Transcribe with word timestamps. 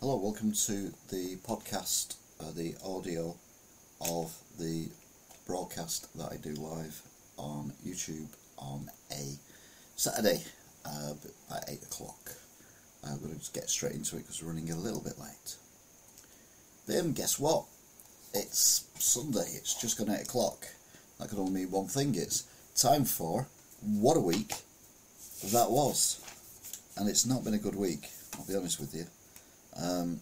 Hello, 0.00 0.16
welcome 0.16 0.52
to 0.52 0.94
the 1.10 1.36
podcast, 1.46 2.16
uh, 2.40 2.50
the 2.56 2.74
audio 2.82 3.36
of 4.00 4.34
the 4.58 4.88
broadcast 5.46 6.16
that 6.16 6.32
I 6.32 6.38
do 6.38 6.54
live 6.54 7.02
on 7.36 7.74
YouTube 7.86 8.28
on 8.56 8.88
a 9.12 9.36
Saturday 9.96 10.42
uh, 10.86 11.12
at 11.54 11.68
8 11.68 11.82
o'clock. 11.82 12.32
I'm 13.04 13.18
going 13.18 13.32
to 13.32 13.38
just 13.38 13.52
get 13.52 13.68
straight 13.68 13.92
into 13.92 14.16
it 14.16 14.20
because 14.20 14.42
we're 14.42 14.48
running 14.48 14.70
a 14.70 14.74
little 14.74 15.02
bit 15.02 15.18
late. 15.18 15.56
Then, 16.86 17.12
guess 17.12 17.38
what? 17.38 17.66
It's 18.32 18.86
Sunday, 18.98 19.50
it's 19.54 19.78
just 19.78 19.98
gone 19.98 20.08
8 20.08 20.22
o'clock. 20.22 20.66
That 21.18 21.28
could 21.28 21.38
only 21.38 21.52
mean 21.52 21.70
one 21.70 21.88
thing 21.88 22.14
it's 22.14 22.44
time 22.74 23.04
for 23.04 23.48
What 23.82 24.16
a 24.16 24.20
Week 24.20 24.54
That 25.52 25.70
Was. 25.70 26.22
And 26.96 27.06
it's 27.06 27.26
not 27.26 27.44
been 27.44 27.52
a 27.52 27.58
good 27.58 27.76
week, 27.76 28.08
I'll 28.38 28.46
be 28.46 28.56
honest 28.56 28.80
with 28.80 28.94
you. 28.94 29.04
Um, 29.76 30.20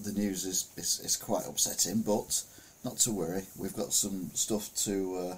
the 0.00 0.12
news 0.12 0.44
is, 0.44 0.68
is, 0.76 1.00
is 1.04 1.16
quite 1.16 1.46
upsetting, 1.46 2.02
but 2.02 2.42
not 2.84 2.98
to 2.98 3.12
worry. 3.12 3.42
We've 3.56 3.76
got 3.76 3.92
some 3.92 4.30
stuff 4.34 4.74
to 4.84 5.16
uh, 5.16 5.36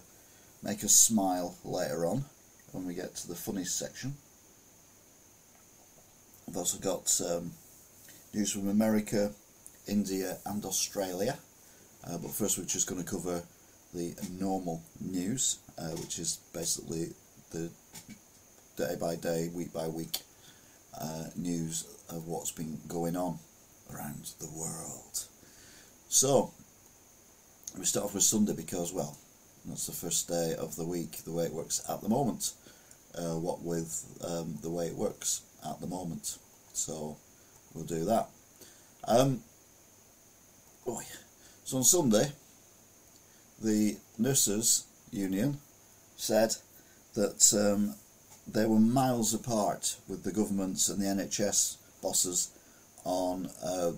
make 0.62 0.82
us 0.84 0.94
smile 0.94 1.56
later 1.64 2.06
on 2.06 2.24
when 2.72 2.86
we 2.86 2.94
get 2.94 3.14
to 3.16 3.28
the 3.28 3.34
funny 3.34 3.64
section. 3.64 4.14
We've 6.46 6.56
also 6.56 6.78
got 6.78 7.20
um, 7.28 7.52
news 8.32 8.52
from 8.52 8.68
America, 8.68 9.32
India, 9.86 10.38
and 10.46 10.64
Australia. 10.64 11.38
Uh, 12.06 12.18
but 12.18 12.30
first, 12.30 12.58
we're 12.58 12.64
just 12.64 12.86
going 12.88 13.02
to 13.02 13.10
cover 13.10 13.42
the 13.92 14.14
normal 14.38 14.82
news, 15.00 15.58
uh, 15.78 15.90
which 15.90 16.18
is 16.18 16.38
basically 16.52 17.12
the 17.50 17.70
day 18.76 18.96
by 19.00 19.16
day, 19.16 19.48
week 19.54 19.72
by 19.72 19.86
week 19.86 20.18
uh, 21.00 21.24
news 21.36 21.84
of 22.08 22.26
what's 22.26 22.52
been 22.52 22.78
going 22.88 23.16
on 23.16 23.38
around 23.92 24.30
the 24.40 24.48
world. 24.56 25.24
So, 26.08 26.52
we 27.78 27.84
start 27.84 28.06
off 28.06 28.14
with 28.14 28.22
Sunday 28.22 28.54
because, 28.54 28.92
well, 28.92 29.16
that's 29.66 29.86
the 29.86 29.92
first 29.92 30.28
day 30.28 30.54
of 30.58 30.76
the 30.76 30.84
week, 30.84 31.18
the 31.24 31.32
way 31.32 31.44
it 31.44 31.52
works 31.52 31.82
at 31.88 32.00
the 32.00 32.08
moment. 32.08 32.52
Uh, 33.16 33.38
what 33.38 33.62
with 33.62 34.04
um, 34.26 34.58
the 34.62 34.70
way 34.70 34.86
it 34.86 34.96
works 34.96 35.42
at 35.68 35.80
the 35.80 35.86
moment. 35.86 36.38
So, 36.72 37.16
we'll 37.72 37.84
do 37.84 38.04
that. 38.04 38.28
Um, 39.06 39.40
oh 40.86 41.00
yeah. 41.00 41.16
So, 41.64 41.78
on 41.78 41.84
Sunday, 41.84 42.32
the 43.62 43.96
Nurses 44.18 44.84
Union 45.10 45.58
said 46.16 46.56
that 47.14 47.52
um, 47.54 47.94
they 48.46 48.66
were 48.66 48.80
miles 48.80 49.32
apart 49.32 49.96
with 50.08 50.24
the 50.24 50.32
governments 50.32 50.88
and 50.88 51.00
the 51.00 51.06
NHS 51.06 51.76
bosses 52.04 52.50
on 53.04 53.50
uh, 53.64 53.92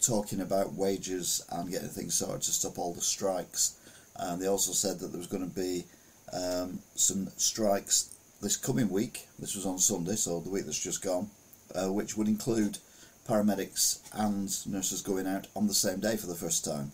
talking 0.00 0.40
about 0.40 0.74
wages 0.74 1.44
and 1.50 1.70
getting 1.70 1.88
things 1.88 2.14
sorted 2.14 2.42
to 2.42 2.52
stop 2.52 2.78
all 2.78 2.94
the 2.94 3.00
strikes. 3.00 3.74
And 4.16 4.40
they 4.40 4.46
also 4.46 4.72
said 4.72 4.98
that 4.98 5.08
there 5.08 5.18
was 5.18 5.26
going 5.26 5.48
to 5.48 5.54
be 5.54 5.84
um, 6.32 6.80
some 6.94 7.28
strikes 7.36 8.14
this 8.42 8.56
coming 8.56 8.90
week. 8.90 9.26
This 9.38 9.56
was 9.56 9.66
on 9.66 9.78
Sunday, 9.78 10.16
so 10.16 10.40
the 10.40 10.50
week 10.50 10.66
that's 10.66 10.78
just 10.78 11.02
gone, 11.02 11.30
uh, 11.74 11.92
which 11.92 12.16
would 12.16 12.28
include 12.28 12.78
paramedics 13.28 14.00
and 14.12 14.48
nurses 14.66 15.02
going 15.02 15.26
out 15.26 15.46
on 15.54 15.66
the 15.66 15.74
same 15.74 16.00
day 16.00 16.16
for 16.16 16.26
the 16.26 16.34
first 16.34 16.64
time, 16.64 16.92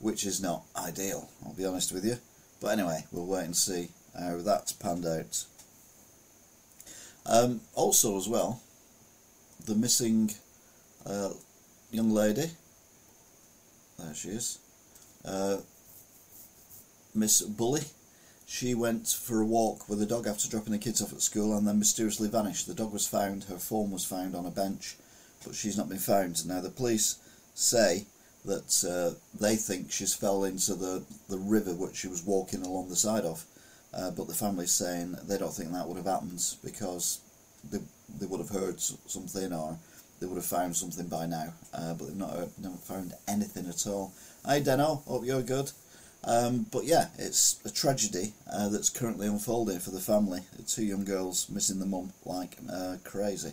which 0.00 0.24
is 0.24 0.40
not 0.40 0.64
ideal, 0.76 1.28
I'll 1.44 1.54
be 1.54 1.66
honest 1.66 1.92
with 1.92 2.04
you. 2.04 2.16
But 2.60 2.68
anyway, 2.68 3.04
we'll 3.12 3.26
wait 3.26 3.44
and 3.44 3.56
see 3.56 3.88
how 4.18 4.38
that 4.38 4.72
panned 4.80 5.06
out. 5.06 5.44
Um, 7.26 7.60
also, 7.74 8.16
as 8.16 8.28
well, 8.28 8.62
the 9.66 9.74
missing 9.74 10.32
uh, 11.04 11.30
young 11.90 12.10
lady, 12.10 12.50
there 13.98 14.14
she 14.14 14.28
is, 14.28 14.58
uh, 15.24 15.58
Miss 17.14 17.42
Bulley. 17.42 17.82
She 18.46 18.74
went 18.74 19.08
for 19.08 19.40
a 19.40 19.44
walk 19.44 19.88
with 19.88 20.00
a 20.00 20.06
dog 20.06 20.28
after 20.28 20.48
dropping 20.48 20.72
the 20.72 20.78
kids 20.78 21.02
off 21.02 21.12
at 21.12 21.20
school 21.20 21.56
and 21.56 21.66
then 21.66 21.80
mysteriously 21.80 22.28
vanished. 22.28 22.68
The 22.68 22.74
dog 22.74 22.92
was 22.92 23.06
found, 23.06 23.44
her 23.44 23.58
form 23.58 23.90
was 23.90 24.04
found 24.04 24.36
on 24.36 24.46
a 24.46 24.50
bench, 24.50 24.96
but 25.44 25.56
she's 25.56 25.76
not 25.76 25.88
been 25.88 25.98
found. 25.98 26.46
Now, 26.46 26.60
the 26.60 26.70
police 26.70 27.18
say 27.54 28.06
that 28.44 28.84
uh, 28.88 29.18
they 29.38 29.56
think 29.56 29.90
she's 29.90 30.14
fell 30.14 30.44
into 30.44 30.74
the, 30.74 31.02
the 31.28 31.38
river 31.38 31.74
which 31.74 31.96
she 31.96 32.06
was 32.06 32.22
walking 32.22 32.62
along 32.62 32.88
the 32.88 32.96
side 32.96 33.24
of. 33.24 33.44
Uh, 33.92 34.12
but 34.12 34.28
the 34.28 34.34
family's 34.34 34.72
saying 34.72 35.16
they 35.26 35.38
don't 35.38 35.52
think 35.52 35.72
that 35.72 35.88
would 35.88 35.96
have 35.96 36.06
happened 36.06 36.42
because 36.62 37.20
they, 37.68 37.78
they 38.18 38.26
would 38.26 38.40
have 38.40 38.50
heard 38.50 38.80
something 38.80 39.52
or 39.52 39.78
they 40.20 40.26
would 40.26 40.36
have 40.36 40.46
found 40.46 40.76
something 40.76 41.08
by 41.08 41.26
now. 41.26 41.52
Uh, 41.74 41.94
but 41.94 42.08
they've 42.08 42.16
not, 42.16 42.30
heard, 42.30 42.50
not 42.62 42.78
found 42.80 43.12
anything 43.28 43.66
at 43.68 43.86
all. 43.86 44.12
Hi, 44.44 44.60
Deno. 44.60 45.04
Hope 45.04 45.24
you're 45.24 45.42
good. 45.42 45.70
Um, 46.24 46.66
but 46.72 46.84
yeah, 46.84 47.08
it's 47.18 47.60
a 47.64 47.70
tragedy 47.70 48.32
uh, 48.52 48.68
that's 48.68 48.90
currently 48.90 49.28
unfolding 49.28 49.78
for 49.78 49.90
the 49.90 50.00
family. 50.00 50.40
Two 50.66 50.84
young 50.84 51.04
girls 51.04 51.48
missing 51.48 51.78
the 51.78 51.86
mum 51.86 52.12
like 52.24 52.56
uh, 52.72 52.96
crazy. 53.04 53.52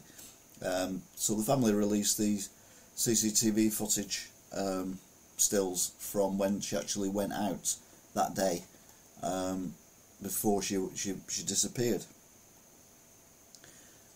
Um, 0.65 1.03
so 1.15 1.35
the 1.35 1.43
family 1.43 1.73
released 1.73 2.17
these 2.17 2.49
CCTV 2.95 3.71
footage 3.71 4.29
um, 4.55 4.97
stills 5.37 5.91
from 5.99 6.37
when 6.37 6.61
she 6.61 6.77
actually 6.77 7.09
went 7.09 7.33
out 7.33 7.75
that 8.15 8.33
day 8.33 8.63
um, 9.21 9.73
before 10.21 10.61
she, 10.61 10.83
she, 10.95 11.15
she 11.27 11.43
disappeared. 11.43 12.05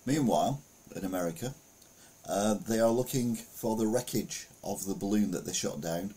Meanwhile, 0.07 0.61
in 0.95 1.03
America, 1.03 1.53
uh, 2.25 2.53
they 2.53 2.79
are 2.79 2.89
looking 2.89 3.35
for 3.35 3.75
the 3.75 3.87
wreckage 3.87 4.47
of 4.63 4.85
the 4.85 4.95
balloon 4.95 5.31
that 5.31 5.45
they 5.45 5.51
shot 5.51 5.81
down 5.81 6.13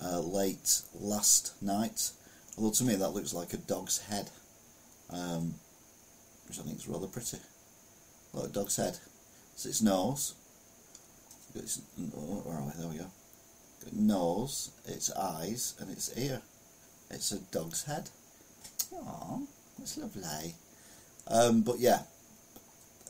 uh, 0.00 0.20
late 0.20 0.82
last 0.94 1.60
night. 1.60 2.12
Although 2.56 2.70
to 2.70 2.84
me 2.84 2.94
that 2.94 3.08
looks 3.08 3.34
like 3.34 3.52
a 3.52 3.56
dog's 3.56 3.98
head, 4.02 4.30
um, 5.10 5.54
which 6.46 6.60
I 6.60 6.62
think 6.62 6.76
is 6.76 6.86
rather 6.86 7.08
pretty. 7.08 7.38
Like 8.32 8.50
a 8.50 8.52
dog's 8.52 8.76
head. 8.76 8.98
It's 9.54 9.66
its 9.66 9.82
nose. 9.82 10.34
It's, 11.56 11.80
where 12.14 12.56
are 12.56 12.62
we? 12.62 12.72
There 12.78 12.88
we 12.88 12.98
go. 12.98 13.06
Nose, 13.92 14.70
its 14.86 15.10
eyes, 15.16 15.74
and 15.80 15.90
its 15.90 16.16
ear. 16.16 16.42
It's 17.10 17.32
a 17.32 17.40
dog's 17.40 17.82
head. 17.84 18.08
Oh, 18.94 19.48
that's 19.76 19.98
lovely. 19.98 20.54
Um, 21.26 21.62
but 21.62 21.80
yeah, 21.80 22.02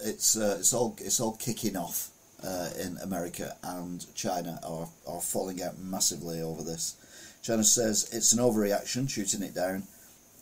it's 0.05 0.37
uh, 0.37 0.57
it's 0.59 0.73
all 0.73 0.97
it's 0.99 1.21
all 1.21 1.37
kicking 1.37 1.77
off 1.77 2.11
uh, 2.45 2.71
in 2.81 2.99
America 3.03 3.57
and 3.63 4.05
China 4.15 4.59
are 4.67 4.89
are 5.07 5.21
falling 5.21 5.63
out 5.63 5.79
massively 5.79 6.41
over 6.41 6.63
this. 6.63 6.97
China 7.43 7.65
says 7.65 8.09
it's 8.13 8.33
an 8.33 8.39
overreaction, 8.39 9.09
shooting 9.09 9.43
it 9.43 9.55
down, 9.55 9.85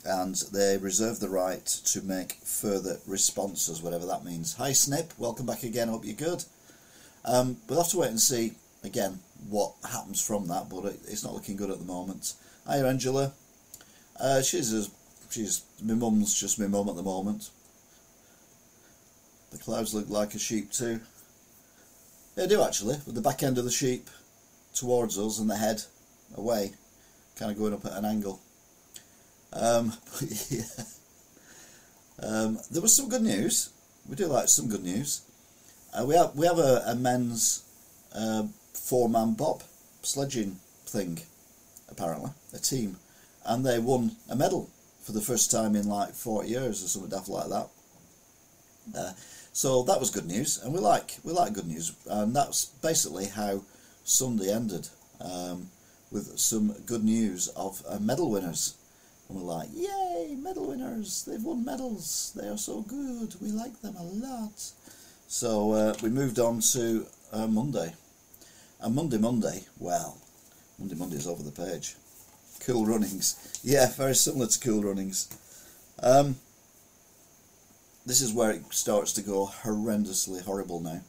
and 0.05 0.35
they 0.53 0.77
reserve 0.77 1.21
the 1.21 1.29
right 1.29 1.65
to 1.65 2.03
make 2.03 2.35
further 2.45 2.99
responses, 3.07 3.83
whatever 3.83 4.07
that 4.07 4.25
means. 4.25 4.55
Hi 4.55 4.73
Snip, 4.73 5.13
welcome 5.19 5.47
back 5.47 5.63
again. 5.63 5.89
Hope 5.89 6.05
you're 6.05 6.15
good. 6.15 6.45
Um, 7.25 7.59
we'll 7.69 7.83
have 7.83 7.91
to 7.91 7.99
wait 7.99 8.11
and 8.11 8.21
see 8.21 8.53
again 8.83 9.21
what 9.49 9.75
happens 9.91 10.25
from 10.25 10.49
that, 10.49 10.69
but 10.69 10.85
it, 10.87 11.01
it's 11.09 11.25
not 11.25 11.35
looking 11.35 11.57
good 11.57 11.71
at 11.71 11.79
the 11.79 11.85
moment. 11.85 12.35
Hi 12.67 12.79
Angela. 12.79 13.33
Uh, 14.19 14.43
she's 14.43 14.73
a, 14.75 14.87
she's 15.31 15.63
my 15.83 15.95
mum's 15.95 16.39
just 16.39 16.59
my 16.59 16.67
mum 16.67 16.89
at 16.89 16.97
the 16.97 17.03
moment. 17.03 17.51
The 19.51 19.59
clouds 19.59 19.95
look 19.95 20.09
like 20.09 20.35
a 20.35 20.39
sheep 20.39 20.71
too. 20.71 21.01
They 22.37 22.47
do 22.47 22.63
actually, 22.63 22.97
with 23.07 23.15
the 23.15 23.21
back 23.21 23.43
end 23.43 23.59
of 23.59 23.65
the 23.65 23.71
sheep 23.71 24.09
towards 24.75 25.19
us 25.19 25.39
and 25.39 25.51
the 25.51 25.57
head 25.57 25.83
away, 26.37 26.73
kind 27.37 27.51
of 27.51 27.59
going 27.59 27.75
up 27.75 27.85
at 27.85 27.93
an 27.93 28.05
angle. 28.05 28.41
Um, 29.53 29.93
yeah. 30.49 30.63
um, 32.23 32.59
there 32.71 32.83
was 32.83 32.95
some 32.95 33.09
good 33.09 33.23
news. 33.23 33.71
We 34.09 34.17
do 34.17 34.27
like 34.27 34.49
some 34.49 34.69
good 34.69 34.85
news. 34.85 35.23
Uh, 35.93 36.05
we 36.07 36.15
have 36.15 36.37
we 36.37 36.47
have 36.47 36.59
a, 36.59 36.83
a 36.87 36.95
men's 36.95 37.65
uh, 38.15 38.45
four 38.75 39.09
man 39.09 39.35
bob 39.35 39.63
sledging 40.03 40.57
thing, 40.87 41.21
apparently 41.89 42.31
a 42.55 42.59
team, 42.59 42.97
and 43.45 43.67
they 43.67 43.79
won 43.79 44.13
a 44.29 44.37
medal 44.37 44.71
for 45.03 45.13
the 45.13 45.21
first 45.21 45.51
time 45.51 45.75
in 45.75 45.89
like 45.89 46.15
forty 46.15 46.51
years 46.51 46.85
or 46.85 46.89
something 46.89 47.11
daft 47.11 47.29
like 47.29 47.49
that. 47.49 47.69
Uh, 48.97 49.13
so 49.53 49.83
that 49.83 49.99
was 49.99 50.11
good 50.11 50.27
news, 50.27 50.61
and 50.63 50.73
we 50.73 50.81
like 50.81 51.19
we 51.25 51.33
like 51.33 51.53
good 51.53 51.67
news, 51.67 51.93
and 52.07 52.35
that's 52.35 52.67
basically 52.67 53.27
how 53.27 53.63
Sunday 54.05 54.53
ended 54.53 54.89
um, 55.21 55.69
with 56.11 56.39
some 56.39 56.75
good 56.87 57.05
news 57.05 57.49
of 57.49 57.83
uh, 57.89 57.99
medal 57.99 58.31
winners. 58.31 58.77
And 59.29 59.39
we're 59.39 59.45
like, 59.45 59.69
yay, 59.73 60.37
medal 60.37 60.69
winners! 60.69 61.25
They've 61.25 61.43
won 61.43 61.65
medals. 61.65 62.33
They 62.35 62.49
are 62.49 62.59
so 62.59 62.83
good. 62.83 63.35
We 63.41 63.49
like 63.49 63.81
them 63.81 63.97
a 63.97 64.03
lot. 64.03 64.73
So 65.29 65.73
uh, 65.73 65.95
we 66.03 66.11
moved 66.11 66.39
on 66.39 66.61
to 66.73 67.07
uh, 67.33 67.47
Monday, 67.47 67.95
and 68.81 68.95
Monday 68.95 69.19
Monday, 69.19 69.65
well, 69.79 70.19
Monday 70.79 70.97
Monday 70.97 71.17
is 71.17 71.27
over 71.27 71.43
the 71.43 71.53
page. 71.53 71.95
Cool 72.61 72.87
runnings, 72.87 73.61
yeah, 73.65 73.89
very 73.93 74.15
similar 74.15 74.47
to 74.47 74.61
cool 74.61 74.83
runnings. 74.83 75.29
Um, 76.03 76.37
this 78.07 78.21
is 78.21 78.33
where 78.33 78.51
it 78.51 78.63
starts 78.71 79.13
to 79.13 79.23
go 79.23 79.47
horrendously 79.47 80.43
horrible 80.43 80.81
now. 80.81 81.03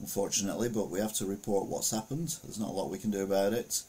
unfortunately, 0.00 0.68
but 0.68 0.90
we 0.90 1.00
have 1.00 1.14
to 1.14 1.26
report 1.26 1.66
what's 1.66 1.90
happened. 1.90 2.36
There's 2.42 2.58
not 2.58 2.68
a 2.68 2.72
lot 2.72 2.90
we 2.90 2.98
can 2.98 3.10
do 3.10 3.22
about 3.22 3.52
it. 3.52 3.82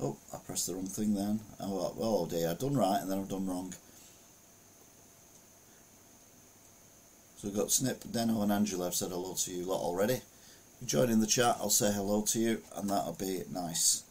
Oh, 0.00 0.16
I 0.32 0.38
pressed 0.38 0.66
the 0.66 0.74
wrong 0.74 0.86
thing 0.86 1.14
then. 1.14 1.40
Oh, 1.58 1.94
oh 1.98 2.26
dear, 2.26 2.50
I've 2.50 2.58
done 2.58 2.76
right 2.76 3.00
and 3.00 3.10
then 3.10 3.18
I've 3.18 3.28
done 3.28 3.46
wrong. 3.46 3.74
So 7.36 7.48
we've 7.48 7.56
got 7.56 7.70
Snip, 7.70 8.04
Deno 8.04 8.42
and 8.42 8.52
Angela. 8.52 8.86
I've 8.86 8.94
said 8.94 9.10
hello 9.10 9.34
to 9.34 9.50
you 9.50 9.64
lot 9.64 9.80
already. 9.80 10.14
If 10.14 10.82
you 10.82 10.86
join 10.86 11.10
in 11.10 11.20
the 11.20 11.26
chat, 11.26 11.56
I'll 11.60 11.70
say 11.70 11.92
hello 11.92 12.22
to 12.22 12.38
you 12.38 12.62
and 12.76 12.88
that'll 12.88 13.16
be 13.18 13.42
nice. 13.50 14.04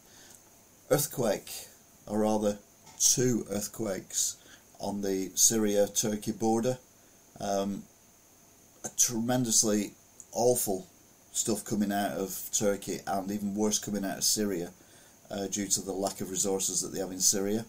Earthquake, 0.90 1.50
or 2.06 2.20
rather 2.20 2.58
two 2.98 3.46
earthquakes 3.50 4.36
on 4.80 5.02
the 5.02 5.30
Syria-Turkey 5.34 6.32
border. 6.32 6.78
Um, 7.40 7.82
tremendously 8.98 9.92
awful 10.32 10.86
stuff 11.32 11.64
coming 11.64 11.92
out 11.92 12.12
of 12.12 12.48
Turkey 12.52 13.00
and 13.06 13.30
even 13.30 13.54
worse 13.54 13.78
coming 13.78 14.04
out 14.04 14.18
of 14.18 14.24
Syria 14.24 14.70
uh, 15.30 15.46
due 15.48 15.66
to 15.66 15.82
the 15.82 15.92
lack 15.92 16.20
of 16.20 16.30
resources 16.30 16.80
that 16.80 16.88
they 16.88 17.00
have 17.00 17.10
in 17.10 17.20
Syria. 17.20 17.64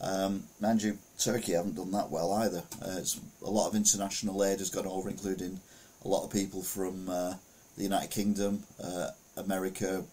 Um, 0.00 0.44
mind 0.60 0.82
you, 0.82 0.98
Turkey 1.18 1.52
haven't 1.52 1.76
done 1.76 1.92
that 1.92 2.10
well 2.10 2.32
either. 2.32 2.62
Uh, 2.82 3.00
a 3.44 3.50
lot 3.50 3.68
of 3.68 3.74
international 3.74 4.44
aid 4.44 4.58
has 4.58 4.70
gone 4.70 4.86
over, 4.86 5.08
including 5.08 5.60
a 6.04 6.08
lot 6.08 6.24
of 6.24 6.30
people 6.30 6.62
from 6.62 7.08
uh, 7.08 7.34
the 7.76 7.84
United 7.84 8.10
Kingdom, 8.10 8.64
uh, 8.82 9.08
America, 9.36 10.04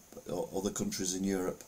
other 0.55 0.69
countries 0.69 1.15
in 1.15 1.23
Europe. 1.23 1.63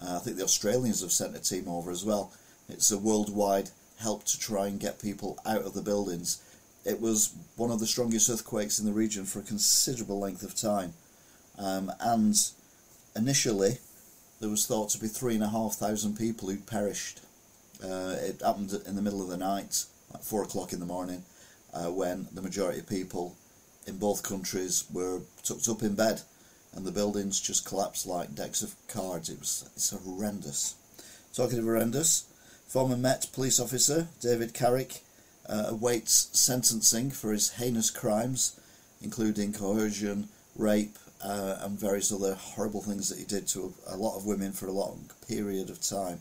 Uh, 0.00 0.16
I 0.16 0.18
think 0.20 0.36
the 0.36 0.44
Australians 0.44 1.00
have 1.00 1.10
sent 1.10 1.36
a 1.36 1.40
team 1.40 1.66
over 1.68 1.90
as 1.90 2.04
well. 2.04 2.32
It's 2.68 2.92
a 2.92 2.98
worldwide 2.98 3.70
help 3.98 4.24
to 4.24 4.38
try 4.38 4.68
and 4.68 4.78
get 4.78 5.02
people 5.02 5.38
out 5.44 5.62
of 5.62 5.74
the 5.74 5.82
buildings 5.82 6.40
it 6.88 7.00
was 7.00 7.34
one 7.56 7.70
of 7.70 7.80
the 7.80 7.86
strongest 7.86 8.30
earthquakes 8.30 8.78
in 8.78 8.86
the 8.86 8.92
region 8.92 9.26
for 9.26 9.40
a 9.40 9.42
considerable 9.42 10.18
length 10.18 10.42
of 10.42 10.54
time. 10.54 10.94
Um, 11.58 11.92
and 12.00 12.34
initially, 13.14 13.78
there 14.40 14.48
was 14.48 14.66
thought 14.66 14.90
to 14.90 14.98
be 14.98 15.08
three 15.08 15.34
and 15.34 15.44
a 15.44 15.50
half 15.50 15.74
thousand 15.74 16.16
people 16.16 16.48
who'd 16.48 16.66
perished. 16.66 17.20
Uh, 17.84 18.16
it 18.20 18.40
happened 18.40 18.72
in 18.86 18.96
the 18.96 19.02
middle 19.02 19.22
of 19.22 19.28
the 19.28 19.36
night, 19.36 19.84
at 20.14 20.24
four 20.24 20.42
o'clock 20.42 20.72
in 20.72 20.80
the 20.80 20.86
morning, 20.86 21.24
uh, 21.74 21.90
when 21.90 22.26
the 22.32 22.42
majority 22.42 22.80
of 22.80 22.88
people 22.88 23.36
in 23.86 23.98
both 23.98 24.22
countries 24.22 24.84
were 24.92 25.20
tucked 25.42 25.68
up 25.68 25.82
in 25.82 25.94
bed, 25.94 26.22
and 26.74 26.86
the 26.86 26.92
buildings 26.92 27.40
just 27.40 27.66
collapsed 27.66 28.06
like 28.06 28.34
decks 28.34 28.62
of 28.62 28.74
cards. 28.88 29.28
It 29.28 29.38
was 29.38 29.68
it's 29.76 29.90
horrendous. 29.90 30.74
Talking 31.34 31.58
of 31.58 31.64
horrendous, 31.64 32.24
former 32.66 32.96
Met 32.96 33.28
police 33.32 33.60
officer 33.60 34.08
David 34.20 34.54
Carrick 34.54 35.02
uh, 35.48 35.66
awaits 35.68 36.28
sentencing 36.38 37.10
for 37.10 37.32
his 37.32 37.52
heinous 37.52 37.90
crimes, 37.90 38.58
including 39.00 39.52
coercion, 39.52 40.28
rape, 40.56 40.96
uh, 41.24 41.56
and 41.60 41.78
various 41.78 42.12
other 42.12 42.34
horrible 42.34 42.82
things 42.82 43.08
that 43.08 43.18
he 43.18 43.24
did 43.24 43.46
to 43.48 43.72
a, 43.88 43.94
a, 43.94 43.96
lot 43.96 44.16
of 44.16 44.26
women 44.26 44.52
for 44.52 44.66
a 44.66 44.72
long 44.72 45.10
period 45.26 45.68
of 45.70 45.80
time. 45.80 46.20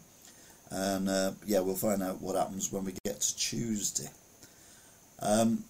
And 0.71 1.07
uh, 1.07 1.31
yeah, 1.45 1.59
we'll 1.59 1.75
find 1.75 2.01
out 2.01 2.21
what 2.21 2.35
happens 2.35 2.71
when 2.71 2.83
we 2.83 2.93
get 3.05 3.21
to 3.21 3.37
Tuesday. 3.37 4.09
Um, 5.19 5.63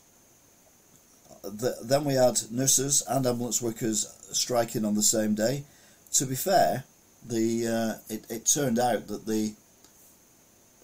the, 1.44 1.77
then 1.83 2.04
we 2.04 2.13
had 2.13 2.39
nurses 2.51 3.04
and 3.07 3.25
ambulance 3.25 3.62
workers 3.62 4.07
striking 4.31 4.86
on 4.86 4.95
the 4.95 5.04
same 5.04 5.36
day. 5.36 5.63
To 6.13 6.25
be 6.25 6.36
fair, 6.36 6.83
the 7.25 7.68
uh, 7.68 8.13
it, 8.13 8.25
it 8.30 8.45
turned 8.45 8.80
out 8.80 9.07
that 9.07 9.25
the 9.25 9.54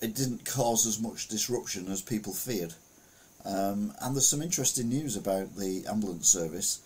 it 0.04 0.14
didn't 0.14 0.44
cause 0.44 0.86
as 0.86 1.00
much 1.00 1.30
disruption 1.30 1.90
as 1.90 2.02
people 2.02 2.34
feared. 2.34 2.74
Um, 3.46 3.94
and 4.02 4.14
there's 4.14 4.28
some 4.28 4.42
interesting 4.42 4.90
news 4.90 5.16
about 5.16 5.56
the 5.56 5.86
ambulance 5.90 6.28
service 6.28 6.82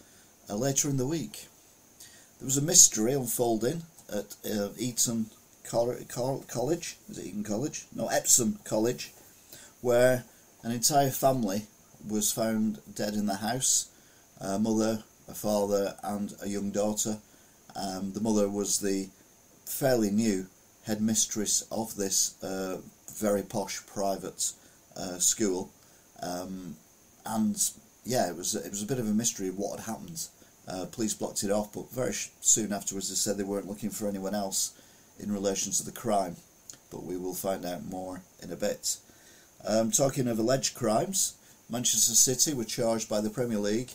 uh, 0.48 0.56
later 0.56 0.88
in 0.88 0.98
the 0.98 1.08
week. 1.08 1.48
There 2.38 2.46
was 2.46 2.58
a 2.58 2.62
mystery 2.62 3.14
unfolding 3.14 3.82
at 4.14 4.36
uh, 4.46 4.70
Eton 4.78 5.32
College. 5.68 6.98
Is 7.10 7.18
it 7.18 7.26
Eton 7.26 7.44
College? 7.44 7.86
No, 7.94 8.08
Epsom 8.08 8.60
College, 8.64 9.12
where 9.82 10.24
an 10.62 10.72
entire 10.72 11.10
family 11.10 11.64
was 12.08 12.32
found 12.32 12.80
dead 12.94 13.16
in 13.16 13.26
the 13.26 13.38
house. 13.38 13.90
A 14.40 14.60
mother, 14.60 15.04
a 15.28 15.34
father, 15.34 15.96
and 16.04 16.36
a 16.44 16.48
young 16.48 16.70
daughter. 16.70 17.18
Um, 17.76 18.14
the 18.14 18.22
mother 18.22 18.48
was 18.48 18.80
the 18.80 19.10
fairly 19.66 20.12
new 20.12 20.46
headmistress 20.86 21.64
of 21.72 21.96
this 21.96 22.42
uh, 22.44 22.78
very 23.18 23.44
posh 23.44 23.86
private 23.86 24.52
uh, 24.96 25.18
school, 25.18 25.72
um, 26.22 26.76
and 27.26 27.72
yeah, 28.06 28.30
it 28.30 28.36
was 28.36 28.56
it 28.56 28.70
was 28.70 28.82
a 28.82 28.88
bit 28.88 29.00
of 29.00 29.08
a 29.08 29.14
mystery 29.14 29.50
what 29.50 29.80
had 29.80 29.86
happened. 29.88 30.28
Uh, 30.68 30.86
police 30.92 31.14
blocked 31.14 31.44
it 31.44 31.52
off, 31.52 31.74
but 31.74 31.90
very 31.92 32.14
soon 32.42 32.74
afterwards 32.74 33.10
they 33.10 33.16
said 33.16 33.38
they 33.38 33.44
weren't 33.44 33.68
looking 33.68 33.90
for 33.90 34.08
anyone 34.08 34.36
else 34.36 34.74
in 35.20 35.32
relation 35.32 35.72
to 35.72 35.86
the 35.86 35.92
crime. 35.92 36.36
But 36.92 37.04
we 37.04 37.18
will 37.18 37.34
find 37.34 37.66
out 37.66 37.86
more 37.86 38.22
in 38.42 38.52
a 38.52 38.56
bit. 38.56 38.98
Um, 39.66 39.92
talking 39.92 40.28
of 40.28 40.40
alleged 40.40 40.76
crimes, 40.76 41.36
Manchester 41.70 42.16
City 42.16 42.54
were 42.54 42.64
charged 42.64 43.10
by 43.10 43.22
the 43.22 43.30
Premier 43.30 43.58
League 43.58 43.92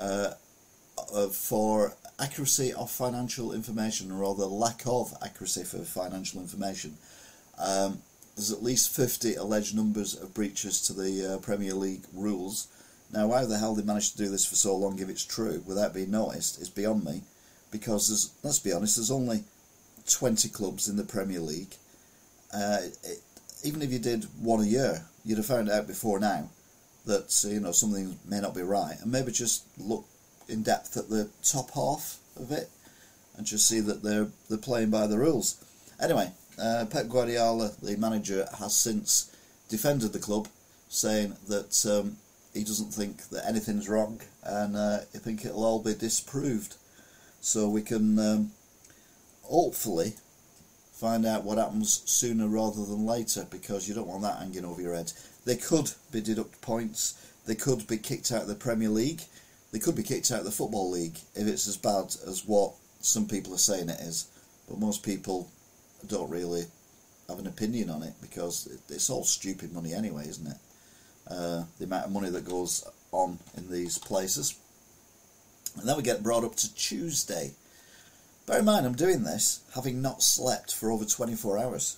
uh, 0.00 0.32
for 1.30 1.94
accuracy 2.18 2.72
of 2.72 2.90
financial 2.90 3.52
information, 3.52 4.10
or 4.10 4.22
rather 4.22 4.44
lack 4.44 4.82
of 4.86 5.14
accuracy 5.22 5.64
for 5.64 5.78
financial 5.78 6.40
information. 6.40 6.96
Um, 7.58 8.02
there's 8.36 8.52
at 8.52 8.62
least 8.62 8.94
50 8.94 9.34
alleged 9.34 9.76
numbers 9.76 10.14
of 10.14 10.34
breaches 10.34 10.80
to 10.82 10.92
the 10.92 11.34
uh, 11.34 11.38
Premier 11.38 11.74
League 11.74 12.04
rules. 12.12 12.68
Now, 13.12 13.30
how 13.30 13.44
the 13.44 13.58
hell 13.58 13.74
they 13.74 13.82
managed 13.82 14.12
to 14.12 14.24
do 14.24 14.30
this 14.30 14.46
for 14.46 14.56
so 14.56 14.74
long, 14.74 14.98
if 14.98 15.08
it's 15.08 15.24
true, 15.24 15.62
without 15.66 15.94
being 15.94 16.10
noticed, 16.10 16.60
is 16.60 16.70
beyond 16.70 17.04
me. 17.04 17.22
Because, 17.70 18.08
there's, 18.08 18.30
let's 18.42 18.58
be 18.58 18.72
honest, 18.72 18.96
there's 18.96 19.10
only 19.10 19.44
20 20.10 20.48
clubs 20.48 20.88
in 20.88 20.96
the 20.96 21.04
Premier 21.04 21.40
League. 21.40 21.74
Uh, 22.54 22.78
it, 23.04 23.20
even 23.64 23.82
if 23.82 23.92
you 23.92 23.98
did 23.98 24.24
one 24.40 24.60
a 24.60 24.66
year, 24.66 25.04
you'd 25.24 25.38
have 25.38 25.46
found 25.46 25.70
out 25.70 25.86
before 25.86 26.18
now 26.18 26.48
that 27.06 27.44
you 27.48 27.60
know 27.60 27.72
something 27.72 28.18
may 28.26 28.40
not 28.40 28.54
be 28.54 28.62
right, 28.62 28.96
and 29.00 29.10
maybe 29.10 29.32
just 29.32 29.64
look 29.78 30.04
in 30.48 30.62
depth 30.62 30.96
at 30.96 31.08
the 31.08 31.28
top 31.42 31.70
half 31.72 32.18
of 32.36 32.50
it 32.50 32.70
and 33.36 33.46
just 33.46 33.68
see 33.68 33.80
that 33.80 34.02
they're 34.02 34.28
they're 34.48 34.58
playing 34.58 34.90
by 34.90 35.06
the 35.06 35.18
rules. 35.18 35.62
Anyway, 36.00 36.32
uh, 36.58 36.86
Pep 36.90 37.08
Guardiola, 37.08 37.72
the 37.82 37.96
manager, 37.96 38.46
has 38.58 38.74
since 38.74 39.34
defended 39.68 40.12
the 40.12 40.18
club, 40.18 40.48
saying 40.88 41.36
that 41.48 41.86
um, 41.86 42.16
he 42.52 42.64
doesn't 42.64 42.92
think 42.92 43.28
that 43.30 43.46
anything's 43.46 43.88
wrong 43.88 44.20
and 44.44 44.76
uh, 44.76 44.98
I 45.14 45.18
think 45.18 45.44
it'll 45.44 45.64
all 45.64 45.82
be 45.82 45.94
disproved. 45.94 46.76
So 47.40 47.68
we 47.68 47.82
can 47.82 48.18
um, 48.18 48.50
hopefully 49.42 50.14
find 50.92 51.26
out 51.26 51.44
what 51.44 51.58
happens 51.58 52.02
sooner 52.06 52.46
rather 52.46 52.84
than 52.84 53.06
later 53.06 53.46
because 53.50 53.88
you 53.88 53.94
don't 53.94 54.06
want 54.06 54.22
that 54.22 54.38
hanging 54.38 54.64
over 54.64 54.80
your 54.80 54.94
head. 54.94 55.12
They 55.44 55.56
could 55.56 55.90
be 56.12 56.20
deduct 56.20 56.60
points, 56.60 57.14
they 57.46 57.54
could 57.54 57.86
be 57.86 57.96
kicked 57.96 58.30
out 58.30 58.42
of 58.42 58.48
the 58.48 58.54
Premier 58.54 58.88
League, 58.88 59.22
they 59.72 59.78
could 59.78 59.96
be 59.96 60.04
kicked 60.04 60.30
out 60.30 60.40
of 60.40 60.44
the 60.44 60.52
Football 60.52 60.90
League 60.90 61.18
if 61.34 61.46
it's 61.46 61.66
as 61.66 61.76
bad 61.76 62.14
as 62.28 62.44
what 62.46 62.74
some 63.00 63.26
people 63.26 63.54
are 63.54 63.58
saying 63.58 63.88
it 63.88 64.00
is. 64.00 64.28
But 64.68 64.78
most 64.78 65.02
people 65.02 65.50
don't 66.08 66.30
really 66.30 66.64
have 67.28 67.38
an 67.38 67.46
opinion 67.46 67.90
on 67.90 68.02
it 68.02 68.14
because 68.20 68.68
it's 68.88 69.10
all 69.10 69.24
stupid 69.24 69.72
money 69.72 69.94
anyway, 69.94 70.28
isn't 70.28 70.46
it? 70.46 70.58
Uh, 71.28 71.64
the 71.78 71.84
amount 71.84 72.06
of 72.06 72.12
money 72.12 72.30
that 72.30 72.48
goes 72.48 72.84
on 73.12 73.38
in 73.56 73.70
these 73.70 73.98
places. 73.98 74.58
And 75.78 75.88
then 75.88 75.96
we 75.96 76.02
get 76.02 76.22
brought 76.22 76.44
up 76.44 76.56
to 76.56 76.74
Tuesday. 76.74 77.52
Bear 78.46 78.58
in 78.58 78.64
mind, 78.64 78.84
I'm 78.84 78.94
doing 78.94 79.22
this 79.22 79.60
having 79.74 80.02
not 80.02 80.22
slept 80.22 80.74
for 80.74 80.90
over 80.90 81.04
24 81.04 81.58
hours. 81.58 81.96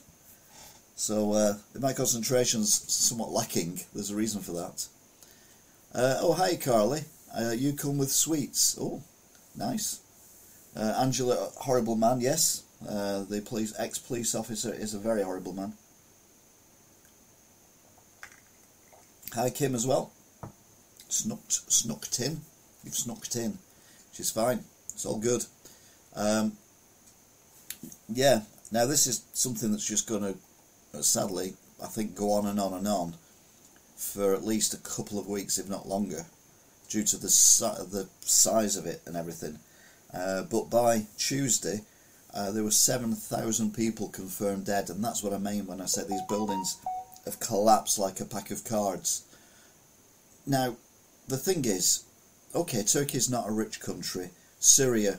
So 0.97 1.33
uh, 1.33 1.55
my 1.81 1.93
concentration's 1.93 2.73
somewhat 2.93 3.31
lacking, 3.31 3.81
there's 3.95 4.11
a 4.11 4.17
reason 4.17 4.43
for 4.43 4.53
that. 4.53 4.87
Uh, 5.95 6.19
oh, 6.21 6.35
hi, 6.35 6.57
Carly. 6.57 7.03
Uh, 7.37 7.51
you 7.51 7.73
come 7.73 7.99
with 7.99 8.13
sweets. 8.13 8.77
Oh, 8.81 9.03
nice. 9.57 10.01
Uh, 10.77 10.95
Angela, 11.01 11.51
horrible 11.57 11.97
man, 11.97 12.21
yes. 12.21 12.64
Uh, 12.89 13.25
the 13.25 13.41
police 13.41 13.73
ex-police 13.79 14.35
officer 14.35 14.73
is 14.73 14.95
a 14.95 14.99
very 14.99 15.23
horrible 15.23 15.53
man. 15.53 15.73
Hi 19.35 19.51
Kim 19.51 19.75
as 19.75 19.87
well. 19.87 20.13
Snucked, 21.09 21.73
snucked 21.73 22.21
in. 22.21 22.41
You've 22.85 22.95
snucked 22.95 23.37
in. 23.37 23.59
She's 24.13 24.31
fine. 24.31 24.65
It's 24.93 25.07
all 25.07 25.19
good. 25.19 25.45
Um, 26.15 26.53
yeah. 28.09 28.43
Now 28.71 28.87
this 28.87 29.07
is 29.07 29.25
something 29.33 29.73
that's 29.73 29.87
just 29.87 30.09
going 30.09 30.23
to, 30.23 30.99
uh, 30.99 31.03
sadly, 31.03 31.55
I 31.83 31.87
think, 31.87 32.15
go 32.15 32.33
on 32.33 32.47
and 32.47 32.61
on 32.61 32.75
and 32.75 32.87
on 32.87 33.15
for 33.97 34.35
at 34.35 34.45
least 34.45 34.75
a 34.75 34.79
couple 34.79 35.19
of 35.19 35.29
weeks, 35.29 35.59
if 35.59 35.69
not 35.69 35.89
longer, 35.89 36.27
due 36.89 37.05
to 37.05 37.17
the 37.17 37.29
si 37.29 37.65
the 37.65 38.09
size 38.21 38.77
of 38.77 38.87
it 38.87 39.01
and 39.07 39.17
everything. 39.17 39.59
Uh, 40.13 40.43
but 40.43 40.71
by 40.71 41.07
Tuesday, 41.19 41.81
uh, 42.35 42.51
there 42.51 42.65
were 42.65 42.71
7,000 42.71 43.75
people 43.75 44.09
confirmed 44.09 44.67
dead, 44.67 44.91
and 44.91 45.03
that's 45.03 45.23
what 45.23 45.33
I 45.33 45.39
mean 45.39 45.67
when 45.67 45.81
I 45.81 45.87
say 45.87 46.03
these 46.03 46.21
buildings 46.29 46.79
have 47.25 47.39
collapsed 47.39 47.99
like 47.99 48.21
a 48.21 48.25
pack 48.25 48.51
of 48.51 48.65
cards. 48.65 49.23
Now, 50.47 50.77
the 51.29 51.37
thing 51.37 51.65
is, 51.65 52.05
okay, 52.55 52.83
Turkey 52.83 53.19
is 53.19 53.31
not 53.31 53.49
a 53.49 53.53
rich 53.53 53.81
country, 53.81 54.31
Syria 54.59 55.19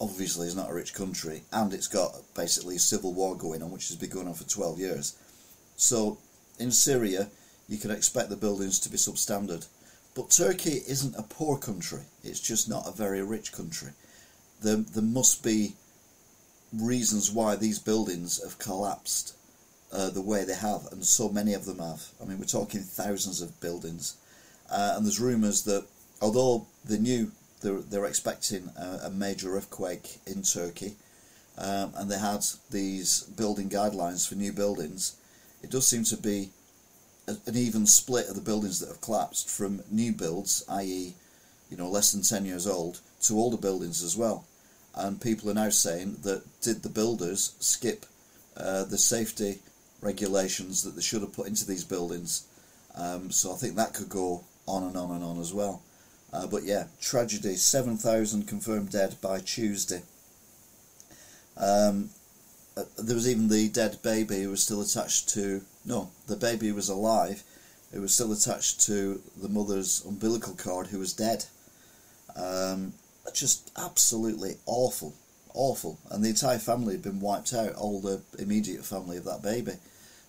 obviously 0.00 0.48
is 0.48 0.56
not 0.56 0.70
a 0.70 0.74
rich 0.74 0.94
country, 0.94 1.42
and 1.52 1.72
it's 1.72 1.86
got 1.86 2.14
basically 2.34 2.76
a 2.76 2.80
civil 2.80 3.12
war 3.12 3.36
going 3.36 3.62
on, 3.62 3.70
which 3.70 3.88
has 3.88 3.96
been 3.96 4.10
going 4.10 4.26
on 4.26 4.34
for 4.34 4.48
12 4.48 4.78
years. 4.78 5.16
So 5.76 6.18
in 6.58 6.70
Syria, 6.70 7.28
you 7.68 7.78
can 7.78 7.90
expect 7.90 8.30
the 8.30 8.36
buildings 8.36 8.80
to 8.80 8.88
be 8.88 8.96
substandard. 8.96 9.66
But 10.14 10.30
Turkey 10.30 10.80
isn't 10.88 11.16
a 11.16 11.22
poor 11.22 11.58
country, 11.58 12.02
it's 12.22 12.40
just 12.40 12.68
not 12.68 12.88
a 12.88 12.92
very 12.92 13.22
rich 13.22 13.52
country. 13.52 13.90
There, 14.62 14.76
there 14.76 15.02
must 15.02 15.42
be 15.42 15.74
reasons 16.80 17.30
why 17.30 17.56
these 17.56 17.78
buildings 17.78 18.42
have 18.42 18.58
collapsed 18.58 19.34
uh, 19.92 20.10
the 20.10 20.20
way 20.20 20.44
they 20.44 20.54
have, 20.54 20.88
and 20.90 21.04
so 21.04 21.28
many 21.28 21.54
of 21.54 21.64
them 21.64 21.78
have. 21.78 22.02
I 22.20 22.24
mean, 22.24 22.38
we're 22.38 22.46
talking 22.46 22.80
thousands 22.80 23.40
of 23.40 23.60
buildings. 23.60 24.16
Uh, 24.70 24.94
and 24.96 25.04
there's 25.04 25.20
rumours 25.20 25.62
that 25.64 25.86
although 26.20 26.66
they 26.84 26.98
knew 26.98 27.30
they're, 27.60 27.80
they're 27.80 28.06
expecting 28.06 28.70
a, 28.76 29.06
a 29.06 29.10
major 29.10 29.56
earthquake 29.56 30.18
in 30.26 30.42
Turkey, 30.42 30.94
um, 31.56 31.92
and 31.96 32.10
they 32.10 32.18
had 32.18 32.44
these 32.70 33.22
building 33.22 33.68
guidelines 33.68 34.28
for 34.28 34.34
new 34.34 34.52
buildings, 34.52 35.16
it 35.62 35.70
does 35.70 35.86
seem 35.86 36.04
to 36.04 36.16
be 36.16 36.50
a, 37.28 37.36
an 37.46 37.56
even 37.56 37.86
split 37.86 38.28
of 38.28 38.34
the 38.34 38.40
buildings 38.40 38.80
that 38.80 38.88
have 38.88 39.00
collapsed 39.00 39.48
from 39.48 39.82
new 39.90 40.12
builds, 40.12 40.64
i.e., 40.68 41.14
you 41.70 41.76
know, 41.76 41.88
less 41.88 42.12
than 42.12 42.22
10 42.22 42.44
years 42.44 42.66
old, 42.66 43.00
to 43.22 43.38
older 43.38 43.56
buildings 43.56 44.02
as 44.02 44.16
well. 44.16 44.44
And 44.94 45.20
people 45.20 45.50
are 45.50 45.54
now 45.54 45.70
saying 45.70 46.18
that 46.22 46.42
did 46.60 46.82
the 46.82 46.88
builders 46.88 47.54
skip 47.58 48.06
uh, 48.56 48.84
the 48.84 48.98
safety 48.98 49.58
regulations 50.00 50.82
that 50.82 50.94
they 50.94 51.02
should 51.02 51.22
have 51.22 51.32
put 51.32 51.48
into 51.48 51.66
these 51.66 51.84
buildings? 51.84 52.46
Um, 52.94 53.30
so 53.30 53.52
I 53.52 53.56
think 53.56 53.74
that 53.76 53.94
could 53.94 54.08
go 54.08 54.44
on 54.66 54.84
and 54.84 54.96
on 54.96 55.10
and 55.10 55.24
on 55.24 55.40
as 55.40 55.52
well. 55.52 55.82
Uh, 56.32 56.46
but 56.46 56.64
yeah, 56.64 56.84
tragedy 57.00 57.56
7,000 57.56 58.46
confirmed 58.46 58.90
dead 58.90 59.16
by 59.20 59.40
Tuesday. 59.40 60.02
Um, 61.56 62.10
uh, 62.76 62.82
there 62.98 63.14
was 63.14 63.28
even 63.28 63.48
the 63.48 63.68
dead 63.68 63.98
baby 64.02 64.42
who 64.42 64.50
was 64.50 64.62
still 64.62 64.80
attached 64.80 65.28
to. 65.30 65.62
No, 65.84 66.10
the 66.26 66.36
baby 66.36 66.72
was 66.72 66.88
alive. 66.88 67.42
It 67.92 68.00
was 68.00 68.12
still 68.12 68.32
attached 68.32 68.80
to 68.86 69.22
the 69.36 69.48
mother's 69.48 70.04
umbilical 70.04 70.56
cord 70.56 70.88
who 70.88 70.98
was 70.98 71.12
dead. 71.12 71.44
Um, 72.34 72.94
just 73.32 73.70
absolutely 73.76 74.56
awful, 74.66 75.14
awful. 75.54 75.98
And 76.10 76.22
the 76.22 76.30
entire 76.30 76.58
family 76.58 76.94
had 76.94 77.02
been 77.02 77.20
wiped 77.20 77.54
out, 77.54 77.74
all 77.74 78.00
the 78.00 78.20
immediate 78.38 78.84
family 78.84 79.16
of 79.16 79.24
that 79.24 79.42
baby. 79.42 79.72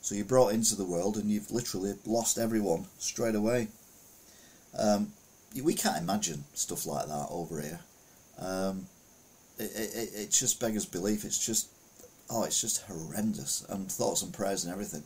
So 0.01 0.15
you 0.15 0.23
brought 0.23 0.53
into 0.53 0.75
the 0.75 0.85
world 0.85 1.17
and 1.17 1.29
you've 1.29 1.51
literally 1.51 1.95
lost 2.05 2.37
everyone 2.37 2.85
straight 2.99 3.35
away. 3.35 3.69
Um, 4.77 5.13
we 5.63 5.73
can't 5.73 5.97
imagine 5.97 6.43
stuff 6.53 6.85
like 6.85 7.07
that 7.07 7.27
over 7.29 7.61
here. 7.61 7.79
Um, 8.39 8.87
it, 9.57 9.71
it, 9.75 10.09
it 10.13 10.31
just 10.31 10.59
beggars 10.59 10.85
belief. 10.85 11.25
It's 11.25 11.43
just, 11.43 11.69
oh, 12.29 12.43
it's 12.43 12.61
just 12.61 12.83
horrendous. 12.83 13.65
And 13.69 13.91
thoughts 13.91 14.21
and 14.21 14.33
prayers 14.33 14.63
and 14.63 14.71
everything. 14.71 15.03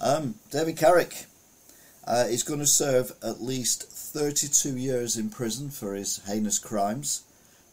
Um, 0.00 0.34
David 0.50 0.76
Carrick 0.76 1.26
uh, 2.06 2.26
is 2.28 2.42
going 2.42 2.60
to 2.60 2.66
serve 2.66 3.12
at 3.22 3.42
least 3.42 3.84
32 3.84 4.76
years 4.76 5.16
in 5.16 5.30
prison 5.30 5.70
for 5.70 5.94
his 5.94 6.20
heinous 6.26 6.58
crimes. 6.58 7.22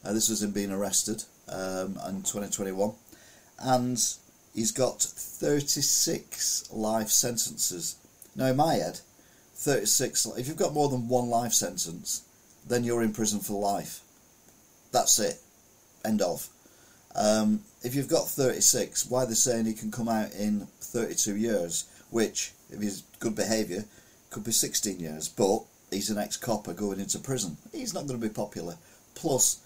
Uh, 0.03 0.13
this 0.13 0.29
was 0.29 0.43
him 0.43 0.51
being 0.51 0.71
arrested 0.71 1.23
um, 1.49 1.99
in 2.07 2.23
2021. 2.23 2.93
And 3.59 4.01
he's 4.53 4.71
got 4.71 5.01
36 5.01 6.71
life 6.71 7.09
sentences. 7.09 7.95
Now, 8.35 8.47
in 8.47 8.55
my 8.55 8.75
head, 8.75 9.01
36. 9.55 10.27
If 10.37 10.47
you've 10.47 10.55
got 10.55 10.73
more 10.73 10.89
than 10.89 11.09
one 11.09 11.29
life 11.29 11.53
sentence, 11.53 12.23
then 12.67 12.83
you're 12.83 13.03
in 13.03 13.11
prison 13.11 13.39
for 13.39 13.59
life. 13.59 14.01
That's 14.91 15.19
it. 15.19 15.39
End 16.05 16.21
of. 16.21 16.47
Um, 17.15 17.61
if 17.83 17.95
you've 17.95 18.07
got 18.07 18.27
36, 18.27 19.09
why 19.09 19.23
are 19.23 19.25
they 19.25 19.33
saying 19.33 19.65
he 19.65 19.73
can 19.73 19.91
come 19.91 20.07
out 20.07 20.31
in 20.31 20.67
32 20.79 21.35
years, 21.35 21.85
which, 22.09 22.53
if 22.69 22.81
he's 22.81 23.03
good 23.19 23.35
behaviour, 23.35 23.83
could 24.29 24.43
be 24.43 24.51
16 24.51 24.99
years, 24.99 25.27
but 25.27 25.63
he's 25.91 26.09
an 26.09 26.17
ex-copper 26.17 26.73
going 26.73 26.99
into 26.99 27.19
prison. 27.19 27.57
He's 27.71 27.93
not 27.93 28.07
going 28.07 28.19
to 28.19 28.27
be 28.27 28.33
popular. 28.33 28.75
Plus, 29.15 29.59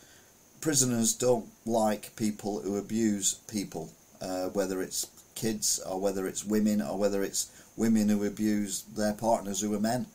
prisoners 0.62 1.14
don't 1.14 1.48
like 1.66 2.16
people 2.16 2.62
who 2.62 2.78
abuse 2.78 3.36
people, 3.52 3.90
uh, 4.22 4.48
whether 4.50 4.82
it's 4.82 5.08
kids 5.36 5.80
or 5.80 6.00
whether 6.00 6.28
it's 6.28 6.46
women 6.46 6.82
or 6.82 6.98
whether 6.98 7.24
it's 7.24 7.52
women 7.76 8.10
who 8.10 8.26
abuse 8.26 8.84
their 8.96 9.14
partners 9.14 9.62
who 9.62 9.74
are 9.74 9.80
men. 9.80 10.06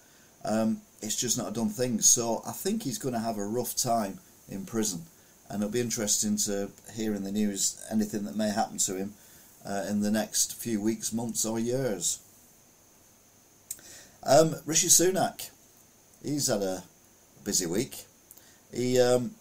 Um, 0.45 0.81
it's 1.02 1.17
just 1.17 1.37
not 1.38 1.50
a 1.50 1.55
done 1.55 1.69
thing. 1.69 2.00
So 2.00 2.43
I 2.47 2.52
think 2.52 2.83
he's 2.83 2.99
going 2.99 3.14
to 3.14 3.21
have 3.21 3.38
a 3.38 3.45
rough 3.45 3.76
time 3.76 4.19
in 4.49 4.64
prison, 4.64 5.02
and 5.49 5.62
it'll 5.62 5.73
be 5.73 5.81
interesting 5.81 6.37
to 6.38 6.71
hear 6.95 7.14
in 7.14 7.25
the 7.25 7.33
news 7.33 7.85
anything 7.90 8.25
that 8.25 8.37
may 8.37 8.50
happen 8.50 8.78
to 8.78 8.97
him 8.97 9.14
uh, 9.67 9.85
in 9.88 10.00
the 10.00 10.11
next 10.11 10.55
few 10.55 10.81
weeks, 10.81 11.12
months, 11.12 11.45
or 11.45 11.59
years. 11.59 12.21
Um, 14.23 14.57
Rishi 14.67 14.89
Sunak, 14.89 15.51
he's 16.23 16.49
had 16.49 16.63
a 16.63 16.85
busy 17.45 17.67
week. 17.67 18.05
He 18.75 19.01
um, 19.01 19.33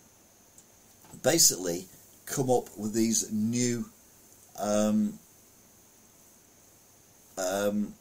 basically 1.24 1.88
come 2.26 2.50
up 2.50 2.66
with 2.78 2.94
these 2.94 3.32
new 3.32 3.86
um, 4.60 5.20
um, 7.38 7.94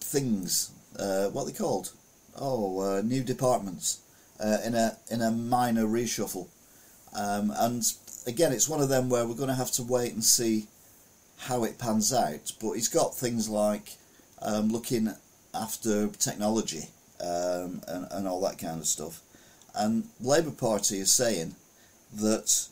things. 0.00 0.70
Uh, 0.98 1.26
what 1.28 1.46
they 1.46 1.52
called? 1.52 1.92
Oh, 2.36 2.80
uh, 2.80 3.02
new 3.02 3.22
departments 3.22 4.00
uh, 4.38 4.58
in 4.64 4.74
a 4.74 4.96
in 5.10 5.20
a 5.20 5.30
minor 5.30 5.84
reshuffle. 5.84 6.48
Um, 7.12 7.52
and 7.56 7.84
again, 8.26 8.52
it's 8.52 8.68
one 8.68 8.80
of 8.80 8.88
them 8.88 9.08
where 9.08 9.26
we're 9.26 9.34
going 9.34 9.48
to 9.48 9.54
have 9.54 9.72
to 9.72 9.82
wait 9.82 10.12
and 10.12 10.24
see 10.24 10.66
how 11.38 11.64
it 11.64 11.78
pans 11.78 12.12
out. 12.12 12.52
But 12.60 12.72
he's 12.72 12.88
got 12.88 13.16
things 13.16 13.48
like 13.48 13.96
um, 14.40 14.68
looking 14.68 15.14
after 15.54 16.08
technology 16.08 16.88
um, 17.20 17.82
and, 17.88 18.06
and 18.10 18.28
all 18.28 18.40
that 18.42 18.58
kind 18.58 18.80
of 18.80 18.86
stuff. 18.86 19.20
And 19.74 20.08
Labour 20.20 20.50
Party 20.50 20.98
is 20.98 21.12
saying 21.12 21.54
that, 22.14 22.66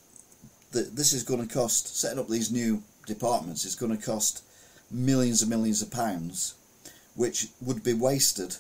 that 0.72 0.96
this 0.96 1.12
is 1.12 1.22
going 1.22 1.46
to 1.46 1.52
cost, 1.52 1.98
setting 1.98 2.18
up 2.18 2.28
these 2.28 2.50
new 2.50 2.82
departments 3.06 3.64
is 3.64 3.74
going 3.74 3.96
to 3.96 4.04
cost 4.04 4.42
millions 4.90 5.42
and 5.42 5.50
millions 5.50 5.82
of 5.82 5.90
pounds 5.90 6.54
which 7.18 7.48
would 7.60 7.82
be 7.82 7.92
wasted 7.92 8.56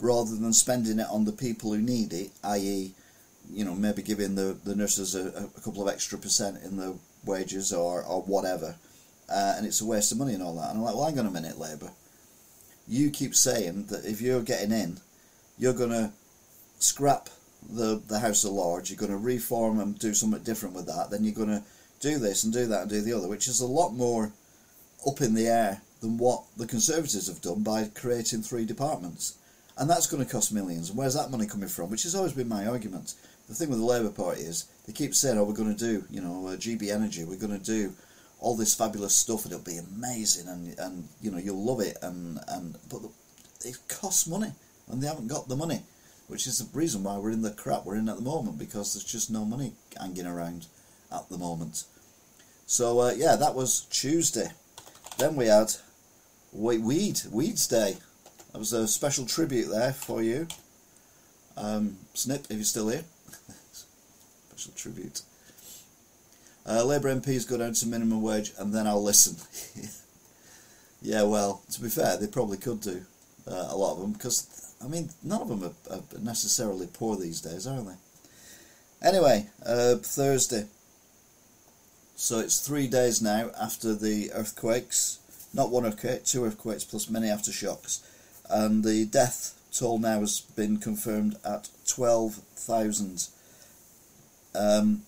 rather 0.00 0.34
than 0.34 0.52
spending 0.52 0.98
it 0.98 1.06
on 1.10 1.26
the 1.26 1.32
people 1.32 1.74
who 1.74 1.80
need 1.80 2.12
it, 2.12 2.30
i.e., 2.42 2.92
you 3.52 3.64
know, 3.64 3.74
maybe 3.74 4.02
giving 4.02 4.34
the, 4.34 4.56
the 4.64 4.74
nurses 4.74 5.14
a, 5.14 5.28
a 5.28 5.60
couple 5.60 5.82
of 5.82 5.92
extra 5.92 6.18
percent 6.18 6.56
in 6.64 6.76
the 6.76 6.96
wages 7.26 7.72
or, 7.72 8.02
or 8.04 8.22
whatever. 8.22 8.76
Uh, 9.28 9.54
and 9.56 9.66
it's 9.66 9.82
a 9.82 9.84
waste 9.84 10.10
of 10.10 10.18
money 10.18 10.32
and 10.32 10.42
all 10.42 10.54
that. 10.54 10.70
And 10.70 10.78
I'm 10.78 10.84
like, 10.84 10.94
well, 10.94 11.04
hang 11.04 11.18
on 11.18 11.26
a 11.26 11.30
minute, 11.30 11.58
Labour. 11.58 11.90
You 12.88 13.10
keep 13.10 13.34
saying 13.34 13.86
that 13.86 14.04
if 14.04 14.20
you're 14.20 14.42
getting 14.42 14.72
in, 14.72 14.98
you're 15.58 15.74
going 15.74 15.90
to 15.90 16.12
scrap 16.78 17.28
the, 17.68 18.00
the 18.08 18.20
House 18.20 18.44
of 18.44 18.52
Lords, 18.52 18.90
you're 18.90 18.98
going 18.98 19.10
to 19.12 19.18
reform 19.18 19.80
and 19.80 19.98
do 19.98 20.14
something 20.14 20.42
different 20.42 20.74
with 20.74 20.86
that, 20.86 21.10
then 21.10 21.24
you're 21.24 21.34
going 21.34 21.48
to 21.48 21.62
do 22.00 22.18
this 22.18 22.44
and 22.44 22.52
do 22.52 22.66
that 22.66 22.82
and 22.82 22.90
do 22.90 23.00
the 23.00 23.12
other, 23.12 23.28
which 23.28 23.48
is 23.48 23.60
a 23.60 23.66
lot 23.66 23.90
more 23.90 24.32
up 25.06 25.20
in 25.20 25.34
the 25.34 25.46
air 25.46 25.82
than 26.00 26.16
what 26.16 26.44
the 26.56 26.66
Conservatives 26.66 27.26
have 27.26 27.42
done 27.42 27.62
by 27.62 27.90
creating 27.94 28.42
three 28.42 28.64
departments. 28.64 29.36
And 29.76 29.88
that's 29.88 30.06
going 30.06 30.24
to 30.24 30.30
cost 30.30 30.52
millions. 30.52 30.88
And 30.88 30.98
where's 30.98 31.14
that 31.14 31.30
money 31.30 31.46
coming 31.46 31.68
from? 31.68 31.90
Which 31.90 32.02
has 32.02 32.14
always 32.14 32.32
been 32.32 32.48
my 32.48 32.66
argument. 32.66 33.14
The 33.48 33.54
thing 33.54 33.68
with 33.68 33.78
the 33.78 33.84
Labour 33.84 34.10
Party 34.10 34.42
is 34.42 34.66
they 34.86 34.92
keep 34.92 35.14
saying, 35.14 35.38
oh, 35.38 35.44
we're 35.44 35.52
going 35.54 35.74
to 35.74 35.84
do, 35.84 36.04
you 36.10 36.20
know, 36.20 36.48
uh, 36.48 36.56
GB 36.56 36.90
Energy, 36.90 37.24
we're 37.24 37.36
going 37.36 37.58
to 37.58 37.64
do 37.64 37.92
all 38.40 38.56
this 38.56 38.74
fabulous 38.74 39.16
stuff 39.16 39.44
and 39.44 39.52
it'll 39.52 39.64
be 39.64 39.78
amazing 39.78 40.48
and, 40.48 40.78
and 40.78 41.08
you 41.20 41.30
know, 41.30 41.38
you'll 41.38 41.64
love 41.64 41.80
it. 41.80 41.96
and, 42.02 42.38
and 42.48 42.76
But 42.88 43.02
it 43.64 43.76
costs 43.88 44.26
money 44.26 44.52
and 44.88 45.02
they 45.02 45.06
haven't 45.06 45.28
got 45.28 45.48
the 45.48 45.56
money, 45.56 45.82
which 46.28 46.46
is 46.46 46.58
the 46.58 46.78
reason 46.78 47.02
why 47.02 47.18
we're 47.18 47.32
in 47.32 47.42
the 47.42 47.50
crap 47.50 47.84
we're 47.84 47.96
in 47.96 48.08
at 48.08 48.16
the 48.16 48.22
moment 48.22 48.58
because 48.58 48.94
there's 48.94 49.04
just 49.04 49.30
no 49.30 49.44
money 49.44 49.72
hanging 49.98 50.26
around 50.26 50.66
at 51.12 51.28
the 51.28 51.38
moment. 51.38 51.84
So, 52.66 53.00
uh, 53.00 53.12
yeah, 53.16 53.34
that 53.36 53.54
was 53.54 53.86
Tuesday. 53.90 54.50
Then 55.18 55.36
we 55.36 55.46
had 55.46 55.72
Wait, 56.52 56.80
Weed, 56.80 57.20
Weeds 57.30 57.66
Day. 57.66 57.96
That 58.52 58.58
was 58.58 58.72
a 58.72 58.88
special 58.88 59.26
tribute 59.26 59.68
there 59.68 59.92
for 59.92 60.22
you. 60.22 60.46
Um, 61.56 61.98
Snip, 62.14 62.46
if 62.48 62.56
you're 62.56 62.64
still 62.64 62.88
here. 62.88 63.04
special 64.50 64.72
tribute. 64.74 65.22
Uh, 66.68 66.84
Labour 66.84 67.14
MPs 67.14 67.48
go 67.48 67.56
down 67.56 67.72
to 67.72 67.86
minimum 67.86 68.20
wage 68.20 68.52
and 68.58 68.74
then 68.74 68.86
I'll 68.86 69.02
listen. 69.02 69.36
yeah, 71.02 71.22
well, 71.22 71.62
to 71.72 71.80
be 71.80 71.88
fair, 71.88 72.16
they 72.16 72.26
probably 72.26 72.58
could 72.58 72.80
do, 72.80 73.02
uh, 73.46 73.68
a 73.70 73.76
lot 73.76 73.94
of 73.94 74.00
them, 74.00 74.12
because, 74.12 74.74
I 74.84 74.88
mean, 74.88 75.08
none 75.22 75.40
of 75.40 75.48
them 75.48 75.64
are, 75.64 75.96
are 75.96 76.02
necessarily 76.20 76.86
poor 76.86 77.16
these 77.16 77.40
days, 77.40 77.66
are 77.66 77.80
they? 77.80 79.08
Anyway, 79.08 79.46
uh, 79.64 79.96
Thursday. 79.96 80.66
So 82.16 82.40
it's 82.40 82.60
three 82.60 82.88
days 82.88 83.22
now 83.22 83.50
after 83.58 83.94
the 83.94 84.30
earthquakes 84.32 85.20
not 85.52 85.70
one 85.70 85.86
earthquake, 85.86 86.24
two 86.24 86.44
earthquakes 86.44 86.84
plus 86.84 87.08
many 87.08 87.28
aftershocks. 87.28 88.00
And 88.48 88.84
the 88.84 89.04
death 89.04 89.58
toll 89.72 89.98
now 89.98 90.20
has 90.20 90.40
been 90.40 90.78
confirmed 90.78 91.36
at 91.44 91.68
12,000. 91.86 93.28
Um, 94.54 95.02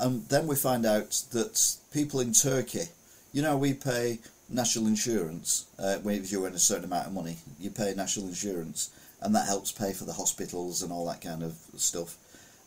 and 0.00 0.26
then 0.28 0.46
we 0.46 0.56
find 0.56 0.86
out 0.86 1.10
that 1.32 1.76
people 1.92 2.20
in 2.20 2.32
Turkey, 2.32 2.84
you 3.32 3.42
know, 3.42 3.56
we 3.56 3.74
pay 3.74 4.18
national 4.48 4.86
insurance. 4.86 5.66
Uh, 5.78 5.98
if 6.04 6.32
you 6.32 6.44
earn 6.44 6.54
a 6.54 6.58
certain 6.58 6.84
amount 6.84 7.06
of 7.06 7.12
money, 7.12 7.36
you 7.60 7.70
pay 7.70 7.94
national 7.94 8.28
insurance, 8.28 8.90
and 9.20 9.34
that 9.34 9.46
helps 9.46 9.70
pay 9.70 9.92
for 9.92 10.04
the 10.04 10.14
hospitals 10.14 10.82
and 10.82 10.90
all 10.90 11.06
that 11.06 11.20
kind 11.20 11.42
of 11.42 11.54
stuff. 11.76 12.16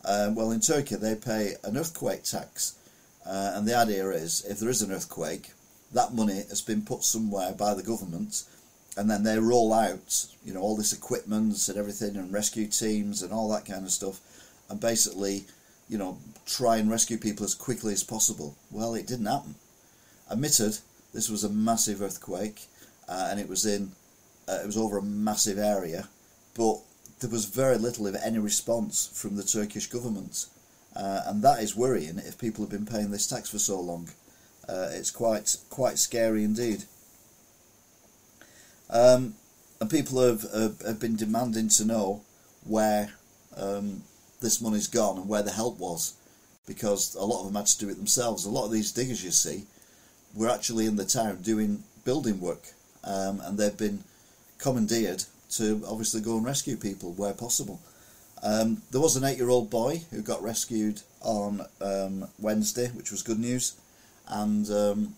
Um, 0.06 0.36
well, 0.36 0.52
in 0.52 0.60
Turkey, 0.60 0.96
they 0.96 1.16
pay 1.16 1.56
an 1.64 1.78
earthquake 1.78 2.24
tax, 2.24 2.76
uh, 3.26 3.54
and 3.56 3.68
the 3.68 3.76
idea 3.76 4.10
is 4.10 4.46
if 4.46 4.60
there 4.60 4.70
is 4.70 4.82
an 4.82 4.92
earthquake, 4.92 5.52
that 5.92 6.14
money 6.14 6.44
has 6.50 6.62
been 6.62 6.82
put 6.82 7.04
somewhere 7.04 7.54
by 7.54 7.74
the 7.74 7.84
government, 7.84 8.44
and 8.96 9.10
then 9.10 9.24
they 9.24 9.40
roll 9.40 9.74
out, 9.74 10.28
you 10.46 10.54
know, 10.54 10.62
all 10.62 10.78
this 10.78 10.94
equipment 10.94 11.68
and 11.68 11.78
everything, 11.78 12.16
and 12.16 12.32
rescue 12.32 12.68
teams 12.68 13.24
and 13.24 13.34
all 13.34 13.50
that 13.50 13.66
kind 13.66 13.86
of 13.86 13.92
stuff, 13.92 14.20
and 14.70 14.80
basically, 14.80 15.46
you 15.90 15.98
know, 15.98 16.18
try 16.46 16.78
and 16.78 16.90
rescue 16.90 17.18
people 17.18 17.46
as 17.46 17.56
quickly 17.56 17.94
as 17.94 18.04
possible. 18.04 18.56
Well, 18.72 18.96
it 18.96 19.08
didn't 19.08 19.26
happen. 19.26 19.56
Admitted, 20.30 20.80
this 21.14 21.30
was 21.30 21.44
a 21.44 21.50
massive 21.50 22.02
earthquake, 22.02 22.66
uh, 23.08 23.28
and 23.30 23.40
it 23.40 23.48
was 23.48 23.66
in, 23.66 23.92
uh, 24.48 24.60
it 24.64 24.66
was 24.66 24.78
over 24.78 24.98
a 24.98 25.04
massive 25.04 25.58
area, 25.58 26.10
but 26.56 26.80
there 27.20 27.30
was 27.30 27.46
very 27.46 27.78
little, 27.78 28.08
if 28.08 28.16
any, 28.24 28.40
response 28.40 29.10
from 29.14 29.36
the 29.36 29.44
Turkish 29.44 29.88
government, 29.88 30.48
uh, 30.96 31.22
and 31.26 31.42
that 31.42 31.62
is 31.62 31.76
worrying 31.76 32.18
if 32.18 32.38
people 32.38 32.64
have 32.64 32.72
been 32.72 32.86
paying 32.86 33.12
this 33.12 33.28
tax 33.28 33.50
for 33.50 33.60
so 33.60 33.80
long. 33.80 34.10
Uh, 34.68 34.90
it's 34.92 35.12
quite 35.12 35.58
quite 35.70 35.98
scary 35.98 36.44
indeed. 36.44 36.84
Um, 38.90 39.36
and 39.80 39.90
people 39.90 40.22
have, 40.22 40.44
have, 40.54 40.82
have 40.82 41.00
been 41.00 41.16
demanding 41.16 41.68
to 41.70 41.86
know 41.86 42.22
where 42.64 43.14
um, 43.58 44.04
this 44.42 44.62
money's 44.62 44.88
gone 44.88 45.18
and 45.18 45.28
where 45.28 45.42
the 45.42 45.52
help 45.52 45.80
was, 45.80 46.14
because 46.66 47.16
a 47.16 47.24
lot 47.26 47.42
of 47.42 47.48
them 47.48 47.56
had 47.56 47.68
to 47.68 47.80
do 47.80 47.90
it 47.90 47.98
themselves. 47.98 48.46
A 48.46 48.50
lot 48.50 48.66
of 48.66 48.72
these 48.72 48.92
diggers, 48.92 49.24
you 49.24 49.32
see, 49.32 49.66
were 50.34 50.50
actually 50.50 50.86
in 50.86 50.96
the 50.96 51.06
town 51.06 51.42
doing 51.42 51.84
building 52.06 52.40
work, 52.40 52.74
um, 53.04 53.42
and 53.42 53.58
they've 53.58 53.78
been 53.78 54.04
commandeered 54.58 55.24
to 55.52 55.84
obviously 55.88 56.22
go 56.22 56.38
and 56.38 56.46
rescue 56.46 56.76
people 56.76 57.12
where 57.14 57.34
possible. 57.34 57.80
Um, 58.42 58.82
there 58.92 59.02
was 59.02 59.16
an 59.16 59.24
eight-year-old 59.24 59.70
boy 59.70 60.02
who 60.12 60.22
got 60.22 60.44
rescued 60.44 61.02
on 61.22 61.66
um, 61.82 62.28
Wednesday, 62.40 62.90
which 62.90 63.12
was 63.12 63.24
good 63.24 63.40
news, 63.40 63.76
and 64.28 64.70
um, 64.70 65.16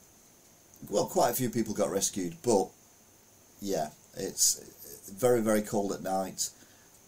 well, 0.89 1.05
quite 1.05 1.31
a 1.31 1.35
few 1.35 1.49
people 1.49 1.73
got 1.73 1.91
rescued. 1.91 2.35
But 2.43 2.67
yeah, 3.61 3.89
it's 4.15 4.61
very 5.11 5.41
very 5.41 5.61
cold 5.61 5.91
at 5.91 6.03
night. 6.03 6.49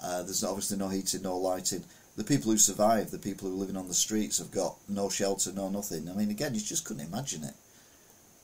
Uh, 0.01 0.24
there's 0.24 0.44
obviously 0.44 0.77
no 0.77 0.89
heating, 0.89 1.24
no 1.24 1.38
lighting. 1.38 1.84
The 2.17 2.24
people 2.24 2.51
who 2.51 2.57
survived, 2.57 3.12
the 3.12 3.19
people 3.19 3.47
who 3.47 3.55
are 3.55 3.59
living 3.59 3.77
on 3.77 3.88
the 3.88 3.93
streets, 3.93 4.39
have 4.39 4.51
got 4.51 4.75
no 4.89 5.07
shelter, 5.07 5.51
no 5.53 5.69
nothing. 5.69 6.09
I 6.09 6.13
mean, 6.13 6.31
again, 6.31 6.55
you 6.55 6.59
just 6.59 6.83
couldn't 6.83 7.05
imagine 7.05 7.43
it. 7.43 7.53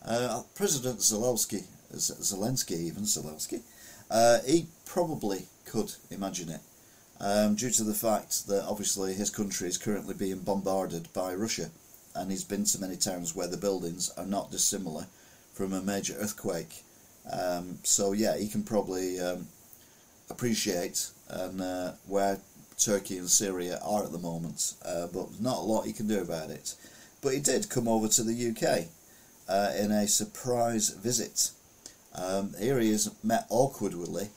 Uh, 0.06 0.44
President 0.54 1.00
Zelensky, 1.00 1.64
Zelensky 1.92 2.80
even 2.80 3.04
Zelensky, 3.04 3.62
uh, 4.12 4.40
he 4.46 4.68
probably 4.86 5.48
could 5.66 5.92
imagine 6.12 6.50
it, 6.50 6.62
um, 7.20 7.56
due 7.56 7.72
to 7.72 7.84
the 7.84 7.96
fact 7.96 8.48
that 8.48 8.66
obviously 8.66 9.14
his 9.14 9.30
country 9.30 9.68
is 9.68 9.78
currently 9.78 10.14
being 10.14 10.40
bombarded 10.40 11.12
by 11.14 11.34
Russia, 11.34 11.72
and 12.14 12.30
he's 12.30 12.44
been 12.44 12.66
to 12.66 12.80
many 12.80 12.96
towns 12.96 13.36
where 13.36 13.48
the 13.48 13.58
buildings 13.58 14.12
are 14.18 14.26
not 14.26 14.52
dissimilar 14.52 15.08
from 15.54 15.74
a 15.74 15.82
major 15.82 16.16
earthquake. 16.20 16.84
Um, 17.32 17.80
so 17.84 18.12
yeah, 18.12 18.38
he 18.38 18.48
can 18.50 18.64
probably 18.64 19.20
um, 19.20 19.48
appreciate 20.30 21.10
and 21.30 21.62
uh, 21.62 21.92
where 22.08 22.40
Turkey 22.78 23.18
and 23.18 23.30
Syria 23.30 23.80
are 23.84 24.04
at 24.04 24.12
the 24.12 24.18
moment, 24.18 24.74
uh, 24.86 25.08
but 25.08 25.40
not 25.40 25.58
a 25.58 25.62
lot 25.62 25.86
he 25.86 25.94
can 25.94 26.08
do 26.08 26.22
about 26.22 26.50
it. 26.50 26.76
But 27.22 27.34
he 27.34 27.40
did 27.40 27.70
come 27.70 27.88
over 27.88 28.08
to 28.08 28.24
the 28.24 28.50
UK 28.50 28.88
uh, 29.48 29.74
in 29.78 29.92
a 29.92 30.08
surprise 30.08 30.90
visit. 30.90 31.52
Um, 32.16 32.54
here 32.60 32.80
he 32.80 32.90
is 32.90 33.12
met 33.24 33.46
awkwardly. 33.50 34.30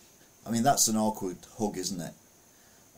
I 0.47 0.51
mean, 0.51 0.63
that's 0.63 0.89
an 0.89 0.97
awkward 0.97 1.39
hug, 1.59 1.77
isn't 1.77 2.01
it? 2.01 2.15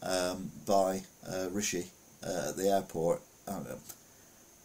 Um, 0.02 0.50
by 0.66 1.02
uh, 1.28 1.48
Rishi 1.50 1.86
uh, 2.22 2.50
at 2.50 2.56
the 2.56 2.68
airport. 2.68 3.20
I 3.46 3.52
don't 3.52 3.64
know. 3.64 3.78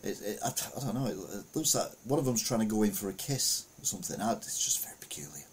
It, 0.03 0.17
it, 0.21 0.39
I, 0.43 0.49
I, 0.49 0.83
don't 0.83 0.95
know. 0.95 1.07
It, 1.07 1.55
looks 1.55 1.75
like 1.75 1.87
one 2.03 2.19
of 2.19 2.25
them's 2.25 2.45
trying 2.45 2.59
to 2.59 2.65
go 2.65 2.83
in 2.83 2.91
for 2.91 3.09
a 3.09 3.13
kiss 3.13 3.65
or 3.81 3.85
something. 3.85 4.17
It's 4.19 4.63
just 4.63 4.83
very 4.83 4.95
peculiar. 4.99 5.45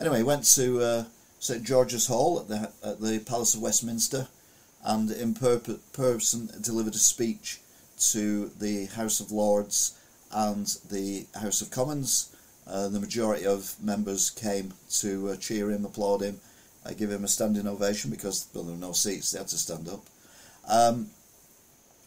Anyway, 0.00 0.18
he 0.18 0.22
went 0.22 0.44
to 0.54 0.80
uh, 0.80 1.04
St 1.38 1.62
George's 1.62 2.06
Hall 2.06 2.40
at 2.40 2.48
the 2.48 2.72
at 2.82 3.00
the 3.00 3.18
Palace 3.20 3.54
of 3.54 3.60
Westminster, 3.60 4.28
and 4.86 5.10
in 5.10 5.34
per- 5.34 5.60
person 5.92 6.48
delivered 6.60 6.94
a 6.94 6.98
speech 6.98 7.60
to 7.98 8.50
the 8.60 8.86
House 8.86 9.20
of 9.20 9.32
Lords 9.32 9.98
and 10.32 10.66
the 10.88 11.26
House 11.40 11.60
of 11.60 11.70
Commons. 11.70 12.34
Uh, 12.66 12.88
the 12.88 13.00
majority 13.00 13.46
of 13.46 13.74
members 13.82 14.30
came 14.30 14.72
to 14.90 15.30
uh, 15.30 15.36
cheer 15.36 15.70
him, 15.70 15.84
applaud 15.84 16.22
him, 16.22 16.40
uh, 16.84 16.92
give 16.92 17.10
him 17.10 17.24
a 17.24 17.28
standing 17.28 17.66
ovation 17.66 18.10
because 18.10 18.46
well, 18.54 18.64
there 18.64 18.74
were 18.74 18.80
no 18.80 18.92
seats; 18.92 19.32
they 19.32 19.38
had 19.38 19.48
to 19.48 19.58
stand 19.58 19.88
up. 19.88 20.04
Um, 20.68 21.10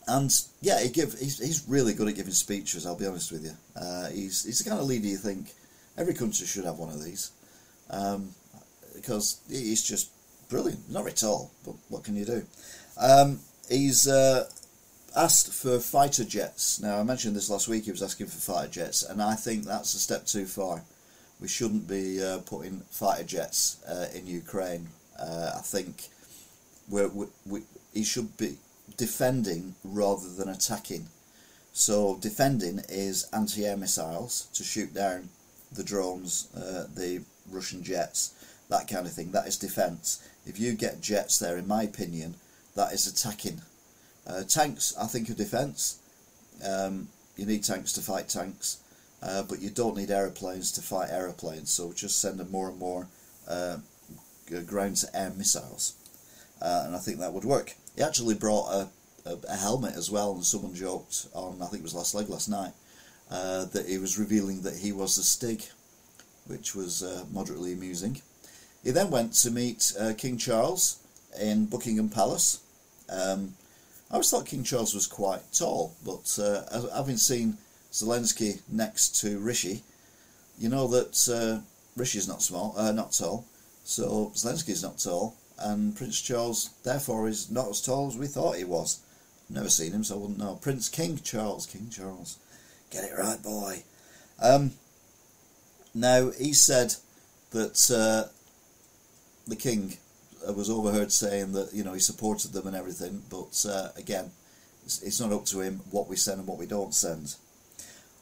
and 0.07 0.31
yeah, 0.61 0.81
he 0.81 0.89
give 0.89 1.13
he's, 1.19 1.39
he's 1.39 1.67
really 1.67 1.93
good 1.93 2.07
at 2.07 2.15
giving 2.15 2.33
speeches. 2.33 2.85
I'll 2.85 2.97
be 2.97 3.05
honest 3.05 3.31
with 3.31 3.43
you. 3.43 3.51
Uh, 3.75 4.09
he's 4.09 4.45
he's 4.45 4.59
the 4.59 4.69
kind 4.69 4.81
of 4.81 4.87
leader 4.87 5.07
you 5.07 5.17
think 5.17 5.53
every 5.97 6.13
country 6.13 6.47
should 6.47 6.65
have 6.65 6.77
one 6.77 6.89
of 6.89 7.03
these, 7.03 7.31
um, 7.89 8.29
because 8.95 9.41
he's 9.49 9.83
just 9.83 10.11
brilliant. 10.49 10.89
Not 10.89 11.03
very 11.03 11.13
tall, 11.13 11.51
but 11.65 11.75
what 11.87 12.03
can 12.03 12.15
you 12.15 12.25
do? 12.25 12.43
Um, 12.97 13.39
he's 13.69 14.07
uh, 14.07 14.49
asked 15.15 15.53
for 15.53 15.79
fighter 15.79 16.25
jets. 16.25 16.81
Now, 16.81 16.99
I 16.99 17.03
mentioned 17.03 17.35
this 17.35 17.49
last 17.49 17.67
week, 17.67 17.85
he 17.85 17.91
was 17.91 18.03
asking 18.03 18.27
for 18.27 18.53
fighter 18.53 18.71
jets, 18.71 19.03
and 19.03 19.21
I 19.21 19.35
think 19.35 19.63
that's 19.63 19.93
a 19.93 19.99
step 19.99 20.25
too 20.25 20.45
far. 20.45 20.83
We 21.39 21.47
shouldn't 21.47 21.87
be 21.87 22.21
uh, 22.21 22.39
putting 22.39 22.81
fighter 22.89 23.23
jets 23.23 23.77
uh, 23.87 24.07
in 24.13 24.27
Ukraine. 24.27 24.89
Uh, 25.17 25.51
I 25.55 25.61
think 25.61 26.09
we 26.89 27.05
we, 27.45 27.61
he 27.93 28.03
should 28.03 28.35
be 28.37 28.57
defending 28.97 29.75
rather 29.83 30.27
than 30.27 30.49
attacking. 30.49 31.07
So, 31.71 32.17
defending 32.19 32.81
is 32.89 33.29
anti 33.31 33.65
air 33.65 33.77
missiles 33.77 34.47
to 34.53 34.63
shoot 34.63 34.93
down 34.93 35.29
the 35.71 35.83
drones, 35.83 36.49
uh, 36.55 36.87
the 36.93 37.21
Russian 37.49 37.83
jets, 37.83 38.33
that 38.69 38.87
kind 38.87 39.05
of 39.05 39.13
thing. 39.13 39.31
That 39.31 39.47
is 39.47 39.57
defence. 39.57 40.27
If 40.45 40.59
you 40.59 40.73
get 40.73 41.01
jets 41.01 41.39
there, 41.39 41.57
in 41.57 41.67
my 41.67 41.83
opinion, 41.83 42.35
that 42.75 42.93
is 42.93 43.07
attacking 43.07 43.61
uh, 44.29 44.43
tanks, 44.43 44.93
I 44.99 45.07
think, 45.07 45.29
are 45.29 45.33
defence. 45.33 45.99
Um, 46.65 47.09
you 47.35 47.45
need 47.45 47.63
tanks 47.63 47.93
to 47.93 48.01
fight 48.01 48.29
tanks, 48.29 48.77
uh, 49.23 49.43
but 49.43 49.61
you 49.61 49.69
don't 49.69 49.97
need 49.97 50.11
aeroplanes 50.11 50.71
to 50.73 50.81
fight 50.81 51.09
aeroplanes. 51.09 51.71
So 51.71 51.93
just 51.93 52.21
send 52.21 52.39
them 52.39 52.51
more 52.51 52.69
and 52.69 52.77
more 52.77 53.07
uh, 53.47 53.77
ground 54.65 54.97
to 54.97 55.17
air 55.17 55.31
missiles, 55.35 55.95
uh, 56.61 56.83
and 56.85 56.95
I 56.95 56.99
think 56.99 57.19
that 57.19 57.33
would 57.33 57.45
work. 57.45 57.75
He 57.95 58.03
actually 58.03 58.35
brought 58.35 58.69
a, 58.71 58.89
a, 59.25 59.37
a, 59.49 59.55
helmet 59.55 59.95
as 59.95 60.11
well, 60.11 60.33
and 60.33 60.43
someone 60.43 60.75
joked 60.75 61.27
on 61.33 61.61
I 61.61 61.65
think 61.67 61.81
it 61.81 61.83
was 61.83 61.95
last 61.95 62.13
leg 62.13 62.29
last 62.29 62.49
night 62.49 62.73
uh, 63.31 63.65
that 63.65 63.87
he 63.87 63.97
was 63.97 64.19
revealing 64.19 64.61
that 64.61 64.77
he 64.77 64.91
was 64.91 65.15
the 65.15 65.23
Stig, 65.23 65.63
which 66.45 66.75
was 66.75 67.01
uh, 67.01 67.25
moderately 67.31 67.73
amusing. 67.73 68.21
He 68.83 68.91
then 68.91 69.09
went 69.11 69.33
to 69.33 69.51
meet 69.51 69.93
King 70.17 70.37
Charles 70.37 70.99
in 71.39 71.65
Buckingham 71.65 72.09
Palace. 72.09 72.61
Um, 73.09 73.55
I 74.09 74.15
always 74.15 74.29
thought 74.29 74.47
King 74.47 74.63
Charles 74.63 74.95
was 74.95 75.05
quite 75.05 75.41
tall, 75.53 75.93
but 76.03 76.37
uh, 76.41 76.89
having 76.95 77.17
seen 77.17 77.57
Zelensky 77.91 78.59
next 78.67 79.21
to 79.21 79.37
Rishi, 79.39 79.83
you 80.57 80.69
know 80.69 80.87
that 80.87 81.29
uh, 81.29 81.61
Rishi's 81.95 82.27
not 82.27 82.41
small, 82.41 82.73
uh, 82.77 82.91
not 82.91 83.11
tall, 83.11 83.45
so 83.83 84.31
Zelensky's 84.33 84.81
not 84.81 84.97
tall, 84.97 85.35
and 85.59 85.95
Prince 85.95 86.19
Charles 86.21 86.71
therefore 86.83 87.27
is 87.27 87.51
not 87.51 87.69
as 87.69 87.81
tall 87.81 88.07
as 88.07 88.17
we 88.17 88.27
thought 88.27 88.57
he 88.57 88.63
was. 88.63 88.99
Never 89.49 89.69
seen 89.69 89.91
him, 89.91 90.03
so 90.03 90.15
I 90.15 90.17
wouldn't 90.19 90.39
know. 90.39 90.55
Prince 90.61 90.89
King 90.89 91.19
Charles, 91.23 91.65
King 91.65 91.89
Charles, 91.91 92.37
get 92.91 93.03
it 93.03 93.17
right, 93.17 93.41
boy. 93.41 93.83
Um, 94.41 94.71
now 95.93 96.31
he 96.31 96.53
said 96.53 96.95
that 97.51 97.91
uh, 97.91 98.29
the 99.49 99.55
king 99.55 99.97
was 100.47 100.69
overheard 100.69 101.11
saying 101.11 101.51
that 101.53 101.73
you 101.73 101.83
know 101.83 101.93
he 101.93 101.99
supported 101.99 102.53
them 102.53 102.67
and 102.67 102.75
everything, 102.75 103.21
but 103.29 103.65
uh, 103.67 103.89
again, 103.97 104.31
it's, 104.85 105.01
it's, 105.01 105.19
not 105.19 105.33
up 105.33 105.45
to 105.45 105.61
him 105.61 105.81
what 105.91 106.07
we 106.07 106.15
send 106.15 106.39
and 106.39 106.47
what 106.47 106.57
we 106.57 106.65
don't 106.65 106.93
send. 106.93 107.35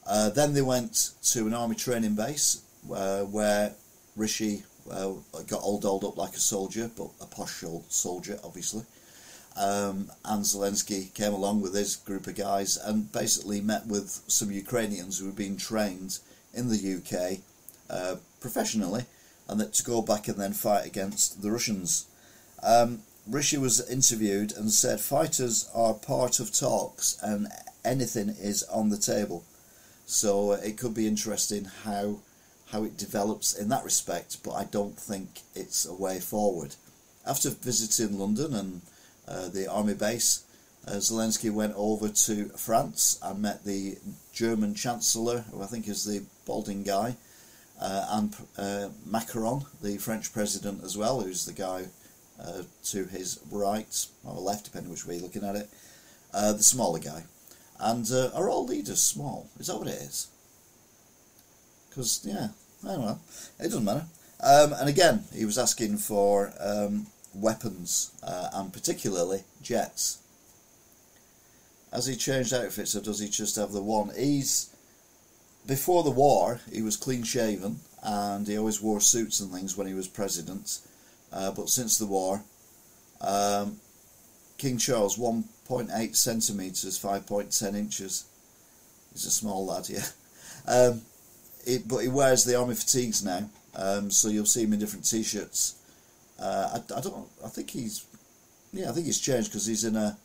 Uh, 0.06 0.30
then 0.30 0.54
they 0.54 0.62
went 0.62 1.12
to 1.22 1.46
an 1.48 1.54
army 1.54 1.76
training 1.76 2.16
base 2.16 2.62
uh, 2.94 3.22
where 3.22 3.74
Rishi 4.16 4.64
uh, 4.90 5.12
got 5.48 5.62
all 5.62 5.80
dolled 5.80 6.06
up 6.06 6.18
like 6.18 6.34
a 6.34 6.40
soldier, 6.40 6.90
but 6.98 7.10
a 7.22 7.26
posh 7.26 7.64
soldier, 7.90 8.40
obviously. 8.44 8.84
Um, 9.58 10.12
and 10.24 10.44
Zelensky 10.44 11.14
came 11.14 11.34
along 11.34 11.62
with 11.62 11.74
his 11.74 11.96
group 11.96 12.28
of 12.28 12.36
guys 12.36 12.78
and 12.78 13.12
basically 13.12 13.60
met 13.60 13.88
with 13.88 14.22
some 14.28 14.52
Ukrainians 14.52 15.18
who 15.18 15.26
had 15.26 15.36
been 15.36 15.58
trained 15.58 16.20
in 16.54 16.70
the 16.70 17.02
UK 17.02 17.40
uh, 17.90 18.18
professionally 18.40 19.06
and 19.48 19.60
that 19.60 19.74
to 19.74 19.84
go 19.84 20.02
back 20.02 20.28
and 20.28 20.38
then 20.38 20.54
fight 20.54 20.86
against 20.86 21.42
the 21.42 21.52
Russians. 21.52 22.08
Um, 22.64 23.04
Rishi 23.28 23.58
was 23.58 23.88
interviewed 23.90 24.56
and 24.56 24.72
said 24.72 25.02
fighters 25.02 25.70
are 25.74 25.94
part 25.94 26.40
of 26.40 26.54
talks 26.54 27.18
and 27.22 27.48
anything 27.84 28.30
is 28.30 28.64
on 28.64 28.90
the 28.90 28.98
table. 28.98 29.44
So 30.06 30.52
uh, 30.52 30.60
it 30.64 30.78
could 30.78 30.94
be 30.94 31.08
interesting 31.08 31.66
how 31.84 32.20
how 32.72 32.84
it 32.84 32.98
develops 32.98 33.58
in 33.58 33.70
that 33.70 33.86
respect, 33.86 34.44
but 34.44 34.52
I 34.52 34.66
don't 34.66 34.98
think 34.98 35.42
it's 35.56 35.86
a 35.86 35.94
way 35.94 36.20
forward. 36.20 36.76
After 37.26 37.50
visiting 37.50 38.20
London 38.20 38.54
and 38.54 38.82
uh, 39.26 39.48
the 39.48 39.72
army 39.72 39.94
base, 39.94 40.44
uh, 40.86 40.92
Zelensky 41.00 41.50
went 41.52 41.74
over 41.78 42.10
to 42.10 42.50
France 42.50 43.20
and 43.24 43.42
met 43.42 43.64
the 43.64 43.98
German 44.34 44.76
Chancellor, 44.76 45.46
who 45.52 45.62
I 45.62 45.66
think 45.66 45.88
is 45.88 46.04
the 46.04 46.24
balding 46.46 46.84
guy, 46.84 47.16
and 47.80 48.36
uh, 48.58 48.90
Macron, 49.06 49.66
the 49.82 49.98
French 49.98 50.34
president 50.34 50.84
as 50.84 50.98
well, 50.98 51.22
who's 51.22 51.46
the 51.46 51.54
guy 51.54 51.86
uh, 52.40 52.64
to 52.86 53.06
his 53.06 53.40
right 53.52 54.08
or 54.24 54.34
left, 54.34 54.66
depending 54.66 54.92
which 54.92 55.06
way 55.06 55.16
you're 55.16 55.24
looking 55.24 55.44
at 55.44 55.56
it, 55.56 55.70
uh, 56.34 56.54
the 56.54 56.64
smaller 56.64 57.00
guy. 57.00 57.24
And 57.80 58.10
uh, 58.12 58.32
are 58.34 58.50
all 58.50 58.66
leaders 58.66 59.02
small? 59.02 59.50
Is 59.60 59.68
that 59.68 59.78
what 59.78 59.88
it 59.88 60.02
is? 60.02 60.28
Because, 61.90 62.22
yeah, 62.24 62.50
I 62.84 62.94
don't 62.94 63.06
know. 63.06 63.20
It 63.60 63.64
doesn't 63.64 63.84
matter. 63.84 64.06
Um, 64.40 64.74
and 64.74 64.90
again, 64.90 65.24
he 65.34 65.46
was 65.46 65.58
asking 65.58 65.98
for 65.98 66.54
um, 66.60 67.08
weapons 67.34 68.12
uh, 68.24 68.50
and 68.54 68.74
particularly 68.74 69.44
jets. 69.62 70.20
Has 71.92 72.06
he 72.06 72.16
changed 72.16 72.54
outfits 72.54 72.96
or 72.96 73.02
does 73.02 73.20
he 73.20 73.30
just 73.30 73.56
have 73.56 73.72
the 73.72 73.82
one? 73.82 74.12
He's 74.16 74.76
before 75.68 76.04
the 76.04 76.12
war, 76.12 76.62
he 76.72 76.82
was 76.82 76.98
clean 76.98 77.24
shaven 77.24 77.80
and 78.04 78.48
he 78.48 78.58
always 78.58 78.82
wore 78.82 79.02
suits 79.02 79.40
and 79.40 79.52
things 79.52 79.76
when 79.76 79.88
he 79.88 79.94
was 79.94 80.08
president. 80.08 80.80
Uh, 81.32 81.52
but 81.52 81.70
since 81.70 81.98
the 81.98 82.06
war, 82.06 82.44
um, 83.22 83.78
King 84.58 84.78
Charles, 84.78 85.18
1.8 85.18 86.16
centimetres, 86.16 87.00
5.10 87.00 87.76
inches. 87.76 88.26
He's 89.14 89.26
a 89.26 89.32
small 89.32 89.66
lad, 89.66 89.90
yeah. 89.90 90.06
Um, 90.68 91.02
it, 91.66 91.88
but 91.88 92.00
he 92.00 92.10
wears 92.10 92.44
the 92.44 92.60
army 92.60 92.76
fatigues 92.76 93.24
now, 93.24 93.50
um, 93.76 94.12
so 94.12 94.28
you'll 94.28 94.46
see 94.46 94.64
him 94.64 94.74
in 94.74 94.80
different 94.80 95.10
t-shirts. 95.10 95.76
Uh, 96.40 96.70
I, 96.74 96.98
I, 96.98 97.02
don't. 97.02 97.28
I 97.44 97.48
think 97.48 97.70
he's. 97.70 98.06
Yeah, 98.74 98.90
I 98.90 98.94
think 98.94 99.06
he's 99.06 99.20
changed 99.20 99.50
because 99.50 99.66
he's 99.66 99.86
in 99.86 99.96
a. 99.96 100.18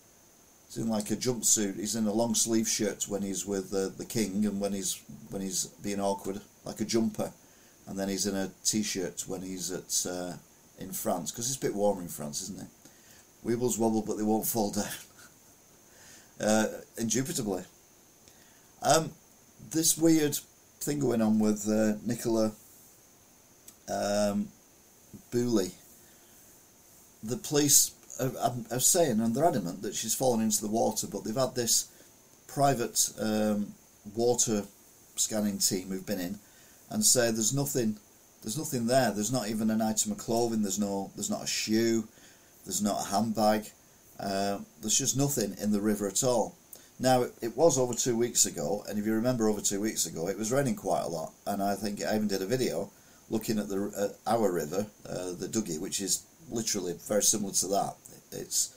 He's 0.72 0.82
in 0.82 0.88
like 0.88 1.10
a 1.10 1.16
jumpsuit. 1.16 1.78
He's 1.78 1.96
in 1.96 2.06
a 2.06 2.12
long 2.14 2.34
sleeve 2.34 2.66
shirt 2.66 3.06
when 3.06 3.20
he's 3.20 3.44
with 3.44 3.74
uh, 3.74 3.90
the 3.94 4.06
king, 4.06 4.46
and 4.46 4.58
when 4.58 4.72
he's 4.72 5.02
when 5.28 5.42
he's 5.42 5.66
being 5.66 6.00
awkward, 6.00 6.40
like 6.64 6.80
a 6.80 6.86
jumper, 6.86 7.30
and 7.86 7.98
then 7.98 8.08
he's 8.08 8.26
in 8.26 8.34
a 8.34 8.50
t-shirt 8.64 9.24
when 9.26 9.42
he's 9.42 9.70
at 9.70 10.10
uh, 10.10 10.32
in 10.78 10.92
France 10.92 11.30
because 11.30 11.48
it's 11.48 11.58
a 11.58 11.60
bit 11.60 11.74
warmer 11.74 12.00
in 12.00 12.08
France, 12.08 12.40
isn't 12.40 12.60
it? 12.60 12.68
Weebles 13.44 13.78
wobble, 13.78 14.00
but 14.00 14.16
they 14.16 14.22
won't 14.22 14.46
fall 14.46 14.70
down. 14.70 14.86
uh, 16.40 16.68
indubitably. 16.96 17.64
Um, 18.80 19.10
this 19.72 19.98
weird 19.98 20.38
thing 20.80 21.00
going 21.00 21.20
on 21.20 21.38
with 21.38 21.68
uh, 21.68 21.98
Nicola 22.06 22.52
um, 23.90 24.48
Bulley. 25.30 25.72
The 27.22 27.36
police 27.36 27.90
are, 28.20 28.54
are, 28.70 28.80
saying, 28.80 29.20
and 29.20 29.34
they're 29.34 29.44
adamant, 29.44 29.82
that 29.82 29.94
she's 29.94 30.14
fallen 30.14 30.40
into 30.40 30.60
the 30.60 30.68
water, 30.68 31.06
but 31.06 31.24
they've 31.24 31.34
had 31.34 31.54
this 31.54 31.88
private 32.46 33.10
um, 33.20 33.74
water 34.14 34.64
scanning 35.16 35.58
team 35.58 35.88
who've 35.88 36.06
been 36.06 36.20
in 36.20 36.38
and 36.90 37.04
say 37.04 37.30
there's 37.30 37.54
nothing 37.54 37.98
there's 38.42 38.58
nothing 38.58 38.86
there. 38.86 39.12
There's 39.12 39.32
not 39.32 39.48
even 39.48 39.70
an 39.70 39.80
item 39.80 40.12
of 40.12 40.18
clothing. 40.18 40.62
There's 40.62 40.78
no. 40.78 41.10
There's 41.14 41.30
not 41.30 41.44
a 41.44 41.46
shoe. 41.46 42.08
There's 42.64 42.82
not 42.82 43.00
a 43.00 43.08
handbag. 43.10 43.70
Uh, 44.18 44.58
there's 44.80 44.98
just 44.98 45.16
nothing 45.16 45.56
in 45.60 45.72
the 45.72 45.80
river 45.80 46.08
at 46.08 46.22
all. 46.22 46.56
Now 46.98 47.22
it, 47.22 47.34
it, 47.40 47.56
was 47.56 47.78
over 47.78 47.94
two 47.94 48.16
weeks 48.16 48.46
ago, 48.46 48.84
and 48.88 48.98
if 48.98 49.06
you 49.06 49.12
remember, 49.14 49.48
over 49.48 49.60
two 49.60 49.80
weeks 49.80 50.06
ago, 50.06 50.28
it 50.28 50.38
was 50.38 50.52
raining 50.52 50.76
quite 50.76 51.02
a 51.02 51.08
lot, 51.08 51.32
and 51.46 51.62
I 51.62 51.74
think 51.74 52.04
I 52.04 52.14
even 52.14 52.28
did 52.28 52.42
a 52.42 52.46
video 52.46 52.90
looking 53.30 53.58
at 53.58 53.68
the 53.68 53.92
uh, 53.96 54.30
our 54.30 54.52
river, 54.52 54.86
uh, 55.08 55.32
the 55.32 55.48
Dougie, 55.48 55.80
which 55.80 56.00
is 56.00 56.24
literally 56.50 56.94
very 57.08 57.22
similar 57.22 57.52
to 57.54 57.68
that. 57.68 57.94
It's 58.32 58.74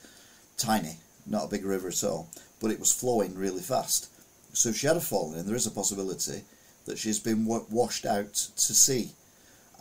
tiny, 0.56 0.96
not 1.26 1.44
a 1.44 1.50
big 1.50 1.64
river 1.64 1.88
at 1.88 2.04
all, 2.04 2.28
but 2.60 2.70
it 2.70 2.78
was 2.78 2.92
flowing 2.92 3.34
really 3.34 3.62
fast. 3.62 4.08
So 4.52 4.70
if 4.70 4.76
she 4.76 4.86
had 4.86 4.96
a 4.96 5.00
fallen 5.00 5.38
in, 5.38 5.46
there 5.46 5.56
is 5.56 5.66
a 5.66 5.70
possibility 5.70 6.42
that 6.86 6.98
she's 6.98 7.18
been 7.18 7.44
washed 7.46 8.06
out 8.06 8.32
to 8.32 8.74
sea. 8.74 9.10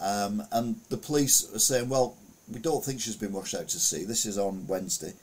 Um, 0.01 0.43
and 0.51 0.81
the 0.89 0.97
police 0.97 1.53
are 1.53 1.59
saying, 1.59 1.87
well, 1.87 2.17
we 2.51 2.59
don't 2.59 2.83
think 2.83 2.99
she's 2.99 3.15
been 3.15 3.31
washed 3.31 3.55
out 3.55 3.69
to 3.69 3.79
sea. 3.79 4.03
This 4.03 4.25
is 4.25 4.37
on 4.37 4.67
Wednesday, 4.67 5.13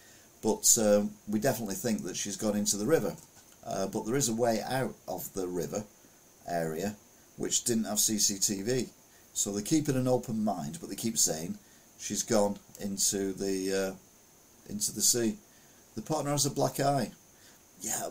but 0.42 0.76
um, 0.80 1.10
we 1.28 1.38
definitely 1.38 1.74
think 1.74 2.04
that 2.04 2.16
she's 2.16 2.36
gone 2.36 2.56
into 2.56 2.76
the 2.76 2.86
river. 2.86 3.14
Uh, 3.64 3.86
but 3.86 4.06
there 4.06 4.16
is 4.16 4.28
a 4.28 4.34
way 4.34 4.60
out 4.62 4.94
of 5.06 5.32
the 5.34 5.46
river 5.46 5.84
area 6.48 6.96
which 7.36 7.64
didn't 7.64 7.84
have 7.84 7.98
CCTV. 7.98 8.88
So 9.34 9.52
they're 9.52 9.62
keeping 9.62 9.96
an 9.96 10.08
open 10.08 10.44
mind, 10.44 10.78
but 10.80 10.90
they 10.90 10.96
keep 10.96 11.16
saying 11.16 11.58
she's 11.98 12.22
gone 12.22 12.58
into 12.80 13.32
the 13.32 13.72
uh, 13.74 13.94
into 14.72 14.92
the 14.92 15.02
sea. 15.02 15.37
The 15.94 16.02
partner 16.02 16.30
has 16.32 16.46
a 16.46 16.50
black 16.50 16.80
eye. 16.80 17.12
Yeah, 17.80 18.08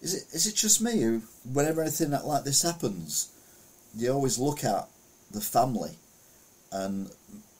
is 0.00 0.14
it 0.14 0.24
is 0.34 0.46
it 0.46 0.56
just 0.56 0.80
me 0.80 1.00
who, 1.00 1.22
whenever 1.44 1.82
anything 1.82 2.10
like 2.10 2.44
this 2.44 2.62
happens, 2.62 3.30
you 3.96 4.10
always 4.12 4.38
look 4.38 4.64
at 4.64 4.88
the 5.30 5.40
family 5.40 5.92
and 6.72 7.10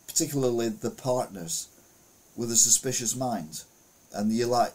particularly 0.07 0.69
the 0.69 0.91
partners 0.91 1.69
with 2.37 2.51
a 2.51 2.57
suspicious 2.57 3.15
mind, 3.15 3.63
and 4.15 4.33
you're 4.33 4.49
like 4.49 4.73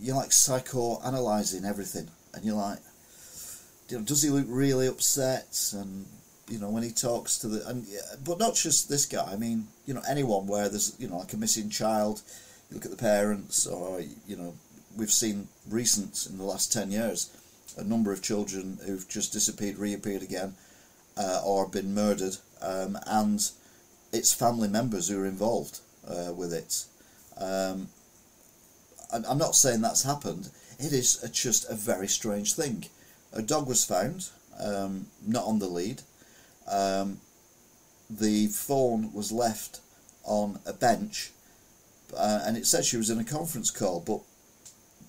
you're 0.00 0.16
like 0.16 0.32
psycho-analyzing 0.32 1.64
everything, 1.64 2.08
and 2.34 2.44
you're 2.44 2.56
like, 2.56 2.78
you 3.88 3.98
know, 3.98 4.04
does 4.04 4.22
he 4.22 4.30
look 4.30 4.46
really 4.48 4.86
upset? 4.86 5.72
And 5.74 6.06
you 6.48 6.58
know, 6.58 6.68
when 6.68 6.82
he 6.82 6.90
talks 6.90 7.38
to 7.38 7.48
the 7.48 7.66
and 7.68 7.86
but 8.24 8.38
not 8.38 8.54
just 8.54 8.88
this 8.88 9.06
guy. 9.06 9.24
I 9.32 9.36
mean, 9.36 9.68
you 9.86 9.94
know, 9.94 10.02
anyone 10.08 10.46
where 10.46 10.68
there's 10.68 10.94
you 10.98 11.08
know 11.08 11.18
like 11.18 11.32
a 11.32 11.38
missing 11.38 11.70
child, 11.70 12.22
you 12.70 12.74
look 12.74 12.84
at 12.84 12.90
the 12.90 12.96
parents, 12.96 13.66
or 13.66 14.00
you 14.26 14.36
know, 14.36 14.54
we've 14.96 15.10
seen 15.12 15.48
recent 15.68 16.26
in 16.26 16.38
the 16.38 16.44
last 16.44 16.72
ten 16.72 16.90
years 16.90 17.30
a 17.76 17.84
number 17.84 18.12
of 18.12 18.22
children 18.22 18.78
who've 18.86 19.08
just 19.08 19.32
disappeared, 19.32 19.78
reappeared 19.78 20.22
again, 20.22 20.54
uh, 21.16 21.40
or 21.44 21.68
been 21.68 21.94
murdered, 21.94 22.36
um, 22.62 22.98
and 23.06 23.50
it's 24.12 24.32
family 24.32 24.68
members 24.68 25.08
who 25.08 25.20
are 25.20 25.26
involved 25.26 25.80
uh, 26.08 26.32
with 26.32 26.52
it. 26.52 26.84
Um, 27.36 27.88
I'm 29.12 29.38
not 29.38 29.54
saying 29.54 29.80
that's 29.80 30.02
happened. 30.02 30.50
It 30.78 30.92
is 30.92 31.22
a, 31.22 31.28
just 31.28 31.70
a 31.70 31.74
very 31.74 32.08
strange 32.08 32.54
thing. 32.54 32.86
A 33.32 33.42
dog 33.42 33.68
was 33.68 33.84
found, 33.84 34.30
um, 34.60 35.06
not 35.26 35.44
on 35.44 35.58
the 35.58 35.68
lead. 35.68 36.02
Um, 36.70 37.18
the 38.10 38.48
phone 38.48 39.12
was 39.12 39.32
left 39.32 39.80
on 40.24 40.58
a 40.66 40.72
bench, 40.72 41.30
uh, 42.16 42.40
and 42.44 42.56
it 42.56 42.66
said 42.66 42.84
she 42.84 42.96
was 42.96 43.10
in 43.10 43.18
a 43.18 43.24
conference 43.24 43.70
call. 43.70 44.00
But 44.00 44.20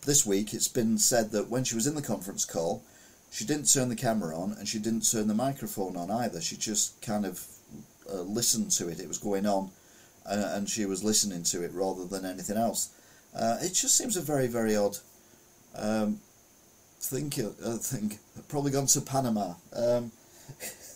this 0.05 0.25
week, 0.25 0.53
it's 0.53 0.67
been 0.67 0.97
said 0.97 1.31
that 1.31 1.49
when 1.49 1.63
she 1.63 1.75
was 1.75 1.87
in 1.87 1.95
the 1.95 2.01
conference 2.01 2.45
call, 2.45 2.83
she 3.31 3.45
didn't 3.45 3.71
turn 3.71 3.89
the 3.89 3.95
camera 3.95 4.35
on 4.37 4.53
and 4.53 4.67
she 4.67 4.79
didn't 4.79 5.09
turn 5.09 5.27
the 5.27 5.33
microphone 5.33 5.97
on 5.97 6.09
either. 6.09 6.39
She 6.39 6.55
just 6.55 7.01
kind 7.01 7.25
of 7.25 7.45
uh, 8.11 8.21
listened 8.21 8.71
to 8.71 8.87
it. 8.87 8.99
It 8.99 9.07
was 9.07 9.17
going 9.17 9.45
on, 9.45 9.71
uh, 10.25 10.53
and 10.53 10.69
she 10.69 10.85
was 10.85 11.03
listening 11.03 11.43
to 11.43 11.63
it 11.63 11.71
rather 11.73 12.05
than 12.05 12.25
anything 12.25 12.57
else. 12.57 12.89
Uh, 13.37 13.57
it 13.61 13.73
just 13.73 13.97
seems 13.97 14.15
a 14.15 14.21
very, 14.21 14.47
very 14.47 14.75
odd 14.75 14.97
um, 15.75 16.21
thing. 17.01 17.31
Uh, 17.63 17.77
thing. 17.77 18.17
Probably 18.47 18.71
gone 18.71 18.87
to 18.87 19.01
Panama. 19.01 19.55
Um, 19.75 20.11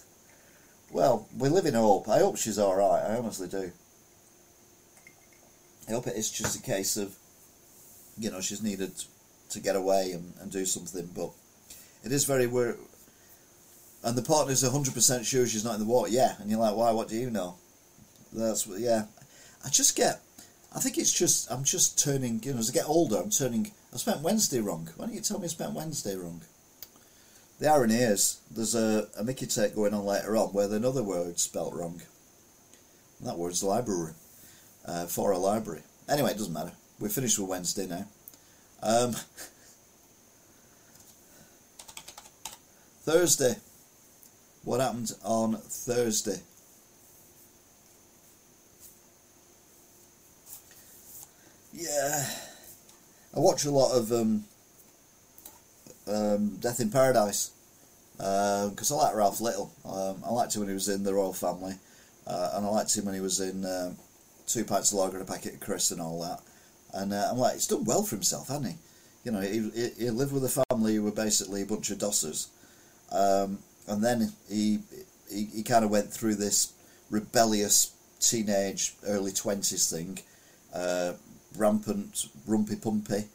well, 0.92 1.28
we 1.38 1.50
live 1.50 1.66
in 1.66 1.74
hope. 1.74 2.08
I 2.08 2.20
hope 2.20 2.38
she's 2.38 2.60
all 2.60 2.76
right. 2.76 3.04
I 3.04 3.18
honestly 3.18 3.48
do. 3.48 3.72
I 5.89 5.93
hope 5.93 6.08
it 6.08 6.15
is 6.15 6.32
just 6.32 6.58
a 6.58 6.62
case 6.62 6.95
of, 6.95 7.15
you 8.17 8.32
know, 8.32 8.39
she's 8.39 8.62
needed 8.62 8.91
to 9.49 9.60
get 9.60 9.75
away 9.75 10.12
and, 10.12 10.34
and 10.39 10.52
do 10.52 10.65
something. 10.65 11.10
But 11.15 11.32
it 12.06 12.12
is 12.12 12.25
very 12.25 12.47
weird 12.47 12.78
and 14.04 14.17
the 14.17 14.21
partner's 14.21 14.63
100% 14.63 15.25
sure 15.25 15.45
she's 15.45 15.65
not 15.65 15.73
in 15.73 15.80
the 15.80 15.86
water. 15.86 16.10
Yeah, 16.10 16.36
and 16.39 16.49
you're 16.49 16.60
like, 16.60 16.75
why? 16.75 16.91
What 16.91 17.10
do 17.10 17.15
you 17.15 17.30
know? 17.30 17.56
That's 18.32 18.67
yeah. 18.67 19.06
I 19.65 19.69
just 19.69 19.95
get. 19.95 20.21
I 20.73 20.80
think 20.80 20.97
it's 20.97 21.12
just 21.12 21.52
I'm 21.52 21.63
just 21.63 22.02
turning. 22.02 22.41
You 22.43 22.54
know, 22.54 22.60
as 22.60 22.69
I 22.69 22.73
get 22.73 22.88
older, 22.88 23.17
I'm 23.17 23.30
turning. 23.30 23.71
I 23.93 23.97
spent 23.97 24.21
Wednesday 24.21 24.60
wrong. 24.60 24.89
Why 24.95 25.06
don't 25.06 25.15
you 25.15 25.21
tell 25.21 25.39
me 25.39 25.45
I 25.45 25.47
spent 25.47 25.73
Wednesday 25.73 26.15
wrong? 26.15 26.41
The 27.60 27.69
irony 27.69 27.95
is, 27.95 28.39
there's 28.49 28.73
a, 28.73 29.10
a 29.17 29.23
Mickey 29.23 29.45
take 29.45 29.75
going 29.75 29.93
on 29.93 30.06
later 30.06 30.38
on 30.38 30.49
where 30.49 30.71
another 30.71 31.04
word 31.04 31.39
spelt 31.39 31.73
wrong. 31.73 32.02
And 33.19 33.28
that 33.28 33.38
word's 33.38 33.63
library. 33.63 34.13
Uh, 34.89 35.06
for 35.06 35.32
a 35.32 35.38
library. 35.38 35.84
Anyway, 36.10 36.32
it 36.32 36.38
doesn't 36.38 36.54
matter. 36.54 36.71
We're 36.99 37.10
finished 37.10 37.38
with 37.38 37.47
Wednesday 37.47 37.86
now. 37.86 38.08
Um, 38.82 39.12
Thursday 43.04 43.58
what 44.63 44.82
happened 44.82 45.12
on 45.23 45.58
Thursday. 45.58 46.41
yeah, 51.73 52.25
I 53.36 53.39
watch 53.39 53.63
a 53.65 53.71
lot 53.71 53.95
of 53.95 54.12
um, 54.12 54.43
um, 56.08 56.58
Death 56.58 56.80
in 56.80 56.89
Paradise 56.89 57.52
because 58.17 58.91
uh, 58.91 58.97
I 58.97 59.04
like 59.04 59.15
Ralph 59.15 59.39
Little. 59.39 59.71
Um, 59.86 60.23
I 60.25 60.32
liked 60.32 60.56
him 60.56 60.62
when 60.62 60.69
he 60.69 60.73
was 60.73 60.89
in 60.89 61.04
the 61.04 61.13
Royal 61.13 61.32
Family, 61.32 61.75
uh, 62.28 62.52
and 62.54 62.65
I 62.65 62.69
liked 62.69 62.95
him 62.97 63.06
when 63.06 63.15
he 63.15 63.21
was 63.21 63.39
in 63.39 63.63
uh, 63.63 63.93
Two 64.50 64.66
Pints 64.66 64.92
of 64.92 64.98
Lager 64.98 65.20
and 65.20 65.30
a 65.30 65.32
Packet 65.32 65.54
of 65.54 65.60
Crisps 65.60 65.92
and 65.92 66.02
all 66.02 66.22
that. 66.22 66.42
And 66.94 67.14
uh, 67.14 67.30
I'm 67.32 67.38
like, 67.38 67.54
he's 67.54 67.68
done 67.68 67.84
well 67.84 68.02
for 68.04 68.16
himself, 68.16 68.48
hasn't 68.48 68.68
he? 68.68 68.76
You 69.24 69.32
know, 69.32 69.42
he, 69.42 69.92
he, 69.98 70.10
lived 70.10 70.34
with 70.34 70.44
a 70.46 70.64
family 70.70 70.96
who 70.96 71.04
were 71.04 71.12
basically 71.12 71.62
a 71.62 71.66
bunch 71.66 71.92
of 71.92 72.00
dossers, 72.00 72.48
um, 73.12 73.60
and 73.88 74.04
then 74.04 74.32
he 74.50 74.80
he, 75.30 75.46
he 75.54 75.64
kind 75.64 75.84
of 75.84 75.92
went 75.92 76.12
through 76.12 76.36
this 76.36 76.74
rebellious 77.10 77.92
teenage, 78.20 78.96
early 79.06 79.32
twenties 79.34 79.90
thing, 79.90 80.20
uh, 80.74 81.14
rampant, 81.58 82.28
rumpy 82.48 82.82
pumpy, 82.82 83.26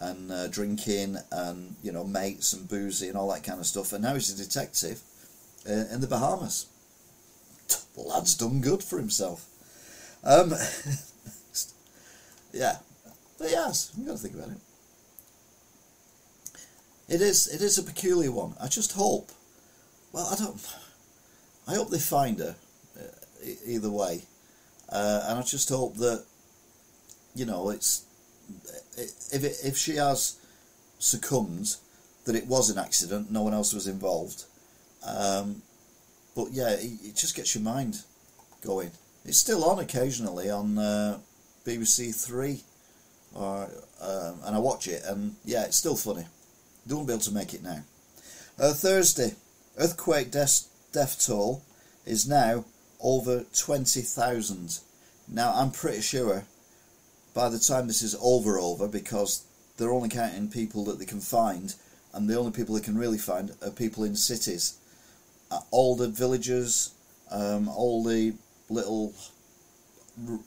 and 0.00 0.32
uh, 0.32 0.48
drinking, 0.48 1.18
and 1.30 1.76
you 1.82 1.92
know, 1.92 2.04
mates 2.04 2.54
and 2.54 2.68
boozy 2.68 3.08
and 3.08 3.16
all 3.16 3.30
that 3.30 3.44
kind 3.44 3.60
of 3.60 3.66
stuff. 3.66 3.92
And 3.92 4.02
now 4.02 4.14
he's 4.14 4.32
a 4.32 4.42
detective 4.42 5.02
uh, 5.68 5.84
in 5.92 6.00
the 6.00 6.08
Bahamas. 6.08 6.66
The 7.94 8.00
lad's 8.00 8.34
done 8.34 8.60
good 8.60 8.82
for 8.82 8.98
himself. 8.98 9.46
Um, 10.24 10.50
yeah, 12.52 12.78
but 13.38 13.50
yes, 13.50 13.92
you 13.96 14.06
got 14.06 14.12
to 14.12 14.18
think 14.18 14.34
about 14.34 14.48
it. 14.48 14.58
It 17.08 17.20
is. 17.20 17.46
It 17.46 17.60
is 17.60 17.78
a 17.78 17.82
peculiar 17.82 18.32
one. 18.32 18.54
I 18.60 18.68
just 18.68 18.92
hope. 18.92 19.30
Well, 20.12 20.26
I 20.30 20.36
don't. 20.36 20.76
I 21.68 21.74
hope 21.74 21.90
they 21.90 21.98
find 21.98 22.38
her. 22.38 22.56
Uh, 22.98 23.50
either 23.66 23.90
way, 23.90 24.22
uh, 24.88 25.26
and 25.28 25.38
I 25.38 25.42
just 25.42 25.68
hope 25.68 25.96
that 25.96 26.24
you 27.34 27.44
know 27.44 27.70
it's 27.70 28.06
if 28.96 29.44
it, 29.44 29.56
if 29.64 29.76
she 29.76 29.96
has 29.96 30.36
succumbed, 30.98 31.76
that 32.24 32.34
it 32.34 32.46
was 32.46 32.70
an 32.70 32.78
accident. 32.78 33.30
No 33.30 33.42
one 33.42 33.54
else 33.54 33.74
was 33.74 33.86
involved. 33.86 34.44
Um, 35.06 35.62
but 36.34 36.48
yeah, 36.52 36.70
it, 36.70 36.90
it, 37.04 37.16
just 37.16 37.36
gets 37.36 37.54
your 37.54 37.62
mind 37.62 38.02
going. 38.62 38.90
It's 39.24 39.38
still 39.38 39.64
on 39.64 39.78
occasionally 39.78 40.50
on 40.50 40.76
uh, 40.78 41.18
BBC 41.64 42.14
Three, 42.14 42.60
or 43.34 43.70
um, 44.00 44.40
and 44.44 44.54
I 44.54 44.58
watch 44.58 44.86
it, 44.86 45.02
and 45.06 45.36
yeah, 45.44 45.64
it's 45.64 45.78
still 45.78 45.96
funny. 45.96 46.26
They 46.86 46.94
won't 46.94 47.06
be 47.06 47.14
able 47.14 47.22
to 47.22 47.32
make 47.32 47.54
it 47.54 47.62
now. 47.62 47.82
Uh, 48.58 48.72
Thursday, 48.72 49.34
earthquake 49.78 50.30
death, 50.30 50.68
death 50.92 51.24
toll 51.26 51.62
is 52.04 52.28
now 52.28 52.66
over 53.00 53.44
20,000. 53.56 54.78
Now, 55.26 55.52
I'm 55.54 55.70
pretty 55.70 56.02
sure 56.02 56.44
by 57.32 57.48
the 57.48 57.58
time 57.58 57.86
this 57.86 58.02
is 58.02 58.16
over, 58.22 58.58
over, 58.58 58.86
because 58.86 59.44
they're 59.76 59.92
only 59.92 60.08
counting 60.08 60.48
people 60.48 60.84
that 60.84 60.98
they 60.98 61.04
can 61.04 61.20
find, 61.20 61.74
and 62.12 62.28
the 62.28 62.38
only 62.38 62.52
people 62.52 62.74
they 62.74 62.80
can 62.80 62.98
really 62.98 63.18
find 63.18 63.52
are 63.62 63.70
people 63.70 64.04
in 64.04 64.14
cities. 64.14 64.78
Uh, 65.50 65.60
all 65.70 65.96
the 65.96 66.08
villages, 66.08 66.92
um, 67.30 67.68
all 67.68 68.04
the 68.04 68.34
little 68.68 69.14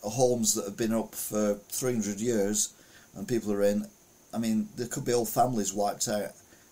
homes 0.01 0.53
that 0.53 0.65
have 0.65 0.77
been 0.77 0.93
up 0.93 1.13
for 1.13 1.56
300 1.69 2.19
years 2.19 2.73
and 3.15 3.27
people 3.27 3.51
are 3.51 3.63
in 3.63 3.86
I 4.34 4.39
mean, 4.39 4.69
there 4.75 4.88
could 4.88 5.06
be 5.06 5.13
whole 5.13 5.25
families 5.25 5.73
wiped 5.73 6.08
out. 6.08 6.32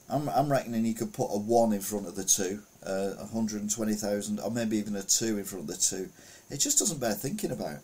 I'm, 0.09 0.29
I'm 0.29 0.51
reckoning 0.51 0.85
you 0.85 0.93
could 0.93 1.13
put 1.13 1.33
a 1.33 1.37
one 1.39 1.73
in 1.73 1.81
front 1.81 2.07
of 2.07 2.15
the 2.15 2.23
two, 2.23 2.61
uh, 2.85 3.15
120,000, 3.15 4.39
or 4.39 4.51
maybe 4.51 4.77
even 4.77 4.95
a 4.95 5.01
two 5.01 5.37
in 5.37 5.45
front 5.45 5.63
of 5.63 5.75
the 5.75 5.81
two. 5.81 6.09
It 6.49 6.57
just 6.57 6.77
doesn't 6.77 6.99
bear 6.99 7.13
thinking 7.13 7.51
about. 7.51 7.79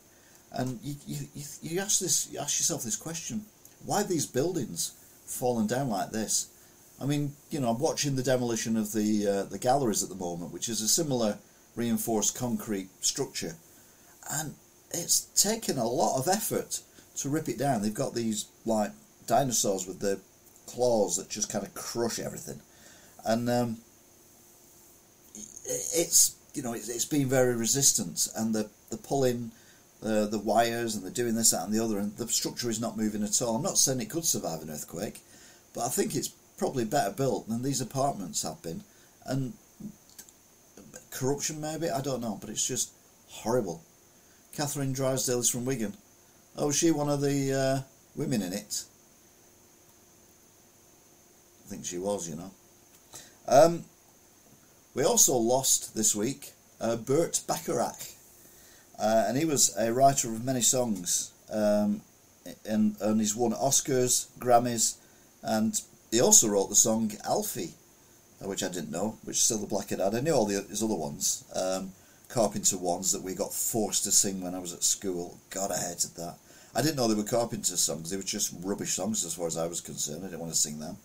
And 0.52 0.80
you, 0.84 0.96
you, 1.08 1.44
you, 1.62 1.80
ask 1.80 2.00
this, 2.00 2.30
you 2.32 2.40
ask 2.40 2.60
yourself 2.60 2.84
this 2.84 2.98
question: 2.98 3.46
Why 3.86 4.04
these 4.04 4.26
buildings 4.26 4.94
falling 5.26 5.68
down 5.68 5.90
like 5.90 6.12
this? 6.12 6.50
I 7.02 7.06
mean, 7.06 7.32
you 7.50 7.60
know, 7.60 7.70
I'm 7.70 7.80
watching 7.80 8.16
the 8.16 8.24
demolition 8.24 8.76
of 8.76 8.92
the 8.92 9.28
uh, 9.28 9.44
the 9.44 9.58
galleries 9.58 10.04
at 10.04 10.10
the 10.10 10.16
moment, 10.16 10.52
which 10.52 10.68
is 10.68 10.82
a 10.82 10.90
similar 10.90 11.38
reinforced 11.76 12.36
concrete 12.36 12.90
structure, 13.02 13.56
and 14.32 14.56
it's 14.92 15.22
taken 15.36 15.78
a 15.78 15.88
lot 15.88 16.20
of 16.20 16.28
effort 16.28 16.82
to 17.18 17.30
rip 17.30 17.50
it 17.50 17.58
down. 17.58 17.82
They've 17.82 17.94
got 17.94 18.14
these 18.14 18.46
like 18.66 18.92
dinosaurs 19.28 19.88
with 19.88 20.00
the 20.00 20.20
claws 20.68 21.18
that 21.18 21.30
just 21.30 21.52
kind 21.52 21.66
of 21.66 21.74
crush 21.74 22.20
everything, 22.20 22.62
and 23.26 23.50
um, 23.50 23.78
it's 25.66 26.36
you 26.54 26.62
know 26.62 26.74
it's, 26.74 26.90
it's 26.90 27.06
been 27.06 27.28
very 27.28 27.56
resistant, 27.56 28.28
and 28.36 28.54
the 28.54 28.70
the 28.90 28.98
pulling 28.98 29.52
the 30.02 30.28
the 30.28 30.40
wires 30.40 30.96
and 30.96 31.06
the 31.06 31.12
doing 31.12 31.36
this 31.36 31.52
that 31.52 31.64
and 31.64 31.74
the 31.74 31.84
other, 31.84 32.00
and 32.00 32.16
the 32.18 32.28
structure 32.28 32.70
is 32.70 32.82
not 32.82 32.98
moving 32.98 33.24
at 33.24 33.42
all. 33.42 33.56
I'm 33.56 33.62
not 33.62 33.78
saying 33.78 34.02
it 34.02 34.10
could 34.10 34.26
survive 34.26 34.62
an 34.62 34.70
earthquake, 34.70 35.22
but 35.74 35.82
I 35.82 35.90
think 35.90 36.16
it's 36.16 36.34
probably 36.58 36.86
better 36.86 37.12
built 37.12 37.48
than 37.48 37.64
these 37.64 37.82
apartments 37.82 38.44
have 38.44 38.62
been, 38.62 38.84
and 39.26 39.54
corruption 41.12 41.62
maybe 41.62 41.90
I 41.90 42.02
don't 42.02 42.22
know, 42.22 42.38
but 42.40 42.50
it's 42.50 42.68
just 42.68 42.92
horrible. 43.28 43.84
Catherine 44.56 44.94
Drysdale 44.94 45.40
is 45.40 45.50
from 45.50 45.66
Wigan. 45.66 45.94
Oh, 46.58 46.72
she 46.72 46.92
one 46.92 47.10
of 47.10 47.22
the 47.22 47.54
uh, 47.54 47.82
women 48.16 48.42
in 48.42 48.54
it? 48.54 48.84
I 51.66 51.70
think 51.70 51.86
she 51.86 51.98
was, 51.98 52.30
you 52.30 52.36
know. 52.36 52.52
Um, 53.48 53.86
we 54.94 55.04
also 55.04 55.36
lost 55.36 55.96
this 55.96 56.14
week 56.14 56.52
uh, 56.82 56.98
Burt 56.98 57.42
Bacharach, 57.48 58.02
uh, 59.00 59.26
and 59.28 59.38
he 59.38 59.46
was 59.46 59.76
a 59.78 59.94
writer 59.94 60.30
of 60.30 60.44
many 60.44 60.62
songs, 60.62 61.32
um, 61.52 62.02
and, 62.66 62.96
and 63.00 63.20
he's 63.20 63.36
won 63.36 63.54
Oscars, 63.54 64.28
Grammys, 64.38 64.96
and 65.42 65.80
he 66.12 66.20
also 66.20 66.50
wrote 66.50 66.70
the 66.70 66.76
song 66.76 67.12
Alfie, 67.26 67.74
which 68.44 68.64
I 68.64 68.70
didn't 68.70 68.92
know, 68.92 69.18
which 69.24 69.44
Silver 69.44 69.68
Blackhead 69.68 70.00
had. 70.00 70.16
I 70.16 70.22
knew 70.22 70.34
all 70.34 70.46
the, 70.46 70.62
his 70.70 70.84
other 70.84 70.96
ones, 70.96 71.44
um, 71.56 71.92
Carpenter 72.30 72.78
ones 72.78 73.12
that 73.12 73.22
we 73.22 73.36
got 73.36 73.54
forced 73.54 74.04
to 74.06 74.12
sing 74.12 74.42
when 74.42 74.56
I 74.56 74.60
was 74.60 74.74
at 74.74 74.84
school. 74.84 75.38
God, 75.50 75.72
I 75.72 75.78
hated 75.78 76.16
that. 76.16 76.36
I 76.74 76.82
didn't 76.82 76.96
know 76.96 77.08
they 77.08 77.16
were 77.16 77.24
Carpenter 77.24 77.76
songs. 77.78 78.10
They 78.10 78.18
were 78.18 78.24
just 78.24 78.54
rubbish 78.64 78.94
songs 78.94 79.26
as 79.26 79.34
far 79.34 79.48
as 79.48 79.58
I 79.58 79.68
was 79.68 79.82
concerned. 79.82 80.22
I 80.24 80.28
didn't 80.28 80.40
want 80.40 80.54
to 80.54 80.58
sing 80.58 80.80
them. 80.80 80.98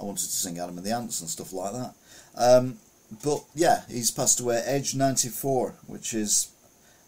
I 0.00 0.04
wanted 0.04 0.24
to 0.24 0.30
sing 0.30 0.58
Adam 0.58 0.78
and 0.78 0.86
the 0.86 0.94
Ants 0.94 1.20
and 1.20 1.28
stuff 1.28 1.52
like 1.52 1.72
that. 1.72 1.94
Um, 2.36 2.76
but 3.24 3.44
yeah, 3.54 3.82
he's 3.88 4.10
passed 4.10 4.40
away 4.40 4.62
age 4.66 4.94
94, 4.94 5.74
which 5.86 6.14
is 6.14 6.50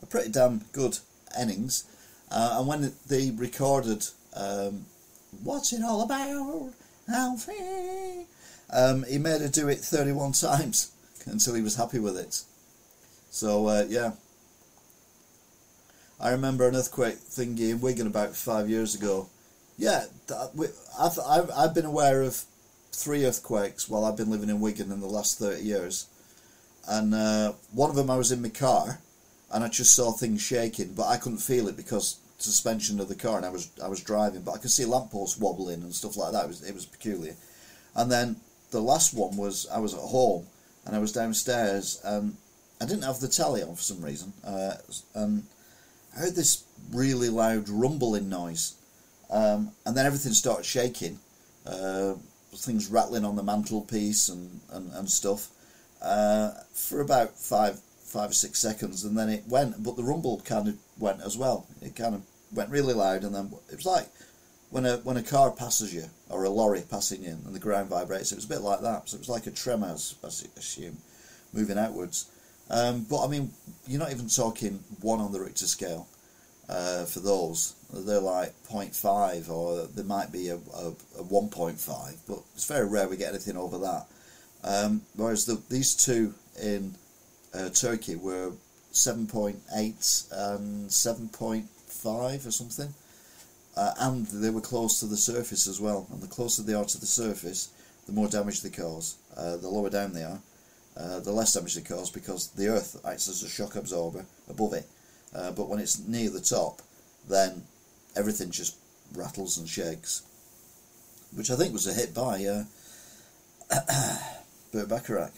a 0.03 0.07
pretty 0.07 0.31
damn 0.31 0.63
good 0.73 0.99
innings. 1.41 1.85
Uh, 2.31 2.57
and 2.59 2.67
when 2.67 2.93
they 3.09 3.31
recorded 3.31 4.05
um, 4.35 4.87
What's 5.43 5.73
It 5.73 5.83
All 5.83 6.03
About, 6.03 6.73
Alfie, 7.09 8.27
um, 8.73 9.05
he 9.09 9.19
made 9.19 9.41
her 9.41 9.49
do 9.49 9.69
it 9.69 9.79
31 9.79 10.33
times 10.33 10.93
until 11.27 11.55
he 11.55 11.63
was 11.63 11.77
happy 11.77 11.99
with 11.99 12.17
it. 12.17 12.43
So 13.31 13.67
uh, 13.67 13.85
yeah. 13.89 14.13
I 16.21 16.31
remember 16.31 16.69
an 16.69 16.77
earthquake 16.77 17.17
thingy 17.17 17.71
in 17.71 17.81
Wigan 17.81 18.07
about 18.07 18.37
five 18.37 18.71
years 18.71 18.95
ago. 18.95 19.29
Yeah, 19.77 20.05
I've, 21.01 21.19
I've, 21.27 21.51
I've 21.51 21.75
been 21.75 21.85
aware 21.85 22.23
of 22.23 22.45
three 22.93 23.25
earthquakes 23.25 23.89
while 23.89 24.05
I've 24.05 24.17
been 24.17 24.31
living 24.31 24.49
in 24.49 24.61
Wigan 24.61 24.93
in 24.93 25.01
the 25.01 25.07
last 25.07 25.39
30 25.39 25.63
years. 25.63 26.07
And 26.87 27.15
uh, 27.15 27.55
one 27.73 27.91
of 27.91 27.97
them 27.97 28.11
I 28.11 28.17
was 28.17 28.31
in 28.31 28.43
my 28.43 28.51
car 28.51 29.01
and 29.53 29.65
I 29.65 29.69
just 29.69 29.97
saw 29.97 30.13
things 30.13 30.41
shaking, 30.41 30.95
but 30.95 31.07
I 31.07 31.17
couldn't 31.17 31.39
feel 31.39 31.69
it 31.69 31.77
because 31.77 32.19
suspension 32.39 33.01
of 33.01 33.09
the 33.09 33.15
car 33.15 33.37
and 33.37 33.47
I 33.47 33.51
was 33.51 33.71
I 33.83 33.89
was 33.89 34.03
driving, 34.03 34.43
but 34.43 34.53
I 34.53 34.59
could 34.59 34.71
see 34.71 34.85
lampposts 34.85 35.39
wobbling 35.39 35.83
and 35.83 35.95
stuff 35.95 36.17
like 36.17 36.33
that. 36.33 36.45
It 36.45 36.49
was 36.49 36.63
it 36.69 36.75
was 36.75 36.87
peculiar. 36.87 37.35
And 37.95 38.11
then 38.11 38.37
the 38.73 38.83
last 38.83 39.15
one 39.15 39.37
was 39.37 39.69
I 39.69 39.79
was 39.79 39.95
at 39.95 40.01
home 40.01 40.47
and 40.85 40.97
I 40.97 40.99
was 40.99 41.13
downstairs 41.13 42.01
and 42.05 42.37
I 42.81 42.87
didn't 42.87 43.05
have 43.05 43.21
the 43.21 43.29
telly 43.29 43.63
on 43.63 43.77
for 43.77 43.83
some 43.83 44.05
reason, 44.05 44.33
uh, 44.45 44.75
and 45.15 45.45
I 46.17 46.21
heard 46.21 46.35
this 46.35 46.65
really 46.91 47.29
loud 47.29 47.69
rumbling 47.69 48.29
noise, 48.29 48.75
um, 49.31 49.71
and 49.87 49.97
then 49.97 50.05
everything 50.05 50.33
started 50.33 50.67
shaking. 50.67 51.21
Uh, 51.65 52.15
things 52.57 52.89
rattling 52.89 53.25
on 53.25 53.37
the 53.37 53.43
mantelpiece 53.43 54.29
and, 54.29 54.61
and, 54.71 54.93
and 54.93 55.09
stuff 55.09 55.49
uh, 56.03 56.51
for 56.73 57.01
about 57.01 57.39
five 57.39 57.81
five 58.05 58.31
or 58.31 58.35
six 58.35 58.59
seconds, 58.59 59.05
and 59.05 59.17
then 59.17 59.29
it 59.31 59.45
went. 59.49 59.83
But 59.83 59.97
the 59.97 60.03
rumble 60.03 60.43
kind 60.45 60.69
of 60.69 60.77
went 60.99 61.23
as 61.23 61.39
well. 61.39 61.67
It 61.81 61.97
kind 61.97 62.15
of 62.15 62.23
went 62.53 62.71
really 62.71 62.95
loud, 62.95 63.25
and 63.25 63.35
then 63.35 63.53
it 63.71 63.77
was 63.77 63.87
like 63.87 64.09
when 64.73 64.87
a 64.87 64.97
when 64.99 65.19
a 65.19 65.23
car 65.23 65.51
passes 65.51 65.95
you 65.95 66.05
or 66.31 66.45
a 66.45 66.51
lorry 66.51 66.83
passing 66.91 67.23
you, 67.23 67.37
and 67.45 67.55
the 67.55 67.61
ground 67.61 67.91
vibrates. 67.91 68.33
It 68.33 68.37
was 68.37 68.47
a 68.47 68.49
bit 68.49 68.63
like 68.63 68.81
that. 68.81 69.09
So 69.09 69.17
it 69.17 69.21
was 69.21 69.29
like 69.29 69.47
a 69.47 69.51
tremor, 69.51 69.95
I 69.95 70.27
assume, 70.27 70.97
moving 71.53 71.79
outwards. 71.79 72.27
Um, 72.71 73.07
but 73.09 73.23
I 73.23 73.29
mean, 73.29 73.51
you're 73.87 74.01
not 74.01 74.13
even 74.13 74.29
talking 74.29 74.83
one 75.03 75.21
on 75.21 75.31
the 75.31 75.41
Richter 75.41 75.67
scale 75.67 76.09
uh, 76.71 77.05
for 77.05 77.21
those. 77.21 77.75
They're 77.93 78.19
like 78.19 78.55
0.5 78.67 79.51
or 79.51 79.87
there 79.95 80.07
might 80.07 80.33
be 80.33 80.49
a, 80.49 80.57
a, 80.57 80.89
a 81.19 81.25
1.5, 81.25 82.17
but 82.27 82.39
it's 82.55 82.65
very 82.65 82.89
rare 82.89 83.07
we 83.09 83.19
get 83.19 83.29
anything 83.29 83.59
over 83.59 83.77
that. 83.79 84.07
Um, 84.65 85.03
whereas 85.17 85.45
the, 85.45 85.61
these 85.69 85.95
two 85.95 86.33
in 86.63 86.95
uh, 87.53 87.69
Turkey 87.69 88.17
were 88.17 88.53
7.8 88.95 90.33
and 90.33 90.89
7.5 90.89 92.47
or 92.47 92.51
something. 92.51 92.95
Uh, 93.77 93.93
and 93.99 94.27
they 94.27 94.51
were 94.51 94.61
close 94.61 95.01
to 95.01 95.07
the 95.07 95.17
surface 95.17 95.67
as 95.67 95.81
well. 95.81 96.07
And 96.13 96.21
the 96.23 96.27
closer 96.27 96.63
they 96.63 96.75
are 96.75 96.85
to 96.85 97.01
the 97.01 97.07
surface, 97.07 97.71
the 98.07 98.13
more 98.13 98.29
damage 98.29 98.63
they 98.63 98.71
cause. 98.71 99.17
Uh, 99.37 99.57
the 99.57 99.69
lower 99.69 99.91
down 99.91 100.13
they 100.13 100.25
are, 100.25 100.41
uh, 100.97 101.21
the 101.21 101.33
less 101.33 101.55
damage 101.55 101.75
they 101.75 101.83
cause 101.83 102.11
because 102.11 102.49
the 102.49 102.69
Earth 102.69 103.01
acts 103.07 103.29
as 103.29 103.43
a 103.43 103.49
shock 103.49 103.77
absorber 103.77 104.27
above 104.51 104.75
it. 104.75 104.87
Uh, 105.35 105.51
but 105.53 105.69
when 105.69 105.79
it's 105.79 106.07
near 106.07 106.29
the 106.29 106.41
top, 106.41 106.83
then 107.29 107.63
everything 108.15 108.51
just 108.51 108.77
rattles 109.15 109.57
and 109.57 109.69
shakes. 109.69 110.23
Which 111.35 111.51
I 111.51 111.57
think 111.57 111.73
was 111.73 111.87
a 111.87 111.95
hit 111.95 112.13
by 112.13 112.45
uh, 112.45 112.65
Burt 114.73 114.89
Bacharach. 114.89 115.33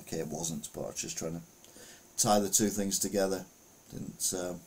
Okay, 0.00 0.18
it 0.18 0.28
wasn't, 0.28 0.68
but 0.72 0.82
I 0.82 0.86
was 0.86 1.00
just 1.00 1.18
trying 1.18 1.34
to 1.34 1.42
tie 2.16 2.38
the 2.38 2.48
two 2.48 2.68
things 2.68 3.00
together. 3.00 3.44
Didn't 3.92 4.34
um, 4.38 4.60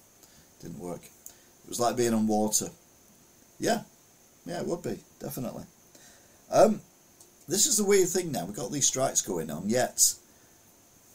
didn't 0.62 0.80
work. 0.80 1.02
It 1.04 1.70
was 1.70 1.80
like 1.80 1.96
being 1.96 2.14
on 2.14 2.28
water. 2.28 2.70
Yeah, 3.60 3.82
yeah, 4.46 4.62
it 4.62 4.68
would 4.68 4.84
be 4.84 5.00
definitely. 5.20 5.64
Um, 6.52 6.82
this 7.48 7.66
is 7.66 7.78
the 7.78 7.86
weird 7.86 8.10
thing 8.10 8.32
now. 8.32 8.46
We've 8.46 8.56
got 8.56 8.72
these 8.72 8.88
strikes 8.88 9.22
going 9.22 9.52
on, 9.52 9.70
yet 9.70 10.16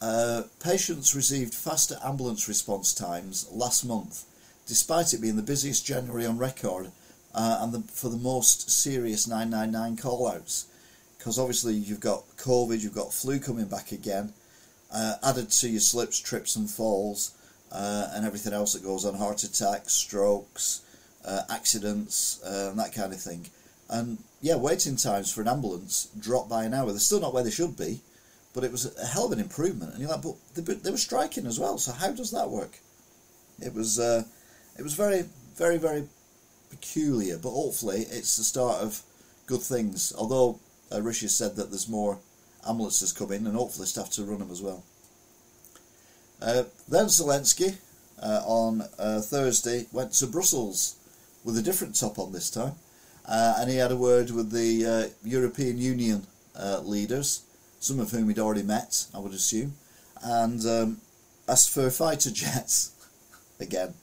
uh, 0.01 0.43
patients 0.59 1.15
received 1.15 1.53
faster 1.53 1.97
ambulance 2.03 2.47
response 2.47 2.93
times 2.93 3.47
last 3.51 3.85
month, 3.85 4.25
despite 4.65 5.13
it 5.13 5.21
being 5.21 5.35
the 5.35 5.43
busiest 5.43 5.85
January 5.85 6.25
on 6.25 6.37
record 6.37 6.91
uh, 7.35 7.59
and 7.61 7.71
the, 7.71 7.81
for 7.91 8.09
the 8.09 8.17
most 8.17 8.69
serious 8.69 9.27
999 9.27 9.97
call-outs. 9.97 10.65
Because 11.17 11.37
obviously 11.37 11.75
you've 11.75 11.99
got 11.99 12.23
COVID, 12.37 12.81
you've 12.81 12.95
got 12.95 13.13
flu 13.13 13.39
coming 13.39 13.65
back 13.65 13.91
again, 13.91 14.33
uh, 14.91 15.15
added 15.23 15.51
to 15.51 15.69
your 15.69 15.79
slips, 15.79 16.19
trips 16.19 16.55
and 16.55 16.67
falls, 16.67 17.35
uh, 17.71 18.07
and 18.13 18.25
everything 18.25 18.53
else 18.53 18.73
that 18.73 18.83
goes 18.83 19.05
on, 19.05 19.13
heart 19.13 19.43
attacks, 19.43 19.93
strokes, 19.93 20.81
uh, 21.25 21.41
accidents, 21.49 22.41
uh, 22.43 22.69
and 22.71 22.79
that 22.79 22.93
kind 22.93 23.13
of 23.13 23.19
thing. 23.19 23.47
And 23.89 24.19
yeah, 24.41 24.55
waiting 24.55 24.95
times 24.95 25.31
for 25.31 25.41
an 25.41 25.47
ambulance 25.47 26.09
dropped 26.19 26.49
by 26.49 26.63
an 26.63 26.73
hour. 26.73 26.87
They're 26.91 26.99
still 26.99 27.19
not 27.19 27.33
where 27.33 27.43
they 27.43 27.51
should 27.51 27.77
be, 27.77 28.01
but 28.53 28.63
it 28.63 28.71
was 28.71 28.95
a 28.97 29.05
hell 29.05 29.25
of 29.25 29.31
an 29.31 29.39
improvement. 29.39 29.91
And 29.91 30.01
you're 30.01 30.09
like, 30.09 30.21
but 30.21 30.35
they, 30.55 30.73
they 30.73 30.91
were 30.91 30.97
striking 30.97 31.45
as 31.45 31.59
well. 31.59 31.77
So 31.77 31.91
how 31.91 32.11
does 32.11 32.31
that 32.31 32.49
work? 32.49 32.79
It 33.59 33.73
was 33.73 33.99
uh, 33.99 34.23
it 34.77 34.83
was 34.83 34.93
very 34.93 35.25
very 35.55 35.77
very 35.77 36.07
peculiar, 36.69 37.37
but 37.37 37.51
hopefully 37.51 38.05
it's 38.09 38.37
the 38.37 38.43
start 38.43 38.81
of 38.81 39.01
good 39.45 39.61
things. 39.61 40.13
Although 40.17 40.59
uh, 40.91 41.01
Rishi 41.01 41.27
said 41.27 41.55
that 41.55 41.69
there's 41.69 41.89
more 41.89 42.19
ambulances 42.67 43.11
coming, 43.11 43.45
and 43.45 43.55
hopefully 43.55 43.87
staff 43.87 44.09
to 44.11 44.23
run 44.23 44.39
them 44.39 44.51
as 44.51 44.61
well. 44.61 44.83
Uh, 46.41 46.63
then 46.87 47.05
Zelensky 47.05 47.77
uh, 48.21 48.41
on 48.45 48.83
uh, 48.97 49.21
Thursday 49.21 49.85
went 49.91 50.13
to 50.13 50.25
Brussels 50.25 50.95
with 51.43 51.57
a 51.57 51.61
different 51.61 51.99
top 51.99 52.19
on 52.19 52.31
this 52.31 52.49
time, 52.49 52.75
uh, 53.25 53.55
and 53.57 53.69
he 53.69 53.77
had 53.77 53.91
a 53.91 53.97
word 53.97 54.31
with 54.31 54.51
the 54.51 54.85
uh, 54.85 55.09
European 55.23 55.77
Union 55.77 56.25
uh, 56.57 56.79
leaders, 56.83 57.43
some 57.79 57.99
of 57.99 58.11
whom 58.11 58.27
he'd 58.27 58.39
already 58.39 58.63
met, 58.63 59.05
I 59.13 59.19
would 59.19 59.33
assume, 59.33 59.73
and 60.23 60.65
um, 60.65 61.01
asked 61.47 61.71
for 61.71 61.89
fighter 61.89 62.31
jets 62.43 62.91
again. 63.59 63.93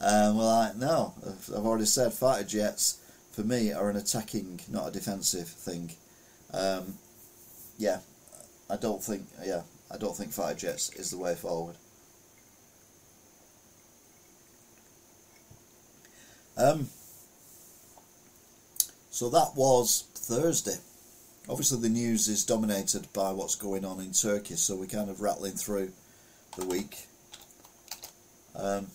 Um, 0.00 0.36
well, 0.36 0.48
I, 0.48 0.72
no, 0.76 1.14
I've 1.26 1.64
already 1.64 1.86
said 1.86 2.12
fighter 2.12 2.46
jets 2.46 2.98
for 3.32 3.42
me 3.42 3.72
are 3.72 3.90
an 3.90 3.96
attacking, 3.96 4.60
not 4.70 4.88
a 4.88 4.92
defensive 4.92 5.48
thing. 5.48 5.92
Um, 6.52 6.94
yeah, 7.78 8.00
I 8.70 8.76
don't 8.76 9.02
think. 9.02 9.26
Yeah, 9.44 9.62
I 9.90 9.98
don't 9.98 10.16
think 10.16 10.32
fighter 10.32 10.58
jets 10.58 10.90
is 10.94 11.10
the 11.10 11.18
way 11.18 11.34
forward. 11.34 11.76
Um, 16.56 16.88
so 19.10 19.28
that 19.30 19.52
was 19.54 20.04
Thursday. 20.14 20.76
Obviously, 21.48 21.80
the 21.80 21.88
news 21.88 22.28
is 22.28 22.44
dominated 22.44 23.06
by 23.12 23.30
what's 23.32 23.54
going 23.54 23.84
on 23.84 24.00
in 24.00 24.12
Turkey, 24.12 24.56
so 24.56 24.74
we're 24.76 24.86
kind 24.86 25.08
of 25.08 25.20
rattling 25.20 25.52
through 25.52 25.92
the 26.56 26.66
week. 26.66 27.06
Um, 28.56 28.88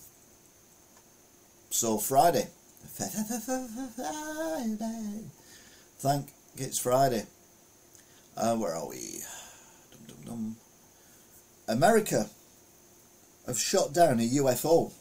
so 1.70 1.96
Friday, 1.98 2.48
thank 5.98 6.28
it's 6.56 6.78
Friday. 6.78 7.24
Uh, 8.36 8.56
where 8.56 8.74
are 8.74 8.88
we? 8.88 9.20
Dum, 9.90 10.00
dum, 10.06 10.16
dum. 10.26 10.56
America 11.68 12.28
have 13.46 13.58
shot 13.58 13.92
down 13.92 14.20
a 14.20 14.28
UFO. 14.28 14.92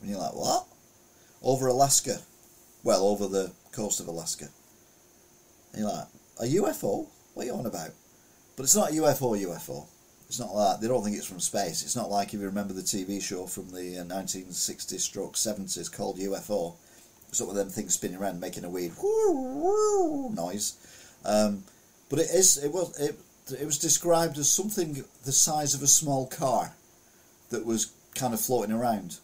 And 0.00 0.10
you're 0.10 0.18
like, 0.18 0.34
what? 0.34 0.66
Over 1.42 1.66
Alaska. 1.66 2.20
Well, 2.82 3.04
over 3.04 3.26
the 3.26 3.52
coast 3.72 4.00
of 4.00 4.08
Alaska. 4.08 4.48
And 5.72 5.82
you're 5.82 5.92
like, 5.92 6.06
a 6.40 6.44
UFO? 6.44 7.06
What 7.34 7.42
are 7.42 7.46
you 7.46 7.54
on 7.54 7.66
about? 7.66 7.90
But 8.56 8.64
it's 8.64 8.76
not 8.76 8.90
a 8.90 8.94
UFO 8.94 9.38
UFO. 9.38 9.86
It's 10.28 10.38
not 10.38 10.54
like 10.54 10.80
they 10.80 10.88
don't 10.88 11.02
think 11.02 11.16
it's 11.16 11.26
from 11.26 11.40
space. 11.40 11.82
It's 11.82 11.96
not 11.96 12.10
like 12.10 12.34
if 12.34 12.40
you 12.40 12.46
remember 12.46 12.74
the 12.74 12.82
TV 12.82 13.22
show 13.22 13.46
from 13.46 13.70
the 13.70 13.96
1960s 13.96 14.94
uh, 14.94 14.98
stroke 14.98 15.34
70s 15.34 15.90
called 15.90 16.18
UFO. 16.18 16.74
It's 17.28 17.40
not 17.40 17.48
with 17.48 17.56
them 17.56 17.70
things 17.70 17.94
spinning 17.94 18.18
around 18.18 18.40
making 18.40 18.64
a 18.64 18.68
weird 18.68 18.92
noise. 20.34 20.76
Um, 21.24 21.64
but 22.10 22.18
it 22.18 22.30
is 22.30 22.62
it 22.62 22.72
was 22.72 22.98
it, 22.98 23.18
it 23.58 23.64
was 23.64 23.78
described 23.78 24.38
as 24.38 24.52
something 24.52 25.04
the 25.24 25.32
size 25.32 25.74
of 25.74 25.82
a 25.82 25.86
small 25.86 26.26
car 26.26 26.74
that 27.50 27.64
was 27.64 27.92
kind 28.14 28.34
of 28.34 28.40
floating 28.40 28.74
around, 28.74 29.18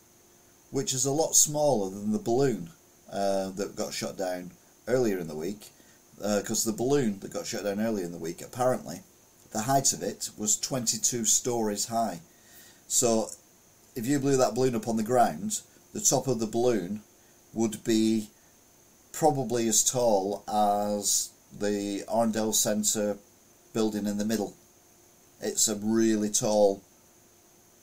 which 0.74 0.92
is 0.92 1.06
a 1.06 1.12
lot 1.12 1.37
smaller 1.37 1.88
than 1.88 2.10
the 2.10 2.18
balloon 2.18 2.68
uh, 3.12 3.48
that 3.50 3.76
got 3.76 3.94
shot 3.94 4.18
down 4.18 4.50
earlier 4.88 5.18
in 5.20 5.28
the 5.28 5.37
week. 5.37 5.68
Because 6.16 6.66
uh, 6.66 6.72
the 6.72 6.76
balloon 6.76 7.20
that 7.20 7.32
got 7.32 7.46
shot 7.46 7.62
down 7.62 7.78
earlier 7.78 8.04
in 8.04 8.10
the 8.10 8.18
week 8.18 8.42
apparently 8.42 9.00
the 9.52 9.62
height 9.62 9.92
of 9.92 10.02
it 10.02 10.30
was 10.37 10.58
22 10.58 11.24
stories 11.26 11.87
high. 11.87 12.18
So 12.88 13.28
if 13.94 14.04
you 14.04 14.18
blew 14.18 14.37
that 14.37 14.56
balloon 14.56 14.74
up 14.74 14.88
on 14.88 14.96
the 14.96 15.04
ground, 15.04 15.60
the 15.92 16.00
top 16.00 16.26
of 16.26 16.40
the 16.40 16.46
balloon 16.46 17.02
would 17.52 17.84
be 17.84 18.30
probably 19.12 19.68
as 19.68 19.88
tall 19.88 20.42
as 20.48 21.30
the 21.56 22.02
Arndale 22.08 22.52
Centre 22.52 23.16
building 23.72 24.06
in 24.06 24.18
the 24.18 24.24
middle. 24.24 24.54
It's 25.40 25.68
a 25.68 25.76
really 25.76 26.30
tall, 26.30 26.82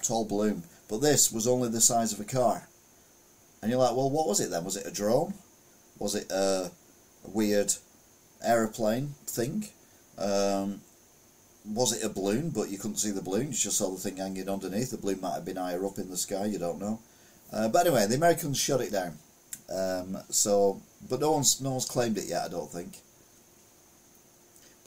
tall 0.03 0.25
balloon. 0.25 0.63
But 0.89 0.99
this 0.99 1.31
was 1.31 1.47
only 1.47 1.69
the 1.69 1.79
size 1.79 2.11
of 2.11 2.19
a 2.19 2.25
car. 2.25 2.67
And 3.61 3.69
you're 3.69 3.79
like, 3.79 3.95
well, 3.95 4.09
what 4.09 4.27
was 4.27 4.39
it 4.39 4.49
then? 4.49 4.63
Was 4.63 4.77
it 4.77 4.87
a 4.87 4.91
drone? 4.91 5.33
Was 5.99 6.15
it 6.15 6.31
a, 6.31 6.71
weird 7.23 7.71
aeroplane 8.43 9.13
thing? 9.27 9.67
Um, 10.17 10.81
was 11.65 11.93
it 11.93 12.03
a 12.03 12.09
balloon, 12.09 12.49
but 12.49 12.69
you 12.69 12.77
couldn't 12.79 12.97
see 12.97 13.11
the 13.11 13.21
balloon, 13.21 13.47
you 13.47 13.53
just 13.53 13.77
saw 13.77 13.91
the 13.91 13.99
thing 13.99 14.17
hanging 14.17 14.49
underneath. 14.49 14.89
The 14.89 14.97
balloon 14.97 15.21
might 15.21 15.35
have 15.35 15.45
been 15.45 15.57
higher 15.57 15.85
up 15.85 15.99
in 15.99 16.09
the 16.09 16.17
sky, 16.17 16.45
you 16.45 16.57
don't 16.57 16.79
know. 16.79 16.99
Uh, 17.53 17.67
but 17.67 17.85
anyway, 17.85 18.07
the 18.07 18.15
Americans 18.15 18.57
shut 18.57 18.81
it 18.81 18.91
down. 18.91 19.17
Um, 19.69 20.17
so, 20.29 20.81
but 21.09 21.19
no 21.19 21.31
one's 21.33 21.61
no 21.61 21.71
one's 21.71 21.85
claimed 21.85 22.17
it 22.17 22.25
yet. 22.25 22.45
I 22.45 22.47
don't 22.49 22.69
think. 22.69 22.97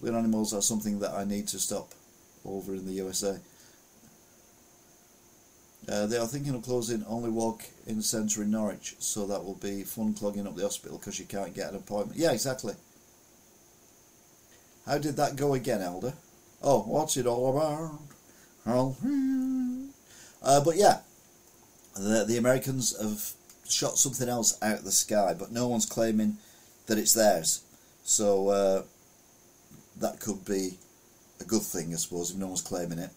Balloon 0.01 0.17
animals 0.17 0.53
are 0.53 0.63
something 0.63 0.99
that 0.99 1.13
I 1.13 1.25
need 1.25 1.49
to 1.49 1.59
stop 1.59 1.93
over 2.45 2.75
in 2.75 2.87
the 2.87 2.93
USA. 2.95 3.39
Uh, 5.89 6.07
they 6.07 6.17
are 6.17 6.27
thinking 6.27 6.55
of 6.55 6.63
closing 6.63 7.05
Only 7.07 7.31
Walk 7.31 7.63
in 7.87 8.01
Centre 8.01 8.43
in 8.43 8.51
Norwich, 8.51 8.97
so 8.99 9.27
that 9.27 9.45
will 9.45 9.55
be 9.57 9.83
fun 9.83 10.15
clogging 10.15 10.47
up 10.47 10.57
the 10.57 10.63
hospital 10.63 10.99
because 10.99 11.19
you 11.19 11.27
can't 11.27 11.55
get 11.55 11.71
an 11.71 11.77
appointment. 11.77 12.19
Yeah, 12.19 12.33
exactly. 12.33 12.75
How 14.87 14.99
did 14.99 15.17
that 15.17 15.37
go 15.37 15.55
again, 15.55 15.83
Elder? 15.83 16.15
Oh, 16.63 16.83
what's 16.83 17.17
it 17.17 17.27
all 17.27 17.57
about? 17.57 18.01
Uh, 20.47 20.63
but 20.63 20.77
yeah, 20.77 20.99
the, 21.97 22.23
the 22.29 22.37
Americans 22.37 22.95
have 23.01 23.31
shot 23.67 23.97
something 23.97 24.29
else 24.29 24.59
out 24.63 24.81
of 24.81 24.85
the 24.85 24.93
sky, 24.93 25.35
but 25.39 25.51
no 25.51 25.69
one's 25.69 25.87
claiming 25.87 26.37
that 26.87 26.99
it's 26.99 27.15
theirs. 27.15 27.63
So 28.05 28.49
uh, 28.49 28.83
that 29.99 30.21
could 30.21 30.45
be 30.45 30.77
a 31.41 31.45
good 31.45 31.63
thing, 31.63 31.95
I 31.95 31.97
suppose, 31.97 32.31
if 32.31 32.37
no 32.37 32.49
one's 32.49 32.61
claiming 32.61 32.99
it. 32.99 33.09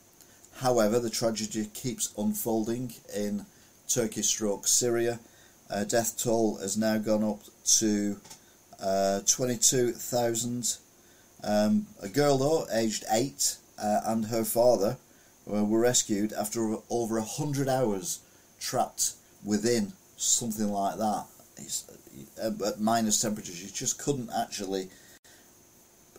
However, 0.57 0.99
the 0.99 1.09
tragedy 1.09 1.69
keeps 1.73 2.13
unfolding 2.17 2.93
in 3.15 3.45
Turkey 3.87 4.21
stroke 4.23 4.67
Syria. 4.67 5.19
Uh, 5.69 5.83
death 5.83 6.17
toll 6.17 6.57
has 6.57 6.77
now 6.77 6.97
gone 6.97 7.23
up 7.23 7.41
to 7.65 8.19
uh, 8.81 9.21
22,000 9.25 10.77
um, 11.43 11.87
a 12.01 12.09
girl, 12.09 12.37
though, 12.37 12.67
aged 12.71 13.05
eight, 13.11 13.57
uh, 13.81 14.01
and 14.05 14.25
her 14.25 14.43
father 14.43 14.97
uh, 15.51 15.63
were 15.63 15.79
rescued 15.79 16.33
after 16.33 16.77
over 16.89 17.17
a 17.17 17.23
hundred 17.23 17.69
hours 17.69 18.19
trapped 18.59 19.13
within 19.45 19.93
something 20.17 20.69
like 20.69 20.97
that. 20.97 21.25
It's, 21.57 21.85
uh, 22.41 22.51
at 22.65 22.79
minus 22.79 23.21
temperatures, 23.21 23.61
you 23.63 23.69
just 23.69 23.99
couldn't 23.99 24.29
actually. 24.35 24.89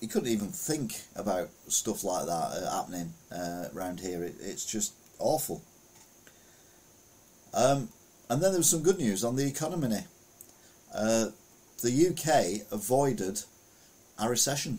You 0.00 0.08
couldn't 0.08 0.28
even 0.28 0.48
think 0.48 1.00
about 1.16 1.48
stuff 1.68 2.04
like 2.04 2.26
that 2.26 2.30
uh, 2.32 2.70
happening 2.70 3.12
uh, 3.32 3.64
around 3.74 4.00
here. 4.00 4.22
It, 4.22 4.36
it's 4.40 4.64
just 4.64 4.92
awful. 5.18 5.62
Um, 7.52 7.88
and 8.30 8.42
then 8.42 8.52
there 8.52 8.60
was 8.60 8.70
some 8.70 8.82
good 8.82 8.98
news 8.98 9.24
on 9.24 9.36
the 9.36 9.46
economy. 9.46 10.04
uh, 10.94 11.26
the 11.82 12.08
UK 12.08 12.72
avoided 12.72 13.42
a 14.18 14.28
recession 14.28 14.78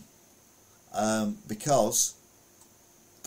um, 0.94 1.38
because 1.48 2.16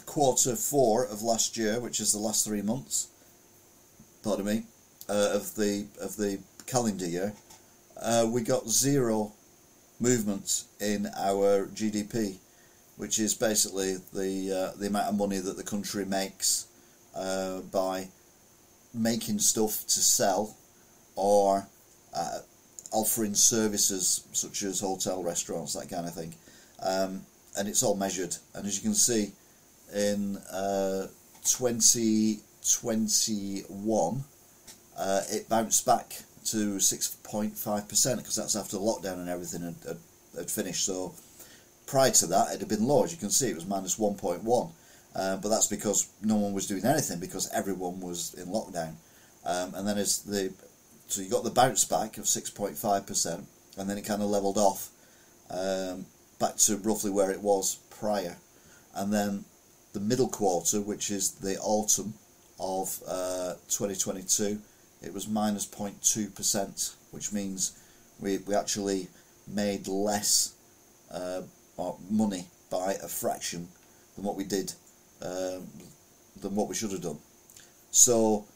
quarter 0.07 0.57
four 0.57 1.07
of 1.07 1.23
last 1.23 1.57
year, 1.57 1.81
which 1.81 2.01
is 2.01 2.13
the 2.13 2.19
last 2.19 2.45
three 2.45 2.63
months, 2.63 3.09
pardon 4.23 4.47
me, 4.47 4.65
uh, 5.09 5.31
of 5.33 5.55
the 5.55 5.87
of 6.01 6.17
the 6.17 6.39
calendar 6.67 7.07
year, 7.07 7.33
uh, 8.01 8.27
we 8.29 8.43
got 8.43 8.69
zero 8.69 9.33
movement 10.03 10.65
in 10.81 11.07
our 11.17 11.69
GDP, 11.69 12.39
which 12.97 13.21
is 13.21 13.35
basically 13.35 13.97
the 14.13 14.53
uh, 14.53 14.73
the 14.79 14.89
amount 14.89 15.09
of 15.09 15.17
money 15.17 15.39
that 15.39 15.57
the 15.57 15.63
country 15.63 16.05
makes 16.05 16.67
uh, 17.15 17.61
by 17.61 18.09
making 18.93 19.39
stuff 19.39 19.87
to 19.87 20.01
sell 20.01 20.57
or 21.17 21.67
uh, 22.15 22.41
offering 22.93 23.35
services 23.35 24.27
such 24.33 24.63
as 24.63 24.81
hotel, 24.81 25.23
restaurants, 25.23 25.73
that 25.75 25.89
kind 25.89 26.07
of 26.07 26.15
thing. 26.15 26.35
Um, 26.83 27.25
and 27.57 27.67
it's 27.69 27.83
all 27.83 27.97
measured. 27.97 28.37
And 28.55 28.67
as 28.67 28.77
you 28.77 28.83
can 28.83 28.95
see, 28.95 29.33
in 29.95 30.37
uh, 30.53 31.07
2021, 31.45 34.25
uh, 34.99 35.21
it 35.31 35.49
bounced 35.49 35.87
back 35.87 36.23
to 36.47 36.77
6.5% 36.77 38.17
because 38.17 38.37
that's 38.37 38.57
after 38.57 38.77
lockdown 38.77 39.15
and 39.15 39.29
everything 39.29 39.63
had, 39.63 39.77
had, 39.87 39.99
had, 40.37 40.51
finished. 40.51 40.85
So 40.85 41.15
prior 41.87 42.11
to 42.11 42.27
that, 42.27 42.55
it 42.55 42.61
had 42.61 42.69
been 42.69 42.85
low. 42.85 43.05
As 43.05 43.13
you 43.13 43.19
can 43.19 43.31
see, 43.31 43.51
it 43.51 43.55
was 43.55 43.67
minus 43.67 43.99
1.1. 43.99 44.73
Uh, 45.15 45.37
but 45.37 45.49
that's 45.49 45.67
because 45.67 46.09
no 46.23 46.37
one 46.37 46.53
was 46.53 46.67
doing 46.67 46.85
anything 46.85 47.21
because 47.21 47.51
everyone 47.53 48.01
was 48.01 48.35
in 48.35 48.47
lockdown. 48.47 48.95
Um, 49.45 49.75
and 49.75 49.87
then 49.87 49.99
as 49.99 50.23
the 50.23 50.53
so 51.09 51.21
you 51.21 51.29
got 51.29 51.45
the 51.45 51.51
bounce 51.51 51.85
back 51.85 52.17
of 52.17 52.25
6.5%, 52.25 53.45
and 53.77 53.91
then 53.91 53.99
it 53.99 54.07
kind 54.07 54.23
of 54.23 54.31
leveled 54.31 54.57
off 54.57 54.89
um, 55.51 56.07
back 56.39 56.57
to 56.57 56.77
roughly 56.79 57.11
where 57.11 57.31
it 57.31 57.43
was 57.43 57.77
prior. 57.91 58.39
And 58.95 59.13
then 59.13 59.45
the 59.93 60.01
middle 60.01 60.29
quarter, 60.29 60.81
which 60.81 61.11
is 61.11 61.33
the 61.33 61.59
autumn 61.59 62.15
of 62.59 63.03
uh, 63.07 63.55
2022, 63.69 64.59
it 65.03 65.13
was 65.13 65.29
minus 65.29 65.67
0.2%, 65.67 66.95
which 67.11 67.33
means 67.33 67.79
we, 68.21 68.39
we 68.39 68.55
actually 68.55 69.09
made 69.47 69.89
less 69.89 70.55
uh, 71.13 71.43
money 72.11 72.47
by 72.71 72.95
a 73.03 73.09
fraction 73.09 73.69
than 74.15 74.25
what 74.25 74.37
we 74.37 74.45
did, 74.45 74.73
uh, 75.21 75.59
than 76.41 76.55
what 76.55 76.69
we 76.69 76.75
should 76.75 76.93
have 76.93 77.03
done. 77.03 77.19
So 77.91 78.47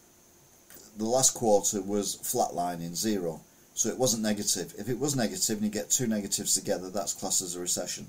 the 0.96 1.04
last 1.04 1.34
quarter 1.34 1.82
was 1.82 2.16
flatlining, 2.16 2.94
zero. 2.94 3.40
So 3.74 3.90
it 3.90 3.98
wasn't 3.98 4.22
negative. 4.22 4.72
If 4.78 4.88
it 4.88 4.98
was 4.98 5.14
negative 5.14 5.58
and 5.58 5.66
you 5.66 5.70
get 5.70 5.90
two 5.90 6.06
negatives 6.06 6.54
together, 6.54 6.88
that's 6.88 7.12
classed 7.12 7.42
as 7.42 7.56
a 7.56 7.60
recession, 7.60 8.06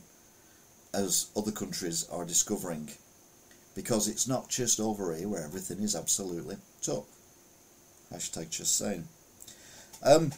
as 0.93 1.27
other 1.35 1.51
countries 1.51 2.07
are 2.09 2.23
discovering. 2.23 2.89
Because 3.75 4.07
it's 4.07 4.27
not 4.27 4.49
just 4.49 4.79
over 4.79 5.13
here 5.13 5.27
where 5.27 5.43
everything 5.43 5.79
is 5.79 5.95
absolutely 5.95 6.55
top. 6.81 7.05
Hashtag 8.13 8.49
just 8.49 8.77
saying. 8.77 9.07
Um, 10.03 10.31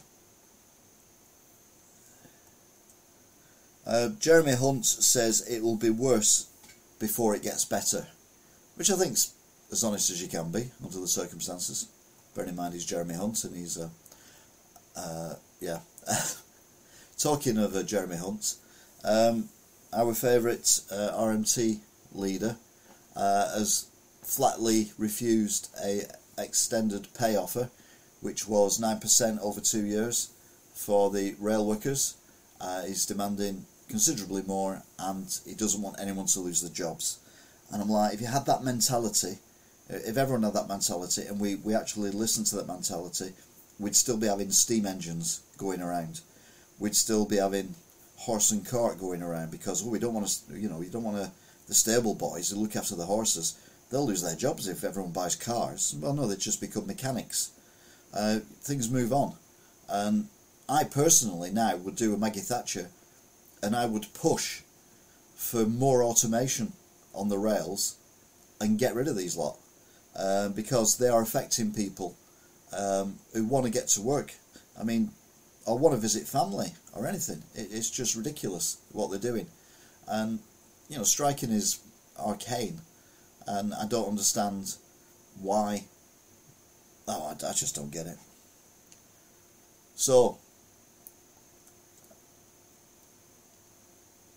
uh, 3.86 4.10
Jeremy 4.18 4.54
Hunt 4.54 4.86
says 4.86 5.46
it 5.48 5.62
will 5.62 5.76
be 5.76 5.90
worse 5.90 6.48
before 6.98 7.34
it 7.34 7.42
gets 7.42 7.64
better, 7.64 8.06
which 8.76 8.90
I 8.90 8.96
think's 8.96 9.34
as 9.70 9.84
honest 9.84 10.10
as 10.10 10.20
you 10.20 10.28
can 10.28 10.50
be 10.50 10.70
under 10.84 10.98
the 10.98 11.08
circumstances. 11.08 11.88
Bearing 12.34 12.50
in 12.50 12.56
mind 12.56 12.74
he's 12.74 12.84
Jeremy 12.84 13.14
Hunt 13.14 13.44
and 13.44 13.56
he's, 13.56 13.78
uh, 13.78 13.88
uh, 14.96 15.34
yeah. 15.60 15.80
Talking 17.18 17.58
of 17.58 17.76
uh, 17.76 17.82
Jeremy 17.82 18.16
Hunt, 18.16 18.54
um, 19.04 19.48
our 19.92 20.14
favourite 20.14 20.80
uh, 20.90 21.10
RMT 21.14 21.78
leader 22.12 22.56
uh, 23.14 23.58
has 23.58 23.86
flatly 24.22 24.92
refused 24.96 25.68
a 25.84 26.02
extended 26.42 27.08
pay 27.14 27.36
offer, 27.36 27.70
which 28.20 28.46
was 28.48 28.80
9% 28.80 29.40
over 29.40 29.60
two 29.60 29.84
years 29.84 30.30
for 30.74 31.10
the 31.10 31.34
rail 31.38 31.66
workers. 31.66 32.16
Uh, 32.60 32.84
he's 32.84 33.06
demanding 33.06 33.64
considerably 33.88 34.42
more 34.42 34.82
and 34.98 35.40
he 35.46 35.54
doesn't 35.54 35.82
want 35.82 36.00
anyone 36.00 36.26
to 36.26 36.40
lose 36.40 36.60
their 36.62 36.70
jobs. 36.70 37.18
And 37.72 37.82
I'm 37.82 37.88
like, 37.88 38.14
if 38.14 38.20
you 38.20 38.26
had 38.26 38.46
that 38.46 38.64
mentality, 38.64 39.38
if 39.88 40.16
everyone 40.16 40.42
had 40.42 40.54
that 40.54 40.68
mentality 40.68 41.22
and 41.26 41.40
we, 41.40 41.56
we 41.56 41.74
actually 41.74 42.10
listened 42.10 42.46
to 42.46 42.56
that 42.56 42.68
mentality, 42.68 43.32
we'd 43.78 43.96
still 43.96 44.16
be 44.16 44.26
having 44.26 44.50
steam 44.50 44.86
engines 44.86 45.42
going 45.58 45.80
around. 45.82 46.20
We'd 46.78 46.96
still 46.96 47.26
be 47.26 47.36
having 47.36 47.74
horse 48.16 48.50
and 48.50 48.66
cart 48.66 48.98
going 48.98 49.22
around 49.22 49.50
because 49.50 49.84
oh, 49.84 49.90
we 49.90 49.98
don't 49.98 50.14
want 50.14 50.26
to, 50.26 50.58
you 50.58 50.68
know, 50.68 50.78
we 50.78 50.88
don't 50.88 51.04
want 51.04 51.16
to, 51.16 51.30
the 51.68 51.74
stable 51.74 52.14
boys 52.14 52.50
who 52.50 52.56
look 52.56 52.76
after 52.76 52.94
the 52.94 53.06
horses, 53.06 53.58
they'll 53.90 54.06
lose 54.06 54.22
their 54.22 54.36
jobs 54.36 54.68
if 54.68 54.84
everyone 54.84 55.12
buys 55.12 55.36
cars. 55.36 55.94
Well, 56.00 56.14
no, 56.14 56.26
they 56.26 56.36
just 56.36 56.60
become 56.60 56.86
mechanics. 56.86 57.50
Uh, 58.14 58.38
things 58.62 58.90
move 58.90 59.12
on. 59.12 59.34
And 59.88 60.28
I 60.68 60.84
personally 60.84 61.50
now 61.50 61.76
would 61.76 61.96
do 61.96 62.14
a 62.14 62.18
Maggie 62.18 62.40
Thatcher 62.40 62.88
and 63.62 63.74
I 63.74 63.86
would 63.86 64.12
push 64.14 64.62
for 65.34 65.66
more 65.66 66.02
automation 66.02 66.72
on 67.14 67.28
the 67.28 67.38
rails 67.38 67.96
and 68.60 68.78
get 68.78 68.94
rid 68.94 69.08
of 69.08 69.16
these 69.16 69.36
lot 69.36 69.58
um, 70.16 70.52
because 70.52 70.98
they 70.98 71.08
are 71.08 71.22
affecting 71.22 71.72
people 71.72 72.16
um, 72.76 73.16
who 73.32 73.44
want 73.44 73.64
to 73.64 73.70
get 73.70 73.88
to 73.88 74.02
work. 74.02 74.34
I 74.78 74.84
mean, 74.84 75.10
or 75.66 75.78
want 75.78 75.94
to 75.94 76.00
visit 76.00 76.26
family 76.26 76.72
or 76.94 77.06
anything. 77.06 77.42
It, 77.54 77.68
it's 77.70 77.90
just 77.90 78.16
ridiculous 78.16 78.78
what 78.92 79.10
they're 79.10 79.18
doing. 79.18 79.46
And, 80.06 80.38
you 80.88 80.96
know, 80.96 81.04
striking 81.04 81.50
is 81.50 81.80
arcane 82.18 82.80
and 83.50 83.74
I 83.74 83.86
don't 83.86 84.08
understand 84.08 84.76
why. 85.40 85.84
Oh, 87.08 87.26
I, 87.26 87.32
I 87.32 87.52
just 87.52 87.74
don't 87.74 87.90
get 87.90 88.06
it. 88.06 88.16
So, 89.96 90.38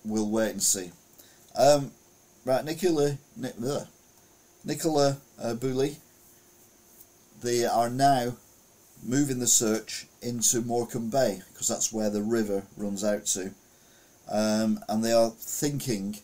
we'll 0.03 0.29
wait 0.29 0.51
and 0.51 0.63
see. 0.63 0.91
Um, 1.55 1.91
right, 2.43 2.65
Nicola, 2.65 3.17
Nicola 4.65 5.17
uh, 5.39 5.55
they 7.41 7.65
are 7.65 7.89
now 7.89 8.33
moving 9.05 9.39
the 9.39 9.47
search 9.47 10.07
into 10.21 10.61
Morecambe 10.61 11.09
Bay 11.09 11.41
because 11.51 11.67
that's 11.67 11.93
where 11.93 12.09
the 12.09 12.23
river 12.23 12.63
runs 12.77 13.03
out 13.03 13.25
to. 13.27 13.53
Um, 14.31 14.79
and 14.87 15.03
they 15.03 15.11
are 15.11 15.29
thinking 15.29 16.17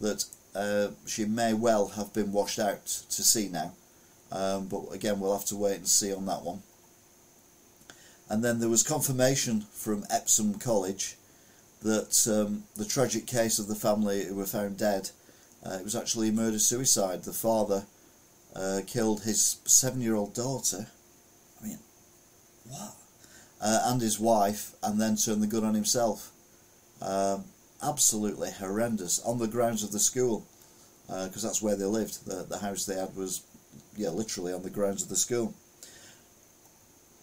that 0.00 0.24
uh, 0.54 0.88
she 1.06 1.24
may 1.24 1.54
well 1.54 1.88
have 1.88 2.12
been 2.12 2.32
washed 2.32 2.58
out 2.58 2.84
to 2.86 3.22
sea 3.22 3.48
now. 3.48 3.72
Um, 4.30 4.66
but 4.66 4.86
again, 4.92 5.20
we'll 5.20 5.36
have 5.36 5.46
to 5.46 5.56
wait 5.56 5.76
and 5.76 5.88
see 5.88 6.12
on 6.12 6.26
that 6.26 6.42
one. 6.42 6.62
And 8.28 8.42
then 8.42 8.60
there 8.60 8.68
was 8.68 8.82
confirmation 8.82 9.66
from 9.72 10.06
Epsom 10.10 10.54
College 10.54 11.16
that 11.82 12.26
um, 12.28 12.64
the 12.76 12.84
tragic 12.84 13.26
case 13.26 13.58
of 13.58 13.68
the 13.68 13.74
family 13.74 14.24
who 14.24 14.36
were 14.36 14.46
found 14.46 14.78
dead 14.78 15.10
uh, 15.64 15.76
it 15.78 15.84
was 15.84 15.94
actually 15.94 16.30
murder 16.30 16.58
suicide. 16.58 17.22
The 17.22 17.32
father 17.32 17.84
uh, 18.54 18.80
killed 18.86 19.22
his 19.22 19.58
seven 19.64 20.00
year 20.00 20.16
old 20.16 20.34
daughter. 20.34 20.88
I 21.60 21.66
mean, 21.66 21.78
what? 22.68 22.94
Uh, 23.60 23.80
and 23.84 24.00
his 24.00 24.18
wife, 24.18 24.72
and 24.82 25.00
then 25.00 25.16
turned 25.16 25.42
the 25.42 25.46
gun 25.46 25.64
on 25.64 25.74
himself. 25.74 26.32
Um, 27.00 27.44
absolutely 27.82 28.50
horrendous 28.50 29.20
on 29.20 29.38
the 29.38 29.48
grounds 29.48 29.82
of 29.82 29.92
the 29.92 29.98
school 29.98 30.46
because 31.06 31.44
uh, 31.44 31.48
that's 31.48 31.62
where 31.62 31.76
they 31.76 31.84
lived. 31.84 32.26
The, 32.26 32.44
the 32.48 32.58
house 32.58 32.86
they 32.86 32.94
had 32.94 33.14
was, 33.16 33.42
yeah, 33.96 34.10
literally 34.10 34.52
on 34.52 34.62
the 34.62 34.70
grounds 34.70 35.02
of 35.02 35.08
the 35.08 35.16
school. 35.16 35.54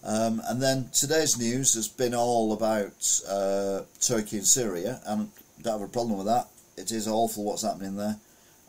Um, 0.04 0.40
and 0.48 0.62
then 0.62 0.90
today's 0.92 1.38
news 1.38 1.74
has 1.74 1.88
been 1.88 2.14
all 2.14 2.52
about 2.52 3.20
uh, 3.28 3.82
Turkey 4.00 4.38
and 4.38 4.46
Syria, 4.46 5.00
and 5.06 5.30
don't 5.60 5.80
have 5.80 5.88
a 5.88 5.92
problem 5.92 6.16
with 6.16 6.26
that. 6.26 6.48
It 6.76 6.90
is 6.90 7.06
awful 7.06 7.44
what's 7.44 7.62
happening 7.62 7.96
there 7.96 8.16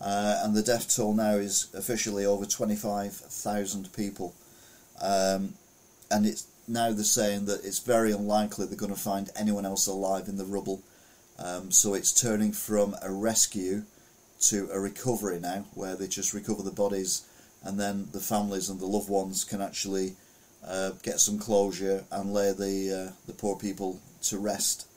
uh, 0.03 0.41
and 0.43 0.55
the 0.55 0.63
death 0.63 0.93
toll 0.93 1.13
now 1.13 1.35
is 1.35 1.67
officially 1.75 2.25
over 2.25 2.45
25,000 2.45 3.93
people. 3.93 4.33
Um, 5.01 5.53
and 6.09 6.25
it's 6.25 6.47
now 6.67 6.91
they're 6.91 7.03
saying 7.03 7.45
that 7.45 7.63
it's 7.63 7.79
very 7.79 8.11
unlikely 8.11 8.65
they're 8.65 8.77
going 8.77 8.93
to 8.93 8.99
find 8.99 9.29
anyone 9.35 9.65
else 9.65 9.87
alive 9.87 10.27
in 10.27 10.37
the 10.37 10.45
rubble. 10.45 10.81
Um, 11.43 11.71
so 11.71 11.93
it's 11.93 12.13
turning 12.13 12.51
from 12.51 12.95
a 13.01 13.11
rescue 13.11 13.83
to 14.41 14.69
a 14.71 14.79
recovery 14.79 15.39
now, 15.39 15.65
where 15.73 15.95
they 15.95 16.07
just 16.07 16.33
recover 16.33 16.63
the 16.63 16.71
bodies, 16.71 17.23
and 17.63 17.79
then 17.79 18.07
the 18.11 18.19
families 18.19 18.69
and 18.69 18.79
the 18.79 18.85
loved 18.85 19.09
ones 19.09 19.43
can 19.43 19.61
actually 19.61 20.15
uh, 20.65 20.91
get 21.03 21.19
some 21.19 21.39
closure 21.39 22.05
and 22.11 22.33
lay 22.33 22.51
the 22.51 23.07
uh, 23.09 23.11
the 23.27 23.33
poor 23.33 23.57
people 23.57 23.99
to 24.23 24.37
rest. 24.37 24.87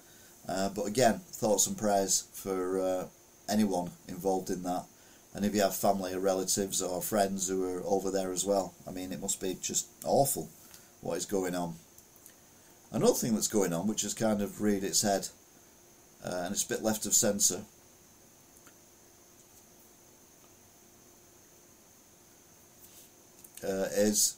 Uh, 0.49 0.68
but 0.68 0.84
again, 0.84 1.20
thoughts 1.32 1.66
and 1.66 1.78
prayers 1.78 2.26
for 2.32 2.80
uh, 2.80 3.07
anyone 3.49 3.90
involved 4.09 4.51
in 4.51 4.62
that 4.62 4.84
and 5.34 5.45
if 5.45 5.55
you 5.55 5.62
have 5.62 5.74
family 5.74 6.14
or 6.14 6.20
relatives 6.20 6.80
or 6.80 7.03
friends 7.03 7.49
who 7.49 7.64
are 7.64 7.82
over 7.84 8.11
there 8.11 8.32
as 8.32 8.45
well, 8.45 8.72
I 8.86 8.92
mean, 8.92 9.12
it 9.12 9.20
must 9.20 9.40
be 9.40 9.57
just 9.61 9.88
awful 10.05 10.49
what 11.01 11.18
is 11.18 11.26
going 11.26 11.57
on. 11.57 11.74
Another 12.92 13.14
thing 13.14 13.34
that's 13.34 13.49
going 13.49 13.72
on, 13.72 13.88
which 13.88 14.03
has 14.03 14.14
kind 14.14 14.40
of 14.40 14.62
reared 14.62 14.84
its 14.84 15.03
head, 15.03 15.28
uh, 16.25 16.43
and 16.45 16.53
it's 16.53 16.64
a 16.64 16.68
bit 16.68 16.83
left 16.83 17.07
of 17.07 17.14
centre. 17.14 17.62
Uh, 23.62 23.89
is 23.97 24.37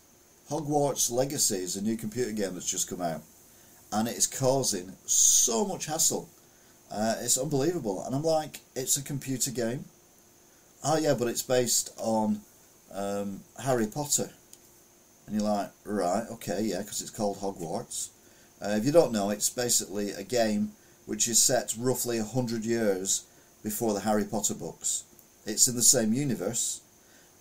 Hogwarts 0.50 1.10
Legacy 1.10 1.56
is 1.56 1.74
a 1.76 1.82
new 1.82 1.96
computer 1.96 2.30
game 2.30 2.54
that's 2.54 2.70
just 2.70 2.88
come 2.88 3.02
out, 3.02 3.22
and 3.92 4.06
it 4.06 4.16
is 4.16 4.26
causing 4.26 4.92
so 5.04 5.64
much 5.64 5.86
hassle. 5.86 6.28
Uh, 6.90 7.16
it's 7.20 7.38
unbelievable, 7.38 8.04
and 8.04 8.14
I'm 8.14 8.22
like, 8.22 8.60
it's 8.76 8.96
a 8.96 9.02
computer 9.02 9.50
game. 9.50 9.84
Oh 10.84 10.96
yeah, 10.96 11.14
but 11.14 11.26
it's 11.26 11.42
based 11.42 11.92
on 11.98 12.40
um, 12.94 13.40
Harry 13.60 13.88
Potter, 13.88 14.30
and 15.26 15.34
you're 15.34 15.44
like, 15.44 15.70
right, 15.84 16.24
okay, 16.30 16.62
yeah, 16.62 16.82
because 16.82 17.00
it's 17.00 17.10
called 17.10 17.38
Hogwarts. 17.38 18.10
Uh, 18.62 18.76
if 18.78 18.84
you 18.84 18.92
don't 18.92 19.12
know, 19.12 19.30
it's 19.30 19.50
basically 19.50 20.10
a 20.12 20.22
game 20.22 20.72
which 21.06 21.28
is 21.28 21.42
set 21.42 21.74
roughly 21.78 22.18
100 22.18 22.64
years 22.64 23.24
before 23.62 23.94
the 23.94 24.00
Harry 24.00 24.24
Potter 24.24 24.54
books. 24.54 25.04
It's 25.46 25.68
in 25.68 25.76
the 25.76 25.82
same 25.82 26.12
universe, 26.12 26.80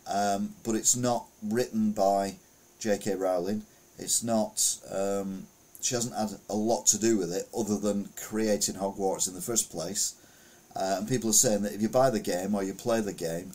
um, 0.08 0.54
but 0.64 0.76
it's 0.76 0.96
not 0.96 1.26
written 1.44 1.92
by 1.92 2.36
J.K. 2.80 3.16
Rowling. 3.16 3.64
It's 3.98 4.24
not. 4.24 4.78
Um, 4.92 5.48
she 5.82 5.96
hasn't 5.96 6.16
had 6.16 6.40
a 6.50 6.56
lot 6.56 6.86
to 6.88 7.00
do 7.00 7.18
with 7.18 7.34
it 7.34 7.48
other 7.58 7.78
than 7.78 8.10
creating 8.16 8.76
Hogwarts 8.76 9.28
in 9.28 9.34
the 9.34 9.42
first 9.42 9.72
place. 9.72 10.16
Uh, 10.76 10.98
and 11.00 11.08
people 11.08 11.30
are 11.30 11.34
saying 11.34 11.62
that 11.64 11.74
if 11.74 11.82
you 11.82 11.90
buy 11.90 12.10
the 12.10 12.20
game 12.20 12.54
or 12.54 12.64
you 12.64 12.74
play 12.74 13.02
the 13.02 13.14
game, 13.14 13.52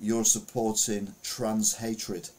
you're 0.00 0.24
supporting 0.24 1.14
trans 1.22 1.76
hatred 1.76 2.30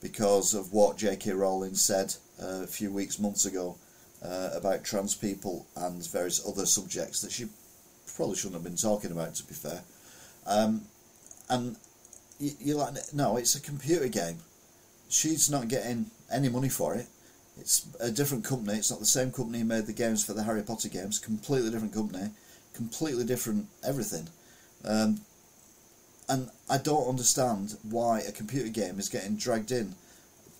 because 0.00 0.54
of 0.54 0.72
what 0.72 0.96
J.K. 0.96 1.32
Rowling 1.32 1.74
said 1.74 2.14
uh, 2.42 2.62
a 2.62 2.66
few 2.66 2.90
weeks, 2.90 3.18
months 3.18 3.44
ago 3.44 3.76
uh, 4.22 4.50
about 4.54 4.84
trans 4.84 5.14
people 5.14 5.66
and 5.76 6.06
various 6.10 6.46
other 6.46 6.66
subjects 6.66 7.20
that 7.20 7.32
she 7.32 7.46
probably 8.16 8.36
shouldn't 8.36 8.54
have 8.54 8.64
been 8.64 8.76
talking 8.76 9.12
about, 9.12 9.34
to 9.34 9.44
be 9.44 9.54
fair. 9.54 9.82
Um, 10.46 10.82
and 11.48 11.76
you're 12.38 12.78
like, 12.78 12.94
no, 13.12 13.36
it's 13.36 13.54
a 13.54 13.60
computer 13.60 14.08
game. 14.08 14.38
She's 15.08 15.50
not 15.50 15.68
getting 15.68 16.10
any 16.32 16.48
money 16.48 16.68
for 16.68 16.94
it. 16.94 17.06
It's 17.58 17.86
a 18.00 18.10
different 18.10 18.44
company. 18.44 18.78
It's 18.78 18.90
not 18.90 19.00
the 19.00 19.06
same 19.06 19.32
company 19.32 19.60
who 19.60 19.64
made 19.64 19.86
the 19.86 19.92
games 19.92 20.24
for 20.24 20.34
the 20.34 20.42
Harry 20.42 20.62
Potter 20.62 20.88
games. 20.88 21.18
Completely 21.18 21.70
different 21.70 21.94
company. 21.94 22.30
Completely 22.74 23.24
different 23.24 23.66
everything. 23.86 24.28
Um, 24.84 25.20
and 26.28 26.50
I 26.68 26.78
don't 26.78 27.08
understand 27.08 27.76
why 27.88 28.20
a 28.20 28.32
computer 28.32 28.68
game 28.68 28.98
is 28.98 29.08
getting 29.08 29.36
dragged 29.36 29.70
in 29.70 29.94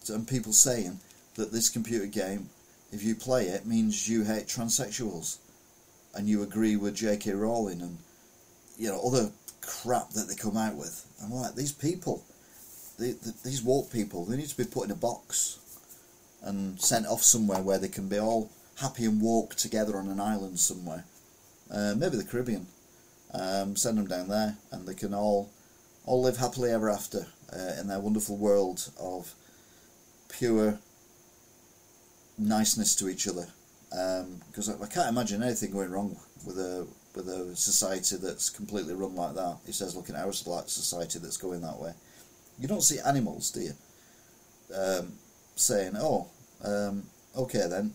and 0.09 0.27
people 0.27 0.53
saying 0.53 1.01
that 1.35 1.53
this 1.53 1.69
computer 1.69 2.07
game 2.07 2.49
if 2.97 3.05
you 3.05 3.15
play 3.15 3.49
it, 3.49 3.67
means 3.67 4.09
you 4.09 4.25
hate 4.25 4.47
transsexuals 4.47 5.37
and 6.15 6.27
you 6.27 6.43
agree 6.43 6.77
with 6.77 6.97
J.K. 6.97 7.33
Rowling 7.33 7.83
and 7.83 7.99
you 8.79 8.89
know 8.89 9.01
other 9.07 9.31
crap 9.61 10.11
that 10.11 10.29
they 10.29 10.35
come 10.35 10.57
out 10.57 10.77
with. 10.77 11.05
I'm 11.23 11.31
like, 11.31 11.55
these 11.55 11.73
people, 11.73 12.25
these 12.99 13.63
woke 13.63 13.93
people, 13.93 14.25
they 14.25 14.39
need 14.39 14.49
to 14.49 14.57
be 14.57 14.65
put 14.65 14.87
in 14.87 14.91
a 14.91 14.97
box 14.97 15.59
and 16.43 16.81
sent 16.81 17.07
off 17.07 17.23
somewhere 17.23 17.61
where 17.61 17.79
they 17.79 17.89
can 17.89 18.09
be 18.09 18.19
all 18.19 18.51
happy 18.77 19.05
and 19.05 19.21
woke 19.21 19.55
together 19.57 19.97
on 19.99 20.09
an 20.09 20.21
island 20.21 20.59
somewhere, 20.59 21.05
uh, 21.71 21.95
maybe 21.97 22.17
the 22.17 22.25
Caribbean. 22.25 22.67
Um, 23.35 23.77
send 23.77 23.99
them 23.99 24.07
down 24.07 24.29
there, 24.29 24.57
and 24.73 24.87
they 24.87 24.95
can 24.95 25.13
all 25.13 25.51
all 26.07 26.23
live 26.23 26.39
happily 26.39 26.71
ever 26.71 26.89
after 26.89 27.27
uh, 27.53 27.79
in 27.79 27.89
their 27.89 28.01
wonderful 28.01 28.39
world 28.39 28.89
of 28.99 29.35
pure 30.31 30.79
niceness 32.39 32.95
to 32.97 33.09
each 33.09 33.29
other 33.29 33.47
because 33.91 34.69
um, 34.69 34.77
I, 34.81 34.85
I, 34.85 34.89
can't 34.89 35.09
imagine 35.09 35.43
anything 35.43 35.73
going 35.73 35.91
wrong 35.91 36.17
with 36.45 36.59
a 36.59 36.87
with 37.15 37.29
a 37.29 37.57
society 37.57 38.17
that's 38.17 38.51
completely 38.51 38.95
run 38.95 39.15
like 39.15 39.35
that. 39.35 39.57
He 39.65 39.73
says, 39.73 39.97
looking 39.97 40.15
at 40.15 40.25
our 40.25 40.33
society 40.33 41.19
that's 41.19 41.39
going 41.39 41.63
that 41.63 41.79
way, 41.79 41.93
you 42.59 42.69
don't 42.69 42.83
see 42.83 42.99
animals, 42.99 43.51
do 43.51 43.61
you? 43.61 43.73
Um, 44.75 45.13
saying, 45.55 45.95
"Oh, 45.97 46.29
um, 46.63 47.05
okay 47.37 47.67
then, 47.69 47.95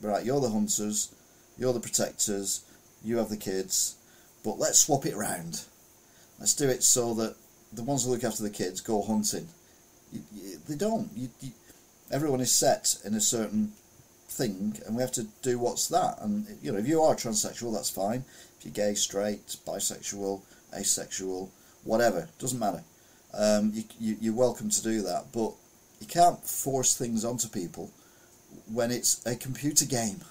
right, 0.00 0.24
you're 0.24 0.40
the 0.40 0.50
hunters, 0.50 1.14
you're 1.58 1.72
the 1.72 1.80
protectors, 1.80 2.64
you 3.04 3.18
have 3.18 3.28
the 3.28 3.36
kids, 3.36 3.96
but 4.44 4.58
let's 4.58 4.80
swap 4.80 5.06
it 5.06 5.16
round. 5.16 5.62
Let's 6.38 6.54
do 6.54 6.68
it 6.68 6.82
so 6.82 7.14
that 7.14 7.36
the 7.72 7.82
ones 7.82 8.04
who 8.04 8.10
look 8.10 8.24
after 8.24 8.42
the 8.42 8.50
kids 8.50 8.80
go 8.80 9.02
hunting. 9.02 9.48
You, 10.12 10.22
you, 10.32 10.58
they 10.68 10.76
don't. 10.76 11.10
You, 11.14 11.28
everyone 12.10 12.40
is 12.40 12.52
set 12.52 12.96
in 13.04 13.14
a 13.14 13.20
certain 13.20 13.72
thing, 14.28 14.78
and 14.86 14.96
we 14.96 15.02
have 15.02 15.12
to 15.12 15.26
do 15.42 15.58
what's 15.58 15.88
that. 15.88 16.18
And 16.20 16.46
you 16.62 16.72
know, 16.72 16.78
if 16.78 16.86
you 16.86 17.02
are 17.02 17.14
transsexual, 17.14 17.72
that's 17.72 17.90
fine. 17.90 18.24
If 18.58 18.64
you're 18.64 18.72
gay, 18.72 18.94
straight, 18.94 19.46
bisexual, 19.66 20.42
asexual, 20.74 21.50
whatever, 21.84 22.28
doesn't 22.38 22.58
matter. 22.58 22.82
Um, 23.34 23.72
you, 23.74 23.84
you, 24.00 24.16
you're 24.20 24.34
welcome 24.34 24.70
to 24.70 24.82
do 24.82 25.02
that, 25.02 25.26
but 25.32 25.52
you 26.00 26.06
can't 26.06 26.42
force 26.42 26.96
things 26.96 27.24
onto 27.24 27.48
people 27.48 27.90
when 28.72 28.90
it's 28.90 29.24
a 29.26 29.36
computer 29.36 29.84
game. 29.84 30.22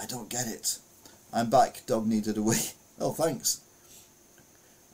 I 0.00 0.06
don't 0.06 0.28
get 0.28 0.46
it. 0.46 0.78
I'm 1.32 1.50
back. 1.50 1.82
Dog 1.86 2.06
needed 2.06 2.36
a 2.36 2.42
wee. 2.42 2.56
Oh, 3.02 3.14
thanks. 3.14 3.62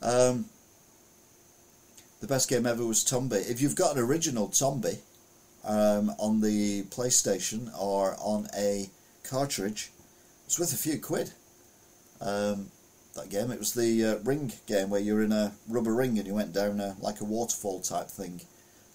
Um, 0.01 0.45
the 2.21 2.27
best 2.27 2.49
game 2.49 2.65
ever 2.65 2.85
was 2.85 3.03
Tombi. 3.03 3.49
If 3.51 3.59
you've 3.61 3.75
got 3.75 3.97
an 3.97 4.01
original 4.01 4.47
Tombi, 4.47 4.99
um, 5.67 6.11
on 6.17 6.41
the 6.41 6.83
PlayStation 6.83 7.69
or 7.79 8.15
on 8.19 8.47
a 8.57 8.89
cartridge. 9.23 9.91
It's 10.45 10.59
worth 10.59 10.73
a 10.73 10.77
few 10.77 10.99
quid. 10.99 11.31
Um, 12.21 12.71
that 13.17 13.29
game. 13.29 13.51
It 13.51 13.59
was 13.59 13.73
the 13.73 14.05
uh, 14.05 14.17
ring 14.23 14.53
game 14.65 14.89
where 14.89 15.01
you're 15.01 15.21
in 15.21 15.31
a 15.31 15.53
rubber 15.67 15.93
ring 15.93 16.17
and 16.17 16.25
you 16.25 16.33
went 16.33 16.53
down 16.53 16.79
a, 16.79 16.95
like 16.99 17.19
a 17.19 17.25
waterfall 17.25 17.81
type 17.81 18.07
thing. 18.07 18.41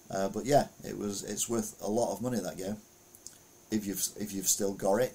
Uh, 0.09 0.29
but 0.29 0.45
yeah, 0.45 0.67
it 0.83 0.97
was. 0.97 1.23
It's 1.23 1.47
worth 1.47 1.79
a 1.81 1.89
lot 1.89 2.13
of 2.13 2.21
money 2.21 2.39
that 2.39 2.57
game. 2.57 2.77
If 3.71 3.85
you've 3.85 4.03
if 4.19 4.33
you've 4.33 4.47
still 4.47 4.73
got 4.73 4.95
it, 4.95 5.13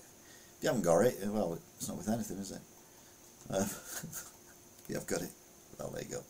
if 0.57 0.63
you 0.63 0.69
haven't 0.69 0.83
got 0.83 1.01
it, 1.01 1.19
well, 1.27 1.59
it's 1.77 1.89
not 1.89 1.97
worth 1.97 2.09
anything, 2.09 2.39
is 2.39 2.53
it? 2.53 2.61
Uh, 3.51 3.67
you 4.89 4.95
have 4.95 5.07
got 5.07 5.23
it. 5.23 5.31
Well, 5.79 5.91
there 5.91 6.03
you 6.03 6.11
go. 6.11 6.23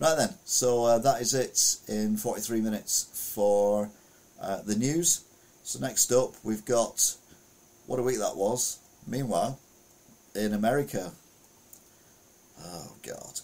Right 0.00 0.16
then, 0.16 0.34
so 0.44 0.84
uh, 0.84 0.98
that 0.98 1.20
is 1.20 1.34
it 1.34 1.76
in 1.88 2.16
43 2.16 2.60
minutes 2.60 3.32
for 3.34 3.90
uh, 4.44 4.62
the 4.62 4.76
news. 4.76 5.24
So 5.62 5.80
next 5.80 6.12
up, 6.12 6.34
we've 6.42 6.64
got 6.64 7.16
what 7.86 7.98
a 7.98 8.02
week 8.02 8.18
that 8.18 8.36
was. 8.36 8.78
Meanwhile, 9.06 9.58
in 10.34 10.52
America, 10.52 11.12
oh 12.62 12.92
God, 13.02 13.40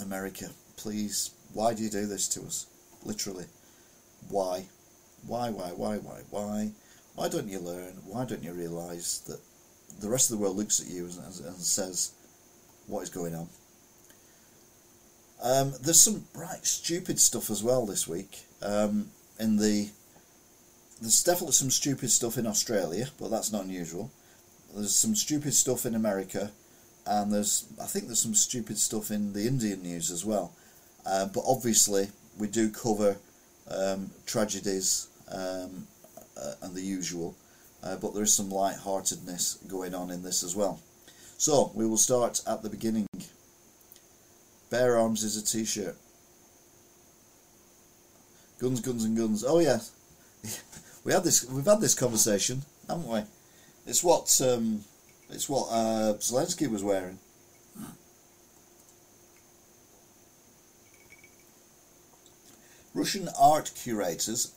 America, 0.00 0.46
please, 0.76 1.32
why 1.52 1.74
do 1.74 1.82
you 1.82 1.90
do 1.90 2.06
this 2.06 2.28
to 2.28 2.42
us? 2.42 2.66
Literally, 3.04 3.46
why, 4.28 4.66
why, 5.26 5.50
why, 5.50 5.70
why, 5.70 5.96
why, 5.96 6.20
why? 6.30 6.70
Why 7.16 7.28
don't 7.28 7.48
you 7.48 7.58
learn? 7.58 7.94
Why 8.04 8.24
don't 8.24 8.44
you 8.44 8.52
realise 8.52 9.18
that 9.26 9.40
the 10.00 10.08
rest 10.08 10.30
of 10.30 10.36
the 10.36 10.42
world 10.42 10.56
looks 10.56 10.80
at 10.80 10.88
you 10.88 11.06
and, 11.06 11.16
and 11.16 11.56
says, 11.56 12.12
"What 12.86 13.02
is 13.02 13.10
going 13.10 13.34
on?" 13.34 13.48
Um, 15.42 15.72
there's 15.82 16.02
some 16.02 16.24
right 16.34 16.64
stupid 16.64 17.18
stuff 17.18 17.50
as 17.50 17.64
well 17.64 17.84
this 17.84 18.06
week 18.06 18.38
um, 18.62 19.10
in 19.38 19.56
the 19.56 19.90
there's 21.00 21.22
definitely 21.22 21.52
some 21.52 21.70
stupid 21.70 22.10
stuff 22.10 22.38
in 22.38 22.46
Australia, 22.46 23.08
but 23.20 23.30
that's 23.30 23.52
not 23.52 23.64
unusual. 23.64 24.10
There's 24.74 24.96
some 24.96 25.14
stupid 25.14 25.54
stuff 25.54 25.86
in 25.86 25.94
America, 25.94 26.50
and 27.06 27.32
there's 27.32 27.66
I 27.80 27.86
think 27.86 28.06
there's 28.06 28.20
some 28.20 28.34
stupid 28.34 28.78
stuff 28.78 29.10
in 29.10 29.32
the 29.32 29.46
Indian 29.46 29.82
news 29.82 30.10
as 30.10 30.24
well. 30.24 30.52
Uh, 31.04 31.26
but 31.26 31.44
obviously, 31.46 32.08
we 32.38 32.48
do 32.48 32.70
cover 32.70 33.16
um, 33.70 34.10
tragedies 34.26 35.08
um, 35.30 35.86
uh, 36.36 36.54
and 36.62 36.74
the 36.74 36.82
usual, 36.82 37.36
uh, 37.82 37.96
but 37.96 38.14
there 38.14 38.24
is 38.24 38.32
some 38.32 38.50
light-heartedness 38.50 39.58
going 39.68 39.94
on 39.94 40.10
in 40.10 40.22
this 40.22 40.42
as 40.42 40.56
well. 40.56 40.80
So 41.38 41.70
we 41.74 41.86
will 41.86 41.96
start 41.96 42.40
at 42.46 42.62
the 42.62 42.70
beginning. 42.70 43.06
Bear 44.70 44.98
Arms 44.98 45.22
is 45.22 45.36
a 45.36 45.44
T-shirt. 45.44 45.96
Guns, 48.58 48.80
guns, 48.80 49.04
and 49.04 49.16
guns. 49.16 49.44
Oh 49.46 49.58
yeah. 49.60 49.78
we 51.06 51.12
had 51.12 51.22
this. 51.22 51.48
We've 51.48 51.64
had 51.64 51.80
this 51.80 51.94
conversation, 51.94 52.62
haven't 52.88 53.06
we? 53.06 53.20
It's 53.86 54.02
what 54.02 54.40
um, 54.44 54.82
it's 55.30 55.48
what 55.48 55.68
uh, 55.70 56.14
Zelensky 56.18 56.68
was 56.68 56.82
wearing. 56.82 57.20
Russian 62.92 63.28
art 63.38 63.70
curators 63.76 64.52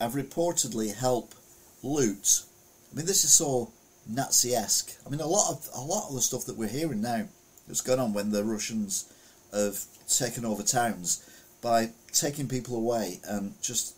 have 0.00 0.14
reportedly 0.14 0.92
helped 0.92 1.36
loot. 1.84 2.42
I 2.90 2.96
mean, 2.96 3.06
this 3.06 3.22
is 3.22 3.32
so 3.32 3.70
Nazi-esque. 4.08 4.96
I 5.06 5.10
mean, 5.10 5.20
a 5.20 5.26
lot 5.26 5.50
of 5.50 5.68
a 5.72 5.80
lot 5.80 6.08
of 6.08 6.16
the 6.16 6.20
stuff 6.20 6.46
that 6.46 6.56
we're 6.56 6.68
hearing 6.68 7.00
now 7.00 7.28
that's 7.68 7.88
on 7.88 8.12
when 8.12 8.32
the 8.32 8.42
Russians 8.42 9.12
have 9.52 9.78
taken 10.08 10.44
over 10.44 10.64
towns 10.64 11.24
by 11.60 11.90
taking 12.12 12.48
people 12.48 12.74
away 12.74 13.20
and 13.24 13.54
just 13.62 13.94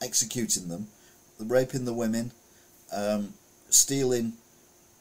executing 0.00 0.68
them 0.68 0.88
raping 1.38 1.84
the 1.84 1.94
women, 1.94 2.32
um, 2.94 3.34
stealing 3.70 4.34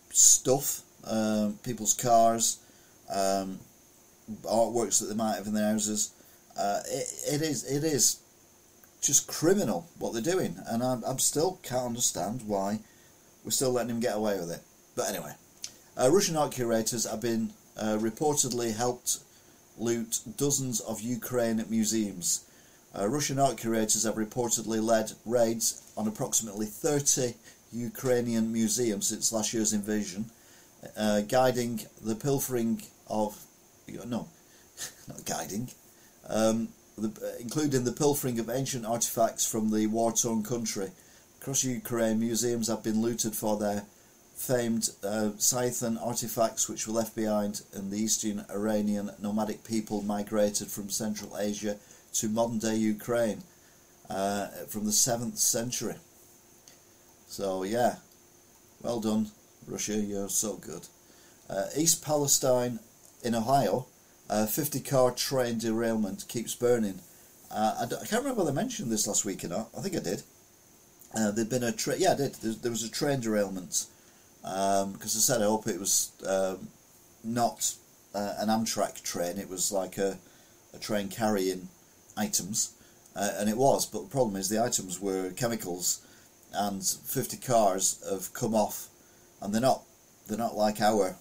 stuff, 0.10 0.82
um, 1.06 1.60
people's 1.64 1.94
cars, 1.94 2.60
um, 3.14 3.60
artworks 4.44 5.00
that 5.00 5.08
they 5.08 5.16
might 5.16 5.36
have 5.36 5.48
in 5.48 5.54
their 5.54 5.72
houses. 5.72 6.12
Uh, 6.58 6.80
it, 6.88 7.36
it 7.36 7.42
is 7.42 7.64
it 7.64 7.84
is 7.84 8.20
just 9.02 9.28
criminal 9.28 9.88
what 9.98 10.14
they're 10.14 10.22
doing, 10.22 10.58
and 10.68 10.84
I 10.84 10.98
I'm 11.08 11.20
still 11.20 11.60
can't 11.64 11.86
understand 11.86 12.44
why 12.46 12.80
we're 13.44 13.52
still 13.52 13.72
letting 13.72 13.90
them 13.90 14.00
get 14.00 14.16
away 14.16 14.40
with 14.40 14.52
it. 14.52 14.62
But 14.96 15.10
anyway, 15.10 15.34
uh, 15.98 16.10
Russian 16.12 16.36
art 16.38 16.52
curators 16.52 17.10
have 17.10 17.22
been 17.22 17.54
uh, 17.78 17.98
reportedly 18.00 18.76
helped 18.76 19.20
loot 19.78 20.20
dozens 20.38 20.80
of 20.80 21.02
Ukraine 21.02 21.64
museums. 21.70 22.46
Uh, 22.98 23.08
Russian 23.08 23.40
art 23.40 23.58
curators 23.58 24.04
have 24.04 24.16
reportedly 24.16 24.84
led 24.84 25.14
raids 25.26 25.91
on 25.98 26.08
approximately 26.08 26.66
30 26.66 27.34
Ukrainian 27.72 28.52
museums 28.52 29.08
since 29.08 29.32
last 29.32 29.54
year's 29.54 29.74
invasion, 29.74 30.26
uh, 30.98 31.22
guiding 31.22 31.82
the 32.02 32.16
pilfering 32.16 32.82
of 33.08 33.38
no, 34.06 34.28
not 35.08 35.26
guiding, 35.26 35.70
um, 36.30 36.70
the, 36.98 37.38
including 37.40 37.84
the 37.84 37.92
pilfering 37.92 38.40
of 38.40 38.50
ancient 38.50 38.86
artifacts 38.86 39.46
from 39.46 39.72
the 39.72 39.88
war-torn 39.88 40.44
country. 40.44 40.92
Across 41.42 41.64
Ukraine, 41.66 42.20
museums 42.20 42.68
have 42.68 42.84
been 42.84 43.02
looted 43.02 43.36
for 43.36 43.58
their 43.58 43.84
famed 44.36 44.90
uh, 45.04 45.30
Scythian 45.38 45.98
artifacts 45.98 46.68
which 46.68 46.88
were 46.88 46.94
left 46.94 47.16
behind 47.16 47.62
in 47.76 47.90
the 47.90 47.98
eastern 47.98 48.46
Iranian 48.50 49.12
nomadic 49.20 49.64
people 49.64 50.02
migrated 50.02 50.68
from 50.68 50.90
Central 50.90 51.38
Asia 51.38 51.78
to 52.14 52.28
modern 52.28 52.58
day 52.58 52.76
Ukraine 52.76 53.44
uh, 54.12 54.48
from 54.68 54.86
the 54.86 54.92
7th 54.92 55.38
century. 55.38 55.96
So, 57.28 57.64
yeah, 57.64 57.96
well 58.82 59.00
done, 59.00 59.32
Russia, 59.68 59.96
you're 59.96 60.30
so 60.30 60.56
good. 60.56 60.88
Uh, 61.50 61.68
East 61.78 62.04
Palestine 62.04 62.80
in 63.24 63.36
Ohio, 63.36 63.86
a 64.30 64.48
50 64.48 64.82
car 64.82 65.12
train 65.12 65.58
derailment 65.60 66.26
keeps 66.28 66.56
burning. 66.56 67.00
Uh, 67.50 67.76
I, 67.80 67.84
I, 67.84 68.06
can't 68.06 68.24
remember 68.24 68.44
whether 68.44 68.52
I 68.52 68.62
mentioned 68.62 68.92
this 68.92 69.08
last 69.08 69.26
week 69.26 69.44
or 69.44 69.50
not. 69.50 69.70
I 69.78 69.82
think 69.82 69.96
I 69.96 70.00
did. 70.00 70.24
Uh, 71.16 71.32
there'd 71.32 71.50
been 71.50 71.64
a 71.64 71.72
train, 71.72 72.00
yeah, 72.00 72.14
I 72.14 72.16
did. 72.16 72.36
There, 72.36 72.54
there, 72.54 72.72
was 72.72 72.84
a 72.84 72.92
train 72.92 73.20
derailment 73.20 73.86
because 74.42 74.84
um, 74.84 74.98
I 75.04 75.08
said 75.08 75.42
I 75.42 75.46
hope 75.46 75.68
it 75.68 75.80
was 75.80 76.12
um, 76.28 76.70
not 77.24 77.74
uh, 78.16 78.34
an 78.40 78.50
Amtrak 78.50 79.04
train. 79.04 79.38
It 79.38 79.50
was 79.50 79.72
like 79.72 79.98
a, 79.98 80.18
a 80.74 80.80
train 80.80 81.10
carrying 81.10 81.68
items, 82.18 82.74
uh, 83.16 83.32
and 83.38 83.50
it 83.50 83.58
was. 83.58 83.86
But 83.86 84.04
the 84.04 84.10
problem 84.10 84.36
is 84.36 84.50
the 84.50 84.64
items 84.64 85.00
were 85.00 85.32
chemicals, 85.32 86.02
and 86.54 86.84
50 86.84 87.38
cars 87.38 88.04
have 88.10 88.34
come 88.34 88.56
off, 88.56 88.88
and 89.42 89.54
they're 89.54 89.62
not 89.62 89.84
they're 90.28 90.38
not 90.38 90.56
like 90.56 90.82
our 90.82 91.18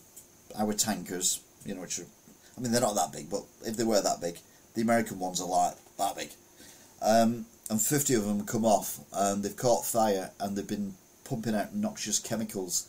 our 0.59 0.73
tankers 0.73 1.41
you 1.65 1.75
know, 1.75 1.81
which 1.81 1.99
are, 1.99 2.07
I 2.57 2.61
mean, 2.61 2.73
they're 2.73 2.81
not 2.81 2.95
that 2.95 3.13
big, 3.13 3.31
but 3.31 3.45
if 3.65 3.77
they 3.77 3.85
were 3.85 4.01
that 4.01 4.21
big, 4.21 4.39
the 4.75 4.83
American 4.83 5.19
ones 5.19 5.41
are 5.41 5.49
like 5.49 5.75
that 5.99 6.17
big. 6.17 6.31
Um, 7.03 7.47
and 7.69 7.81
50 7.81 8.15
of 8.15 8.27
them 8.27 8.45
come 8.47 8.65
off 8.65 8.99
and 9.13 9.43
they've 9.43 9.57
caught 9.57 9.85
fire 9.85 10.31
and 10.41 10.57
they've 10.57 10.67
been 10.67 10.95
pumping 11.25 11.55
out 11.55 11.75
noxious 11.75 12.19
chemicals. 12.19 12.89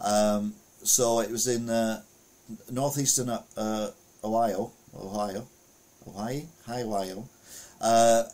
Um, 0.00 0.54
so 0.82 1.20
it 1.20 1.30
was 1.30 1.46
in 1.46 1.70
uh, 1.70 2.02
northeastern 2.70 3.30
uh, 3.30 3.90
Ohio, 4.24 4.72
Ohio, 4.94 5.46
Ohio, 6.08 6.42
Ohio, 6.68 7.28
uh, 7.80 8.24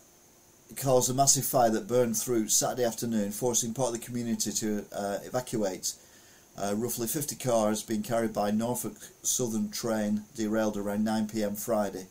caused 0.76 1.10
a 1.10 1.14
massive 1.14 1.44
fire 1.44 1.70
that 1.70 1.88
burned 1.88 2.16
through 2.16 2.48
Saturday 2.48 2.84
afternoon, 2.84 3.32
forcing 3.32 3.74
part 3.74 3.94
of 3.94 4.00
the 4.00 4.06
community 4.06 4.52
to 4.52 4.84
uh, 4.92 5.18
evacuate. 5.24 5.94
Uh, 6.56 6.74
roughly 6.76 7.06
50 7.06 7.36
cars 7.36 7.82
being 7.82 8.02
carried 8.02 8.32
by 8.32 8.50
Norfolk 8.50 8.96
Southern 9.22 9.70
train 9.70 10.24
derailed 10.34 10.76
around 10.76 11.06
9pm 11.06 11.58
Friday 11.58 12.06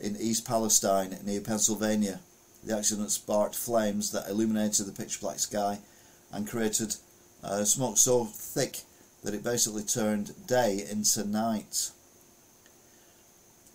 in 0.00 0.16
East 0.20 0.46
Palestine 0.46 1.18
near 1.24 1.40
Pennsylvania. 1.40 2.20
The 2.64 2.76
accident 2.76 3.10
sparked 3.10 3.56
flames 3.56 4.12
that 4.12 4.28
illuminated 4.28 4.86
the 4.86 4.92
pitch 4.92 5.20
black 5.20 5.40
sky 5.40 5.80
and 6.30 6.48
created 6.48 6.94
uh, 7.42 7.64
smoke 7.64 7.98
so 7.98 8.24
thick 8.24 8.82
that 9.24 9.34
it 9.34 9.42
basically 9.42 9.82
turned 9.82 10.46
day 10.46 10.86
into 10.90 11.24
night. 11.24 11.90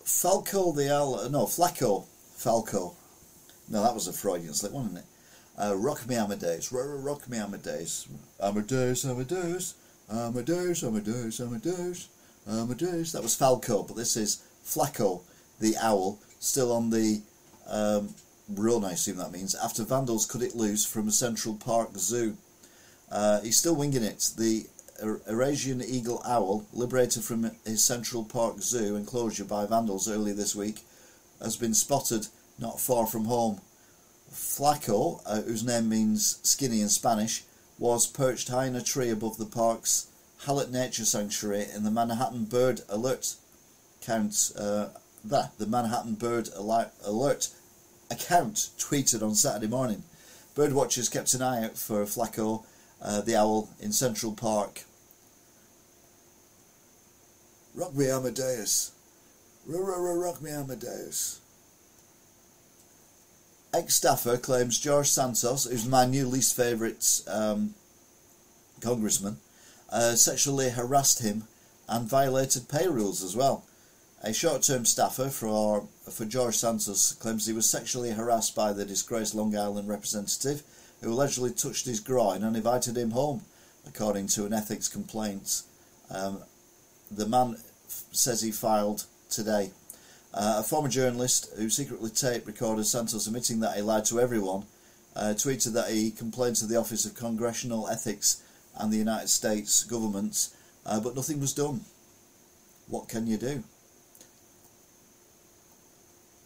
Falco 0.04 0.72
the 0.72 0.90
Al, 0.90 1.30
no, 1.30 1.46
Flacco, 1.46 2.06
Falco. 2.36 2.96
No, 3.70 3.84
that 3.84 3.94
was 3.94 4.08
a 4.08 4.14
Freudian 4.14 4.54
slip, 4.54 4.72
wasn't 4.72 5.00
it? 5.00 5.06
Uh, 5.58 5.76
rock 5.76 6.08
me 6.08 6.16
Amadeus, 6.16 6.72
rock 6.72 7.28
me 7.28 7.38
Amadeus, 7.38 8.08
Amadeus, 8.40 9.06
Amadeus. 9.06 9.74
Amadeus, 10.10 10.84
Amadeus, 10.84 11.40
Amadeus, 11.42 12.08
Amadeus. 12.48 13.12
That 13.12 13.24
was 13.24 13.36
Falco, 13.36 13.84
but 13.84 13.98
this 13.98 14.16
is 14.16 14.42
Flacco, 14.64 15.22
the 15.60 15.76
owl, 15.82 16.20
still 16.40 16.72
on 16.72 16.90
the 16.92 17.22
um, 17.68 18.14
run, 18.50 18.86
I 18.86 18.94
assume 18.94 19.18
that 19.18 19.32
means, 19.32 19.54
after 19.56 19.84
vandals 19.84 20.26
cut 20.26 20.42
it 20.42 20.56
loose 20.56 20.86
from 20.86 21.08
a 21.08 21.12
Central 21.12 21.56
Park 21.56 21.90
zoo. 21.98 22.38
Uh, 23.12 23.42
he's 23.42 23.58
still 23.58 23.76
winging 23.76 24.04
it. 24.04 24.32
The 24.38 24.68
Eurasian 25.02 25.82
eagle 25.82 26.22
owl, 26.26 26.66
liberated 26.74 27.24
from 27.24 27.52
his 27.66 27.84
Central 27.84 28.24
Park 28.24 28.62
zoo 28.62 28.96
enclosure 28.96 29.46
by 29.46 29.66
vandals 29.66 30.10
earlier 30.10 30.34
this 30.34 30.56
week, 30.56 30.80
has 31.42 31.58
been 31.58 31.74
spotted 31.74 32.28
not 32.60 32.80
far 32.80 33.06
from 33.08 33.26
home. 33.26 33.62
Flacco, 34.32 35.22
uh, 35.26 35.42
whose 35.42 35.64
name 35.64 35.90
means 35.90 36.40
skinny 36.44 36.82
in 36.82 36.90
Spanish, 36.90 37.44
was 37.80 38.08
perched 38.08 38.50
high 38.50 38.66
in 38.66 38.76
a 38.76 38.82
tree 38.82 39.10
above 39.10 39.38
the 39.38 39.46
park's 39.46 40.08
Hallett 40.46 40.72
Nature 40.72 41.06
Sanctuary 41.06 41.66
in 41.74 41.84
the 41.84 41.92
Manhattan 41.92 42.46
Bird 42.46 42.82
Alert 42.90 43.36
account. 44.02 44.52
Uh, 44.58 44.88
the, 45.24 45.50
the 45.58 45.68
Manhattan 45.68 46.16
Bird 46.16 46.50
Alert 46.56 47.50
account 48.10 48.70
tweeted 48.78 49.22
on 49.22 49.36
Saturday 49.36 49.68
morning. 49.68 50.04
Birdwatchers 50.56 51.12
kept 51.12 51.34
an 51.34 51.42
eye 51.42 51.66
out 51.66 51.78
for 51.78 52.04
Flacco, 52.06 52.64
uh, 53.02 53.22
the 53.22 53.36
owl, 53.36 53.70
in 53.80 53.92
Central 53.92 54.32
Park. 54.34 54.84
Rock 57.76 57.94
me 57.94 58.10
Amadeus. 58.10 58.92
Rock 59.68 60.42
me 60.42 60.50
Amadeus. 60.50 61.42
Ex-staffer 63.78 64.38
claims 64.38 64.80
George 64.80 65.08
Santos, 65.08 65.66
who's 65.66 65.88
my 65.88 66.04
new 66.04 66.28
least 66.28 66.56
favourite 66.56 67.22
um, 67.28 67.76
congressman, 68.82 69.38
uh, 69.92 70.16
sexually 70.16 70.72
harassed 70.72 71.22
him 71.22 71.44
and 71.88 72.10
violated 72.10 72.68
pay 72.68 72.88
rules 72.88 73.24
as 73.24 73.36
well. 73.36 73.66
A 74.24 74.34
short-term 74.34 74.84
staffer 74.86 75.30
for 75.30 75.88
for 76.10 76.26
George 76.26 76.56
Santos 76.56 77.12
claims 77.14 77.46
he 77.46 77.54
was 77.54 77.70
sexually 77.70 78.14
harassed 78.14 78.56
by 78.56 78.74
the 78.74 78.84
disgraced 78.84 79.36
Long 79.36 79.56
Island 79.56 79.88
representative, 79.88 80.64
who 81.02 81.14
allegedly 81.14 81.52
touched 81.52 81.86
his 81.86 82.00
groin 82.00 82.44
and 82.44 82.56
invited 82.58 82.98
him 82.98 83.12
home, 83.12 83.44
according 83.86 84.26
to 84.30 84.48
an 84.48 84.54
ethics 84.54 84.88
complaint. 84.88 85.62
Um, 86.10 86.40
the 87.12 87.28
man 87.28 87.58
says 88.12 88.42
he 88.42 88.50
filed 88.50 89.06
today. 89.30 89.70
Uh, 90.40 90.58
a 90.60 90.64
former 90.64 90.88
journalist 90.88 91.50
who 91.58 91.68
secretly 91.68 92.12
tape 92.12 92.46
recorded 92.46 92.86
Santos 92.86 93.26
admitting 93.26 93.60
that 93.60 93.76
he 93.76 93.82
lied 93.82 94.06
to 94.06 94.20
everyone 94.20 94.68
uh, 95.16 95.34
tweeted 95.36 95.74
that 95.74 95.90
he 95.90 96.12
complained 96.12 96.56
to 96.56 96.68
the 96.68 96.76
Office 96.76 97.06
of 97.06 97.16
Congressional 97.16 97.90
Ethics 97.90 98.44
and 98.76 98.94
the 98.94 98.98
United 98.98 99.30
States 99.30 99.84
government, 99.84 100.50
uh, 100.86 101.00
but 101.00 101.16
nothing 101.16 101.40
was 101.40 101.54
done. 101.54 101.82
What 102.88 103.10
can 103.10 103.26
you 103.26 103.38
do? 103.38 103.64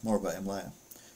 More 0.03 0.15
about 0.15 0.35
him 0.35 0.45
later. 0.45 0.71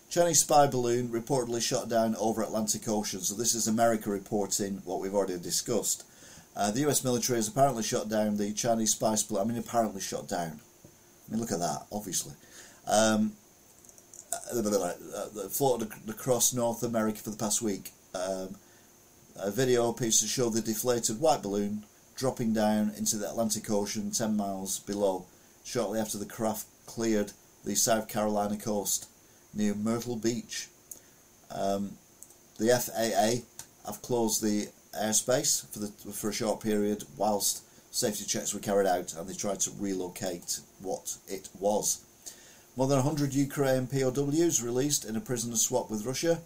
Chinese 0.09 0.41
spy 0.41 0.67
balloon 0.67 1.07
reportedly 1.07 1.61
shot 1.61 1.87
down 1.87 2.17
over 2.17 2.41
Atlantic 2.41 2.89
Ocean. 2.89 3.21
So 3.21 3.35
this 3.35 3.55
is 3.55 3.69
America 3.69 4.09
reporting 4.09 4.81
what 4.83 4.99
we've 4.99 5.15
already 5.15 5.39
discussed. 5.39 6.03
Uh, 6.57 6.71
the 6.71 6.85
US 6.89 7.05
military 7.05 7.37
has 7.37 7.47
apparently 7.47 7.83
shot 7.83 8.09
down 8.09 8.35
the 8.35 8.51
Chinese 8.51 8.91
spy 8.91 9.15
balloon. 9.29 9.43
I 9.43 9.53
mean, 9.53 9.57
apparently 9.57 10.01
shot 10.01 10.27
down. 10.27 10.59
I 10.83 11.31
mean, 11.31 11.39
look 11.39 11.53
at 11.53 11.59
that, 11.59 11.85
obviously 11.89 12.33
um, 12.87 13.33
uh, 14.51 15.47
floated 15.49 15.91
across 16.07 16.53
North 16.53 16.83
America 16.83 17.19
for 17.19 17.29
the 17.29 17.37
past 17.37 17.61
week. 17.61 17.91
Um, 18.13 18.55
a 19.37 19.51
video 19.51 19.91
piece 19.91 20.21
to 20.21 20.27
show 20.27 20.49
the 20.49 20.61
deflated 20.61 21.19
white 21.19 21.43
balloon 21.43 21.83
dropping 22.15 22.53
down 22.53 22.93
into 22.97 23.17
the 23.17 23.29
Atlantic 23.29 23.69
Ocean 23.69 24.11
10 24.11 24.37
miles 24.37 24.79
below, 24.79 25.25
shortly 25.63 25.99
after 25.99 26.17
the 26.17 26.25
craft 26.25 26.65
cleared 26.85 27.33
the 27.65 27.75
South 27.75 28.07
Carolina 28.07 28.57
coast 28.57 29.07
near 29.53 29.73
Myrtle 29.73 30.15
Beach. 30.15 30.67
Um, 31.51 31.97
the 32.57 32.69
FAA 32.69 33.45
have 33.85 34.01
closed 34.01 34.41
the 34.41 34.69
airspace 34.97 35.69
for 35.71 35.79
the 35.79 35.87
for 36.13 36.29
a 36.29 36.33
short 36.33 36.61
period 36.61 37.03
whilst 37.17 37.63
safety 37.91 38.23
checks 38.25 38.53
were 38.53 38.59
carried 38.59 38.87
out 38.87 39.13
and 39.13 39.27
they 39.27 39.33
tried 39.33 39.59
to 39.59 39.71
relocate 39.77 40.59
what 40.81 41.17
it 41.27 41.49
was. 41.59 42.04
More 42.77 42.87
than 42.87 42.97
100 42.97 43.33
Ukraine 43.33 43.87
POWs 43.87 44.61
released 44.61 45.05
in 45.05 45.15
a 45.15 45.21
prisoner 45.21 45.55
swap 45.55 45.89
with 45.89 46.05
Russia. 46.05 46.41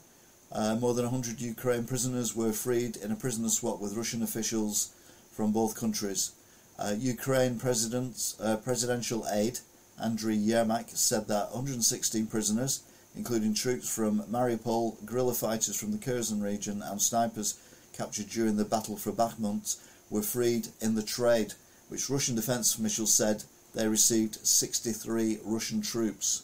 Uh, 0.52 0.76
more 0.76 0.94
than 0.94 1.06
100 1.06 1.42
Ukraine 1.42 1.86
prisoners 1.86 2.36
were 2.36 2.54
freed 2.54 2.98
in 2.98 3.12
a 3.12 3.16
prisoner 3.16 3.50
swap 3.50 3.80
with 3.80 3.98
Russian 3.98 4.22
officials 4.22 4.94
from 5.32 5.52
both 5.52 5.74
countries. 5.74 6.34
Uh, 6.78 6.94
Ukraine 6.96 7.58
President's 7.58 8.40
uh, 8.40 8.58
presidential 8.58 9.26
aide 9.32 9.60
Andriy 10.00 10.38
Yermak 10.38 10.96
said 10.96 11.28
that 11.30 11.52
116 11.52 12.28
prisoners, 12.28 12.84
including 13.16 13.56
troops 13.56 13.90
from 13.90 14.22
Mariupol, 14.32 15.04
guerrilla 15.08 15.34
fighters 15.34 15.76
from 15.80 15.92
the 15.92 15.98
Kherson 15.98 16.44
region, 16.44 16.84
and 16.84 17.02
snipers 17.02 17.60
captured 17.98 18.30
during 18.30 18.56
the 18.56 18.66
battle 18.66 18.98
for 18.98 19.12
Bakhmut, 19.12 19.78
were 20.12 20.22
freed 20.22 20.68
in 20.80 20.94
the 20.94 21.02
trade, 21.02 21.56
which 21.88 22.08
Russian 22.08 22.36
defense 22.36 22.78
officials 22.78 23.12
said 23.12 23.46
they 23.74 23.88
received 23.88 24.46
63 24.46 25.40
Russian 25.44 25.82
troops. 25.82 26.44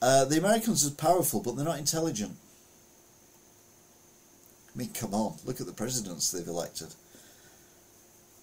Uh, 0.00 0.24
the 0.24 0.38
Americans 0.38 0.86
are 0.86 0.90
powerful, 0.94 1.40
but 1.40 1.56
they're 1.56 1.64
not 1.64 1.78
intelligent. 1.78 2.36
I 4.74 4.78
mean, 4.78 4.90
come 4.90 5.14
on, 5.14 5.36
look 5.44 5.60
at 5.60 5.66
the 5.66 5.72
presidents 5.72 6.30
they've 6.30 6.46
elected. 6.46 6.88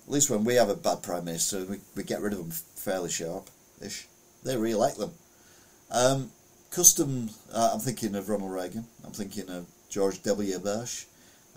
At 0.06 0.12
least 0.12 0.30
when 0.30 0.44
we 0.44 0.56
have 0.56 0.70
a 0.70 0.76
bad 0.76 1.02
prime 1.02 1.26
minister, 1.26 1.64
we, 1.66 1.80
we 1.96 2.04
get 2.04 2.22
rid 2.22 2.34
of 2.34 2.40
them 2.40 2.52
fairly 2.52 3.10
sharp-ish. 3.10 4.08
They 4.44 4.58
re-elect 4.58 4.98
them. 4.98 5.12
Um, 5.92 6.32
custom, 6.72 7.30
uh, 7.54 7.72
I'm 7.74 7.80
thinking 7.80 8.16
of 8.16 8.30
Ronald 8.30 8.52
Reagan. 8.52 8.86
I'm 9.04 9.14
thinking 9.14 9.50
of 9.50 9.66
George 9.90 10.22
W. 10.24 10.60
Bush. 10.60 11.06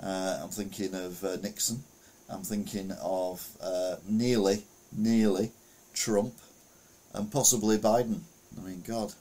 Uh, 0.00 0.38
I'm 0.42 0.50
thinking 0.50 0.94
of 0.94 1.22
uh, 1.24 1.36
Nixon. 1.42 1.82
I'm 2.30 2.42
thinking 2.42 2.92
of 3.02 3.46
uh, 3.60 3.96
nearly, 4.08 4.64
nearly 4.92 5.52
Trump, 5.94 6.34
and 7.14 7.30
possibly 7.30 7.78
Biden. 7.78 8.20
I 8.56 8.66
mean, 8.66 8.82
God. 8.86 9.14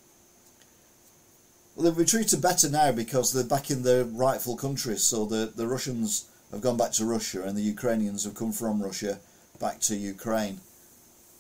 Well, 1.76 1.86
they've 1.86 1.98
retreated 1.98 2.42
better 2.42 2.70
now 2.70 2.92
because 2.92 3.32
they're 3.32 3.44
back 3.44 3.70
in 3.70 3.84
their 3.84 4.04
rightful 4.04 4.58
countries. 4.58 5.04
So 5.04 5.26
the, 5.26 5.52
the 5.56 5.68
Russians 5.68 6.26
have 6.52 6.62
gone 6.62 6.78
back 6.78 6.92
to 6.94 7.06
Russia 7.06 7.44
and 7.44 7.58
the 7.58 7.62
Ukrainians 7.62 8.24
have 8.24 8.36
come 8.36 8.52
from 8.52 8.82
Russia 8.82 9.20
back 9.60 9.80
to 9.82 9.96
Ukraine. 9.96 10.60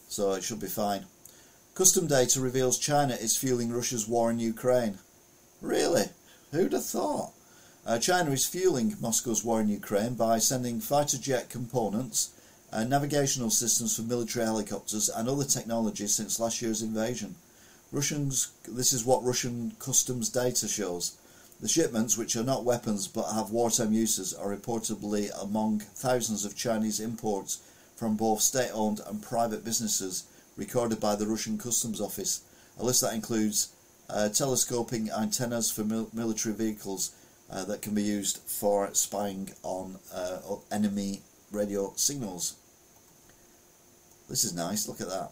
So 0.07 0.33
it 0.33 0.43
should 0.43 0.59
be 0.59 0.67
fine. 0.67 1.05
Custom 1.73 2.07
data 2.07 2.39
reveals 2.39 2.77
China 2.77 3.13
is 3.15 3.37
fueling 3.37 3.71
Russia's 3.71 4.07
war 4.07 4.31
in 4.31 4.39
Ukraine. 4.39 4.99
Really? 5.61 6.05
Who'd 6.51 6.73
have 6.73 6.85
thought? 6.85 7.33
Uh, 7.85 7.99
China 7.99 8.31
is 8.31 8.45
fueling 8.45 8.95
Moscow's 8.99 9.43
war 9.43 9.61
in 9.61 9.69
Ukraine 9.69 10.15
by 10.15 10.39
sending 10.39 10.81
fighter 10.81 11.17
jet 11.17 11.49
components, 11.49 12.31
uh, 12.71 12.83
navigational 12.83 13.49
systems 13.49 13.95
for 13.95 14.03
military 14.03 14.45
helicopters, 14.45 15.09
and 15.09 15.29
other 15.29 15.45
technology 15.45 16.07
since 16.07 16.39
last 16.39 16.61
year's 16.61 16.81
invasion. 16.81 17.35
Russians. 17.91 18.51
This 18.67 18.91
is 18.91 19.05
what 19.05 19.23
Russian 19.23 19.71
customs 19.79 20.29
data 20.29 20.67
shows. 20.67 21.15
The 21.61 21.67
shipments, 21.67 22.17
which 22.17 22.35
are 22.35 22.43
not 22.43 22.65
weapons 22.65 23.07
but 23.07 23.31
have 23.31 23.49
wartime 23.49 23.93
uses, 23.93 24.33
are 24.33 24.55
reportedly 24.55 25.31
among 25.41 25.79
thousands 25.79 26.45
of 26.45 26.55
Chinese 26.55 26.99
imports 26.99 27.59
from 27.95 28.15
both 28.15 28.41
state-owned 28.41 29.01
and 29.07 29.23
private 29.23 29.65
businesses 29.65 30.25
recorded 30.55 30.99
by 30.99 31.15
the 31.15 31.25
Russian 31.25 31.57
Customs 31.57 32.01
Office. 32.01 32.41
A 32.77 32.83
list 32.83 33.01
that 33.01 33.13
includes 33.13 33.69
uh, 34.09 34.29
telescoping 34.29 35.09
antennas 35.09 35.71
for 35.71 35.83
mil 35.83 36.09
military 36.13 36.53
vehicles 36.53 37.11
uh, 37.49 37.63
that 37.65 37.81
can 37.81 37.93
be 37.93 38.03
used 38.03 38.37
for 38.45 38.93
spying 38.93 39.51
on 39.63 39.97
uh, 40.13 40.39
enemy 40.71 41.21
radio 41.51 41.93
signals. 41.95 42.55
This 44.29 44.43
is 44.43 44.53
nice, 44.53 44.87
look 44.87 45.01
at 45.01 45.07
that. 45.07 45.31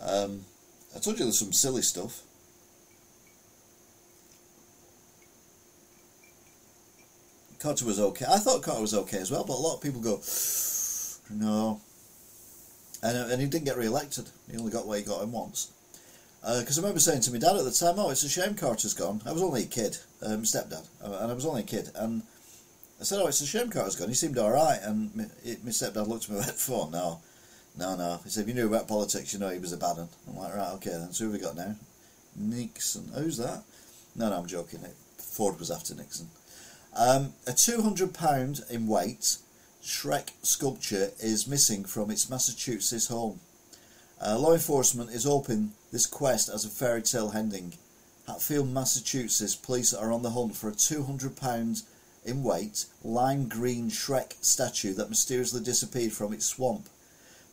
Um, 0.00 0.44
I 0.94 0.98
told 0.98 1.18
you 1.18 1.24
there's 1.24 1.38
some 1.38 1.52
silly 1.52 1.82
stuff. 1.82 2.22
Carter 7.58 7.86
was 7.86 7.98
okay. 7.98 8.26
I 8.28 8.38
thought 8.38 8.62
Carter 8.62 8.82
was 8.82 8.92
okay 8.92 9.18
as 9.18 9.30
well, 9.30 9.44
but 9.44 9.54
a 9.54 9.56
lot 9.56 9.76
of 9.76 9.80
people 9.80 10.02
go, 10.02 10.20
no. 11.30 11.80
And, 13.02 13.32
and 13.32 13.40
he 13.40 13.48
didn't 13.48 13.64
get 13.64 13.78
re-elected. 13.78 14.28
He 14.50 14.58
only 14.58 14.70
got 14.70 14.86
what 14.86 14.98
he 14.98 15.04
got 15.04 15.22
in 15.22 15.32
once. 15.32 15.72
Because 16.44 16.78
uh, 16.78 16.82
I 16.82 16.84
remember 16.84 17.00
saying 17.00 17.22
to 17.22 17.32
my 17.32 17.38
dad 17.38 17.56
at 17.56 17.64
the 17.64 17.70
time, 17.70 17.98
"Oh, 17.98 18.10
it's 18.10 18.22
a 18.22 18.28
shame 18.28 18.54
Carter's 18.54 18.92
gone." 18.92 19.22
I 19.24 19.32
was 19.32 19.42
only 19.42 19.62
a 19.62 19.66
kid, 19.66 19.96
um, 20.22 20.42
stepdad, 20.42 20.86
uh, 21.02 21.18
and 21.22 21.30
I 21.30 21.34
was 21.34 21.46
only 21.46 21.62
a 21.62 21.66
kid, 21.66 21.90
and 21.94 22.22
I 23.00 23.04
said, 23.04 23.18
"Oh, 23.20 23.26
it's 23.28 23.40
a 23.40 23.46
shame 23.46 23.70
Carter's 23.70 23.96
gone." 23.96 24.08
He 24.08 24.14
seemed 24.14 24.36
all 24.36 24.50
right, 24.50 24.78
and 24.82 25.14
my, 25.16 25.24
my 25.44 25.70
stepdad 25.70 26.06
looked 26.06 26.24
at 26.24 26.30
me 26.30 26.36
like, 26.40 26.50
"For 26.50 26.90
no, 26.90 27.20
no, 27.78 27.96
no." 27.96 28.20
He 28.24 28.30
said, 28.30 28.42
"If 28.42 28.48
you 28.48 28.54
knew 28.54 28.66
about 28.66 28.88
politics, 28.88 29.32
you 29.32 29.38
know 29.38 29.48
he 29.48 29.58
was 29.58 29.72
a 29.72 29.78
bad 29.78 29.96
one." 29.96 30.08
I'm 30.28 30.36
like, 30.36 30.54
"Right, 30.54 30.72
okay 30.74 30.90
then." 30.90 31.12
So 31.12 31.24
who 31.24 31.32
have 31.32 31.40
we 31.40 31.46
got 31.46 31.56
now? 31.56 31.76
Nixon. 32.36 33.10
Who's 33.14 33.38
that? 33.38 33.62
No, 34.14 34.28
no, 34.28 34.36
I'm 34.36 34.46
joking. 34.46 34.80
Ford 35.16 35.58
was 35.58 35.70
after 35.70 35.94
Nixon. 35.94 36.28
Um, 36.94 37.32
a 37.46 37.52
two 37.52 37.80
hundred 37.80 38.12
pound 38.12 38.60
in 38.68 38.86
weight 38.86 39.38
Shrek 39.82 40.30
sculpture 40.42 41.10
is 41.20 41.46
missing 41.46 41.84
from 41.84 42.10
its 42.10 42.28
Massachusetts 42.28 43.08
home. 43.08 43.40
Uh, 44.26 44.38
law 44.38 44.54
enforcement 44.54 45.10
is 45.10 45.24
hoping 45.24 45.72
this 45.92 46.06
quest 46.06 46.48
as 46.48 46.64
a 46.64 46.68
fairy 46.70 47.02
tale 47.02 47.30
ending. 47.34 47.74
Hatfield, 48.26 48.72
Massachusetts, 48.72 49.54
police 49.54 49.92
are 49.92 50.10
on 50.10 50.22
the 50.22 50.30
hunt 50.30 50.56
for 50.56 50.70
a 50.70 50.74
200 50.74 51.36
pounds 51.36 51.84
in 52.24 52.42
weight 52.42 52.86
lime 53.02 53.48
green 53.48 53.90
Shrek 53.90 54.42
statue 54.42 54.94
that 54.94 55.10
mysteriously 55.10 55.62
disappeared 55.62 56.14
from 56.14 56.32
its 56.32 56.46
swamp. 56.46 56.88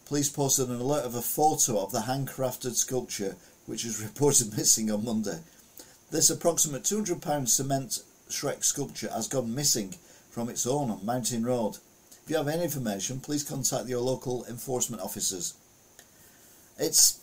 Police 0.05 0.29
posted 0.29 0.69
an 0.69 0.79
alert 0.79 1.03
of 1.03 1.13
a 1.13 1.21
photo 1.21 1.77
of 1.77 1.91
the 1.91 2.01
handcrafted 2.01 2.75
sculpture, 2.75 3.35
which 3.65 3.83
was 3.83 4.01
reported 4.03 4.55
missing 4.55 4.89
on 4.89 5.03
Monday. 5.03 5.39
This 6.09 6.29
approximate 6.29 6.85
200 6.85 7.21
pound 7.21 7.49
cement 7.49 8.01
Shrek 8.29 8.63
sculpture 8.63 9.09
has 9.09 9.27
gone 9.27 9.53
missing 9.53 9.95
from 10.29 10.47
its 10.47 10.65
own 10.65 10.89
on 10.89 11.05
Mountain 11.05 11.45
Road. 11.45 11.79
If 12.23 12.29
you 12.29 12.37
have 12.37 12.47
any 12.47 12.63
information, 12.63 13.19
please 13.19 13.43
contact 13.43 13.89
your 13.89 13.99
local 13.99 14.45
enforcement 14.45 15.01
officers. 15.01 15.55
It's 16.81 17.19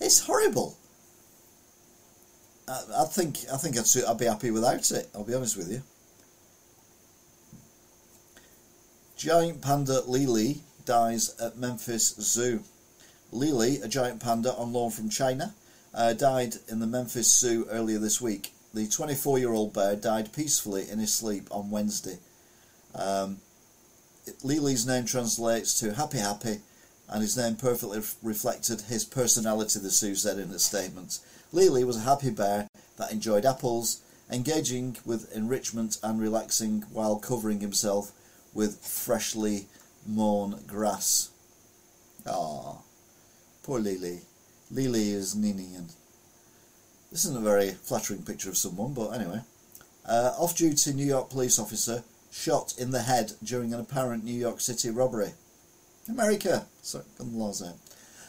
it's 0.00 0.20
horrible. 0.20 0.78
I, 2.66 2.82
I 2.96 3.04
think 3.04 3.40
I 3.52 3.58
think 3.58 3.76
I'd, 3.76 4.04
I'd 4.08 4.18
be 4.18 4.24
happy 4.24 4.50
without 4.50 4.90
it. 4.90 5.10
I'll 5.14 5.24
be 5.24 5.34
honest 5.34 5.56
with 5.56 5.70
you. 5.70 5.82
Giant 9.16 9.60
panda 9.60 10.00
Lili 10.06 10.62
dies 10.86 11.38
at 11.40 11.58
Memphis 11.58 12.14
Zoo. 12.18 12.62
Lili, 13.30 13.76
a 13.82 13.88
giant 13.88 14.20
panda 14.20 14.52
on 14.54 14.72
loan 14.72 14.90
from 14.90 15.08
China, 15.08 15.54
uh, 15.94 16.12
died 16.12 16.54
in 16.68 16.80
the 16.80 16.86
Memphis 16.86 17.38
Zoo 17.38 17.66
earlier 17.70 17.98
this 17.98 18.20
week. 18.20 18.52
The 18.74 18.88
24 18.88 19.38
year 19.38 19.52
old 19.52 19.74
bear 19.74 19.94
died 19.94 20.32
peacefully 20.32 20.88
in 20.88 20.98
his 20.98 21.14
sleep 21.14 21.48
on 21.50 21.70
Wednesday. 21.70 22.18
Um, 22.94 23.38
Lili's 24.42 24.86
name 24.86 25.04
translates 25.04 25.78
to 25.80 25.94
happy 25.94 26.18
happy 26.18 26.60
and 27.12 27.20
his 27.20 27.36
name 27.36 27.56
perfectly 27.56 28.00
reflected 28.22 28.80
his 28.82 29.04
personality, 29.04 29.78
the 29.78 29.90
Sioux 29.90 30.14
said 30.14 30.38
in 30.38 30.50
a 30.50 30.58
statement. 30.58 31.18
Lily 31.52 31.84
was 31.84 31.98
a 31.98 32.00
happy 32.00 32.30
bear 32.30 32.68
that 32.96 33.12
enjoyed 33.12 33.44
apples, 33.44 34.00
engaging 34.30 34.96
with 35.04 35.30
enrichment 35.36 35.98
and 36.02 36.18
relaxing 36.18 36.84
while 36.90 37.18
covering 37.18 37.60
himself 37.60 38.12
with 38.54 38.78
freshly 38.78 39.66
mown 40.06 40.64
grass. 40.66 41.28
Ah, 42.26 42.78
poor 43.62 43.78
Lily. 43.78 44.20
Lily 44.70 45.10
is 45.10 45.34
Ninian. 45.34 45.88
This 47.10 47.26
isn't 47.26 47.36
a 47.36 47.40
very 47.40 47.72
flattering 47.72 48.22
picture 48.22 48.48
of 48.48 48.56
someone, 48.56 48.94
but 48.94 49.10
anyway. 49.10 49.42
Uh, 50.06 50.32
off-duty 50.38 50.94
New 50.94 51.04
York 51.04 51.28
police 51.28 51.58
officer 51.58 52.04
shot 52.30 52.72
in 52.78 52.90
the 52.90 53.02
head 53.02 53.32
during 53.44 53.74
an 53.74 53.80
apparent 53.80 54.24
New 54.24 54.32
York 54.32 54.62
City 54.62 54.88
robbery. 54.88 55.34
America. 56.08 56.66
The 56.82 57.04
laws 57.24 57.62
out. 57.62 57.76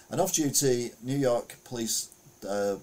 An 0.09 0.19
off-duty 0.19 0.91
New 1.01 1.17
York 1.17 1.55
Police 1.63 2.09
uh, 2.47 2.75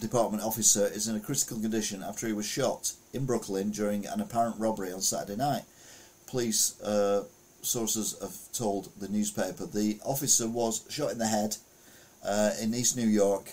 Department 0.00 0.42
officer 0.42 0.86
is 0.86 1.08
in 1.08 1.16
a 1.16 1.20
critical 1.20 1.60
condition 1.60 2.02
after 2.02 2.26
he 2.26 2.32
was 2.32 2.46
shot 2.46 2.92
in 3.12 3.26
Brooklyn 3.26 3.70
during 3.70 4.06
an 4.06 4.20
apparent 4.20 4.58
robbery 4.58 4.92
on 4.92 5.00
Saturday 5.00 5.36
night. 5.36 5.62
Police 6.26 6.80
uh, 6.80 7.24
sources 7.62 8.16
have 8.20 8.36
told 8.52 8.90
the 8.98 9.08
newspaper 9.08 9.66
the 9.66 9.98
officer 10.04 10.48
was 10.48 10.84
shot 10.88 11.12
in 11.12 11.18
the 11.18 11.26
head 11.26 11.56
uh, 12.24 12.50
in 12.60 12.74
East 12.74 12.96
New 12.96 13.06
York. 13.06 13.52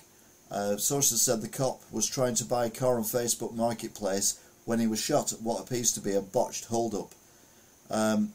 Uh, 0.50 0.78
sources 0.78 1.22
said 1.22 1.42
the 1.42 1.48
cop 1.48 1.82
was 1.92 2.08
trying 2.08 2.36
to 2.36 2.46
buy 2.46 2.66
a 2.66 2.70
car 2.70 2.96
on 2.96 3.04
Facebook 3.04 3.54
Marketplace 3.54 4.40
when 4.66 4.80
he 4.80 4.88
was 4.88 5.02
shot 5.02 5.32
at 5.32 5.42
what 5.42 5.62
appears 5.62 5.92
to 5.94 6.02
be 6.02 6.14
a 6.14 6.22
botched 6.22 6.66
hold-up. 6.66 7.12
Um, 7.90 8.34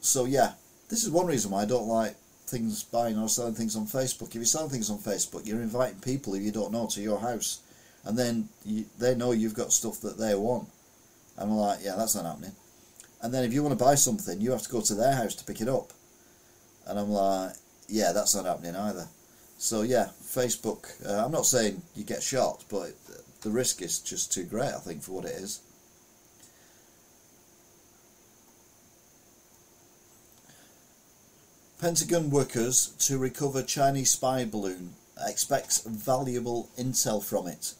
so 0.00 0.24
yeah, 0.24 0.52
this 0.92 1.04
is 1.04 1.10
one 1.10 1.24
reason 1.24 1.50
why 1.50 1.62
I 1.62 1.64
don't 1.64 1.88
like 1.88 2.16
things 2.46 2.82
buying 2.82 3.16
or 3.18 3.26
selling 3.26 3.54
things 3.54 3.76
on 3.76 3.86
Facebook. 3.86 4.28
If 4.28 4.34
you're 4.34 4.44
selling 4.44 4.68
things 4.68 4.90
on 4.90 4.98
Facebook, 4.98 5.46
you're 5.46 5.62
inviting 5.62 5.98
people 6.00 6.34
who 6.34 6.40
you 6.40 6.52
don't 6.52 6.70
know 6.70 6.86
to 6.88 7.00
your 7.00 7.18
house, 7.18 7.60
and 8.04 8.18
then 8.18 8.50
you, 8.66 8.84
they 8.98 9.14
know 9.14 9.32
you've 9.32 9.54
got 9.54 9.72
stuff 9.72 10.02
that 10.02 10.18
they 10.18 10.34
want. 10.34 10.68
And 11.38 11.50
I'm 11.50 11.56
like, 11.56 11.78
yeah, 11.82 11.94
that's 11.96 12.14
not 12.14 12.26
happening. 12.26 12.52
And 13.22 13.32
then 13.32 13.42
if 13.42 13.54
you 13.54 13.62
want 13.62 13.78
to 13.78 13.82
buy 13.82 13.94
something, 13.94 14.38
you 14.38 14.50
have 14.50 14.60
to 14.64 14.68
go 14.68 14.82
to 14.82 14.94
their 14.94 15.14
house 15.14 15.34
to 15.36 15.46
pick 15.46 15.62
it 15.62 15.68
up. 15.68 15.92
And 16.86 16.98
I'm 16.98 17.08
like, 17.08 17.54
yeah, 17.88 18.12
that's 18.12 18.34
not 18.34 18.44
happening 18.44 18.76
either. 18.76 19.08
So 19.56 19.80
yeah, 19.80 20.10
Facebook. 20.22 20.90
Uh, 21.08 21.24
I'm 21.24 21.32
not 21.32 21.46
saying 21.46 21.80
you 21.96 22.04
get 22.04 22.22
shot, 22.22 22.64
but 22.68 22.90
the 23.40 23.50
risk 23.50 23.80
is 23.80 23.98
just 23.98 24.30
too 24.30 24.44
great. 24.44 24.74
I 24.74 24.78
think 24.80 25.02
for 25.02 25.12
what 25.12 25.24
it 25.24 25.36
is. 25.36 25.60
Pentagon 31.82 32.30
workers 32.30 32.94
to 33.00 33.18
recover 33.18 33.60
Chinese 33.60 34.12
spy 34.12 34.44
balloon 34.44 34.94
expects 35.26 35.80
valuable 35.80 36.70
intel 36.78 37.20
from 37.20 37.48
it. 37.48 37.74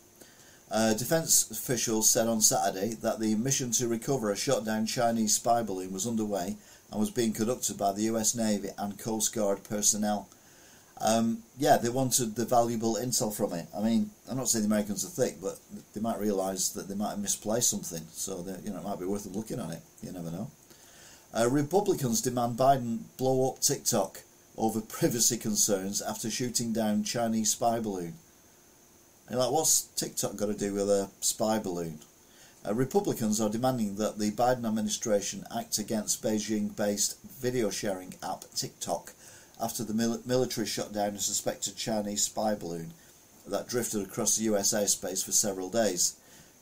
Uh, 0.73 0.93
defence 0.93 1.49
officials 1.53 2.11
said 2.11 2.27
on 2.27 2.41
Saturday 2.41 2.95
that 2.95 3.21
the 3.21 3.37
mission 3.37 3.71
to 3.71 3.87
recover 3.87 4.33
a 4.33 4.37
shot 4.37 4.65
down 4.65 4.87
Chinese 4.87 5.35
spy 5.35 5.63
balloon 5.63 5.93
was 5.93 6.05
underway 6.05 6.57
and 6.91 6.99
was 6.99 7.13
being 7.13 7.33
conducted 7.33 7.79
by 7.79 7.93
the 7.93 8.03
US 8.11 8.35
Navy 8.35 8.71
and 8.77 8.99
Coast 8.99 9.33
Guard 9.33 9.63
personnel. 9.63 10.29
Um, 11.01 11.45
yeah, 11.57 11.77
they 11.77 11.89
wanted 11.89 12.35
the 12.35 12.45
valuable 12.45 12.97
intel 12.97 13.33
from 13.33 13.53
it. 13.53 13.69
I 13.73 13.83
mean, 13.83 14.11
I'm 14.29 14.37
not 14.37 14.49
saying 14.49 14.65
the 14.65 14.75
Americans 14.75 15.05
are 15.05 15.11
thick, 15.11 15.37
but 15.41 15.61
they 15.95 16.01
might 16.01 16.19
realise 16.19 16.71
that 16.71 16.89
they 16.89 16.97
might 16.97 17.11
have 17.11 17.21
misplaced 17.21 17.71
something, 17.71 18.03
so 18.11 18.45
you 18.65 18.73
know 18.73 18.81
it 18.81 18.85
might 18.85 18.99
be 18.99 19.07
worth 19.07 19.23
them 19.23 19.35
looking 19.35 19.61
at 19.61 19.71
it. 19.71 19.83
You 20.03 20.11
never 20.11 20.33
know. 20.33 20.51
Uh, 21.35 21.49
Republicans 21.49 22.21
demand 22.21 22.59
Biden 22.59 23.05
blow 23.17 23.51
up 23.51 23.61
TikTok 23.61 24.21
over 24.59 24.83
privacy 24.83 25.39
concerns 25.39 26.03
after 26.03 26.31
shooting 26.31 26.75
down 26.75 27.05
Chinese 27.05 27.53
spy 27.53 27.81
balloon. 27.81 28.15
And 29.29 29.39
like, 29.39 29.51
what's 29.51 29.83
TikTok 29.97 30.37
got 30.37 30.47
to 30.47 30.55
do 30.55 30.75
with 30.75 30.91
a 30.91 31.09
spy 31.21 31.59
balloon? 31.59 32.01
Uh, 32.69 32.75
Republicans 32.75 33.41
are 33.41 33.49
demanding 33.49 33.97
that 33.97 34.19
the 34.19 34.31
Biden 34.31 34.67
administration 34.67 35.45
act 35.57 35.79
against 35.79 36.23
Beijing-based 36.23 37.17
video 37.41 37.71
sharing 37.71 38.15
app 38.23 38.45
TikTok 38.55 39.15
after 39.61 39.85
the 39.85 39.95
mil- 39.95 40.21
military 40.27 40.67
shot 40.67 40.93
down 40.93 41.15
a 41.15 41.19
suspected 41.19 41.77
Chinese 41.77 42.25
spy 42.25 42.55
balloon 42.55 42.93
that 43.47 43.69
drifted 43.69 44.03
across 44.03 44.37
the 44.37 44.45
US 44.45 44.75
airspace 44.75 45.25
for 45.25 45.33
several 45.33 45.71
days. 45.71 46.15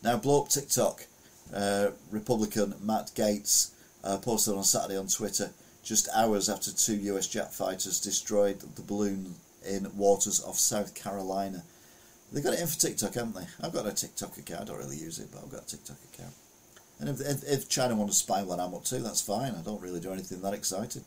Now, 0.02 0.16
blow 0.16 0.42
up 0.42 0.48
TikTok. 0.48 1.06
Uh, 1.52 1.90
Republican 2.12 2.74
Matt 2.80 3.10
Gaetz 3.16 3.72
uh, 4.04 4.18
posted 4.18 4.54
on 4.54 4.64
Saturday 4.64 4.96
on 4.96 5.06
Twitter, 5.06 5.50
just 5.82 6.08
hours 6.14 6.48
after 6.48 6.72
two 6.72 6.96
US 6.96 7.26
jet 7.26 7.52
fighters 7.52 8.00
destroyed 8.00 8.60
the 8.60 8.82
balloon 8.82 9.34
in 9.66 9.94
waters 9.96 10.42
off 10.42 10.58
South 10.58 10.94
Carolina. 10.94 11.62
They 12.32 12.40
got 12.40 12.54
it 12.54 12.60
in 12.60 12.66
for 12.66 12.78
TikTok, 12.78 13.14
haven't 13.14 13.34
they? 13.34 13.46
I've 13.62 13.72
got 13.72 13.86
a 13.86 13.92
TikTok 13.92 14.38
account. 14.38 14.62
I 14.62 14.64
don't 14.64 14.78
really 14.78 14.96
use 14.96 15.18
it, 15.18 15.28
but 15.32 15.42
I've 15.42 15.50
got 15.50 15.64
a 15.64 15.66
TikTok 15.66 15.96
account. 16.14 16.34
And 17.00 17.08
if, 17.08 17.20
if, 17.20 17.44
if 17.44 17.68
China 17.68 17.96
want 17.96 18.10
to 18.10 18.16
spy 18.16 18.42
what 18.42 18.60
I'm 18.60 18.74
up 18.74 18.84
to, 18.84 18.98
that's 18.98 19.20
fine. 19.20 19.54
I 19.54 19.62
don't 19.62 19.80
really 19.80 20.00
do 20.00 20.12
anything 20.12 20.40
that 20.42 20.54
exciting. 20.54 21.04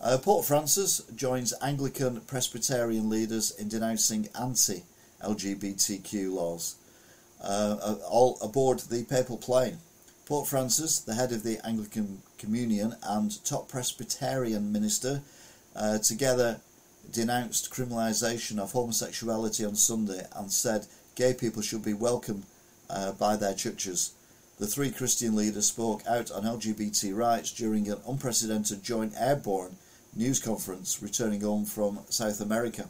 Uh, 0.00 0.18
Pope 0.18 0.44
Francis 0.44 1.00
joins 1.16 1.54
Anglican 1.62 2.20
Presbyterian 2.22 3.08
leaders 3.08 3.50
in 3.50 3.68
denouncing 3.68 4.28
anti 4.38 4.82
LGBTQ 5.24 6.32
laws. 6.32 6.76
Uh, 7.42 7.96
all 8.08 8.38
aboard 8.42 8.80
the 8.80 9.04
papal 9.04 9.38
plane. 9.38 9.78
Pope 10.26 10.48
Francis, 10.48 10.98
the 10.98 11.14
head 11.14 11.30
of 11.30 11.44
the 11.44 11.64
Anglican 11.64 12.20
Communion 12.36 12.96
and 13.04 13.44
top 13.44 13.68
Presbyterian 13.68 14.72
minister, 14.72 15.22
uh, 15.76 15.98
together 15.98 16.60
denounced 17.12 17.70
criminalisation 17.70 18.58
of 18.58 18.72
homosexuality 18.72 19.64
on 19.64 19.76
Sunday 19.76 20.26
and 20.34 20.50
said 20.50 20.88
gay 21.14 21.32
people 21.32 21.62
should 21.62 21.84
be 21.84 21.94
welcomed 21.94 22.42
uh, 22.90 23.12
by 23.12 23.36
their 23.36 23.54
churches. 23.54 24.14
The 24.58 24.66
three 24.66 24.90
Christian 24.90 25.36
leaders 25.36 25.66
spoke 25.66 26.02
out 26.08 26.32
on 26.32 26.42
LGBT 26.42 27.14
rights 27.16 27.52
during 27.52 27.88
an 27.88 27.98
unprecedented 28.08 28.82
joint 28.82 29.12
airborne 29.16 29.76
news 30.16 30.40
conference 30.40 31.00
returning 31.00 31.42
home 31.42 31.64
from 31.64 32.00
South 32.08 32.40
America. 32.40 32.88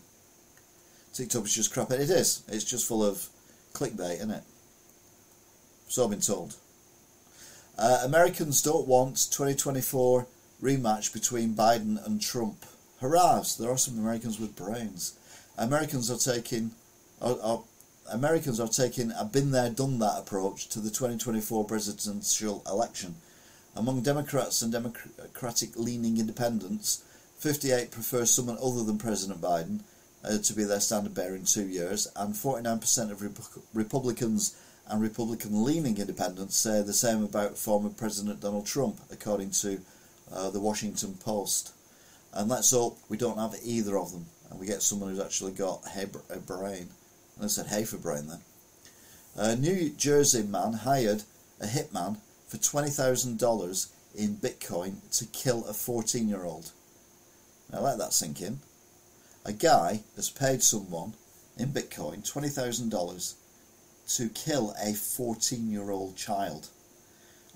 TikTok 1.13 1.45
is 1.45 1.55
just 1.55 1.71
crap. 1.75 1.91
It 1.91 2.09
is. 2.09 2.45
It's 2.49 2.65
just 2.65 2.89
full 2.89 3.05
of 3.05 3.29
clickbait, 3.75 4.15
isn't 4.15 4.31
it? 4.31 4.45
So 5.89 6.05
I've 6.05 6.11
been 6.11 6.21
told. 6.21 6.57
Uh, 7.79 8.01
Americans 8.05 8.63
don't 8.63 8.87
want 8.87 9.17
2024 9.31 10.27
rematch 10.63 11.13
between 11.13 11.55
Biden 11.55 12.05
and 12.07 12.23
Trump. 12.23 12.65
Hurrah! 13.01 13.45
There 13.59 13.71
are 13.71 13.77
some 13.77 13.99
Americans 13.99 14.41
with 14.41 14.57
brains. 14.57 15.19
Americans 15.59 16.11
are 16.11 16.17
taking, 16.17 16.71
are, 17.21 17.37
are, 17.43 17.63
Americans 18.11 18.61
are 18.61 18.69
taking 18.69 19.13
a 19.13 19.27
been 19.27 19.51
there, 19.51 19.69
done 19.69 19.99
that 19.99 20.19
approach 20.19 20.69
to 20.69 20.81
the 20.81 20.89
2024 20.89 21.65
presidential 21.67 22.63
election. 22.67 23.17
Among 23.75 24.01
Democrats 24.01 24.63
and 24.63 24.73
Democratic 24.73 25.77
leaning 25.77 26.17
independents, 26.17 27.05
58 27.39 27.91
prefer 27.91 28.25
someone 28.25 28.57
other 28.63 28.85
than 28.85 28.97
President 28.97 29.43
Biden 29.43 29.81
uh, 30.25 30.39
to 30.39 30.55
be 30.55 30.65
their 30.65 30.81
standard 30.81 31.15
bearer 31.15 31.37
in 31.37 31.45
two 31.45 31.67
years, 31.67 32.09
and 32.17 32.33
49% 32.33 33.11
of 33.11 33.21
Rep- 33.21 33.65
Republicans 33.75 34.57
and 34.89 35.03
Republican 35.03 35.65
leaning 35.65 35.99
independents 35.99 36.57
say 36.57 36.83
the 36.83 36.93
same 36.93 37.25
about 37.25 37.59
former 37.59 37.91
President 37.91 38.41
Donald 38.41 38.67
Trump, 38.67 39.01
according 39.11 39.51
to 39.51 39.81
uh, 40.33 40.51
the 40.51 40.61
Washington 40.61 41.15
Post. 41.15 41.73
And 42.33 42.49
let's 42.49 42.71
hope 42.71 42.99
we 43.09 43.17
don't 43.17 43.39
have 43.39 43.55
either 43.65 43.99
of 43.99 44.13
them 44.13 44.27
and 44.51 44.61
we 44.61 44.67
get 44.67 44.83
someone 44.83 45.11
who's 45.11 45.21
actually 45.21 45.53
got 45.53 45.83
a 46.31 46.39
brain. 46.39 46.89
And 47.37 47.45
I 47.45 47.47
said, 47.49 47.67
hey 47.67 47.85
for 47.85 47.97
brain 47.97 48.29
then. 48.29 48.41
A 49.37 49.57
New 49.57 49.91
Jersey 49.91 50.43
man 50.43 50.73
hired 50.73 51.25
a 51.61 51.67
hitman 51.67 52.19
for 52.47 52.57
$20,000 52.57 53.89
in 54.15 54.37
Bitcoin 54.37 54.95
to 55.19 55.27
kill 55.27 55.65
a 55.67 55.73
14 55.73 56.29
year 56.29 56.45
old. 56.45 56.71
Now 57.73 57.81
let 57.81 57.99
that 57.99 58.13
sink 58.13 58.41
in. 58.41 58.61
A 59.45 59.53
guy 59.53 60.03
has 60.15 60.31
paid 60.31 60.63
someone 60.63 61.15
in 61.59 61.69
Bitcoin 61.69 62.31
$20,000 62.31 63.35
to 64.09 64.29
kill 64.29 64.75
a 64.83 64.93
14 64.93 65.71
year 65.71 65.91
old 65.91 66.17
child. 66.17 66.69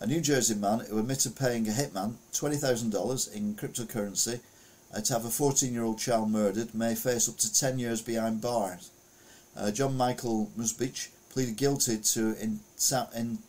A 0.00 0.06
New 0.06 0.20
Jersey 0.20 0.54
man 0.54 0.80
who 0.80 0.98
admitted 0.98 1.36
paying 1.36 1.68
a 1.68 1.72
hitman 1.72 2.14
$20,000 2.32 3.34
in 3.34 3.54
cryptocurrency 3.54 4.40
uh, 4.94 5.00
to 5.00 5.12
have 5.12 5.24
a 5.24 5.30
14 5.30 5.72
year 5.72 5.84
old 5.84 5.98
child 5.98 6.30
murdered 6.30 6.74
may 6.74 6.94
face 6.94 7.28
up 7.28 7.36
to 7.38 7.52
10 7.52 7.78
years 7.78 8.02
behind 8.02 8.40
bars. 8.40 8.90
Uh, 9.56 9.70
John 9.70 9.96
Michael 9.96 10.50
Musbich 10.56 11.08
pleaded 11.30 11.56
guilty 11.56 11.98
to 11.98 12.34
incitement, 12.40 13.40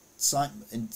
in, 0.71 0.89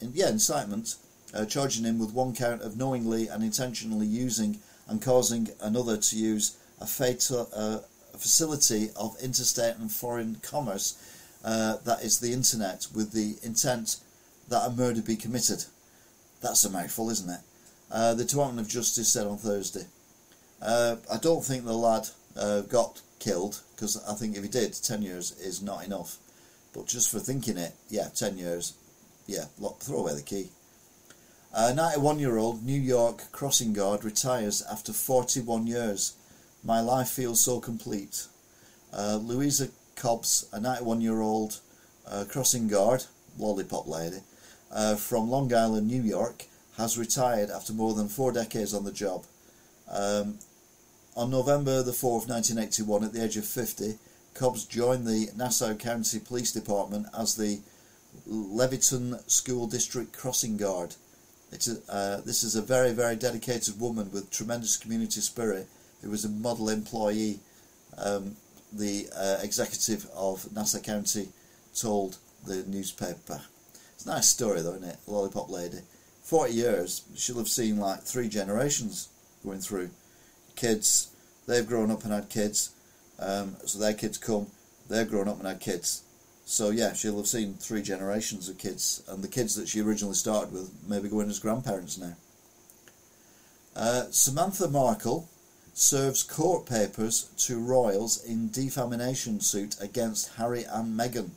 in, 0.00 0.12
yeah, 0.14 0.30
incitement, 0.30 0.96
uh, 1.34 1.44
charging 1.44 1.84
him 1.84 1.98
with 1.98 2.12
one 2.12 2.34
count 2.34 2.62
of 2.62 2.76
knowingly 2.76 3.28
and 3.28 3.42
intentionally 3.42 4.06
using 4.06 4.60
and 4.88 5.02
causing 5.02 5.48
another 5.60 5.96
to 5.96 6.16
use 6.16 6.56
a 6.80 6.86
fatal, 6.86 7.48
uh, 7.54 7.78
facility 8.18 8.90
of 8.96 9.16
interstate 9.22 9.76
and 9.76 9.90
foreign 9.90 10.36
commerce, 10.36 10.96
uh, 11.44 11.76
that 11.84 12.02
is 12.02 12.20
the 12.20 12.32
internet, 12.32 12.86
with 12.94 13.12
the 13.12 13.36
intent 13.46 13.96
that 14.48 14.66
a 14.66 14.70
murder 14.70 15.02
be 15.02 15.16
committed. 15.16 15.64
That's 16.40 16.64
a 16.64 16.70
mouthful, 16.70 17.10
isn't 17.10 17.30
it? 17.30 17.40
Uh, 17.90 18.14
the 18.14 18.24
Department 18.24 18.66
of 18.66 18.72
Justice 18.72 19.12
said 19.12 19.26
on 19.26 19.38
Thursday. 19.38 19.86
Uh, 20.60 20.96
I 21.12 21.18
don't 21.18 21.44
think 21.44 21.64
the 21.64 21.72
lad 21.72 22.08
uh, 22.36 22.62
got 22.62 23.00
killed 23.18 23.60
because 23.74 24.02
I 24.08 24.14
think 24.14 24.36
if 24.36 24.42
he 24.42 24.48
did, 24.48 24.74
10 24.74 25.02
years 25.02 25.32
is 25.40 25.62
not 25.62 25.84
enough. 25.84 26.16
But 26.72 26.86
just 26.86 27.10
for 27.10 27.18
thinking 27.18 27.56
it, 27.56 27.74
yeah, 27.88 28.08
10 28.14 28.38
years, 28.38 28.74
yeah, 29.26 29.44
look, 29.58 29.80
throw 29.80 29.98
away 29.98 30.14
the 30.14 30.22
key. 30.22 30.48
A 31.54 31.72
91 31.72 32.18
year 32.18 32.36
old 32.36 32.64
New 32.64 32.80
York 32.80 33.30
crossing 33.30 33.72
guard 33.72 34.04
retires 34.04 34.62
after 34.62 34.92
41 34.92 35.66
years 35.68 36.14
my 36.64 36.80
life 36.80 37.08
feels 37.08 37.44
so 37.44 37.60
complete. 37.60 38.26
Uh, 38.92 39.18
Louisa 39.22 39.68
Cobbs, 39.96 40.46
a 40.52 40.60
91 40.60 41.00
year 41.00 41.20
old 41.20 41.60
uh, 42.08 42.24
crossing 42.28 42.68
guard, 42.68 43.04
lollipop 43.38 43.86
lady, 43.86 44.20
uh, 44.72 44.96
from 44.96 45.30
Long 45.30 45.52
Island, 45.52 45.86
New 45.86 46.02
York, 46.02 46.46
has 46.78 46.98
retired 46.98 47.50
after 47.50 47.72
more 47.72 47.94
than 47.94 48.08
four 48.08 48.32
decades 48.32 48.74
on 48.74 48.84
the 48.84 48.92
job. 48.92 49.24
Um, 49.90 50.38
on 51.16 51.30
November 51.30 51.82
the 51.82 51.92
4th, 51.92 52.28
1981, 52.28 53.04
at 53.04 53.12
the 53.12 53.24
age 53.24 53.36
of 53.36 53.46
50, 53.46 53.98
Cobbs 54.34 54.64
joined 54.64 55.06
the 55.06 55.30
Nassau 55.36 55.74
County 55.74 56.18
Police 56.18 56.50
Department 56.50 57.06
as 57.16 57.36
the 57.36 57.60
Levittown 58.28 59.28
School 59.30 59.66
District 59.68 60.12
Crossing 60.12 60.56
Guard. 60.56 60.96
Uh, 61.88 62.20
this 62.22 62.42
is 62.42 62.56
a 62.56 62.62
very, 62.62 62.92
very 62.92 63.14
dedicated 63.14 63.78
woman 63.78 64.10
with 64.10 64.30
tremendous 64.32 64.76
community 64.76 65.20
spirit 65.20 65.68
who 66.04 66.10
was 66.10 66.24
a 66.24 66.28
model 66.28 66.68
employee. 66.68 67.40
Um, 67.96 68.36
the 68.72 69.08
uh, 69.16 69.38
executive 69.42 70.06
of 70.14 70.52
Nassau 70.54 70.80
County 70.80 71.28
told 71.74 72.18
the 72.46 72.64
newspaper. 72.66 73.40
It's 73.94 74.04
a 74.04 74.10
nice 74.10 74.28
story, 74.28 74.60
though, 74.60 74.74
isn't 74.74 74.84
it? 74.84 74.98
Lollipop 75.06 75.48
lady. 75.48 75.78
40 76.24 76.52
years, 76.52 77.04
she'll 77.16 77.38
have 77.38 77.48
seen 77.48 77.78
like 77.78 78.02
three 78.02 78.28
generations 78.28 79.08
going 79.44 79.60
through. 79.60 79.90
Kids, 80.56 81.08
they've 81.46 81.66
grown 81.66 81.90
up 81.90 82.04
and 82.04 82.12
had 82.12 82.28
kids, 82.28 82.70
um, 83.18 83.56
so 83.64 83.78
their 83.78 83.94
kids 83.94 84.18
come, 84.18 84.46
they're 84.88 85.04
grown 85.04 85.28
up 85.28 85.38
and 85.38 85.46
had 85.46 85.60
kids. 85.60 86.02
So 86.46 86.70
yeah, 86.70 86.92
she'll 86.94 87.16
have 87.16 87.26
seen 87.26 87.54
three 87.54 87.82
generations 87.82 88.48
of 88.48 88.58
kids, 88.58 89.02
and 89.08 89.22
the 89.22 89.28
kids 89.28 89.54
that 89.56 89.68
she 89.68 89.80
originally 89.80 90.14
started 90.14 90.52
with 90.52 90.70
maybe 90.86 91.08
going 91.08 91.28
as 91.28 91.38
grandparents 91.38 91.98
now. 91.98 92.16
Uh, 93.76 94.04
Samantha 94.10 94.68
Markle 94.68 95.28
serves 95.74 96.22
court 96.22 96.66
papers 96.66 97.28
to 97.36 97.58
royals 97.58 98.24
in 98.24 98.48
defamation 98.48 99.40
suit 99.40 99.76
against 99.80 100.34
Harry 100.34 100.62
and 100.62 100.98
Meghan. 100.98 101.30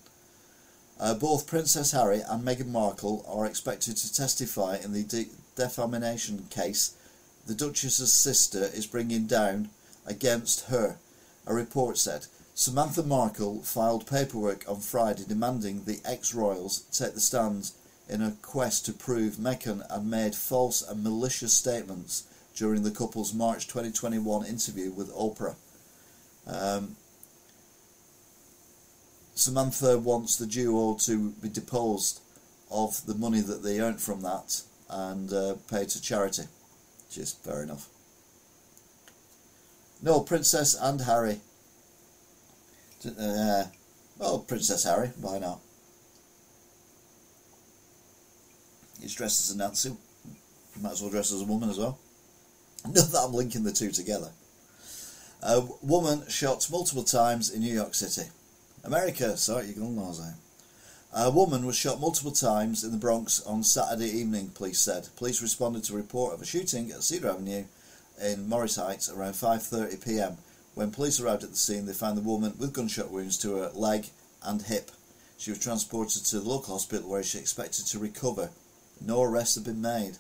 Uh, 1.00 1.16
both 1.16 1.48
Princess 1.48 1.92
Harry 1.92 2.22
and 2.22 2.44
Meghan 2.44 2.68
Markle 2.68 3.26
are 3.28 3.48
expected 3.48 3.98
to 3.98 4.14
testify 4.14 4.78
in 4.78 4.94
the 4.94 5.04
de- 5.04 5.30
defamation 5.56 6.46
case 6.52 6.96
the 7.48 7.56
Duchess's 7.56 8.14
sister 8.14 8.70
is 8.74 8.86
bringing 8.86 9.26
down 9.26 9.70
against 10.06 10.66
her, 10.66 10.98
a 11.48 11.54
report 11.54 11.98
said. 11.98 12.28
Samantha 12.54 13.04
Markle 13.04 13.62
filed 13.64 14.06
paperwork 14.06 14.70
on 14.70 14.82
Friday 14.82 15.24
demanding 15.28 15.84
the 15.84 16.00
ex-royals 16.06 16.82
take 16.92 17.14
the 17.14 17.22
stand 17.22 17.72
in 18.10 18.22
a 18.22 18.36
quest 18.42 18.86
to 18.86 18.94
prove 18.94 19.36
Meghan 19.36 19.90
had 19.90 20.06
made 20.06 20.36
false 20.36 20.82
and 20.82 21.04
malicious 21.04 21.54
statements 21.54 22.24
during 22.58 22.82
the 22.82 22.92
couple's 22.92 23.34
March 23.34 23.68
2021 23.68 24.46
interview 24.46 24.92
with 24.92 25.14
Oprah. 25.14 25.56
Um, 26.48 26.96
Samantha 29.36 30.00
wants 30.00 30.36
the 30.38 30.48
duo 30.48 30.98
to 31.02 31.30
be 31.42 31.50
deposed 31.50 32.20
of 32.72 33.06
the 33.06 33.14
money 33.14 33.42
that 33.42 33.62
they 33.62 33.80
earned 33.80 34.02
from 34.02 34.22
that 34.24 34.64
and 34.90 35.32
uh, 35.32 35.56
pay 35.70 35.86
to 35.86 36.02
charity, 36.02 36.44
is 37.16 37.34
fair 37.34 37.62
enough. 37.62 37.88
No, 40.02 40.22
Princess 40.22 40.76
and 40.80 41.02
Harry. 41.02 41.40
Uh, 43.06 43.66
well, 44.18 44.40
Princess 44.40 44.84
Harry, 44.84 45.12
why 45.20 45.38
not? 45.40 45.60
He's 49.00 49.14
dressed 49.14 49.42
as 49.42 49.56
a 49.56 49.58
Nazi. 49.58 49.96
Might 50.82 50.94
as 50.94 51.02
well 51.02 51.12
dress 51.12 51.32
as 51.32 51.42
a 51.42 51.46
woman 51.46 51.70
as 51.70 51.78
well. 51.78 52.00
Not 52.94 53.12
that 53.12 53.26
I'm 53.26 53.34
linking 53.34 53.64
the 53.64 53.72
two 53.72 53.92
together. 53.92 54.32
A 55.44 55.62
woman 55.82 56.28
shot 56.28 56.68
multiple 56.72 57.04
times 57.04 57.50
in 57.52 57.62
New 57.62 57.74
York 57.74 57.94
City. 57.94 58.30
America, 58.84 59.36
sorry, 59.38 59.68
you 59.68 59.74
can 59.74 59.84
all 59.84 59.92
know 59.92 60.34
A 61.14 61.30
woman 61.30 61.66
was 61.66 61.76
shot 61.76 62.00
multiple 62.00 62.32
times 62.32 62.84
in 62.84 62.92
the 62.92 62.98
Bronx 62.98 63.42
on 63.42 63.64
Saturday 63.64 64.10
evening, 64.10 64.50
police 64.50 64.80
said. 64.80 65.10
Police 65.16 65.42
responded 65.42 65.84
to 65.86 65.94
a 65.94 65.98
report 65.98 66.34
of 66.34 66.42
a 66.42 66.46
shooting 66.46 66.92
at 66.92 67.04
Cedar 67.04 67.30
Avenue 67.30 67.66
in 68.22 68.48
Morris 68.48 68.78
Heights 68.78 69.10
around 69.10 69.34
5:30 69.34 70.04
p.m. 70.04 70.38
When 70.74 70.92
police 70.92 71.20
arrived 71.20 71.44
at 71.44 71.52
the 71.52 71.58
scene, 71.58 71.86
they 71.86 71.94
found 71.94 72.18
the 72.18 72.22
woman 72.22 72.54
with 72.58 72.74
gunshot 72.74 73.12
wounds 73.12 73.38
to 73.40 73.58
her 73.58 73.72
leg 73.74 74.08
and 74.44 74.62
hip. 74.62 74.92
She 75.38 75.52
was 75.52 75.60
transported 75.60 76.26
to 76.26 76.40
the 76.40 76.50
local 76.50 76.74
hospital 76.74 77.10
where 77.10 77.24
she 77.24 77.38
expected 77.38 77.86
to 77.88 78.00
recover. 78.00 78.50
No 79.00 79.22
arrests 79.22 79.56
have 79.56 79.66
been 79.66 79.82
made. 79.82 80.18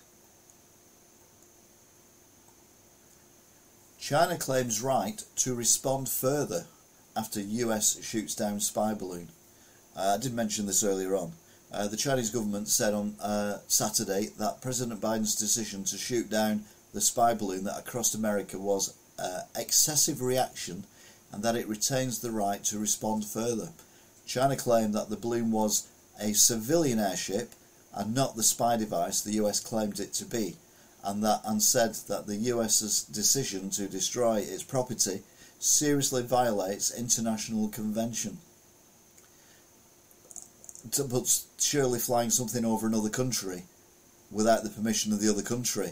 China 3.99 4.37
claims 4.37 4.81
right 4.81 5.23
to 5.37 5.55
respond 5.55 6.07
further 6.07 6.65
after 7.15 7.41
US 7.41 8.03
shoots 8.03 8.35
down 8.35 8.59
spy 8.59 8.93
balloon. 8.93 9.29
Uh, 9.95 10.15
I 10.17 10.21
did 10.21 10.33
mention 10.33 10.67
this 10.67 10.83
earlier 10.83 11.15
on. 11.15 11.33
Uh, 11.71 11.87
the 11.87 11.97
Chinese 11.97 12.29
government 12.29 12.67
said 12.69 12.93
on 12.93 13.15
uh, 13.19 13.57
Saturday 13.67 14.27
that 14.37 14.61
President 14.61 15.01
Biden's 15.01 15.35
decision 15.35 15.83
to 15.85 15.97
shoot 15.97 16.29
down 16.29 16.63
the 16.93 17.01
spy 17.01 17.33
balloon 17.33 17.63
that 17.65 17.85
crossed 17.85 18.15
America 18.15 18.57
was 18.57 18.95
uh, 19.19 19.41
excessive 19.55 20.21
reaction 20.21 20.83
and 21.31 21.43
that 21.43 21.55
it 21.55 21.67
retains 21.67 22.19
the 22.19 22.31
right 22.31 22.63
to 22.65 22.79
respond 22.79 23.25
further. 23.25 23.69
China 24.25 24.55
claimed 24.55 24.93
that 24.93 25.09
the 25.09 25.17
balloon 25.17 25.51
was 25.51 25.87
a 26.19 26.33
civilian 26.33 26.99
airship 26.99 27.51
and 27.93 28.13
not 28.13 28.35
the 28.35 28.43
spy 28.43 28.77
device 28.77 29.21
the 29.21 29.33
US 29.43 29.59
claimed 29.59 29.99
it 29.99 30.13
to 30.13 30.25
be, 30.25 30.55
and 31.03 31.23
that 31.23 31.41
and 31.45 31.61
said 31.61 31.95
that 32.07 32.27
the 32.27 32.35
US's 32.35 33.03
decision 33.03 33.69
to 33.71 33.87
destroy 33.87 34.37
its 34.37 34.63
property 34.63 35.21
seriously 35.59 36.23
violates 36.23 36.97
international 36.97 37.69
convention. 37.69 38.37
But 41.09 41.43
surely 41.59 41.99
flying 41.99 42.29
something 42.29 42.63
over 42.63 42.87
another 42.87 43.09
country 43.09 43.63
without 44.31 44.63
the 44.63 44.69
permission 44.69 45.11
of 45.13 45.21
the 45.21 45.29
other 45.29 45.41
country 45.41 45.91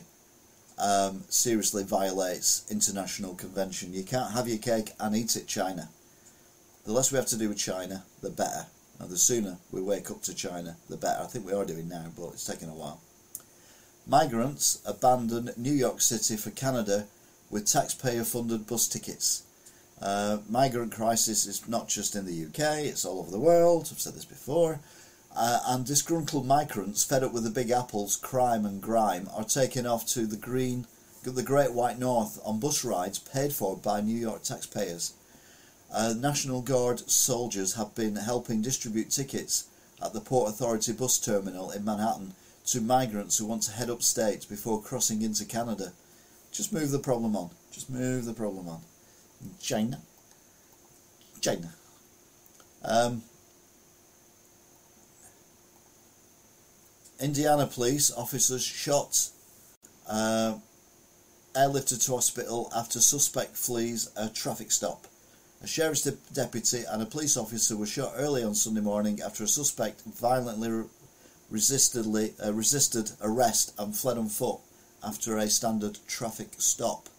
um, 0.78 1.24
seriously 1.30 1.84
violates 1.84 2.66
international 2.70 3.36
convention. 3.36 3.94
You 3.94 4.04
can't 4.04 4.34
have 4.34 4.48
your 4.48 4.58
cake 4.58 4.92
and 5.00 5.16
eat 5.16 5.36
it, 5.36 5.48
China. 5.48 5.90
The 6.86 6.92
less 6.92 7.12
we 7.12 7.18
have 7.18 7.28
to 7.28 7.38
do 7.38 7.50
with 7.50 7.58
China, 7.58 8.04
the 8.22 8.30
better. 8.30 8.68
And 9.00 9.10
the 9.10 9.18
sooner 9.18 9.58
we 9.72 9.82
wake 9.82 10.12
up 10.12 10.22
to 10.24 10.34
China, 10.34 10.78
the 10.90 10.98
better. 10.98 11.24
I 11.24 11.28
think 11.28 11.46
we 11.46 11.54
are 11.54 11.66
doing 11.66 11.90
now, 11.90 12.06
but 12.18 12.34
it's 12.34 12.46
taking 12.46 12.70
a 12.70 12.74
while. 12.74 13.02
Migrants 14.08 14.84
abandon 14.86 15.50
New 15.58 15.74
York 15.74 16.00
City 16.00 16.38
for 16.38 16.52
Canada 16.52 17.08
with 17.50 17.66
taxpayer 17.66 18.24
funded 18.24 18.68
bus 18.68 18.88
tickets. 18.88 19.42
Uh, 20.00 20.38
migrant 20.48 20.92
crisis 20.92 21.48
is 21.48 21.68
not 21.68 21.88
just 21.88 22.16
in 22.16 22.26
the 22.26 22.46
UK, 22.46 22.86
it's 22.86 23.04
all 23.04 23.20
over 23.20 23.32
the 23.32 23.40
world. 23.40 23.90
I've 23.92 24.00
said 24.00 24.14
this 24.14 24.26
before. 24.26 24.80
Uh, 25.36 25.60
and 25.68 25.86
disgruntled 25.88 26.46
migrants, 26.46 27.04
fed 27.04 27.24
up 27.24 27.34
with 27.34 27.44
the 27.44 27.50
Big 27.50 27.72
Apple's 27.72 28.16
crime 28.16 28.64
and 28.64 28.80
grime, 28.80 29.28
are 29.36 29.44
taken 29.44 29.88
off 29.88 30.06
to 30.08 30.28
the 30.28 30.38
green, 30.38 30.86
the 31.24 31.42
Great 31.42 31.74
White 31.74 31.98
North 31.98 32.40
on 32.46 32.60
bus 32.60 32.86
rides 32.86 33.18
paid 33.18 33.54
for 33.54 33.76
by 33.76 34.02
New 34.02 34.16
York 34.16 34.44
taxpayers. 34.44 35.14
Uh, 35.92 36.14
National 36.16 36.62
Guard 36.62 37.10
soldiers 37.10 37.74
have 37.74 37.96
been 37.96 38.18
helping 38.18 38.62
distribute 38.62 39.10
tickets 39.10 39.66
at 40.00 40.14
the 40.14 40.22
Port 40.22 40.52
Authority 40.52 40.94
bus 40.94 41.18
terminal 41.18 41.72
in 41.72 41.84
Manhattan 41.84 42.34
to 42.68 42.82
migrants 42.82 43.38
who 43.38 43.46
want 43.46 43.64
to 43.64 43.72
head 43.72 43.90
upstate 43.90 44.48
before 44.50 44.82
crossing 44.82 45.22
into 45.22 45.46
Canada. 45.46 45.94
Just 46.52 46.74
move 46.74 46.92
the 46.92 47.00
problem 47.00 47.36
on. 47.36 47.50
Just 47.72 47.90
move 47.90 48.26
the 48.26 48.34
problem 48.34 48.68
on. 48.68 48.82
China. 49.62 50.00
China. 51.42 51.74
Um, 52.84 53.22
Indiana 57.20 57.66
police 57.66 58.12
officers 58.12 58.64
shot, 58.64 59.30
uh, 60.10 60.56
airlifted 61.54 62.04
to 62.06 62.12
hospital 62.12 62.72
after 62.76 63.00
suspect 63.00 63.56
flees 63.56 64.10
a 64.18 64.30
traffic 64.30 64.72
stop. 64.72 65.08
A 65.64 65.68
sheriff's 65.68 66.02
de- 66.02 66.12
deputy 66.34 66.84
and 66.88 67.02
a 67.02 67.06
police 67.06 67.38
officer 67.38 67.78
were 67.78 67.86
shot 67.86 68.14
early 68.18 68.44
on 68.44 68.54
Sunday 68.54 68.82
morning 68.82 69.22
after 69.22 69.44
a 69.44 69.48
suspect 69.48 70.02
violently 70.02 70.84
resistedly, 71.52 72.34
uh, 72.44 72.54
resisted 72.54 73.12
arrest 73.22 73.74
and 73.78 73.96
fled 73.96 74.18
on 74.18 74.30
foot 74.30 74.60
after 75.04 75.38
a 75.38 75.50
standard 75.50 76.00
traffic 76.08 76.50
stop. 76.58 77.10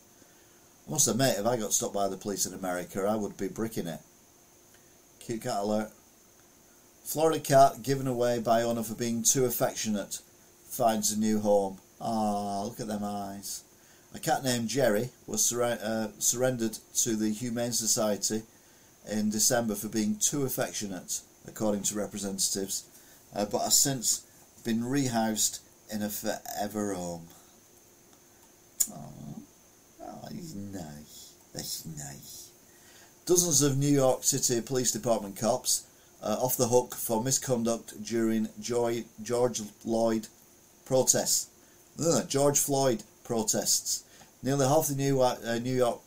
I 0.87 0.93
must 0.93 1.09
admit, 1.09 1.39
if 1.39 1.47
I 1.47 1.57
got 1.57 1.73
stopped 1.73 1.95
by 1.95 2.09
the 2.09 2.17
police 2.17 2.47
in 2.47 2.55
America, 2.55 3.03
I 3.03 3.17
would 3.17 3.37
be 3.37 3.49
bricking 3.49 3.87
it. 3.87 4.01
Cute 5.21 5.43
cat 5.43 5.59
alert. 5.59 5.91
Florida 7.05 7.41
cat 7.41 7.83
given 7.83 8.07
away 8.07 8.39
by 8.39 8.63
owner 8.63 8.83
for 8.83 8.95
being 8.95 9.23
too 9.23 9.45
affectionate 9.45 10.21
finds 10.69 11.13
a 11.13 11.19
new 11.19 11.41
home. 11.41 11.79
Ah, 12.01 12.63
look 12.63 12.81
at 12.81 12.89
them 12.89 13.05
eyes. 13.05 13.63
A 14.15 14.19
cat 14.19 14.45
named 14.45 14.69
Jerry 14.69 15.11
was 15.27 15.45
sur- 15.45 15.63
uh, 15.63 16.09
surrendered 16.19 16.79
to 16.97 17.17
the 17.17 17.31
Humane 17.31 17.73
Society 17.73 18.43
in 19.09 19.31
December 19.31 19.75
for 19.75 19.89
being 19.89 20.17
too 20.17 20.45
affectionate, 20.45 21.21
according 21.47 21.83
to 21.85 21.95
representatives, 21.95 22.85
uh, 23.37 23.45
but 23.45 23.61
has 23.61 23.79
since 23.79 24.27
been 24.65 24.81
rehoused 24.81 25.61
in 25.93 26.03
a 26.03 26.09
forever 26.09 26.95
home. 26.95 27.29
Aww. 28.91 29.41
Oh, 30.03 30.29
he's 30.33 30.55
nice. 30.55 31.35
That's 31.55 31.85
nice. 31.87 32.51
Dozens 33.27 33.63
of 33.63 33.77
New 33.77 33.89
York 33.93 34.25
City 34.25 34.61
Police 34.61 34.93
Department 34.93 35.37
cops 35.37 35.87
uh, 36.23 36.37
off 36.41 36.57
the 36.57 36.69
hook 36.69 36.95
for 36.95 37.23
misconduct 37.23 38.03
during 38.03 38.49
Joy, 38.61 39.05
George 39.23 39.61
Floyd 39.61 40.29
protests. 40.85 41.49
Ugh, 42.01 42.29
George 42.29 42.59
Floyd 42.59 43.03
protests. 43.25 44.05
Nearly 44.43 44.67
half 44.67 44.89
the 44.89 44.95
New, 44.95 45.21
uh, 45.21 45.59
New 45.61 45.75
York 45.75 46.01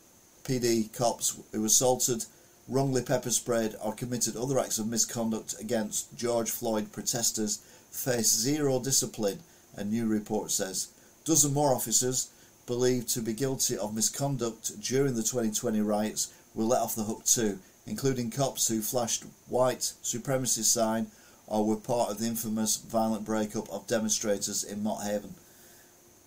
PD 0.44 0.92
cops 0.92 1.38
who 1.52 1.64
assaulted, 1.64 2.24
wrongly 2.70 3.02
pepper 3.02 3.30
sprayed, 3.30 3.74
or 3.82 3.92
committed 3.92 4.36
other 4.36 4.58
acts 4.58 4.78
of 4.78 4.86
misconduct 4.86 5.56
against 5.60 6.16
George 6.16 6.50
Floyd 6.50 6.92
protesters 6.92 7.58
face 7.90 8.32
zero 8.32 8.78
discipline, 8.80 9.40
a 9.76 9.84
new 9.84 10.06
report 10.06 10.52
says. 10.52 10.88
Dozen 11.24 11.52
more 11.52 11.74
officers 11.74 12.30
believed 12.66 13.08
to 13.08 13.20
be 13.20 13.32
guilty 13.32 13.76
of 13.76 13.92
misconduct 13.92 14.80
during 14.80 15.14
the 15.14 15.22
2020 15.22 15.80
riots 15.80 16.32
were 16.54 16.64
let 16.64 16.80
off 16.80 16.94
the 16.94 17.02
hook 17.02 17.24
too, 17.24 17.58
including 17.86 18.30
cops 18.30 18.68
who 18.68 18.80
flashed 18.80 19.24
white 19.48 19.92
supremacy 20.02 20.62
sign 20.62 21.08
or 21.48 21.66
were 21.66 21.76
part 21.76 22.10
of 22.10 22.18
the 22.18 22.26
infamous 22.26 22.76
violent 22.76 23.24
breakup 23.24 23.68
of 23.70 23.88
demonstrators 23.88 24.62
in 24.62 24.82
Mott 24.84 25.02
Haven. 25.02 25.34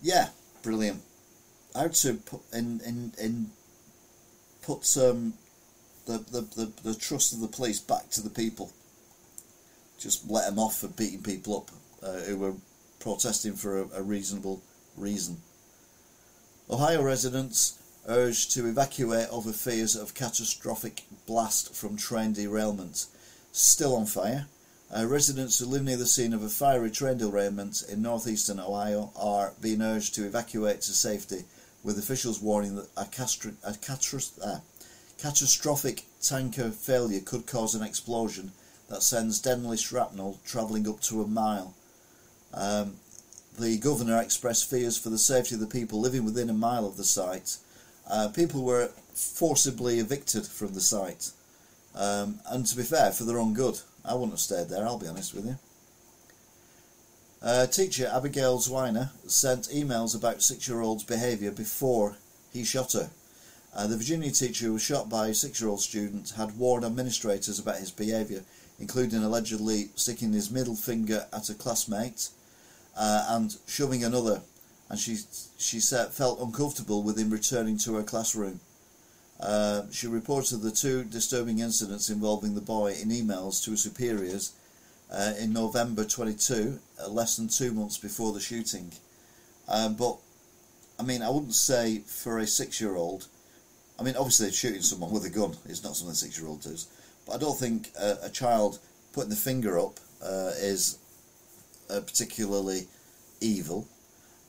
Yeah, 0.02 0.28
brilliant. 0.62 1.00
How 1.74 1.88
to 1.88 2.14
put 2.14 2.42
in 2.52 2.80
in 2.84 3.12
in 3.18 3.50
put 4.60 4.96
um, 4.98 5.32
the, 6.06 6.18
the, 6.18 6.40
the, 6.56 6.72
the 6.82 6.94
trust 6.94 7.32
of 7.32 7.40
the 7.40 7.48
police 7.48 7.80
back 7.80 8.10
to 8.10 8.22
the 8.22 8.30
people. 8.30 8.72
Just 9.98 10.30
let 10.30 10.46
them 10.46 10.58
off 10.58 10.80
for 10.80 10.88
beating 10.88 11.22
people 11.22 11.58
up 11.58 11.70
uh, 12.02 12.20
who 12.20 12.36
were 12.36 12.54
protesting 13.00 13.54
for 13.54 13.82
a, 13.82 13.86
a 13.96 14.02
reasonable 14.02 14.62
reason. 14.96 15.38
Ohio 16.70 17.02
residents 17.02 17.78
urged 18.06 18.52
to 18.52 18.66
evacuate 18.66 19.28
over 19.30 19.52
fears 19.52 19.96
of 19.96 20.14
catastrophic 20.14 21.02
blast 21.26 21.74
from 21.74 21.96
train 21.96 22.32
derailment. 22.32 23.06
Still 23.52 23.94
on 23.96 24.06
fire. 24.06 24.46
Uh, 24.94 25.06
residents 25.06 25.58
who 25.58 25.66
live 25.66 25.82
near 25.82 25.96
the 25.96 26.06
scene 26.06 26.32
of 26.32 26.42
a 26.42 26.48
fiery 26.48 26.90
train 26.90 27.18
derailment 27.18 27.82
in 27.90 28.02
northeastern 28.02 28.60
Ohio 28.60 29.10
are 29.16 29.52
being 29.60 29.82
urged 29.82 30.14
to 30.14 30.26
evacuate 30.26 30.82
to 30.82 30.92
safety 30.92 31.44
with 31.82 31.98
officials 31.98 32.40
warning 32.40 32.76
that 32.76 32.88
a, 32.96 33.04
castro- 33.06 33.52
a 33.64 33.72
catastro- 33.72 34.38
uh, 34.44 34.60
catastrophic 35.24 36.04
tanker 36.20 36.70
failure 36.70 37.18
could 37.18 37.46
cause 37.46 37.74
an 37.74 37.82
explosion 37.82 38.52
that 38.90 39.02
sends 39.02 39.40
deadly 39.40 39.74
shrapnel 39.74 40.38
travelling 40.44 40.86
up 40.86 41.00
to 41.00 41.22
a 41.22 41.26
mile. 41.26 41.74
Um, 42.52 42.96
the 43.58 43.78
governor 43.78 44.20
expressed 44.20 44.68
fears 44.68 44.98
for 44.98 45.08
the 45.08 45.16
safety 45.16 45.54
of 45.54 45.62
the 45.62 45.66
people 45.66 45.98
living 45.98 46.26
within 46.26 46.50
a 46.50 46.52
mile 46.52 46.84
of 46.84 46.98
the 46.98 47.04
site. 47.04 47.56
Uh, 48.06 48.28
people 48.34 48.64
were 48.64 48.90
forcibly 49.14 49.98
evicted 49.98 50.46
from 50.46 50.74
the 50.74 50.82
site. 50.82 51.30
Um, 51.94 52.40
and 52.50 52.66
to 52.66 52.76
be 52.76 52.82
fair, 52.82 53.10
for 53.10 53.24
their 53.24 53.38
own 53.38 53.54
good. 53.54 53.80
I 54.04 54.12
wouldn't 54.12 54.32
have 54.32 54.40
stayed 54.40 54.68
there, 54.68 54.84
I'll 54.84 54.98
be 54.98 55.08
honest 55.08 55.32
with 55.32 55.46
you. 55.46 55.58
Uh, 57.40 57.66
teacher 57.66 58.12
Abigail 58.14 58.58
Zwerner 58.58 59.08
sent 59.26 59.70
emails 59.70 60.14
about 60.14 60.42
six 60.42 60.68
year 60.68 60.82
old's 60.82 61.04
behaviour 61.04 61.50
before 61.50 62.16
he 62.52 62.62
shot 62.62 62.92
her. 62.92 63.08
Uh, 63.74 63.88
the 63.88 63.96
Virginia 63.96 64.30
teacher 64.30 64.66
who 64.66 64.74
was 64.74 64.82
shot 64.82 65.08
by 65.08 65.28
a 65.28 65.34
six 65.34 65.60
year 65.60 65.68
old 65.68 65.80
student 65.80 66.30
had 66.30 66.56
warned 66.56 66.84
administrators 66.84 67.58
about 67.58 67.78
his 67.78 67.90
behaviour, 67.90 68.44
including 68.78 69.22
allegedly 69.22 69.88
sticking 69.96 70.32
his 70.32 70.50
middle 70.50 70.76
finger 70.76 71.26
at 71.32 71.48
a 71.48 71.54
classmate 71.54 72.28
uh, 72.96 73.26
and 73.30 73.56
shoving 73.66 74.04
another. 74.04 74.42
And 74.88 74.98
she, 74.98 75.16
she 75.58 75.80
said, 75.80 76.12
felt 76.12 76.40
uncomfortable 76.40 77.02
with 77.02 77.18
him 77.18 77.30
returning 77.30 77.78
to 77.78 77.94
her 77.94 78.02
classroom. 78.02 78.60
Uh, 79.40 79.82
she 79.90 80.06
reported 80.06 80.58
the 80.58 80.70
two 80.70 81.02
disturbing 81.04 81.58
incidents 81.58 82.08
involving 82.08 82.54
the 82.54 82.60
boy 82.60 82.92
in 82.92 83.08
emails 83.08 83.64
to 83.64 83.72
her 83.72 83.76
superiors 83.76 84.52
uh, 85.10 85.32
in 85.38 85.52
November 85.52 86.04
22, 86.04 86.78
uh, 87.02 87.08
less 87.08 87.36
than 87.36 87.48
two 87.48 87.72
months 87.72 87.98
before 87.98 88.32
the 88.32 88.40
shooting. 88.40 88.92
Um, 89.68 89.94
but, 89.96 90.16
I 90.98 91.02
mean, 91.02 91.22
I 91.22 91.30
wouldn't 91.30 91.54
say 91.54 91.98
for 92.06 92.38
a 92.38 92.46
six 92.46 92.80
year 92.80 92.94
old, 92.94 93.26
I 93.98 94.02
mean, 94.02 94.16
obviously, 94.16 94.50
shooting 94.50 94.82
someone 94.82 95.10
with 95.10 95.24
a 95.24 95.30
gun 95.30 95.56
is 95.66 95.84
not 95.84 95.96
something 95.96 96.12
a 96.12 96.16
six 96.16 96.38
year 96.38 96.48
old 96.48 96.62
does, 96.62 96.88
but 97.26 97.34
I 97.34 97.38
don't 97.38 97.58
think 97.58 97.90
a, 98.00 98.18
a 98.24 98.30
child 98.30 98.78
putting 99.12 99.30
the 99.30 99.36
finger 99.36 99.78
up 99.78 100.00
uh, 100.22 100.50
is 100.56 100.98
uh, 101.90 102.00
particularly 102.00 102.88
evil. 103.40 103.86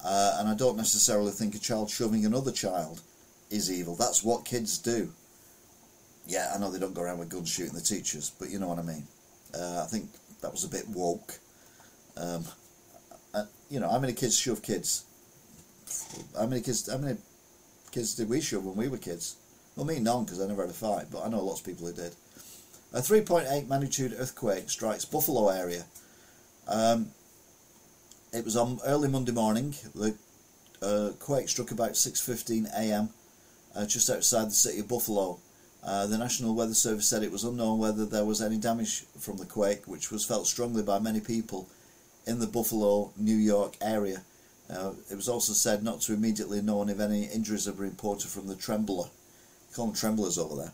Uh, 0.03 0.37
and 0.39 0.47
I 0.47 0.55
don't 0.55 0.77
necessarily 0.77 1.31
think 1.31 1.55
a 1.55 1.59
child 1.59 1.89
shoving 1.89 2.25
another 2.25 2.51
child 2.51 3.01
is 3.49 3.71
evil. 3.71 3.95
That's 3.95 4.23
what 4.23 4.45
kids 4.45 4.77
do. 4.77 5.11
Yeah, 6.27 6.51
I 6.53 6.59
know 6.59 6.71
they 6.71 6.79
don't 6.79 6.93
go 6.93 7.01
around 7.01 7.19
with 7.19 7.29
guns 7.29 7.49
shooting 7.49 7.73
the 7.73 7.81
teachers, 7.81 8.31
but 8.39 8.49
you 8.49 8.59
know 8.59 8.67
what 8.67 8.79
I 8.79 8.83
mean. 8.83 9.03
Uh, 9.53 9.81
I 9.83 9.87
think 9.87 10.09
that 10.41 10.51
was 10.51 10.63
a 10.63 10.69
bit 10.69 10.87
woke. 10.89 11.39
Um, 12.17 12.45
uh, 13.33 13.45
you 13.69 13.79
know, 13.79 13.89
how 13.89 13.99
many 13.99 14.13
kids 14.13 14.37
shove 14.37 14.61
kids? 14.61 15.05
How 16.37 16.47
many 16.47 16.61
kids? 16.61 16.89
How 16.91 16.97
many 16.97 17.17
kids 17.95 18.13
did 18.13 18.27
we 18.27 18.41
shove 18.41 18.65
when 18.65 18.75
we 18.75 18.89
were 18.89 18.97
kids? 18.97 19.37
Well, 19.75 19.85
me 19.85 19.99
none 19.99 20.25
because 20.25 20.41
I 20.41 20.47
never 20.47 20.63
had 20.63 20.69
a 20.69 20.73
fight, 20.73 21.05
but 21.09 21.23
I 21.23 21.29
know 21.29 21.41
lots 21.41 21.61
of 21.61 21.65
people 21.65 21.87
who 21.87 21.93
did. 21.93 22.13
A 22.91 22.99
3.8 22.99 23.69
magnitude 23.69 24.13
earthquake 24.19 24.69
strikes 24.69 25.05
Buffalo 25.05 25.47
area. 25.47 25.85
Um, 26.67 27.11
it 28.33 28.43
was 28.43 28.57
on 28.57 28.79
early 28.85 29.07
Monday 29.07 29.31
morning. 29.31 29.75
The 29.95 30.13
uh, 30.81 31.11
quake 31.19 31.47
struck 31.47 31.71
about 31.71 31.93
6:15 31.93 32.67
a.m. 32.77 33.09
Uh, 33.73 33.85
just 33.85 34.09
outside 34.09 34.47
the 34.47 34.51
city 34.51 34.79
of 34.79 34.89
Buffalo. 34.89 35.39
Uh, 35.81 36.05
the 36.05 36.17
National 36.17 36.53
Weather 36.53 36.73
Service 36.73 37.07
said 37.07 37.23
it 37.23 37.31
was 37.31 37.45
unknown 37.45 37.79
whether 37.79 38.05
there 38.05 38.25
was 38.25 38.41
any 38.41 38.57
damage 38.57 39.05
from 39.17 39.37
the 39.37 39.45
quake, 39.45 39.87
which 39.87 40.11
was 40.11 40.25
felt 40.25 40.47
strongly 40.47 40.83
by 40.83 40.99
many 40.99 41.21
people 41.21 41.69
in 42.27 42.39
the 42.39 42.47
Buffalo, 42.47 43.13
New 43.15 43.37
York 43.37 43.77
area. 43.81 44.23
Uh, 44.69 44.93
it 45.11 45.15
was 45.15 45.29
also 45.29 45.53
said 45.53 45.83
not 45.83 46.01
to 46.01 46.13
immediately 46.13 46.61
known 46.61 46.89
if 46.89 46.99
any 46.99 47.25
injuries 47.25 47.65
have 47.65 47.77
been 47.77 47.85
reported 47.85 48.29
from 48.29 48.47
the 48.47 48.55
trembler. 48.55 49.09
call 49.75 49.87
them 49.87 49.95
tremblers 49.95 50.37
over 50.37 50.55
there. 50.55 50.71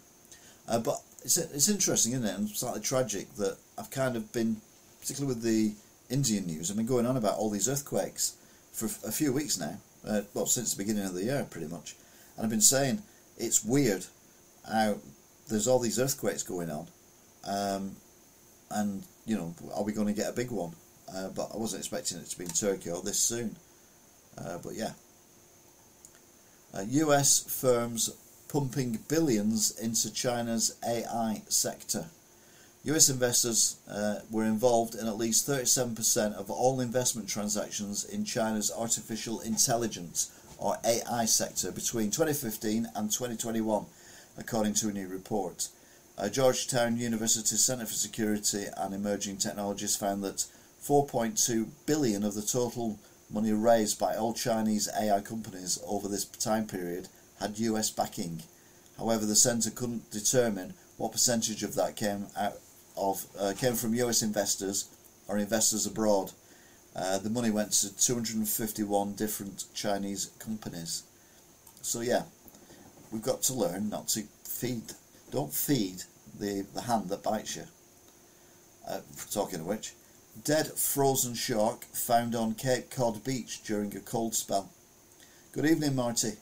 Uh, 0.68 0.80
but 0.80 1.02
it's, 1.24 1.38
it's 1.38 1.70
interesting, 1.70 2.14
isn't 2.14 2.26
it, 2.26 2.38
and 2.38 2.50
slightly 2.50 2.82
tragic 2.82 3.34
that 3.36 3.58
I've 3.78 3.92
kind 3.92 4.16
of 4.16 4.32
been, 4.32 4.58
particularly 5.02 5.36
with 5.36 5.44
the 5.44 5.74
Indian 6.10 6.46
news, 6.46 6.70
I've 6.70 6.78
been 6.78 6.86
going 6.86 7.06
on 7.06 7.18
about 7.18 7.38
all 7.38 7.50
these 7.50 7.68
earthquakes 7.68 8.36
for 8.72 8.86
a 8.86 9.12
few 9.12 9.34
weeks 9.34 9.60
now. 9.60 9.78
Uh, 10.08 10.22
well, 10.34 10.46
since 10.46 10.74
the 10.74 10.84
beginning 10.84 11.06
of 11.06 11.14
the 11.14 11.24
year, 11.24 11.46
pretty 11.50 11.68
much. 11.68 11.96
And 12.36 12.46
I've 12.46 12.50
been 12.50 12.62
saying 12.62 13.02
it's 13.38 13.64
weird 13.64 14.06
how 14.68 14.98
there's 15.48 15.68
all 15.68 15.80
these 15.80 16.00
earthquakes 16.00 16.44
going 16.44 16.72
on, 16.72 16.88
um, 17.46 17.96
and 18.72 19.04
you 19.26 19.36
know, 19.36 19.54
are 19.76 19.84
we 19.84 19.94
going 19.94 20.08
to 20.08 20.14
get 20.14 20.30
a 20.30 20.34
big 20.34 20.50
one? 20.50 20.74
Uh, 21.14 21.30
but 21.30 21.52
I 21.54 21.58
wasn't 21.58 21.82
expecting 21.82 22.20
it 22.20 22.28
to 22.28 22.38
be 22.38 22.46
in 22.46 22.52
Turkey 22.52 22.90
or 22.90 23.02
this 23.02 23.20
soon. 23.20 23.56
Uh, 24.38 24.58
but 24.64 24.76
yeah. 24.76 24.92
Uh, 26.74 26.84
US 26.90 27.44
firms 27.44 28.10
pumping 28.48 29.00
billions 29.08 29.78
into 29.80 30.14
China's 30.14 30.76
AI 30.88 31.42
sector. 31.48 32.06
US 32.84 33.10
investors 33.10 33.78
uh, 33.90 34.20
were 34.32 34.46
involved 34.46 34.96
in 34.96 35.08
at 35.08 35.18
least 35.18 35.48
37% 35.48 36.34
of 36.34 36.50
all 36.50 36.82
investment 36.82 37.30
transactions 37.30 38.04
in 38.04 38.26
China's 38.26 38.72
artificial 38.72 39.40
intelligence 39.42 40.32
or 40.58 40.78
AI 40.84 41.26
sector 41.26 41.72
between 41.72 42.12
2015 42.12 42.90
and 42.96 43.12
2021, 43.12 43.86
according 44.38 44.74
to 44.74 44.90
a 44.90 44.94
new 44.94 45.08
report. 45.08 45.70
Uh, 46.18 46.30
Georgetown 46.30 46.98
University 46.98 47.56
Center 47.56 47.86
for 47.86 47.94
Security 47.94 48.66
and 48.78 48.94
Emerging 48.94 49.38
Technologies 49.38 49.96
found 49.96 50.24
that 50.24 50.46
4.2 50.84 51.68
billion 51.86 52.24
of 52.24 52.34
the 52.34 52.42
total 52.42 53.00
money 53.32 53.54
raised 53.54 54.00
by 54.00 54.16
all 54.16 54.34
Chinese 54.34 54.90
AI 55.00 55.22
companies 55.22 55.80
over 55.86 56.08
this 56.08 56.26
time 56.26 56.68
period 56.68 57.08
had 57.40 57.60
US 57.60 57.90
backing. 57.90 58.44
However, 58.98 59.26
the 59.26 59.36
centre 59.36 59.72
couldn't 59.72 60.12
determine 60.12 60.74
what 60.98 61.12
percentage 61.12 61.64
of 61.64 61.76
that 61.76 61.96
came 61.96 62.28
out 62.38 62.58
of 62.98 63.26
uh, 63.40 63.54
came 63.58 63.76
from 63.76 63.96
US 63.96 64.22
investors 64.22 64.90
or 65.28 65.38
investors 65.38 65.86
abroad. 65.86 66.32
Uh, 66.96 67.18
the 67.18 67.30
money 67.30 67.50
went 67.50 67.72
to 67.72 67.96
251 67.98 69.14
different 69.14 69.64
Chinese 69.74 70.32
companies. 70.40 71.04
So 71.82 72.02
yeah, 72.02 72.24
we've 73.12 73.22
got 73.22 73.42
to 73.44 73.54
learn 73.54 73.90
not 73.90 74.10
to 74.10 74.24
feed. 74.44 74.84
Don't 75.32 75.54
feed 75.54 76.04
the 76.38 76.66
the 76.74 76.82
hand 76.82 77.10
that 77.10 77.24
bites 77.24 77.56
you. 77.56 77.64
Uh, 78.88 79.00
talking 79.32 79.62
of 79.62 79.68
which, 79.68 79.94
dead 80.44 80.68
frozen 80.68 81.36
shark 81.36 81.86
found 81.86 82.36
on 82.36 82.56
Cape 82.56 82.90
Cod 82.90 83.24
beach 83.24 83.62
during 83.64 83.96
a 83.96 84.00
cold 84.00 84.34
spell. 84.34 84.70
Good 85.52 85.66
evening, 85.66 85.96
Marty. 85.96 86.34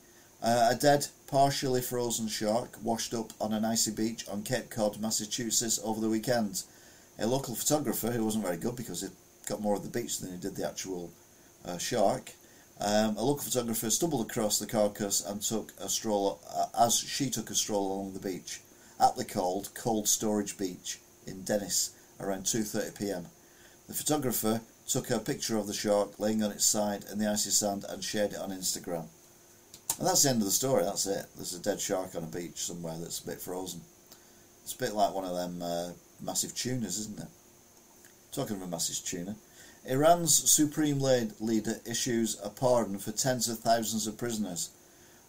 Uh, 0.41 0.69
a 0.71 0.75
dead, 0.75 1.07
partially 1.27 1.81
frozen 1.81 2.27
shark 2.27 2.77
washed 2.81 3.13
up 3.13 3.33
on 3.41 3.51
an 3.51 3.65
icy 3.65 3.91
beach 3.91 4.27
on 4.29 4.43
Cape 4.43 4.69
Cod, 4.69 5.01
Massachusetts 5.01 5.79
over 5.83 5.99
the 5.99 6.09
weekend. 6.09 6.63
A 7.17 7.27
local 7.27 7.55
photographer, 7.55 8.11
who 8.11 8.23
wasn't 8.23 8.45
very 8.45 8.57
good 8.57 8.75
because 8.77 9.01
he 9.01 9.07
got 9.47 9.61
more 9.61 9.75
of 9.75 9.83
the 9.83 9.99
beach 9.99 10.19
than 10.19 10.31
he 10.31 10.37
did 10.37 10.55
the 10.55 10.67
actual 10.67 11.11
uh, 11.65 11.77
shark, 11.77 12.31
um, 12.79 13.17
a 13.17 13.23
local 13.23 13.43
photographer 13.43 13.89
stumbled 13.89 14.29
across 14.29 14.59
the 14.59 14.65
carcass 14.65 15.25
and 15.25 15.41
took 15.41 15.73
a 15.81 15.89
stroll 15.89 16.39
uh, 16.55 16.85
as 16.85 16.97
she 16.97 17.29
took 17.29 17.49
a 17.49 17.55
stroll 17.55 17.91
along 17.91 18.13
the 18.13 18.19
beach, 18.19 18.61
aptly 19.01 19.25
called 19.25 19.73
Cold 19.73 20.07
Storage 20.07 20.57
Beach 20.57 20.99
in 21.27 21.43
Dennis, 21.43 21.91
around 22.21 22.43
2:30 22.43 22.97
p.m. 22.97 23.25
The 23.89 23.95
photographer 23.95 24.61
took 24.87 25.09
a 25.09 25.17
picture 25.17 25.57
of 25.57 25.65
the 25.65 25.73
shark 25.73 26.19
laying 26.19 26.43
on 26.43 26.51
its 26.51 26.63
side 26.63 27.05
in 27.11 27.17
the 27.17 27.27
icy 27.27 27.49
sand 27.49 27.85
and 27.89 28.03
shared 28.03 28.33
it 28.33 28.37
on 28.37 28.51
Instagram. 28.51 29.07
And 29.97 30.07
that's 30.07 30.21
the 30.21 30.29
end 30.29 30.41
of 30.41 30.45
the 30.45 30.51
story, 30.51 30.83
that's 30.83 31.07
it. 31.07 31.25
There's 31.35 31.55
a 31.55 31.59
dead 31.59 31.81
shark 31.81 32.13
on 32.13 32.23
a 32.23 32.27
beach 32.27 32.57
somewhere 32.57 32.93
that's 32.99 33.19
a 33.19 33.25
bit 33.25 33.41
frozen. 33.41 33.81
It's 34.61 34.75
a 34.75 34.77
bit 34.77 34.93
like 34.93 35.15
one 35.15 35.25
of 35.25 35.35
them 35.35 35.63
uh, 35.63 35.89
massive 36.21 36.53
tunas, 36.53 36.99
isn't 36.99 37.19
it? 37.19 37.29
Talking 38.31 38.57
of 38.57 38.61
a 38.61 38.67
massive 38.67 39.03
tuna, 39.03 39.35
Iran's 39.85 40.35
supreme 40.51 40.99
leader 40.99 41.81
issues 41.83 42.39
a 42.43 42.51
pardon 42.51 42.99
for 42.99 43.11
tens 43.11 43.49
of 43.49 43.57
thousands 43.57 44.05
of 44.05 44.19
prisoners. 44.19 44.69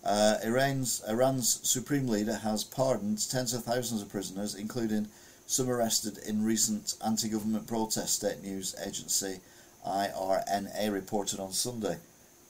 Uh, 0.05 0.37
Iran's, 0.45 1.03
Iran's 1.09 1.67
supreme 1.67 2.09
leader 2.09 2.37
has 2.37 2.63
pardoned 2.63 3.27
tens 3.31 3.55
of 3.55 3.65
thousands 3.65 4.03
of 4.03 4.11
prisoners, 4.11 4.55
including 4.55 5.09
some 5.51 5.69
arrested 5.69 6.17
in 6.17 6.45
recent 6.45 6.95
anti-government 7.05 7.67
protests, 7.67 8.13
state 8.13 8.41
news 8.41 8.73
agency 8.87 9.41
IRNA 9.85 10.93
reported 10.93 11.41
on 11.41 11.51
Sunday. 11.53 11.97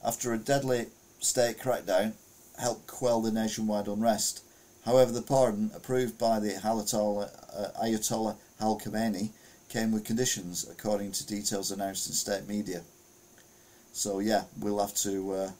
After 0.04 0.34
a 0.34 0.38
deadly 0.38 0.84
state 1.18 1.58
crackdown 1.58 2.12
helped 2.58 2.86
quell 2.86 3.22
the 3.22 3.32
nationwide 3.32 3.88
unrest. 3.88 4.42
However, 4.84 5.12
the 5.12 5.22
pardon, 5.22 5.70
approved 5.74 6.18
by 6.18 6.40
the 6.40 6.50
Ayatollah, 6.50 7.30
uh, 7.56 7.82
Ayatollah 7.82 8.36
Al 8.60 8.78
Khamenei, 8.78 9.30
came 9.70 9.92
with 9.92 10.04
conditions, 10.04 10.66
according 10.70 11.12
to 11.12 11.26
details 11.26 11.70
announced 11.70 12.06
in 12.06 12.12
state 12.12 12.46
media. 12.46 12.82
So, 13.94 14.18
yeah, 14.18 14.44
we'll 14.58 14.78
have 14.78 14.94
to 14.96 15.32
uh, 15.32 15.50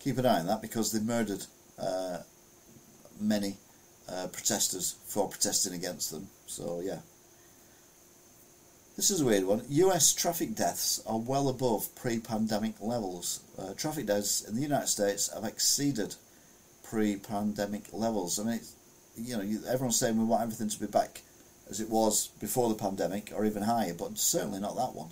keep 0.00 0.18
an 0.18 0.26
eye 0.26 0.40
on 0.40 0.46
that 0.48 0.60
because 0.60 0.92
they 0.92 1.00
murdered 1.00 1.46
uh, 1.78 2.18
many 3.18 3.56
uh, 4.06 4.26
protesters 4.26 4.96
for 5.06 5.30
protesting 5.30 5.72
against 5.72 6.10
them. 6.10 6.28
So, 6.50 6.80
yeah. 6.84 7.00
This 8.96 9.10
is 9.10 9.20
a 9.20 9.24
weird 9.24 9.44
one. 9.44 9.62
US 9.68 10.12
traffic 10.12 10.54
deaths 10.54 11.02
are 11.06 11.18
well 11.18 11.48
above 11.48 11.94
pre 11.94 12.18
pandemic 12.18 12.74
levels. 12.80 13.40
Uh, 13.58 13.72
traffic 13.74 14.06
deaths 14.06 14.42
in 14.42 14.56
the 14.56 14.62
United 14.62 14.88
States 14.88 15.32
have 15.32 15.44
exceeded 15.44 16.14
pre-pandemic 16.90 17.84
levels. 17.92 18.40
I 18.40 18.44
mean, 18.44 18.60
you 19.16 19.36
know, 19.36 19.42
you, 19.42 19.60
everyone's 19.68 19.96
saying 19.96 20.18
we 20.18 20.24
want 20.24 20.42
everything 20.42 20.68
to 20.68 20.80
be 20.80 20.86
back 20.86 21.22
as 21.70 21.80
it 21.80 21.88
was 21.88 22.28
before 22.40 22.68
the 22.68 22.74
pandemic, 22.74 23.32
or 23.34 23.44
even 23.44 23.62
higher, 23.62 23.94
but 23.94 24.18
certainly 24.18 24.58
not 24.58 24.74
that 24.74 24.94
one. 24.94 25.10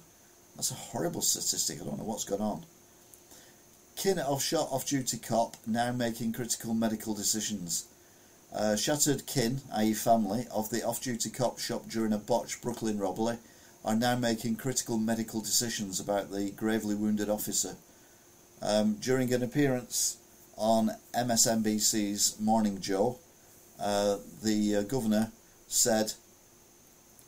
That's 0.56 0.72
a 0.72 0.74
horrible 0.74 1.22
statistic. 1.22 1.80
I 1.80 1.84
don't 1.84 1.98
know 1.98 2.04
what's 2.04 2.24
gone 2.24 2.40
on. 2.40 2.64
Kin 3.94 4.18
of 4.18 4.42
shot 4.42 4.68
off-duty 4.72 5.18
cop 5.18 5.56
now 5.66 5.92
making 5.92 6.32
critical 6.32 6.74
medical 6.74 7.14
decisions. 7.14 7.86
Uh, 8.52 8.74
shattered 8.76 9.26
kin, 9.26 9.60
i.e. 9.74 9.92
family, 9.92 10.46
of 10.50 10.70
the 10.70 10.82
off-duty 10.82 11.30
cop 11.30 11.58
shot 11.58 11.88
during 11.88 12.12
a 12.12 12.18
botched 12.18 12.62
Brooklyn 12.62 12.98
robbery 12.98 13.36
are 13.84 13.94
now 13.94 14.16
making 14.16 14.56
critical 14.56 14.98
medical 14.98 15.40
decisions 15.40 16.00
about 16.00 16.30
the 16.30 16.50
gravely 16.50 16.94
wounded 16.94 17.28
officer. 17.28 17.76
Um, 18.62 18.94
during 18.94 19.32
an 19.32 19.42
appearance 19.42 20.16
on 20.56 20.90
MSNBC's 21.14 22.40
Morning 22.40 22.80
Joe, 22.80 23.18
uh, 23.78 24.16
the 24.42 24.76
uh, 24.76 24.82
governor 24.82 25.30
said 25.68 26.14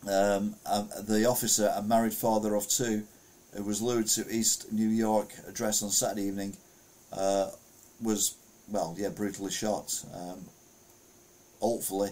um, 0.09 0.57
uh, 0.67 0.85
the 1.03 1.27
officer, 1.27 1.73
a 1.77 1.83
married 1.83 2.15
father 2.15 2.55
of 2.55 2.67
two, 2.67 3.05
who 3.55 3.63
was 3.63 3.83
lured 3.83 4.07
to 4.09 4.35
East 4.35 4.73
New 4.73 4.89
York 4.89 5.33
address 5.47 5.83
on 5.83 5.91
Saturday 5.91 6.23
evening, 6.23 6.57
uh, 7.13 7.51
was, 8.01 8.37
well, 8.69 8.95
yeah, 8.99 9.11
brutally 9.11 9.51
shot. 9.51 10.03
Um, 10.15 10.47
hopefully, 11.61 12.11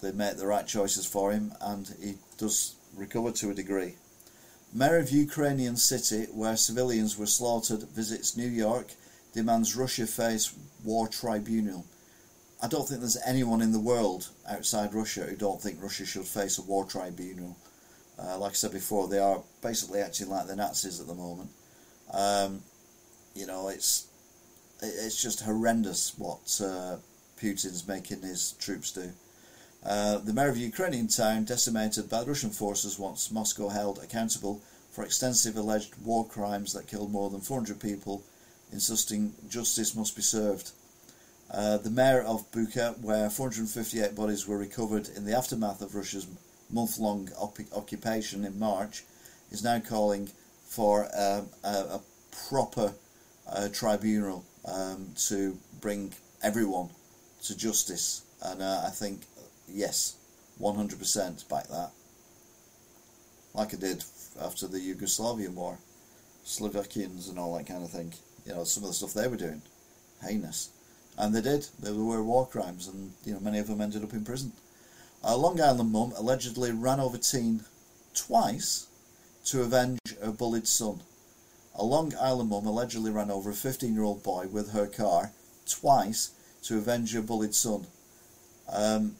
they 0.00 0.12
make 0.12 0.36
the 0.36 0.46
right 0.46 0.66
choices 0.66 1.06
for 1.06 1.32
him 1.32 1.52
and 1.60 1.94
he 2.00 2.14
does 2.38 2.76
recover 2.96 3.32
to 3.32 3.50
a 3.50 3.54
degree. 3.54 3.94
Mayor 4.72 4.98
of 4.98 5.10
Ukrainian 5.10 5.76
city, 5.76 6.26
where 6.32 6.56
civilians 6.56 7.16
were 7.16 7.26
slaughtered, 7.26 7.82
visits 7.84 8.36
New 8.36 8.48
York, 8.48 8.88
demands 9.32 9.76
Russia 9.76 10.06
face 10.06 10.52
war 10.84 11.08
tribunal. 11.08 11.86
I 12.62 12.68
don't 12.68 12.86
think 12.86 13.00
there's 13.00 13.16
anyone 13.24 13.62
in 13.62 13.72
the 13.72 13.78
world 13.78 14.28
outside 14.48 14.92
Russia 14.92 15.22
who 15.22 15.36
don't 15.36 15.60
think 15.62 15.82
Russia 15.82 16.04
should 16.04 16.26
face 16.26 16.58
a 16.58 16.62
war 16.62 16.84
tribunal. 16.84 17.56
Uh, 18.18 18.36
like 18.38 18.50
I 18.50 18.54
said 18.54 18.72
before, 18.72 19.06
they 19.08 19.20
are 19.20 19.42
basically 19.62 20.00
acting 20.00 20.28
like 20.28 20.48
the 20.48 20.56
Nazis 20.56 21.00
at 21.00 21.06
the 21.06 21.14
moment. 21.14 21.50
Um, 22.12 22.62
you 23.34 23.46
know, 23.46 23.68
it's 23.68 24.08
it's 24.82 25.20
just 25.22 25.42
horrendous 25.42 26.18
what 26.18 26.60
uh, 26.60 26.96
Putin's 27.40 27.86
making 27.86 28.22
his 28.22 28.52
troops 28.52 28.92
do. 28.92 29.12
Uh, 29.84 30.18
the 30.18 30.32
mayor 30.32 30.48
of 30.48 30.56
Ukrainian 30.56 31.08
town 31.08 31.44
decimated 31.44 32.10
by 32.10 32.22
Russian 32.22 32.50
forces 32.50 32.98
wants 32.98 33.30
Moscow 33.30 33.68
held 33.68 33.98
accountable 34.02 34.60
for 34.90 35.04
extensive 35.04 35.56
alleged 35.56 35.94
war 36.04 36.26
crimes 36.26 36.72
that 36.72 36.88
killed 36.88 37.12
more 37.12 37.30
than 37.30 37.40
400 37.40 37.80
people, 37.80 38.24
insisting 38.72 39.34
justice 39.48 39.94
must 39.94 40.16
be 40.16 40.22
served. 40.22 40.72
Uh, 41.50 41.78
the 41.78 41.90
mayor 41.90 42.22
of 42.22 42.50
Bucha, 42.50 42.98
where 43.00 43.30
458 43.30 44.14
bodies 44.14 44.46
were 44.46 44.58
recovered 44.58 45.08
in 45.16 45.24
the 45.24 45.36
aftermath 45.36 45.80
of 45.80 45.94
Russia's 45.94 46.26
month 46.68 46.98
long 46.98 47.30
op- 47.38 47.58
occupation 47.74 48.44
in 48.44 48.58
March, 48.58 49.04
is 49.50 49.64
now 49.64 49.78
calling 49.78 50.28
for 50.66 51.08
uh, 51.16 51.42
a, 51.64 51.68
a, 51.68 52.00
proper 52.48 52.92
uh, 53.50 53.68
tribunal 53.68 54.44
um, 54.66 55.08
to 55.16 55.56
bring 55.80 56.12
everyone 56.42 56.90
to 57.44 57.56
justice. 57.56 58.22
And 58.42 58.62
uh, 58.62 58.82
I 58.86 58.90
think 58.90 59.22
yes, 59.68 60.16
100% 60.60 61.48
back 61.48 61.68
that. 61.68 61.90
Like 63.54 63.74
I 63.74 63.76
did 63.76 64.04
after 64.40 64.66
the 64.66 64.78
Yugoslavian 64.78 65.54
war, 65.54 65.78
Slovakians 66.44 67.28
and 67.28 67.38
all 67.38 67.56
that 67.56 67.66
kind 67.66 67.82
of 67.82 67.90
thing. 67.90 68.14
You 68.46 68.54
know, 68.54 68.64
some 68.64 68.84
of 68.84 68.90
the 68.90 68.94
stuff 68.94 69.14
they 69.14 69.28
were 69.28 69.36
doing, 69.36 69.62
heinous. 70.22 70.70
And 71.16 71.34
they 71.34 71.40
did. 71.40 71.66
They 71.80 71.90
were 71.90 72.22
war 72.22 72.46
crimes, 72.46 72.86
and 72.86 73.12
you 73.24 73.34
know 73.34 73.40
many 73.40 73.58
of 73.58 73.66
them 73.66 73.80
ended 73.80 74.04
up 74.04 74.12
in 74.12 74.24
prison. 74.24 74.52
A 75.24 75.36
Long 75.36 75.60
Island 75.60 75.90
mum 75.90 76.12
allegedly 76.16 76.70
ran 76.70 77.00
over 77.00 77.18
teen 77.18 77.64
twice 78.14 78.86
to 79.46 79.62
avenge 79.62 79.98
her 80.22 80.30
bullied 80.30 80.68
son. 80.68 81.00
A 81.74 81.84
Long 81.84 82.14
Island 82.20 82.50
mum 82.50 82.66
allegedly 82.66 83.10
ran 83.10 83.30
over 83.30 83.50
a 83.50 83.54
15-year-old 83.54 84.22
boy 84.22 84.46
with 84.46 84.70
her 84.70 84.86
car 84.86 85.32
twice 85.66 86.30
to 86.62 86.78
avenge 86.78 87.12
her 87.14 87.22
bullied 87.22 87.54
son. 87.54 87.86
Um, 88.72 89.16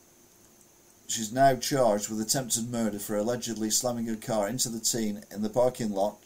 She's 1.08 1.32
now 1.32 1.56
charged 1.56 2.10
with 2.10 2.20
attempted 2.20 2.70
murder 2.70 2.98
for 2.98 3.16
allegedly 3.16 3.70
slamming 3.70 4.04
her 4.08 4.16
car 4.16 4.46
into 4.46 4.68
the 4.68 4.78
teen 4.78 5.24
in 5.30 5.40
the 5.40 5.48
parking 5.48 5.90
lot 5.90 6.18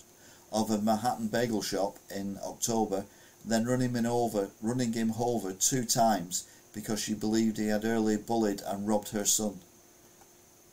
of 0.51 0.73
a 0.73 0.79
Manhattan 0.79 1.29
bagel 1.29 1.63
shop 1.63 1.99
in 2.13 2.37
October, 2.45 3.05
then 3.45 3.65
running 3.65 3.95
him 3.95 4.07
over, 4.07 4.51
running 4.61 4.93
him 4.93 5.15
over 5.17 5.53
two 5.53 5.85
times 5.85 6.49
because 6.75 7.01
she 7.01 7.15
believed 7.15 7.59
he 7.59 7.69
had 7.69 7.85
earlier 7.85 8.19
bullied 8.19 8.61
and 8.67 8.89
robbed 8.89 9.11
her 9.11 9.25
son. 9.25 9.61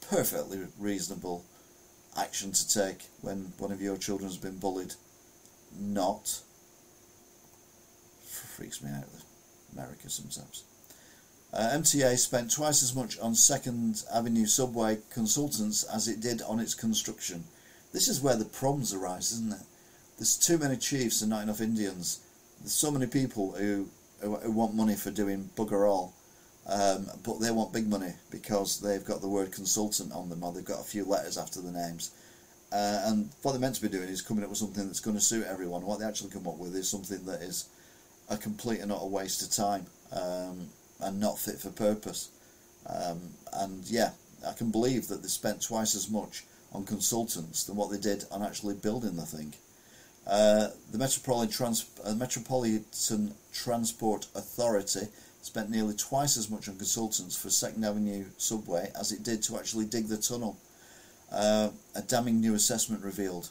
Perfectly 0.10 0.66
reasonable 0.80 1.46
action 2.18 2.52
to 2.52 2.68
take 2.68 3.10
when 3.22 3.54
one 3.60 3.72
of 3.72 3.80
your 3.80 3.96
children's 3.96 4.38
been 4.38 4.58
bullied. 4.58 4.96
Not. 5.80 6.42
Freaks 8.26 8.82
me 8.82 8.90
out, 8.90 9.06
America 9.74 10.10
sometimes. 10.10 10.64
Uh, 11.52 11.70
MTA 11.74 12.18
spent 12.18 12.52
twice 12.52 12.84
as 12.84 12.96
much 12.96 13.18
on 13.20 13.34
Second 13.34 14.04
Avenue 14.14 14.46
subway 14.46 15.00
consultants 15.12 15.84
as 15.84 16.08
it 16.08 16.20
did 16.20 16.42
on 16.44 16.60
its 16.60 16.76
construction. 16.76 17.44
This 17.92 18.08
is 18.08 18.22
where 18.22 18.36
the 18.36 18.46
problems 18.46 18.94
arise, 18.94 19.32
isn't 19.32 19.54
it? 19.54 19.66
There's 20.18 20.38
too 20.38 20.60
many 20.60 20.78
chiefs 20.78 21.22
and 21.22 21.32
not 21.32 21.42
enough 21.42 21.62
Indians. 21.62 22.20
There's 22.60 22.74
so 22.74 22.92
many 22.92 23.08
people 23.08 23.54
who, 23.54 23.88
who, 24.22 24.36
who 24.36 24.52
want 24.52 24.76
money 24.76 24.96
for 24.96 25.10
doing 25.10 25.50
bugger 25.56 25.90
all, 25.90 26.14
um, 26.68 27.08
but 27.24 27.40
they 27.40 27.50
want 27.50 27.74
big 27.74 27.88
money 27.88 28.14
because 28.30 28.80
they've 28.80 29.06
got 29.06 29.22
the 29.22 29.28
word 29.28 29.52
consultant 29.52 30.12
on 30.12 30.30
them 30.30 30.44
or 30.44 30.52
they've 30.52 30.64
got 30.64 30.82
a 30.82 30.84
few 30.84 31.04
letters 31.04 31.38
after 31.38 31.62
the 31.62 31.72
names. 31.72 32.12
Uh, 32.72 33.02
and 33.06 33.30
what 33.42 33.54
they're 33.54 33.62
meant 33.62 33.76
to 33.76 33.82
be 33.82 33.90
doing 33.90 34.10
is 34.10 34.22
coming 34.22 34.44
up 34.44 34.50
with 34.50 34.60
something 34.60 34.86
that's 34.86 35.00
going 35.00 35.16
to 35.16 35.22
suit 35.22 35.48
everyone. 35.48 35.84
What 35.84 36.00
they 36.00 36.06
actually 36.06 36.30
come 36.30 36.48
up 36.48 36.58
with 36.58 36.76
is 36.76 36.88
something 36.88 37.26
that 37.26 37.42
is 37.42 37.70
a 38.30 38.38
complete 38.38 38.80
and 38.80 38.92
utter 38.92 39.06
waste 39.06 39.42
of 39.42 39.52
time. 39.52 39.86
Um, 40.12 40.70
and 41.02 41.20
not 41.20 41.40
fit 41.40 41.60
for 41.60 41.70
purpose. 41.70 42.30
Um, 42.86 43.22
and 43.54 43.84
yeah, 43.86 44.12
I 44.48 44.54
can 44.54 44.72
believe 44.72 45.08
that 45.08 45.22
they 45.22 45.28
spent 45.28 45.62
twice 45.62 45.96
as 45.96 46.10
much 46.10 46.44
on 46.74 46.86
consultants 46.86 47.64
than 47.64 47.76
what 47.76 47.92
they 47.92 47.98
did 47.98 48.26
on 48.32 48.44
actually 48.44 48.76
building 48.76 49.16
the 49.16 49.24
thing. 49.26 49.54
Uh, 50.28 50.68
the 50.92 50.98
Metropolitan, 50.98 51.52
Trans- 51.52 51.90
uh, 52.04 52.14
Metropolitan 52.14 53.34
Transport 53.52 54.28
Authority 54.36 55.08
spent 55.42 55.70
nearly 55.70 55.96
twice 55.96 56.38
as 56.38 56.50
much 56.50 56.68
on 56.68 56.76
consultants 56.76 57.36
for 57.36 57.50
Second 57.50 57.84
Avenue 57.84 58.26
subway 58.38 58.92
as 59.00 59.12
it 59.12 59.24
did 59.24 59.42
to 59.44 59.58
actually 59.58 59.86
dig 59.86 60.08
the 60.08 60.18
tunnel. 60.18 60.58
Uh, 61.32 61.70
a 61.96 62.02
damning 62.02 62.42
new 62.42 62.56
assessment 62.56 63.04
revealed. 63.04 63.50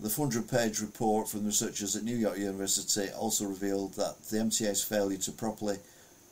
The 0.00 0.10
400 0.10 0.48
page 0.50 0.80
report 0.80 1.28
from 1.28 1.40
the 1.40 1.46
researchers 1.46 1.94
at 1.94 2.02
New 2.02 2.16
York 2.16 2.36
University 2.36 3.10
also 3.12 3.46
revealed 3.46 3.94
that 3.94 4.22
the 4.24 4.38
MTA's 4.38 4.82
failure 4.82 5.18
to 5.18 5.32
properly 5.32 5.78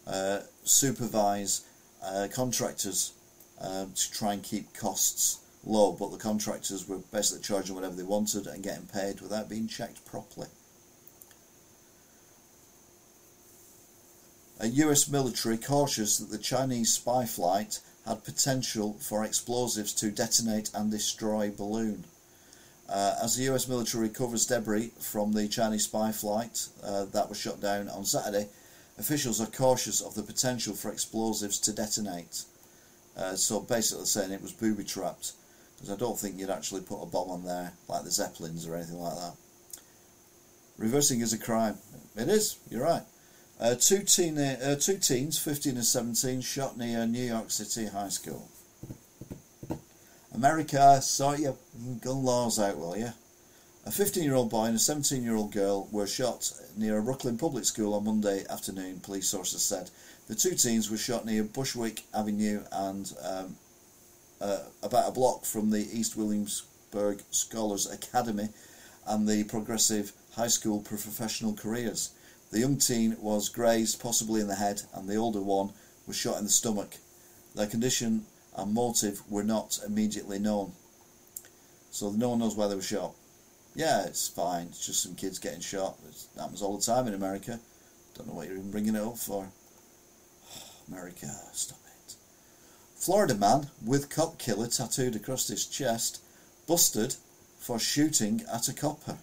uh, 0.07 0.41
supervise 0.65 1.63
uh, 2.05 2.27
contractors 2.33 3.13
um, 3.61 3.93
to 3.93 4.13
try 4.13 4.33
and 4.33 4.43
keep 4.43 4.75
costs 4.75 5.39
low, 5.65 5.93
but 5.93 6.11
the 6.11 6.19
contractors 6.19 6.89
were 6.89 6.99
basically 7.13 7.43
charging 7.43 7.77
whatever 7.77 7.95
they 7.95 8.03
wanted 8.03 8.49
and 8.49 8.65
getting 8.65 8.87
paid 8.87 9.21
without 9.21 9.49
being 9.49 9.69
checked 9.69 10.05
properly. 10.05 10.49
A 14.59 14.67
US 14.67 15.09
military 15.09 15.57
cautious 15.57 16.19
that 16.19 16.31
the 16.31 16.39
Chinese 16.39 16.93
spy 16.93 17.27
flight 17.27 17.81
had 18.07 18.25
potential 18.25 18.97
for 19.01 19.25
explosives 19.25 19.93
to 19.95 20.11
detonate 20.11 20.71
and 20.75 20.91
destroy 20.91 21.51
balloon. 21.51 22.05
Uh, 22.89 23.15
as 23.23 23.37
the 23.37 23.45
US 23.45 23.69
military 23.69 24.05
recovers 24.05 24.47
debris 24.47 24.93
from 24.99 25.33
the 25.33 25.49
Chinese 25.49 25.85
spy 25.85 26.13
flight 26.13 26.69
uh, 26.85 27.05
that 27.07 27.29
was 27.29 27.39
shot 27.39 27.61
down 27.61 27.89
on 27.89 28.05
Saturday, 28.05 28.49
officials 28.99 29.41
are 29.41 29.47
cautious 29.47 30.01
of 30.01 30.15
the 30.15 30.23
potential 30.23 30.75
for 30.75 30.91
explosives 30.91 31.59
to 31.59 31.73
detonate. 31.73 32.45
Uh, 33.17 33.35
so 33.35 33.61
basically 33.61 34.05
saying 34.05 34.33
it 34.33 34.43
was 34.43 34.53
booby 34.53 34.85
trapped, 34.85 35.33
because 35.77 35.91
I 35.91 35.97
don't 35.97 36.19
think 36.19 36.39
you'd 36.39 36.51
actually 36.51 36.83
put 36.83 37.03
a 37.03 37.07
bomb 37.07 37.31
on 37.31 37.45
there 37.45 37.73
like 37.89 38.05
the 38.05 38.11
Zeppelins 38.11 38.67
or 38.67 38.75
anything 38.75 39.01
like 39.01 39.17
that. 39.17 39.35
Reversing 40.79 41.21
is 41.21 41.33
a 41.33 41.39
crime. 41.39 41.77
It 42.17 42.29
is, 42.29 42.59
you're 42.71 42.83
right. 42.85 43.03
Uh, 43.61 43.75
two, 43.77 44.03
teen, 44.03 44.39
uh, 44.39 44.75
two 44.77 44.99
teens, 44.99 45.39
15 45.39 45.77
and 45.77 45.85
17, 45.85 46.41
shot 46.41 46.77
near 46.77 47.07
New 47.07 47.23
York 47.23 47.51
City 47.51 47.87
High 47.87 48.09
School. 48.09 48.49
America, 50.35 51.01
sort 51.03 51.41
your 51.41 51.57
gun 52.01 52.25
laws 52.25 52.59
out, 52.59 52.79
will 52.79 52.97
you? 52.97 53.13
A 53.85 53.91
15 53.91 54.23
year 54.23 54.35
old 54.35 54.51
boy 54.51 54.67
and 54.67 54.77
a 54.77 54.79
17 54.79 55.23
year 55.23 55.37
old 55.37 55.53
girl 55.53 55.89
were 55.91 56.07
shot 56.07 56.51
near 56.77 56.99
a 56.99 57.03
Brooklyn 57.03 57.37
public 57.37 57.65
school 57.65 57.95
on 57.95 58.05
Monday 58.05 58.45
afternoon, 58.49 59.01
police 59.01 59.29
sources 59.29 59.63
said. 59.63 59.91
The 60.29 60.35
two 60.35 60.55
teens 60.55 60.91
were 60.91 60.97
shot 60.97 61.27
near 61.27 61.43
Bushwick 61.43 62.05
Avenue 62.15 62.63
and 62.73 63.13
um, 63.23 63.57
uh, 64.41 64.61
about 64.83 65.09
a 65.09 65.13
block 65.13 65.45
from 65.45 65.71
the 65.71 65.87
East 65.93 66.17
Williamsburg 66.17 67.23
Scholars 67.31 67.91
Academy 67.91 68.49
and 69.07 69.29
the 69.29 69.45
Progressive 69.45 70.13
High 70.35 70.49
School 70.49 70.81
Professional 70.81 71.55
Careers. 71.55 72.11
The 72.53 72.61
young 72.61 72.79
teen 72.79 73.17
was 73.21 73.49
grazed, 73.49 74.01
possibly 74.01 74.41
in 74.41 74.49
the 74.49 74.55
head, 74.55 74.83
and 74.95 75.09
the 75.09 75.17
older 75.17 75.43
one 75.43 75.71
was 76.07 76.17
shot 76.17 76.39
in 76.39 76.45
the 76.45 76.51
stomach. 76.51 76.97
Their 77.55 77.67
condition 77.67 78.27
and 78.57 78.75
motive 78.75 79.23
were 79.31 79.45
not 79.45 79.79
immediately 79.87 80.39
known. 80.39 80.73
So 81.91 82.11
no 82.11 82.31
one 82.31 82.39
knows 82.39 82.57
why 82.57 82.69
they 82.69 82.75
were 82.75 82.83
shot. 82.83 83.15
Yeah, 83.75 84.05
it's 84.05 84.29
fine. 84.29 84.67
It's 84.69 84.87
just 84.87 85.03
some 85.03 85.15
kids 85.15 85.39
getting 85.39 85.61
shot. 85.61 85.97
It 86.09 86.17
happens 86.39 86.63
all 86.63 86.77
the 86.77 86.85
time 86.85 87.07
in 87.07 87.15
America. 87.15 87.59
Don't 88.15 88.29
know 88.29 88.35
what 88.35 88.47
you're 88.47 88.57
even 88.57 88.71
bringing 88.71 88.95
it 88.95 89.03
up 89.03 89.17
for. 89.17 89.49
America, 90.89 91.31
stop 91.53 91.79
it. 91.87 92.15
Florida 92.97 93.35
man 93.35 93.69
with 93.85 94.11
cop 94.11 94.39
killer 94.39 94.67
tattooed 94.67 95.17
across 95.17 95.49
his 95.49 95.67
chest 95.67 96.21
busted 96.67 97.17
for 97.59 97.79
shooting 97.79 98.45
at 98.53 98.69
a 98.69 98.73
copper. 98.73 99.19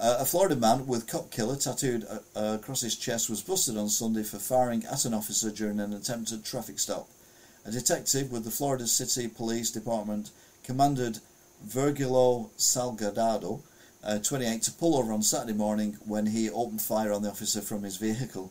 Uh, 0.00 0.18
a 0.20 0.24
Florida 0.24 0.54
man 0.54 0.86
with 0.86 1.06
cop 1.06 1.30
killer 1.30 1.56
tattooed 1.56 2.04
uh, 2.04 2.18
uh, 2.38 2.54
across 2.60 2.82
his 2.82 2.96
chest 2.96 3.28
was 3.28 3.42
busted 3.42 3.76
on 3.76 3.88
Sunday 3.88 4.22
for 4.22 4.38
firing 4.38 4.84
at 4.84 5.04
an 5.04 5.14
officer 5.14 5.50
during 5.50 5.80
an 5.80 5.92
attempted 5.92 6.44
traffic 6.44 6.78
stop. 6.78 7.08
A 7.68 7.70
detective 7.70 8.32
with 8.32 8.44
the 8.44 8.50
Florida 8.50 8.86
City 8.86 9.28
Police 9.28 9.70
Department 9.70 10.30
commanded 10.64 11.18
Virgilio 11.62 12.48
Salgado, 12.56 13.60
uh, 14.02 14.18
28, 14.20 14.62
to 14.62 14.72
pull 14.72 14.96
over 14.96 15.12
on 15.12 15.22
Saturday 15.22 15.52
morning 15.52 15.98
when 16.06 16.24
he 16.24 16.48
opened 16.48 16.80
fire 16.80 17.12
on 17.12 17.20
the 17.20 17.28
officer 17.28 17.60
from 17.60 17.82
his 17.82 17.98
vehicle. 17.98 18.50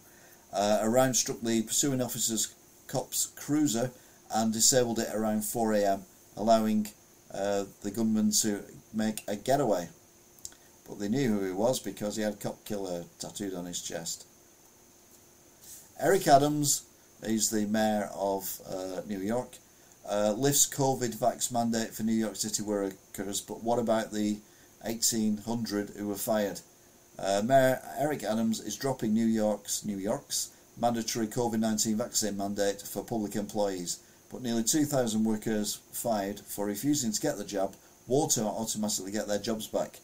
Uh, 0.53 0.77
a 0.81 0.87
round 0.87 1.15
struck 1.15 1.41
the 1.41 1.63
pursuing 1.63 1.99
officer's 1.99 2.53
cop's 2.85 3.25
cruiser 3.35 3.89
and 4.35 4.53
disabled 4.53 4.99
it 4.99 5.09
around 5.11 5.43
4 5.43 5.73
a.m., 5.73 6.03
allowing 6.35 6.85
uh, 7.33 7.63
the 7.81 7.89
gunman 7.89 8.29
to 8.43 8.61
make 8.93 9.23
a 9.27 9.35
getaway. 9.35 9.89
But 10.87 10.99
they 10.99 11.09
knew 11.09 11.39
who 11.39 11.43
he 11.43 11.51
was 11.53 11.79
because 11.79 12.17
he 12.17 12.21
had 12.21 12.39
cop 12.39 12.63
killer 12.65 13.05
tattooed 13.17 13.55
on 13.55 13.65
his 13.65 13.81
chest. 13.81 14.27
Eric 15.99 16.27
Adams 16.27 16.83
is 17.23 17.49
the 17.49 17.65
mayor 17.65 18.09
of 18.15 18.59
uh, 18.69 19.01
New 19.07 19.19
York. 19.19 19.57
Uh, 20.09 20.33
lifts 20.37 20.67
COVID 20.67 21.15
vax 21.15 21.51
mandate 21.51 21.93
for 21.93 22.03
New 22.03 22.13
York 22.13 22.35
City 22.35 22.63
workers, 22.63 23.41
but 23.41 23.63
what 23.63 23.79
about 23.79 24.11
the 24.11 24.37
1,800 24.81 25.89
who 25.97 26.07
were 26.07 26.15
fired? 26.15 26.61
Uh, 27.19 27.41
Mayor 27.43 27.81
Eric 27.97 28.23
Adams 28.23 28.59
is 28.59 28.75
dropping 28.75 29.13
New 29.13 29.25
York's 29.25 29.83
New 29.83 29.97
York's 29.97 30.51
mandatory 30.79 31.27
COVID-19 31.27 31.95
vaccine 31.95 32.37
mandate 32.37 32.81
for 32.81 33.03
public 33.03 33.35
employees, 33.35 33.99
but 34.31 34.41
nearly 34.41 34.63
2,000 34.63 35.23
workers 35.23 35.79
fired 35.91 36.39
for 36.41 36.67
refusing 36.67 37.11
to 37.11 37.19
get 37.19 37.37
the 37.37 37.43
jab 37.43 37.75
won't 38.05 38.37
automatically 38.37 39.11
get 39.11 39.27
their 39.27 39.39
jobs 39.39 39.67
back. 39.67 39.99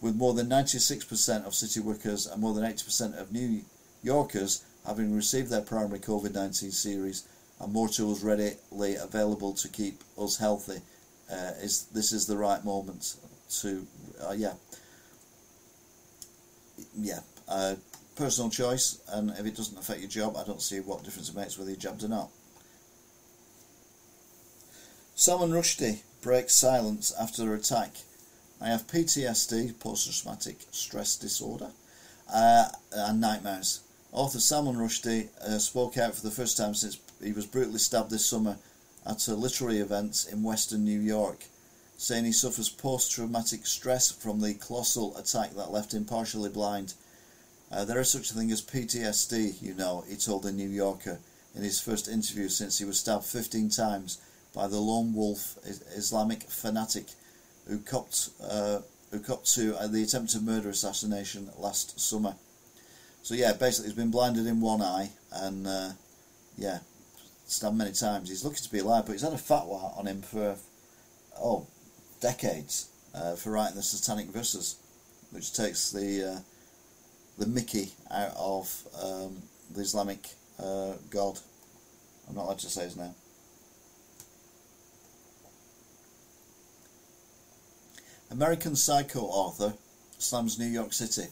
With 0.00 0.16
more 0.16 0.34
than 0.34 0.48
96% 0.48 1.46
of 1.46 1.54
city 1.54 1.80
workers 1.80 2.26
and 2.26 2.40
more 2.40 2.54
than 2.54 2.64
80% 2.64 3.18
of 3.20 3.32
New 3.32 3.62
Yorkers 4.02 4.64
having 4.86 5.14
received 5.14 5.50
their 5.50 5.62
primary 5.62 5.98
COVID-19 5.98 6.72
series 6.72 7.26
and 7.60 7.72
more 7.72 7.88
tools 7.88 8.22
readily 8.22 8.96
available 8.96 9.52
to 9.54 9.68
keep 9.68 10.02
us 10.18 10.36
healthy, 10.38 10.80
uh, 11.30 11.52
is 11.62 11.86
this 11.94 12.12
is 12.12 12.26
the 12.26 12.36
right 12.36 12.64
moment 12.64 13.16
to, 13.60 13.86
uh, 14.22 14.32
yeah, 14.32 14.54
yeah, 16.96 17.20
uh, 17.48 17.74
personal 18.16 18.50
choice, 18.50 18.98
and 19.08 19.30
if 19.30 19.46
it 19.46 19.56
doesn't 19.56 19.78
affect 19.78 20.00
your 20.00 20.10
job, 20.10 20.36
I 20.36 20.44
don't 20.44 20.62
see 20.62 20.80
what 20.80 21.04
difference 21.04 21.28
it 21.30 21.36
makes 21.36 21.58
whether 21.58 21.70
you're 21.70 21.78
jabbed 21.78 22.04
or 22.04 22.08
not. 22.08 22.30
Salman 25.14 25.50
Rushdie 25.50 26.02
breaks 26.22 26.54
silence 26.54 27.12
after 27.20 27.44
the 27.44 27.52
attack. 27.52 27.92
I 28.60 28.68
have 28.68 28.86
PTSD, 28.86 29.78
post-traumatic 29.78 30.56
stress 30.70 31.16
disorder, 31.16 31.70
uh, 32.32 32.66
and 32.92 33.20
nightmares. 33.20 33.80
Author 34.14 34.38
Salman 34.38 34.76
Rushdie 34.76 35.28
uh, 35.42 35.58
spoke 35.58 35.98
out 35.98 36.14
for 36.14 36.22
the 36.22 36.30
first 36.30 36.56
time 36.56 36.72
since 36.72 37.00
he 37.20 37.32
was 37.32 37.46
brutally 37.46 37.80
stabbed 37.80 38.10
this 38.10 38.24
summer 38.24 38.58
at 39.04 39.26
a 39.26 39.34
literary 39.34 39.78
event 39.78 40.26
in 40.30 40.44
western 40.44 40.84
New 40.84 41.00
York, 41.00 41.46
saying 41.96 42.24
he 42.24 42.30
suffers 42.30 42.68
post-traumatic 42.68 43.66
stress 43.66 44.12
from 44.12 44.40
the 44.40 44.54
colossal 44.54 45.16
attack 45.16 45.56
that 45.56 45.72
left 45.72 45.92
him 45.92 46.04
partially 46.04 46.48
blind. 46.48 46.94
Uh, 47.72 47.84
there 47.84 47.98
is 47.98 48.12
such 48.12 48.30
a 48.30 48.34
thing 48.34 48.52
as 48.52 48.62
PTSD, 48.62 49.60
you 49.60 49.74
know, 49.74 50.04
he 50.08 50.14
told 50.14 50.44
the 50.44 50.52
New 50.52 50.68
Yorker 50.68 51.18
in 51.56 51.64
his 51.64 51.80
first 51.80 52.06
interview 52.06 52.48
since 52.48 52.78
he 52.78 52.84
was 52.84 53.00
stabbed 53.00 53.24
15 53.24 53.68
times 53.70 54.18
by 54.54 54.68
the 54.68 54.78
lone 54.78 55.12
wolf 55.12 55.58
Islamic 55.96 56.44
fanatic 56.44 57.06
who 57.66 57.80
copped, 57.80 58.30
uh, 58.40 58.78
who 59.10 59.18
copped 59.18 59.52
to 59.54 59.72
the 59.88 60.04
attempted 60.04 60.44
murder 60.44 60.68
assassination 60.68 61.50
last 61.58 61.98
summer. 61.98 62.36
So 63.24 63.34
yeah, 63.34 63.54
basically 63.54 63.88
he's 63.88 63.96
been 63.96 64.10
blinded 64.10 64.46
in 64.46 64.60
one 64.60 64.82
eye 64.82 65.08
and 65.32 65.66
uh, 65.66 65.90
yeah, 66.58 66.80
stabbed 67.46 67.74
many 67.74 67.92
times. 67.92 68.28
He's 68.28 68.44
lucky 68.44 68.60
to 68.60 68.70
be 68.70 68.80
alive, 68.80 69.06
but 69.06 69.12
he's 69.12 69.22
had 69.22 69.32
a 69.32 69.36
fatwa 69.36 69.98
on 69.98 70.06
him 70.06 70.20
for 70.20 70.56
oh 71.40 71.66
decades 72.20 72.90
uh, 73.14 73.34
for 73.34 73.52
writing 73.52 73.76
the 73.76 73.82
Satanic 73.82 74.26
Verses, 74.26 74.76
which 75.30 75.54
takes 75.54 75.90
the 75.90 76.32
uh, 76.34 76.38
the 77.38 77.46
Mickey 77.46 77.92
out 78.10 78.34
of 78.36 78.86
um, 79.02 79.42
the 79.74 79.80
Islamic 79.80 80.28
uh, 80.58 80.92
God. 81.08 81.40
I'm 82.28 82.34
not 82.34 82.44
allowed 82.44 82.58
to 82.58 82.68
say 82.68 82.84
his 82.84 82.96
name. 82.96 83.14
American 88.30 88.76
Psycho 88.76 89.20
author 89.20 89.72
slams 90.18 90.58
New 90.58 90.66
York 90.66 90.92
City. 90.92 91.28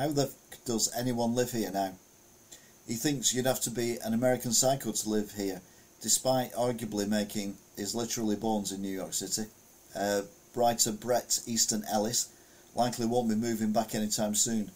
How 0.00 0.08
the 0.08 0.32
does 0.64 0.90
anyone 0.96 1.34
live 1.34 1.52
here 1.52 1.70
now? 1.70 1.92
He 2.86 2.94
thinks 2.94 3.34
you'd 3.34 3.44
have 3.44 3.60
to 3.60 3.70
be 3.70 3.98
an 4.02 4.14
American 4.14 4.54
psycho 4.54 4.92
to 4.92 5.08
live 5.10 5.32
here, 5.32 5.60
despite 6.00 6.54
arguably 6.54 7.06
making 7.06 7.58
his 7.76 7.94
literally 7.94 8.34
bones 8.34 8.72
in 8.72 8.80
New 8.80 8.88
York 8.88 9.12
City. 9.12 9.50
Uh, 9.94 10.22
writer 10.54 10.90
Bret 10.90 11.40
Easton 11.44 11.84
Ellis 11.84 12.30
likely 12.74 13.04
won't 13.04 13.28
be 13.28 13.34
moving 13.34 13.72
back 13.72 13.94
anytime 13.94 14.34
soon. 14.34 14.70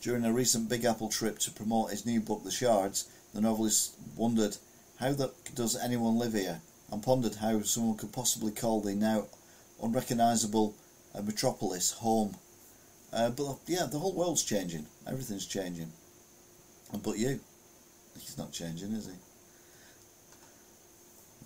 During 0.00 0.24
a 0.24 0.32
recent 0.32 0.68
Big 0.68 0.84
Apple 0.84 1.08
trip 1.08 1.38
to 1.38 1.52
promote 1.52 1.92
his 1.92 2.04
new 2.04 2.18
book, 2.18 2.42
The 2.42 2.50
Shards, 2.50 3.08
the 3.32 3.40
novelist 3.40 3.94
wondered, 4.16 4.56
how 4.98 5.12
the, 5.12 5.32
does 5.54 5.76
anyone 5.76 6.18
live 6.18 6.32
here? 6.32 6.62
And 6.90 7.00
pondered 7.00 7.36
how 7.36 7.62
someone 7.62 7.96
could 7.96 8.12
possibly 8.12 8.50
call 8.50 8.80
the 8.80 8.96
now 8.96 9.26
unrecognisable 9.80 10.74
uh, 11.14 11.22
metropolis 11.22 11.92
home. 11.92 12.34
Uh, 13.14 13.30
but 13.30 13.58
yeah, 13.66 13.86
the 13.86 13.98
whole 13.98 14.12
world's 14.12 14.42
changing. 14.42 14.86
Everything's 15.06 15.46
changing. 15.46 15.92
But 17.02 17.16
you. 17.18 17.38
He's 18.18 18.36
not 18.36 18.52
changing, 18.52 18.92
is 18.92 19.06
he? 19.06 19.12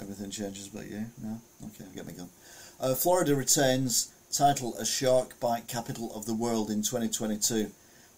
Everything 0.00 0.30
changes 0.30 0.68
but 0.68 0.86
you? 0.86 1.04
No? 1.22 1.40
Okay, 1.66 1.84
get 1.94 2.06
me 2.06 2.12
going. 2.14 2.30
Uh, 2.80 2.94
Florida 2.94 3.34
retains 3.34 4.12
title 4.32 4.76
as 4.80 4.88
shark 4.88 5.38
bite 5.40 5.66
capital 5.68 6.14
of 6.14 6.26
the 6.26 6.34
world 6.34 6.70
in 6.70 6.82
2022 6.82 7.70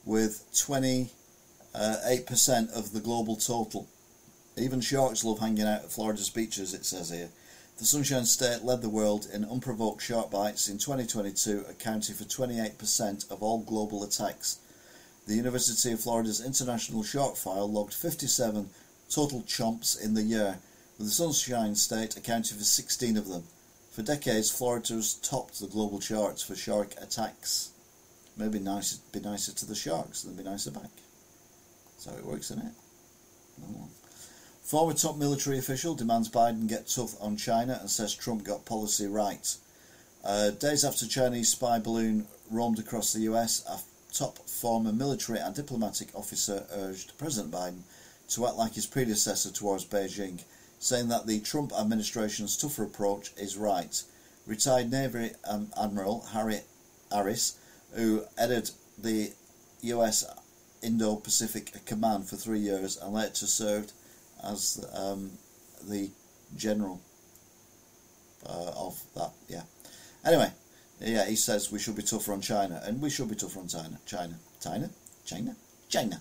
with 0.05 0.45
28% 0.53 1.11
uh, 1.75 2.79
of 2.79 2.93
the 2.93 3.01
global 3.01 3.37
total. 3.37 3.89
Even 4.57 4.81
sharks 4.81 5.25
love 5.25 5.39
hanging 5.39 5.67
out 5.67 5.85
at 5.85 5.93
Florida's 5.93 6.31
beaches, 6.31 6.75
it 6.75 6.85
says 6.85 7.11
here. 7.11 7.31
The 7.81 7.87
Sunshine 7.87 8.27
State 8.27 8.63
led 8.63 8.83
the 8.83 8.91
world 8.91 9.27
in 9.33 9.43
unprovoked 9.43 10.03
shark 10.03 10.31
bites 10.31 10.69
in 10.69 10.77
2022, 10.77 11.65
accounting 11.67 12.15
for 12.15 12.25
28% 12.25 13.31
of 13.31 13.43
all 13.43 13.61
global 13.61 14.05
attacks. 14.05 14.59
The 15.27 15.37
University 15.37 15.91
of 15.91 16.01
Florida's 16.03 16.45
International 16.45 17.03
Shark 17.03 17.37
File 17.37 17.73
logged 17.73 17.95
57 17.95 18.69
total 19.09 19.41
chomps 19.45 19.99
in 19.99 20.13
the 20.13 20.23
year, 20.23 20.59
with 20.99 21.07
the 21.07 21.13
Sunshine 21.15 21.75
State 21.75 22.19
accounting 22.19 22.59
for 22.59 22.65
16 22.65 23.17
of 23.17 23.29
them. 23.29 23.45
For 23.93 24.03
decades, 24.03 24.51
Florida 24.51 24.93
has 24.93 25.15
topped 25.15 25.59
the 25.59 25.67
global 25.67 26.01
charts 26.01 26.43
for 26.43 26.55
shark 26.55 26.93
attacks. 27.01 27.71
Maybe 28.37 28.59
nice, 28.59 28.97
be 29.11 29.21
nicer 29.21 29.53
to 29.53 29.65
the 29.65 29.75
sharks 29.75 30.21
than 30.21 30.37
be 30.37 30.43
nicer 30.43 30.71
back. 30.71 30.91
That's 31.95 32.05
how 32.05 32.13
it 32.13 32.27
works, 32.27 32.51
isn't 32.51 32.67
it? 32.67 32.75
Former 34.63 34.95
top 34.95 35.17
military 35.17 35.59
official 35.59 35.95
demands 35.95 36.29
Biden 36.29 36.69
get 36.69 36.87
tough 36.87 37.21
on 37.21 37.37
China 37.37 37.79
and 37.81 37.91
says 37.91 38.15
Trump 38.15 38.45
got 38.45 38.65
policy 38.65 39.07
right. 39.07 39.57
Uh, 40.23 40.51
days 40.51 40.85
after 40.85 41.07
Chinese 41.07 41.49
spy 41.49 41.79
balloon 41.79 42.27
roamed 42.51 42.79
across 42.79 43.13
the 43.13 43.23
US, 43.23 43.65
a 43.67 43.81
top 44.13 44.39
former 44.49 44.93
military 44.93 45.39
and 45.39 45.55
diplomatic 45.55 46.09
officer 46.15 46.67
urged 46.73 47.17
President 47.19 47.53
Biden 47.53 47.83
to 48.29 48.47
act 48.47 48.57
like 48.57 48.75
his 48.75 48.87
predecessor 48.87 49.51
towards 49.51 49.85
Beijing, 49.85 50.43
saying 50.79 51.09
that 51.09 51.27
the 51.27 51.41
Trump 51.41 51.73
administration's 51.73 52.57
tougher 52.57 52.85
approach 52.85 53.33
is 53.37 53.57
right. 53.57 54.03
Retired 54.47 54.91
Navy 54.91 55.33
Admiral 55.77 56.27
Harry 56.33 56.61
Harris, 57.11 57.59
who 57.93 58.25
headed 58.39 58.71
the 58.99 59.33
US 59.83 60.25
Indo 60.83 61.17
Pacific 61.17 61.73
Command 61.87 62.29
for 62.29 62.37
three 62.37 62.61
years 62.61 62.97
and 62.97 63.13
later 63.15 63.47
served 63.47 63.93
as 64.45 64.85
um, 64.95 65.33
the 65.89 66.11
general 66.57 67.01
uh, 68.47 68.73
of 68.77 69.01
that. 69.15 69.31
Yeah. 69.49 69.63
Anyway, 70.25 70.51
yeah, 71.01 71.27
he 71.27 71.37
says 71.37 71.73
we 71.73 71.79
should 71.79 71.97
be 71.97 72.03
tougher 72.03 72.33
on 72.33 72.41
China, 72.41 72.81
and 72.85 73.01
we 73.01 73.11
should 73.11 73.29
be 73.29 73.37
tougher 73.37 73.61
on 73.61 73.69
China. 73.69 73.99
China, 74.07 74.39
China, 74.61 74.91
China, 75.25 75.57
China. 75.89 76.21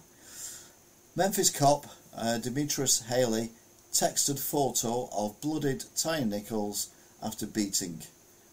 Memphis 1.16 1.50
cop 1.50 1.86
uh, 2.16 2.38
Demetrius 2.38 3.02
Haley 3.08 3.50
texted 3.92 4.40
photo 4.40 5.10
of 5.12 5.40
blooded 5.42 5.84
Tyre 5.96 6.26
Nichols 6.26 6.90
after 7.24 7.46
beating. 7.46 8.02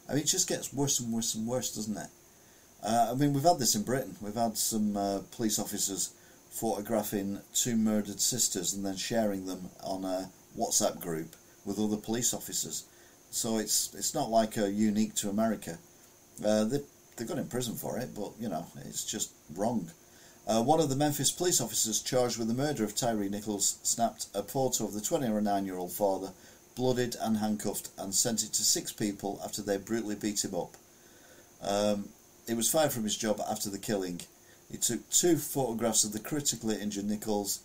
I 0.08 0.14
mean, 0.14 0.22
it 0.22 0.26
just 0.26 0.48
gets 0.48 0.72
worse 0.72 0.98
and 1.00 1.12
worse 1.12 1.34
and 1.34 1.46
worse, 1.46 1.74
doesn't 1.74 1.96
it? 1.96 2.08
Uh, 2.82 3.08
I 3.10 3.14
mean, 3.14 3.32
we've 3.32 3.42
had 3.42 3.58
this 3.58 3.74
in 3.74 3.82
Britain. 3.82 4.16
We've 4.20 4.34
had 4.34 4.56
some 4.56 4.96
uh, 4.96 5.20
police 5.32 5.58
officers 5.58 6.10
photographing 6.56 7.38
two 7.54 7.76
murdered 7.76 8.18
sisters 8.18 8.72
and 8.72 8.84
then 8.84 8.96
sharing 8.96 9.46
them 9.46 9.68
on 9.84 10.04
a 10.04 10.30
WhatsApp 10.58 11.00
group 11.00 11.36
with 11.66 11.78
other 11.78 11.98
police 11.98 12.32
officers. 12.32 12.84
So 13.30 13.58
it's 13.58 13.92
it's 13.94 14.14
not 14.14 14.30
like 14.30 14.56
uh, 14.56 14.64
unique 14.64 15.14
to 15.16 15.28
America. 15.28 15.78
Uh, 16.42 16.64
they 16.64 16.80
they 17.16 17.24
got 17.24 17.38
in 17.38 17.48
prison 17.48 17.74
for 17.74 17.98
it, 17.98 18.14
but 18.14 18.32
you 18.40 18.48
know 18.48 18.66
it's 18.86 19.04
just 19.04 19.32
wrong. 19.54 19.90
Uh, 20.46 20.62
one 20.62 20.80
of 20.80 20.88
the 20.88 20.96
Memphis 20.96 21.32
police 21.32 21.60
officers 21.60 22.00
charged 22.00 22.38
with 22.38 22.48
the 22.48 22.54
murder 22.54 22.84
of 22.84 22.94
Tyre 22.94 23.28
Nichols 23.28 23.78
snapped 23.82 24.28
a 24.32 24.44
photo 24.44 24.84
of 24.84 24.94
the 24.94 25.00
29-year-old 25.00 25.90
father, 25.90 26.30
blooded 26.76 27.16
and 27.20 27.38
handcuffed, 27.38 27.88
and 27.98 28.14
sent 28.14 28.44
it 28.44 28.52
to 28.52 28.62
six 28.62 28.92
people 28.92 29.40
after 29.44 29.60
they 29.60 29.76
brutally 29.76 30.14
beat 30.14 30.44
him 30.44 30.54
up. 30.54 30.76
Um, 31.60 32.10
he 32.46 32.54
was 32.54 32.70
fired 32.70 32.92
from 32.92 33.02
his 33.02 33.16
job 33.16 33.40
after 33.50 33.68
the 33.68 33.78
killing. 33.78 34.20
He 34.70 34.78
took 34.78 35.08
two 35.10 35.36
photographs 35.36 36.04
of 36.04 36.12
the 36.12 36.18
critically 36.18 36.80
injured 36.80 37.04
Nichols 37.04 37.60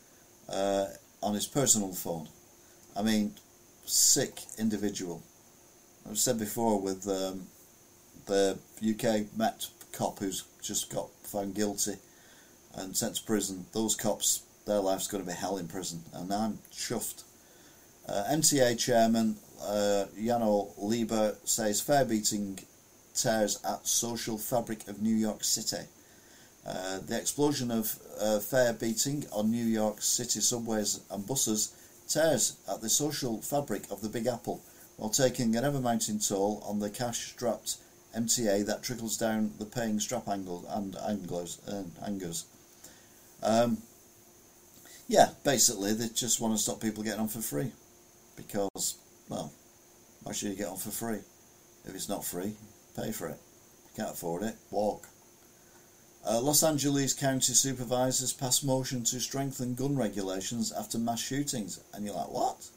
uh, 0.49 0.87
on 1.21 1.33
his 1.33 1.47
personal 1.47 1.93
phone. 1.93 2.27
I 2.95 3.01
mean, 3.01 3.35
sick 3.85 4.39
individual. 4.57 5.23
I've 6.09 6.17
said 6.17 6.39
before 6.39 6.79
with 6.79 7.07
um, 7.07 7.47
the 8.25 8.57
UK 8.81 9.35
Met 9.37 9.67
cop 9.91 10.19
who's 10.19 10.43
just 10.61 10.93
got 10.93 11.09
found 11.23 11.55
guilty 11.55 11.95
and 12.75 12.95
sent 12.95 13.15
to 13.15 13.23
prison. 13.23 13.65
Those 13.73 13.95
cops, 13.95 14.43
their 14.65 14.79
life's 14.79 15.07
going 15.07 15.23
to 15.23 15.29
be 15.29 15.35
hell 15.35 15.57
in 15.57 15.67
prison, 15.67 16.01
and 16.13 16.31
I'm 16.31 16.59
chuffed. 16.71 17.23
Uh, 18.07 18.23
MTA 18.31 18.79
chairman 18.79 19.37
uh, 19.63 20.05
Janno 20.17 20.71
Lieber 20.77 21.35
says 21.43 21.81
fare 21.81 22.05
beating 22.05 22.59
tears 23.13 23.59
at 23.63 23.85
social 23.85 24.37
fabric 24.37 24.87
of 24.87 25.01
New 25.01 25.15
York 25.15 25.43
City. 25.43 25.85
Uh, 26.65 26.99
the 26.99 27.17
explosion 27.17 27.71
of 27.71 27.97
uh, 28.19 28.39
fare 28.39 28.73
beating 28.73 29.25
on 29.31 29.49
New 29.49 29.65
York 29.65 30.01
City 30.01 30.39
subways 30.39 31.01
and 31.09 31.25
buses 31.25 31.73
tears 32.07 32.57
at 32.69 32.81
the 32.81 32.89
social 32.89 33.41
fabric 33.41 33.83
of 33.89 34.01
the 34.01 34.09
Big 34.09 34.27
Apple 34.27 34.61
while 34.97 35.09
taking 35.09 35.55
an 35.55 35.65
ever 35.65 35.79
mounting 35.79 36.19
toll 36.19 36.61
on 36.65 36.79
the 36.79 36.89
cash 36.89 37.31
strapped 37.31 37.77
MTA 38.15 38.65
that 38.65 38.83
trickles 38.83 39.17
down 39.17 39.51
the 39.57 39.65
paying 39.65 39.99
strap 39.99 40.27
angles 40.27 40.65
and 40.69 40.93
anglos 40.95 41.57
and 41.67 41.91
angers. 42.05 42.45
Um, 43.41 43.79
yeah, 45.07 45.29
basically 45.43 45.93
they 45.93 46.09
just 46.09 46.39
want 46.39 46.53
to 46.53 46.61
stop 46.61 46.79
people 46.79 47.03
getting 47.03 47.21
on 47.21 47.27
for 47.27 47.41
free 47.41 47.71
because, 48.35 48.97
well, 49.27 49.51
why 50.23 50.33
should 50.33 50.49
you 50.49 50.55
get 50.55 50.67
on 50.67 50.77
for 50.77 50.91
free? 50.91 51.19
If 51.85 51.95
it's 51.95 52.09
not 52.09 52.23
free, 52.23 52.53
pay 52.95 53.11
for 53.11 53.27
it. 53.27 53.39
If 53.39 53.97
you 53.97 54.03
can't 54.03 54.15
afford 54.15 54.43
it, 54.43 54.55
walk. 54.69 55.07
Uh, 56.23 56.39
Los 56.39 56.61
Angeles 56.61 57.13
County 57.13 57.53
supervisors 57.53 58.31
passed 58.31 58.63
motion 58.63 59.03
to 59.05 59.19
strengthen 59.19 59.73
gun 59.73 59.95
regulations 59.95 60.71
after 60.71 60.99
mass 60.99 61.19
shootings. 61.19 61.79
And 61.93 62.05
you're 62.05 62.13
like, 62.13 62.29
what? 62.29 62.69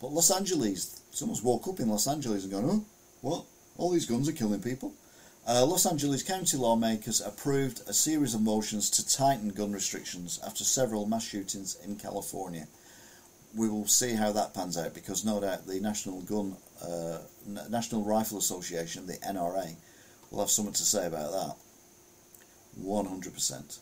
But 0.00 0.12
Los 0.12 0.30
Angeles, 0.30 1.02
someone's 1.10 1.42
woke 1.42 1.68
up 1.68 1.78
in 1.78 1.90
Los 1.90 2.08
Angeles 2.08 2.44
and 2.44 2.52
gone, 2.52 2.64
oh, 2.64 2.84
what? 3.20 3.44
All 3.76 3.90
these 3.90 4.06
guns 4.06 4.28
are 4.28 4.32
killing 4.32 4.62
people. 4.62 4.94
Uh, 5.46 5.64
Los 5.66 5.84
Angeles 5.84 6.22
County 6.22 6.56
lawmakers 6.56 7.20
approved 7.20 7.82
a 7.86 7.92
series 7.92 8.34
of 8.34 8.40
motions 8.40 8.88
to 8.90 9.06
tighten 9.06 9.50
gun 9.50 9.72
restrictions 9.72 10.40
after 10.46 10.64
several 10.64 11.06
mass 11.06 11.26
shootings 11.26 11.76
in 11.84 11.96
California. 11.96 12.66
We 13.54 13.68
will 13.68 13.86
see 13.86 14.14
how 14.14 14.32
that 14.32 14.54
pans 14.54 14.78
out 14.78 14.94
because 14.94 15.24
no 15.24 15.40
doubt 15.40 15.66
the 15.66 15.80
National 15.80 16.20
Gun, 16.22 16.56
uh, 16.82 17.18
National 17.68 18.04
Rifle 18.04 18.38
Association, 18.38 19.06
the 19.06 19.14
NRA, 19.14 19.74
will 20.30 20.40
have 20.40 20.50
something 20.50 20.74
to 20.74 20.84
say 20.84 21.06
about 21.06 21.32
that. 21.32 21.56
100%. 22.78 23.78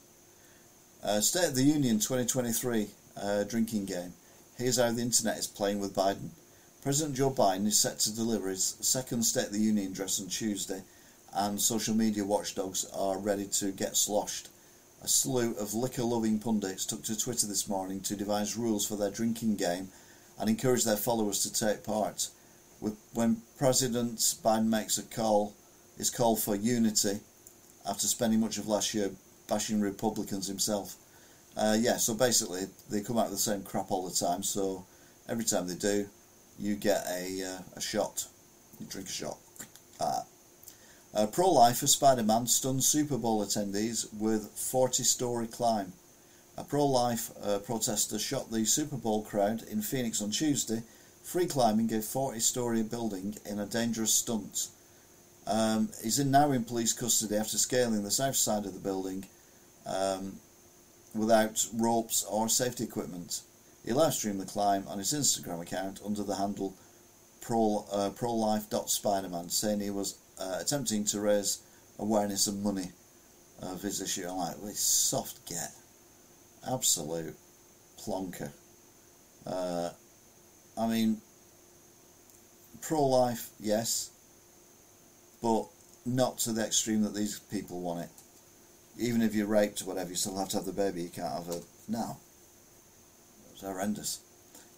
Uh, 1.03 1.21
State 1.21 1.49
of 1.49 1.55
the 1.55 1.63
Union 1.63 1.99
2023 1.99 2.89
uh, 3.21 3.45
drinking 3.45 3.85
game. 3.85 4.13
Here's 4.57 4.79
how 4.79 4.91
the 4.91 5.03
internet 5.03 5.39
is 5.39 5.47
playing 5.47 5.79
with 5.79 5.95
Biden. 5.95 6.31
President 6.83 7.17
Joe 7.17 7.31
Biden 7.31 7.67
is 7.67 7.79
set 7.79 7.99
to 8.01 8.15
deliver 8.15 8.49
his 8.49 8.77
second 8.81 9.23
State 9.23 9.47
of 9.47 9.53
the 9.53 9.61
Union 9.61 9.93
address 9.93 10.21
on 10.21 10.29
Tuesday, 10.29 10.83
and 11.35 11.61
social 11.61 11.95
media 11.95 12.25
watchdogs 12.25 12.85
are 12.95 13.19
ready 13.19 13.47
to 13.47 13.73
get 13.73 13.97
sloshed. 13.97 14.49
A 15.03 15.09
slew 15.09 15.55
of 15.57 15.75
liquor 15.75 16.03
loving 16.03 16.41
pundits 16.41 16.85
took 16.85 17.05
to 17.05 17.17
Twitter 17.17 17.47
this 17.47 17.69
morning 17.69 18.01
to 18.01 18.17
devise 18.17 18.57
rules 18.57 18.87
for 18.87 18.97
their 18.97 19.11
drinking 19.11 19.57
game 19.57 19.89
and 20.39 20.49
encourage 20.49 20.85
their 20.85 20.97
followers 20.97 21.43
to 21.43 21.53
take 21.53 21.85
part. 21.85 22.29
With, 22.81 22.97
when 23.13 23.43
President 23.57 24.19
Biden 24.19 24.67
makes 24.67 24.99
a 24.99 25.03
call, 25.03 25.55
his 25.97 26.11
call 26.11 26.37
for 26.37 26.57
unity 26.57 27.21
after 27.89 28.07
spending 28.07 28.41
much 28.41 28.59
of 28.59 28.69
last 28.69 28.95
year 28.95 29.11
bashing 29.49 29.81
Republicans 29.81 30.47
himself. 30.47 30.97
Uh, 31.57 31.77
yeah, 31.79 31.97
so 31.97 32.15
basically 32.15 32.67
they 32.91 33.01
come 33.01 33.19
out 33.19 33.31
with 33.31 33.39
the 33.39 33.39
same 33.39 33.63
crap 33.63 33.91
all 33.91 34.09
the 34.09 34.15
time. 34.15 34.43
So 34.43 34.85
every 35.29 35.45
time 35.45 35.67
they 35.67 35.75
do, 35.75 36.09
you 36.59 36.77
get 36.77 37.05
a 37.09 37.43
uh, 37.43 37.63
a 37.77 37.81
shot. 37.81 38.27
You 38.79 38.87
drink 38.87 39.09
a 39.09 39.13
shot. 39.13 39.39
Ah. 40.01 40.25
Uh, 41.15 41.27
pro-lifer 41.27 41.87
Spider-Man 41.87 42.47
stuns 42.47 42.87
Super 42.87 43.17
Bowl 43.17 43.45
attendees 43.45 44.07
with 44.13 44.55
40-story 44.55 45.47
climb. 45.47 45.95
A 46.57 46.65
pro-life 46.65 47.31
uh, 47.43 47.59
protester 47.61 48.19
shot 48.19 48.51
the 48.51 48.67
Super 48.67 48.97
Bowl 48.97 49.23
crowd 49.23 49.63
in 49.63 49.81
Phoenix 49.81 50.21
on 50.21 50.31
Tuesday, 50.31 50.83
free 51.23 51.47
climbing 51.47 51.93
a 51.93 51.99
40-story 51.99 52.83
building 52.83 53.37
in 53.47 53.59
a 53.59 53.67
dangerous 53.67 54.13
stunt. 54.13 54.69
Um, 55.49 55.89
he's 56.03 56.19
in, 56.19 56.31
now 56.31 56.53
in 56.53 56.65
police 56.65 56.93
custody 56.93 57.37
after 57.37 57.57
scaling 57.57 58.03
the 58.03 58.11
south 58.11 58.37
side 58.37 58.67
of 58.67 58.75
the 58.75 58.81
building 58.81 59.25
um, 59.87 60.37
without 61.15 61.67
ropes 61.75 62.25
or 62.31 62.49
safety 62.49 62.85
equipment. 62.85 63.41
He 63.85 63.93
live 63.95 64.13
streamed 64.13 64.41
the 64.41 64.47
climb 64.47 64.85
on 64.87 64.99
his 64.99 65.15
Instagram 65.15 65.63
account 65.63 66.01
under 66.05 66.23
the 66.23 66.37
handle 66.37 66.75
pro, 67.41 67.87
uh, 67.91 68.11
prolife.spiderman, 68.11 69.51
saying 69.51 69.81
he 69.81 69.91
was 69.91 70.19
uh, 70.39 70.59
attempting 70.61 71.05
to 71.07 71.21
raise 71.21 71.63
awareness 71.99 72.47
and 72.47 72.63
money 72.63 72.93
of 73.63 73.81
his 73.81 74.03
issue. 74.03 74.29
I'm 74.29 74.37
like, 74.37 74.57
well, 74.61 74.73
soft 74.75 75.47
get. 75.49 75.73
Absolute 76.71 77.37
plonker. 77.99 78.51
Uh, 79.47 79.91
I 80.77 80.87
mean, 80.87 81.23
pro 82.83 83.03
life, 83.07 83.49
yes, 83.59 84.11
but 85.43 85.67
not 86.05 86.39
to 86.39 86.53
the 86.53 86.65
extreme 86.65 87.03
that 87.03 87.15
these 87.15 87.39
people 87.39 87.81
want 87.81 88.01
it. 88.01 88.11
Even 88.99 89.23
if 89.23 89.35
you're 89.35 89.47
raped 89.47 89.83
or 89.83 89.87
whatever, 89.87 90.11
you 90.11 90.17
still 90.17 90.39
have 90.39 90.49
to 90.49 90.57
have 90.57 90.67
the 90.67 90.73
baby. 90.73 91.03
You 91.03 91.11
can't 91.11 91.33
have 91.33 91.49
a 91.49 91.61
now. 91.87 92.19
It's 93.53 93.63
horrendous. 93.63 94.21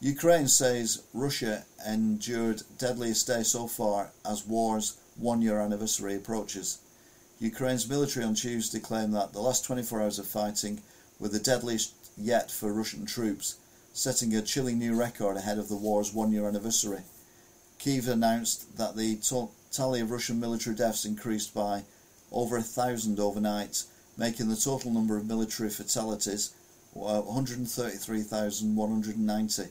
Ukraine 0.00 0.48
says 0.48 1.02
Russia 1.12 1.64
endured 1.86 2.62
deadliest 2.78 3.26
day 3.26 3.42
so 3.42 3.66
far 3.66 4.10
as 4.24 4.46
war's 4.46 4.96
one 5.16 5.42
year 5.42 5.60
anniversary 5.60 6.16
approaches. 6.16 6.78
Ukraine's 7.38 7.88
military 7.88 8.24
on 8.24 8.34
Tuesday 8.34 8.80
claimed 8.80 9.14
that 9.14 9.32
the 9.32 9.40
last 9.40 9.64
24 9.64 10.00
hours 10.00 10.18
of 10.18 10.26
fighting 10.26 10.80
were 11.18 11.28
the 11.28 11.38
deadliest 11.38 11.94
yet 12.16 12.50
for 12.50 12.72
Russian 12.72 13.06
troops, 13.06 13.56
setting 13.92 14.34
a 14.34 14.42
chilling 14.42 14.78
new 14.78 14.94
record 14.94 15.36
ahead 15.36 15.58
of 15.58 15.68
the 15.68 15.76
war's 15.76 16.12
one 16.12 16.32
year 16.32 16.48
anniversary. 16.48 17.02
Kiev 17.78 18.08
announced 18.08 18.76
that 18.76 18.96
the 18.96 19.16
tally 19.70 20.00
of 20.00 20.10
Russian 20.10 20.40
military 20.40 20.74
deaths 20.74 21.04
increased 21.04 21.54
by 21.54 21.84
over 22.32 22.56
a 22.56 22.62
thousand 22.62 23.20
overnight, 23.20 23.84
making 24.16 24.48
the 24.48 24.56
total 24.56 24.90
number 24.90 25.16
of 25.16 25.26
military 25.26 25.70
fatalities 25.70 26.52
133,190. 26.92 29.62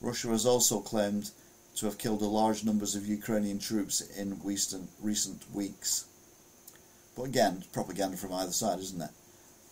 Russia 0.00 0.28
has 0.28 0.46
also 0.46 0.80
claimed 0.80 1.30
to 1.76 1.86
have 1.86 1.98
killed 1.98 2.22
a 2.22 2.26
large 2.26 2.64
numbers 2.64 2.94
of 2.94 3.06
Ukrainian 3.06 3.58
troops 3.58 4.00
in 4.00 4.40
recent, 4.44 4.88
recent 5.00 5.42
weeks. 5.52 6.04
But 7.16 7.24
again, 7.24 7.64
propaganda 7.72 8.16
from 8.16 8.32
either 8.32 8.52
side, 8.52 8.78
isn't 8.80 9.02
it? 9.02 9.10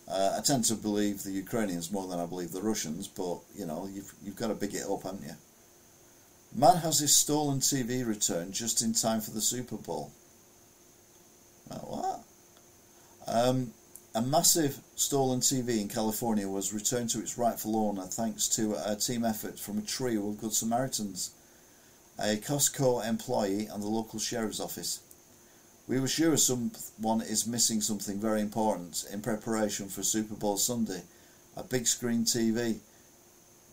Uh, 0.07 0.35
I 0.37 0.41
tend 0.41 0.65
to 0.65 0.75
believe 0.75 1.23
the 1.23 1.31
Ukrainians 1.31 1.91
more 1.91 2.07
than 2.07 2.19
I 2.19 2.25
believe 2.25 2.51
the 2.51 2.61
Russians, 2.61 3.07
but 3.07 3.39
you 3.55 3.65
know, 3.65 3.89
you've 3.91 4.13
you've 4.23 4.37
got 4.37 4.47
to 4.47 4.53
big 4.53 4.73
it 4.73 4.89
up, 4.89 5.03
haven't 5.03 5.23
you? 5.23 5.35
Man 6.55 6.77
has 6.77 6.99
his 6.99 7.15
stolen 7.15 7.59
TV 7.59 8.05
returned 8.05 8.53
just 8.53 8.81
in 8.81 8.93
time 8.93 9.21
for 9.21 9.31
the 9.31 9.41
Super 9.41 9.77
Bowl. 9.77 10.11
What? 11.67 12.21
Um, 13.27 13.73
a 14.15 14.21
massive 14.21 14.79
stolen 14.95 15.41
TV 15.41 15.81
in 15.81 15.89
California 15.89 16.47
was 16.47 16.73
returned 16.73 17.09
to 17.11 17.19
its 17.19 17.37
rightful 17.37 17.75
owner 17.75 18.03
thanks 18.03 18.47
to 18.49 18.75
a 18.83 18.95
team 18.95 19.23
effort 19.23 19.59
from 19.59 19.77
a 19.77 19.81
trio 19.81 20.29
of 20.29 20.39
Good 20.39 20.53
Samaritans, 20.53 21.31
a 22.17 22.37
Costco 22.37 23.07
employee, 23.07 23.67
and 23.67 23.83
the 23.83 23.87
local 23.87 24.17
sheriff's 24.17 24.59
office. 24.59 25.01
We 25.87 25.99
were 25.99 26.07
sure 26.07 26.35
someone 26.35 27.21
is 27.21 27.47
missing 27.47 27.81
something 27.81 28.19
very 28.19 28.41
important 28.41 29.05
in 29.11 29.21
preparation 29.21 29.87
for 29.87 30.03
Super 30.03 30.35
Bowl 30.35 30.57
Sunday. 30.57 31.03
A 31.55 31.63
big 31.63 31.87
screen 31.87 32.23
TV. 32.23 32.79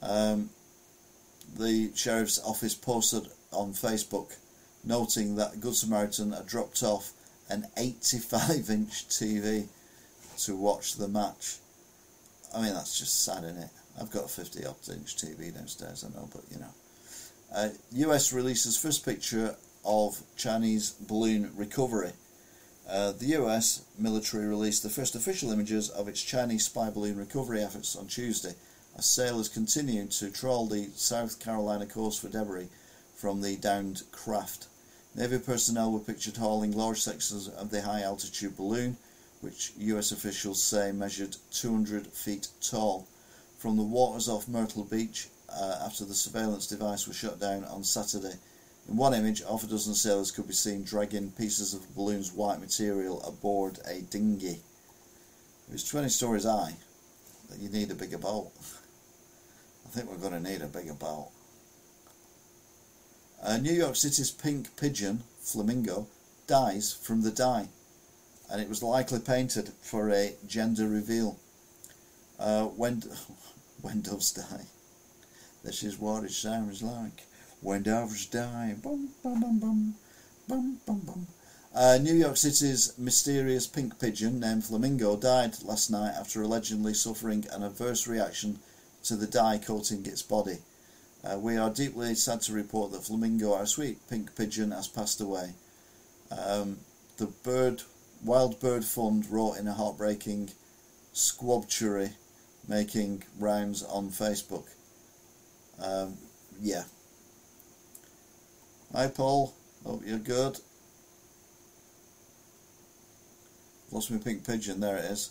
Um, 0.02 0.51
the 1.56 1.90
sheriff's 1.94 2.43
office 2.44 2.74
posted 2.74 3.28
on 3.52 3.72
Facebook 3.72 4.36
noting 4.85 5.36
that 5.36 5.60
Good 5.60 5.76
Samaritan 5.76 6.32
had 6.32 6.47
dropped 6.47 6.82
off 6.82 7.12
an 7.48 7.66
85 7.76 8.70
inch 8.70 9.09
TV 9.09 9.66
to 10.39 10.56
watch 10.56 10.94
the 10.94 11.09
match. 11.09 11.56
I 12.55 12.62
mean, 12.62 12.74
that's 12.74 12.98
just 12.98 13.24
sad, 13.24 13.44
isn't 13.44 13.59
it? 13.59 13.70
I've 14.01 14.10
got 14.10 14.24
a 14.24 14.28
50 14.28 14.66
odd 14.66 14.76
inch 14.90 15.16
TV 15.16 15.55
downstairs, 15.55 16.05
I 16.05 16.18
know, 16.18 16.28
but 16.32 16.43
you 16.51 16.59
know. 16.59 16.74
Uh, 17.55 17.68
US 17.93 18.32
releases 18.32 18.76
first 18.76 19.05
picture 19.05 19.55
of 19.85 20.22
Chinese 20.36 20.90
balloon 20.90 21.52
recovery. 21.56 22.12
Uh, 22.89 23.12
the 23.12 23.26
US 23.39 23.85
military 23.98 24.47
released 24.47 24.82
the 24.82 24.90
first 24.90 25.14
official 25.14 25.52
images 25.52 25.89
of 25.89 26.09
its 26.09 26.22
Chinese 26.22 26.66
spy 26.66 26.90
balloon 26.90 27.16
recovery 27.16 27.62
efforts 27.62 27.97
on 27.97 28.06
Tuesday 28.06 28.55
as 28.97 29.07
sailors 29.07 29.49
continued 29.49 30.11
to 30.12 30.31
trawl 30.31 30.66
the 30.66 30.91
South 30.95 31.41
Carolina 31.41 31.87
coast 31.87 32.21
for 32.21 32.29
debris 32.29 32.69
from 33.15 33.41
the 33.41 33.57
downed 33.57 34.03
craft. 34.12 34.66
Navy 35.15 35.39
personnel 35.39 35.93
were 35.93 36.01
pictured 36.01 36.37
hauling 36.37 36.73
large 36.73 37.01
sections 37.01 37.49
of 37.49 37.71
the 37.71 37.83
high 37.83 38.03
altitude 38.03 38.57
balloon, 38.57 38.97
which 39.41 39.73
US 39.79 40.12
officials 40.12 40.62
say 40.62 40.93
measured 40.93 41.37
200 41.53 42.07
feet 42.09 42.49
tall, 42.61 43.07
from 43.59 43.77
the 43.77 43.83
waters 43.83 44.29
off 44.29 44.49
Myrtle 44.49 44.85
Beach 44.85 45.29
uh, 45.49 45.79
after 45.85 46.05
the 46.05 46.15
surveillance 46.15 46.66
device 46.66 47.07
was 47.07 47.16
shut 47.16 47.41
down 47.41 47.65
on 47.65 47.85
Saturday. 47.85 48.35
In 48.89 48.97
one 48.97 49.15
image, 49.15 49.43
half 49.43 49.65
a 49.65 49.66
dozen 49.66 49.95
sailors 49.95 50.31
could 50.31 50.47
be 50.47 50.53
seen 50.53 50.85
dragging 50.85 51.31
pieces 51.33 51.73
of 51.73 51.81
the 51.81 51.93
balloon's 51.95 52.33
white 52.33 52.61
material 52.61 53.23
aboard 53.23 53.79
a 53.87 54.03
dinghy. 54.03 54.61
It 55.69 55.73
was 55.73 55.85
20 55.85 56.09
stories 56.11 56.45
high. 56.45 56.75
You 57.59 57.69
need 57.71 57.91
a 57.91 57.95
bigger 57.95 58.19
boat. 58.19 58.51
Think 59.95 60.11
we're 60.11 60.29
going 60.29 60.43
to 60.43 60.51
need 60.51 60.61
a 60.61 60.66
bigger 60.66 60.93
boat. 60.93 61.31
New 63.62 63.73
York 63.73 63.95
City's 63.95 64.33
pink 64.33 64.75
pigeon, 64.77 65.23
Flamingo, 65.39 66.09
dies 66.49 66.93
from 66.93 67.23
the 67.23 67.31
dye, 67.31 67.69
and 68.51 68.61
it 68.61 68.69
was 68.69 68.83
likely 68.83 69.21
painted 69.21 69.71
for 69.81 70.11
a 70.11 70.35
gender 70.49 70.89
reveal. 70.89 71.39
Uh, 72.41 72.65
when, 72.65 73.05
when 73.83 74.01
doves 74.01 74.33
die, 74.33 74.66
this 75.62 75.85
is 75.85 75.97
what 75.97 76.25
it 76.25 76.33
sounds 76.33 76.83
like. 76.83 77.23
When 77.61 77.85
doves 77.85 78.27
die, 78.27 78.75
bum 78.83 79.11
bum 79.23 79.41
bum 79.41 79.59
bum, 79.61 79.95
bum 80.49 80.81
bum 80.85 81.01
bum. 81.07 81.27
Uh, 81.73 81.99
New 82.03 82.15
York 82.15 82.37
City's 82.37 82.99
mysterious 82.99 83.69
pink 83.69 84.01
pigeon 84.01 84.41
named 84.41 84.65
Flamingo 84.65 85.16
died 85.16 85.62
last 85.62 85.89
night 85.89 86.15
after 86.19 86.43
allegedly 86.43 86.95
suffering 86.95 87.47
an 87.53 87.62
adverse 87.62 88.09
reaction 88.09 88.59
to 89.05 89.16
the 89.16 89.26
dye 89.26 89.59
coating 89.59 90.05
its 90.06 90.22
body. 90.22 90.59
Uh, 91.22 91.39
we 91.39 91.56
are 91.56 91.70
deeply 91.70 92.14
sad 92.14 92.40
to 92.43 92.52
report 92.52 92.93
that 92.93 93.05
Flamingo, 93.05 93.55
our 93.55 93.66
sweet 93.66 93.98
pink 94.10 94.35
pigeon, 94.36 94.72
has 94.72 94.89
passed 94.89 95.20
away. 95.20 95.55
Um, 96.31 96.78
the 97.16 97.26
bird, 97.26 97.82
Wild 98.24 98.60
Bird 98.60 98.85
Fund 98.85 99.31
wrote 99.31 99.55
in 99.55 99.68
a 99.68 99.72
heartbreaking 99.72 100.51
squabchery 101.14 102.12
making 102.68 103.24
rounds 103.39 103.82
on 103.82 104.09
Facebook. 104.09 104.66
Um, 105.82 106.16
yeah. 106.60 106.85
Hi 108.93 109.09
Paul, 109.09 109.55
hope 109.85 110.02
you're 110.06 110.18
good. 110.18 110.59
Lost 113.90 114.10
my 114.10 114.18
pink 114.18 114.47
pigeon, 114.47 114.81
there 114.81 114.97
it 114.97 115.05
is. 115.05 115.31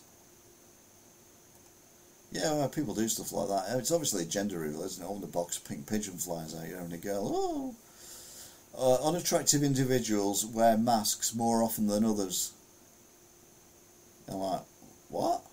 Yeah, 2.34 2.68
people 2.74 2.96
do 2.96 3.08
stuff 3.08 3.32
like 3.32 3.48
that. 3.50 3.78
It's 3.78 3.92
obviously 3.92 4.24
a 4.24 4.26
gender 4.26 4.58
reveal, 4.58 4.82
isn't 4.82 5.04
it? 5.04 5.08
All 5.08 5.20
the 5.20 5.28
box 5.28 5.60
pink 5.60 5.86
pigeon 5.86 6.18
flies 6.18 6.56
out, 6.56 6.68
you're 6.68 6.80
having 6.80 6.94
a 6.94 6.98
girl. 6.98 7.32
Oh! 7.32 7.76
Uh, 8.76 9.08
unattractive 9.08 9.62
individuals 9.62 10.44
wear 10.44 10.76
masks 10.76 11.36
more 11.36 11.62
often 11.62 11.86
than 11.86 12.04
others. 12.04 12.54
I'm 14.28 14.38
like, 14.38 14.62
what? 15.10 15.44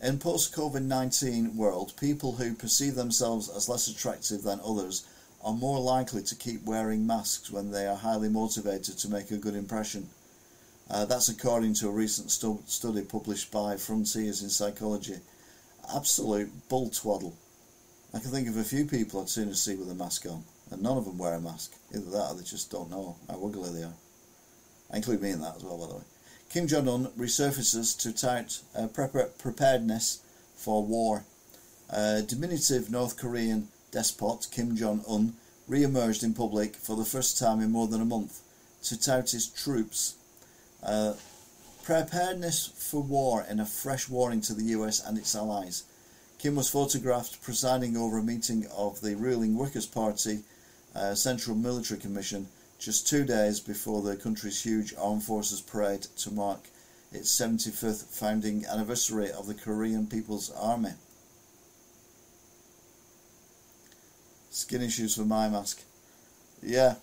In 0.00 0.20
post-COVID 0.20 0.82
19 0.82 1.56
world, 1.56 1.92
people 1.98 2.36
who 2.36 2.54
perceive 2.54 2.94
themselves 2.94 3.48
as 3.48 3.68
less 3.68 3.88
attractive 3.88 4.44
than 4.44 4.60
others 4.64 5.04
are 5.42 5.52
more 5.52 5.80
likely 5.80 6.22
to 6.22 6.36
keep 6.36 6.64
wearing 6.64 7.04
masks 7.04 7.50
when 7.50 7.72
they 7.72 7.84
are 7.84 7.96
highly 7.96 8.28
motivated 8.28 8.96
to 8.98 9.10
make 9.10 9.32
a 9.32 9.36
good 9.36 9.56
impression. 9.56 10.08
Uh, 10.88 11.04
that's 11.04 11.28
according 11.28 11.74
to 11.74 11.88
a 11.88 11.92
recent 11.92 12.30
stu- 12.30 12.62
study 12.66 13.02
published 13.02 13.50
by 13.50 13.76
Frontiers 13.76 14.40
in 14.40 14.50
Psychology 14.50 15.16
absolute 15.94 16.50
bull 16.68 16.90
twaddle. 16.90 17.36
I 18.14 18.18
can 18.18 18.30
think 18.30 18.48
of 18.48 18.56
a 18.56 18.64
few 18.64 18.84
people 18.84 19.20
I'd 19.20 19.28
sooner 19.28 19.54
see 19.54 19.74
with 19.74 19.90
a 19.90 19.94
mask 19.94 20.26
on, 20.26 20.44
and 20.70 20.82
none 20.82 20.98
of 20.98 21.04
them 21.04 21.18
wear 21.18 21.34
a 21.34 21.40
mask. 21.40 21.72
Either 21.94 22.10
that 22.10 22.30
or 22.30 22.34
they 22.36 22.44
just 22.44 22.70
don't 22.70 22.90
know 22.90 23.16
how 23.28 23.44
ugly 23.44 23.70
they 23.70 23.84
are. 23.84 23.94
I 24.92 24.96
include 24.96 25.22
me 25.22 25.30
in 25.30 25.40
that 25.40 25.56
as 25.56 25.64
well, 25.64 25.78
by 25.78 25.86
the 25.86 25.94
way. 25.94 26.02
Kim 26.50 26.66
Jong 26.66 26.86
un 26.86 27.06
resurfaces 27.18 27.98
to 28.00 28.12
tout 28.12 28.60
uh, 28.76 28.86
preparedness 28.86 30.20
for 30.54 30.84
war. 30.84 31.24
Uh, 31.90 32.20
diminutive 32.20 32.90
North 32.90 33.16
Korean 33.16 33.68
despot 33.90 34.50
Kim 34.50 34.76
Jong 34.76 35.02
un 35.08 35.34
re 35.66 35.82
emerged 35.82 36.22
in 36.22 36.34
public 36.34 36.76
for 36.76 36.96
the 36.96 37.06
first 37.06 37.38
time 37.38 37.60
in 37.60 37.70
more 37.70 37.88
than 37.88 38.02
a 38.02 38.04
month 38.04 38.40
to 38.82 39.00
tout 39.00 39.30
his 39.30 39.46
troops. 39.46 40.16
Uh, 40.82 41.14
Preparedness 41.82 42.68
for 42.76 43.02
war 43.02 43.44
in 43.48 43.58
a 43.58 43.66
fresh 43.66 44.08
warning 44.08 44.40
to 44.42 44.54
the 44.54 44.66
US 44.76 45.00
and 45.04 45.18
its 45.18 45.34
allies. 45.34 45.82
Kim 46.38 46.54
was 46.54 46.70
photographed 46.70 47.42
presiding 47.42 47.96
over 47.96 48.18
a 48.18 48.22
meeting 48.22 48.66
of 48.76 49.00
the 49.00 49.16
ruling 49.16 49.56
Workers' 49.56 49.86
Party 49.86 50.40
uh, 50.94 51.14
Central 51.14 51.56
Military 51.56 51.98
Commission 51.98 52.48
just 52.78 53.06
two 53.06 53.24
days 53.24 53.60
before 53.60 54.02
the 54.02 54.16
country's 54.16 54.62
huge 54.62 54.92
armed 54.98 55.22
forces 55.22 55.60
parade 55.60 56.02
to 56.18 56.32
mark 56.32 56.60
its 57.12 57.34
75th 57.38 58.04
founding 58.06 58.64
anniversary 58.66 59.30
of 59.30 59.46
the 59.46 59.54
Korean 59.54 60.06
People's 60.06 60.50
Army. 60.50 60.92
Skin 64.50 64.82
issues 64.82 65.14
for 65.14 65.24
my 65.24 65.48
mask. 65.48 65.82
Yeah, 66.62 66.96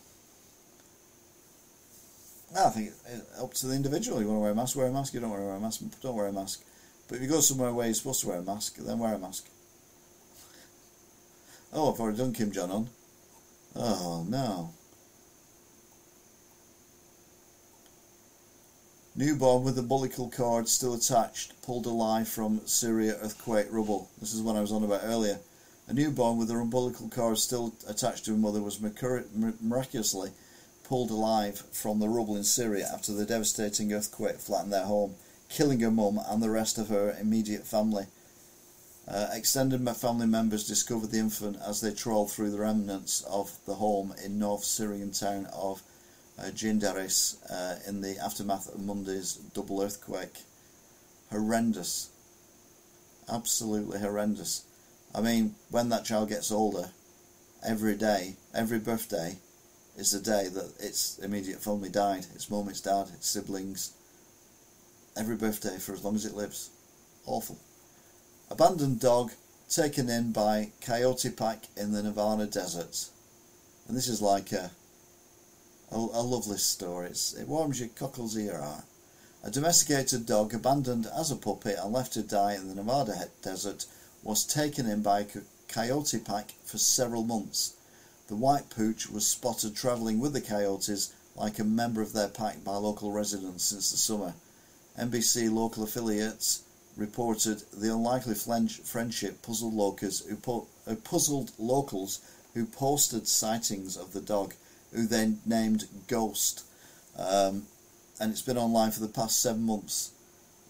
I 2.58 2.70
think 2.70 2.92
it's 3.08 3.40
up 3.40 3.54
to 3.56 3.68
the 3.68 3.76
individual. 3.76 4.22
You 4.22 4.28
want 4.28 4.38
to 4.38 4.42
wear 4.42 4.52
a 4.52 4.56
mask, 4.56 4.76
wear 4.76 4.88
a 4.88 4.92
mask. 4.92 5.14
You 5.14 5.20
don't 5.20 5.30
want 5.30 5.42
to 5.42 5.46
wear 5.46 5.56
a 5.56 5.60
mask, 5.60 5.82
don't 6.02 6.16
wear 6.16 6.28
a 6.28 6.34
mask. 6.34 6.64
But 7.08 7.16
if 7.16 7.22
you 7.22 7.28
go 7.28 7.42
somewhere 7.42 7.74
where 7.74 7.86
you're 7.86 7.96
supposed 7.96 8.22
to 8.22 8.28
wear 8.28 8.40
a 8.40 8.44
mask, 8.44 8.78
then 8.78 9.00
wear 9.00 9.14
a 9.14 9.20
mask. 9.20 9.48
Oh, 11.72 11.94
I've 11.94 12.00
already 12.00 12.18
done 12.18 12.34
Kim 12.34 12.52
Jong 12.52 12.72
Un. 12.72 12.90
Oh 13.76 14.26
no. 14.28 14.72
Newborn 19.16 19.64
with 19.64 19.78
umbilical 19.78 20.30
cord 20.30 20.68
still 20.68 20.94
attached, 20.94 21.62
pulled 21.62 21.86
alive 21.86 22.28
from 22.28 22.62
Syria 22.66 23.18
earthquake 23.22 23.68
rubble. 23.70 24.10
This 24.20 24.34
is 24.34 24.42
what 24.42 24.56
I 24.56 24.62
was 24.62 24.72
on 24.72 24.84
about 24.84 25.02
earlier. 25.04 25.40
A 25.88 25.94
newborn 25.94 26.38
with 26.38 26.50
her 26.50 26.60
umbilical 26.60 27.10
cord 27.10 27.38
still 27.38 27.74
attached 27.88 28.26
to 28.26 28.32
her 28.32 28.38
mother 28.38 28.62
was 28.62 28.80
miraculously 29.62 30.32
pulled 30.90 31.12
alive 31.12 31.64
from 31.72 32.00
the 32.00 32.10
rubble 32.10 32.36
in 32.36 32.44
Syria 32.44 32.90
after 32.92 33.14
the 33.14 33.24
devastating 33.24 33.94
earthquake 33.94 34.40
flattened 34.40 34.74
their 34.74 34.86
home, 34.86 35.14
killing 35.48 35.80
her 35.82 35.92
mum 35.92 36.20
and 36.28 36.42
the 36.42 36.50
rest 36.50 36.80
of 36.80 36.90
her 36.90 37.16
immediate 37.22 37.68
family. 37.68 38.08
Uh, 39.08 39.28
extended 39.32 39.88
family 39.96 40.26
members 40.26 40.68
discovered 40.68 41.12
the 41.12 41.20
infant 41.20 41.58
as 41.64 41.80
they 41.80 41.94
trawled 41.94 42.32
through 42.32 42.50
the 42.50 42.58
remnants 42.58 43.22
of 43.22 43.52
the 43.68 43.76
home 43.76 44.16
in 44.26 44.40
North 44.40 44.64
Syrian 44.64 45.12
town 45.12 45.48
of 45.54 45.84
uh, 46.40 46.46
Jindaris 46.46 47.38
uh, 47.52 47.78
in 47.88 48.02
the 48.02 48.18
aftermath 48.18 48.74
of 48.74 48.82
Monday's 48.82 49.36
double 49.54 49.84
earthquake. 49.84 50.40
Horrendous. 51.30 52.10
Absolutely 53.32 54.00
horrendous. 54.00 54.64
I 55.14 55.22
mean, 55.22 55.54
when 55.70 55.90
that 55.90 56.06
child 56.06 56.30
gets 56.30 56.52
older, 56.52 56.90
every 57.64 57.96
day, 57.96 58.38
every 58.56 58.80
birthday, 58.80 59.38
is 60.00 60.12
the 60.12 60.20
day 60.20 60.48
that 60.48 60.72
its 60.80 61.20
immediate 61.20 61.60
family 61.60 61.90
died 61.90 62.26
its 62.34 62.50
mum, 62.50 62.70
its 62.70 62.80
dad, 62.80 63.08
its 63.14 63.28
siblings. 63.28 63.92
Every 65.18 65.36
birthday 65.36 65.78
for 65.78 65.92
as 65.92 66.06
long 66.06 66.16
as 66.16 66.26
it 66.26 66.36
lives. 66.36 66.70
Awful. 67.26 67.58
Abandoned 68.50 69.02
dog 69.02 69.32
taken 69.70 70.10
in 70.10 70.32
by 70.32 70.70
coyote 70.80 71.32
pack 71.32 71.66
in 71.76 71.92
the 71.92 72.02
Nevada 72.02 72.46
desert. 72.46 73.10
And 73.88 73.98
this 73.98 74.08
is 74.08 74.22
like 74.22 74.54
a, 74.54 74.72
a, 75.92 75.98
a 75.98 76.24
lovely 76.24 76.58
story. 76.58 77.08
It's, 77.08 77.34
it 77.34 77.48
warms 77.48 77.82
your 77.82 77.90
cockles 77.90 78.38
ear 78.38 78.62
heart. 78.62 78.86
A 79.44 79.52
domesticated 79.52 80.26
dog 80.26 80.54
abandoned 80.54 81.08
as 81.14 81.30
a 81.30 81.36
puppy 81.36 81.74
and 81.74 81.92
left 81.92 82.14
to 82.14 82.24
die 82.24 82.54
in 82.54 82.70
the 82.70 82.76
Nevada 82.76 83.28
desert 83.42 83.86
was 84.24 84.46
taken 84.46 84.86
in 84.86 85.02
by 85.02 85.20
a 85.22 85.26
coyote 85.68 86.20
pack 86.20 86.54
for 86.64 86.78
several 86.78 87.24
months 87.24 87.74
the 88.30 88.36
white 88.36 88.70
pooch 88.70 89.10
was 89.10 89.26
spotted 89.26 89.76
travelling 89.76 90.20
with 90.20 90.34
the 90.34 90.42
coyotes 90.42 91.14
like 91.36 91.58
a 91.58 91.64
member 91.64 92.02
of 92.02 92.14
their 92.14 92.28
pack 92.28 92.64
by 92.64 92.76
local 92.76 93.12
residents 93.12 93.64
since 93.64 93.90
the 93.90 93.98
summer. 93.98 94.36
NBC 95.00 95.52
local 95.52 95.84
affiliates 95.84 96.62
reported 96.96 97.64
the 97.74 97.92
unlikely 97.92 98.36
friendship 98.36 99.42
puzzled 99.42 99.74
locals 99.74 100.20
who, 100.22 100.36
po- 100.36 100.68
uh, 100.86 100.94
puzzled 101.04 101.52
locals 101.58 102.20
who 102.54 102.66
posted 102.66 103.28
sightings 103.28 103.98
of 103.98 104.14
the 104.14 104.22
dog, 104.22 104.54
who 104.94 105.08
then 105.08 105.40
named 105.46 105.86
Ghost. 106.08 106.66
Um, 107.18 107.64
and 108.20 108.32
it's 108.32 108.42
been 108.44 108.58
online 108.58 108.92
for 108.92 109.00
the 109.00 109.08
past 109.08 109.42
seven 109.42 109.64
months. 109.64 110.12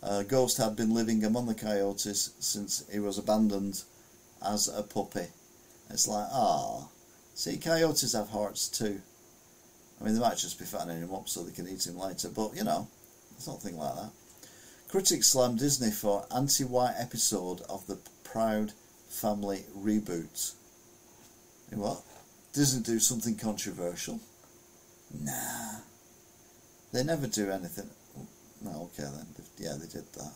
Uh, 0.01 0.23
Ghost 0.23 0.57
had 0.57 0.77
been 0.77 0.93
living 0.93 1.25
among 1.25 1.47
the 1.47 1.53
coyotes 1.53 2.31
since 2.39 2.85
he 2.89 2.99
was 2.99 3.17
abandoned 3.17 3.83
as 4.41 4.69
a 4.69 4.83
puppy. 4.83 5.27
It's 5.89 6.07
like, 6.07 6.27
ah, 6.31 6.87
see, 7.39 7.57
coyotes 7.57 8.13
have 8.13 8.29
hearts 8.29 8.67
too. 8.67 9.01
I 9.99 10.03
mean, 10.03 10.13
they 10.13 10.19
might 10.19 10.37
just 10.37 10.59
be 10.59 10.65
fattening 10.65 11.01
him 11.01 11.13
up 11.13 11.29
so 11.29 11.41
they 11.41 11.53
can 11.53 11.69
eat 11.69 11.87
him 11.87 11.97
later, 11.97 12.29
but 12.29 12.53
you 12.53 12.65
know, 12.65 12.87
it's 13.35 13.47
nothing 13.47 13.77
like 13.77 13.95
that. 13.95 14.11
Critics 14.89 15.27
slammed 15.27 15.59
Disney 15.59 15.91
for 15.91 16.25
anti-white 16.35 16.95
episode 16.97 17.61
of 17.69 17.87
the 17.87 17.97
Proud 18.25 18.73
Family 19.07 19.63
reboot. 19.77 20.53
You 21.71 21.77
know 21.77 21.83
what? 21.83 22.01
Disney 22.53 22.81
do 22.81 22.99
something 22.99 23.37
controversial? 23.37 24.19
Nah. 25.21 25.79
They 26.91 27.03
never 27.03 27.27
do 27.27 27.51
anything. 27.51 27.89
No, 28.61 28.89
okay 28.91 29.09
then. 29.15 29.27
Yeah, 29.57 29.75
they 29.79 29.87
did 29.87 30.11
that. 30.13 30.33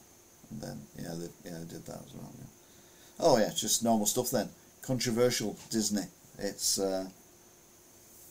And 0.52 0.62
then, 0.62 0.82
yeah, 0.98 1.16
they, 1.16 1.50
yeah, 1.50 1.58
they 1.60 1.66
did 1.66 1.86
that 1.86 2.02
as 2.06 2.14
well. 2.14 2.32
Yeah. 2.38 2.46
Oh 3.20 3.38
yeah, 3.38 3.52
just 3.56 3.84
normal 3.84 4.06
stuff 4.06 4.30
then. 4.30 4.50
Controversial 4.82 5.58
Disney. 5.70 6.04
It's 6.38 6.80
uh, 6.80 7.08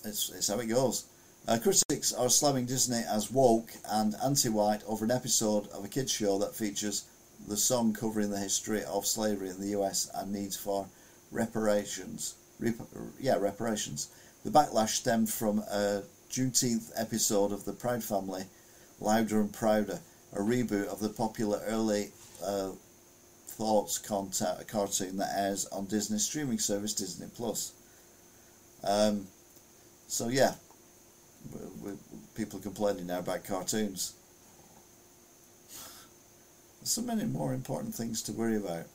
it's 0.05 0.31
it's 0.31 0.49
how 0.49 0.59
it 0.59 0.67
goes. 0.67 1.07
Uh, 1.47 1.59
critics 1.59 2.13
are 2.13 2.29
slamming 2.29 2.67
Disney 2.67 3.03
as 3.11 3.31
woke 3.31 3.73
and 3.91 4.15
anti-white 4.25 4.83
over 4.87 5.05
an 5.05 5.11
episode 5.11 5.69
of 5.69 5.85
a 5.85 5.89
kids 5.89 6.13
show 6.13 6.39
that 6.39 6.55
features 6.55 7.05
the 7.49 7.57
song 7.57 7.93
covering 7.93 8.31
the 8.31 8.39
history 8.39 8.85
of 8.85 9.07
slavery 9.07 9.51
in 9.51 9.61
the 9.61 9.79
US 9.79 10.09
and 10.15 10.33
needs 10.33 10.57
for 10.57 10.87
reparations. 11.33 12.35
Rep- 12.61 12.87
yeah, 13.21 13.37
reparations. 13.37 14.09
The 14.45 14.51
backlash 14.51 14.91
stemmed 14.91 15.31
from 15.31 15.61
a 15.61 16.03
Juneteenth 16.31 16.93
episode 16.97 17.53
of 17.53 17.65
The 17.65 17.73
Proud 17.73 18.03
Family, 18.05 18.45
Louder 19.01 19.41
and 19.41 19.53
Prouder, 19.53 20.01
a 20.33 20.41
reboot 20.41 20.87
of 20.87 21.01
the 21.01 21.09
popular 21.09 21.61
early 21.67 22.11
uh, 22.45 22.71
Thoughts 23.49 23.99
content, 23.99 24.67
cartoon 24.67 25.19
that 25.19 25.37
airs 25.37 25.67
on 25.67 25.85
Disney 25.85 26.19
streaming 26.19 26.59
service 26.59 26.95
Disney 26.95 27.27
Plus. 27.35 27.73
Um, 28.85 29.27
so 30.09 30.29
yeah, 30.29 30.55
we, 31.53 31.91
we, 31.91 31.97
people 32.35 32.59
are 32.59 32.63
complaining 32.63 33.07
now 33.07 33.21
about 33.21 33.45
cartoons. 33.45 34.15
There's 36.81 36.91
so 36.91 37.03
many 37.03 37.25
more 37.25 37.55
important 37.55 37.95
things 37.95 38.23
to 38.23 38.33
worry 38.33 38.57
about. 38.57 38.87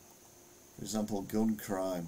For 0.77 0.83
example, 0.83 1.21
gun 1.21 1.55
crime. 1.55 2.07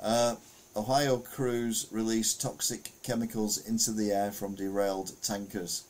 Uh, 0.00 0.36
Ohio 0.74 1.18
crews 1.18 1.86
released 1.90 2.40
toxic 2.40 2.90
chemicals 3.02 3.58
into 3.58 3.92
the 3.92 4.10
air 4.10 4.32
from 4.32 4.54
derailed 4.54 5.12
tankers. 5.22 5.84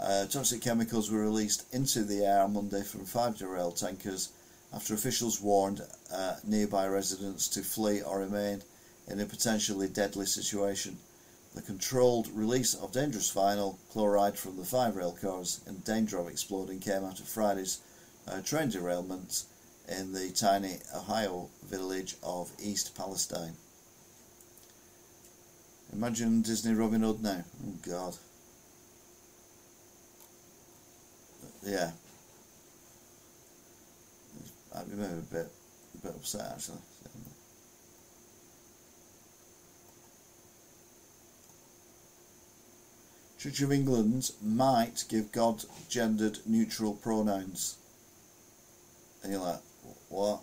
Uh, 0.00 0.26
toxic 0.26 0.62
chemicals 0.62 1.10
were 1.10 1.20
released 1.20 1.72
into 1.74 2.02
the 2.02 2.24
air 2.24 2.40
on 2.42 2.54
Monday 2.54 2.82
from 2.82 3.04
five 3.04 3.36
derailed 3.36 3.76
tankers 3.76 4.30
after 4.72 4.94
officials 4.94 5.40
warned 5.40 5.82
uh, 6.12 6.36
nearby 6.44 6.86
residents 6.86 7.48
to 7.48 7.62
flee 7.62 8.00
or 8.00 8.20
remain 8.20 8.62
in 9.08 9.20
a 9.20 9.26
potentially 9.26 9.88
deadly 9.88 10.26
situation. 10.26 10.98
The 11.54 11.62
controlled 11.62 12.28
release 12.28 12.74
of 12.74 12.92
dangerous 12.92 13.32
vinyl 13.32 13.76
chloride 13.90 14.38
from 14.38 14.56
the 14.56 14.64
five 14.64 14.96
rail 14.96 15.12
cars 15.12 15.60
in 15.66 15.78
danger 15.78 16.18
of 16.18 16.28
exploding 16.28 16.78
came 16.78 17.04
out 17.04 17.20
of 17.20 17.28
Friday's 17.28 17.80
uh, 18.26 18.42
train 18.42 18.68
derailment 18.68 19.44
in 19.88 20.12
the 20.12 20.30
tiny 20.30 20.76
Ohio 20.94 21.48
village 21.64 22.16
of 22.22 22.50
East 22.62 22.96
Palestine. 22.96 23.54
Imagine 25.92 26.42
Disney 26.42 26.74
Robin 26.74 27.00
Hood 27.00 27.22
now. 27.22 27.44
Oh 27.66 27.74
God. 27.88 28.14
yeah, 31.62 31.90
I 34.74 34.80
remember 34.82 35.18
a 35.18 35.34
bit, 35.34 35.46
a 35.94 36.06
bit 36.06 36.14
upset 36.14 36.52
actually. 36.52 36.78
Church 43.38 43.62
of 43.62 43.70
England 43.70 44.32
might 44.42 45.04
give 45.08 45.30
God 45.30 45.64
gendered 45.88 46.38
neutral 46.44 46.94
pronouns. 46.94 47.76
And 49.22 49.32
you're 49.32 49.40
like, 49.40 49.60
what? 50.08 50.40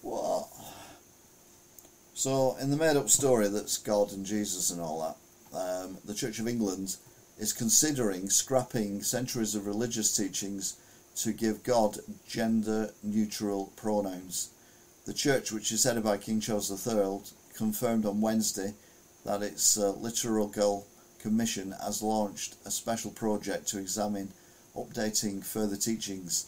What? 0.00 0.48
So, 2.14 2.56
in 2.62 2.70
the 2.70 2.78
made 2.78 2.96
up 2.96 3.10
story 3.10 3.48
that's 3.48 3.76
God 3.76 4.12
and 4.12 4.24
Jesus 4.24 4.70
and 4.70 4.80
all 4.80 5.16
that, 5.52 5.58
um, 5.58 5.98
the 6.04 6.14
Church 6.14 6.38
of 6.38 6.48
England 6.48 6.96
is 7.38 7.52
considering 7.52 8.30
scrapping 8.30 9.02
centuries 9.02 9.54
of 9.54 9.66
religious 9.66 10.16
teachings 10.16 10.76
to 11.16 11.32
give 11.32 11.62
God 11.62 11.98
gender 12.26 12.90
neutral 13.02 13.70
pronouns. 13.76 14.48
The 15.04 15.12
church, 15.12 15.52
which 15.52 15.72
is 15.72 15.84
headed 15.84 16.04
by 16.04 16.16
King 16.16 16.40
Charles 16.40 16.70
III, 16.70 17.20
confirmed 17.54 18.06
on 18.06 18.22
Wednesday 18.22 18.72
that 19.24 19.42
its 19.42 19.78
uh, 19.78 19.90
liturgical 19.98 20.86
commission 21.20 21.74
has 21.82 22.02
launched 22.02 22.56
a 22.66 22.70
special 22.70 23.10
project 23.10 23.68
to 23.68 23.78
examine 23.78 24.32
updating 24.76 25.44
further 25.44 25.76
teachings. 25.76 26.46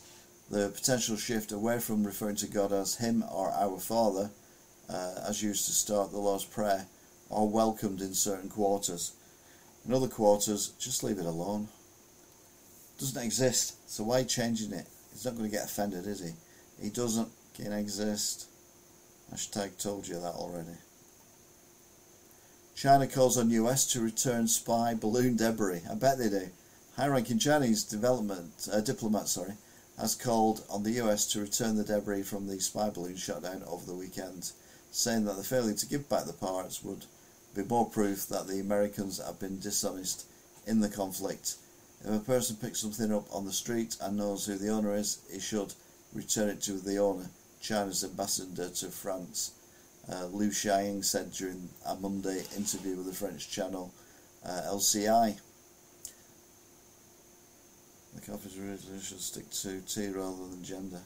The 0.51 0.71
potential 0.75 1.17
shift 1.17 1.53
away 1.53 1.79
from 1.79 2.05
referring 2.05 2.37
to 2.37 2.47
God 2.47 2.73
as 2.73 2.97
Him 2.97 3.25
or 3.33 3.51
Our 3.51 3.79
Father, 3.79 4.31
uh, 4.89 5.15
as 5.27 5.43
used 5.43 5.67
to 5.67 5.73
start 5.73 6.11
the 6.11 6.19
Lord's 6.19 6.45
Prayer, 6.45 6.87
are 7.31 7.47
welcomed 7.47 8.01
in 8.01 8.15
certain 8.15 8.51
quarters. 8.51 9.13
In 9.87 9.95
other 9.95 10.09
quarters, 10.09 10.69
just 10.79 11.03
leave 11.03 11.19
it 11.19 11.27
alone. 11.27 11.69
It 12.97 13.01
doesn't 13.01 13.23
exist, 13.23 13.77
so 13.89 14.05
why 14.05 14.25
changing 14.25 14.73
it? 14.73 14.87
He's 15.13 15.25
not 15.25 15.37
going 15.37 15.49
to 15.49 15.57
get 15.57 15.65
offended, 15.65 16.07
is 16.07 16.21
he? 16.21 16.33
He 16.83 16.91
doesn't 16.91 17.29
Can 17.55 17.73
exist. 17.73 18.49
Hashtag 19.33 19.81
told 19.81 20.09
you 20.09 20.15
that 20.21 20.35
already. 20.35 20.77
China 22.75 23.07
calls 23.07 23.39
on 23.39 23.51
US 23.51 23.87
to 23.93 24.01
return 24.01 24.49
spy 24.49 24.95
balloon 24.95 25.37
debris. 25.37 25.83
I 25.89 25.95
bet 25.95 26.19
they 26.19 26.29
do. 26.29 26.51
High-ranking 26.97 27.39
Chinese 27.39 27.85
development 27.85 28.69
uh, 28.73 28.81
diplomat, 28.81 29.29
sorry, 29.29 29.55
has 29.97 30.17
called 30.17 30.65
on 30.69 30.83
the 30.83 31.01
US 31.03 31.25
to 31.33 31.41
return 31.41 31.77
the 31.77 31.85
debris 31.85 32.25
from 32.25 32.49
the 32.49 32.61
spy 32.61 32.91
balloon 32.91 33.17
shot 33.17 33.45
down 33.45 33.63
over 33.69 33.87
the 33.87 33.95
weekend, 33.95 34.51
saying 34.91 35.25
that 35.25 35.37
the 35.37 35.45
failure 35.45 35.75
to 35.75 35.87
give 35.87 36.09
back 36.09 36.25
the 36.25 36.33
parts 36.33 36.83
would 36.83 37.07
be 37.55 37.63
more 37.63 37.89
proof 37.89 38.27
that 38.27 38.49
the 38.49 38.59
Americans 38.59 39.25
have 39.25 39.39
been 39.39 39.61
dishonest 39.61 40.27
in 40.67 40.81
the 40.81 40.89
conflict. 40.89 41.55
If 42.05 42.11
a 42.11 42.19
person 42.19 42.57
picks 42.57 42.81
something 42.81 43.15
up 43.15 43.33
on 43.33 43.45
the 43.45 43.53
street 43.53 43.97
and 44.01 44.17
knows 44.17 44.47
who 44.47 44.59
the 44.59 44.71
owner 44.71 44.97
is, 44.97 45.21
he 45.33 45.39
should 45.39 45.75
return 46.13 46.49
it 46.49 46.61
to 46.63 46.73
the 46.73 46.99
owner, 46.99 47.31
China's 47.61 48.03
ambassador 48.03 48.69
to 48.69 48.89
France. 48.89 49.53
Uh, 50.11 50.27
Liu 50.27 50.53
said 50.53 51.33
during 51.33 51.69
a 51.87 51.95
Monday 51.95 52.43
interview 52.57 52.97
with 52.97 53.07
the 53.07 53.13
French 53.15 53.51
channel 53.51 53.93
uh, 54.45 54.61
LCI. 54.67 55.39
The 58.15 58.21
coffee's 58.21 58.59
resolution 58.59 59.01
should 59.01 59.21
stick 59.21 59.51
to 59.51 59.81
tea 59.81 60.09
rather 60.09 60.47
than 60.49 60.63
gender. 60.63 61.01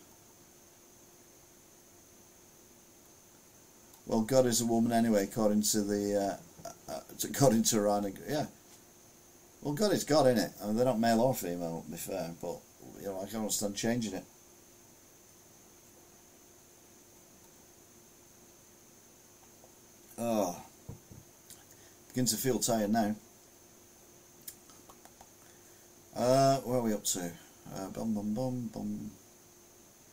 Well, 4.06 4.22
God 4.22 4.46
is 4.46 4.60
a 4.60 4.66
woman 4.66 4.92
anyway, 4.92 5.24
according 5.24 5.62
to 5.62 5.82
the 5.82 6.38
uh, 6.66 6.92
uh, 6.92 7.00
according 7.24 7.62
to 7.64 7.80
Ryan. 7.80 8.16
Yeah. 8.28 8.46
Well, 9.60 9.74
God 9.74 9.92
is 9.92 10.04
God, 10.04 10.26
isn't 10.26 10.38
it? 10.38 10.52
I 10.62 10.66
mean, 10.66 10.76
they're 10.76 10.84
not 10.84 10.98
male 10.98 11.20
or 11.20 11.34
female, 11.34 11.82
to 11.84 11.90
be 11.90 11.96
fair, 11.96 12.30
but 12.40 12.58
you 13.00 13.06
know, 13.06 13.18
I 13.18 13.24
can't 13.24 13.36
understand 13.36 13.76
changing 13.76 14.14
it. 14.14 14.24
Oh, 20.20 20.60
begin 22.08 22.24
to 22.26 22.36
feel 22.36 22.58
tired 22.58 22.90
now. 22.90 23.14
Uh, 26.16 26.56
where 26.58 26.78
are 26.78 26.82
we 26.82 26.92
up 26.92 27.04
to? 27.04 27.30
Uh, 27.72 27.88
bum 27.90 28.14
bum 28.14 28.34
bum 28.34 28.70
bum. 28.74 29.10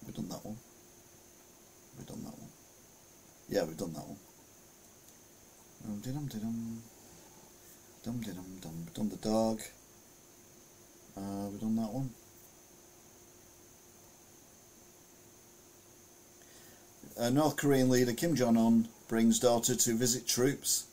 We've 0.05 0.15
done 0.15 0.29
that 0.29 0.45
one. 0.45 0.57
We've 1.97 2.05
done 2.05 2.23
that 2.23 2.37
one. 2.37 2.49
Yeah, 3.49 3.63
we've 3.63 3.77
done 3.77 3.93
that 3.93 4.07
one. 4.07 4.17
Um, 5.87 5.99
dum 6.01 6.27
dum 6.27 6.81
dum 8.03 8.21
dum 8.21 8.59
dum 8.61 8.87
done 8.93 9.09
the 9.09 9.15
dog. 9.15 9.59
Uh, 11.17 11.47
we've 11.49 11.61
done 11.61 11.75
that 11.77 11.91
one. 11.91 12.11
Uh, 17.19 17.31
North 17.31 17.55
Korean 17.55 17.89
leader 17.89 18.13
Kim 18.13 18.35
Jong 18.35 18.55
Un 18.55 18.87
brings 19.07 19.39
daughter 19.39 19.75
to 19.75 19.95
visit 19.95 20.27
troops. 20.27 20.85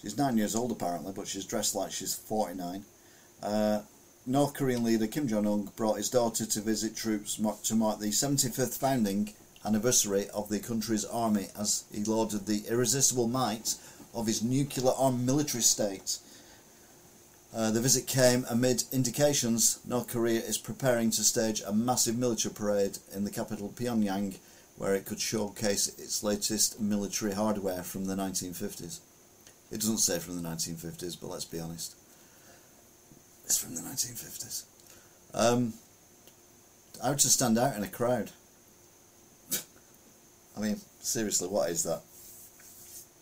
She's 0.00 0.18
nine 0.18 0.36
years 0.36 0.54
old 0.54 0.70
apparently, 0.70 1.12
but 1.14 1.26
she's 1.26 1.44
dressed 1.44 1.74
like 1.74 1.92
she's 1.92 2.14
49. 2.14 2.84
Uh, 3.42 3.82
North 4.26 4.54
Korean 4.54 4.84
leader 4.84 5.06
Kim 5.06 5.28
Jong 5.28 5.46
un 5.46 5.68
brought 5.76 5.98
his 5.98 6.08
daughter 6.08 6.46
to 6.46 6.60
visit 6.60 6.96
troops 6.96 7.36
to 7.64 7.74
mark 7.74 7.98
the 7.98 8.06
75th 8.06 8.78
founding 8.78 9.34
anniversary 9.64 10.28
of 10.30 10.48
the 10.48 10.60
country's 10.60 11.04
army 11.04 11.48
as 11.58 11.84
he 11.92 12.04
lauded 12.04 12.46
the 12.46 12.64
irresistible 12.68 13.28
might 13.28 13.74
of 14.14 14.26
his 14.26 14.42
nuclear 14.42 14.92
armed 14.96 15.26
military 15.26 15.62
state. 15.62 16.18
Uh, 17.54 17.70
the 17.70 17.80
visit 17.80 18.06
came 18.06 18.44
amid 18.50 18.84
indications 18.92 19.78
North 19.86 20.08
Korea 20.08 20.40
is 20.40 20.58
preparing 20.58 21.10
to 21.10 21.22
stage 21.22 21.62
a 21.66 21.72
massive 21.72 22.18
military 22.18 22.52
parade 22.52 22.98
in 23.14 23.24
the 23.24 23.30
capital 23.30 23.72
Pyongyang 23.76 24.36
where 24.76 24.94
it 24.94 25.06
could 25.06 25.20
showcase 25.20 25.88
its 25.88 26.22
latest 26.22 26.80
military 26.80 27.32
hardware 27.32 27.82
from 27.82 28.06
the 28.06 28.14
1950s. 28.14 29.00
It 29.70 29.80
doesn't 29.80 29.98
say 29.98 30.18
from 30.18 30.40
the 30.40 30.48
1950s, 30.48 31.16
but 31.20 31.30
let's 31.30 31.44
be 31.44 31.60
honest. 31.60 31.96
It's 33.44 33.56
from 33.56 33.74
the 33.74 33.82
1950s. 33.82 34.64
Um, 35.34 35.74
how 37.02 37.14
to 37.14 37.28
stand 37.28 37.58
out 37.58 37.76
in 37.76 37.82
a 37.82 37.88
crowd? 37.88 38.30
I 40.56 40.60
mean, 40.60 40.80
seriously, 41.00 41.48
what 41.48 41.70
is 41.70 41.82
that? 41.84 42.02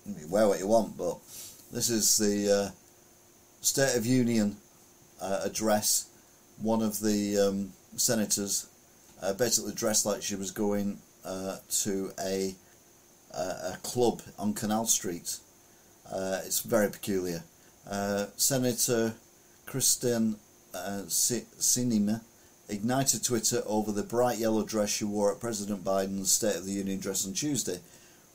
You 0.06 0.28
wear 0.28 0.48
what 0.48 0.58
you 0.58 0.66
want, 0.66 0.96
but 0.96 1.18
this 1.72 1.90
is 1.90 2.18
the 2.18 2.52
uh, 2.52 2.70
State 3.60 3.96
of 3.96 4.04
Union 4.04 4.56
uh, 5.20 5.40
address, 5.44 6.08
one 6.60 6.82
of 6.82 7.00
the 7.00 7.38
um, 7.38 7.72
senators 7.96 8.68
uh, 9.22 9.32
basically 9.32 9.72
dressed 9.72 10.04
like 10.04 10.22
she 10.22 10.34
was 10.34 10.50
going 10.50 10.98
uh, 11.24 11.56
to 11.82 12.12
a, 12.20 12.54
a 13.32 13.76
club 13.82 14.22
on 14.38 14.54
Canal 14.54 14.86
Street. 14.86 15.38
Uh, 16.10 16.40
it's 16.44 16.60
very 16.60 16.90
peculiar. 16.90 17.42
Uh, 17.88 18.26
Senator 18.36 19.14
Kyrsten 19.66 20.36
uh, 20.74 21.02
Sinema 21.06 22.20
ignited 22.68 23.24
Twitter 23.24 23.62
over 23.66 23.92
the 23.92 24.02
bright 24.02 24.38
yellow 24.38 24.64
dress 24.64 24.90
she 24.90 25.04
wore 25.04 25.32
at 25.32 25.40
President 25.40 25.84
Biden's 25.84 26.32
State 26.32 26.56
of 26.56 26.66
the 26.66 26.72
Union 26.72 26.98
address 26.98 27.26
on 27.26 27.34
Tuesday, 27.34 27.80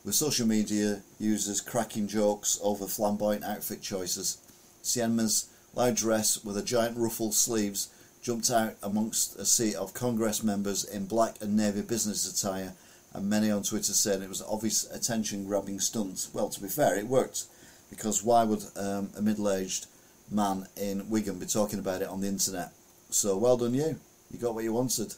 with 0.04 0.14
social 0.14 0.46
media 0.46 1.02
users 1.18 1.60
cracking 1.60 2.06
jokes 2.06 2.58
over 2.62 2.86
flamboyant 2.86 3.44
outfit 3.44 3.82
choices. 3.82 4.38
Sinema's 4.82 5.48
loud 5.74 5.96
dress 5.96 6.44
with 6.44 6.56
a 6.56 6.62
giant 6.62 6.96
ruffled 6.96 7.34
sleeves 7.34 7.88
jumped 8.28 8.50
out 8.50 8.74
amongst 8.82 9.38
a 9.38 9.44
sea 9.46 9.74
of 9.74 9.94
Congress 9.94 10.42
members 10.42 10.84
in 10.84 11.06
black 11.06 11.36
and 11.40 11.56
navy 11.56 11.80
business 11.80 12.30
attire, 12.30 12.74
and 13.14 13.30
many 13.30 13.50
on 13.50 13.62
Twitter 13.62 13.94
said 13.94 14.20
it 14.20 14.28
was 14.28 14.42
an 14.42 14.46
obvious 14.50 14.84
attention 14.90 15.46
grabbing 15.46 15.80
stunt. 15.80 16.28
Well, 16.34 16.50
to 16.50 16.60
be 16.60 16.68
fair, 16.68 16.98
it 16.98 17.06
worked, 17.06 17.46
because 17.88 18.22
why 18.22 18.44
would 18.44 18.64
um, 18.76 19.08
a 19.16 19.22
middle 19.22 19.50
aged 19.50 19.86
man 20.30 20.66
in 20.76 21.08
Wigan 21.08 21.38
be 21.38 21.46
talking 21.46 21.78
about 21.78 22.02
it 22.02 22.08
on 22.08 22.20
the 22.20 22.28
internet? 22.28 22.70
So 23.08 23.34
well 23.38 23.56
done, 23.56 23.72
you. 23.72 23.98
You 24.30 24.38
got 24.38 24.54
what 24.54 24.64
you 24.64 24.74
wanted. 24.74 25.14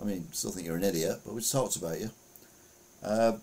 I 0.00 0.04
mean, 0.04 0.28
still 0.30 0.52
think 0.52 0.68
you're 0.68 0.76
an 0.76 0.84
idiot, 0.84 1.18
but 1.26 1.34
we 1.34 1.42
talked 1.42 1.74
about 1.74 1.98
you. 1.98 2.10
Uh, 3.02 3.38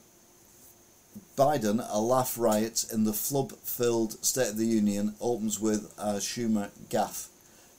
Biden, 1.35 1.85
a 1.91 1.99
laugh 1.99 2.38
riot 2.38 2.85
in 2.89 3.03
the 3.03 3.11
flub 3.11 3.52
filled 3.52 4.23
State 4.23 4.52
of 4.52 4.57
the 4.57 4.65
Union, 4.65 5.15
opens 5.19 5.60
with 5.60 5.93
a 5.98 6.22
Schumer 6.22 6.69
gaffe. 6.89 7.27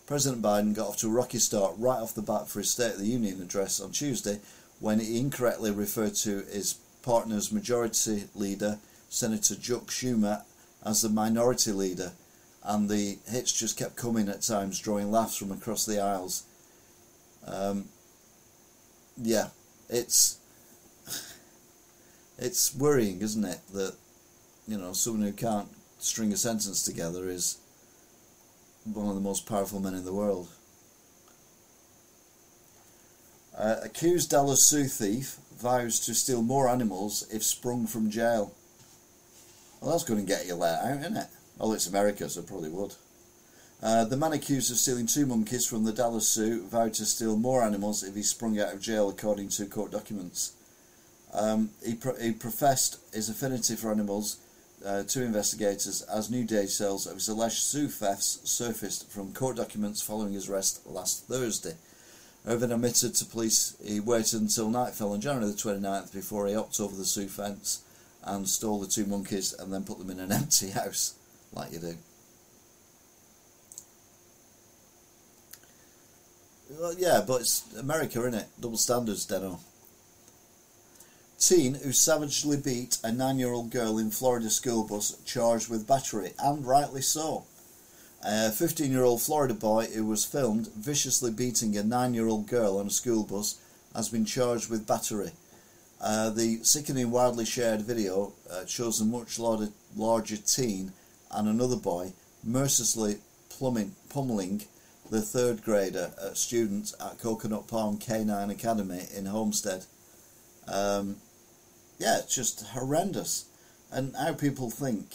President 0.07 0.43
Biden 0.43 0.75
got 0.75 0.89
off 0.89 0.97
to 0.99 1.07
a 1.07 1.11
rocky 1.11 1.39
start 1.39 1.75
right 1.79 2.01
off 2.01 2.15
the 2.15 2.23
bat 2.23 2.49
for 2.49 2.59
his 2.59 2.71
State 2.71 2.95
of 2.95 2.99
the 2.99 3.07
Union 3.07 3.41
address 3.41 3.81
on 3.81 3.93
Tuesday 3.93 4.41
when 4.81 4.99
he 4.99 5.19
incorrectly 5.19 5.71
referred 5.71 6.15
to 6.17 6.43
his 6.53 6.75
partner's 7.03 7.53
majority 7.53 8.25
leader, 8.35 8.79
Senator 9.09 9.55
Chuck 9.55 9.87
Schumer, 9.87 10.43
as 10.85 11.03
the 11.03 11.09
minority 11.09 11.71
leader, 11.71 12.13
and 12.65 12.89
the 12.89 13.19
hits 13.29 13.53
just 13.53 13.79
kept 13.79 13.97
coming 13.97 14.29
at 14.29 14.43
times, 14.43 14.81
drawing 14.81 15.11
laughs 15.11 15.37
from 15.37 15.53
across 15.53 15.87
the 15.87 16.01
aisles. 16.01 16.45
Um, 17.47 17.87
yeah, 19.17 19.49
it's 19.89 20.39
it's 22.39 22.75
worrying, 22.75 23.21
isn't 23.21 23.45
it, 23.45 23.61
that 23.73 23.95
you 24.67 24.79
know 24.79 24.93
someone 24.93 25.23
who 25.23 25.33
can't 25.33 25.69
string 25.99 26.33
a 26.33 26.37
sentence 26.37 26.83
together 26.83 27.29
is 27.29 27.59
one 28.85 29.09
of 29.09 29.15
the 29.15 29.21
most 29.21 29.47
powerful 29.47 29.81
men 29.81 29.95
in 29.95 30.05
the 30.05 30.13
world. 30.13 30.49
Uh, 33.57 33.77
accused 33.83 34.31
Dallas 34.31 34.69
Zoo 34.69 34.85
thief 34.85 35.37
vows 35.59 36.01
to 36.01 36.15
steal 36.15 36.43
more 36.43 36.69
animals 36.69 37.27
if 37.31 37.43
sprung 37.43 37.87
from 37.87 38.11
jail. 38.11 38.55
Well, 39.81 39.93
that's 39.93 40.05
going 40.05 40.21
to 40.21 40.27
get 40.27 40.47
you 40.47 40.55
let 40.55 40.85
out, 40.85 41.01
isn't 41.01 41.17
it? 41.17 41.27
Well, 41.59 41.73
it's 41.73 41.87
America, 41.87 42.29
so 42.29 42.41
it 42.41 42.47
probably 42.47 42.71
would. 42.71 42.95
Uh, 43.83 44.05
the 44.05 44.17
man 44.17 44.33
accused 44.33 44.71
of 44.71 44.79
stealing 44.79 45.07
two 45.07 45.27
monkeys 45.27 45.67
from 45.67 45.85
the 45.85 45.93
Dallas 45.93 46.33
Zoo 46.33 46.67
vowed 46.67 46.95
to 46.95 47.05
steal 47.05 47.37
more 47.37 47.63
animals 47.63 48.03
if 48.03 48.15
he 48.15 48.23
sprung 48.23 48.59
out 48.59 48.73
of 48.73 48.81
jail, 48.81 49.09
according 49.11 49.49
to 49.51 49.67
court 49.67 49.91
documents. 49.91 50.53
Um, 51.35 51.71
he, 51.85 51.95
pro- 51.95 52.19
he 52.21 52.33
professed 52.33 52.99
his 53.13 53.29
affinity 53.29 53.75
for 53.75 53.91
animals 53.91 54.39
uh, 54.85 55.03
to 55.05 55.23
investigators 55.23 56.03
as 56.03 56.31
new 56.31 56.45
details 56.45 57.07
of 57.07 57.15
his 57.15 57.29
alleged 57.29 57.63
zoo 57.63 57.89
thefts 57.89 58.41
surfaced 58.45 59.11
from 59.11 59.33
court 59.33 59.57
documents 59.57 60.03
following 60.03 60.33
his 60.33 60.49
arrest 60.49 60.87
last 60.87 61.27
Thursday. 61.27 61.75
Irvin 62.47 62.73
admitted 62.73 63.15
to 63.15 63.25
police 63.25 63.77
he 63.85 64.01
waited 64.01 64.41
until 64.41 64.69
nightfall 64.69 65.13
on 65.13 65.21
January 65.21 65.51
the 65.51 65.57
29th 65.57 66.13
before 66.13 66.47
he 66.47 66.55
hopped 66.55 66.81
over 66.81 66.97
the 66.97 67.05
zoo 67.05 67.29
fence 67.29 67.83
and 68.25 68.49
stole 68.49 68.81
the 68.81 68.87
two 68.87 69.07
monkeys 69.07 69.53
and 69.53 69.73
then 69.73 69.85
put 69.85 69.99
them 69.99 70.11
in 70.11 70.21
an 70.21 70.33
empty 70.33 70.71
house, 70.71 71.15
like 71.53 71.73
you 71.73 71.79
do. 71.79 71.97
Well, 76.71 76.95
yeah, 76.99 77.23
but 77.27 77.43
it's 77.43 77.75
America, 77.75 78.21
isn't 78.21 78.35
it? 78.35 78.47
Double 78.61 78.79
standards, 78.79 79.27
Deno 79.27 79.59
teen 81.43 81.75
who 81.75 81.91
savagely 81.91 82.57
beat 82.57 82.99
a 83.03 83.11
nine 83.11 83.37
year 83.37 83.53
old 83.53 83.71
girl 83.71 83.99
in 83.99 84.11
Florida 84.11 84.49
school 84.49 84.85
bus 84.85 85.17
charged 85.25 85.69
with 85.69 85.89
battery, 85.89 86.33
and 86.39 86.65
rightly 86.65 87.03
so. 87.03 87.45
A 88.25 88.53
15 88.53 88.93
year 88.93 89.03
old 89.03 89.21
Florida 89.21 89.55
boy 89.55 89.87
who 89.87 90.07
was 90.07 90.25
filmed 90.25 90.69
viciously 90.69 91.33
beating 91.33 91.77
a 91.77 91.83
nine 91.83 92.15
year 92.15 92.29
old 92.29 92.47
girl 92.47 92.79
on 92.79 92.87
a 92.87 92.91
school 92.91 93.25
bus 93.25 93.61
has 93.93 94.09
been 94.09 94.25
charged 94.25 94.71
with 94.71 94.87
battery. 94.87 95.33
Uh, 96.01 96.31
the 96.31 96.61
sickening, 96.63 97.11
widely 97.11 97.45
shared 97.45 97.83
video 97.83 98.33
uh, 98.49 98.65
shows 98.67 99.01
a 99.01 99.05
much 99.05 99.39
larger, 99.39 99.69
larger 99.97 100.37
teen 100.37 100.93
and 101.33 101.49
another 101.49 101.77
boy 101.77 102.13
mercilessly 102.45 103.19
plumbing, 103.49 103.95
pummeling 104.09 104.63
the 105.11 105.21
third 105.21 105.65
grader 105.65 106.13
uh, 106.21 106.33
student 106.35 106.93
at 107.01 107.19
Coconut 107.19 107.67
Palm 107.67 107.99
K-8 107.99 108.51
Academy 108.51 109.07
in 109.15 109.27
Homestead. 109.27 109.85
Um, 110.69 111.17
yeah, 112.03 112.19
it's 112.19 112.35
just 112.35 112.67
horrendous. 112.69 113.47
And 113.93 114.17
how 114.17 114.35
people 114.35 114.71
think 114.71 115.15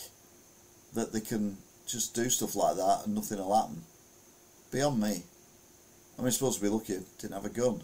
that 0.94 1.12
they 1.12 1.20
can 1.20 1.58
just 1.86 2.16
do 2.16 2.30
stuff 2.30 2.56
like 2.56 2.78
that 2.78 3.02
and 3.06 3.14
nothing 3.14 3.40
will 3.40 3.56
happen. 3.56 3.84
Beyond 4.72 5.02
me. 5.02 5.24
I 6.18 6.22
mean, 6.22 6.32
supposed 6.32 6.60
to 6.60 6.64
be 6.64 6.70
lucky 6.70 7.00
didn't 7.20 7.34
have 7.34 7.46
a 7.46 7.50
gun. 7.50 7.82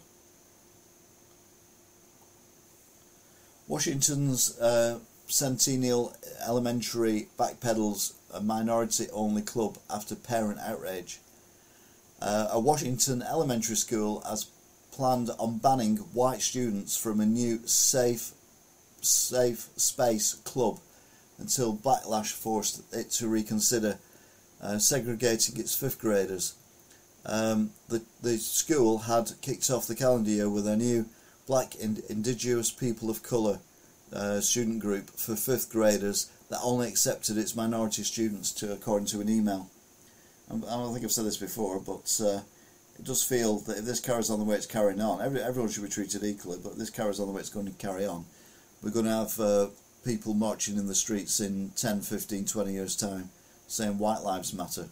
Washington's 3.68 4.58
uh, 4.60 5.00
Centennial 5.28 6.16
Elementary 6.48 7.28
backpedals 7.38 8.14
a 8.34 8.42
minority 8.42 9.08
only 9.12 9.42
club 9.42 9.78
after 9.90 10.16
parent 10.16 10.60
outrage. 10.60 11.20
Uh, 12.22 12.48
a 12.52 12.60
Washington 12.60 13.22
elementary 13.22 13.76
school 13.76 14.22
has 14.28 14.48
planned 14.92 15.30
on 15.40 15.58
banning 15.58 15.98
white 15.98 16.42
students 16.42 16.96
from 16.96 17.20
a 17.20 17.26
new 17.26 17.60
safe 17.66 18.32
Safe 19.06 19.68
Space 19.78 20.36
Club 20.44 20.80
until 21.38 21.76
backlash 21.76 22.32
forced 22.32 22.82
it 22.94 23.12
to 23.12 23.28
reconsider 23.28 23.98
uh, 24.62 24.78
segregating 24.78 25.60
its 25.60 25.76
fifth 25.76 26.00
graders. 26.00 26.56
Um, 27.26 27.72
the, 27.90 28.04
the 28.22 28.38
school 28.38 29.00
had 29.00 29.32
kicked 29.42 29.70
off 29.70 29.88
the 29.88 29.96
calendar 29.96 30.30
year 30.30 30.50
with 30.50 30.68
a 30.68 30.76
new 30.76 31.06
black 31.48 31.74
and 31.82 32.00
indigenous 32.10 32.72
people 32.72 33.10
of 33.10 33.24
colour 33.24 33.60
uh, 34.14 34.40
student 34.42 34.80
group 34.80 35.10
for 35.10 35.36
fifth 35.36 35.72
graders 35.72 36.30
that 36.50 36.60
only 36.64 36.88
accepted 36.88 37.38
its 37.38 37.56
minority 37.56 38.04
students 38.04 38.52
to 38.52 38.72
according 38.72 39.08
to 39.08 39.22
an 39.22 39.30
email. 39.30 39.70
I 40.50 40.56
don't 40.56 40.94
think 40.94 41.06
I've 41.06 41.12
said 41.12 41.26
this 41.26 41.38
before, 41.38 41.80
but 41.80 42.20
uh, 42.24 42.42
it 43.00 43.06
does 43.06 43.24
feel 43.24 43.60
that 43.60 43.80
if 43.80 43.86
this 43.86 44.00
carries 44.00 44.30
on 44.30 44.40
the 44.40 44.46
way 44.46 44.56
it's 44.56 44.66
carrying 44.66 45.02
on, 45.02 45.22
every, 45.22 45.42
everyone 45.42 45.72
should 45.72 45.84
be 45.84 45.90
treated 45.90 46.24
equally, 46.24 46.60
but 46.62 46.74
if 46.74 46.78
this 46.78 46.90
carries 46.90 47.20
on 47.20 47.28
the 47.28 47.34
way 47.34 47.40
it's 47.40 47.50
going 47.50 47.66
to 47.66 47.72
carry 47.74 48.06
on, 48.06 48.26
we're 48.84 48.92
going 48.92 49.06
to 49.06 49.12
have 49.12 49.40
uh, 49.40 49.68
people 50.04 50.34
marching 50.34 50.78
in 50.78 50.88
the 50.88 50.96
streets 50.96 51.40
in 51.40 51.72
10, 51.78 52.02
15, 52.02 52.46
20 52.46 52.74
years' 52.74 52.96
time 52.98 53.30
saying 53.68 53.98
white 53.98 54.22
lives 54.22 54.54
matter. 54.54 54.88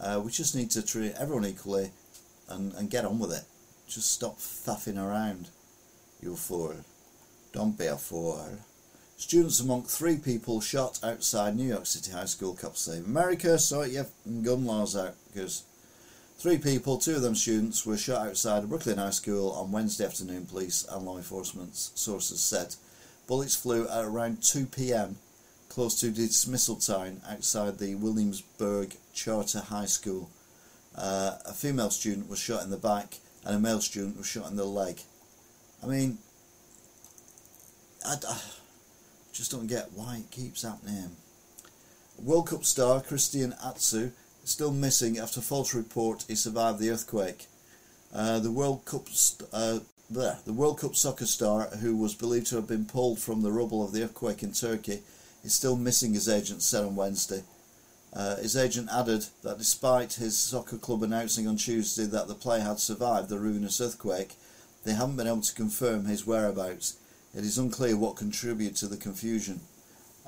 Uh, 0.00 0.20
we 0.24 0.30
just 0.30 0.54
need 0.54 0.70
to 0.70 0.84
treat 0.84 1.12
everyone 1.18 1.44
equally 1.44 1.90
and, 2.48 2.72
and 2.74 2.90
get 2.90 3.04
on 3.04 3.18
with 3.18 3.32
it. 3.32 3.44
Just 3.88 4.12
stop 4.12 4.38
faffing 4.38 4.96
around, 4.96 5.48
you 6.22 6.36
fool. 6.36 6.76
Don't 7.52 7.76
be 7.76 7.86
a 7.86 7.96
fool. 7.96 8.58
Students 9.16 9.60
among 9.60 9.84
three 9.84 10.16
people 10.16 10.60
shot 10.60 11.00
outside 11.02 11.56
New 11.56 11.68
York 11.68 11.86
City 11.86 12.12
High 12.12 12.24
School, 12.24 12.54
cops 12.54 12.80
say. 12.80 12.98
America, 12.98 13.58
sort 13.58 13.90
your 13.90 14.06
gun 14.42 14.64
laws 14.64 14.96
out 14.96 15.14
because 15.32 15.64
three 16.38 16.58
people, 16.58 16.96
two 16.96 17.16
of 17.16 17.22
them 17.22 17.34
students, 17.34 17.84
were 17.84 17.96
shot 17.96 18.26
outside 18.26 18.64
a 18.64 18.66
Brooklyn 18.66 18.98
High 18.98 19.10
School 19.10 19.50
on 19.52 19.72
Wednesday 19.72 20.06
afternoon, 20.06 20.46
police 20.46 20.86
and 20.90 21.04
law 21.04 21.16
enforcement 21.16 21.76
sources 21.76 22.40
said. 22.40 22.74
Bullets 23.26 23.54
flew 23.54 23.88
at 23.88 24.04
around 24.04 24.42
2 24.42 24.66
pm 24.66 25.16
close 25.68 25.98
to 26.00 26.10
dismissal 26.10 26.76
time 26.76 27.22
outside 27.28 27.78
the 27.78 27.94
Williamsburg 27.94 28.94
Charter 29.14 29.60
High 29.60 29.86
School. 29.86 30.28
Uh, 30.94 31.38
a 31.46 31.52
female 31.52 31.90
student 31.90 32.28
was 32.28 32.38
shot 32.38 32.62
in 32.62 32.70
the 32.70 32.76
back 32.76 33.18
and 33.44 33.56
a 33.56 33.58
male 33.58 33.80
student 33.80 34.18
was 34.18 34.26
shot 34.26 34.50
in 34.50 34.56
the 34.56 34.64
leg. 34.64 35.00
I 35.82 35.86
mean, 35.86 36.18
I, 38.04 38.16
I 38.28 38.38
just 39.32 39.50
don't 39.50 39.66
get 39.66 39.92
why 39.94 40.18
it 40.18 40.30
keeps 40.30 40.62
happening. 40.62 41.16
World 42.18 42.48
Cup 42.48 42.64
star 42.64 43.00
Christian 43.00 43.54
Atsu 43.64 44.10
still 44.44 44.72
missing 44.72 45.18
after 45.18 45.40
false 45.40 45.74
report 45.74 46.24
he 46.28 46.34
survived 46.34 46.78
the 46.78 46.90
earthquake. 46.90 47.46
Uh, 48.14 48.38
the 48.38 48.50
World 48.50 48.84
Cup 48.84 49.06
uh, 49.52 49.78
the, 50.12 50.38
the 50.44 50.52
World 50.52 50.78
Cup 50.80 50.94
soccer 50.94 51.26
star, 51.26 51.68
who 51.80 51.96
was 51.96 52.14
believed 52.14 52.46
to 52.48 52.56
have 52.56 52.66
been 52.66 52.84
pulled 52.84 53.18
from 53.18 53.42
the 53.42 53.52
rubble 53.52 53.84
of 53.84 53.92
the 53.92 54.04
earthquake 54.04 54.42
in 54.42 54.52
Turkey, 54.52 55.00
is 55.42 55.54
still 55.54 55.76
missing, 55.76 56.14
his 56.14 56.28
agent 56.28 56.62
said 56.62 56.84
on 56.84 56.96
Wednesday. 56.96 57.42
Uh, 58.12 58.36
his 58.36 58.56
agent 58.56 58.88
added 58.92 59.24
that 59.42 59.58
despite 59.58 60.14
his 60.14 60.36
soccer 60.36 60.76
club 60.76 61.02
announcing 61.02 61.48
on 61.48 61.56
Tuesday 61.56 62.04
that 62.04 62.28
the 62.28 62.34
player 62.34 62.60
had 62.60 62.78
survived 62.78 63.30
the 63.30 63.38
ruinous 63.38 63.80
earthquake, 63.80 64.34
they 64.84 64.92
haven't 64.92 65.16
been 65.16 65.26
able 65.26 65.40
to 65.40 65.54
confirm 65.54 66.04
his 66.04 66.26
whereabouts. 66.26 66.98
It 67.34 67.44
is 67.44 67.56
unclear 67.56 67.96
what 67.96 68.16
contributed 68.16 68.76
to 68.76 68.88
the 68.88 68.98
confusion. 68.98 69.60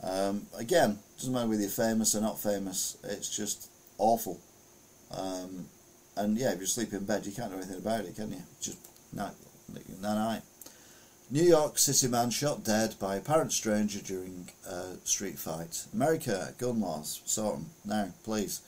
Um, 0.02 0.46
again, 0.56 0.98
doesn't 1.18 1.32
matter 1.32 1.46
whether 1.46 1.60
you're 1.60 1.70
famous 1.70 2.14
or 2.14 2.22
not 2.22 2.40
famous, 2.40 2.96
it's 3.04 3.34
just 3.34 3.68
awful. 3.98 4.40
Um, 5.10 5.66
and 6.16 6.38
yeah, 6.38 6.52
if 6.52 6.60
you 6.60 6.66
sleep 6.66 6.92
in 6.94 7.04
bed, 7.04 7.26
you 7.26 7.32
can't 7.32 7.50
do 7.50 7.58
anything 7.58 7.78
about 7.78 8.04
it, 8.04 8.16
can 8.16 8.30
you? 8.30 8.42
Just 8.60 8.78
no, 9.12 9.30
1999. 9.68 10.42
New 11.30 11.42
York 11.42 11.78
City 11.78 12.06
man 12.06 12.30
shot 12.30 12.62
dead 12.62 12.94
by 12.98 13.16
apparent 13.16 13.52
stranger 13.52 13.98
during 14.00 14.50
a 14.68 14.96
street 15.04 15.38
fight. 15.38 15.86
America, 15.92 16.54
gun 16.58 16.80
laws, 16.80 17.22
sort 17.24 17.56
them 17.56 17.70
now, 17.84 18.08
please. 18.22 18.60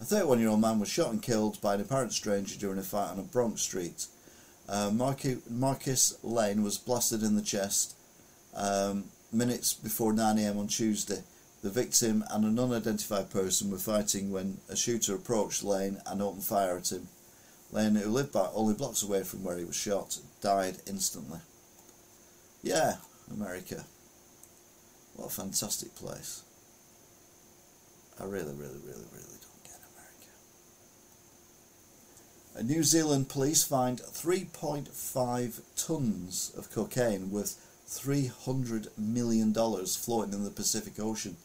A 0.00 0.04
31 0.04 0.40
year 0.40 0.48
old 0.50 0.60
man 0.60 0.78
was 0.78 0.88
shot 0.88 1.10
and 1.10 1.22
killed 1.22 1.60
by 1.60 1.74
an 1.74 1.80
apparent 1.80 2.12
stranger 2.12 2.58
during 2.58 2.78
a 2.78 2.82
fight 2.82 3.10
on 3.10 3.18
a 3.18 3.22
Bronx 3.22 3.62
street. 3.62 4.06
Uh, 4.68 4.90
Marcus 4.90 6.18
Lane 6.22 6.62
was 6.62 6.78
blasted 6.78 7.22
in 7.22 7.34
the 7.36 7.42
chest 7.42 7.96
um, 8.54 9.04
minutes 9.32 9.72
before 9.74 10.12
9am 10.12 10.58
on 10.58 10.66
Tuesday. 10.68 11.22
The 11.62 11.70
victim 11.70 12.24
and 12.30 12.44
an 12.44 12.58
unidentified 12.58 13.30
person 13.30 13.70
were 13.70 13.78
fighting 13.78 14.32
when 14.32 14.58
a 14.68 14.76
shooter 14.76 15.14
approached 15.14 15.62
Lane 15.62 16.00
and 16.06 16.20
opened 16.20 16.44
fire 16.44 16.76
at 16.76 16.90
him. 16.90 17.08
Lane, 17.70 17.94
who 17.94 18.10
lived 18.10 18.32
by 18.32 18.48
only 18.52 18.74
blocks 18.74 19.02
away 19.02 19.22
from 19.22 19.44
where 19.44 19.56
he 19.56 19.64
was 19.64 19.76
shot, 19.76 20.18
died 20.42 20.76
instantly. 20.86 21.38
Yeah, 22.62 22.96
America. 23.30 23.84
What 25.16 25.28
a 25.28 25.30
fantastic 25.30 25.94
place. 25.94 26.42
I 28.20 28.24
really, 28.24 28.52
really, 28.52 28.80
really, 28.84 29.06
really 29.12 29.38
don't 29.40 29.64
get 29.64 29.80
America. 29.94 30.30
A 32.56 32.62
New 32.62 32.82
Zealand 32.82 33.28
police 33.28 33.64
find 33.64 34.00
3.5 34.00 35.60
tons 35.76 36.52
of 36.56 36.70
cocaine 36.70 37.30
worth 37.30 37.68
$300 37.88 38.88
million 38.98 39.54
floating 39.54 40.34
in 40.34 40.44
the 40.44 40.50
Pacific 40.50 40.98
Ocean. 40.98 41.36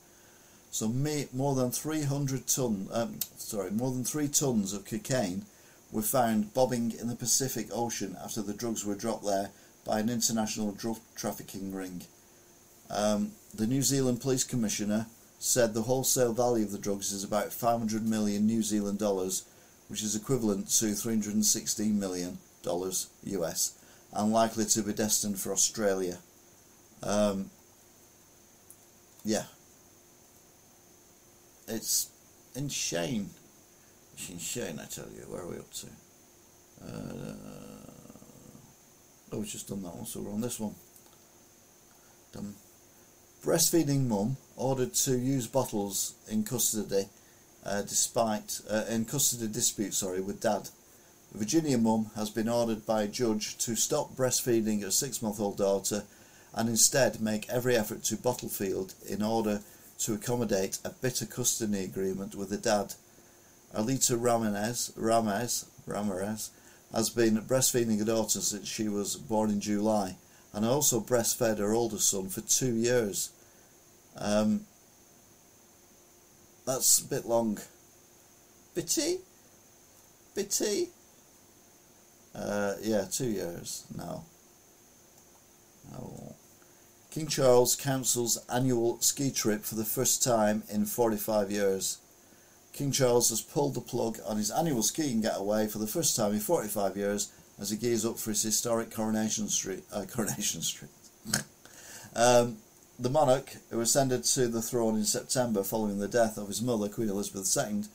So 0.72 0.88
more 0.88 1.56
than 1.56 1.72
300 1.72 2.48
ton, 2.48 2.88
um, 2.92 3.20
sorry, 3.38 3.72
more 3.72 3.92
than 3.92 4.04
three 4.04 4.28
tons 4.28 4.74
of 4.74 4.86
cocaine 4.86 5.46
were 5.92 6.02
found 6.02 6.54
bobbing 6.54 6.92
in 7.00 7.08
the 7.08 7.16
Pacific 7.16 7.68
Ocean 7.72 8.18
after 8.24 8.42
the 8.42 8.54
drugs 8.54 8.86
were 8.86 8.96
dropped 8.96 9.26
there 9.26 9.52
by 9.86 10.00
an 10.00 10.10
international 10.10 10.72
drug 10.74 10.98
trafficking 11.16 11.74
ring. 11.74 12.02
Um, 12.90 13.32
the 13.54 13.68
New 13.68 13.82
Zealand 13.82 14.22
Police 14.22 14.44
Commissioner 14.44 15.08
said 15.40 15.74
the 15.74 15.84
wholesale 15.84 16.34
value 16.34 16.66
of 16.66 16.72
the 16.72 16.78
drugs 16.78 17.12
is 17.12 17.24
about 17.24 17.54
500 17.54 18.06
million 18.06 18.46
New 18.46 18.64
Zealand 18.64 19.00
dollars, 19.00 19.44
which 19.88 20.04
is 20.04 20.16
equivalent 20.16 20.70
to 20.70 20.94
316 20.94 22.00
million 22.00 22.40
dollars 22.64 23.08
US, 23.24 23.78
and 24.12 24.34
likely 24.34 24.66
to 24.66 24.82
be 24.82 24.94
destined 24.94 25.40
for 25.40 25.52
Australia. 25.54 26.18
Um, 27.04 27.50
yeah, 29.24 29.44
it's 31.68 32.10
insane. 32.56 33.30
It's 34.18 34.30
insane, 34.30 34.80
I 34.82 34.86
tell 34.86 35.06
you. 35.16 35.24
Where 35.30 35.44
are 35.44 35.48
we 35.48 35.58
up 35.58 35.72
to? 35.74 35.88
Uh, 36.84 37.34
Oh, 39.30 39.40
we've 39.40 39.48
just 39.48 39.68
done 39.68 39.84
that 39.84 39.94
one, 39.96 40.06
so 40.06 40.22
we're 40.22 40.32
on 40.32 40.42
this 40.42 40.60
one. 40.60 40.74
Breastfeeding 43.44 44.08
mum 44.08 44.38
ordered 44.56 44.94
to 44.94 45.18
use 45.18 45.48
bottles 45.48 46.14
in 46.30 46.44
custody, 46.44 47.08
uh, 47.66 47.82
despite 47.82 48.62
uh, 48.70 48.86
in 48.90 49.06
custody 49.06 49.48
dispute. 49.48 49.94
Sorry, 49.94 50.22
with 50.22 50.40
dad. 50.40 50.70
Virginia 51.34 51.78
mum 51.78 52.12
has 52.16 52.30
been 52.30 52.48
ordered 52.48 52.86
by 52.86 53.04
a 53.04 53.08
judge 53.08 53.58
to 53.58 53.76
stop 53.76 54.16
breastfeeding 54.16 54.82
her 54.82 54.92
six-month-old 54.92 55.58
daughter, 55.58 56.04
and 56.54 56.70
instead 56.70 57.20
make 57.20 57.50
every 57.50 57.76
effort 57.76 58.04
to 58.06 58.16
bottle 58.16 58.50
feed 58.50 58.94
in 59.10 59.22
order 59.22 59.62
to 60.00 60.14
accommodate 60.14 60.78
a 60.86 60.90
bitter 60.90 61.26
custody 61.26 61.84
agreement 61.84 62.34
with 62.34 62.50
the 62.50 62.58
dad. 62.58 62.94
Alita 63.76 64.16
Ramirez, 64.20 64.92
Ramirez, 64.96 65.66
Ramirez 65.86 66.52
has 66.94 67.10
been 67.10 67.38
breastfeeding 67.42 68.00
her 68.00 68.06
daughter 68.06 68.40
since 68.40 68.68
she 68.68 68.88
was 68.88 69.16
born 69.16 69.50
in 69.50 69.60
July 69.60 70.16
and 70.54 70.66
also 70.66 71.00
breastfed 71.00 71.60
her 71.60 71.74
older 71.74 72.00
son 72.00 72.30
for 72.30 72.42
two 72.42 72.74
years. 72.74 73.32
Um, 74.16 74.66
that's 76.66 77.00
a 77.00 77.06
bit 77.06 77.26
long. 77.26 77.60
Bitty? 78.74 79.18
Bitty? 80.36 80.90
Uh, 82.34 82.74
yeah, 82.82 83.06
two 83.10 83.30
years 83.30 83.86
now. 83.96 84.24
Oh. 85.96 86.36
King 87.10 87.28
Charles 87.28 87.76
cancels 87.76 88.38
annual 88.52 89.00
ski 89.02 89.32
trip 89.32 89.64
for 89.64 89.76
the 89.76 89.86
first 89.86 90.24
time 90.24 90.64
in 90.70 90.86
45 90.86 91.52
years. 91.52 91.98
King 92.78 92.92
Charles 92.92 93.30
has 93.30 93.42
pulled 93.42 93.74
the 93.74 93.82
plug 93.82 94.20
on 94.24 94.38
his 94.38 94.52
annual 94.52 94.84
skiing 94.84 95.22
getaway 95.22 95.68
for 95.68 95.80
the 95.80 95.88
first 95.88 96.16
time 96.16 96.34
in 96.34 96.40
45 96.40 96.96
years 96.96 97.32
as 97.60 97.72
he 97.72 97.78
gears 97.78 98.06
up 98.06 98.20
for 98.20 98.30
his 98.30 98.44
historic 98.44 98.92
Coronation 98.92 99.50
Street. 99.50 99.84
Uh, 99.92 100.04
Coronation 100.04 100.62
Street. 100.62 100.92
um, 102.16 102.58
the 103.00 103.10
monarch, 103.10 103.56
who 103.72 103.82
ascended 103.82 104.24
to 104.26 104.48
the 104.48 104.62
throne 104.62 104.96
in 104.96 105.06
September 105.06 105.64
following 105.64 105.98
the 105.98 106.08
death 106.08 106.38
of 106.38 106.48
his 106.48 106.62
mother, 106.62 106.88
Queen 106.88 107.10
Elizabeth 107.10 107.52
II, 107.58 107.86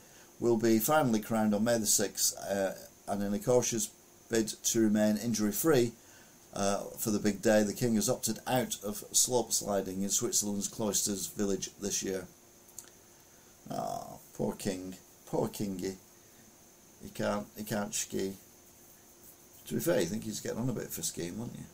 will 0.41 0.57
be 0.57 0.79
finally 0.79 1.21
crowned 1.21 1.55
on 1.55 1.63
May 1.63 1.77
the 1.77 1.85
6th, 1.85 2.35
uh, 2.49 2.73
and 3.07 3.23
in 3.23 3.33
a 3.33 3.39
cautious 3.39 3.89
bid 4.29 4.49
to 4.49 4.81
remain 4.81 5.15
injury 5.15 5.53
free 5.53 5.93
uh, 6.53 6.83
for 6.97 7.09
the 7.09 7.19
big 7.19 7.41
day, 7.41 7.63
the 7.63 7.73
king 7.73 7.95
has 7.95 8.09
opted 8.09 8.39
out 8.45 8.77
of 8.83 9.03
slope 9.11 9.51
sliding 9.51 10.03
in 10.03 10.09
Switzerland's 10.09 10.67
Klosters 10.67 11.33
village 11.33 11.69
this 11.81 12.03
year. 12.03 12.27
Oh, 13.71 14.12
poor 14.35 14.53
king, 14.53 14.95
poor 15.25 15.47
kingy. 15.49 15.95
He 17.03 17.09
can't, 17.09 17.45
he 17.57 17.63
can't 17.63 17.93
ski. 17.93 18.33
To 19.67 19.73
be 19.75 19.79
fair, 19.79 19.99
I 19.99 20.05
think 20.05 20.23
he's 20.23 20.39
getting 20.39 20.59
on 20.59 20.69
a 20.69 20.73
bit 20.73 20.89
for 20.89 21.01
skiing, 21.01 21.37
wouldn't 21.37 21.57
you? 21.57 21.65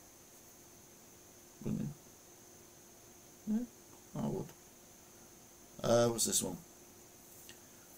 Wouldn't 1.64 1.82
you? 3.48 3.56
Yeah, 3.56 4.22
I 4.22 4.28
would. 4.28 4.46
Uh, 5.84 6.08
what's 6.10 6.26
this 6.26 6.44
one? 6.44 6.58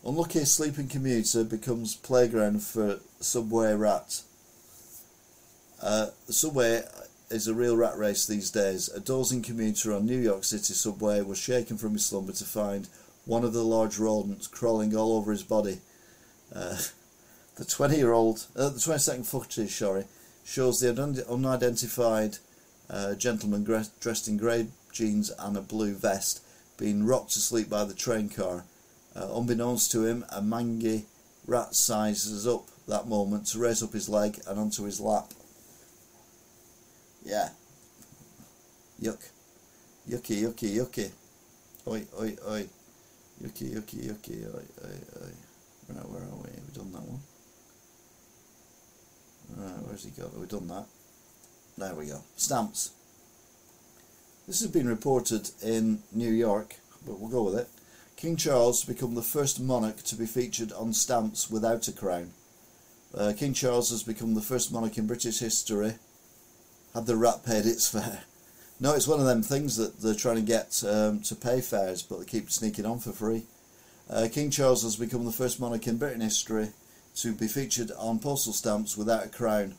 Unlucky 0.05 0.45
sleeping 0.45 0.87
commuter 0.87 1.43
becomes 1.43 1.95
playground 1.95 2.63
for 2.63 2.99
subway 3.19 3.73
rat. 3.73 4.21
Uh, 5.81 6.07
the 6.27 6.33
subway 6.33 6.83
is 7.29 7.47
a 7.47 7.53
real 7.53 7.77
rat 7.77 7.97
race 7.97 8.25
these 8.25 8.49
days. 8.49 8.89
A 8.89 8.99
dozing 8.99 9.41
commuter 9.41 9.93
on 9.93 10.05
New 10.05 10.17
York 10.17 10.43
City 10.43 10.73
subway 10.73 11.21
was 11.21 11.37
shaken 11.37 11.77
from 11.77 11.93
his 11.93 12.05
slumber 12.05 12.33
to 12.33 12.45
find 12.45 12.87
one 13.25 13.43
of 13.43 13.53
the 13.53 13.63
large 13.63 13.97
rodents 13.99 14.47
crawling 14.47 14.95
all 14.95 15.17
over 15.17 15.31
his 15.31 15.43
body. 15.43 15.79
Uh, 16.53 16.77
the 17.55 17.65
20 17.65 17.97
year 17.97 18.11
old, 18.11 18.47
uh, 18.55 18.69
the 18.69 18.79
20 18.79 18.99
second 18.99 19.23
footage, 19.27 19.75
sorry, 19.75 20.05
shows 20.43 20.79
the 20.79 21.25
unidentified 21.29 22.37
uh, 22.89 23.15
gentleman 23.15 23.63
dressed 23.63 24.27
in 24.27 24.37
grey 24.37 24.67
jeans 24.91 25.31
and 25.39 25.55
a 25.55 25.61
blue 25.61 25.93
vest 25.93 26.41
being 26.77 27.05
rocked 27.05 27.31
to 27.31 27.39
sleep 27.39 27.69
by 27.69 27.85
the 27.85 27.93
train 27.93 28.27
car. 28.27 28.65
Uh, 29.15 29.27
unbeknownst 29.35 29.91
to 29.91 30.05
him, 30.05 30.25
a 30.29 30.41
mangy 30.41 31.05
rat 31.45 31.75
sizes 31.75 32.47
up 32.47 32.65
that 32.87 33.07
moment 33.07 33.45
to 33.47 33.59
raise 33.59 33.83
up 33.83 33.93
his 33.93 34.09
leg 34.09 34.39
and 34.47 34.59
onto 34.59 34.83
his 34.83 34.99
lap. 34.99 35.31
Yeah. 37.23 37.49
Yuck. 39.01 39.29
Yucky, 40.09 40.41
yucky, 40.41 40.75
yucky. 40.75 41.11
Oi, 41.87 42.05
oi, 42.19 42.37
oi. 42.49 42.69
Oi, 44.53 44.87
oi, 44.87 45.23
oi. 45.23 45.31
Right, 45.89 46.09
where 46.09 46.21
are 46.21 46.35
we? 46.35 46.49
Have 46.55 46.67
we 46.67 46.73
done 46.73 46.91
that 46.91 47.01
one? 47.01 47.21
Right, 49.57 49.87
where's 49.87 50.03
he 50.03 50.11
got? 50.11 50.31
Have 50.31 50.39
we 50.39 50.47
done 50.47 50.67
that? 50.67 50.85
There 51.77 51.95
we 51.95 52.07
go. 52.07 52.21
Stamps. 52.35 52.91
This 54.47 54.59
has 54.61 54.69
been 54.69 54.87
reported 54.87 55.49
in 55.63 56.03
New 56.11 56.31
York, 56.31 56.75
but 57.05 57.19
we'll 57.19 57.29
go 57.29 57.43
with 57.43 57.55
it. 57.55 57.69
King 58.15 58.35
Charles 58.35 58.83
become 58.83 59.15
the 59.15 59.21
first 59.21 59.59
monarch 59.59 60.03
to 60.03 60.15
be 60.15 60.25
featured 60.27 60.71
on 60.73 60.93
stamps 60.93 61.49
without 61.49 61.87
a 61.87 61.91
crown. 61.91 62.33
Uh, 63.15 63.33
King 63.35 63.53
Charles 63.53 63.89
has 63.89 64.03
become 64.03 64.35
the 64.35 64.41
first 64.41 64.71
monarch 64.71 64.97
in 64.97 65.07
British 65.07 65.39
history. 65.39 65.95
Had 66.93 67.07
the 67.07 67.15
rat 67.17 67.43
paid 67.45 67.65
its 67.65 67.87
fare? 67.87 68.23
No, 68.81 68.95
it's 68.95 69.07
one 69.07 69.19
of 69.19 69.27
them 69.27 69.43
things 69.43 69.77
that 69.77 70.01
they're 70.01 70.15
trying 70.15 70.37
to 70.37 70.41
get 70.41 70.83
um, 70.83 71.21
to 71.21 71.35
pay 71.35 71.61
fares, 71.61 72.01
but 72.01 72.17
they 72.17 72.25
keep 72.25 72.49
sneaking 72.49 72.87
on 72.87 72.97
for 72.97 73.11
free. 73.11 73.43
Uh, 74.09 74.27
King 74.31 74.49
Charles 74.49 74.81
has 74.81 74.95
become 74.95 75.23
the 75.23 75.31
first 75.31 75.59
monarch 75.59 75.85
in 75.85 75.97
Britain 75.97 76.21
history 76.21 76.69
to 77.17 77.31
be 77.31 77.47
featured 77.47 77.91
on 77.91 78.17
postal 78.17 78.53
stamps 78.53 78.97
without 78.97 79.23
a 79.23 79.29
crown. 79.29 79.75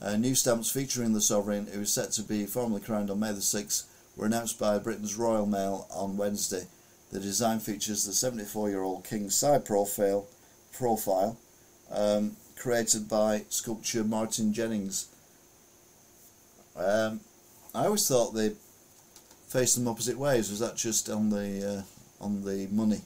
Uh, 0.00 0.16
new 0.16 0.34
stamps 0.34 0.70
featuring 0.70 1.12
the 1.12 1.20
sovereign, 1.20 1.66
who 1.66 1.82
is 1.82 1.92
set 1.92 2.12
to 2.12 2.22
be 2.22 2.46
formally 2.46 2.80
crowned 2.80 3.10
on 3.10 3.20
May 3.20 3.32
the 3.32 3.40
6th, 3.40 3.84
were 4.16 4.24
announced 4.24 4.58
by 4.58 4.78
Britain's 4.78 5.16
Royal 5.16 5.44
Mail 5.44 5.86
on 5.90 6.16
Wednesday. 6.16 6.68
The 7.12 7.20
design 7.20 7.60
features 7.60 8.06
the 8.06 8.12
74-year-old 8.12 9.04
king's 9.04 9.38
side 9.38 9.66
profile, 9.66 10.26
profile 10.72 11.36
um, 11.92 12.36
created 12.56 13.10
by 13.10 13.44
sculptor 13.50 14.04
Martin 14.04 14.54
Jennings. 14.54 15.08
Um, 16.74 17.20
I 17.74 17.86
always 17.86 18.06
thought 18.06 18.34
they 18.34 18.52
faced 19.48 19.76
them 19.76 19.88
opposite 19.88 20.18
ways. 20.18 20.50
Was 20.50 20.60
that 20.60 20.76
just 20.76 21.08
on 21.08 21.30
the 21.30 21.78
uh, 21.78 22.24
on 22.24 22.44
the 22.44 22.66
money? 22.70 23.00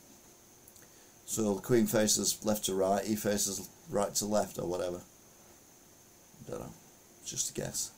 So 1.27 1.55
the 1.55 1.61
Queen 1.61 1.87
faces 1.87 2.45
left 2.45 2.65
to 2.67 2.75
right, 2.75 3.05
he 3.05 3.17
faces 3.17 3.69
right 3.91 4.15
to 4.17 4.27
left, 4.27 4.59
or 4.59 4.67
whatever. 4.67 5.01
I 6.47 6.51
don't 6.51 6.61
know. 6.61 6.73
Just 7.25 7.51
a 7.51 7.61
guess. 7.61 7.93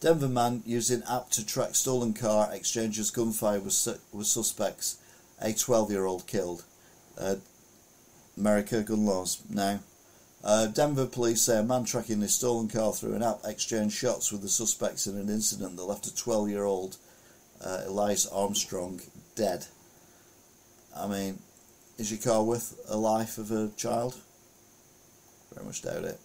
Denver 0.00 0.28
man 0.28 0.62
using 0.66 1.02
app 1.08 1.30
to 1.30 1.46
track 1.46 1.74
stolen 1.74 2.12
car 2.12 2.48
exchanges 2.52 3.10
gunfire 3.10 3.60
with, 3.60 3.72
su- 3.72 4.00
with 4.12 4.26
suspects. 4.26 4.96
A 5.40 5.52
12 5.52 5.90
year 5.90 6.06
old 6.06 6.26
killed. 6.26 6.64
Uh, 7.18 7.36
America, 8.36 8.82
gun 8.82 9.04
laws 9.04 9.42
now. 9.48 9.80
Uh, 10.44 10.66
Denver 10.66 11.06
police 11.06 11.42
say 11.42 11.58
a 11.58 11.62
man 11.62 11.84
tracking 11.84 12.20
his 12.20 12.34
stolen 12.34 12.68
car 12.68 12.92
through 12.92 13.14
an 13.14 13.22
app 13.22 13.40
exchanged 13.44 13.96
shots 13.96 14.32
with 14.32 14.42
the 14.42 14.48
suspects 14.48 15.06
in 15.06 15.16
an 15.16 15.28
incident 15.28 15.76
that 15.76 15.84
left 15.84 16.06
a 16.06 16.14
12 16.14 16.48
year 16.48 16.64
old 16.64 16.96
uh, 17.64 17.82
Elias 17.86 18.26
Armstrong 18.26 19.00
dead. 19.36 19.66
I 20.96 21.06
mean, 21.06 21.38
is 21.96 22.10
your 22.10 22.20
car 22.20 22.42
worth 22.42 22.78
a 22.88 22.96
life 22.96 23.38
of 23.38 23.52
a 23.52 23.70
child? 23.76 24.16
Very 25.54 25.64
much 25.64 25.82
doubt 25.82 26.04
it. 26.04 26.18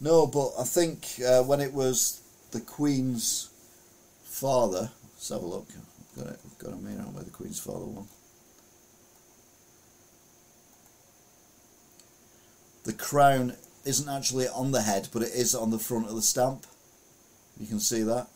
No, 0.00 0.26
but 0.26 0.52
I 0.58 0.64
think 0.64 1.06
uh, 1.26 1.42
when 1.42 1.60
it 1.60 1.72
was 1.72 2.20
the 2.52 2.60
Queen's 2.60 3.50
father, 4.22 4.90
let's 5.14 5.28
have 5.30 5.42
a 5.42 5.46
look. 5.46 5.66
I've 5.70 6.24
got 6.24 6.32
it. 6.34 6.40
I've 6.44 6.58
got 6.58 6.72
a 6.74 6.88
here, 6.88 7.00
on 7.00 7.14
where 7.14 7.24
the 7.24 7.30
Queen's 7.30 7.58
father 7.58 7.84
one. 7.84 8.06
The 12.88 12.94
crown 12.94 13.52
isn't 13.84 14.08
actually 14.08 14.48
on 14.48 14.70
the 14.72 14.80
head, 14.80 15.10
but 15.12 15.20
it 15.20 15.34
is 15.34 15.54
on 15.54 15.70
the 15.70 15.78
front 15.78 16.08
of 16.08 16.14
the 16.14 16.22
stamp. 16.22 16.64
You 17.60 17.66
can 17.66 17.80
see 17.80 18.02
that. 18.02 18.28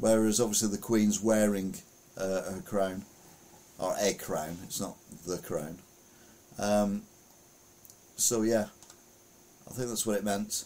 Whereas 0.00 0.40
obviously 0.40 0.68
the 0.70 0.78
Queen's 0.78 1.20
wearing 1.20 1.74
uh, 2.16 2.50
her 2.50 2.62
crown, 2.64 3.04
or 3.78 3.94
a 4.00 4.14
crown, 4.14 4.56
it's 4.64 4.80
not 4.80 4.96
the 5.26 5.36
crown. 5.36 5.80
Um, 6.58 7.02
so 8.16 8.40
yeah, 8.40 8.68
I 9.68 9.74
think 9.74 9.90
that's 9.90 10.06
what 10.06 10.16
it 10.16 10.24
meant. 10.24 10.64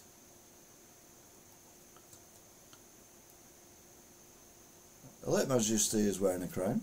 Her 5.25 5.33
late 5.33 5.49
Majesty 5.49 5.99
is 5.99 6.21
wearing 6.21 6.45
a 6.45 6.47
crown. 6.47 6.83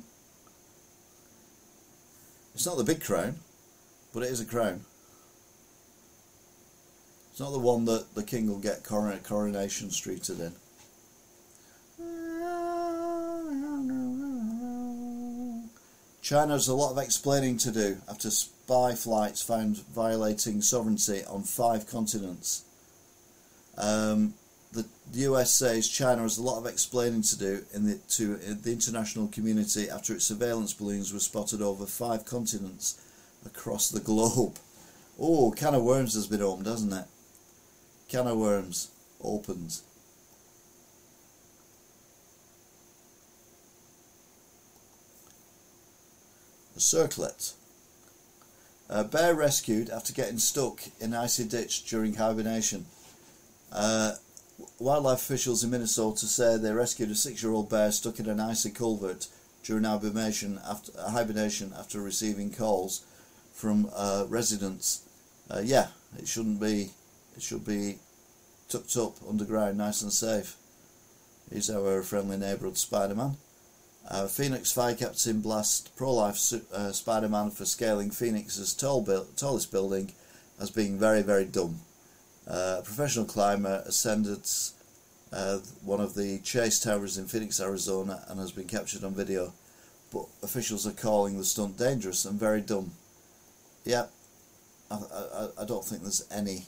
It's 2.58 2.66
not 2.66 2.78
the 2.78 2.84
big 2.84 3.04
crown, 3.04 3.36
but 4.16 4.24
it 4.24 4.32
is 4.32 4.42
a 4.42 4.46
crown. 4.46 4.82
It's 7.30 7.40
not 7.40 7.52
the 7.52 7.60
one 7.60 7.86
that 7.86 8.16
the 8.16 8.24
king 8.24 8.48
will 8.48 8.58
get 8.58 8.84
coronation 8.84 9.90
streeted 9.90 10.40
in. 10.40 10.54
China 16.24 16.54
has 16.54 16.68
a 16.68 16.74
lot 16.74 16.94
of 16.94 16.98
explaining 16.98 17.60
to 17.60 17.72
do 17.72 17.98
after 18.10 18.32
spy 18.32 18.96
flights 18.96 19.44
found 19.44 19.78
violating 19.94 20.64
sovereignty 20.64 21.24
on 21.26 21.44
five 21.44 21.86
continents. 21.86 22.64
Um, 23.78 24.34
the, 24.72 24.86
US 25.14 25.52
says 25.52 25.88
China 25.88 26.22
has 26.22 26.38
a 26.38 26.44
lot 26.44 26.60
of 26.60 26.66
explaining 26.66 27.22
to 27.24 27.38
do 27.38 27.66
in 27.74 27.86
the, 27.86 27.96
to 28.10 28.36
the 28.36 28.72
international 28.72 29.28
community 29.28 29.90
after 29.90 30.14
its 30.14 30.26
surveillance 30.26 30.74
balloons 30.74 31.14
were 31.14 31.20
spotted 31.20 31.62
over 31.62 31.86
five 31.86 32.26
continents 32.26 33.02
across 33.46 33.90
the 33.90 34.00
globe. 34.00 34.58
Oh, 35.20 35.52
can 35.52 35.74
of 35.74 35.84
worms 35.84 36.14
has 36.14 36.28
been 36.28 36.42
opened, 36.42 36.68
hasn't 36.68 36.94
it? 36.94 37.06
Can 38.10 38.28
of 38.28 38.38
worms 38.38 38.92
opened. 39.22 39.80
A 46.76 46.80
circlet. 46.80 47.54
A 48.90 49.04
bear 49.04 49.34
rescued 49.34 49.90
after 49.90 50.14
getting 50.14 50.38
stuck 50.38 50.82
in 51.00 51.14
an 51.14 51.20
icy 51.20 51.46
ditch 51.46 51.86
during 51.86 52.14
hibernation. 52.14 52.86
Uh, 53.72 54.14
wildlife 54.80 55.20
officials 55.20 55.64
in 55.64 55.70
Minnesota 55.70 56.26
say 56.26 56.58
they 56.58 56.72
rescued 56.72 57.12
a 57.12 57.16
six-year-old 57.16 57.70
bear 57.70 57.92
stuck 57.92 58.20
in 58.20 58.30
an 58.30 58.40
icy 58.40 58.72
culvert 58.72 59.28
during 59.64 59.84
hibernation 59.84 60.60
after, 60.68 60.92
hibernation 61.00 61.74
after 61.78 62.02
receiving 62.02 62.52
calls 62.52 63.06
from 63.54 63.90
uh, 63.96 64.26
residents. 64.30 65.02
Uh, 65.50 65.62
yeah, 65.64 65.88
it 66.18 66.28
shouldn't 66.28 66.60
be. 66.60 66.92
It 67.36 67.44
should 67.44 67.66
be 67.66 68.00
tucked 68.70 68.98
up 68.98 69.16
underground, 69.28 69.78
nice 69.78 70.02
and 70.02 70.12
safe. 70.12 70.56
He's 71.54 71.70
our 71.70 72.02
friendly 72.02 72.38
neighbourhood 72.38 72.78
Spider-Man. 72.78 73.38
Uh, 74.10 74.28
Phoenix 74.28 74.72
Fire 74.72 74.96
Captain 74.96 75.42
blast 75.42 75.96
pro-life 75.96 76.54
uh, 76.74 76.92
Spider-Man 76.92 77.52
for 77.52 77.66
scaling 77.66 78.10
Phoenix's 78.10 78.74
tall 78.74 79.06
tallest 79.36 79.72
building 79.72 80.14
as 80.60 80.72
being 80.72 80.98
very, 80.98 81.22
very 81.22 81.46
dumb. 81.46 81.82
Uh, 82.50 82.78
a 82.80 82.82
professional 82.84 83.26
climber 83.26 83.84
ascended 83.86 84.48
uh, 85.34 85.58
one 85.84 86.00
of 86.00 86.16
the 86.16 86.40
chase 86.40 86.80
towers 86.80 87.18
in 87.18 87.28
Phoenix, 87.28 87.60
Arizona, 87.60 88.24
and 88.28 88.40
has 88.40 88.52
been 88.52 88.68
captured 88.68 89.04
on 89.04 89.14
video. 89.14 89.54
But 90.14 90.28
officials 90.42 90.88
are 90.88 90.94
calling 90.94 91.38
the 91.38 91.44
stunt 91.44 91.78
dangerous 91.78 92.24
and 92.24 92.40
very 92.40 92.62
dumb. 92.62 92.92
Yeah, 93.84 94.06
I, 94.90 94.96
I, 94.96 95.48
I 95.62 95.66
don't 95.66 95.84
think 95.84 96.02
there's 96.02 96.26
any 96.32 96.68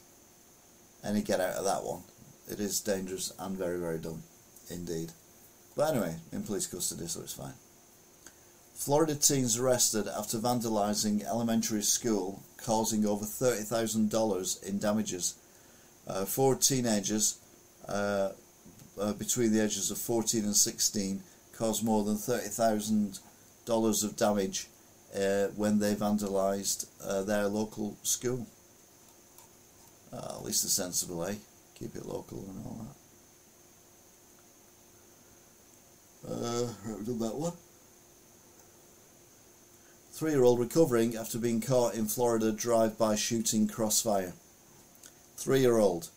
any 1.04 1.22
get 1.22 1.40
out 1.40 1.56
of 1.56 1.66
that 1.66 1.84
one. 1.84 2.02
It 2.50 2.60
is 2.60 2.82
dangerous 2.82 3.32
and 3.40 3.56
very, 3.56 3.80
very 3.80 4.00
dumb, 4.00 4.24
indeed. 4.70 5.12
But 5.76 5.92
anyway, 5.96 6.16
in 6.32 6.44
police 6.44 6.68
custody, 6.68 7.08
so 7.08 7.22
it's 7.22 7.34
fine. 7.34 7.54
Florida 8.74 9.16
teens 9.16 9.58
arrested 9.58 10.08
after 10.08 10.38
vandalizing 10.38 11.24
elementary 11.26 11.84
school, 11.84 12.42
causing 12.58 13.06
over 13.06 13.26
$30,000 13.26 14.64
in 14.64 14.80
damages. 14.80 15.36
Uh, 16.10 16.26
four 16.26 16.56
teenagers 16.56 17.38
uh, 17.88 18.32
uh, 19.00 19.14
between 19.14 19.54
the 19.54 19.64
ages 19.64 19.92
of 19.92 19.98
14 20.00 20.44
and 20.44 20.56
16 20.56 21.22
caused 21.56 21.84
more 21.84 22.04
than 22.04 22.16
$30,000 22.16 24.04
of 24.04 24.18
damage 24.18 24.68
uh, 25.16 25.48
when 25.56 25.78
they 25.78 25.94
vandalised 25.94 26.88
uh, 27.06 27.22
their 27.22 27.48
local 27.48 27.96
school. 28.02 28.48
At 30.12 30.44
least 30.44 30.64
they're 30.64 30.70
sensible, 30.70 31.24
eh? 31.26 31.36
Keep 31.78 31.96
it 31.96 32.06
local 32.06 32.40
and 32.40 32.66
all 32.66 32.88
that. 36.24 36.32
Uh, 36.32 36.68
right, 36.86 37.06
done 37.06 37.20
that 37.20 37.36
one. 37.36 37.54
Three 40.12 40.32
year 40.32 40.44
old 40.44 40.60
recovering 40.60 41.16
after 41.16 41.38
being 41.38 41.62
caught 41.62 41.94
in 41.94 42.08
Florida 42.08 42.52
drive 42.52 42.98
by 42.98 43.16
shooting 43.16 43.68
crossfire. 43.68 44.34
Three 45.40 45.62
year 45.62 45.78
old. 45.78 46.10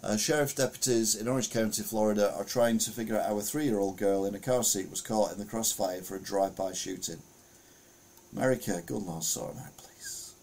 Uh, 0.00 0.16
sheriff 0.16 0.54
deputies 0.54 1.16
in 1.16 1.26
Orange 1.26 1.50
County, 1.50 1.82
Florida 1.82 2.32
are 2.36 2.44
trying 2.44 2.78
to 2.78 2.92
figure 2.92 3.18
out 3.18 3.26
how 3.26 3.36
a 3.36 3.42
three 3.42 3.64
year 3.64 3.80
old 3.80 3.98
girl 3.98 4.24
in 4.24 4.36
a 4.36 4.38
car 4.38 4.62
seat 4.62 4.88
was 4.88 5.00
caught 5.00 5.32
in 5.32 5.40
the 5.40 5.44
crossfire 5.44 6.02
for 6.02 6.14
a 6.14 6.20
drive 6.20 6.54
by 6.54 6.72
shooting. 6.72 7.20
America, 8.32 8.80
gun 8.86 9.06
laws, 9.06 9.26
sort 9.26 9.56
them 9.56 9.64
out, 9.64 9.76
please. 9.76 10.34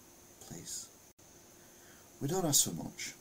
Please. 0.45 0.89
we 2.19 2.27
don't 2.27 2.43
ask 2.43 2.65
for 2.65 2.75
much. 2.75 3.13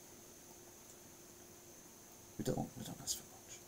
We 2.36 2.44
don't. 2.44 2.68
We 2.76 2.84
don't 2.84 3.00
ask 3.00 3.16
for 3.16 3.30
much. 3.30 3.58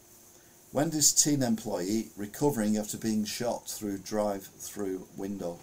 Wendy's 0.73 1.12
teen 1.12 1.44
employee 1.44 2.09
recovering 2.16 2.77
after 2.77 2.99
being 2.99 3.24
shot 3.24 3.69
through 3.70 3.99
drive-through 3.99 5.07
window. 5.16 5.61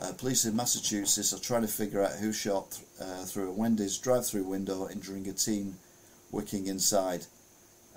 Uh, 0.00 0.12
police 0.12 0.44
in 0.44 0.56
Massachusetts 0.56 1.32
are 1.32 1.38
trying 1.38 1.62
to 1.62 1.68
figure 1.68 2.02
out 2.02 2.12
who 2.12 2.32
shot 2.32 2.80
uh, 3.00 3.24
through 3.24 3.48
a 3.48 3.52
Wendy's 3.52 3.96
drive-through 3.98 4.42
window, 4.42 4.88
injuring 4.88 5.28
a 5.28 5.32
teen 5.32 5.76
working 6.32 6.66
inside. 6.66 7.26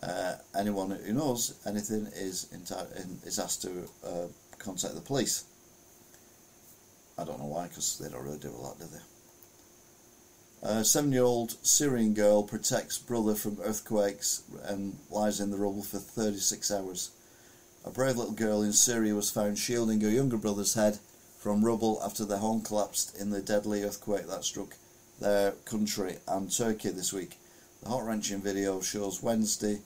Uh, 0.04 0.36
anyone 0.56 0.92
who 0.92 1.14
knows 1.14 1.56
anything 1.66 2.08
is 2.16 2.48
enti- 2.54 3.26
is 3.26 3.40
asked 3.40 3.64
to 3.64 3.90
uh, 4.06 4.28
contact 4.60 4.94
the 4.94 5.02
police. 5.02 5.46
I 7.18 7.24
don't 7.24 7.40
know 7.40 7.48
why, 7.48 7.68
because 7.68 7.98
they 7.98 8.10
don't 8.10 8.24
really 8.24 8.38
do 8.38 8.52
a 8.52 8.62
lot, 8.62 8.78
do 8.78 8.86
they? 8.86 9.00
A 10.70 10.86
seven-year-old 10.86 11.56
Syrian 11.66 12.14
girl 12.14 12.44
protects 12.44 13.00
brother 13.00 13.34
from 13.34 13.58
earthquakes 13.64 14.44
and 14.64 15.00
lies 15.10 15.40
in 15.40 15.50
the 15.50 15.58
rubble 15.58 15.84
for 15.84 15.98
36 15.98 16.70
hours. 16.72 17.12
A 17.86 17.90
brave 17.90 18.18
little 18.18 18.34
girl 18.34 18.62
in 18.62 18.74
Syria 18.74 19.16
was 19.16 19.32
found 19.32 19.58
shielding 19.58 20.02
her 20.02 20.10
younger 20.10 20.38
brother's 20.38 20.76
head 20.76 21.00
from 21.38 21.64
rubble 21.64 22.02
after 22.04 22.26
their 22.26 22.40
home 22.40 22.62
collapsed 22.62 23.16
in 23.20 23.30
the 23.30 23.42
deadly 23.42 23.84
earthquake 23.84 24.28
that 24.28 24.44
struck 24.44 24.76
their 25.20 25.52
country 25.66 26.18
and 26.28 26.52
Turkey 26.52 26.90
this 26.90 27.14
week. 27.14 27.38
The 27.84 27.90
heart 27.90 28.06
wrenching 28.06 28.42
video 28.42 28.82
shows 28.82 29.22
Wednesday, 29.22 29.80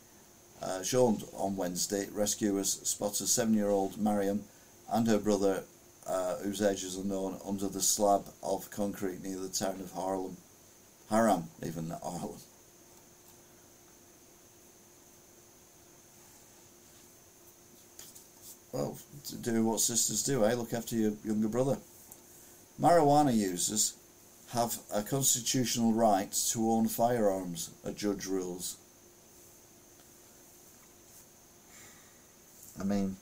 uh, 0.62 0.82
shown 0.82 1.22
on 1.34 1.58
Wednesday, 1.58 2.08
rescuers 2.12 2.80
spot 2.88 3.20
a 3.22 3.28
seven 3.28 3.54
year 3.54 3.70
old 3.70 3.98
Mariam 3.98 4.44
and 4.92 5.08
her 5.08 5.20
brother, 5.20 5.64
uh, 6.08 6.38
whose 6.38 6.62
age 6.62 6.84
is 6.84 6.96
unknown, 6.96 7.40
under 7.46 7.68
the 7.68 7.82
slab 7.82 8.26
of 8.42 8.72
concrete 8.72 9.24
near 9.24 9.38
the 9.38 9.50
town 9.50 9.80
of 9.82 9.92
Harlem. 9.92 10.38
Haram, 11.10 11.50
even 11.66 11.90
not 11.90 12.02
Harlem. 12.02 12.38
Well, 18.72 18.98
to 19.26 19.36
do 19.36 19.66
what 19.66 19.80
sisters 19.80 20.24
do, 20.24 20.46
eh? 20.46 20.54
Look 20.54 20.74
after 20.74 20.96
your 20.96 21.14
younger 21.24 21.48
brother. 21.48 21.78
Marijuana 22.80 23.34
users 23.36 23.96
have 24.54 24.78
a 24.94 25.02
constitutional 25.02 25.94
right 25.94 26.32
to 26.52 26.72
own 26.72 26.88
firearms, 26.88 27.70
a 27.86 27.92
judge 27.92 28.26
rules. 28.26 28.78
I 32.80 32.84
mean, 32.84 33.16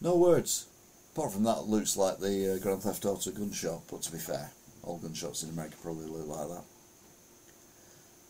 no 0.00 0.16
words. 0.16 0.66
Apart 1.14 1.32
from 1.32 1.44
that, 1.44 1.58
it 1.58 1.66
looks 1.66 1.96
like 1.96 2.18
the 2.18 2.54
uh, 2.54 2.58
Grand 2.58 2.82
Theft 2.82 3.04
Auto 3.04 3.30
gun 3.30 3.52
shop, 3.52 3.82
but 3.90 4.02
to 4.02 4.12
be 4.12 4.18
fair, 4.18 4.50
all 4.82 4.98
gun 4.98 5.14
shops 5.14 5.42
in 5.42 5.50
America 5.50 5.76
probably 5.82 6.06
look 6.06 6.26
like 6.26 6.48
that. 6.48 6.64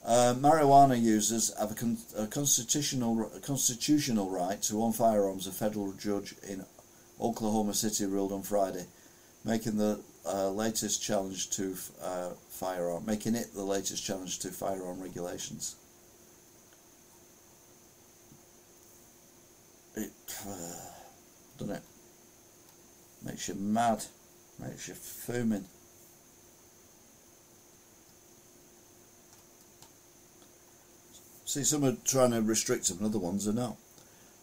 Uh, 0.04 0.34
marijuana 0.36 1.00
users 1.00 1.56
have 1.58 1.70
a, 1.70 1.74
con- 1.74 1.98
a, 2.18 2.26
constitutional 2.26 3.30
a 3.36 3.40
constitutional 3.40 4.28
right 4.30 4.60
to 4.60 4.82
own 4.82 4.92
firearms. 4.92 5.46
A 5.46 5.52
federal 5.52 5.92
judge 5.92 6.34
in 6.48 6.64
Oklahoma 7.20 7.72
City 7.72 8.06
ruled 8.06 8.32
on 8.32 8.42
Friday, 8.42 8.86
making 9.44 9.76
the 9.76 10.00
uh, 10.26 10.50
latest 10.50 11.02
challenge 11.02 11.50
to 11.50 11.76
uh, 12.02 12.30
firearm, 12.48 13.06
making 13.06 13.36
it 13.36 13.54
the 13.54 13.62
latest 13.62 14.04
challenge 14.04 14.40
to 14.40 14.48
firearm 14.48 15.00
regulations. 15.00 15.76
It 19.94 20.10
doesn't 21.58 21.76
it 21.76 21.82
makes 23.24 23.46
you 23.46 23.54
mad, 23.54 24.04
makes 24.58 24.88
you 24.88 24.94
fuming. 24.94 25.66
See, 31.52 31.64
some 31.64 31.84
are 31.84 31.96
trying 32.06 32.30
to 32.30 32.40
restrict 32.40 32.88
them, 32.88 32.96
and 32.96 33.06
other 33.08 33.18
ones 33.18 33.46
are 33.46 33.52
not. 33.52 33.76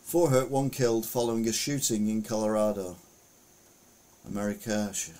Four 0.03 0.29
hurt, 0.29 0.51
one 0.51 0.69
killed 0.69 1.07
following 1.07 1.47
a 1.47 1.51
shooting 1.51 2.07
in 2.07 2.21
Colorado. 2.21 2.97
America, 4.27 4.91
shut, 4.93 5.15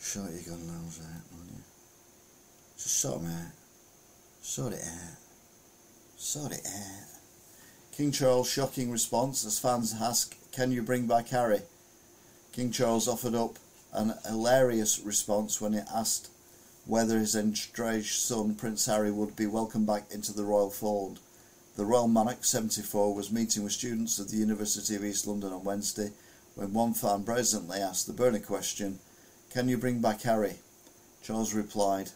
shut 0.00 0.24
your 0.24 0.42
gun 0.42 0.68
out, 0.68 0.98
won't 1.30 1.50
you? 1.52 1.62
Just 2.76 2.98
sort 2.98 3.22
them 3.22 3.30
out. 3.30 3.52
Sort 4.42 4.72
it 4.72 4.82
out. 4.82 5.18
Sort 6.16 6.50
it 6.50 6.66
out. 6.66 7.20
King 7.92 8.10
Charles' 8.10 8.50
shocking 8.50 8.90
response 8.90 9.46
as 9.46 9.60
fans 9.60 9.94
ask, 10.02 10.34
Can 10.50 10.72
you 10.72 10.82
bring 10.82 11.06
back 11.06 11.28
Harry? 11.28 11.60
King 12.52 12.72
Charles 12.72 13.06
offered 13.06 13.36
up 13.36 13.54
an 13.92 14.14
hilarious 14.26 14.98
response 14.98 15.60
when 15.60 15.74
he 15.74 15.80
asked 15.94 16.28
whether 16.86 17.18
his 17.18 17.36
estranged 17.36 18.20
son 18.20 18.54
Prince 18.54 18.86
Harry 18.86 19.10
would 19.10 19.36
be 19.36 19.46
welcomed 19.46 19.86
back 19.86 20.10
into 20.10 20.32
the 20.32 20.44
royal 20.44 20.70
fold. 20.70 21.20
The 21.76 21.84
Royal 21.84 22.08
Monarch, 22.08 22.44
74, 22.44 23.14
was 23.14 23.30
meeting 23.30 23.62
with 23.62 23.72
students 23.72 24.18
at 24.18 24.28
the 24.28 24.36
University 24.36 24.96
of 24.96 25.04
East 25.04 25.26
London 25.26 25.52
on 25.52 25.64
Wednesday 25.64 26.10
when 26.54 26.72
one 26.72 26.92
fan 26.92 27.22
brazenly 27.22 27.78
asked 27.78 28.06
the 28.06 28.12
burning 28.12 28.42
question, 28.42 28.98
Can 29.50 29.68
you 29.68 29.78
bring 29.78 30.00
back 30.00 30.22
Harry? 30.22 30.56
Charles 31.22 31.54
replied, 31.54 32.10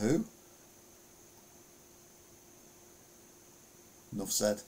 Who? 0.00 0.24
Enough 4.12 4.32
said. 4.32 4.62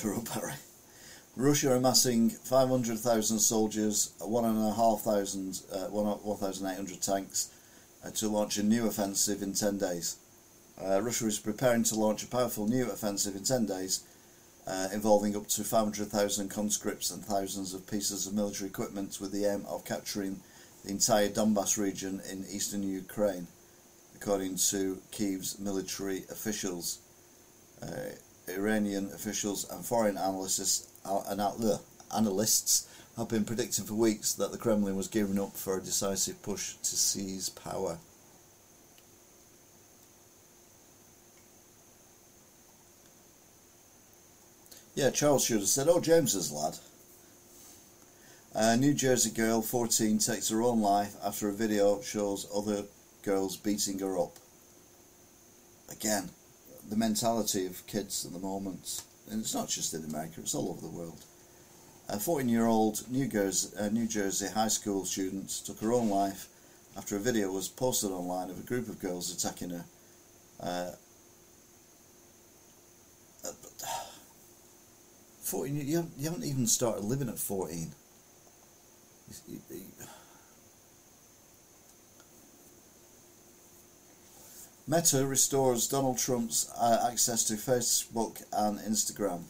Sure 0.00 0.16
up, 0.16 0.28
Harry. 0.28 0.54
Russia 1.36 1.74
amassing 1.74 2.30
500,000 2.30 3.38
soldiers, 3.38 4.14
1,500, 4.20 5.58
uh, 5.70 5.90
1,800 5.90 7.02
tanks 7.02 7.50
uh, 8.02 8.10
to 8.12 8.28
launch 8.28 8.56
a 8.56 8.62
new 8.62 8.86
offensive 8.86 9.42
in 9.42 9.52
10 9.52 9.76
days. 9.76 10.16
Uh, 10.82 11.02
Russia 11.02 11.26
is 11.26 11.38
preparing 11.38 11.82
to 11.82 11.96
launch 11.96 12.22
a 12.22 12.26
powerful 12.28 12.66
new 12.66 12.90
offensive 12.90 13.36
in 13.36 13.44
10 13.44 13.66
days, 13.66 14.04
uh, 14.66 14.88
involving 14.90 15.36
up 15.36 15.46
to 15.48 15.62
500,000 15.62 16.48
conscripts 16.48 17.10
and 17.10 17.22
thousands 17.22 17.74
of 17.74 17.86
pieces 17.86 18.26
of 18.26 18.32
military 18.32 18.70
equipment 18.70 19.18
with 19.20 19.32
the 19.32 19.44
aim 19.44 19.66
of 19.68 19.84
capturing 19.84 20.40
the 20.82 20.92
entire 20.92 21.28
Donbass 21.28 21.76
region 21.76 22.22
in 22.30 22.46
eastern 22.50 22.82
Ukraine, 22.82 23.48
according 24.16 24.56
to 24.70 25.02
Kiev's 25.12 25.58
military 25.58 26.24
officials. 26.30 27.00
Uh, 27.82 28.16
Iranian 28.54 29.10
officials 29.12 29.68
and 29.70 29.84
foreign 29.84 30.16
analysts, 30.16 30.88
uh, 31.04 31.78
analysts 32.14 32.88
have 33.16 33.28
been 33.28 33.44
predicting 33.44 33.84
for 33.84 33.94
weeks 33.94 34.32
that 34.34 34.52
the 34.52 34.58
Kremlin 34.58 34.96
was 34.96 35.08
gearing 35.08 35.38
up 35.38 35.56
for 35.56 35.76
a 35.76 35.82
decisive 35.82 36.42
push 36.42 36.74
to 36.74 36.96
seize 36.96 37.48
power. 37.48 37.98
Yeah, 44.94 45.10
Charles 45.10 45.44
should 45.44 45.60
have 45.60 45.68
said, 45.68 45.88
Oh, 45.88 46.00
James's 46.00 46.50
lad. 46.52 46.76
A 48.52 48.76
New 48.76 48.94
Jersey 48.94 49.30
girl, 49.30 49.62
14, 49.62 50.18
takes 50.18 50.48
her 50.48 50.62
own 50.62 50.80
life 50.80 51.14
after 51.24 51.48
a 51.48 51.52
video 51.52 52.02
shows 52.02 52.46
other 52.54 52.84
girls 53.22 53.56
beating 53.56 53.98
her 54.00 54.18
up. 54.18 54.36
Again, 55.90 56.30
the 56.90 56.96
mentality 56.96 57.66
of 57.66 57.86
kids 57.86 58.26
at 58.26 58.32
the 58.32 58.38
moment, 58.38 59.02
and 59.30 59.40
it's 59.40 59.54
not 59.54 59.68
just 59.68 59.94
in 59.94 60.04
America, 60.04 60.40
it's 60.40 60.56
all 60.56 60.70
over 60.70 60.80
the 60.80 60.88
world. 60.88 61.24
A 62.08 62.18
14 62.18 62.48
year 62.48 62.66
old 62.66 63.08
New 63.08 63.28
Jersey, 63.28 63.70
uh, 63.78 63.88
New 63.88 64.08
Jersey 64.08 64.48
high 64.48 64.68
school 64.68 65.04
student 65.04 65.48
took 65.64 65.78
her 65.80 65.92
own 65.92 66.10
life 66.10 66.48
after 66.96 67.14
a 67.14 67.20
video 67.20 67.52
was 67.52 67.68
posted 67.68 68.10
online 68.10 68.50
of 68.50 68.58
a 68.58 68.62
group 68.62 68.88
of 68.88 68.98
girls 68.98 69.32
attacking 69.32 69.70
her. 69.70 69.84
Uh, 70.58 70.90
uh 73.46 73.52
14, 75.42 75.76
you 75.76 76.10
you 76.18 76.24
haven't 76.24 76.44
even 76.44 76.66
started 76.66 77.04
living 77.04 77.28
at 77.28 77.38
14. 77.38 77.92
You, 79.48 79.60
you, 79.70 79.80
Meta 84.90 85.24
restores 85.24 85.86
Donald 85.86 86.18
Trump's 86.18 86.68
uh, 86.76 87.08
access 87.08 87.44
to 87.44 87.54
Facebook 87.54 88.42
and 88.52 88.80
Instagram. 88.80 89.42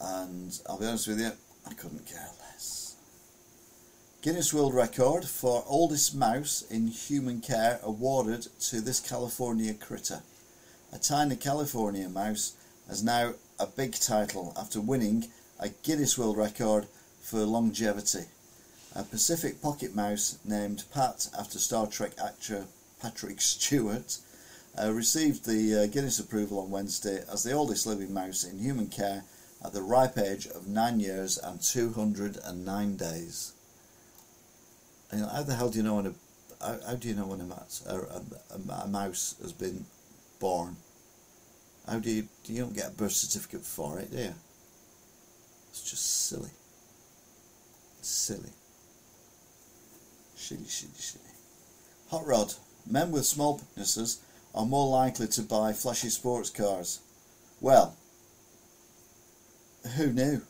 And 0.00 0.58
I'll 0.68 0.80
be 0.80 0.86
honest 0.86 1.06
with 1.06 1.20
you, 1.20 1.30
I 1.64 1.74
couldn't 1.74 2.06
care 2.06 2.28
less. 2.40 2.96
Guinness 4.20 4.52
World 4.52 4.74
Record 4.74 5.26
for 5.26 5.62
oldest 5.68 6.12
mouse 6.12 6.62
in 6.70 6.88
human 6.88 7.40
care 7.40 7.78
awarded 7.84 8.48
to 8.62 8.80
this 8.80 8.98
California 8.98 9.74
critter. 9.74 10.22
a 10.92 10.98
tiny 10.98 11.36
California 11.36 12.08
mouse 12.08 12.54
has 12.88 13.04
now 13.04 13.34
a 13.60 13.66
big 13.68 13.92
title 13.92 14.52
after 14.56 14.80
winning 14.80 15.28
a 15.60 15.68
Guinness 15.68 16.18
World 16.18 16.36
Record 16.36 16.88
for 17.20 17.38
longevity. 17.46 18.24
A 18.96 19.04
Pacific 19.04 19.62
pocket 19.62 19.94
mouse 19.94 20.36
named 20.44 20.82
Pat 20.92 21.28
after 21.38 21.60
Star 21.60 21.86
Trek 21.86 22.14
actor 22.20 22.66
Patrick 23.00 23.40
Stewart 23.40 24.18
uh, 24.80 24.92
received 24.92 25.44
the 25.44 25.82
uh, 25.82 25.86
Guinness 25.86 26.18
approval 26.18 26.60
on 26.60 26.70
Wednesday 26.70 27.22
as 27.32 27.42
the 27.42 27.52
oldest 27.52 27.86
living 27.86 28.12
mouse 28.12 28.44
in 28.44 28.58
human 28.58 28.88
care 28.88 29.24
at 29.64 29.72
the 29.72 29.82
ripe 29.82 30.18
age 30.18 30.46
of 30.46 30.68
9 30.68 31.00
years 31.00 31.38
and 31.38 31.60
209 31.60 32.96
days. 32.96 33.52
How 35.10 35.42
the 35.42 35.54
hell 35.54 35.70
do 35.70 35.78
you 35.78 35.84
know 35.84 35.96
when 35.96 36.06
a 36.06 36.14
how, 36.60 36.78
how 36.86 36.94
do 36.94 37.08
you 37.08 37.14
know 37.14 37.26
when 37.26 37.40
a 37.40 37.44
mouse, 37.44 37.82
a, 37.88 37.96
a, 37.96 38.82
a, 38.84 38.86
mouse 38.86 39.34
has 39.40 39.52
been 39.52 39.86
born? 40.38 40.76
How 41.88 41.98
do 41.98 42.10
you 42.10 42.28
you 42.44 42.62
don't 42.62 42.74
get 42.74 42.88
a 42.88 42.92
birth 42.92 43.12
certificate 43.12 43.62
for 43.62 43.98
it, 43.98 44.10
do 44.10 44.18
you? 44.18 44.34
It's 45.70 45.90
just 45.90 46.28
silly. 46.28 46.50
silly. 48.02 48.50
Silly, 50.36 50.64
silly, 50.64 50.92
silly. 50.96 51.24
Hot 52.10 52.26
rod. 52.26 52.54
Men 52.86 53.10
with 53.10 53.26
small 53.26 53.60
penises 53.60 54.18
are 54.54 54.66
more 54.66 54.88
likely 54.88 55.26
to 55.28 55.42
buy 55.42 55.72
flashy 55.72 56.08
sports 56.08 56.50
cars. 56.50 57.00
Well, 57.60 57.96
who 59.96 60.12
knew? 60.12 60.42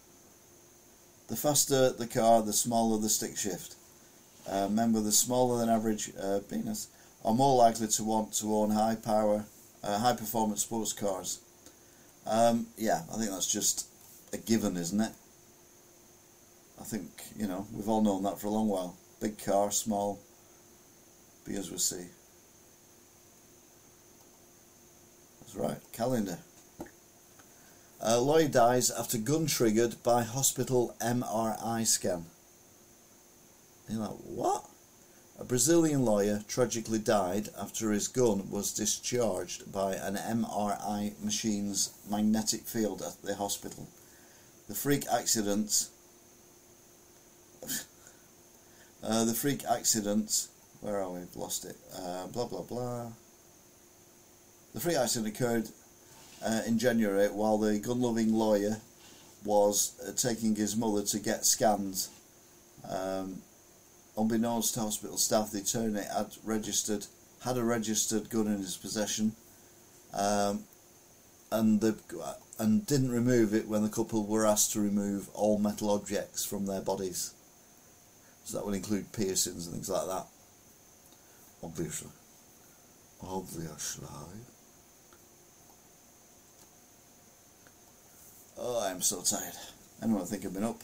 The 1.28 1.36
faster 1.36 1.90
the 1.90 2.06
car, 2.06 2.42
the 2.42 2.52
smaller 2.52 2.98
the 2.98 3.08
stick 3.08 3.36
shift. 3.36 3.76
Uh, 4.48 4.68
men 4.68 4.92
with 4.92 5.06
a 5.06 5.12
smaller 5.12 5.58
than 5.58 5.68
average 5.68 6.10
uh, 6.20 6.40
penis 6.48 6.88
are 7.24 7.34
more 7.34 7.56
likely 7.56 7.86
to 7.86 8.04
want 8.04 8.32
to 8.34 8.54
own 8.54 8.70
high 8.70 8.96
power, 8.96 9.44
uh, 9.84 9.98
high 9.98 10.16
performance 10.16 10.62
sports 10.62 10.92
cars. 10.92 11.40
Um, 12.26 12.66
yeah, 12.76 13.02
I 13.12 13.16
think 13.16 13.30
that's 13.30 13.50
just 13.50 13.86
a 14.32 14.38
given, 14.38 14.76
isn't 14.76 15.00
it? 15.00 15.12
I 16.80 16.84
think, 16.84 17.08
you 17.36 17.46
know, 17.46 17.66
we've 17.72 17.88
all 17.88 18.00
known 18.00 18.22
that 18.22 18.40
for 18.40 18.46
a 18.46 18.50
long 18.50 18.68
while. 18.68 18.96
Big 19.20 19.42
car, 19.44 19.70
small, 19.70 20.18
be 21.46 21.54
as 21.56 21.70
we 21.70 21.78
see. 21.78 22.06
Right, 25.54 25.78
calendar. 25.92 26.38
Uh, 28.02 28.20
lawyer 28.20 28.48
dies 28.48 28.90
after 28.90 29.18
gun 29.18 29.46
triggered 29.46 30.02
by 30.02 30.22
hospital 30.22 30.94
MRI 31.00 31.86
scan. 31.86 32.26
You're 33.88 34.00
like, 34.00 34.10
what? 34.10 34.64
A 35.38 35.44
Brazilian 35.44 36.04
lawyer 36.04 36.44
tragically 36.46 36.98
died 36.98 37.48
after 37.58 37.90
his 37.90 38.08
gun 38.08 38.50
was 38.50 38.72
discharged 38.72 39.72
by 39.72 39.94
an 39.94 40.14
MRI 40.16 41.12
machine's 41.22 41.90
magnetic 42.08 42.62
field 42.62 43.02
at 43.02 43.20
the 43.22 43.34
hospital. 43.34 43.88
The 44.68 44.74
freak 44.74 45.04
accident. 45.12 45.88
uh, 49.02 49.24
the 49.24 49.34
freak 49.34 49.64
accident. 49.64 50.48
Where 50.80 51.00
are 51.00 51.10
we? 51.10 51.20
Lost 51.34 51.64
it. 51.64 51.76
Uh, 51.94 52.26
blah 52.28 52.46
blah 52.46 52.62
blah. 52.62 53.12
The 54.72 54.80
freak 54.80 54.96
accident 54.96 55.34
occurred 55.34 55.68
uh, 56.44 56.62
in 56.66 56.78
January 56.78 57.26
while 57.28 57.58
the 57.58 57.78
gun-loving 57.78 58.32
lawyer 58.32 58.76
was 59.44 60.00
uh, 60.06 60.12
taking 60.12 60.54
his 60.54 60.76
mother 60.76 61.02
to 61.02 61.18
get 61.18 61.44
scanned. 61.44 62.06
Um, 62.88 63.42
unbeknownst 64.16 64.74
to 64.74 64.80
hospital 64.80 65.16
staff, 65.16 65.50
the 65.50 65.58
attorney 65.58 66.02
had 66.02 66.36
registered 66.44 67.06
had 67.44 67.56
a 67.56 67.64
registered 67.64 68.28
gun 68.28 68.46
in 68.46 68.58
his 68.58 68.76
possession, 68.76 69.32
um, 70.12 70.64
and 71.50 71.80
the 71.80 71.96
and 72.58 72.86
didn't 72.86 73.10
remove 73.10 73.54
it 73.54 73.66
when 73.66 73.82
the 73.82 73.88
couple 73.88 74.26
were 74.26 74.46
asked 74.46 74.72
to 74.72 74.80
remove 74.80 75.30
all 75.34 75.58
metal 75.58 75.90
objects 75.90 76.44
from 76.44 76.66
their 76.66 76.82
bodies. 76.82 77.32
So 78.44 78.58
that 78.58 78.66
would 78.66 78.74
include 78.74 79.12
piercings 79.12 79.66
and 79.66 79.74
things 79.74 79.88
like 79.88 80.06
that. 80.06 80.26
Obviously. 81.62 82.10
Obviously. 83.22 84.06
Oh, 88.62 88.86
I'm 88.86 89.00
so 89.00 89.22
tired. 89.22 89.54
Anyone 90.02 90.26
think 90.26 90.44
I've 90.44 90.52
been 90.52 90.64
up? 90.64 90.80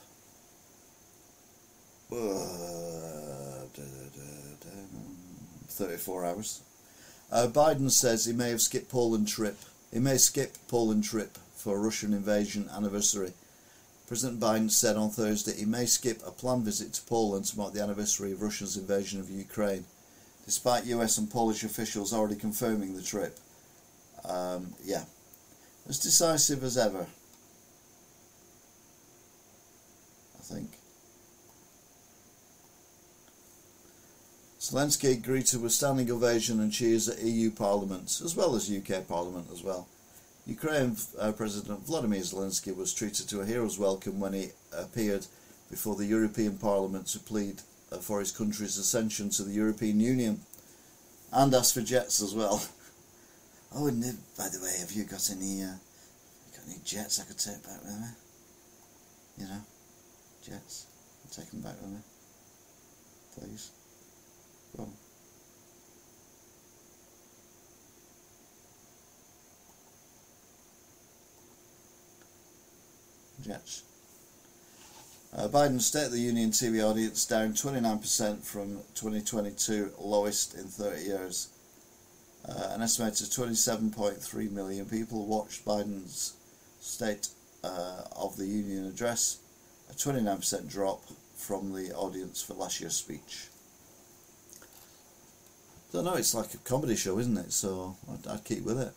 Uh, 2.11 3.67
34 5.69 6.25
hours. 6.25 6.63
Uh, 7.31 7.49
Biden 7.49 7.91
says 7.91 8.25
he 8.25 8.33
may 8.33 8.49
have 8.49 8.63
skipped 8.63 8.89
Poland 8.89 9.29
trip. 9.29 9.59
He 9.93 9.99
may 9.99 10.17
skip 10.17 10.57
Poland 10.69 11.05
trip 11.05 11.37
for 11.55 11.79
Russian 11.79 12.15
invasion 12.15 12.71
anniversary. 12.75 13.35
President 14.07 14.41
Biden 14.41 14.71
said 14.71 14.97
on 14.97 15.11
Thursday 15.11 15.55
he 15.55 15.67
may 15.67 15.85
skip 15.85 16.23
a 16.27 16.31
planned 16.31 16.65
visit 16.65 16.95
to 16.95 17.03
Poland 17.03 17.45
to 17.47 17.59
mark 17.59 17.75
the 17.75 17.83
anniversary 17.83 18.33
of 18.33 18.41
Russia's 18.41 18.77
invasion 18.79 19.21
of 19.21 19.29
Ukraine, 19.29 19.85
despite 20.47 20.87
US 20.87 21.19
and 21.19 21.31
Polish 21.31 21.63
officials 21.63 22.15
already 22.15 22.37
confirming 22.37 22.95
the 22.95 23.03
trip. 23.03 23.39
Um, 24.25 24.75
yeah, 24.83 25.05
as 25.89 25.99
decisive 25.99 26.65
as 26.65 26.79
ever. 26.79 27.07
I 30.36 30.36
think. 30.47 30.71
Zelensky 34.59 35.23
greeted 35.23 35.63
with 35.63 35.73
standing 35.73 36.11
ovation 36.11 36.59
and 36.61 36.73
cheers 36.73 37.09
at 37.09 37.23
EU 37.23 37.51
Parliament, 37.51 38.21
as 38.25 38.35
well 38.35 38.57
as 38.57 38.71
UK 38.71 39.07
Parliament 39.07 39.47
as 39.53 39.63
well. 39.63 39.87
Ukraine 40.47 40.97
uh, 41.19 41.33
President 41.33 41.87
Vladimir 41.87 42.21
Zelensky 42.21 42.75
was 42.75 42.95
treated 42.95 43.29
to 43.29 43.41
a 43.41 43.47
hero's 43.47 43.79
welcome 43.79 44.19
when 44.19 44.33
he 44.33 44.51
appeared 44.77 45.27
before 45.71 45.97
the 45.97 46.07
European 46.07 46.57
Parliament 46.59 47.07
to 47.09 47.19
plead 47.19 47.63
uh, 47.93 47.99
for 47.99 48.21
his 48.21 48.33
country's 48.33 48.79
ascension 48.79 49.31
to 49.31 49.43
the 49.43 49.53
European 49.53 50.01
Union 50.01 50.41
and 51.33 51.55
asked 51.55 51.75
for 51.75 51.83
jets 51.83 52.23
as 52.23 52.35
well. 52.35 52.65
Oh, 53.75 53.89
and 53.89 54.01
by 54.39 54.49
the 54.49 54.61
way, 54.63 54.73
have 54.79 54.93
you 54.93 55.05
got 55.05 55.29
any 55.29 55.63
uh, 55.63 55.75
got 56.55 56.65
any 56.67 56.79
jets 56.85 57.21
I 57.21 57.25
could 57.25 57.37
take 57.37 57.63
back 57.65 57.83
with 57.83 58.01
me? 58.01 58.07
You 59.39 59.45
know, 59.45 59.61
jets. 60.47 60.87
Take 61.33 61.51
them 61.51 61.61
back 61.61 61.75
with 61.83 61.91
me, 61.91 61.99
please. 63.35 63.71
Go 64.77 64.85
on. 64.85 64.93
Jets. 73.43 73.83
Uh, 75.37 75.49
Biden's 75.49 75.87
State 75.87 76.07
of 76.07 76.13
the 76.13 76.21
Union 76.21 76.51
TV 76.51 76.83
audience 76.83 77.27
down 77.27 77.53
29% 77.53 78.43
from 78.43 78.79
2022, 78.95 79.93
lowest 79.99 80.55
in 80.55 80.65
30 80.65 81.03
years. 81.03 81.49
Uh, 82.49 82.71
an 82.71 82.83
estimated 82.83 83.27
27.3 83.27 84.51
million 84.53 84.87
people 84.87 85.27
watched 85.27 85.65
Biden's 85.65 86.35
State 86.81 87.29
uh, 87.65 88.03
of 88.17 88.37
the 88.37 88.47
Union 88.47 88.87
address, 88.87 89.39
29% 89.97 90.69
drop 90.69 91.03
from 91.35 91.73
the 91.73 91.93
audience 91.95 92.43
for 92.43 92.55
last 92.55 92.81
year's 92.81 92.95
speech. 92.95 93.49
So, 95.93 96.03
no, 96.03 96.15
it's 96.15 96.35
like 96.35 96.53
a 96.55 96.59
comedy 96.59 96.97
show, 96.97 97.19
isn't 97.19 97.39
it? 97.39 97.53
So, 97.53 97.97
I'd, 98.13 98.27
I'd 98.27 98.45
keep 98.45 98.65
with 98.65 98.81
it. 98.81 98.93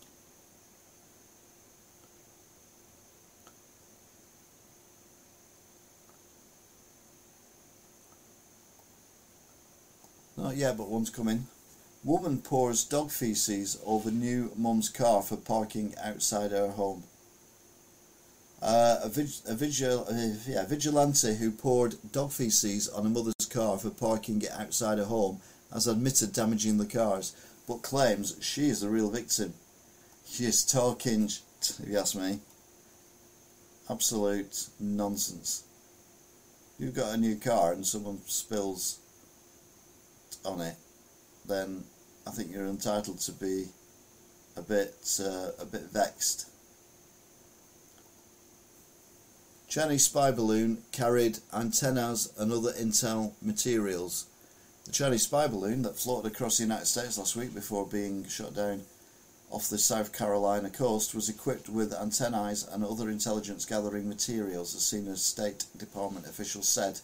Not 10.36 10.56
yet, 10.56 10.78
but 10.78 10.88
one's 10.88 11.10
coming. 11.10 11.48
Woman 12.04 12.40
pours 12.40 12.86
dog 12.86 13.12
feces 13.12 13.78
over 13.86 14.10
new 14.10 14.52
mum's 14.56 14.88
car 14.88 15.22
for 15.22 15.36
parking 15.36 15.94
outside 16.02 16.52
her 16.52 16.70
home. 16.70 17.04
Uh, 18.62 19.00
a, 19.04 19.10
vig- 19.10 19.48
a, 19.48 19.56
vigil- 19.56 20.06
uh, 20.10 20.36
yeah, 20.46 20.66
vigilante 20.66 21.36
who 21.36 21.50
poured 21.50 21.96
dog 22.12 22.32
feces 22.32 22.90
on 22.90 23.06
a 23.06 23.10
mother's 23.10 23.34
car 23.50 23.78
for 23.78 23.90
parking 23.90 24.42
it 24.42 24.52
outside 24.52 24.98
her 24.98 25.06
home 25.06 25.40
has 25.72 25.88
admitted 25.88 26.34
damaging 26.34 26.78
the 26.78 26.86
cars, 26.86 27.36
but 27.68 27.82
claims 27.82 28.36
she 28.42 28.68
is 28.68 28.82
the 28.82 28.90
real 28.90 29.10
victim. 29.10 29.54
She 30.28 30.44
is 30.44 30.66
talking, 30.66 31.30
if 31.62 31.80
you 31.88 31.98
ask 31.98 32.16
me, 32.16 32.40
absolute 33.90 34.68
nonsense. 34.80 35.64
You've 36.78 36.96
got 36.96 37.14
a 37.14 37.18
new 37.18 37.36
car 37.36 37.72
and 37.74 37.86
someone 37.86 38.20
spills 38.26 39.00
on 40.44 40.60
it, 40.62 40.76
then 41.48 41.84
I 42.28 42.32
think 42.32 42.52
you're 42.52 42.68
entitled 42.68 43.20
to 43.22 43.32
be 43.32 43.66
a 44.58 44.62
bit 44.62 44.96
uh, 45.24 45.52
a 45.60 45.66
bit 45.66 45.84
vexed. 45.92 46.48
Chinese 49.70 50.06
spy 50.06 50.32
balloon 50.32 50.82
carried 50.92 51.38
antennas 51.54 52.34
and 52.40 52.52
other 52.52 52.74
intel 52.74 53.34
materials. 53.40 54.26
The 54.86 54.92
Chinese 54.92 55.26
spy 55.26 55.46
balloon 55.46 55.84
that 55.84 55.96
floated 55.96 56.32
across 56.32 56.58
the 56.58 56.64
United 56.64 56.88
States 56.88 57.20
last 57.20 57.36
week 57.36 57.54
before 57.54 57.86
being 57.86 58.28
shot 58.28 58.56
down 58.56 58.82
off 59.52 59.70
the 59.70 59.78
South 59.78 60.12
Carolina 60.12 60.72
coast 60.72 61.14
was 61.14 61.30
equipped 61.30 61.70
with 61.70 61.94
antennae 61.94 62.56
and 62.72 62.84
other 62.84 63.12
intelligence 63.12 63.64
gathering 63.64 64.10
materials, 64.10 64.74
as 64.74 64.84
senior 64.84 65.16
State 65.16 65.66
Department 65.78 66.26
officials 66.26 66.68
said. 66.68 67.00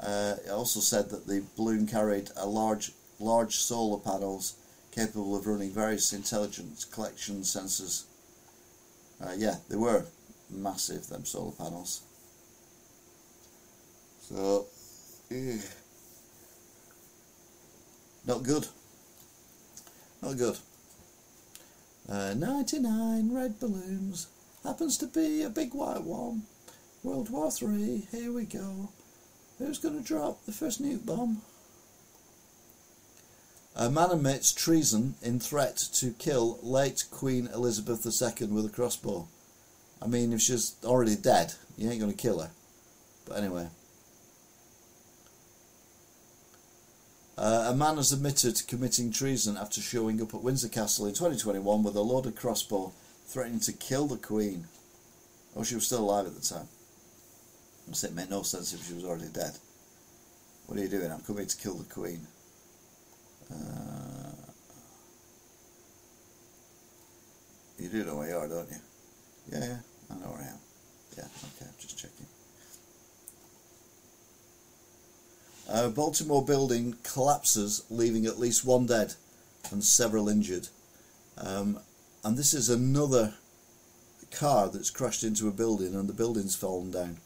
Uh, 0.00 0.34
it 0.44 0.50
also 0.50 0.80
said 0.80 1.10
that 1.10 1.28
the 1.28 1.44
balloon 1.56 1.86
carried 1.86 2.28
a 2.36 2.46
large, 2.46 2.90
large 3.20 3.54
solar 3.54 4.00
panels 4.00 4.56
capable 4.92 5.36
of 5.36 5.46
running 5.46 5.70
various 5.70 6.12
intelligence 6.12 6.84
collection 6.84 7.42
sensors. 7.42 8.02
Uh, 9.24 9.34
yeah, 9.36 9.56
they 9.68 9.76
were 9.76 10.04
massive, 10.50 11.06
them 11.08 11.24
solar 11.24 11.52
panels. 11.52 12.02
So, 14.20 14.66
ugh. 15.30 15.60
not 18.26 18.42
good. 18.42 18.66
Not 20.22 20.38
good. 20.38 20.58
Uh, 22.08 22.34
99 22.34 23.34
red 23.34 23.58
balloons. 23.60 24.28
Happens 24.62 24.96
to 24.98 25.06
be 25.06 25.42
a 25.42 25.50
big 25.50 25.74
white 25.74 26.02
one. 26.02 26.42
World 27.02 27.28
War 27.28 27.50
Three. 27.50 28.06
Here 28.10 28.32
we 28.32 28.44
go. 28.46 28.88
Who's 29.58 29.78
going 29.78 29.98
to 29.98 30.02
drop 30.02 30.44
the 30.46 30.52
first 30.52 30.82
nuke 30.82 31.04
bomb? 31.04 31.42
A 33.76 33.90
man 33.90 34.10
admits 34.10 34.52
treason 34.52 35.16
in 35.20 35.38
threat 35.40 35.76
to 35.94 36.12
kill 36.12 36.58
late 36.62 37.04
Queen 37.10 37.48
Elizabeth 37.52 38.06
II 38.06 38.46
with 38.48 38.66
a 38.66 38.68
crossbow. 38.70 39.28
I 40.04 40.06
mean, 40.06 40.34
if 40.34 40.42
she's 40.42 40.76
already 40.84 41.16
dead, 41.16 41.54
you 41.78 41.90
ain't 41.90 42.00
to 42.12 42.16
kill 42.16 42.40
her. 42.40 42.50
But 43.26 43.38
anyway. 43.38 43.68
Uh, 47.38 47.70
a 47.70 47.74
man 47.74 47.96
has 47.96 48.12
admitted 48.12 48.54
to 48.54 48.66
committing 48.66 49.10
treason 49.10 49.56
after 49.56 49.80
showing 49.80 50.20
up 50.22 50.34
at 50.34 50.42
Windsor 50.42 50.68
Castle 50.68 51.06
in 51.06 51.14
2021 51.14 51.82
with 51.82 51.96
a 51.96 52.00
loaded 52.00 52.36
crossbow, 52.36 52.92
threatening 53.26 53.60
to 53.60 53.72
kill 53.72 54.06
the 54.06 54.16
Queen. 54.16 54.66
Oh, 55.56 55.64
she 55.64 55.74
was 55.74 55.86
still 55.86 56.00
alive 56.00 56.26
at 56.26 56.34
the 56.34 56.40
time. 56.40 56.68
I 57.88 58.06
it 58.06 58.14
made 58.14 58.30
no 58.30 58.42
sense 58.42 58.72
if 58.72 58.86
she 58.86 58.94
was 58.94 59.04
already 59.04 59.28
dead. 59.32 59.52
What 60.66 60.78
are 60.78 60.82
you 60.82 60.88
doing? 60.88 61.10
I'm 61.10 61.20
coming 61.20 61.46
to 61.46 61.56
kill 61.56 61.74
the 61.74 61.92
Queen. 61.92 62.26
Uh, 63.50 64.32
you 67.78 67.88
do 67.88 68.04
know 68.04 68.16
where 68.16 68.28
you 68.28 68.36
are, 68.36 68.48
don't 68.48 68.70
you? 68.70 68.76
Yeah, 69.52 69.64
yeah, 69.64 69.76
I 70.14 70.24
know 70.24 70.32
where 70.32 70.42
I 70.42 70.48
am. 70.48 70.58
Yeah, 71.16 71.24
okay, 71.24 71.70
just 71.78 71.98
checking. 71.98 72.26
A 75.68 75.88
Baltimore 75.88 76.44
building 76.44 76.96
collapses, 77.02 77.84
leaving 77.90 78.26
at 78.26 78.38
least 78.38 78.64
one 78.64 78.86
dead 78.86 79.14
and 79.70 79.82
several 79.82 80.28
injured. 80.28 80.68
Um, 81.38 81.80
and 82.22 82.36
this 82.36 82.54
is 82.54 82.68
another 82.68 83.34
car 84.30 84.68
that's 84.68 84.90
crashed 84.90 85.24
into 85.24 85.48
a 85.48 85.52
building 85.52 85.94
and 85.94 86.08
the 86.08 86.14
building's 86.14 86.56
fallen 86.56 86.90
down. 86.90 87.18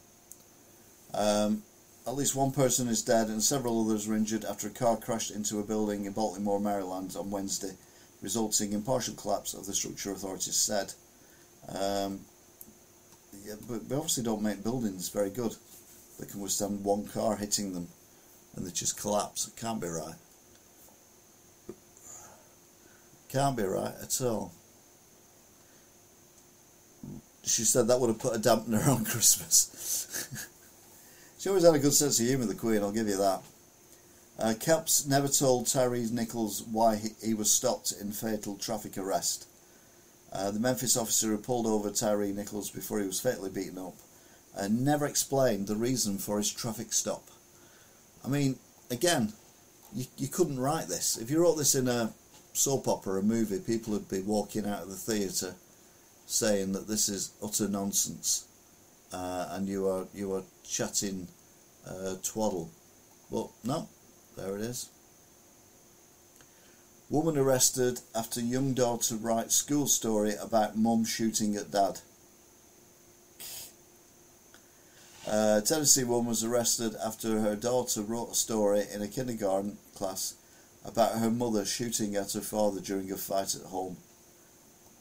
Um, 1.13 1.63
at 2.07 2.15
least 2.15 2.35
one 2.35 2.51
person 2.51 2.87
is 2.87 3.01
dead 3.01 3.27
and 3.27 3.43
several 3.43 3.85
others 3.85 4.07
were 4.07 4.15
injured 4.15 4.45
after 4.45 4.67
a 4.67 4.71
car 4.71 4.97
crashed 4.97 5.31
into 5.31 5.59
a 5.59 5.63
building 5.63 6.05
in 6.05 6.13
Baltimore, 6.13 6.59
Maryland 6.59 7.15
on 7.17 7.31
Wednesday, 7.31 7.75
resulting 8.21 8.73
in 8.73 8.81
partial 8.81 9.15
collapse 9.15 9.53
of 9.53 9.65
the 9.65 9.73
structure, 9.73 10.11
authorities 10.11 10.55
said. 10.55 10.93
Um, 11.67 12.21
yeah, 13.45 13.55
but 13.67 13.85
we 13.85 13.95
obviously 13.95 14.23
don't 14.23 14.41
make 14.41 14.63
buildings 14.63 15.09
very 15.09 15.29
good 15.29 15.55
that 16.19 16.29
can 16.29 16.41
withstand 16.41 16.83
one 16.83 17.07
car 17.07 17.35
hitting 17.35 17.73
them 17.73 17.87
and 18.55 18.65
they 18.65 18.71
just 18.71 18.99
collapse. 18.99 19.47
It 19.47 19.55
can't 19.55 19.81
be 19.81 19.87
right. 19.87 20.15
Can't 23.29 23.55
be 23.55 23.63
right 23.63 23.93
at 24.01 24.21
all. 24.21 24.51
She 27.43 27.63
said 27.63 27.87
that 27.87 27.99
would 27.99 28.09
have 28.09 28.19
put 28.19 28.35
a 28.35 28.39
dampener 28.39 28.87
on 28.87 29.05
Christmas. 29.05 30.47
she 31.39 31.49
always 31.49 31.63
had 31.63 31.75
a 31.75 31.79
good 31.79 31.93
sense 31.93 32.19
of 32.19 32.25
humour, 32.25 32.45
the 32.45 32.55
Queen, 32.55 32.81
I'll 32.81 32.91
give 32.91 33.07
you 33.07 33.17
that. 33.17 33.41
Uh, 34.37 34.53
Caps 34.59 35.05
never 35.05 35.27
told 35.27 35.67
Tyre 35.67 35.97
Nichols 36.11 36.63
why 36.63 36.95
he, 36.95 37.09
he, 37.21 37.33
was 37.33 37.51
stopped 37.51 37.93
in 37.99 38.11
fatal 38.11 38.55
traffic 38.55 38.97
arrest. 38.97 39.45
Uh, 40.31 40.51
the 40.51 40.59
Memphis 40.59 40.95
officer 40.95 41.27
who 41.27 41.37
pulled 41.37 41.65
over 41.65 41.89
Tyre 41.89 42.25
Nichols 42.27 42.69
before 42.69 42.99
he 42.99 43.07
was 43.07 43.19
fatally 43.19 43.49
beaten 43.49 43.77
up 43.79 43.95
uh, 44.57 44.67
never 44.69 45.05
explained 45.05 45.67
the 45.67 45.75
reason 45.75 46.17
for 46.17 46.37
his 46.37 46.51
traffic 46.51 46.93
stop. 46.93 47.23
I 48.23 48.27
mean, 48.27 48.57
again, 48.91 49.33
you, 49.93 50.05
you 50.17 50.27
couldn't 50.27 50.59
write 50.59 50.87
this. 50.87 51.17
If 51.17 51.31
you 51.31 51.41
wrote 51.41 51.55
this 51.55 51.75
in 51.75 51.87
a 51.87 52.13
soap 52.53 52.87
opera, 52.87 53.19
a 53.19 53.23
movie, 53.23 53.59
people 53.59 53.93
would 53.93 54.09
be 54.09 54.21
walking 54.21 54.67
out 54.67 54.83
of 54.83 54.89
the 54.89 54.95
theatre 54.95 55.55
saying 56.25 56.73
that 56.73 56.87
this 56.87 57.09
is 57.09 57.31
utter 57.43 57.67
nonsense 57.67 58.45
uh, 59.11 59.47
and 59.51 59.67
you 59.67 59.87
are 59.87 60.05
you 60.13 60.33
are 60.33 60.43
chatting 60.63 61.27
uh, 61.87 62.15
twaddle. 62.23 62.69
But 63.31 63.47
no, 63.63 63.87
there 64.37 64.55
it 64.55 64.61
is. 64.61 64.89
Woman 67.09 67.39
arrested 67.39 68.01
after 68.13 68.39
young 68.39 68.75
daughter 68.75 69.15
writes 69.15 69.55
school 69.55 69.87
story 69.87 70.35
about 70.35 70.77
mum 70.77 71.05
shooting 71.05 71.55
at 71.55 71.71
dad. 71.71 72.01
A 75.25 75.61
Tennessee 75.65 76.03
woman 76.03 76.27
was 76.27 76.43
arrested 76.43 76.95
after 77.03 77.41
her 77.41 77.55
daughter 77.55 78.01
wrote 78.01 78.31
a 78.31 78.35
story 78.35 78.85
in 78.93 79.01
a 79.01 79.07
kindergarten 79.07 79.79
class 79.95 80.35
about 80.85 81.17
her 81.19 81.31
mother 81.31 81.65
shooting 81.65 82.15
at 82.15 82.33
her 82.33 82.41
father 82.41 82.79
during 82.79 83.11
a 83.11 83.17
fight 83.17 83.55
at 83.55 83.63
home. 83.63 83.97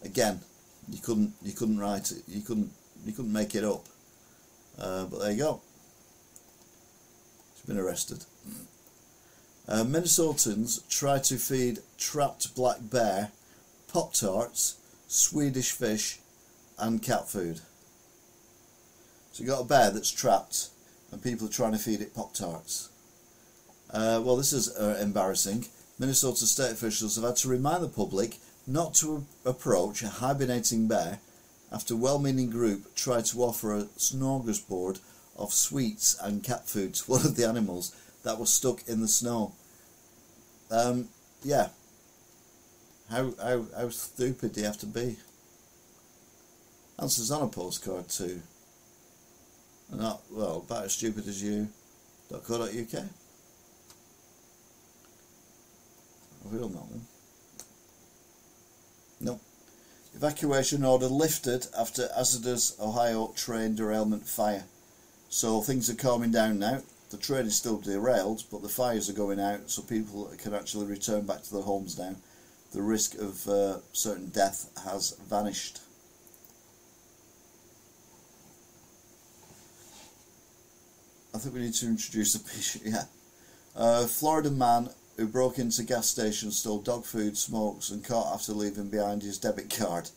Again, 0.03 0.41
you 0.89 1.01
couldn't 1.01 1.35
you 1.43 1.53
couldn't 1.53 1.79
write 1.79 2.11
it. 2.11 2.23
You 2.27 2.41
couldn't 2.41 2.73
you 3.05 3.13
couldn't 3.13 3.33
make 3.35 3.55
it 3.55 3.65
up. 3.65 3.85
Uh, 4.79 5.05
but 5.05 5.21
there 5.21 5.33
you 5.33 5.39
go. 5.39 5.61
She's 7.55 7.67
been 7.67 7.79
arrested. 7.79 8.25
Uh, 9.69 9.85
Minnesotans 9.85 10.89
try 10.89 11.19
to 11.19 11.37
feed 11.37 11.81
trapped 11.99 12.55
black 12.55 12.79
bear 12.81 13.33
Pop 13.93 14.15
Tarts, 14.15 14.77
Swedish 15.07 15.73
fish, 15.73 16.21
and 16.79 17.03
cat 17.03 17.29
food. 17.29 17.61
So 19.33 19.43
you've 19.43 19.49
got 19.49 19.61
a 19.61 19.69
bear 19.69 19.91
that's 19.91 20.11
trapped 20.11 20.71
and 21.13 21.23
people 21.23 21.47
are 21.47 21.51
trying 21.51 21.73
to 21.73 21.79
feed 21.79 22.01
it 22.01 22.15
Pop 22.15 22.33
Tarts. 22.33 22.89
Uh, 23.91 24.23
well, 24.25 24.37
this 24.37 24.55
is 24.55 24.75
uh, 24.77 24.99
embarrassing. 25.03 25.67
Minnesota 25.99 26.47
state 26.47 26.73
officials 26.73 27.17
have 27.17 27.25
had 27.25 27.37
to 27.37 27.49
remind 27.49 27.83
the 27.83 27.89
public 27.89 28.37
not 28.67 28.95
to 28.95 29.27
approach 29.45 30.03
a 30.03 30.09
hibernating 30.09 30.89
bear 30.89 31.21
after 31.71 31.93
a 31.93 31.99
well-meaning 31.99 32.49
group 32.49 32.95
tried 32.95 33.27
to 33.27 33.43
offer 33.43 33.75
a 33.75 33.85
smorgasbord 33.99 35.01
of 35.37 35.53
sweets 35.53 36.19
and 36.23 36.43
cat 36.43 36.69
food 36.69 36.95
to 36.95 37.05
one 37.11 37.27
of 37.27 37.37
the 37.37 37.47
animals 37.47 37.95
that 38.25 38.39
was 38.39 38.53
stuck 38.53 38.87
in 38.89 39.01
the 39.01 39.09
snow. 39.09 39.53
Um, 40.71 41.09
yeah. 41.43 41.69
How, 43.11 43.33
how, 43.43 43.65
how 43.77 43.89
stupid 43.89 44.53
do 44.53 44.61
you 44.61 44.67
have 44.67 44.79
to 44.79 44.87
be? 44.87 45.17
Answers 46.99 47.31
on 47.31 47.43
a 47.43 47.49
postcard 47.49 48.09
too 48.09 48.43
not, 49.91 50.23
well, 50.31 50.65
about 50.67 50.85
as 50.85 50.93
stupid 50.93 51.27
as 51.27 51.43
you. 51.43 51.69
you.co.uk. 52.31 52.69
Have 52.71 53.11
we 56.53 56.59
done 56.59 56.73
that 56.73 56.79
one? 56.79 57.07
No. 59.21 59.41
Evacuation 60.15 60.85
order 60.85 61.07
lifted 61.07 61.67
after 61.79 62.09
hazardous 62.15 62.79
Ohio 62.81 63.33
train 63.37 63.75
derailment 63.75 64.27
fire. 64.27 64.65
So 65.29 65.61
things 65.61 65.91
are 65.91 65.95
calming 65.95 66.31
down 66.31 66.59
now. 66.59 66.83
The 67.11 67.17
train 67.17 67.47
is 67.47 67.57
still 67.57 67.79
derailed, 67.79 68.45
but 68.51 68.63
the 68.63 68.69
fires 68.69 69.09
are 69.09 69.15
going 69.15 69.41
out, 69.41 69.71
so 69.71 69.83
people 69.83 70.31
can 70.37 70.55
actually 70.55 70.87
return 70.87 71.25
back 71.25 71.43
to 71.43 71.55
their 71.55 71.63
homes 71.63 71.99
now. 71.99 72.17
The 72.73 72.83
risk 72.83 73.15
of 73.15 73.49
uh, 73.49 73.79
certain 73.93 74.29
death 74.29 74.71
has 74.85 75.17
vanished. 75.27 75.81
I 81.35 81.39
think 81.39 81.55
we 81.55 81.61
need 81.63 81.75
to 81.75 81.87
introduce 81.87 82.35
a 82.35 82.41
patient. 82.41 82.85
Yeah, 82.93 83.05
uh, 83.75 84.07
Florida 84.07 84.51
man 84.51 84.91
who 85.17 85.27
broke 85.27 85.59
into 85.59 85.83
gas 85.83 86.09
station, 86.09 86.51
stole 86.51 86.81
dog 86.81 87.05
food, 87.05 87.39
smokes, 87.39 87.91
and 87.91 88.05
caught 88.05 88.35
after 88.35 88.53
leaving 88.53 88.89
behind 88.89 89.23
his 89.23 89.39
debit 89.39 89.75
card. 89.75 90.11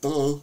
Duh. 0.00 0.38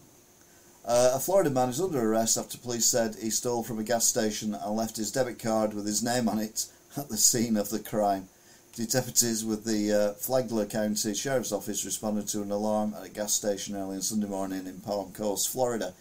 Uh, 0.88 1.14
a 1.16 1.20
Florida 1.20 1.50
man 1.50 1.70
is 1.70 1.82
under 1.82 2.00
arrest 2.00 2.38
after 2.38 2.60
police 2.60 2.86
said 2.86 3.16
he 3.16 3.32
stole 3.32 3.64
from 3.64 3.80
a 3.80 3.84
gas 3.84 4.06
station 4.06 4.54
and 4.54 4.76
left 4.76 4.98
his 4.98 5.12
debit 5.12 5.40
card 5.40 5.74
with 5.74 5.86
his 5.86 6.04
name 6.04 6.30
on 6.30 6.38
it 6.38 6.68
at 6.96 7.10
the 7.10 7.18
scene 7.18 7.58
of 7.58 7.70
the 7.70 7.80
crime. 7.80 8.30
Deputies 8.76 9.44
with 9.44 9.64
the 9.64 9.92
uh, 9.92 10.14
Flagler 10.14 10.66
County 10.66 11.14
Sheriff's 11.16 11.54
Office 11.54 11.86
responded 11.86 12.28
to 12.28 12.42
an 12.42 12.52
alarm 12.52 12.94
at 12.94 13.06
a 13.06 13.10
gas 13.10 13.34
station 13.34 13.76
early 13.76 13.96
on 13.96 14.02
Sunday 14.02 14.28
morning 14.28 14.68
in 14.68 14.82
Palm 14.82 15.12
Coast, 15.14 15.50
Florida 15.50 15.94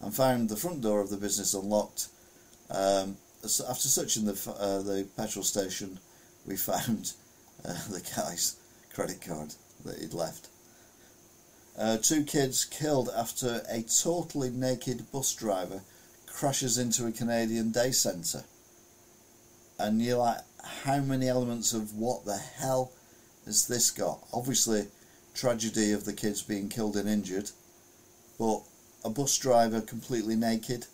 and 0.00 0.12
found 0.12 0.48
the 0.48 0.56
front 0.56 0.80
door 0.80 1.00
of 1.00 1.10
the 1.10 1.16
business 1.16 1.54
unlocked. 1.54 2.08
Um, 2.70 3.16
after 3.44 3.88
searching 3.88 4.24
the 4.24 4.54
uh, 4.58 4.82
the 4.82 5.06
petrol 5.16 5.44
station, 5.44 6.00
we 6.46 6.56
found 6.56 7.12
uh, 7.64 7.74
the 7.90 8.02
guy's 8.16 8.56
credit 8.92 9.20
card 9.20 9.54
that 9.84 9.98
he'd 9.98 10.14
left. 10.14 10.48
Uh, 11.76 11.96
two 11.96 12.24
kids 12.24 12.64
killed 12.64 13.08
after 13.16 13.62
a 13.70 13.82
totally 13.82 14.50
naked 14.50 15.10
bus 15.10 15.34
driver 15.34 15.82
crashes 16.26 16.78
into 16.78 17.06
a 17.06 17.12
Canadian 17.12 17.70
day 17.70 17.90
centre. 17.90 18.44
And 19.78 20.02
you're 20.02 20.18
like, 20.18 20.38
how 20.84 21.00
many 21.00 21.28
elements 21.28 21.72
of 21.72 21.94
what 21.94 22.24
the 22.24 22.36
hell 22.36 22.92
has 23.46 23.66
this 23.66 23.90
got? 23.90 24.20
Obviously, 24.32 24.86
tragedy 25.34 25.92
of 25.92 26.04
the 26.04 26.12
kids 26.12 26.42
being 26.42 26.68
killed 26.68 26.96
and 26.96 27.08
injured, 27.08 27.50
but 28.38 28.62
a 29.04 29.10
bus 29.10 29.36
driver 29.38 29.80
completely 29.80 30.36
naked 30.36 30.86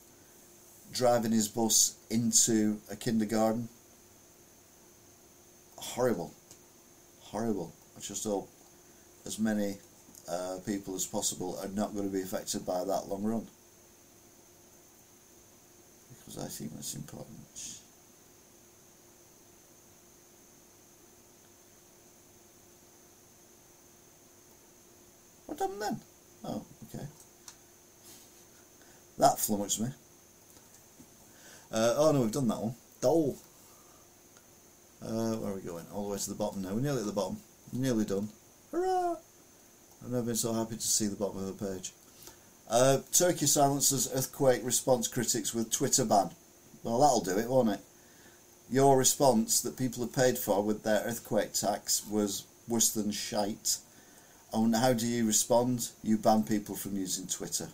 driving 0.93 1.33
his 1.33 1.49
bus 1.49 1.97
into 2.11 2.81
a 2.91 2.97
kindergarten. 2.97 3.69
Horrible. 5.77 6.33
Horrible. 7.21 7.75
I 7.97 8.01
just 8.01 8.25
hope 8.25 8.49
as 9.27 9.39
many 9.39 9.77
uh, 10.31 10.59
people 10.67 10.95
as 10.95 11.07
possible 11.07 11.59
are 11.63 11.69
not 11.69 11.95
going 11.95 12.07
to 12.07 12.13
be 12.13 12.23
affected 12.23 12.67
by 12.67 12.85
that 12.85 13.09
long 13.09 13.23
run. 13.23 13.47
Because 16.11 16.45
I 16.45 16.49
think 16.49 16.75
that's 16.75 16.95
important. 16.95 17.39
What 25.47 25.59
happened 25.59 25.81
then? 25.83 26.01
Oh, 26.45 26.63
okay. 26.95 27.07
That 29.17 29.39
flummoxed 29.39 29.81
me. 29.81 29.89
Uh, 31.73 31.95
oh 31.97 32.13
no, 32.13 32.21
we've 32.21 32.33
done 32.33 32.49
that 32.49 32.61
one. 32.61 32.75
Dole. 33.01 33.37
Uh, 35.03 35.37
where 35.37 35.53
are 35.53 35.55
we 35.55 35.63
going? 35.63 35.87
All 35.93 36.05
the 36.05 36.13
way 36.13 36.19
to 36.19 36.29
the 36.29 36.37
bottom 36.37 36.63
now. 36.63 36.75
We're 36.75 36.81
nearly 36.81 37.01
at 37.01 37.07
the 37.07 37.13
bottom. 37.13 37.39
Nearly 37.73 38.05
done. 38.05 38.29
Hurrah! 38.71 39.17
I've 40.03 40.11
never 40.11 40.27
been 40.27 40.37
so 40.37 40.53
happy 40.53 40.77
to 40.77 40.87
see 40.87 41.07
the 41.07 41.17
bottom 41.17 41.39
of 41.39 41.59
the 41.59 41.67
page. 41.67 41.93
Uh, 42.71 42.99
Turkey 43.13 43.47
silences 43.47 44.11
earthquake 44.15 44.65
response 44.65 45.09
critics 45.09 45.55
with 45.55 45.71
Twitter 45.71 46.05
ban. 46.05 46.31
Well, 46.83 47.01
that'll 47.01 47.21
do 47.21 47.39
it, 47.39 47.49
won't 47.49 47.71
it? 47.71 47.81
Your 48.71 48.99
response 48.99 49.61
that 49.63 49.79
people 49.79 50.05
have 50.05 50.15
paid 50.15 50.39
for 50.39 50.63
with 50.63 50.83
their 50.83 51.03
earthquake 51.05 51.55
tax 51.55 52.03
was 52.09 52.45
worse 52.69 52.91
than 52.91 53.11
shite. 53.11 53.79
And 54.53 54.77
how 54.77 54.93
do 54.93 55.07
you 55.07 55.27
respond? 55.27 55.89
You 56.03 56.19
ban 56.19 56.43
people 56.43 56.77
from 56.77 56.97
using 56.97 57.27
Twitter. 57.27 57.69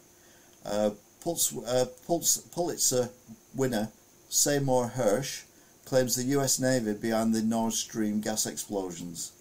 Uh, 0.64 0.90
Pulse, 1.20 1.56
uh, 1.56 1.86
Pulitzer 2.06 3.10
winner 3.54 3.90
Seymour 4.28 4.92
Hersh 4.96 5.44
claims 5.84 6.16
the 6.16 6.24
US 6.38 6.58
Navy 6.58 6.94
behind 6.94 7.34
the 7.34 7.42
Nord 7.42 7.72
Stream 7.72 8.20
gas 8.20 8.46
explosions. 8.46 9.32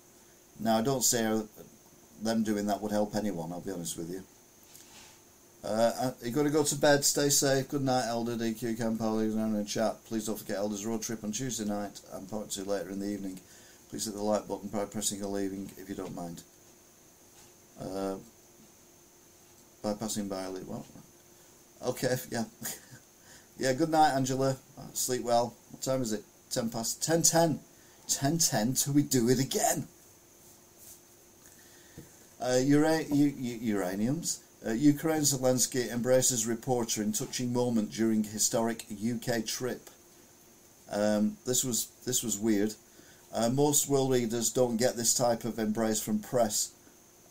Now, 0.59 0.77
I 0.77 0.81
don't 0.81 1.03
say 1.03 1.41
them 2.23 2.43
doing 2.43 2.67
that 2.67 2.81
would 2.81 2.91
help 2.91 3.15
anyone, 3.15 3.51
I'll 3.51 3.61
be 3.61 3.71
honest 3.71 3.97
with 3.97 4.09
you. 4.09 4.23
Uh, 5.63 6.11
you're 6.21 6.33
going 6.33 6.45
to 6.45 6.51
go 6.51 6.63
to 6.63 6.75
bed, 6.75 7.05
stay 7.05 7.29
safe. 7.29 7.69
Good 7.69 7.83
night, 7.83 8.05
Elder 8.07 8.35
DQ 8.35 8.77
Camp 8.77 9.01
Alexander 9.01 9.59
and 9.59 9.67
chat. 9.67 9.95
Please 10.05 10.25
don't 10.25 10.37
forget 10.37 10.57
Elder's 10.57 10.85
road 10.85 11.01
trip 11.01 11.23
on 11.23 11.31
Tuesday 11.31 11.63
night 11.63 12.01
and 12.11 12.29
part 12.29 12.51
two 12.51 12.65
later 12.65 12.89
in 12.89 12.99
the 12.99 13.07
evening. 13.07 13.39
Please 13.89 14.05
hit 14.05 14.13
the 14.13 14.21
like 14.21 14.47
button 14.47 14.67
by 14.67 14.83
pressing 14.85 15.23
or 15.23 15.27
leaving 15.27 15.71
if 15.77 15.87
you 15.87 15.95
don't 15.95 16.15
mind. 16.15 16.43
Uh, 17.79 18.15
by 19.81 19.91
late 19.91 20.65
well, 20.65 20.85
okay, 21.85 22.15
yeah. 22.31 22.45
yeah, 23.57 23.73
good 23.73 23.89
night, 23.89 24.15
Angela. 24.15 24.57
Sleep 24.93 25.23
well. 25.23 25.53
What 25.71 25.81
time 25.81 26.01
is 26.01 26.13
it? 26.13 26.23
10 26.51 26.69
past 26.69 27.03
10 27.03 27.21
10. 27.21 27.59
10 28.07 28.37
10 28.37 28.73
till 28.73 28.93
we 28.93 29.03
do 29.03 29.29
it 29.29 29.39
again. 29.39 29.87
Uh, 32.43 32.59
ura- 32.59 33.05
u- 33.05 33.77
uraniums. 33.77 34.39
Uh, 34.67 34.71
Ukraine 34.71 35.21
Zelensky 35.21 35.89
embraces 35.89 36.45
reporter 36.45 37.01
in 37.01 37.13
touching 37.13 37.53
moment 37.53 37.89
during 37.89 38.25
historic 38.25 38.85
UK 38.91 39.45
trip. 39.45 39.89
Um, 40.91 41.37
this 41.45 41.63
was 41.63 41.87
this 42.05 42.21
was 42.21 42.37
weird. 42.37 42.73
Uh, 43.33 43.49
most 43.49 43.87
world 43.87 44.09
leaders 44.09 44.51
don't 44.51 44.75
get 44.75 44.97
this 44.97 45.13
type 45.13 45.45
of 45.45 45.57
embrace 45.57 46.01
from 46.01 46.19
press, 46.19 46.71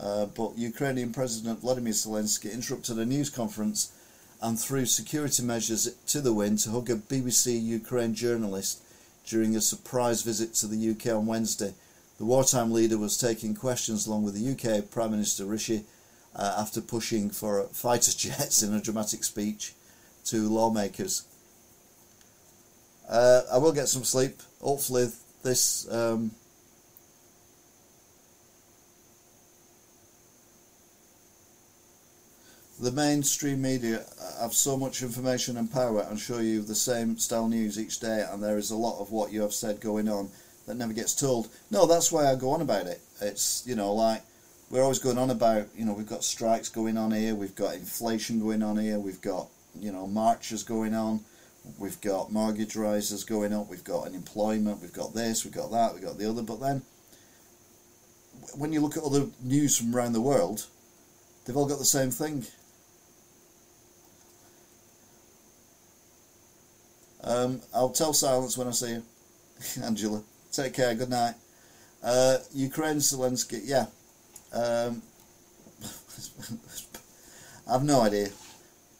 uh, 0.00 0.26
but 0.26 0.56
Ukrainian 0.56 1.12
President 1.12 1.60
Vladimir 1.60 1.92
Zelensky 1.92 2.50
interrupted 2.50 2.98
a 2.98 3.04
news 3.04 3.28
conference 3.28 3.92
and 4.40 4.58
threw 4.58 4.86
security 4.86 5.42
measures 5.42 5.94
to 6.06 6.22
the 6.22 6.32
wind 6.32 6.58
to 6.60 6.70
hug 6.70 6.88
a 6.88 6.96
BBC 6.96 7.62
Ukraine 7.62 8.14
journalist 8.14 8.82
during 9.26 9.54
a 9.54 9.60
surprise 9.60 10.22
visit 10.22 10.54
to 10.54 10.66
the 10.66 10.90
UK 10.90 11.14
on 11.14 11.26
Wednesday. 11.26 11.74
The 12.22 12.26
wartime 12.26 12.70
leader 12.70 12.98
was 12.98 13.18
taking 13.18 13.52
questions 13.52 14.06
along 14.06 14.22
with 14.22 14.34
the 14.34 14.52
UK 14.52 14.88
Prime 14.88 15.10
Minister 15.10 15.44
Rishi 15.44 15.86
uh, 16.36 16.54
after 16.56 16.80
pushing 16.80 17.30
for 17.30 17.64
fighter 17.72 18.12
jets 18.16 18.62
in 18.62 18.72
a 18.72 18.80
dramatic 18.80 19.24
speech 19.24 19.72
to 20.26 20.48
lawmakers. 20.48 21.24
Uh, 23.08 23.40
I 23.52 23.58
will 23.58 23.72
get 23.72 23.88
some 23.88 24.04
sleep. 24.04 24.40
Hopefully, 24.60 25.10
this 25.42 25.92
um, 25.92 26.30
the 32.80 32.92
mainstream 32.92 33.62
media 33.62 34.04
have 34.40 34.54
so 34.54 34.76
much 34.76 35.02
information 35.02 35.56
and 35.56 35.72
power 35.72 36.06
and 36.08 36.20
show 36.20 36.38
you 36.38 36.62
the 36.62 36.76
same 36.76 37.18
style 37.18 37.48
news 37.48 37.80
each 37.80 37.98
day, 37.98 38.24
and 38.30 38.40
there 38.40 38.58
is 38.58 38.70
a 38.70 38.76
lot 38.76 39.00
of 39.00 39.10
what 39.10 39.32
you 39.32 39.42
have 39.42 39.52
said 39.52 39.80
going 39.80 40.08
on 40.08 40.30
that 40.66 40.76
never 40.76 40.92
gets 40.92 41.14
told. 41.14 41.48
No, 41.70 41.86
that's 41.86 42.12
why 42.12 42.30
I 42.30 42.34
go 42.34 42.50
on 42.50 42.60
about 42.60 42.86
it. 42.86 43.00
It's 43.20 43.64
you 43.66 43.74
know 43.74 43.92
like 43.94 44.22
we're 44.70 44.82
always 44.82 44.98
going 44.98 45.18
on 45.18 45.30
about 45.30 45.68
you 45.76 45.84
know 45.84 45.92
we've 45.92 46.08
got 46.08 46.24
strikes 46.24 46.68
going 46.68 46.96
on 46.96 47.12
here, 47.12 47.34
we've 47.34 47.54
got 47.54 47.74
inflation 47.74 48.40
going 48.40 48.62
on 48.62 48.76
here, 48.78 48.98
we've 48.98 49.20
got 49.20 49.48
you 49.78 49.92
know 49.92 50.06
marches 50.06 50.62
going 50.62 50.94
on, 50.94 51.20
we've 51.78 52.00
got 52.00 52.32
mortgage 52.32 52.76
rises 52.76 53.24
going 53.24 53.52
up, 53.52 53.68
we've 53.68 53.84
got 53.84 54.06
unemployment, 54.06 54.80
we've 54.80 54.92
got 54.92 55.14
this, 55.14 55.44
we've 55.44 55.54
got 55.54 55.70
that, 55.70 55.94
we've 55.94 56.02
got 56.02 56.18
the 56.18 56.28
other. 56.28 56.42
But 56.42 56.60
then 56.60 56.82
when 58.56 58.72
you 58.72 58.80
look 58.80 58.96
at 58.96 59.04
other 59.04 59.26
news 59.42 59.76
from 59.76 59.94
around 59.94 60.12
the 60.12 60.20
world, 60.20 60.66
they've 61.44 61.56
all 61.56 61.66
got 61.66 61.78
the 61.78 61.84
same 61.84 62.10
thing. 62.10 62.44
Um, 67.24 67.60
I'll 67.72 67.90
tell 67.90 68.12
silence 68.12 68.58
when 68.58 68.66
I 68.66 68.72
see 68.72 68.90
you, 68.94 69.02
Angela. 69.82 70.24
Take 70.52 70.74
care. 70.74 70.94
Good 70.94 71.08
night. 71.08 71.34
Uh, 72.02 72.38
Ukraine 72.52 72.96
Zelensky. 72.96 73.60
Yeah. 73.64 73.86
Um, 74.52 75.02
I've 77.68 77.84
no 77.84 78.02
idea. 78.02 78.28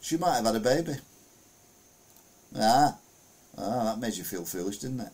She 0.01 0.16
might 0.16 0.37
have 0.37 0.47
had 0.47 0.57
a 0.57 0.61
baby. 0.61 0.95
Ah. 2.59 2.97
Ah, 3.59 3.85
that 3.85 3.99
made 3.99 4.15
you 4.16 4.24
feel 4.24 4.45
foolish, 4.45 4.79
didn't 4.79 5.01
it? 5.01 5.12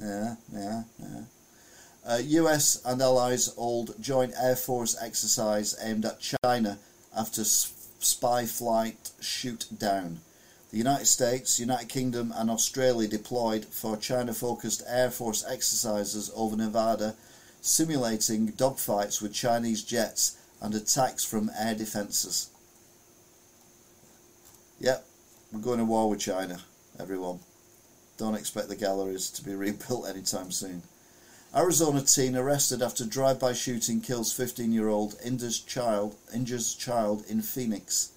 Yeah, 0.00 0.36
yeah, 0.52 0.82
yeah. 0.98 1.20
Uh, 2.06 2.18
US 2.18 2.82
and 2.84 3.00
allies 3.02 3.54
hold 3.54 3.94
joint 4.00 4.32
Air 4.40 4.56
Force 4.56 4.96
exercise 5.00 5.76
aimed 5.82 6.04
at 6.06 6.20
China 6.42 6.78
after 7.16 7.44
spy 7.44 8.46
flight 8.46 9.10
shoot 9.20 9.66
down. 9.78 10.20
The 10.74 10.78
United 10.78 11.06
States, 11.06 11.60
United 11.60 11.88
Kingdom, 11.88 12.32
and 12.34 12.50
Australia 12.50 13.06
deployed 13.06 13.64
for 13.64 13.96
China 13.96 14.34
focused 14.34 14.82
Air 14.88 15.08
Force 15.08 15.44
exercises 15.48 16.32
over 16.34 16.56
Nevada, 16.56 17.14
simulating 17.60 18.50
dogfights 18.54 19.22
with 19.22 19.32
Chinese 19.32 19.84
jets 19.84 20.36
and 20.60 20.74
attacks 20.74 21.22
from 21.24 21.48
air 21.56 21.76
defences. 21.76 22.50
Yep, 24.80 25.06
we're 25.52 25.60
going 25.60 25.78
to 25.78 25.84
war 25.84 26.10
with 26.10 26.18
China, 26.18 26.58
everyone. 26.98 27.38
Don't 28.18 28.34
expect 28.34 28.68
the 28.68 28.74
galleries 28.74 29.30
to 29.30 29.44
be 29.44 29.54
rebuilt 29.54 30.08
anytime 30.08 30.50
soon. 30.50 30.82
Arizona 31.54 32.00
teen 32.00 32.34
arrested 32.34 32.82
after 32.82 33.04
drive-by 33.04 33.52
shooting 33.52 34.00
kills 34.00 34.36
15-year-old 34.36 35.14
injures 35.24 35.60
child, 35.60 36.16
injures 36.34 36.74
child 36.74 37.24
in 37.28 37.42
Phoenix. 37.42 38.10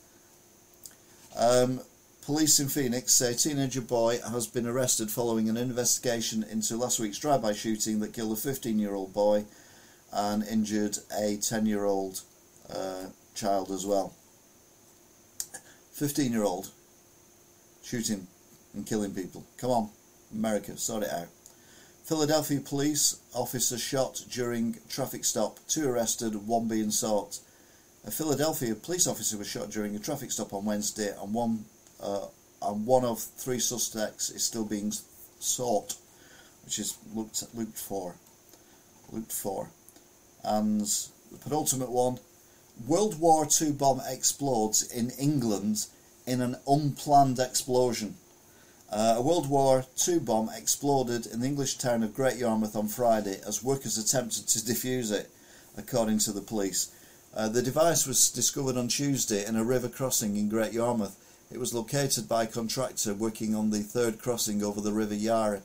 Um, 1.38 1.82
Police 2.28 2.60
in 2.60 2.68
Phoenix 2.68 3.14
say 3.14 3.32
a 3.32 3.36
teenager 3.36 3.80
boy 3.80 4.20
has 4.20 4.48
been 4.48 4.68
arrested 4.68 5.10
following 5.10 5.48
an 5.48 5.56
investigation 5.56 6.44
into 6.44 6.76
last 6.76 7.00
week's 7.00 7.20
drive-by 7.20 7.54
shooting 7.54 8.02
that 8.02 8.12
killed 8.12 8.38
a 8.38 8.42
15-year-old 8.42 9.14
boy 9.14 9.46
and 10.12 10.44
injured 10.44 10.98
a 11.10 11.38
10-year-old 11.38 12.20
uh, 12.70 13.06
child 13.34 13.72
as 13.72 13.86
well. 13.86 14.14
15-year-old 15.96 16.70
shooting 17.82 18.28
and 18.74 18.86
killing 18.86 19.14
people. 19.14 19.46
Come 19.56 19.72
on, 19.72 19.90
America, 20.34 20.76
sort 20.76 21.04
it 21.04 21.10
out. 21.10 21.30
Philadelphia 22.04 22.60
police 22.60 23.22
officer 23.34 23.78
shot 23.78 24.22
during 24.30 24.76
traffic 24.90 25.24
stop. 25.24 25.60
Two 25.70 25.90
arrested, 25.90 26.46
one 26.46 26.68
being 26.68 26.92
sought. 26.92 27.40
A 28.06 28.12
Philadelphia 28.12 28.76
police 28.76 29.08
officer 29.08 29.38
was 29.38 29.48
shot 29.48 29.70
during 29.70 29.96
a 29.96 30.00
traffic 30.00 30.32
stop 30.32 30.52
on 30.52 30.66
Wednesday, 30.66 31.16
and 31.22 31.34
one 31.34 31.64
uh, 32.02 32.28
and 32.62 32.86
one 32.86 33.06
of 33.06 33.20
three 33.20 33.60
suspects 33.60 34.30
is 34.30 34.44
still 34.44 34.66
being 34.66 34.92
sought, 35.40 35.96
which 36.66 36.80
is 36.80 36.98
looked 37.14 37.44
looked 37.54 37.78
for. 37.78 38.16
Looked 39.12 39.32
for. 39.32 39.70
And 40.44 40.82
the 40.82 41.38
penultimate 41.40 41.92
one 41.92 42.20
World 42.86 43.20
War 43.20 43.48
II 43.60 43.72
bomb 43.72 44.02
explodes 44.08 44.84
in 44.84 45.10
England 45.12 45.88
in 46.26 46.42
an 46.42 46.58
unplanned 46.68 47.40
explosion. 47.40 48.16
Uh, 48.90 49.16
a 49.18 49.22
World 49.22 49.50
War 49.50 49.86
II 50.08 50.20
bomb 50.20 50.50
exploded 50.56 51.26
in 51.26 51.42
the 51.42 51.48
English 51.48 51.78
town 51.78 52.04
of 52.04 52.14
Great 52.14 52.38
Yarmouth 52.38 52.76
on 52.76 52.88
Friday 52.88 53.42
as 53.46 53.64
workers 53.64 53.98
attempted 53.98 54.48
to 54.48 54.60
defuse 54.60 55.12
it, 55.12 55.30
according 55.76 56.20
to 56.20 56.32
the 56.32 56.42
police. 56.42 56.92
Uh, 57.36 57.50
the 57.50 57.62
device 57.62 58.08
was 58.08 58.30
discovered 58.30 58.78
on 58.78 58.88
Tuesday 58.88 59.46
in 59.46 59.56
a 59.56 59.64
river 59.64 59.90
crossing 59.90 60.38
in 60.38 60.48
Great 60.48 60.74
Yarmouth. 60.74 61.18
It 61.52 61.60
was 61.60 61.74
located 61.74 62.28
by 62.28 62.44
a 62.44 62.48
contractor 62.48 63.14
working 63.14 63.56
on 63.56 63.70
the 63.70 63.80
third 63.80 64.20
crossing 64.20 64.64
over 64.64 64.82
the 64.82 64.92
River 64.92 65.16
Yare. 65.16 65.62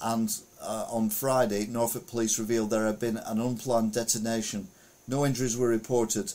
And 0.00 0.34
uh, 0.60 0.86
on 0.90 1.10
Friday, 1.10 1.66
Norfolk 1.66 2.08
police 2.08 2.38
revealed 2.38 2.70
there 2.70 2.86
had 2.86 2.98
been 2.98 3.18
an 3.18 3.40
unplanned 3.40 3.92
detonation. 3.92 4.68
No 5.06 5.24
injuries 5.24 5.56
were 5.56 5.68
reported. 5.68 6.32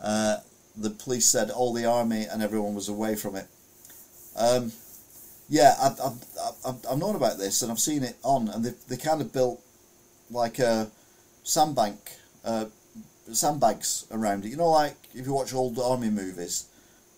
Uh, 0.00 0.38
the 0.74 0.90
police 0.90 1.26
said 1.26 1.50
all 1.50 1.74
the 1.74 1.84
army 1.84 2.24
and 2.24 2.42
everyone 2.42 2.74
was 2.74 2.88
away 2.88 3.14
from 3.14 3.36
it. 3.36 3.46
Um, 4.36 4.72
yeah, 5.50 5.74
I've, 5.82 6.00
I've, 6.00 6.24
I've, 6.66 6.86
I've 6.90 6.98
known 6.98 7.16
about 7.16 7.36
this 7.36 7.60
and 7.60 7.70
I've 7.70 7.80
seen 7.80 8.02
it 8.02 8.16
on, 8.22 8.48
and 8.48 8.64
they, 8.64 8.72
they 8.88 8.96
kind 8.96 9.20
of 9.20 9.32
built 9.32 9.60
like 10.30 10.58
a 10.60 10.90
sandbank, 11.42 11.98
uh, 12.44 12.66
sandbags 13.32 14.06
around 14.12 14.44
it. 14.44 14.48
You 14.48 14.56
know, 14.56 14.70
like 14.70 14.96
if 15.12 15.26
you 15.26 15.34
watch 15.34 15.52
old 15.52 15.78
army 15.78 16.08
movies, 16.08 16.66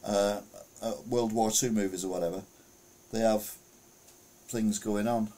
uh, 0.04 0.40
uh, 0.82 0.94
World 1.08 1.32
War 1.32 1.50
Two 1.50 1.70
movies 1.70 2.04
or 2.04 2.08
whatever, 2.08 2.42
they 3.12 3.20
have 3.20 3.54
things 4.48 4.78
going 4.78 5.08
on. 5.08 5.32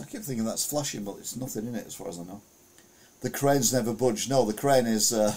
I 0.00 0.04
keep 0.04 0.22
thinking 0.22 0.44
that's 0.44 0.66
flashing, 0.66 1.04
but 1.04 1.16
it's 1.18 1.36
nothing 1.36 1.66
in 1.66 1.74
it 1.74 1.86
as 1.86 1.94
far 1.94 2.08
as 2.08 2.18
I 2.18 2.24
know. 2.24 2.42
The 3.20 3.30
crane's 3.30 3.72
never 3.72 3.92
budged. 3.92 4.30
No, 4.30 4.44
the 4.44 4.52
crane 4.52 4.86
is. 4.86 5.12
Uh, 5.12 5.34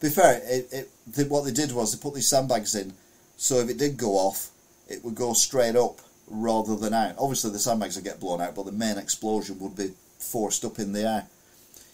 be 0.00 0.08
fair, 0.08 0.40
it, 0.44 0.88
it, 1.16 1.28
what 1.28 1.44
they 1.44 1.52
did 1.52 1.72
was 1.72 1.92
they 1.92 2.02
put 2.02 2.14
these 2.14 2.28
sandbags 2.28 2.74
in, 2.74 2.94
so 3.36 3.56
if 3.56 3.68
it 3.68 3.78
did 3.78 3.96
go 3.96 4.12
off, 4.12 4.50
it 4.88 5.04
would 5.04 5.14
go 5.14 5.34
straight 5.34 5.76
up 5.76 6.00
rather 6.30 6.76
than 6.76 6.94
out. 6.94 7.16
Obviously, 7.18 7.50
the 7.50 7.58
sandbags 7.58 7.96
would 7.96 8.04
get 8.04 8.20
blown 8.20 8.40
out, 8.40 8.54
but 8.54 8.64
the 8.64 8.72
main 8.72 8.96
explosion 8.96 9.58
would 9.58 9.76
be 9.76 9.92
forced 10.18 10.64
up 10.64 10.78
in 10.78 10.92
the 10.92 11.02
air. 11.02 11.26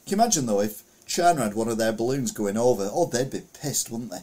Can 0.06 0.18
you 0.18 0.22
imagine 0.22 0.46
though 0.46 0.60
if 0.60 0.82
China 1.06 1.42
had 1.42 1.54
one 1.54 1.68
of 1.68 1.78
their 1.78 1.92
balloons 1.92 2.32
going 2.32 2.56
over? 2.56 2.88
Oh, 2.92 3.06
they'd 3.06 3.30
be 3.30 3.42
pissed, 3.60 3.90
wouldn't 3.90 4.10
they? 4.10 4.22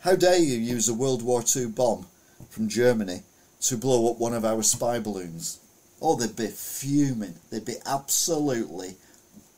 How 0.00 0.16
dare 0.16 0.38
you 0.38 0.56
use 0.58 0.88
a 0.88 0.94
World 0.94 1.22
War 1.22 1.42
II 1.54 1.66
bomb 1.66 2.06
from 2.50 2.68
Germany 2.68 3.22
to 3.62 3.76
blow 3.76 4.10
up 4.10 4.18
one 4.18 4.34
of 4.34 4.44
our 4.44 4.62
spy 4.62 4.98
balloons? 4.98 5.58
Oh, 6.00 6.16
they'd 6.16 6.36
be 6.36 6.48
fuming. 6.48 7.36
They'd 7.50 7.64
be 7.64 7.76
absolutely 7.86 8.96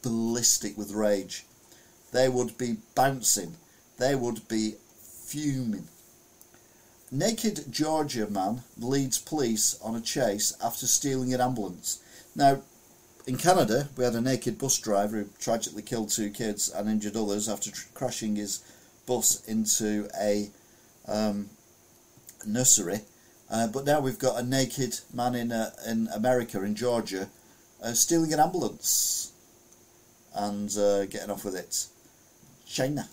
ballistic 0.02 0.78
with 0.78 0.93
rage. 0.93 1.44
They 2.12 2.28
would 2.28 2.56
be 2.56 2.77
bouncing. 2.94 3.55
They 3.98 4.15
would 4.15 4.47
be 4.48 4.74
fuming. 5.27 5.89
Naked 7.11 7.65
Georgia 7.71 8.29
man 8.29 8.63
leads 8.77 9.19
police 9.19 9.79
on 9.81 9.95
a 9.95 10.01
chase 10.01 10.57
after 10.63 10.87
stealing 10.87 11.33
an 11.33 11.41
ambulance. 11.41 12.03
Now, 12.37 12.63
in 13.27 13.37
Canada, 13.37 13.89
we 13.97 14.05
had 14.05 14.15
a 14.15 14.21
naked 14.21 14.59
bus 14.59 14.79
driver 14.79 15.19
who 15.19 15.29
tragically 15.39 15.83
killed 15.83 16.11
two 16.11 16.31
kids 16.31 16.69
and 16.71 16.89
injured 16.89 17.17
others 17.17 17.49
after 17.49 17.71
tr- 17.71 17.89
crashing 17.95 18.37
his 18.37 18.61
bus 19.07 19.43
into 19.47 20.09
a 20.21 20.51
um, 21.07 21.49
nursery 22.47 23.01
uh, 23.51 23.67
but 23.67 23.85
now 23.85 24.01
we've 24.01 24.19
got 24.19 24.39
a 24.39 24.47
naked 24.47 25.01
man 25.13 25.35
in 25.35 25.53
uh, 25.53 25.71
in 25.87 26.09
America, 26.15 26.63
in 26.63 26.75
Georgia, 26.75 27.29
uh, 27.83 27.93
stealing 27.93 28.33
an 28.33 28.41
ambulance 28.41 29.33
and 30.35 30.77
uh, 30.77 31.07
getting 31.07 31.31
off 31.31 31.45
with 31.45 31.57
it. 31.57 31.87
China. 32.67 33.09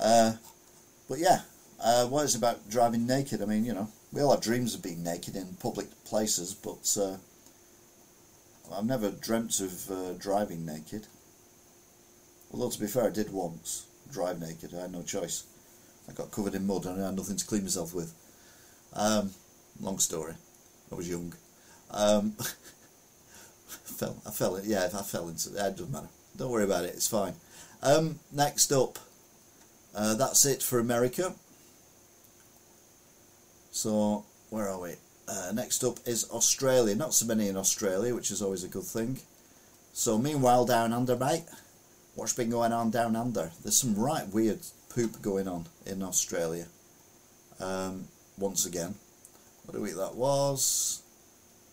Uh, 0.00 0.32
but 1.08 1.18
yeah, 1.18 1.42
uh, 1.84 2.06
what 2.06 2.24
is 2.24 2.34
about 2.34 2.68
driving 2.68 3.06
naked? 3.06 3.40
I 3.40 3.44
mean, 3.44 3.64
you 3.64 3.74
know, 3.74 3.88
we 4.12 4.22
all 4.22 4.32
have 4.32 4.40
dreams 4.40 4.74
of 4.74 4.82
being 4.82 5.04
naked 5.04 5.36
in 5.36 5.54
public 5.60 5.86
places, 6.04 6.54
but 6.54 6.96
I've 8.72 8.86
never 8.86 9.10
dreamt 9.10 9.60
of 9.60 10.18
driving 10.18 10.66
naked. 10.66 11.06
Although, 12.52 12.70
to 12.70 12.80
be 12.80 12.86
fair, 12.86 13.06
I 13.06 13.10
did 13.10 13.32
once 13.32 13.86
drive 14.10 14.40
naked. 14.40 14.74
I 14.74 14.82
had 14.82 14.92
no 14.92 15.02
choice. 15.02 15.44
I 16.08 16.12
got 16.12 16.30
covered 16.30 16.54
in 16.54 16.66
mud 16.66 16.86
and 16.86 17.00
I 17.02 17.06
had 17.06 17.16
nothing 17.16 17.36
to 17.36 17.46
clean 17.46 17.62
myself 17.62 17.94
with. 17.94 18.12
Um, 18.92 19.30
Long 19.80 19.98
story. 19.98 20.34
I 20.90 20.94
was 20.94 21.08
young. 21.08 21.34
Um, 21.90 22.32
fell. 23.66 24.16
I 24.26 24.30
fell. 24.30 24.56
In, 24.56 24.68
yeah, 24.68 24.84
I 24.84 25.02
fell 25.02 25.28
into. 25.28 25.50
It 25.50 25.76
doesn't 25.76 25.90
matter. 25.90 26.08
Don't 26.36 26.50
worry 26.50 26.64
about 26.64 26.84
it. 26.84 26.94
It's 26.94 27.08
fine. 27.08 27.34
Um, 27.82 28.20
next 28.32 28.72
up, 28.72 28.98
uh, 29.94 30.14
that's 30.14 30.46
it 30.46 30.62
for 30.62 30.78
America. 30.78 31.34
So 33.74 34.24
where 34.50 34.68
are 34.68 34.80
we? 34.80 34.94
Uh, 35.26 35.50
next 35.52 35.82
up 35.82 35.98
is 36.06 36.30
Australia. 36.30 36.94
Not 36.94 37.12
so 37.12 37.26
many 37.26 37.48
in 37.48 37.56
Australia, 37.56 38.14
which 38.14 38.30
is 38.30 38.40
always 38.40 38.62
a 38.62 38.68
good 38.68 38.84
thing. 38.84 39.18
So 39.92 40.16
meanwhile, 40.16 40.64
down 40.64 40.92
under, 40.92 41.16
mate, 41.16 41.42
what's 42.14 42.32
been 42.32 42.50
going 42.50 42.72
on 42.72 42.92
down 42.92 43.16
under? 43.16 43.50
There's 43.64 43.76
some 43.76 43.96
right 43.96 44.28
weird 44.28 44.60
poop 44.90 45.20
going 45.20 45.48
on 45.48 45.66
in 45.86 46.04
Australia. 46.04 46.66
Um, 47.58 48.04
once 48.38 48.64
again, 48.64 48.94
what 49.66 49.76
a 49.76 49.80
week 49.80 49.96
that 49.96 50.14
was. 50.14 51.02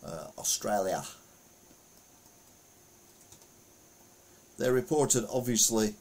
Uh, 0.03 0.25
Australia. 0.39 1.03
They 4.57 4.71
reported, 4.71 5.25
obviously, 5.31 5.93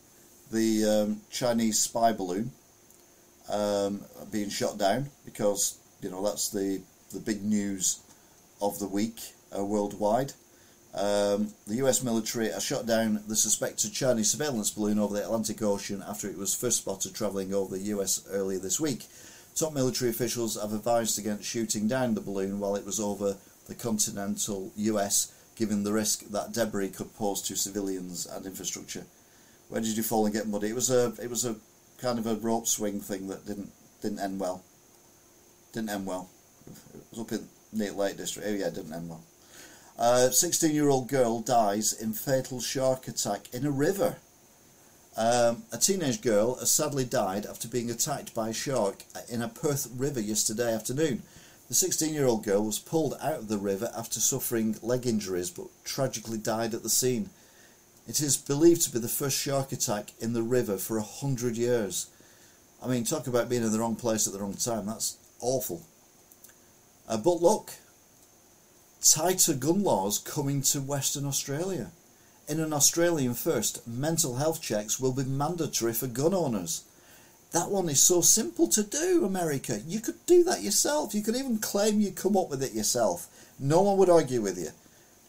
the 0.51 0.85
um, 0.87 1.21
Chinese 1.31 1.79
spy 1.79 2.15
balloon 2.15 2.53
um, 3.51 4.01
being 4.33 4.49
shot 4.49 4.79
down 4.79 5.11
because 5.27 5.77
you 6.01 6.11
know 6.11 6.23
that's 6.23 6.51
the 6.51 6.81
the 7.13 7.21
big 7.21 7.43
news 7.43 8.01
of 8.61 8.79
the 8.79 8.87
week 8.87 9.21
uh, 9.57 9.65
worldwide. 9.65 10.33
Um, 10.93 11.55
the 11.67 11.77
US 11.77 12.03
military 12.03 12.51
has 12.51 12.65
shot 12.65 12.87
down 12.87 13.23
the 13.29 13.37
suspected 13.37 13.93
Chinese 13.93 14.31
surveillance 14.31 14.71
balloon 14.71 14.99
over 14.99 15.15
the 15.15 15.23
Atlantic 15.23 15.63
Ocean 15.63 16.03
after 16.07 16.29
it 16.29 16.37
was 16.37 16.55
first 16.55 16.79
spotted 16.79 17.15
travelling 17.15 17.55
over 17.55 17.77
the 17.77 17.85
US 17.95 18.27
earlier 18.31 18.59
this 18.59 18.81
week. 18.81 19.07
Top 19.55 19.73
military 19.73 20.11
officials 20.11 20.61
have 20.61 20.73
advised 20.73 21.19
against 21.19 21.45
shooting 21.45 21.87
down 21.87 22.15
the 22.15 22.21
balloon 22.21 22.59
while 22.59 22.77
it 22.77 22.87
was 22.87 22.99
over 22.99 23.37
the 23.67 23.75
continental 23.75 24.73
US, 24.77 25.33
given 25.55 25.85
the 25.85 25.93
risk 25.93 26.27
that 26.31 26.53
debris 26.53 26.89
could 26.89 27.15
pose 27.15 27.43
to 27.43 27.57
civilians 27.57 28.27
and 28.27 28.47
infrastructure. 28.47 29.05
Where 29.69 29.81
did 29.81 29.97
you 29.97 30.03
fall 30.03 30.27
and 30.27 30.35
get 30.35 30.49
muddy? 30.49 30.69
It 30.69 30.75
was 30.75 30.91
a 30.91 31.15
it 31.23 31.31
was 31.31 31.45
a 31.45 31.57
kind 31.99 32.19
of 32.19 32.27
a 32.27 32.35
rope 32.35 32.67
swing 32.67 33.01
thing 33.01 33.29
that 33.29 33.47
didn't 33.47 33.71
didn't 34.03 34.19
end 34.19 34.41
well. 34.41 34.65
Didn't 35.73 35.91
end 35.91 36.07
well. 36.07 36.29
It 36.67 37.03
was 37.11 37.21
up 37.21 37.33
in 37.33 37.49
Neat 37.73 37.95
Lake 37.95 38.17
District. 38.17 38.49
Oh 38.49 38.53
yeah, 38.53 38.67
it 38.67 38.75
didn't 38.75 38.93
end 38.93 39.09
well. 39.09 39.23
A 39.99 40.33
16 40.33 40.75
year 40.75 40.89
old 40.89 41.09
girl 41.09 41.41
dies 41.41 41.93
in 41.93 42.13
fatal 42.13 42.61
shark 42.61 43.07
attack 43.07 43.53
in 43.53 43.67
a 43.67 43.71
river. 43.71 44.17
Um, 45.17 45.65
a 45.73 45.79
teenage 45.79 46.23
girl 46.23 46.55
has 46.55 46.71
sadly 46.71 47.05
died 47.05 47.45
after 47.45 47.69
being 47.69 47.91
attacked 47.91 48.33
by 48.33 48.49
a 48.49 48.55
shark 48.55 49.05
in 49.29 49.43
a 49.43 49.49
Perth 49.49 49.89
river 49.95 50.21
yesterday 50.21 50.75
afternoon. 50.75 51.23
The 51.69 51.75
16 51.75 52.15
year 52.15 52.27
old 52.27 52.45
girl 52.45 52.65
was 52.65 52.79
pulled 52.79 53.15
out 53.21 53.39
of 53.39 53.49
the 53.49 53.59
river 53.59 53.93
after 53.97 54.19
suffering 54.21 54.77
leg 54.83 55.07
injuries 55.07 55.51
but 55.51 55.67
tragically 55.85 56.39
died 56.39 56.75
at 56.75 56.83
the 56.83 56.89
scene. 56.89 57.31
It 58.09 58.21
is 58.21 58.37
believed 58.37 58.83
to 58.83 58.91
be 58.91 58.99
the 58.99 59.09
first 59.09 59.39
shark 59.39 59.71
attack 59.71 60.13
in 60.19 60.33
the 60.33 60.43
river 60.43 60.79
for 60.79 60.97
a 60.97 61.03
hundred 61.03 61.57
years. 61.57 62.07
I 62.83 62.89
mean, 62.89 63.05
talk 63.05 63.27
about 63.27 63.49
being 63.49 63.63
in 63.63 63.71
the 63.71 63.79
wrong 63.79 63.97
place 63.97 64.27
at 64.27 64.33
the 64.33 64.41
wrong 64.41 64.55
time. 64.55 64.87
That's 64.87 65.17
awful. 65.41 65.83
Uh, 67.09 67.17
but 67.17 67.43
look, 67.43 67.73
tighter 69.03 69.55
gun 69.55 69.83
laws 69.83 70.19
coming 70.19 70.63
to 70.63 70.81
Western 70.81 71.27
Australia. 71.27 71.91
In 72.49 72.61
an 72.61 72.73
Australian 72.73 73.35
first, 73.35 73.87
mental 73.87 74.37
health 74.37 74.61
checks 74.61 75.01
will 75.01 75.13
be 75.13 75.25
mandatory 75.25 75.93
for 75.93 76.07
gun 76.07 76.35
owners. 76.35 76.85
That 77.53 77.71
one 77.71 77.89
is 77.89 78.01
so 78.01 78.21
simple 78.21 78.69
to 78.69 78.83
do, 78.83 79.25
America. 79.25 79.81
You 79.87 80.01
could 80.01 80.25
do 80.27 80.45
that 80.45 80.63
yourself. 80.63 81.15
You 81.15 81.23
could 81.23 81.37
even 81.37 81.59
claim 81.59 82.01
you 82.01 82.13
come 82.13 82.37
up 82.37 82.49
with 82.49 82.63
it 82.63 82.73
yourself. 82.73 83.29
No 83.59 83.83
one 83.83 83.97
would 83.99 84.11
argue 84.11 84.41
with 84.41 84.59
you. 84.59 84.71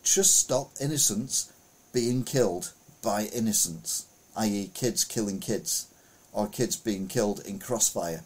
Just 0.03 0.37
stop 0.37 0.71
innocents 0.79 1.51
being 1.93 2.23
killed 2.23 2.73
by 3.01 3.23
innocents, 3.33 4.05
i.e., 4.37 4.69
kids 4.73 5.03
killing 5.03 5.39
kids, 5.39 5.87
or 6.31 6.47
kids 6.47 6.75
being 6.75 7.07
killed 7.07 7.39
in 7.45 7.59
crossfire 7.59 8.23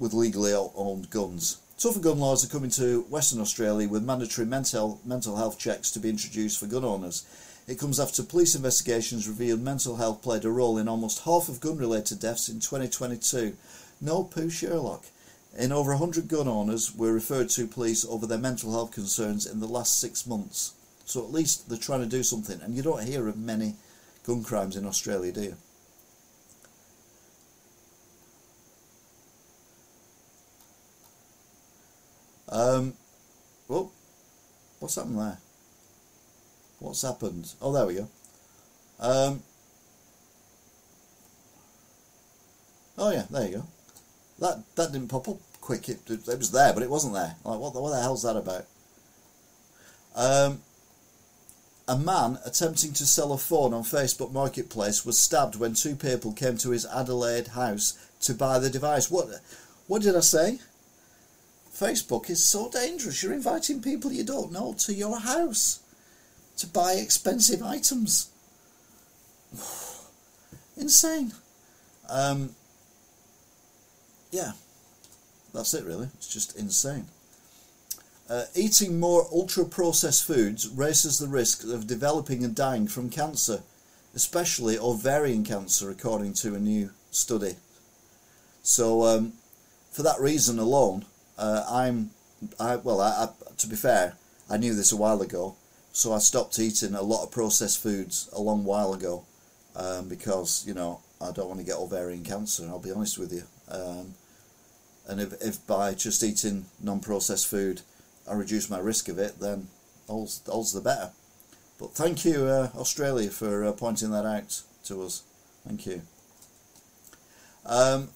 with 0.00 0.14
legally 0.14 0.52
owned 0.52 1.10
guns. 1.10 1.58
Tougher 1.78 2.00
gun 2.00 2.18
laws 2.18 2.44
are 2.44 2.48
coming 2.48 2.70
to 2.70 3.02
Western 3.02 3.40
Australia 3.40 3.88
with 3.88 4.02
mandatory 4.02 4.46
mental, 4.46 5.00
mental 5.04 5.36
health 5.36 5.58
checks 5.58 5.90
to 5.92 6.00
be 6.00 6.08
introduced 6.08 6.58
for 6.58 6.66
gun 6.66 6.84
owners. 6.84 7.24
It 7.68 7.78
comes 7.78 8.00
after 8.00 8.22
police 8.22 8.54
investigations 8.54 9.28
revealed 9.28 9.60
mental 9.60 9.96
health 9.96 10.22
played 10.22 10.44
a 10.44 10.50
role 10.50 10.78
in 10.78 10.88
almost 10.88 11.24
half 11.24 11.48
of 11.48 11.60
gun 11.60 11.76
related 11.76 12.18
deaths 12.18 12.48
in 12.48 12.60
2022. 12.60 13.56
No 14.00 14.24
poo 14.24 14.50
Sherlock. 14.50 15.04
In 15.58 15.70
over 15.70 15.90
100 15.90 16.28
gun 16.28 16.48
owners 16.48 16.94
were 16.94 17.12
referred 17.12 17.50
to 17.50 17.66
police 17.66 18.04
over 18.04 18.26
their 18.26 18.38
mental 18.38 18.72
health 18.72 18.92
concerns 18.92 19.46
in 19.46 19.60
the 19.60 19.68
last 19.68 20.00
six 20.00 20.26
months. 20.26 20.72
So 21.04 21.22
at 21.22 21.32
least 21.32 21.68
they're 21.68 21.78
trying 21.78 22.00
to 22.00 22.06
do 22.06 22.22
something. 22.22 22.60
And 22.62 22.74
you 22.74 22.82
don't 22.82 23.06
hear 23.06 23.28
of 23.28 23.36
many 23.36 23.74
gun 24.26 24.42
crimes 24.42 24.76
in 24.76 24.86
Australia, 24.86 25.32
do 25.32 25.42
you? 25.42 25.56
Um, 32.50 32.94
well, 33.68 33.92
what's 34.80 34.96
happened 34.96 35.18
there? 35.18 35.38
What's 36.80 37.02
happened? 37.02 37.52
Oh, 37.60 37.72
there 37.72 37.86
we 37.86 37.94
go. 37.94 38.08
Um, 38.98 39.42
oh 42.98 43.10
yeah, 43.10 43.24
there 43.30 43.46
you 43.46 43.56
go. 43.58 43.66
That 44.40 44.62
that 44.76 44.92
didn't 44.92 45.08
pop 45.08 45.28
up 45.28 45.38
quick. 45.60 45.88
It, 45.88 46.00
it, 46.10 46.26
it 46.26 46.38
was 46.38 46.50
there, 46.50 46.72
but 46.72 46.82
it 46.82 46.90
wasn't 46.90 47.14
there. 47.14 47.36
Like, 47.44 47.60
what 47.60 47.72
the, 47.72 47.80
what 47.80 47.90
the 47.90 48.00
hell's 48.00 48.22
that 48.24 48.36
about? 48.36 48.66
Um, 50.16 50.62
a 51.86 51.98
man 51.98 52.38
attempting 52.44 52.92
to 52.94 53.06
sell 53.06 53.32
a 53.32 53.38
phone 53.38 53.72
on 53.72 53.82
Facebook 53.82 54.32
Marketplace 54.32 55.04
was 55.04 55.18
stabbed 55.18 55.56
when 55.56 55.74
two 55.74 55.94
people 55.94 56.32
came 56.32 56.56
to 56.58 56.70
his 56.70 56.86
Adelaide 56.86 57.48
house 57.48 57.98
to 58.22 58.34
buy 58.34 58.58
the 58.58 58.70
device. 58.70 59.10
What 59.10 59.28
what 59.86 60.02
did 60.02 60.16
I 60.16 60.20
say? 60.20 60.58
Facebook 61.80 62.28
is 62.28 62.46
so 62.46 62.70
dangerous. 62.70 63.22
You're 63.22 63.32
inviting 63.32 63.80
people 63.80 64.12
you 64.12 64.22
don't 64.22 64.52
know 64.52 64.74
to 64.80 64.92
your 64.92 65.18
house 65.18 65.80
to 66.58 66.66
buy 66.66 66.92
expensive 66.92 67.62
items. 67.62 68.30
Insane. 70.76 71.32
Um, 72.10 72.50
yeah, 74.30 74.52
that's 75.54 75.72
it 75.72 75.84
really. 75.84 76.08
It's 76.14 76.32
just 76.32 76.58
insane. 76.58 77.06
Uh, 78.28 78.44
eating 78.54 79.00
more 79.00 79.26
ultra 79.32 79.64
processed 79.64 80.24
foods 80.24 80.68
raises 80.68 81.18
the 81.18 81.28
risk 81.28 81.64
of 81.64 81.86
developing 81.86 82.44
and 82.44 82.54
dying 82.54 82.86
from 82.86 83.10
cancer, 83.10 83.62
especially 84.14 84.78
ovarian 84.78 85.44
cancer, 85.44 85.90
according 85.90 86.34
to 86.34 86.54
a 86.54 86.60
new 86.60 86.90
study. 87.10 87.56
So, 88.62 89.04
um, 89.04 89.32
for 89.90 90.02
that 90.02 90.20
reason 90.20 90.58
alone, 90.58 91.06
uh, 91.40 91.64
I'm, 91.68 92.10
I 92.60 92.76
well, 92.76 93.00
I, 93.00 93.24
I, 93.24 93.28
to 93.58 93.66
be 93.66 93.76
fair, 93.76 94.14
I 94.48 94.56
knew 94.56 94.74
this 94.74 94.92
a 94.92 94.96
while 94.96 95.20
ago, 95.22 95.56
so 95.92 96.12
I 96.12 96.18
stopped 96.18 96.58
eating 96.58 96.94
a 96.94 97.02
lot 97.02 97.24
of 97.24 97.32
processed 97.32 97.82
foods 97.82 98.28
a 98.32 98.40
long 98.40 98.64
while 98.64 98.92
ago, 98.92 99.24
um, 99.74 100.08
because 100.08 100.64
you 100.66 100.74
know 100.74 101.00
I 101.20 101.32
don't 101.32 101.48
want 101.48 101.58
to 101.60 101.66
get 101.66 101.76
ovarian 101.76 102.22
cancer. 102.22 102.66
I'll 102.68 102.78
be 102.78 102.92
honest 102.92 103.18
with 103.18 103.32
you. 103.32 103.42
Um, 103.68 104.14
and 105.08 105.20
if, 105.20 105.32
if 105.42 105.66
by 105.66 105.94
just 105.94 106.22
eating 106.22 106.66
non-processed 106.80 107.48
food 107.48 107.82
I 108.30 108.34
reduce 108.34 108.70
my 108.70 108.78
risk 108.78 109.08
of 109.08 109.18
it, 109.18 109.40
then 109.40 109.66
all's, 110.06 110.46
all's 110.48 110.72
the 110.72 110.80
better. 110.80 111.10
But 111.78 111.94
thank 111.94 112.24
you, 112.24 112.44
uh, 112.44 112.70
Australia, 112.76 113.30
for 113.30 113.64
uh, 113.64 113.72
pointing 113.72 114.10
that 114.12 114.24
out 114.24 114.62
to 114.84 115.02
us. 115.02 115.24
Thank 115.66 115.86
you. 115.86 116.02
Um, 117.66 118.10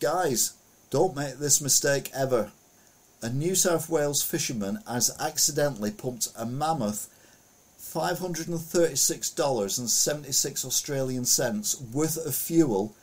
guys, 0.00 0.54
don't 0.92 1.16
make 1.16 1.38
this 1.38 1.60
mistake 1.62 2.10
ever. 2.14 2.52
A 3.22 3.30
New 3.30 3.54
South 3.54 3.88
Wales 3.88 4.22
fisherman 4.22 4.80
has 4.86 5.16
accidentally 5.18 5.90
pumped 5.90 6.28
a 6.36 6.44
mammoth 6.44 7.08
$536.76 7.80 10.64
Australian 10.66 11.24
cents 11.24 11.80
worth 11.80 12.18
of 12.18 12.34
fuel 12.34 12.94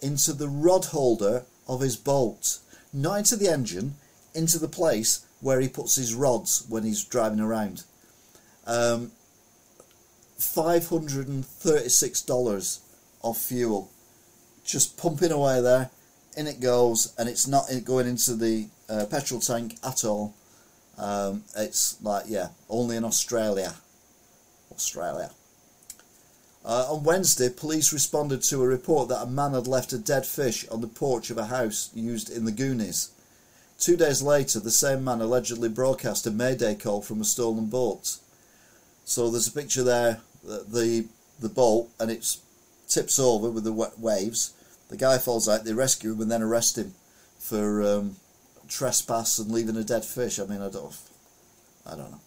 into 0.00 0.32
the 0.32 0.48
rod 0.48 0.84
holder 0.86 1.44
of 1.66 1.80
his 1.80 1.96
boat. 1.96 2.60
Not 2.92 3.18
into 3.18 3.34
the 3.34 3.48
engine, 3.48 3.96
into 4.34 4.60
the 4.60 4.68
place 4.68 5.26
where 5.40 5.60
he 5.60 5.68
puts 5.68 5.96
his 5.96 6.14
rods 6.14 6.64
when 6.68 6.84
he's 6.84 7.02
driving 7.02 7.40
around. 7.40 7.82
Um, 8.68 9.10
$536 10.38 12.78
of 13.24 13.36
fuel 13.36 13.90
just 14.64 14.96
pumping 14.96 15.32
away 15.32 15.60
there 15.60 15.90
in 16.36 16.46
it 16.46 16.60
goes, 16.60 17.14
and 17.18 17.28
it's 17.28 17.46
not 17.46 17.66
going 17.84 18.06
into 18.06 18.34
the 18.34 18.68
uh, 18.88 19.06
petrol 19.06 19.40
tank 19.40 19.76
at 19.84 20.04
all. 20.04 20.34
Um, 20.98 21.44
it's 21.56 22.02
like, 22.02 22.24
yeah, 22.28 22.48
only 22.68 22.96
in 22.96 23.04
Australia. 23.04 23.74
Australia. 24.70 25.30
Uh, 26.64 26.86
on 26.88 27.02
Wednesday, 27.02 27.48
police 27.48 27.92
responded 27.92 28.42
to 28.42 28.62
a 28.62 28.66
report 28.66 29.08
that 29.08 29.22
a 29.22 29.26
man 29.26 29.52
had 29.52 29.66
left 29.66 29.92
a 29.92 29.98
dead 29.98 30.24
fish 30.24 30.66
on 30.68 30.80
the 30.80 30.86
porch 30.86 31.30
of 31.30 31.38
a 31.38 31.46
house 31.46 31.90
used 31.92 32.30
in 32.30 32.44
the 32.44 32.52
Goonies. 32.52 33.10
Two 33.78 33.96
days 33.96 34.22
later, 34.22 34.60
the 34.60 34.70
same 34.70 35.02
man 35.02 35.20
allegedly 35.20 35.68
broadcast 35.68 36.26
a 36.26 36.30
mayday 36.30 36.76
call 36.76 37.02
from 37.02 37.20
a 37.20 37.24
stolen 37.24 37.66
boat. 37.66 38.18
So 39.04 39.28
there's 39.28 39.48
a 39.48 39.52
picture 39.52 39.82
there, 39.82 40.20
the 40.44 40.64
the, 40.68 41.06
the 41.40 41.48
boat, 41.48 41.88
and 41.98 42.10
it 42.10 42.36
tips 42.86 43.18
over 43.18 43.50
with 43.50 43.64
the 43.64 43.72
waves 43.98 44.52
the 44.92 44.98
guy 44.98 45.16
falls 45.16 45.48
out, 45.48 45.64
they 45.64 45.72
rescue 45.72 46.12
him 46.12 46.20
and 46.20 46.30
then 46.30 46.42
arrest 46.42 46.76
him 46.76 46.92
for 47.38 47.82
um, 47.82 48.16
trespass 48.68 49.38
and 49.38 49.50
leaving 49.50 49.78
a 49.78 49.82
dead 49.82 50.04
fish. 50.04 50.38
I 50.38 50.44
mean, 50.44 50.60
I 50.60 50.68
don't, 50.68 50.94
I 51.86 51.90
don't 51.96 52.10
know. 52.10 52.20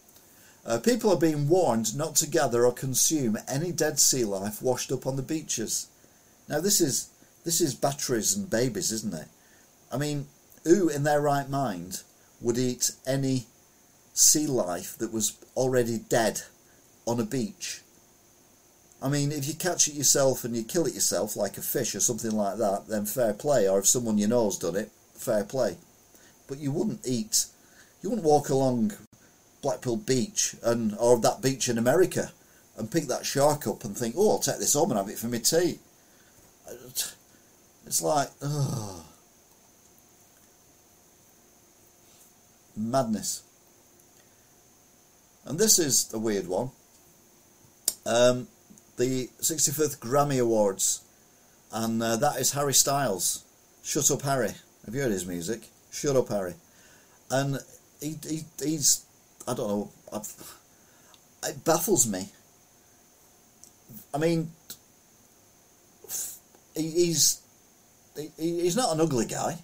Uh, 0.66 0.80
people 0.80 1.12
are 1.12 1.20
being 1.20 1.48
warned 1.48 1.96
not 1.96 2.16
to 2.16 2.28
gather 2.28 2.66
or 2.66 2.74
consume 2.74 3.38
any 3.48 3.72
dead 3.72 4.00
sea 4.00 4.26
life 4.26 4.64
washed 4.64 4.92
up 4.92 5.06
on 5.06 5.16
the 5.16 5.22
beaches. 5.22 5.90
Now, 6.50 6.60
this 6.60 6.82
is 6.82 7.10
this 7.44 7.62
is 7.62 7.76
batteries 7.76 8.36
and 8.36 8.50
babies, 8.50 8.92
isn't 8.92 9.14
it? 9.14 9.28
I 9.92 9.98
mean, 9.98 10.26
who 10.64 10.90
in 10.90 11.04
their 11.04 11.22
right 11.22 11.48
mind 11.48 12.02
would 12.42 12.58
eat 12.58 12.94
any 13.06 13.46
sea 14.16 14.48
life 14.48 14.98
that 14.98 15.14
was 15.14 15.38
already 15.56 16.00
dead 16.00 16.42
on 17.06 17.20
a 17.20 17.26
beach? 17.26 17.82
I 19.02 19.10
mean, 19.10 19.32
if 19.32 19.48
you 19.48 19.54
catch 19.54 19.88
it 19.88 19.94
yourself 19.94 20.44
and 20.44 20.56
you 20.56 20.64
kill 20.64 20.86
it 20.88 20.94
yourself, 20.94 21.36
like 21.36 21.58
a 21.58 21.62
fish 21.62 21.94
or 21.96 22.00
something 22.00 22.32
like 22.32 22.58
that, 22.58 22.88
then 22.88 23.06
fair 23.06 23.34
play. 23.34 23.68
Or 23.68 23.80
if 23.80 23.88
someone 23.88 24.18
you 24.18 24.28
know's 24.28 24.58
done 24.58 24.76
it, 24.76 24.90
fair 25.14 25.44
play. 25.44 25.78
But 26.48 26.60
you 26.60 26.72
wouldn't 26.72 27.06
eat, 27.06 27.46
you 28.02 28.10
wouldn't 28.10 28.26
walk 28.26 28.50
along 28.50 28.94
Blackpool 29.62 29.98
Beach 29.98 30.56
and 30.64 30.96
or 31.00 31.20
that 31.20 31.42
beach 31.42 31.70
in 31.70 31.78
America 31.78 32.32
and 32.78 32.92
pick 32.92 33.08
that 33.08 33.26
shark 33.26 33.68
up 33.68 33.84
and 33.84 33.98
think, 33.98 34.16
oh, 34.18 34.32
I'll 34.32 34.40
take 34.40 34.60
this 34.60 34.74
home 34.74 34.92
and 34.92 35.00
have 35.00 35.10
it 35.10 35.18
for 35.18 35.28
my 35.28 35.40
tea. 35.40 35.80
It's 37.88 38.02
like, 38.02 38.30
madness. 42.76 43.44
And 45.46 45.60
this 45.60 45.80
is 45.80 46.12
a 46.14 46.20
weird 46.20 46.48
one. 46.48 46.72
Um, 48.06 48.48
the 48.98 49.30
65th 49.42 50.00
Grammy 50.00 50.42
Awards, 50.42 51.02
and 51.72 52.02
uh, 52.02 52.16
that 52.18 52.40
is 52.40 52.54
Harry 52.54 52.74
Styles. 52.74 53.44
Shut 53.84 54.10
Up 54.10 54.22
Harry. 54.22 54.52
Have 54.86 54.96
you 54.96 55.02
heard 55.02 55.12
his 55.12 55.26
music? 55.26 55.68
Shut 55.92 56.16
Up 56.16 56.30
Harry. 56.30 56.56
And 57.30 57.60
he, 58.02 58.16
he 58.28 58.44
he's, 58.64 59.06
I 59.48 59.54
don't 59.54 59.68
know, 59.68 59.92
I've, 60.14 60.54
it 61.44 61.64
baffles 61.64 62.08
me. 62.08 62.30
I 64.14 64.18
mean, 64.18 64.52
he, 66.76 66.90
he's 66.90 67.42
he, 68.16 68.32
he's 68.38 68.76
not 68.76 68.94
an 68.94 69.02
ugly 69.02 69.26
guy, 69.26 69.58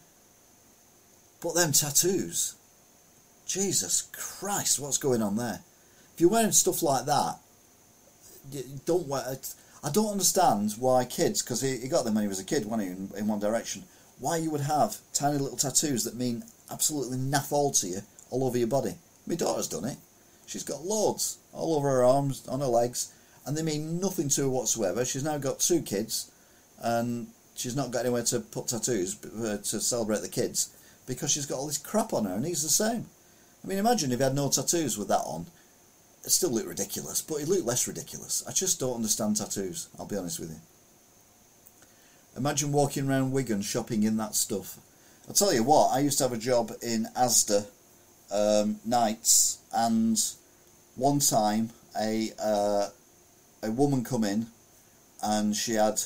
but 1.41 1.55
them 1.55 1.71
tattoos, 1.71 2.55
Jesus 3.45 4.03
Christ, 4.11 4.79
what's 4.79 4.97
going 4.97 5.21
on 5.21 5.37
there? 5.37 5.61
If 6.13 6.21
you're 6.21 6.29
wearing 6.29 6.51
stuff 6.51 6.83
like 6.83 7.05
that, 7.05 7.39
don't 8.85 9.09
I 9.83 9.89
don't 9.89 10.11
understand 10.11 10.73
why 10.77 11.05
kids, 11.05 11.41
because 11.41 11.61
he, 11.61 11.77
he, 11.77 11.87
got 11.87 12.05
them 12.05 12.15
when 12.15 12.23
he 12.23 12.27
was 12.27 12.39
a 12.39 12.45
kid, 12.45 12.65
when 12.65 12.79
he 12.79 12.87
in, 12.87 13.09
in 13.17 13.27
One 13.27 13.39
Direction, 13.39 13.83
why 14.19 14.37
you 14.37 14.51
would 14.51 14.61
have 14.61 14.97
tiny 15.13 15.37
little 15.37 15.57
tattoos 15.57 16.03
that 16.03 16.15
mean 16.15 16.43
absolutely 16.69 17.17
naff 17.17 17.51
all 17.51 17.71
to 17.71 17.87
you 17.87 18.01
all 18.29 18.43
over 18.43 18.57
your 18.57 18.67
body. 18.67 18.95
My 19.25 19.35
daughter's 19.35 19.67
done 19.67 19.85
it. 19.85 19.97
She's 20.45 20.63
got 20.63 20.85
loads 20.85 21.37
all 21.53 21.75
over 21.75 21.89
her 21.89 22.03
arms, 22.03 22.47
on 22.47 22.59
her 22.59 22.67
legs, 22.67 23.11
and 23.45 23.57
they 23.57 23.63
mean 23.63 23.99
nothing 23.99 24.29
to 24.29 24.41
her 24.41 24.49
whatsoever. 24.49 25.03
She's 25.03 25.23
now 25.23 25.37
got 25.37 25.59
two 25.59 25.81
kids, 25.81 26.31
and 26.79 27.27
she's 27.55 27.75
not 27.75 27.91
got 27.91 28.01
anywhere 28.01 28.23
to 28.23 28.39
put 28.39 28.67
tattoos 28.67 29.17
uh, 29.25 29.57
to 29.57 29.79
celebrate 29.79 30.21
the 30.21 30.29
kids 30.29 30.75
because 31.07 31.31
she's 31.31 31.45
got 31.45 31.57
all 31.57 31.67
this 31.67 31.77
crap 31.77 32.13
on 32.13 32.25
her, 32.25 32.33
and 32.33 32.45
he's 32.45 32.63
the 32.63 32.69
same. 32.69 33.07
I 33.63 33.67
mean, 33.67 33.77
imagine 33.77 34.11
if 34.11 34.19
he 34.19 34.23
had 34.23 34.35
no 34.35 34.49
tattoos 34.49 34.97
with 34.97 35.07
that 35.07 35.21
on 35.25 35.47
it 36.23 36.29
still 36.29 36.51
looked 36.51 36.67
ridiculous, 36.67 37.21
but 37.21 37.35
it 37.35 37.47
looked 37.47 37.65
less 37.65 37.87
ridiculous. 37.87 38.43
I 38.47 38.51
just 38.51 38.79
don't 38.79 38.95
understand 38.95 39.37
tattoos, 39.37 39.89
I'll 39.97 40.05
be 40.05 40.17
honest 40.17 40.39
with 40.39 40.51
you. 40.51 40.59
Imagine 42.37 42.71
walking 42.71 43.09
around 43.09 43.31
Wigan 43.31 43.61
shopping 43.61 44.03
in 44.03 44.17
that 44.17 44.35
stuff. 44.35 44.77
I'll 45.27 45.33
tell 45.33 45.53
you 45.53 45.63
what, 45.63 45.91
I 45.93 45.99
used 45.99 46.17
to 46.19 46.23
have 46.25 46.33
a 46.33 46.37
job 46.37 46.71
in 46.81 47.07
Asda 47.17 47.65
um, 48.31 48.79
nights, 48.85 49.59
and 49.73 50.17
one 50.95 51.19
time 51.19 51.71
a 51.99 52.31
uh, 52.41 52.87
a 53.63 53.71
woman 53.71 54.03
come 54.03 54.23
in, 54.23 54.47
and 55.21 55.55
she 55.55 55.73
had 55.73 56.01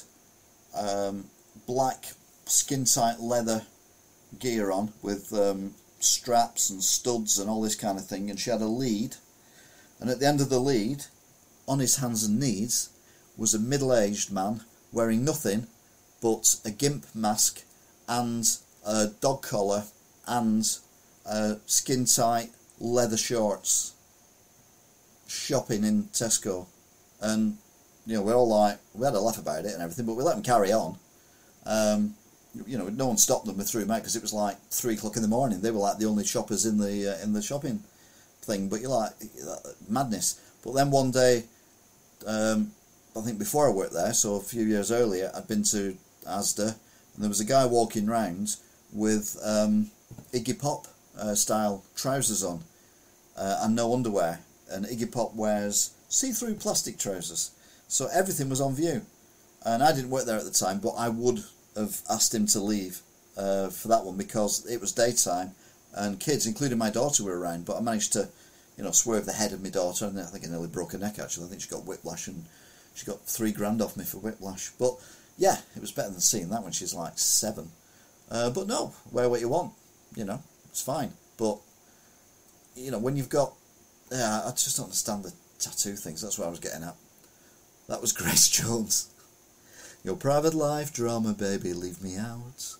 um, 0.76 1.26
black 1.68 2.06
skin 2.45 2.85
tight 2.85 3.19
leather 3.19 3.66
gear 4.40 4.72
on 4.72 4.92
with 5.02 5.34
um, 5.34 5.74
straps 6.00 6.69
and 6.69 6.84
studs 6.84 7.40
and 7.40 7.50
all 7.50 7.61
this 7.61 7.76
kind 7.76 7.98
of 7.98 8.06
thing, 8.06 8.30
and 8.30 8.40
she 8.40 8.50
had 8.50 8.61
a 8.61 8.66
lead. 8.66 9.16
And 10.00 10.10
at 10.10 10.20
the 10.20 10.28
end 10.28 10.42
of 10.42 10.50
the 10.50 10.60
lead, 10.60 11.06
on 11.68 11.80
his 11.80 11.98
hands 11.98 12.24
and 12.24 12.40
knees, 12.40 12.90
was 13.38 13.54
a 13.54 13.60
middle 13.60 13.94
aged 13.94 14.32
man 14.32 14.62
wearing 14.92 15.26
nothing 15.26 15.68
but 16.22 16.56
a 16.64 16.72
gimp 16.72 17.06
mask 17.14 17.64
and 18.08 18.46
a 18.86 19.08
dog 19.08 19.42
collar 19.42 19.84
and 20.28 20.66
uh, 21.26 21.56
skin 21.66 22.06
tight 22.06 22.50
leather 22.80 23.18
shorts 23.18 23.94
shopping 25.28 25.84
in 25.84 26.04
Tesco. 26.06 26.68
And, 27.20 27.58
you 28.06 28.16
know, 28.16 28.22
we're 28.22 28.36
all 28.36 28.48
like, 28.48 28.80
we 28.94 29.06
had 29.06 29.14
a 29.14 29.20
laugh 29.20 29.38
about 29.38 29.66
it 29.66 29.74
and 29.74 29.82
everything, 29.82 30.06
but 30.06 30.16
we 30.16 30.24
let 30.24 30.36
them 30.36 30.44
carry 30.44 30.72
on. 30.72 30.98
Um, 31.66 32.16
you 32.66 32.78
know, 32.78 32.88
no 32.88 33.08
one 33.08 33.18
stopped 33.18 33.46
them. 33.46 33.60
Threw 33.60 33.82
them 33.82 33.92
out 33.92 33.98
because 33.98 34.16
it 34.16 34.22
was 34.22 34.34
like 34.34 34.58
three 34.70 34.94
o'clock 34.94 35.16
in 35.16 35.22
the 35.22 35.28
morning. 35.28 35.62
They 35.62 35.72
were 35.72 35.80
like 35.80 35.98
the 35.98 36.06
only 36.06 36.26
shoppers 36.26 36.66
in 36.66 36.78
the 36.78 37.14
uh, 37.14 37.24
in 37.24 37.34
the 37.34 37.42
shopping 37.42 37.84
thing. 38.46 38.70
But 38.70 38.82
you're 38.82 38.90
like 38.90 39.14
madness. 39.90 40.40
But 40.64 40.74
then 40.74 40.92
one 40.92 41.12
day, 41.12 41.44
um, 42.26 42.72
I 43.16 43.22
think 43.22 43.40
before 43.40 43.68
I 43.68 43.72
worked 43.72 43.94
there, 43.94 44.14
so 44.14 44.36
a 44.36 44.40
few 44.42 44.64
years 44.64 44.92
earlier, 44.92 45.32
I'd 45.36 45.48
been 45.48 45.64
to 45.64 45.96
Asda, 46.28 46.68
and 46.68 47.24
there 47.24 47.30
was 47.30 47.40
a 47.40 47.46
guy 47.46 47.66
walking 47.66 48.08
round 48.08 48.56
with 48.92 49.38
um, 49.44 49.92
Iggy 50.34 50.60
Pop 50.60 50.88
uh, 51.18 51.36
style 51.36 51.84
trousers 51.96 52.44
on 52.44 52.64
uh, 53.38 53.60
and 53.62 53.76
no 53.76 53.94
underwear. 53.94 54.40
And 54.70 54.86
Iggy 54.86 55.12
Pop 55.12 55.36
wears 55.36 55.92
see-through 56.10 56.56
plastic 56.56 56.98
trousers, 56.98 57.52
so 57.88 58.08
everything 58.12 58.50
was 58.50 58.62
on 58.62 58.76
view. 58.76 59.04
And 59.64 59.84
I 59.84 59.94
didn't 59.94 60.10
work 60.10 60.26
there 60.26 60.38
at 60.38 60.46
the 60.46 60.52
time, 60.52 60.80
but 60.80 60.92
I 60.92 61.10
would 61.10 61.44
have 61.76 62.02
asked 62.10 62.34
him 62.34 62.48
to 62.48 62.60
leave 62.60 63.02
uh, 63.38 63.70
for 63.70 63.88
that 63.90 64.04
one 64.04 64.18
because 64.18 64.66
it 64.66 64.80
was 64.80 64.92
daytime 64.92 65.52
and 65.96 66.20
kids, 66.20 66.46
including 66.46 66.78
my 66.78 66.90
daughter, 66.90 67.24
were 67.24 67.40
around. 67.40 67.66
But 67.66 67.78
I 67.78 67.82
managed 67.82 68.14
to, 68.14 68.30
you 68.78 68.84
know, 68.84 68.92
swerve 68.92 69.26
the 69.26 69.34
head 69.34 69.54
of 69.54 69.64
my 69.64 69.70
daughter, 69.70 70.06
and 70.06 70.20
I 70.20 70.24
think 70.24 70.46
I 70.46 70.50
nearly 70.50 70.68
broke 70.68 70.92
her 70.92 70.98
neck. 70.98 71.18
Actually, 71.20 71.48
I 71.48 71.50
think 71.50 71.62
she 71.62 71.70
got 71.70 71.86
whiplash, 71.86 72.28
and 72.28 72.46
she 72.94 73.06
got 73.06 73.26
three 73.26 73.52
grand 73.52 73.82
off 73.82 73.98
me 73.98 74.04
for 74.04 74.18
whiplash. 74.18 74.70
But 74.78 74.96
yeah, 75.38 75.58
it 75.76 75.82
was 75.82 75.92
better 75.92 76.12
than 76.12 76.20
seeing 76.20 76.50
that 76.50 76.64
when 76.64 76.72
she's 76.72 76.94
like 76.94 77.18
seven. 77.18 77.72
Uh, 78.30 78.50
but 78.50 78.68
no, 78.68 78.94
wear 79.12 79.30
what 79.30 79.42
you 79.42 79.50
want, 79.50 79.74
you 80.16 80.26
know, 80.26 80.42
it's 80.70 80.82
fine. 80.82 81.12
But 81.38 81.60
you 82.76 82.92
know, 82.92 83.00
when 83.00 83.16
you've 83.16 83.30
got, 83.30 83.54
yeah, 84.12 84.42
I 84.46 84.52
just 84.52 84.78
don't 84.78 84.86
understand 84.86 85.24
the 85.24 85.34
tattoo 85.60 85.96
things. 85.96 86.22
That's 86.22 86.38
what 86.38 86.48
I 86.48 86.50
was 86.50 86.60
getting 86.60 86.84
at. 86.84 86.96
That 87.88 88.02
was 88.02 88.12
Grace 88.14 88.50
Jones. 88.50 89.10
Your 90.04 90.16
private 90.16 90.54
life 90.54 90.94
drama, 90.94 91.34
baby, 91.34 91.74
leave 91.74 92.02
me 92.02 92.16
out. 92.16 92.76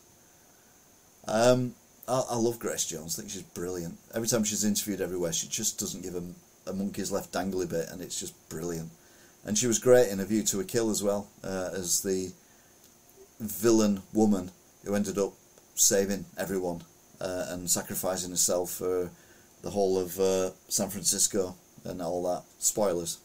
Um, 1.28 1.74
I, 2.08 2.24
I, 2.32 2.36
love 2.36 2.60
Grace 2.60 2.86
Jones. 2.86 3.18
I 3.18 3.22
think 3.22 3.32
she's 3.32 3.42
brilliant. 3.42 3.98
Every 4.14 4.28
time 4.28 4.44
she's 4.44 4.64
interviewed 4.64 5.02
everywhere, 5.02 5.34
she 5.34 5.48
just 5.48 5.80
doesn't 5.80 6.04
give 6.04 6.16
a, 6.16 6.24
a 6.70 6.74
monkey's 6.74 7.12
left 7.12 7.32
dangly 7.32 7.70
bit, 7.70 7.90
and 7.90 8.02
it's 8.02 8.20
just 8.20 8.34
brilliant. 8.50 8.92
And 9.46 9.58
she 9.58 9.68
was 9.68 9.80
great 9.80 10.10
in 10.10 10.20
A 10.20 10.26
View 10.26 10.44
to 10.44 10.60
a 10.60 10.64
Kill 10.64 10.90
as 10.90 11.04
well, 11.04 11.28
uh, 11.44 11.70
as 11.74 12.02
the 12.02 12.32
villain 13.40 14.02
woman 14.14 14.52
who 14.84 14.96
ended 14.96 15.18
up 15.18 15.34
saving 15.76 16.26
everyone 16.38 16.84
uh, 17.20 17.48
and 17.50 17.70
sacrificing 17.70 18.32
herself 18.32 18.72
for 18.72 19.10
the 19.62 19.70
whole 19.70 20.00
of 20.00 20.20
uh, 20.20 20.52
San 20.68 20.90
Francisco 20.90 21.56
and 21.84 22.02
all 22.02 22.24
that. 22.24 22.44
Spoilers. 22.60 23.20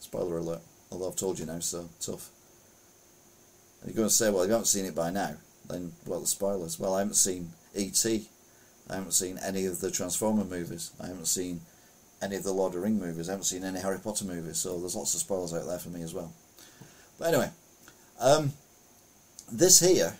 Spoiler 0.00 0.38
alert. 0.38 0.62
Although 0.90 1.08
I've 1.08 1.16
told 1.16 1.38
you 1.38 1.46
now, 1.46 1.60
so 1.60 1.88
tough. 2.00 2.30
And 3.80 3.90
you're 3.90 3.96
going 3.96 4.08
to 4.08 4.14
say, 4.14 4.30
well, 4.30 4.44
you 4.44 4.52
haven't 4.52 4.66
seen 4.66 4.84
it 4.84 4.94
by 4.94 5.10
now, 5.10 5.34
then, 5.68 5.92
well, 6.06 6.20
the 6.20 6.26
spoilers. 6.26 6.78
Well, 6.78 6.94
I 6.94 7.00
haven't 7.00 7.14
seen 7.14 7.50
E.T. 7.74 8.28
I 8.90 8.94
haven't 8.94 9.12
seen 9.12 9.38
any 9.38 9.66
of 9.66 9.80
the 9.80 9.90
Transformer 9.90 10.44
movies. 10.44 10.92
I 11.00 11.06
haven't 11.06 11.26
seen 11.26 11.60
any 12.20 12.36
of 12.36 12.44
the 12.44 12.52
Lord 12.52 12.74
of 12.74 12.80
the 12.80 12.80
Ring 12.80 12.98
movies. 12.98 13.28
I 13.28 13.32
haven't 13.32 13.44
seen 13.44 13.64
any 13.64 13.80
Harry 13.80 13.98
Potter 13.98 14.24
movies. 14.24 14.58
So 14.58 14.78
there's 14.78 14.96
lots 14.96 15.14
of 15.14 15.20
spoilers 15.20 15.54
out 15.54 15.66
there 15.66 15.78
for 15.78 15.88
me 15.88 16.02
as 16.02 16.14
well. 16.14 16.32
But 17.18 17.28
anyway, 17.28 17.50
um, 18.20 18.52
this 19.50 19.80
here, 19.80 20.14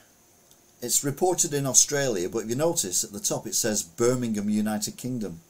it's 0.81 1.05
reported 1.05 1.55
in 1.55 1.67
Australia, 1.67 2.29
but 2.29 2.41
if 2.41 2.49
you 2.49 2.57
notice 2.57 3.05
at 3.05 3.13
the 3.13 3.21
top 3.21 3.47
it 3.47 3.55
says 3.55 3.83
Birmingham, 3.83 4.49
United 4.49 4.97
Kingdom. 4.97 5.41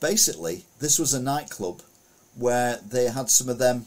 Basically, 0.00 0.64
this 0.80 0.98
was 0.98 1.14
a 1.14 1.22
nightclub 1.22 1.82
where 2.36 2.78
they 2.86 3.10
had 3.10 3.30
some 3.30 3.48
of 3.48 3.58
them 3.58 3.86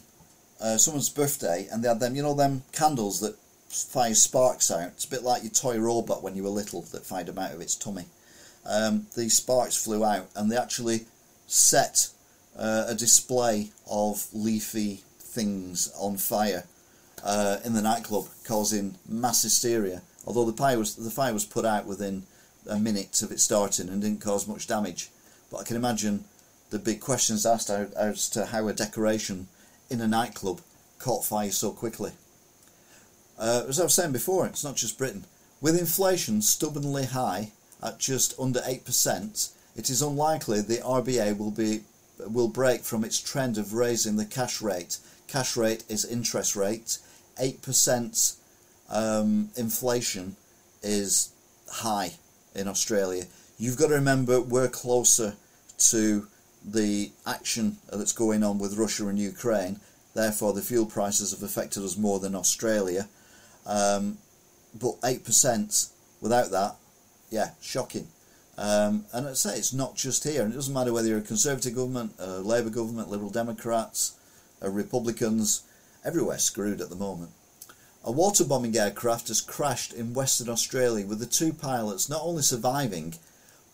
uh, 0.62 0.78
someone's 0.78 1.10
birthday, 1.10 1.68
and 1.72 1.84
they 1.84 1.88
had 1.88 2.00
them, 2.00 2.16
you 2.16 2.22
know, 2.22 2.36
them 2.36 2.64
candles 2.72 3.20
that 3.20 3.36
fire 3.72 4.14
sparks 4.14 4.70
out. 4.70 4.90
It's 4.90 5.06
a 5.06 5.10
bit 5.10 5.24
like 5.24 5.44
your 5.44 5.52
toy 5.52 5.80
robot 5.80 6.22
when 6.22 6.36
you 6.36 6.44
were 6.44 6.50
little 6.50 6.82
that 6.92 7.06
fired 7.06 7.28
them 7.28 7.40
out 7.40 7.54
of 7.54 7.62
its 7.62 7.76
tummy. 7.76 8.06
Um, 8.66 9.08
these 9.16 9.38
sparks 9.38 9.82
flew 9.82 10.04
out, 10.04 10.28
and 10.36 10.52
they 10.52 10.58
actually 10.58 11.06
set 11.48 12.10
uh, 12.58 12.86
a 12.88 12.96
display 12.96 13.72
of 13.90 14.28
leafy 14.34 15.02
things 15.20 15.92
on 15.98 16.18
fire 16.18 16.66
uh, 17.24 17.58
in 17.64 17.74
the 17.74 17.82
nightclub, 17.82 18.26
causing 18.46 18.96
mass 19.08 19.44
hysteria. 19.44 20.02
Although 20.26 20.46
the 20.46 20.58
fire 20.58 20.78
was 20.78 20.96
the 20.96 21.10
fire 21.10 21.34
was 21.34 21.46
put 21.46 21.66
out 21.66 21.86
within 21.86 22.24
a 22.70 22.78
minute 22.78 23.22
of 23.24 23.32
it 23.32 23.40
starting 23.40 23.90
and 23.90 24.02
didn't 24.02 24.22
cause 24.22 24.48
much 24.48 24.68
damage, 24.68 25.10
but 25.50 25.58
I 25.58 25.64
can 25.64 25.76
imagine 25.76 26.26
the 26.70 26.80
big 26.80 27.00
questions 27.00 27.46
asked 27.46 27.70
as 27.70 28.30
to 28.30 28.46
how 28.46 28.68
a 28.68 28.74
decoration 28.74 29.48
in 29.90 30.00
a 30.00 30.08
nightclub 30.08 30.62
caught 31.00 31.26
fire 31.26 31.52
so 31.52 31.72
quickly. 31.72 32.12
Uh, 33.42 33.66
as 33.68 33.80
I 33.80 33.84
was 33.84 33.96
saying 33.96 34.12
before, 34.12 34.46
it's 34.46 34.64
not 34.64 34.76
just 34.76 35.00
Britain. 35.00 35.26
With 35.62 35.78
inflation 35.78 36.44
stubbornly 36.44 37.06
high 37.06 37.54
at 37.82 37.98
just 37.98 38.40
under 38.40 38.60
8%, 38.60 39.52
it 39.76 39.90
is 39.90 40.02
unlikely 40.04 40.62
the 40.62 40.78
RBA 40.78 41.36
will 41.40 41.50
be 41.50 41.82
will 42.20 42.50
break 42.50 42.82
from 42.82 43.04
its 43.04 43.20
trend 43.20 43.58
of 43.58 43.74
raising 43.74 44.16
the 44.16 44.26
cash 44.26 44.62
rate. 44.62 45.00
Cash 45.28 45.58
rate 45.58 45.84
is 45.90 46.06
interest 46.06 46.56
rate. 46.56 47.00
8% 47.42 48.36
um, 48.92 49.50
inflation 49.58 50.36
is 50.84 51.32
high 51.68 52.12
in 52.54 52.68
Australia. 52.68 53.24
You've 53.58 53.78
got 53.78 53.88
to 53.88 53.96
remember 53.96 54.40
we're 54.40 54.68
closer 54.68 55.34
to 55.90 56.28
the 56.64 57.12
action 57.26 57.78
that's 57.92 58.12
going 58.12 58.44
on 58.44 58.60
with 58.60 58.78
Russia 58.78 59.08
and 59.08 59.18
Ukraine. 59.18 59.80
Therefore, 60.14 60.54
the 60.54 60.62
fuel 60.62 60.86
prices 60.86 61.32
have 61.32 61.42
affected 61.42 61.82
us 61.82 61.98
more 61.98 62.20
than 62.20 62.36
Australia. 62.36 63.08
Um, 63.66 64.18
but 64.80 65.00
8% 65.02 65.92
without 66.22 66.52
that, 66.52 66.76
yeah, 67.30 67.52
shocking. 67.62 68.08
Um, 68.58 69.06
and 69.14 69.28
I 69.28 69.34
say 69.34 69.58
it's 69.58 69.74
not 69.74 69.96
just 69.96 70.24
here, 70.24 70.44
and 70.44 70.54
it 70.54 70.56
doesn't 70.56 70.74
matter 70.74 70.94
whether 70.94 71.08
you're 71.08 71.18
a 71.20 71.22
Conservative 71.22 71.76
government, 71.76 72.14
a 72.20 72.40
Labour 72.40 72.70
government, 72.70 73.10
Liberal 73.10 73.30
Democrats, 73.30 74.14
Republicans, 74.62 75.64
everywhere 76.06 76.38
screwed 76.38 76.82
at 76.82 76.90
the 76.90 76.96
moment. 76.96 77.32
A 78.04 78.12
water 78.12 78.44
bombing 78.44 78.76
aircraft 78.76 79.28
has 79.28 79.42
crashed 79.42 79.94
in 79.94 80.14
Western 80.14 80.50
Australia 80.50 81.06
with 81.06 81.20
the 81.20 81.26
two 81.26 81.54
pilots 81.54 82.10
not 82.10 82.22
only 82.24 82.42
surviving, 82.42 83.16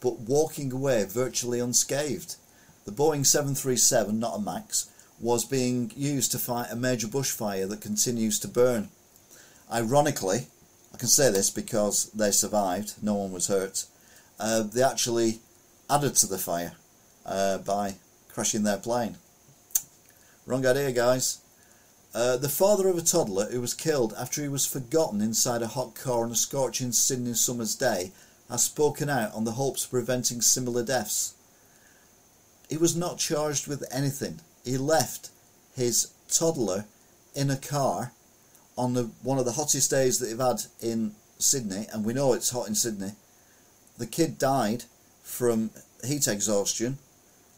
but 0.01 0.19
walking 0.19 0.71
away 0.71 1.05
virtually 1.05 1.59
unscathed. 1.59 2.35
The 2.85 2.91
Boeing 2.91 3.25
737, 3.25 4.19
not 4.19 4.37
a 4.37 4.41
MAX, 4.41 4.89
was 5.19 5.45
being 5.45 5.91
used 5.95 6.31
to 6.31 6.39
fight 6.39 6.71
a 6.71 6.75
major 6.75 7.07
bushfire 7.07 7.67
that 7.69 7.81
continues 7.81 8.37
to 8.39 8.47
burn. 8.47 8.89
Ironically, 9.71 10.47
I 10.93 10.97
can 10.97 11.09
say 11.09 11.31
this 11.31 11.49
because 11.49 12.09
they 12.11 12.31
survived, 12.31 12.93
no 13.01 13.15
one 13.15 13.31
was 13.31 13.47
hurt, 13.47 13.85
uh, 14.39 14.63
they 14.63 14.83
actually 14.83 15.39
added 15.89 16.15
to 16.15 16.27
the 16.27 16.37
fire 16.37 16.73
uh, 17.25 17.57
by 17.59 17.95
crashing 18.29 18.63
their 18.63 18.77
plane. 18.77 19.17
Wrong 20.45 20.65
idea, 20.65 20.91
guys. 20.91 21.39
Uh, 22.15 22.37
the 22.37 22.49
father 22.49 22.87
of 22.87 22.97
a 22.97 23.01
toddler 23.01 23.51
who 23.51 23.59
was 23.59 23.73
killed 23.73 24.13
after 24.17 24.41
he 24.41 24.47
was 24.47 24.65
forgotten 24.65 25.21
inside 25.21 25.61
a 25.61 25.67
hot 25.67 25.93
car 25.93 26.23
on 26.23 26.31
a 26.31 26.35
scorching 26.35 26.91
Sydney 26.91 27.33
summer's 27.33 27.75
day 27.75 28.11
has 28.49 28.63
spoken 28.63 29.09
out 29.09 29.33
on 29.33 29.43
the 29.43 29.51
hopes 29.51 29.83
of 29.83 29.91
preventing 29.91 30.41
similar 30.41 30.83
deaths. 30.83 31.33
He 32.69 32.77
was 32.77 32.95
not 32.95 33.19
charged 33.19 33.67
with 33.67 33.83
anything. 33.91 34.39
He 34.63 34.77
left 34.77 35.29
his 35.75 36.11
toddler 36.29 36.85
in 37.35 37.51
a 37.51 37.57
car 37.57 38.13
on 38.77 38.93
the, 38.93 39.09
one 39.23 39.39
of 39.39 39.45
the 39.45 39.53
hottest 39.53 39.89
days 39.89 40.19
that 40.19 40.27
they've 40.27 40.39
had 40.39 40.61
in 40.81 41.15
Sydney, 41.39 41.87
and 41.91 42.05
we 42.05 42.13
know 42.13 42.33
it's 42.33 42.51
hot 42.51 42.67
in 42.67 42.75
Sydney. 42.75 43.11
The 43.97 44.05
kid 44.05 44.37
died 44.37 44.83
from 45.23 45.71
heat 46.05 46.27
exhaustion, 46.27 46.99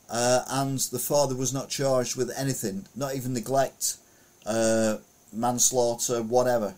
uh, 0.10 0.44
and 0.50 0.80
the 0.80 1.00
father 1.00 1.36
was 1.36 1.54
not 1.54 1.70
charged 1.70 2.16
with 2.16 2.32
anything, 2.38 2.86
not 2.96 3.16
even 3.16 3.34
neglect, 3.34 3.98
uh, 4.46 4.98
manslaughter, 5.34 6.22
whatever. 6.22 6.76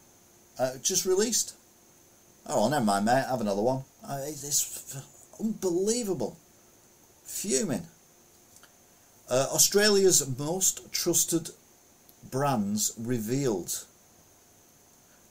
Uh, 0.60 0.78
just 0.82 1.06
released. 1.06 1.56
Oh, 2.48 2.70
never 2.70 2.84
mind, 2.84 3.06
mate. 3.06 3.26
Have 3.30 3.42
another 3.42 3.62
one. 3.62 3.84
Uh, 4.08 4.20
it's 4.26 4.96
unbelievable. 5.40 6.38
Fuming. 7.24 7.88
Uh, 9.30 9.48
Australia's 9.52 10.28
most 10.38 10.92
trusted 10.92 11.52
brands 12.30 12.94
revealed. 12.98 13.86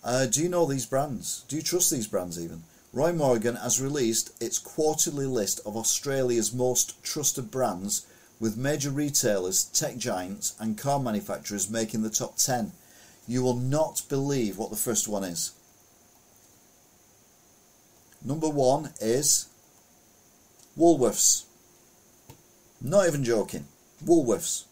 Uh, 0.02 0.26
do 0.26 0.42
you 0.42 0.48
know 0.48 0.64
these 0.66 0.86
brands? 0.86 1.44
Do 1.48 1.56
you 1.56 1.62
trust 1.62 1.90
these 1.90 2.06
brands 2.06 2.42
even? 2.42 2.62
Roy 2.92 3.12
Morgan 3.12 3.56
has 3.56 3.80
released 3.80 4.32
its 4.42 4.58
quarterly 4.58 5.26
list 5.26 5.60
of 5.64 5.76
Australia's 5.76 6.52
most 6.52 7.02
trusted 7.04 7.50
brands, 7.50 8.06
with 8.40 8.56
major 8.56 8.90
retailers, 8.90 9.64
tech 9.64 9.98
giants, 9.98 10.54
and 10.58 10.78
car 10.78 10.98
manufacturers 10.98 11.70
making 11.70 12.02
the 12.02 12.10
top 12.10 12.36
10. 12.36 12.72
You 13.28 13.42
will 13.42 13.56
not 13.56 14.02
believe 14.08 14.56
what 14.56 14.70
the 14.70 14.76
first 14.76 15.06
one 15.06 15.22
is. 15.22 15.52
Number 18.24 18.48
one 18.48 18.92
is 19.00 19.46
Woolworths. 20.76 21.44
Not 22.80 23.06
even 23.06 23.22
joking. 23.22 23.66
Woolworths. 24.04 24.64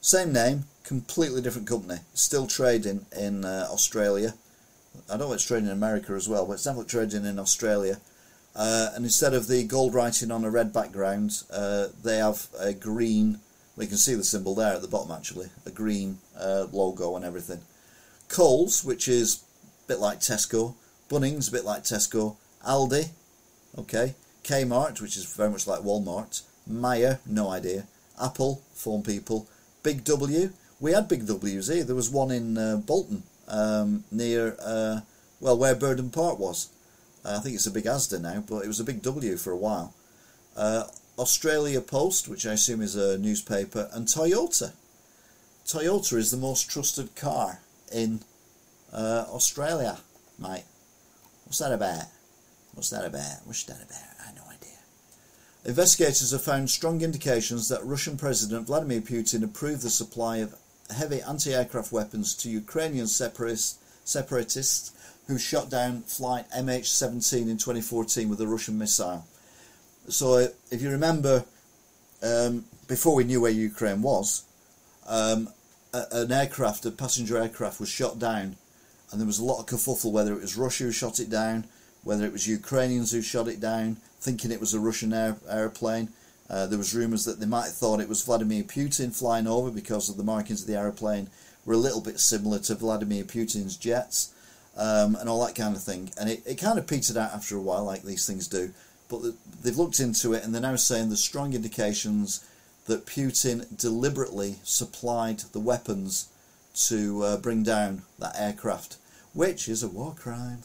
Same 0.00 0.32
name, 0.32 0.64
completely 0.88 1.42
different 1.42 1.68
company. 1.68 2.00
Still 2.14 2.46
trading 2.46 3.04
in 3.14 3.44
uh, 3.44 3.68
Australia. 3.70 4.32
I 5.10 5.18
know 5.18 5.34
it's 5.34 5.46
trading 5.46 5.66
in 5.66 5.72
America 5.72 6.14
as 6.14 6.30
well, 6.30 6.46
but 6.46 6.54
it's 6.54 6.64
definitely 6.64 6.88
trading 6.88 7.26
in 7.26 7.38
Australia. 7.38 7.98
Uh, 8.56 8.92
and 8.94 9.04
instead 9.04 9.34
of 9.34 9.48
the 9.48 9.64
gold 9.64 9.92
writing 9.92 10.30
on 10.30 10.46
a 10.46 10.50
red 10.50 10.72
background, 10.72 11.42
uh, 11.52 11.88
they 12.02 12.16
have 12.16 12.46
a 12.58 12.72
green. 12.72 13.38
We 13.76 13.86
can 13.86 13.98
see 13.98 14.14
the 14.14 14.24
symbol 14.24 14.54
there 14.54 14.72
at 14.72 14.80
the 14.80 14.88
bottom 14.88 15.12
actually, 15.12 15.50
a 15.66 15.70
green 15.70 16.20
uh, 16.40 16.66
logo 16.72 17.16
and 17.16 17.24
everything. 17.24 17.60
Coles, 18.28 18.82
which 18.82 19.08
is 19.08 19.44
a 19.84 19.88
bit 19.88 19.98
like 19.98 20.20
Tesco. 20.20 20.74
Bunnings, 21.10 21.50
a 21.50 21.52
bit 21.52 21.66
like 21.66 21.84
Tesco. 21.84 22.36
Aldi, 22.66 23.10
okay. 23.76 24.14
Kmart, 24.42 25.02
which 25.02 25.18
is 25.18 25.26
very 25.36 25.50
much 25.50 25.66
like 25.66 25.80
Walmart. 25.80 26.42
Myer, 26.66 27.20
no 27.26 27.50
idea. 27.50 27.86
Apple, 28.18 28.62
phone 28.72 29.02
people. 29.02 29.46
Big 29.82 30.02
W, 30.04 30.50
we 30.80 30.92
had 30.92 31.08
Big 31.08 31.26
W's 31.26 31.68
here. 31.68 31.84
There 31.84 31.96
was 31.96 32.10
one 32.10 32.30
in 32.30 32.56
uh, 32.56 32.76
Bolton 32.76 33.22
um, 33.48 34.04
near, 34.10 34.56
uh, 34.60 35.00
well, 35.40 35.58
where 35.58 35.74
Burnden 35.74 36.10
Park 36.10 36.38
was. 36.38 36.70
Uh, 37.24 37.36
I 37.36 37.40
think 37.40 37.56
it's 37.56 37.66
a 37.66 37.70
big 37.70 37.84
Asda 37.84 38.20
now, 38.20 38.44
but 38.46 38.64
it 38.64 38.68
was 38.68 38.80
a 38.80 38.84
big 38.84 39.02
W 39.02 39.36
for 39.36 39.50
a 39.50 39.56
while. 39.56 39.94
Uh, 40.56 40.84
Australia 41.18 41.80
Post, 41.80 42.28
which 42.28 42.46
I 42.46 42.52
assume 42.52 42.80
is 42.80 42.94
a 42.94 43.18
newspaper, 43.18 43.88
and 43.92 44.06
Toyota. 44.06 44.72
Toyota 45.66 46.16
is 46.16 46.30
the 46.30 46.36
most 46.36 46.70
trusted 46.70 47.14
car 47.16 47.60
in 47.92 48.20
uh, 48.92 49.24
Australia, 49.28 49.98
mate. 50.38 50.64
What's 51.44 51.58
that 51.58 51.72
about? 51.72 52.04
What's 52.74 52.90
that 52.90 53.04
about? 53.04 53.44
What's 53.44 53.64
that 53.64 53.82
about? 53.82 53.98
I 54.22 54.26
have 54.26 54.36
no 54.36 54.44
idea. 54.44 54.78
Investigators 55.64 56.30
have 56.30 56.42
found 56.42 56.70
strong 56.70 57.00
indications 57.00 57.68
that 57.68 57.84
Russian 57.84 58.16
President 58.16 58.66
Vladimir 58.66 59.00
Putin 59.00 59.42
approved 59.42 59.82
the 59.82 59.90
supply 59.90 60.38
of 60.38 60.54
heavy 60.94 61.20
anti-aircraft 61.20 61.92
weapons 61.92 62.34
to 62.36 62.50
Ukrainian 62.50 63.06
separatists 63.06 64.92
who 65.26 65.38
shot 65.38 65.70
down 65.70 66.02
flight 66.02 66.50
MH17 66.50 67.42
in 67.42 67.58
2014 67.58 68.28
with 68.28 68.40
a 68.40 68.46
Russian 68.46 68.78
missile. 68.78 69.26
So, 70.08 70.48
if 70.70 70.80
you 70.80 70.90
remember, 70.90 71.44
um, 72.22 72.64
before 72.86 73.14
we 73.14 73.24
knew 73.24 73.42
where 73.42 73.50
Ukraine 73.50 74.00
was, 74.00 74.44
um, 75.06 75.50
an 75.92 76.32
aircraft, 76.32 76.86
a 76.86 76.90
passenger 76.90 77.36
aircraft, 77.36 77.80
was 77.80 77.88
shot 77.90 78.18
down, 78.18 78.56
and 79.10 79.20
there 79.20 79.26
was 79.26 79.38
a 79.38 79.44
lot 79.44 79.60
of 79.60 79.66
kerfuffle 79.66 80.12
whether 80.12 80.32
it 80.32 80.40
was 80.40 80.56
Russia 80.56 80.84
who 80.84 80.92
shot 80.92 81.20
it 81.20 81.30
down, 81.30 81.66
whether 82.04 82.24
it 82.24 82.32
was 82.32 82.46
Ukrainians 82.46 83.12
who 83.12 83.20
shot 83.20 83.48
it 83.48 83.60
down, 83.60 83.96
thinking 84.20 84.50
it 84.50 84.60
was 84.60 84.74
a 84.74 84.80
Russian 84.80 85.12
air, 85.12 85.36
airplane. 85.48 86.08
Uh, 86.50 86.66
there 86.66 86.78
was 86.78 86.94
rumours 86.94 87.24
that 87.24 87.40
they 87.40 87.46
might 87.46 87.66
have 87.66 87.74
thought 87.74 88.00
it 88.00 88.08
was 88.08 88.22
Vladimir 88.22 88.62
Putin 88.62 89.14
flying 89.14 89.46
over 89.46 89.70
because 89.70 90.08
of 90.08 90.16
the 90.16 90.22
markings 90.22 90.62
of 90.62 90.66
the 90.66 90.76
aeroplane 90.76 91.28
were 91.66 91.74
a 91.74 91.78
little 91.78 92.00
bit 92.00 92.18
similar 92.18 92.58
to 92.58 92.74
Vladimir 92.74 93.24
Putin's 93.24 93.76
jets 93.76 94.32
um, 94.76 95.16
and 95.16 95.28
all 95.28 95.44
that 95.44 95.54
kind 95.54 95.76
of 95.76 95.82
thing. 95.82 96.10
And 96.18 96.30
it, 96.30 96.42
it 96.46 96.54
kind 96.54 96.78
of 96.78 96.86
petered 96.86 97.16
out 97.16 97.32
after 97.32 97.56
a 97.56 97.60
while, 97.60 97.84
like 97.84 98.02
these 98.02 98.26
things 98.26 98.48
do. 98.48 98.72
But 99.10 99.22
they've 99.62 99.76
looked 99.76 100.00
into 100.00 100.32
it 100.32 100.44
and 100.44 100.54
they're 100.54 100.62
now 100.62 100.76
saying 100.76 101.08
there's 101.08 101.22
strong 101.22 101.52
indications 101.52 102.44
that 102.86 103.06
Putin 103.06 103.76
deliberately 103.76 104.56
supplied 104.64 105.40
the 105.52 105.60
weapons 105.60 106.28
to 106.86 107.22
uh, 107.22 107.36
bring 107.36 107.62
down 107.62 108.02
that 108.18 108.34
aircraft, 108.38 108.96
which 109.34 109.68
is 109.68 109.82
a 109.82 109.88
war 109.88 110.14
crime. 110.18 110.62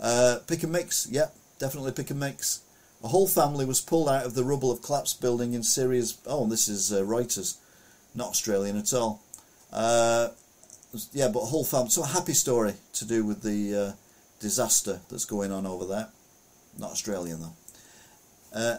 Uh, 0.00 0.38
pick 0.46 0.62
and 0.62 0.72
mix, 0.72 1.08
yep, 1.10 1.34
definitely 1.58 1.92
pick 1.92 2.10
and 2.10 2.20
mix. 2.20 2.60
A 3.04 3.08
whole 3.08 3.28
family 3.28 3.66
was 3.66 3.82
pulled 3.82 4.08
out 4.08 4.24
of 4.24 4.34
the 4.34 4.44
rubble 4.44 4.72
of 4.72 4.80
collapsed 4.80 5.20
building 5.20 5.52
in 5.52 5.62
Syria's. 5.62 6.16
Oh, 6.26 6.46
this 6.46 6.68
is 6.68 6.90
uh, 6.90 7.02
Reuters, 7.02 7.58
not 8.14 8.30
Australian 8.30 8.78
at 8.78 8.94
all. 8.94 9.20
Uh, 9.70 10.28
yeah, 11.12 11.28
but 11.28 11.40
a 11.40 11.46
whole 11.46 11.66
family. 11.66 11.90
So 11.90 12.02
a 12.02 12.06
happy 12.06 12.32
story 12.32 12.72
to 12.94 13.04
do 13.04 13.22
with 13.22 13.42
the 13.42 13.76
uh, 13.76 13.92
disaster 14.40 15.00
that's 15.10 15.26
going 15.26 15.52
on 15.52 15.66
over 15.66 15.84
there. 15.84 16.08
Not 16.78 16.92
Australian 16.92 17.42
though. 17.42 17.54
Uh, 18.54 18.78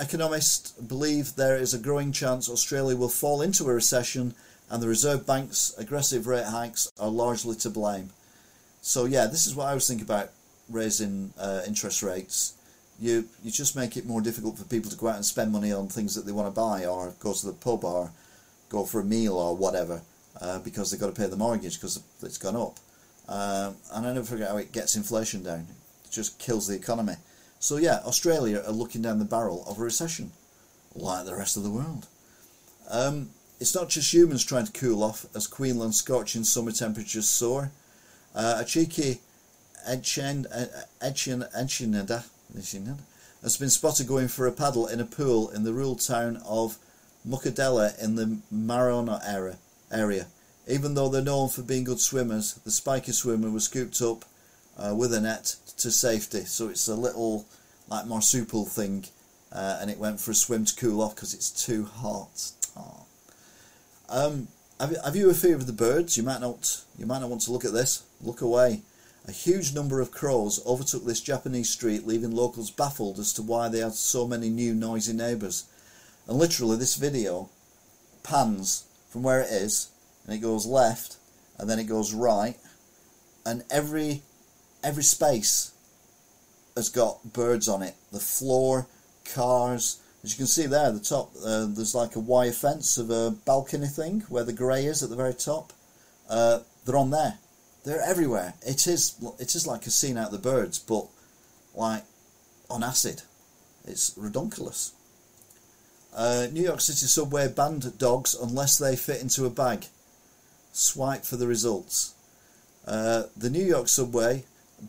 economists 0.00 0.70
believe 0.72 1.36
there 1.36 1.56
is 1.56 1.74
a 1.74 1.78
growing 1.78 2.12
chance 2.12 2.48
Australia 2.48 2.96
will 2.96 3.10
fall 3.10 3.42
into 3.42 3.68
a 3.68 3.74
recession, 3.74 4.34
and 4.70 4.82
the 4.82 4.88
Reserve 4.88 5.26
Bank's 5.26 5.74
aggressive 5.76 6.26
rate 6.26 6.46
hikes 6.46 6.90
are 6.98 7.10
largely 7.10 7.56
to 7.56 7.68
blame. 7.68 8.08
So 8.80 9.04
yeah, 9.04 9.26
this 9.26 9.46
is 9.46 9.54
what 9.54 9.68
I 9.68 9.74
was 9.74 9.86
thinking 9.86 10.06
about 10.06 10.30
raising 10.70 11.34
uh, 11.38 11.60
interest 11.66 12.02
rates 12.02 12.55
you 12.98 13.28
you 13.42 13.50
just 13.50 13.76
make 13.76 13.96
it 13.96 14.06
more 14.06 14.20
difficult 14.20 14.58
for 14.58 14.64
people 14.64 14.90
to 14.90 14.96
go 14.96 15.08
out 15.08 15.16
and 15.16 15.24
spend 15.24 15.52
money 15.52 15.72
on 15.72 15.88
things 15.88 16.14
that 16.14 16.24
they 16.24 16.32
want 16.32 16.48
to 16.48 16.60
buy 16.60 16.86
or 16.86 17.14
go 17.20 17.32
to 17.32 17.46
the 17.46 17.52
pub 17.52 17.84
or 17.84 18.10
go 18.68 18.84
for 18.84 19.00
a 19.00 19.04
meal 19.04 19.34
or 19.34 19.56
whatever 19.56 20.02
uh, 20.40 20.58
because 20.60 20.90
they've 20.90 21.00
got 21.00 21.14
to 21.14 21.20
pay 21.20 21.28
the 21.28 21.36
mortgage 21.36 21.74
because 21.74 22.02
it's 22.22 22.38
gone 22.38 22.56
up. 22.56 22.78
Um, 23.28 23.76
and 23.92 24.06
I 24.06 24.12
never 24.12 24.26
forget 24.26 24.50
how 24.50 24.56
it 24.56 24.72
gets 24.72 24.96
inflation 24.96 25.42
down. 25.42 25.66
It 26.04 26.10
just 26.10 26.38
kills 26.38 26.66
the 26.66 26.76
economy. 26.76 27.14
So 27.58 27.76
yeah, 27.76 28.00
Australia 28.04 28.62
are 28.66 28.72
looking 28.72 29.02
down 29.02 29.18
the 29.18 29.24
barrel 29.24 29.64
of 29.66 29.78
a 29.78 29.82
recession, 29.82 30.32
like 30.94 31.26
the 31.26 31.34
rest 31.34 31.56
of 31.56 31.62
the 31.62 31.70
world. 31.70 32.06
Um, 32.88 33.30
it's 33.58 33.74
not 33.74 33.88
just 33.88 34.12
humans 34.12 34.44
trying 34.44 34.66
to 34.66 34.72
cool 34.72 35.02
off 35.02 35.26
as 35.34 35.46
Queensland's 35.46 35.98
scorching 35.98 36.44
summer 36.44 36.72
temperatures 36.72 37.28
soar. 37.28 37.72
Uh, 38.34 38.58
a 38.60 38.64
cheeky 38.64 39.20
Etchen, 39.88 40.46
Etchen, 41.00 41.48
Etchenada 41.56 42.24
has 43.42 43.56
been 43.56 43.70
spotted 43.70 44.06
going 44.06 44.28
for 44.28 44.46
a 44.46 44.52
paddle 44.52 44.86
in 44.86 45.00
a 45.00 45.04
pool 45.04 45.50
in 45.50 45.64
the 45.64 45.72
rural 45.72 45.96
town 45.96 46.42
of 46.46 46.78
Muckadilla 47.28 47.98
in 48.02 48.14
the 48.14 48.38
Maranoa 48.52 49.56
area. 49.92 50.26
Even 50.68 50.94
though 50.94 51.08
they're 51.08 51.22
known 51.22 51.48
for 51.48 51.62
being 51.62 51.84
good 51.84 52.00
swimmers, 52.00 52.54
the 52.64 52.70
spiky 52.70 53.12
swimmer 53.12 53.50
was 53.50 53.64
scooped 53.64 54.00
up 54.02 54.24
uh, 54.78 54.94
with 54.94 55.12
a 55.14 55.20
net 55.20 55.56
to 55.78 55.90
safety. 55.90 56.44
So 56.44 56.68
it's 56.68 56.88
a 56.88 56.94
little 56.94 57.46
like 57.88 58.06
marsupial 58.06 58.64
thing, 58.64 59.04
uh, 59.52 59.78
and 59.80 59.90
it 59.90 59.98
went 59.98 60.20
for 60.20 60.32
a 60.32 60.34
swim 60.34 60.64
to 60.64 60.74
cool 60.74 61.00
off 61.00 61.14
because 61.14 61.34
it's 61.34 61.50
too 61.50 61.84
hot. 61.84 62.50
Oh. 62.76 63.06
Um, 64.08 64.48
have, 64.80 64.96
have 65.04 65.16
you 65.16 65.30
a 65.30 65.34
fear 65.34 65.54
of 65.54 65.66
the 65.66 65.72
birds? 65.72 66.16
You 66.16 66.22
might 66.22 66.40
not. 66.40 66.82
You 66.98 67.06
might 67.06 67.20
not 67.20 67.30
want 67.30 67.42
to 67.42 67.52
look 67.52 67.64
at 67.64 67.72
this. 67.72 68.02
Look 68.20 68.40
away. 68.40 68.82
A 69.28 69.32
huge 69.32 69.74
number 69.74 70.00
of 70.00 70.12
crows 70.12 70.64
overtook 70.64 71.04
this 71.04 71.20
Japanese 71.20 71.68
street, 71.68 72.06
leaving 72.06 72.30
locals 72.30 72.70
baffled 72.70 73.18
as 73.18 73.32
to 73.32 73.42
why 73.42 73.68
they 73.68 73.80
had 73.80 73.94
so 73.94 74.24
many 74.24 74.48
new 74.48 74.72
noisy 74.72 75.12
neighbours. 75.12 75.64
And 76.28 76.38
literally, 76.38 76.76
this 76.76 76.94
video 76.94 77.48
pans 78.22 78.84
from 79.10 79.24
where 79.24 79.40
it 79.40 79.50
is, 79.50 79.90
and 80.24 80.34
it 80.34 80.38
goes 80.38 80.64
left, 80.64 81.16
and 81.58 81.68
then 81.68 81.80
it 81.80 81.84
goes 81.84 82.14
right, 82.14 82.56
and 83.44 83.64
every 83.68 84.22
every 84.84 85.02
space 85.02 85.72
has 86.76 86.88
got 86.88 87.32
birds 87.32 87.68
on 87.68 87.82
it. 87.82 87.96
The 88.12 88.20
floor, 88.20 88.86
cars. 89.24 90.00
As 90.22 90.32
you 90.32 90.36
can 90.36 90.46
see 90.46 90.66
there, 90.66 90.88
at 90.88 90.94
the 90.94 91.00
top, 91.00 91.32
uh, 91.44 91.66
there's 91.66 91.94
like 91.94 92.14
a 92.14 92.20
wire 92.20 92.52
fence 92.52 92.96
of 92.96 93.10
a 93.10 93.32
balcony 93.44 93.88
thing 93.88 94.20
where 94.28 94.44
the 94.44 94.52
grey 94.52 94.86
is 94.86 95.02
at 95.02 95.10
the 95.10 95.16
very 95.16 95.34
top. 95.34 95.72
Uh, 96.28 96.60
they're 96.84 96.96
on 96.96 97.10
there. 97.10 97.38
They're 97.86 98.02
everywhere. 98.02 98.54
It 98.62 98.88
is 98.88 99.14
it 99.38 99.54
is 99.54 99.64
like 99.64 99.86
a 99.86 99.90
scene 99.90 100.18
out 100.18 100.32
of 100.32 100.42
the 100.42 100.50
birds, 100.50 100.80
but 100.80 101.06
like 101.72 102.02
on 102.68 102.82
acid. 102.82 103.22
It's 103.86 104.10
redonkulous. 104.18 104.90
Uh, 106.12 106.48
New 106.50 106.64
York 106.64 106.80
City 106.80 107.06
subway 107.06 107.46
banned 107.46 107.96
dogs 107.96 108.34
unless 108.34 108.76
they 108.76 108.96
fit 108.96 109.22
into 109.22 109.46
a 109.46 109.50
bag. 109.50 109.86
Swipe 110.72 111.24
for 111.24 111.36
the 111.36 111.46
results. 111.46 112.14
Uh, 112.88 113.24
the 113.36 113.50
New 113.50 113.64
York 113.64 113.86
subway 113.86 114.42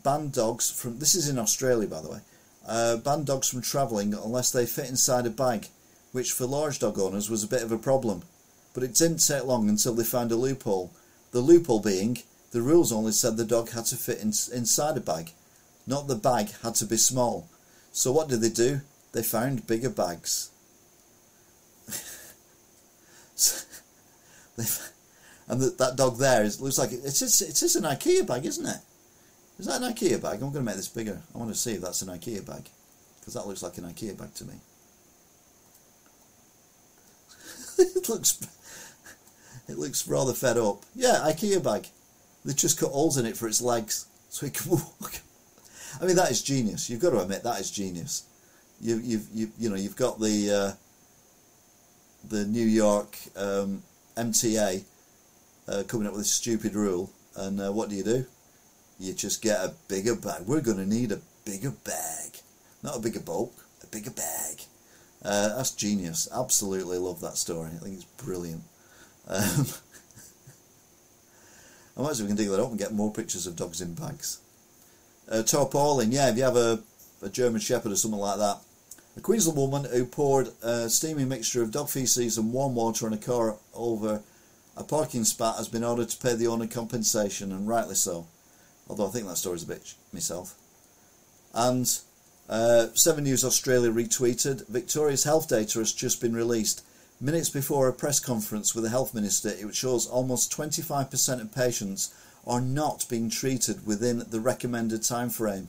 banned 0.03 0.33
dogs 0.33 0.71
from. 0.71 0.97
This 0.97 1.13
is 1.13 1.29
in 1.29 1.37
Australia, 1.37 1.87
by 1.87 2.01
the 2.01 2.09
way. 2.09 2.19
Uh, 2.67 2.97
banned 2.97 3.27
dogs 3.27 3.47
from 3.47 3.61
travelling 3.61 4.15
unless 4.15 4.49
they 4.49 4.65
fit 4.65 4.89
inside 4.89 5.27
a 5.27 5.29
bag, 5.29 5.67
which 6.13 6.31
for 6.31 6.47
large 6.47 6.79
dog 6.79 6.97
owners 6.97 7.29
was 7.29 7.43
a 7.43 7.47
bit 7.47 7.61
of 7.61 7.71
a 7.71 7.77
problem. 7.77 8.23
But 8.73 8.81
it 8.81 8.95
didn't 8.95 9.27
take 9.27 9.43
long 9.43 9.69
until 9.69 9.93
they 9.93 10.03
found 10.03 10.31
a 10.31 10.35
loophole. 10.35 10.91
The 11.29 11.41
loophole 11.41 11.79
being 11.79 12.23
the 12.57 12.63
rules 12.63 12.91
only 12.91 13.11
said 13.11 13.37
the 13.37 13.45
dog 13.45 13.69
had 13.69 13.85
to 13.85 13.95
fit 13.95 14.17
in, 14.17 14.29
inside 14.51 14.97
a 14.97 14.99
bag, 14.99 15.29
not 15.85 16.07
the 16.07 16.15
bag 16.15 16.49
had 16.63 16.73
to 16.73 16.87
be 16.87 16.97
small. 16.97 17.47
So 17.91 18.11
what 18.11 18.29
did 18.29 18.41
they 18.41 18.49
do? 18.49 18.81
They 19.11 19.21
found 19.21 19.67
bigger 19.67 19.91
bags. 19.91 20.49
and 25.47 25.61
the, 25.61 25.69
that 25.77 25.97
dog 25.97 26.17
there 26.17 26.43
is, 26.43 26.59
looks 26.59 26.79
like 26.79 26.93
it, 26.93 27.05
it 27.05 27.21
is, 27.21 27.43
it 27.43 27.61
is 27.61 27.75
an 27.75 27.83
IKEA 27.83 28.25
bag, 28.25 28.47
isn't 28.47 28.65
it? 28.65 28.81
Is 29.59 29.67
that 29.67 29.83
an 29.83 29.93
IKEA 29.93 30.19
bag? 30.19 30.41
I'm 30.41 30.51
going 30.51 30.53
to 30.53 30.61
make 30.61 30.77
this 30.77 30.87
bigger. 30.87 31.21
I 31.35 31.37
want 31.37 31.51
to 31.51 31.55
see 31.55 31.73
if 31.73 31.81
that's 31.81 32.01
an 32.01 32.09
IKEA 32.09 32.43
bag. 32.43 32.67
Because 33.19 33.35
that 33.35 33.45
looks 33.45 33.61
like 33.61 33.77
an 33.77 33.83
IKEA 33.83 34.17
bag 34.17 34.33
to 34.33 34.45
me. 34.45 34.55
it 37.77 38.09
looks 38.09 38.39
it 39.69 39.77
looks 39.77 40.07
rather 40.07 40.33
fed 40.33 40.57
up. 40.57 40.81
Yeah, 40.95 41.21
IKEA 41.23 41.63
bag. 41.63 41.89
They 42.47 42.53
just 42.53 42.79
cut 42.79 42.91
holes 42.91 43.17
in 43.17 43.25
it 43.25 43.35
for 43.35 43.45
its 43.49 43.61
legs 43.61 44.05
so 44.29 44.45
it 44.45 44.53
can 44.53 44.71
walk. 44.71 45.19
I 46.01 46.05
mean, 46.05 46.15
that 46.15 46.31
is 46.31 46.41
genius. 46.41 46.89
You've 46.89 47.01
got 47.01 47.09
to 47.09 47.19
admit 47.19 47.43
that 47.43 47.59
is 47.59 47.69
genius. 47.69 48.23
You, 48.79 49.01
you've, 49.03 49.27
you, 49.33 49.51
you 49.59 49.69
know, 49.69 49.75
you've 49.75 49.97
got 49.97 50.17
the 50.17 50.49
uh, 50.49 50.71
the 52.29 52.45
New 52.45 52.65
York 52.65 53.17
um, 53.35 53.83
MTA 54.15 54.83
uh, 55.67 55.83
coming 55.87 56.07
up 56.07 56.13
with 56.13 56.21
a 56.21 56.25
stupid 56.25 56.73
rule, 56.73 57.11
and 57.35 57.59
uh, 57.59 57.71
what 57.71 57.89
do 57.89 57.95
you 57.95 58.03
do? 58.03 58.25
You 58.97 59.13
just 59.13 59.41
get 59.41 59.57
a 59.59 59.73
bigger 59.89 60.15
bag. 60.15 60.43
We're 60.45 60.61
going 60.61 60.77
to 60.77 60.85
need 60.85 61.11
a 61.11 61.19
bigger 61.43 61.71
bag, 61.71 62.37
not 62.81 62.95
a 62.95 62.99
bigger 62.99 63.19
bulk, 63.19 63.53
a 63.83 63.87
bigger 63.87 64.11
bag. 64.11 64.61
Uh, 65.21 65.57
that's 65.57 65.71
genius. 65.71 66.29
Absolutely 66.33 66.97
love 66.97 67.19
that 67.21 67.35
story. 67.35 67.71
I 67.75 67.83
think 67.83 67.95
it's 67.95 68.23
brilliant. 68.23 68.63
Um, 69.27 69.65
I 71.97 72.01
might 72.01 72.11
if 72.11 72.21
we 72.21 72.27
can 72.27 72.35
dig 72.35 72.49
that 72.49 72.61
up 72.61 72.69
and 72.69 72.77
get 72.77 72.93
more 72.93 73.11
pictures 73.11 73.47
of 73.47 73.55
dogs 73.55 73.81
in 73.81 73.95
bags. 73.95 74.39
Uh, 75.29 75.41
tarpaulin, 75.41 76.11
yeah, 76.11 76.29
if 76.29 76.37
you 76.37 76.43
have 76.43 76.55
a, 76.55 76.79
a 77.23 77.29
German 77.29 77.59
Shepherd 77.59 77.91
or 77.91 77.95
something 77.95 78.19
like 78.19 78.37
that. 78.37 78.57
A 79.17 79.21
Queensland 79.21 79.57
woman 79.57 79.85
who 79.91 80.05
poured 80.05 80.49
a 80.61 80.89
steaming 80.91 81.27
mixture 81.27 81.63
of 81.63 81.71
dog 81.71 81.89
feces 81.89 82.37
and 82.37 82.53
warm 82.53 82.75
water 82.75 83.07
on 83.07 83.13
a 83.13 83.17
car 83.17 83.55
over 83.73 84.21
a 84.77 84.83
parking 84.83 85.23
spot 85.23 85.57
has 85.57 85.67
been 85.67 85.83
ordered 85.83 86.09
to 86.09 86.21
pay 86.21 86.35
the 86.35 86.45
owner 86.45 86.67
compensation, 86.67 87.51
and 87.51 87.67
rightly 87.67 87.95
so. 87.95 88.27
Although 88.87 89.07
I 89.07 89.09
think 89.09 89.27
that 89.27 89.37
story's 89.37 89.63
a 89.63 89.67
bit 89.67 89.95
myself. 90.13 90.53
And 91.53 91.91
uh, 92.47 92.87
7 92.93 93.23
News 93.23 93.43
Australia 93.43 93.91
retweeted 93.91 94.67
Victoria's 94.67 95.23
health 95.23 95.49
data 95.49 95.79
has 95.79 95.91
just 95.91 96.21
been 96.21 96.35
released. 96.35 96.83
Minutes 97.19 97.49
before 97.49 97.87
a 97.87 97.93
press 97.93 98.19
conference 98.19 98.75
with 98.75 98.83
the 98.83 98.91
health 98.91 99.15
minister, 99.15 99.49
it 99.49 99.73
shows 99.73 100.05
almost 100.05 100.51
25% 100.51 101.41
of 101.41 101.53
patients 101.53 102.13
are 102.45 102.61
not 102.61 103.07
being 103.09 103.27
treated 103.27 103.87
within 103.87 104.23
the 104.29 104.39
recommended 104.39 105.01
time 105.01 105.31
frame. 105.31 105.67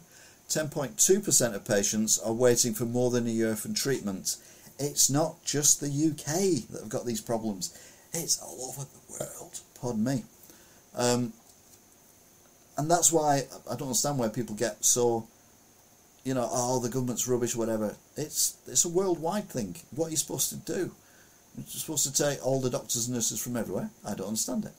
10.2% 0.51 1.55
of 1.55 1.65
patients 1.65 2.19
are 2.19 2.35
waiting 2.35 2.75
for 2.75 2.85
more 2.85 3.11
than 3.11 3.27
a 3.27 3.31
year 3.31 3.57
for 3.57 3.73
treatment. 3.73 4.37
It's 4.79 5.09
not 5.09 5.43
just 5.43 5.81
the 5.81 5.87
UK 5.87 6.69
that 6.71 6.81
have 6.81 6.91
got 6.91 7.07
these 7.07 7.23
problems, 7.23 7.73
it's 8.13 8.39
all 8.43 8.69
over 8.69 8.83
the 8.83 9.19
world. 9.19 9.61
Pardon 9.81 10.05
me. 10.05 10.25
Um, 10.95 11.33
and 12.77 12.91
that's 12.91 13.11
why 13.11 13.45
I 13.71 13.71
don't 13.71 13.89
understand 13.89 14.19
why 14.19 14.29
people 14.29 14.55
get 14.55 14.85
so, 14.85 15.27
you 16.25 16.35
know, 16.35 16.47
oh, 16.53 16.79
the 16.79 16.91
government's 16.91 17.27
rubbish, 17.27 17.57
whatever. 17.57 17.97
It's 18.19 18.59
it's 18.67 18.85
a 18.85 18.89
worldwide 18.89 19.49
thing. 19.49 19.77
What 19.95 20.09
are 20.09 20.11
you 20.11 20.17
supposed 20.19 20.51
to 20.51 20.57
do? 20.57 20.93
Supposed 21.67 22.07
to 22.07 22.13
take 22.13 22.45
all 22.45 22.61
the 22.61 22.71
doctors 22.71 23.07
and 23.07 23.15
nurses 23.15 23.43
from 23.43 23.57
everywhere? 23.57 23.91
I 24.05 24.15
don't 24.15 24.29
understand 24.29 24.65
it. 24.65 24.73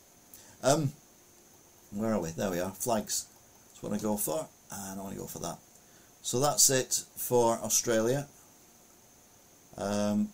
Um, 0.64 0.94
where 1.92 2.14
are 2.14 2.22
we? 2.22 2.30
There 2.32 2.52
we 2.52 2.60
are. 2.60 2.72
Flags. 2.72 3.26
That's 3.70 3.84
what 3.84 3.94
I 3.94 3.98
go 3.98 4.18
for, 4.18 4.48
and 4.72 5.00
I 5.00 5.04
want 5.04 5.14
to 5.16 5.20
go 5.20 5.28
for 5.28 5.40
that. 5.40 5.58
So 6.22 6.40
that's 6.40 6.70
it 6.70 7.04
for 7.16 7.58
Australia. 7.64 8.28
Um, 9.78 10.30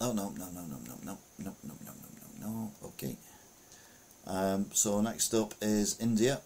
oh 0.00 0.12
no 0.12 0.30
no 0.30 0.46
no 0.50 0.62
no 0.62 0.76
no 0.86 0.96
no 1.04 1.18
no 1.38 1.52
no 1.62 1.74
no 1.84 1.92
no 2.40 2.48
no 2.48 2.70
okay. 2.84 3.16
Um, 4.26 4.66
so 4.72 5.00
next 5.00 5.34
up 5.34 5.54
is 5.60 6.00
India. 6.00 6.40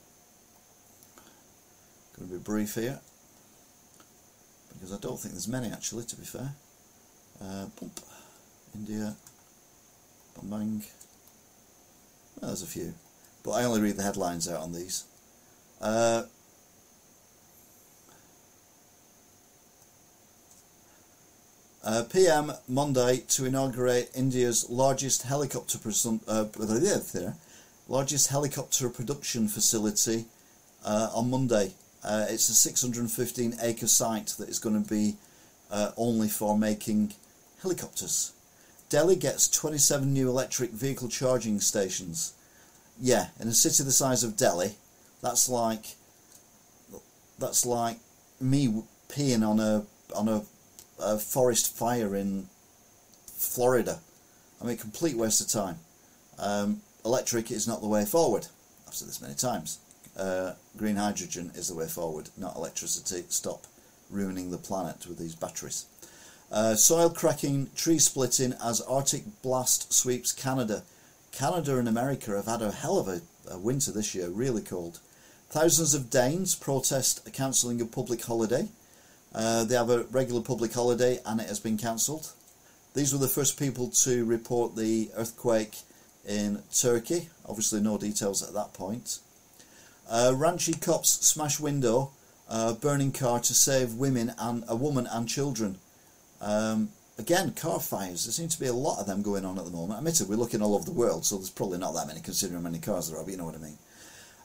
Going 2.16 2.28
to 2.28 2.34
be 2.34 2.42
brief 2.42 2.74
here 2.74 3.00
because 4.72 4.92
I 4.92 4.98
don't 4.98 5.18
think 5.18 5.34
there's 5.34 5.48
many 5.48 5.70
actually. 5.70 6.04
To 6.04 6.16
be 6.16 6.24
fair, 6.24 6.54
uh. 7.40 7.66
India, 8.74 9.16
bang 10.36 10.50
bang. 10.50 10.82
Well, 12.40 12.50
there's 12.50 12.62
a 12.62 12.66
few, 12.66 12.94
but 13.42 13.52
I 13.52 13.64
only 13.64 13.80
read 13.80 13.96
the 13.96 14.02
headlines 14.02 14.48
out 14.48 14.60
on 14.60 14.72
these. 14.72 15.04
Uh, 15.80 16.24
Uh, 21.84 22.02
PM 22.04 22.50
Monday 22.66 23.22
to 23.28 23.44
inaugurate 23.44 24.10
India's 24.14 24.70
largest 24.70 25.24
helicopter 25.24 25.78
uh, 26.26 26.44
there, 27.12 27.36
largest 27.88 28.28
helicopter 28.28 28.88
production 28.88 29.48
facility 29.48 30.24
uh, 30.82 31.10
on 31.14 31.28
Monday. 31.28 31.72
Uh, 32.02 32.24
it's 32.30 32.48
a 32.48 32.54
615 32.54 33.56
acre 33.60 33.86
site 33.86 34.28
that 34.38 34.48
is 34.48 34.58
going 34.58 34.82
to 34.82 34.88
be 34.88 35.16
uh, 35.70 35.90
only 35.98 36.28
for 36.28 36.56
making 36.56 37.12
helicopters. 37.60 38.32
Delhi 38.94 39.16
gets 39.16 39.48
27 39.48 40.14
new 40.14 40.28
electric 40.28 40.70
vehicle 40.70 41.08
charging 41.08 41.58
stations. 41.58 42.32
Yeah, 43.00 43.30
in 43.40 43.48
a 43.48 43.52
city 43.52 43.82
the 43.82 43.90
size 43.90 44.22
of 44.22 44.36
Delhi, 44.36 44.76
that's 45.20 45.48
like 45.48 45.96
that's 47.36 47.66
like 47.66 47.98
me 48.40 48.84
peeing 49.08 49.44
on 49.44 49.58
a 49.58 49.84
on 50.14 50.28
a 50.28 50.42
a 51.00 51.18
forest 51.18 51.76
fire 51.76 52.14
in 52.14 52.48
Florida. 53.26 53.98
I 54.62 54.64
mean, 54.64 54.76
complete 54.76 55.16
waste 55.16 55.40
of 55.40 55.48
time. 55.48 55.80
Um, 56.38 56.82
electric 57.04 57.50
is 57.50 57.66
not 57.66 57.80
the 57.80 57.88
way 57.88 58.04
forward. 58.04 58.46
I've 58.86 58.94
said 58.94 59.08
this 59.08 59.20
many 59.20 59.34
times. 59.34 59.80
Uh, 60.16 60.52
green 60.76 60.94
hydrogen 60.94 61.50
is 61.56 61.66
the 61.66 61.74
way 61.74 61.88
forward, 61.88 62.28
not 62.36 62.54
electricity. 62.54 63.24
Stop 63.28 63.64
ruining 64.08 64.52
the 64.52 64.58
planet 64.58 65.04
with 65.08 65.18
these 65.18 65.34
batteries. 65.34 65.86
Uh, 66.54 66.76
soil 66.76 67.10
cracking, 67.10 67.68
tree 67.74 67.98
splitting 67.98 68.54
as 68.64 68.80
Arctic 68.82 69.24
blast 69.42 69.92
sweeps 69.92 70.30
Canada. 70.30 70.84
Canada 71.32 71.78
and 71.78 71.88
America 71.88 72.30
have 72.30 72.46
had 72.46 72.62
a 72.62 72.70
hell 72.70 72.96
of 72.96 73.08
a, 73.08 73.22
a 73.50 73.58
winter 73.58 73.90
this 73.90 74.14
year, 74.14 74.28
really 74.28 74.62
cold. 74.62 75.00
Thousands 75.50 75.94
of 75.94 76.10
Danes 76.10 76.54
protest 76.54 77.26
a 77.26 77.32
cancelling 77.32 77.80
a 77.80 77.84
public 77.84 78.22
holiday. 78.22 78.68
Uh, 79.34 79.64
they 79.64 79.74
have 79.74 79.90
a 79.90 80.04
regular 80.04 80.40
public 80.40 80.72
holiday 80.72 81.18
and 81.26 81.40
it 81.40 81.48
has 81.48 81.58
been 81.58 81.76
cancelled. 81.76 82.30
These 82.94 83.12
were 83.12 83.18
the 83.18 83.26
first 83.26 83.58
people 83.58 83.88
to 84.04 84.24
report 84.24 84.76
the 84.76 85.10
earthquake 85.16 85.78
in 86.24 86.62
Turkey. 86.72 87.30
Obviously, 87.48 87.80
no 87.80 87.98
details 87.98 88.44
at 88.44 88.54
that 88.54 88.72
point. 88.74 89.18
Uh, 90.08 90.30
Ranchi 90.32 90.80
cops 90.80 91.26
smash 91.26 91.58
window, 91.58 92.12
uh, 92.48 92.74
burning 92.74 93.10
car 93.10 93.40
to 93.40 93.54
save 93.54 93.94
women 93.94 94.32
and 94.38 94.62
a 94.68 94.76
woman 94.76 95.08
and 95.10 95.28
children. 95.28 95.80
Um, 96.40 96.90
again, 97.18 97.52
car 97.52 97.80
fires. 97.80 98.24
There 98.24 98.32
seem 98.32 98.48
to 98.48 98.60
be 98.60 98.66
a 98.66 98.72
lot 98.72 99.00
of 99.00 99.06
them 99.06 99.22
going 99.22 99.44
on 99.44 99.58
at 99.58 99.64
the 99.64 99.70
moment. 99.70 99.98
Admittedly, 99.98 100.36
we're 100.36 100.42
looking 100.42 100.62
all 100.62 100.74
over 100.74 100.84
the 100.84 100.92
world, 100.92 101.24
so 101.24 101.36
there's 101.36 101.50
probably 101.50 101.78
not 101.78 101.94
that 101.94 102.06
many 102.06 102.20
considering 102.20 102.60
how 102.60 102.68
many 102.68 102.78
cars 102.78 103.10
there 103.10 103.18
are, 103.18 103.24
but 103.24 103.30
you 103.30 103.36
know 103.36 103.44
what 103.44 103.54
I 103.54 103.58
mean. 103.58 103.78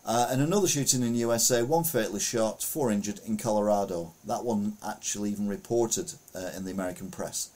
Uh, 0.06 0.28
and 0.32 0.42
another 0.42 0.68
shooting 0.68 1.04
in 1.04 1.14
the 1.14 1.20
USA, 1.20 1.62
one 1.62 1.84
fatally 1.84 2.20
shot, 2.20 2.64
four 2.64 2.92
injured 2.92 3.20
in 3.26 3.38
Colorado. 3.38 4.14
That 4.26 4.44
one 4.44 4.78
actually 4.86 5.32
even 5.32 5.48
reported 5.48 6.14
uh, 6.34 6.52
in 6.56 6.66
the 6.66 6.72
American 6.72 7.12
press. 7.12 7.50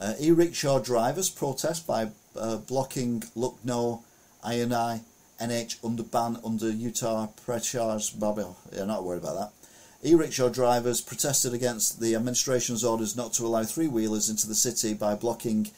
Uh, 0.00 0.14
e-rickshaw 0.20 0.80
drivers 0.80 1.30
protest 1.30 1.86
by 1.86 2.10
uh, 2.36 2.56
blocking 2.56 3.22
Lucknow 3.34 4.02
INI 4.44 5.00
NH 5.40 5.84
under 5.84 6.02
ban 6.02 6.38
under 6.44 6.68
Utah 6.68 7.28
Uttar 7.28 7.46
Pradesh. 7.46 8.54
Yeah, 8.72 8.84
not 8.84 9.04
worried 9.04 9.22
about 9.22 9.36
that. 9.36 9.57
E-rickshaw 10.04 10.48
drivers 10.48 11.00
protested 11.00 11.52
against 11.52 12.00
the 12.00 12.14
administration's 12.14 12.84
orders 12.84 13.16
not 13.16 13.32
to 13.32 13.44
allow 13.44 13.64
three-wheelers 13.64 14.30
into 14.30 14.46
the 14.46 14.54
city 14.54 14.94
by 14.94 15.14
blocking 15.14 15.70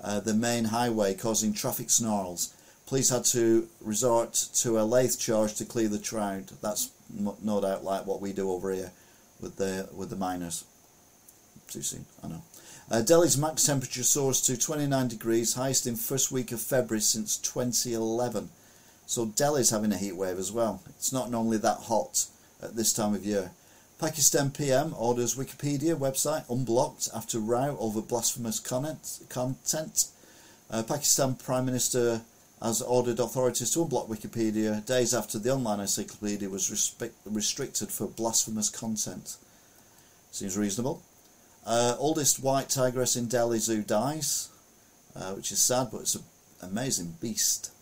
uh, 0.00 0.18
the 0.20 0.34
main 0.34 0.64
highway, 0.64 1.14
causing 1.14 1.52
traffic 1.52 1.88
snarls. 1.88 2.54
Police 2.86 3.10
had 3.10 3.24
to 3.26 3.68
resort 3.80 4.32
to 4.54 4.80
a 4.80 4.82
lathe 4.82 5.16
charge 5.18 5.54
to 5.54 5.64
clear 5.64 5.88
the 5.88 5.98
crowd. 5.98 6.50
That's 6.60 6.90
no 7.10 7.60
doubt 7.60 7.84
like 7.84 8.06
what 8.06 8.20
we 8.20 8.32
do 8.32 8.50
over 8.50 8.72
here 8.72 8.92
with 9.40 9.56
the 9.56 9.88
with 9.94 10.10
the 10.10 10.16
miners. 10.16 10.64
Too 11.68 11.82
soon, 11.82 12.06
I 12.24 12.28
know. 12.28 12.42
Uh, 12.90 13.02
Delhi's 13.02 13.36
max 13.36 13.64
temperature 13.64 14.02
soars 14.02 14.40
to 14.40 14.56
29 14.56 15.08
degrees, 15.08 15.54
highest 15.54 15.86
in 15.86 15.96
first 15.96 16.32
week 16.32 16.50
of 16.50 16.60
February 16.60 17.02
since 17.02 17.36
2011. 17.36 18.48
So 19.04 19.26
Delhi's 19.26 19.70
having 19.70 19.92
a 19.92 19.98
heat 19.98 20.16
wave 20.16 20.38
as 20.38 20.50
well. 20.50 20.82
It's 20.88 21.12
not 21.12 21.30
normally 21.30 21.58
that 21.58 21.80
hot 21.80 22.24
at 22.62 22.74
this 22.74 22.94
time 22.94 23.14
of 23.14 23.26
year. 23.26 23.50
Pakistan 23.98 24.52
PM 24.52 24.94
orders 24.96 25.34
Wikipedia 25.34 25.96
website 25.96 26.48
unblocked 26.48 27.08
after 27.12 27.40
row 27.40 27.76
over 27.80 28.00
blasphemous 28.00 28.60
content. 28.60 30.04
Uh, 30.70 30.82
Pakistan 30.84 31.34
Prime 31.34 31.66
Minister 31.66 32.20
has 32.62 32.80
ordered 32.80 33.18
authorities 33.18 33.72
to 33.72 33.80
unblock 33.80 34.08
Wikipedia 34.08 34.86
days 34.86 35.12
after 35.12 35.40
the 35.40 35.50
online 35.50 35.80
encyclopedia 35.80 36.48
was 36.48 36.94
restricted 37.24 37.90
for 37.90 38.06
blasphemous 38.06 38.70
content. 38.70 39.36
Seems 40.30 40.56
reasonable. 40.56 41.02
Uh, 41.66 41.96
oldest 41.98 42.40
white 42.40 42.68
tigress 42.68 43.16
in 43.16 43.26
Delhi 43.26 43.58
Zoo 43.58 43.82
dies, 43.82 44.48
uh, 45.16 45.32
which 45.32 45.50
is 45.50 45.60
sad, 45.60 45.88
but 45.90 46.02
it's 46.02 46.14
an 46.14 46.22
amazing 46.62 47.16
beast. 47.20 47.72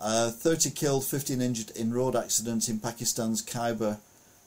Uh, 0.00 0.30
30 0.30 0.70
killed, 0.70 1.04
15 1.04 1.40
injured 1.40 1.70
in 1.70 1.92
road 1.92 2.14
accident 2.14 2.68
in 2.68 2.78
Pakistan's 2.78 3.42
Khyber. 3.42 3.98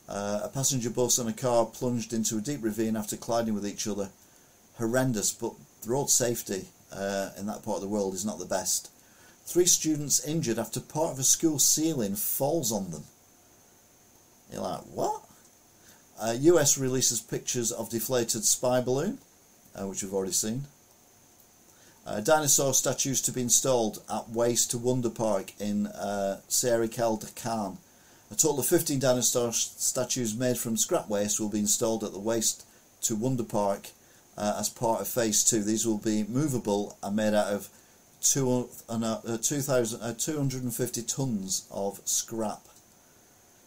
Uh, 0.07 0.41
a 0.43 0.49
passenger 0.49 0.89
bus 0.89 1.17
and 1.17 1.29
a 1.29 1.33
car 1.33 1.65
plunged 1.65 2.13
into 2.13 2.37
a 2.37 2.41
deep 2.41 2.59
ravine 2.61 2.95
after 2.95 3.15
colliding 3.15 3.53
with 3.53 3.65
each 3.65 3.87
other. 3.87 4.09
Horrendous, 4.77 5.31
but 5.31 5.53
road 5.85 6.09
safety 6.09 6.67
uh, 6.91 7.29
in 7.37 7.45
that 7.45 7.63
part 7.63 7.77
of 7.77 7.81
the 7.81 7.87
world 7.87 8.13
is 8.13 8.25
not 8.25 8.39
the 8.39 8.45
best. 8.45 8.89
Three 9.45 9.65
students 9.65 10.25
injured 10.25 10.59
after 10.59 10.79
part 10.79 11.13
of 11.13 11.19
a 11.19 11.23
school 11.23 11.59
ceiling 11.59 12.15
falls 12.15 12.71
on 12.71 12.91
them. 12.91 13.03
You're 14.51 14.61
like, 14.61 14.81
what? 14.81 15.23
Uh, 16.19 16.35
US 16.39 16.77
releases 16.77 17.19
pictures 17.19 17.71
of 17.71 17.89
deflated 17.89 18.45
spy 18.45 18.81
balloon, 18.81 19.17
uh, 19.75 19.87
which 19.87 20.03
we've 20.03 20.13
already 20.13 20.31
seen. 20.31 20.65
Uh, 22.05 22.19
dinosaur 22.19 22.73
statues 22.73 23.21
to 23.21 23.31
be 23.31 23.41
installed 23.41 24.01
at 24.13 24.29
Waste 24.29 24.71
to 24.71 24.77
Wonder 24.77 25.09
Park 25.09 25.53
in 25.59 25.87
uh, 25.87 26.41
Sarai 26.47 26.89
Kale 26.89 27.21
Khan. 27.35 27.77
A 28.33 28.35
total 28.35 28.61
of 28.61 28.65
15 28.65 28.97
dinosaur 28.97 29.53
statues 29.53 30.35
made 30.35 30.57
from 30.57 30.75
scrap 30.75 31.07
waste 31.07 31.39
will 31.39 31.49
be 31.49 31.59
installed 31.59 32.03
at 32.03 32.13
the 32.13 32.19
Waste 32.19 32.65
to 33.03 33.15
Wonder 33.15 33.43
Park 33.43 33.89
uh, 34.35 34.55
as 34.59 34.69
part 34.69 35.01
of 35.01 35.07
Phase 35.07 35.43
2. 35.43 35.61
These 35.61 35.85
will 35.85 35.99
be 35.99 36.23
movable 36.23 36.97
and 37.03 37.15
made 37.15 37.35
out 37.35 37.53
of 37.53 37.69
two, 38.23 38.69
uh, 38.89 39.37
2,000, 39.37 40.01
uh, 40.01 40.15
250 40.17 41.01
tonnes 41.03 41.65
of 41.69 42.01
scrap. 42.05 42.63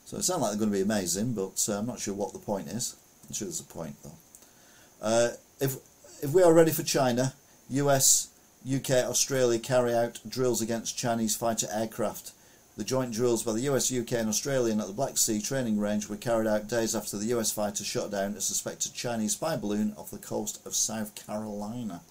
So 0.05 0.17
it 0.17 0.25
sounds 0.25 0.43
like 0.43 0.51
they're 0.51 0.59
going 0.59 0.73
to 0.73 0.79
be 0.79 0.83
amazing, 0.83 1.35
but 1.35 1.65
uh, 1.69 1.79
I'm 1.79 1.87
not 1.87 2.01
sure 2.01 2.15
what 2.15 2.33
the 2.33 2.41
point 2.41 2.67
is. 2.67 2.97
I'm 3.29 3.35
sure 3.35 3.47
there's 3.47 3.61
a 3.61 3.63
point 3.63 3.95
though. 4.03 5.31
If 5.61 5.77
if 6.25 6.31
we 6.31 6.43
are 6.43 6.53
ready 6.53 6.73
for 6.73 6.83
China, 6.83 7.35
US, 7.71 8.31
UK, 8.69 8.91
Australia 8.91 9.61
carry 9.61 9.95
out 9.95 10.19
drills 10.29 10.61
against 10.61 10.99
Chinese 10.99 11.37
fighter 11.37 11.69
aircraft. 11.71 12.33
The 12.77 12.85
joint 12.85 13.13
drills 13.13 13.43
by 13.43 13.53
the 13.55 13.63
US, 13.63 13.91
UK, 13.91 14.13
and 14.13 14.29
Australian 14.29 14.81
at 14.81 14.87
the 14.87 14.93
Black 14.93 15.17
Sea 15.17 15.41
training 15.41 15.79
range 15.79 16.09
were 16.09 16.17
carried 16.17 16.47
out 16.47 16.69
days 16.69 16.95
after 16.95 17.17
the 17.17 17.35
US 17.37 17.51
fighter 17.51 17.85
shot 17.85 18.11
down 18.11 18.35
a 18.35 18.41
suspected 18.41 18.93
Chinese 18.93 19.33
spy 19.33 19.57
balloon 19.57 19.95
off 19.97 20.11
the 20.11 20.19
coast 20.19 20.65
of 20.67 20.75
South 20.75 21.15
Carolina. 21.15 22.03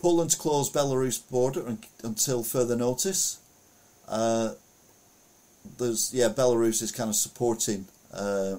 Poland 0.00 0.36
closed 0.38 0.74
Belarus 0.74 1.18
border 1.30 1.78
until 2.04 2.42
further 2.42 2.76
notice. 2.76 3.38
Uh, 4.06 4.52
there's 5.78 6.12
yeah, 6.12 6.28
Belarus 6.28 6.82
is 6.82 6.92
kind 6.92 7.08
of 7.08 7.16
supporting 7.16 7.86
uh, 8.12 8.56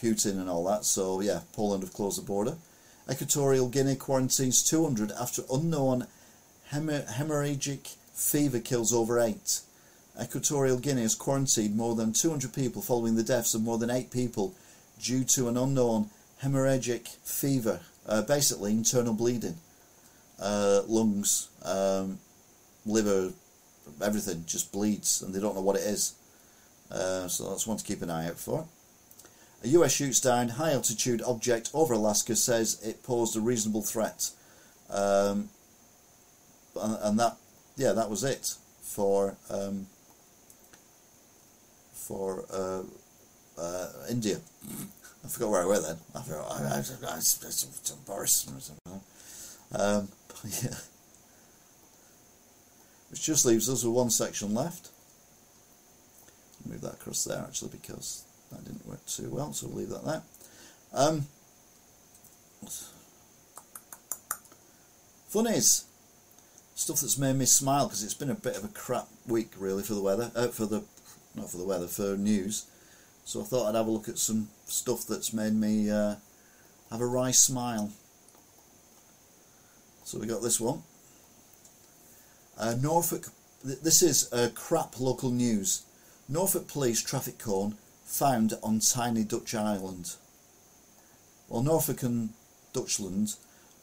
Putin 0.00 0.38
and 0.38 0.48
all 0.48 0.64
that. 0.64 0.84
So 0.84 1.20
yeah, 1.20 1.40
Poland 1.52 1.82
have 1.82 1.92
closed 1.92 2.18
the 2.18 2.22
border. 2.22 2.56
Equatorial 3.10 3.68
Guinea 3.68 3.96
quarantines 3.96 4.62
200 4.62 5.10
after 5.12 5.42
unknown 5.52 6.06
hemorrhagic 6.72 7.96
fever 8.18 8.58
kills 8.58 8.92
over 8.92 9.18
eight. 9.20 9.60
Equatorial 10.20 10.78
Guinea 10.78 11.02
has 11.02 11.14
quarantined 11.14 11.76
more 11.76 11.94
than 11.94 12.12
200 12.12 12.52
people 12.52 12.82
following 12.82 13.14
the 13.14 13.22
deaths 13.22 13.54
of 13.54 13.62
more 13.62 13.78
than 13.78 13.90
eight 13.90 14.10
people 14.10 14.54
due 15.00 15.22
to 15.22 15.48
an 15.48 15.56
unknown 15.56 16.10
hemorrhagic 16.42 17.08
fever, 17.24 17.80
uh, 18.06 18.22
basically 18.22 18.72
internal 18.72 19.14
bleeding, 19.14 19.56
uh, 20.40 20.82
lungs, 20.86 21.48
um, 21.64 22.18
liver, 22.84 23.32
everything 24.02 24.44
just 24.46 24.72
bleeds 24.72 25.22
and 25.22 25.32
they 25.32 25.40
don't 25.40 25.54
know 25.54 25.62
what 25.62 25.76
it 25.76 25.82
is. 25.82 26.14
Uh, 26.90 27.28
so 27.28 27.50
that's 27.50 27.66
one 27.66 27.76
to 27.76 27.84
keep 27.84 28.02
an 28.02 28.10
eye 28.10 28.28
out 28.28 28.38
for. 28.38 28.66
A 29.62 29.68
US 29.68 29.92
shoots 29.92 30.20
down 30.20 30.50
high 30.50 30.72
altitude 30.72 31.22
object 31.22 31.70
over 31.74 31.94
Alaska, 31.94 32.34
says 32.34 32.80
it 32.82 33.02
posed 33.02 33.36
a 33.36 33.40
reasonable 33.40 33.82
threat. 33.82 34.30
Um, 34.90 35.50
and, 36.80 36.98
and, 37.02 37.20
that, 37.20 37.36
yeah, 37.78 37.92
that 37.92 38.10
was 38.10 38.24
it 38.24 38.54
for 38.82 39.36
um, 39.48 39.86
for 41.92 42.44
uh, 42.52 42.82
uh, 43.58 43.88
India. 44.10 44.38
I 45.24 45.28
forgot 45.28 45.50
where 45.50 45.62
I 45.62 45.66
went 45.66 45.82
then. 45.82 45.96
I 46.14 46.22
forgot. 46.22 46.52
I, 46.52 46.64
I, 46.64 47.12
I, 47.12 47.16
I, 47.16 47.94
Boris. 48.06 48.48
Um, 49.72 50.08
yeah. 50.62 50.76
Which 53.10 53.22
just 53.22 53.46
leaves 53.46 53.68
us 53.70 53.84
with 53.84 53.94
one 53.94 54.10
section 54.10 54.54
left 54.54 54.90
move 56.68 56.80
that 56.82 56.94
across 56.94 57.24
there 57.24 57.38
actually 57.38 57.70
because 57.70 58.24
that 58.50 58.64
didn't 58.64 58.86
work 58.86 59.04
too 59.06 59.28
well, 59.30 59.52
so 59.52 59.66
we'll 59.66 59.78
leave 59.78 59.88
that 59.90 60.04
there. 60.04 60.22
Um, 60.92 61.26
funnies, 65.28 65.84
stuff 66.78 67.00
that's 67.00 67.18
made 67.18 67.34
me 67.34 67.44
smile 67.44 67.86
because 67.86 68.04
it's 68.04 68.14
been 68.14 68.30
a 68.30 68.34
bit 68.34 68.56
of 68.56 68.64
a 68.64 68.68
crap 68.68 69.08
week 69.26 69.50
really 69.58 69.82
for 69.82 69.94
the 69.94 70.00
weather, 70.00 70.30
uh, 70.36 70.46
for 70.46 70.64
the 70.64 70.84
not 71.34 71.50
for 71.50 71.56
the 71.56 71.64
weather, 71.64 71.88
for 71.88 72.16
news. 72.16 72.66
So 73.24 73.40
I 73.40 73.44
thought 73.44 73.68
I'd 73.68 73.74
have 73.74 73.88
a 73.88 73.90
look 73.90 74.08
at 74.08 74.18
some 74.18 74.48
stuff 74.66 75.04
that's 75.04 75.32
made 75.32 75.54
me 75.54 75.90
uh, 75.90 76.14
have 76.90 77.00
a 77.00 77.06
wry 77.06 77.32
smile. 77.32 77.90
So 80.04 80.20
we 80.20 80.26
got 80.26 80.40
this 80.40 80.60
one. 80.60 80.82
Uh, 82.56 82.76
Norfolk. 82.80 83.26
Th 83.66 83.80
this 83.80 84.00
is 84.00 84.32
uh, 84.32 84.48
crap 84.54 85.00
local 85.00 85.30
news. 85.32 85.82
Norfolk 86.28 86.68
Police 86.68 87.02
traffic 87.02 87.38
cone 87.38 87.74
found 88.04 88.54
on 88.62 88.78
tiny 88.78 89.24
Dutch 89.24 89.52
island. 89.52 90.14
Well, 91.48 91.64
Norfolk 91.64 92.04
and 92.04 92.30
Dutchland 92.72 93.36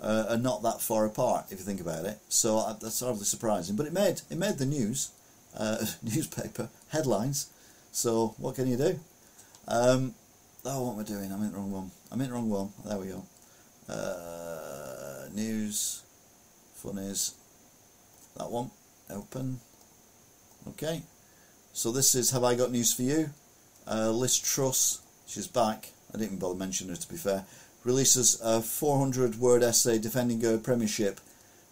uh, 0.05 0.25
are 0.29 0.37
not 0.37 0.61
that 0.63 0.81
far 0.81 1.05
apart 1.05 1.45
if 1.49 1.59
you 1.59 1.65
think 1.65 1.81
about 1.81 2.05
it, 2.05 2.19
so 2.29 2.59
uh, 2.59 2.73
that's 2.73 2.99
hardly 2.99 3.25
surprising. 3.25 3.75
But 3.75 3.87
it 3.87 3.93
made 3.93 4.21
it 4.29 4.37
made 4.37 4.57
the 4.57 4.65
news, 4.65 5.09
uh, 5.57 5.83
newspaper 6.03 6.69
headlines. 6.89 7.49
So 7.91 8.35
what 8.37 8.55
can 8.55 8.67
you 8.67 8.77
do? 8.77 8.99
Um, 9.67 10.13
oh, 10.63 10.83
what 10.83 10.93
am 10.93 10.99
I 10.99 11.03
doing? 11.03 11.31
I'm 11.31 11.41
in 11.41 11.51
the 11.51 11.57
wrong 11.57 11.71
one. 11.71 11.91
I'm 12.11 12.21
in 12.21 12.27
the 12.27 12.33
wrong 12.33 12.49
one. 12.49 12.69
There 12.85 12.97
we 12.97 13.07
go. 13.07 13.23
Uh, 13.89 15.27
news, 15.33 16.03
funnies. 16.75 17.33
That 18.37 18.51
one. 18.51 18.71
Open. 19.09 19.59
Okay. 20.69 21.01
So 21.73 21.91
this 21.91 22.15
is 22.15 22.31
Have 22.31 22.43
I 22.43 22.55
Got 22.55 22.71
News 22.71 22.93
For 22.93 23.03
You? 23.03 23.29
Uh, 23.87 24.09
Liz 24.09 24.39
Truss, 24.39 25.01
she's 25.27 25.47
back. 25.47 25.89
I 26.09 26.17
didn't 26.17 26.27
even 26.27 26.39
bother 26.39 26.55
mentioning 26.55 26.95
her 26.95 26.99
to 26.99 27.09
be 27.09 27.17
fair. 27.17 27.45
Releases 27.85 28.41
a 28.41 28.61
400 28.61 29.35
word 29.39 29.61
essay 29.61 29.99
defending 29.99 30.41
her 30.41 30.57
premiership. 30.57 31.21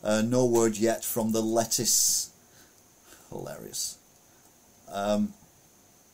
Uh, 0.04 0.22
no 0.22 0.46
word 0.46 0.78
yet 0.78 1.04
from 1.04 1.32
the 1.32 1.42
lettuce. 1.42 2.30
Hilarious. 3.30 3.98
Um, 4.92 5.34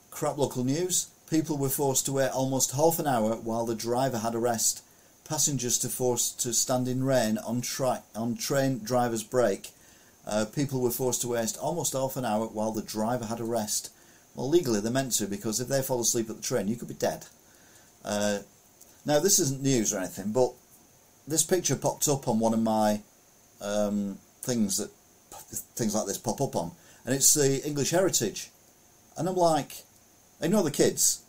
crap 0.09 0.37
local 0.37 0.63
news. 0.63 1.09
People 1.29 1.57
were 1.57 1.69
forced 1.69 2.05
to 2.05 2.13
wait 2.13 2.29
almost 2.29 2.71
half 2.71 2.97
an 2.97 3.07
hour 3.07 3.35
while 3.35 3.65
the 3.65 3.75
driver 3.75 4.19
had 4.19 4.35
a 4.35 4.39
rest. 4.39 4.83
Passengers 5.27 5.77
to 5.79 5.89
forced 5.89 6.39
to 6.41 6.53
stand 6.53 6.87
in 6.87 7.03
rain 7.03 7.37
on, 7.37 7.61
on 8.15 8.37
train 8.37 8.79
driver's 8.81 9.23
break. 9.23 9.69
uh, 10.25 10.45
people 10.45 10.79
were 10.79 10.91
forced 10.91 11.21
to 11.21 11.27
waste 11.27 11.57
almost 11.57 11.91
half 11.93 12.15
an 12.15 12.23
hour 12.23 12.47
while 12.47 12.71
the 12.71 12.81
driver 12.81 13.25
had 13.25 13.41
a 13.41 13.43
rest. 13.43 13.91
Well, 14.33 14.47
legally 14.47 14.79
they're 14.79 14.91
meant 14.91 15.11
to 15.13 15.27
because 15.27 15.59
if 15.59 15.67
they 15.67 15.81
fall 15.81 15.99
asleep 15.99 16.29
at 16.29 16.37
the 16.37 16.41
train, 16.41 16.69
you 16.69 16.77
could 16.77 16.87
be 16.87 16.93
dead. 16.93 17.25
Uh, 18.05 18.39
now, 19.05 19.19
this 19.19 19.39
isn't 19.39 19.61
news 19.61 19.93
or 19.93 19.99
anything, 19.99 20.31
but 20.31 20.51
this 21.27 21.43
picture 21.43 21.75
popped 21.75 22.07
up 22.07 22.27
on 22.27 22.39
one 22.39 22.53
of 22.53 22.61
my 22.61 23.01
um, 23.61 24.17
things 24.41 24.77
that 24.77 24.91
things 25.75 25.95
like 25.95 26.07
this 26.07 26.17
pop 26.17 26.41
up 26.41 26.55
on, 26.55 26.71
and 27.05 27.15
it's 27.15 27.33
the 27.33 27.65
English 27.65 27.91
Heritage. 27.91 28.49
And 29.17 29.27
I'm 29.27 29.35
like, 29.35 29.83
I 30.41 30.47
know 30.47 30.63
the 30.63 30.71
kids. 30.71 31.23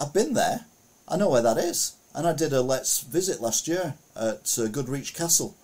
I've 0.00 0.12
been 0.12 0.34
there. 0.34 0.66
I 1.06 1.16
know 1.16 1.28
where 1.28 1.42
that 1.42 1.58
is. 1.58 1.96
And 2.14 2.26
I 2.26 2.32
did 2.32 2.52
a 2.52 2.62
Let's 2.62 3.00
Visit 3.00 3.40
last 3.40 3.66
year 3.68 3.94
at 4.16 4.56
uh, 4.58 4.68
Goodrich 4.68 5.14
Castle 5.14 5.56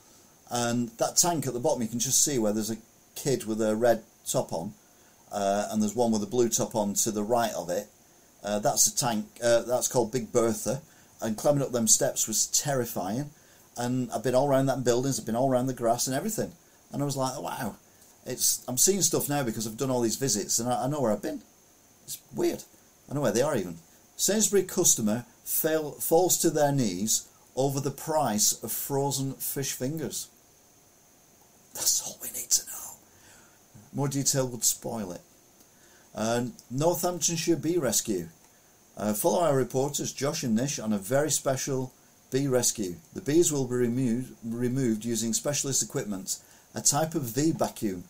and 0.50 0.88
that 0.98 1.16
tank 1.16 1.46
at 1.46 1.54
the 1.54 1.60
bottom, 1.60 1.80
you 1.80 1.88
can 1.88 2.00
just 2.00 2.24
see 2.24 2.38
where 2.38 2.52
there's 2.52 2.70
a 2.70 2.76
kid 3.14 3.44
with 3.44 3.62
a 3.62 3.76
red 3.76 4.02
top 4.26 4.52
on, 4.52 4.74
uh, 5.30 5.68
and 5.70 5.80
there's 5.80 5.94
one 5.94 6.10
with 6.10 6.22
a 6.22 6.26
blue 6.26 6.48
top 6.48 6.74
on 6.74 6.94
to 6.94 7.12
the 7.12 7.22
right 7.22 7.52
of 7.54 7.70
it. 7.70 7.86
Uh, 8.42 8.58
that's 8.58 8.86
a 8.86 8.96
tank. 8.96 9.26
Uh, 9.42 9.62
that's 9.62 9.86
called 9.86 10.10
Big 10.10 10.32
Bertha, 10.32 10.82
and 11.20 11.36
climbing 11.36 11.62
up 11.62 11.72
them 11.72 11.86
steps 11.86 12.26
was 12.26 12.46
terrifying. 12.46 13.30
And 13.76 14.10
I've 14.12 14.24
been 14.24 14.34
all 14.34 14.48
around 14.48 14.66
that 14.66 14.84
buildings. 14.84 15.18
I've 15.18 15.26
been 15.26 15.36
all 15.36 15.50
around 15.50 15.66
the 15.66 15.74
grass 15.74 16.06
and 16.06 16.16
everything. 16.16 16.52
And 16.92 17.02
I 17.02 17.04
was 17.04 17.16
like, 17.16 17.40
wow, 17.40 17.76
it's. 18.26 18.64
I'm 18.66 18.78
seeing 18.78 19.02
stuff 19.02 19.28
now 19.28 19.42
because 19.42 19.66
I've 19.66 19.76
done 19.76 19.90
all 19.90 20.00
these 20.00 20.16
visits, 20.16 20.58
and 20.58 20.68
I, 20.68 20.84
I 20.84 20.88
know 20.88 21.00
where 21.00 21.12
I've 21.12 21.22
been. 21.22 21.42
It's 22.04 22.18
weird. 22.34 22.64
I 23.08 23.14
know 23.14 23.20
where 23.20 23.32
they 23.32 23.42
are 23.42 23.56
even. 23.56 23.78
Sainsbury 24.16 24.64
customer 24.64 25.24
fail, 25.44 25.92
falls 25.92 26.36
to 26.38 26.50
their 26.50 26.72
knees 26.72 27.28
over 27.56 27.80
the 27.80 27.90
price 27.90 28.52
of 28.62 28.72
frozen 28.72 29.34
fish 29.34 29.72
fingers. 29.72 30.28
That's 31.74 32.02
all 32.02 32.18
we 32.22 32.28
need 32.28 32.50
to 32.50 32.66
know. 32.66 32.96
More 33.92 34.08
detail 34.08 34.48
would 34.48 34.64
spoil 34.64 35.12
it. 35.12 35.20
Uh, 36.14 36.46
Northamptonshire 36.70 37.56
Bee 37.56 37.78
Rescue. 37.78 38.28
Uh, 38.96 39.14
follow 39.14 39.40
our 39.40 39.56
reporters 39.56 40.12
Josh 40.12 40.42
and 40.42 40.54
Nish 40.54 40.78
on 40.78 40.92
a 40.92 40.98
very 40.98 41.30
special 41.30 41.92
bee 42.30 42.46
rescue. 42.46 42.96
The 43.14 43.20
bees 43.20 43.52
will 43.52 43.66
be 43.66 43.74
removed, 43.74 44.34
removed 44.44 45.04
using 45.04 45.32
specialist 45.32 45.82
equipment, 45.82 46.38
a 46.74 46.80
type 46.80 47.14
of 47.14 47.22
V 47.22 47.52
vacuum, 47.52 48.04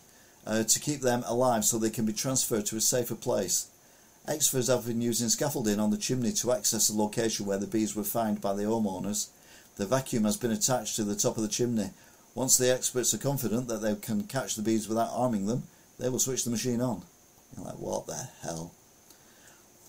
uh, 0.47 0.65
to 0.65 0.81
keep 0.81 1.01
them 1.01 1.23
alive 1.27 1.65
so 1.65 1.79
they 1.79 1.91
can 1.91 2.07
be 2.07 2.13
transferred 2.13 2.67
to 2.67 2.77
a 2.77 2.81
safer 2.81 3.15
place. 3.15 3.69
Experts 4.29 4.69
have 4.69 4.87
been 4.87 5.01
using 5.01 5.29
scaffolding 5.29 5.81
on 5.81 5.91
the 5.91 5.97
chimney 5.97 6.33
to 6.33 6.53
access 6.53 6.89
the 6.89 6.97
location 6.97 7.47
where 7.47 7.59
the 7.59 7.67
bees 7.67 7.97
were 7.97 8.05
found 8.05 8.41
by 8.41 8.53
the 8.53 8.65
homeowners. 8.65 9.29
The 9.77 9.87
vacuum 9.87 10.25
has 10.25 10.37
been 10.37 10.51
attached 10.51 10.97
to 10.97 11.05
the 11.05 11.17
top 11.17 11.37
of 11.37 11.43
the 11.43 11.49
chimney. 11.49 11.91
Once 12.35 12.57
the 12.57 12.73
experts 12.73 13.15
are 13.15 13.19
confident 13.19 13.69
that 13.69 13.81
they 13.83 13.95
can 13.95 14.25
catch 14.25 14.55
the 14.55 14.63
bees 14.63 14.89
without 14.89 15.11
harming 15.11 15.47
them, 15.47 15.63
they 15.99 16.09
will 16.09 16.19
switch 16.19 16.45
the 16.45 16.51
machine 16.51 16.81
on. 16.81 17.03
You're 17.57 17.67
like, 17.67 17.79
what 17.79 18.07
the 18.07 18.29
hell? 18.43 18.73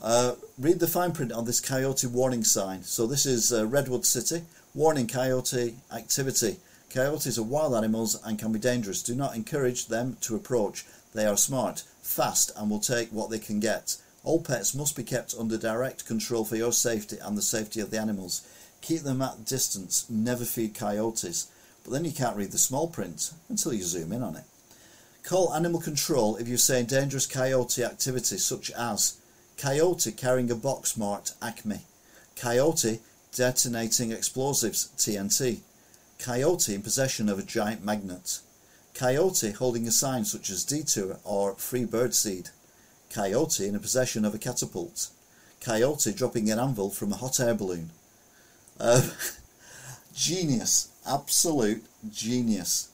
Uh, 0.01 0.33
read 0.57 0.79
the 0.79 0.87
fine 0.87 1.11
print 1.11 1.31
on 1.31 1.45
this 1.45 1.59
coyote 1.59 2.07
warning 2.07 2.43
sign. 2.43 2.81
So 2.81 3.05
this 3.05 3.27
is 3.27 3.53
uh, 3.53 3.67
Redwood 3.67 4.03
City. 4.05 4.43
Warning 4.73 5.05
coyote 5.05 5.75
activity. 5.93 6.57
Coyotes 6.89 7.37
are 7.37 7.43
wild 7.43 7.75
animals 7.75 8.19
and 8.25 8.39
can 8.39 8.51
be 8.51 8.57
dangerous. 8.57 9.03
Do 9.03 9.13
not 9.13 9.35
encourage 9.35 9.87
them 9.87 10.17
to 10.21 10.35
approach. 10.35 10.85
They 11.13 11.25
are 11.25 11.37
smart, 11.37 11.83
fast, 12.01 12.51
and 12.57 12.69
will 12.69 12.79
take 12.79 13.09
what 13.09 13.29
they 13.29 13.37
can 13.37 13.59
get. 13.59 13.97
All 14.23 14.41
pets 14.41 14.73
must 14.73 14.95
be 14.95 15.03
kept 15.03 15.35
under 15.37 15.57
direct 15.57 16.07
control 16.07 16.45
for 16.45 16.55
your 16.55 16.71
safety 16.71 17.17
and 17.21 17.37
the 17.37 17.43
safety 17.43 17.79
of 17.79 17.91
the 17.91 17.99
animals. 17.99 18.41
Keep 18.81 19.01
them 19.01 19.21
at 19.21 19.45
distance. 19.45 20.09
Never 20.09 20.45
feed 20.45 20.73
coyotes. 20.73 21.47
But 21.83 21.91
then 21.91 22.05
you 22.05 22.11
can't 22.11 22.37
read 22.37 22.51
the 22.51 22.57
small 22.57 22.87
print 22.87 23.31
until 23.49 23.73
you 23.73 23.83
zoom 23.83 24.11
in 24.11 24.23
on 24.23 24.35
it. 24.35 24.43
Call 25.23 25.53
animal 25.53 25.79
control 25.79 26.37
if 26.37 26.47
you 26.47 26.57
say 26.57 26.83
dangerous 26.83 27.27
coyote 27.27 27.83
activity 27.83 28.37
such 28.37 28.71
as 28.71 29.17
coyote 29.61 30.11
carrying 30.11 30.49
a 30.49 30.55
box 30.55 30.97
marked 30.97 31.35
Acme, 31.39 31.81
coyote 32.35 32.99
detonating 33.35 34.11
explosives 34.11 34.89
TNT, 34.97 35.59
coyote 36.17 36.73
in 36.73 36.81
possession 36.81 37.29
of 37.29 37.37
a 37.37 37.43
giant 37.43 37.85
magnet, 37.85 38.39
coyote 38.95 39.51
holding 39.51 39.87
a 39.87 39.91
sign 39.91 40.25
such 40.25 40.49
as 40.49 40.63
detour 40.63 41.19
or 41.23 41.53
free 41.53 41.85
birdseed, 41.85 42.49
coyote 43.11 43.67
in 43.67 43.79
possession 43.79 44.25
of 44.25 44.33
a 44.33 44.39
catapult, 44.39 45.09
coyote 45.59 46.11
dropping 46.11 46.49
an 46.49 46.57
anvil 46.57 46.89
from 46.89 47.13
a 47.13 47.17
hot 47.17 47.39
air 47.39 47.53
balloon. 47.53 47.91
Uh, 48.79 49.07
genius, 50.15 50.89
absolute 51.07 51.85
genius. 52.11 52.89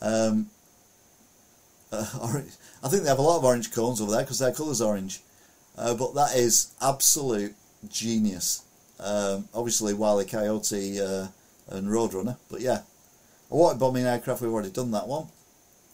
Um, 0.00 0.48
orange. 2.22 2.52
I 2.82 2.88
think 2.88 3.02
they 3.02 3.08
have 3.08 3.18
a 3.18 3.22
lot 3.22 3.38
of 3.38 3.44
orange 3.44 3.72
cones 3.72 4.00
over 4.00 4.10
there 4.10 4.22
because 4.22 4.38
their 4.38 4.52
colour's 4.52 4.80
orange. 4.80 5.20
Uh, 5.76 5.94
but 5.94 6.14
that 6.14 6.36
is 6.36 6.72
absolute 6.80 7.54
genius. 7.88 8.62
Um, 8.98 9.48
obviously, 9.54 9.94
Wile 9.94 10.22
E. 10.22 10.24
Coyote 10.24 11.00
uh, 11.00 11.28
and 11.68 11.88
Roadrunner. 11.88 12.36
But 12.50 12.60
yeah, 12.60 12.82
a 13.50 13.56
water 13.56 13.78
bombing 13.78 14.04
aircraft, 14.04 14.40
we've 14.40 14.52
already 14.52 14.70
done 14.70 14.90
that 14.92 15.08
one. 15.08 15.28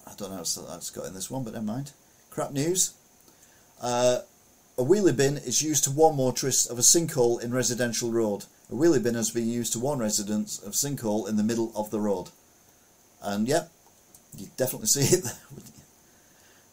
I 0.06 0.12
don't 0.16 0.30
know 0.30 0.36
how 0.36 0.42
that's 0.42 0.90
got 0.90 1.06
in 1.06 1.14
this 1.14 1.30
one, 1.30 1.44
but 1.44 1.54
never 1.54 1.64
mind. 1.64 1.92
Crap 2.30 2.52
news. 2.52 2.94
Uh, 3.80 4.20
a 4.78 4.82
wheelie 4.82 5.16
bin 5.16 5.36
is 5.36 5.62
used 5.62 5.84
to 5.84 5.90
warn 5.90 6.16
motorists 6.16 6.66
of 6.66 6.78
a 6.78 6.82
sinkhole 6.82 7.42
in 7.42 7.52
residential 7.52 8.10
road. 8.10 8.44
A 8.70 8.74
wheelie 8.74 9.02
bin 9.02 9.14
has 9.14 9.30
been 9.30 9.48
used 9.48 9.72
to 9.74 9.78
warn 9.78 9.98
residents 9.98 10.58
of 10.58 10.72
sinkhole 10.72 11.28
in 11.28 11.36
the 11.36 11.42
middle 11.42 11.72
of 11.74 11.90
the 11.90 12.00
road. 12.00 12.30
And 13.20 13.46
yep, 13.46 13.70
you 14.36 14.48
definitely 14.56 14.86
see 14.88 15.16
it 15.16 15.24
there. 15.24 15.32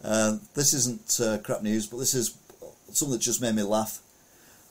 Uh, 0.03 0.38
this 0.56 0.74
isn't 0.74 1.19
uh, 1.19 1.38
crap 1.40 1.61
news, 1.61 1.88
but 1.88 1.98
this 1.98 2.14
is 2.14 2.38
something 2.92 3.14
that 3.14 3.22
just 3.22 3.42
made 3.42 3.56
me 3.56 3.64
laugh. 3.64 4.00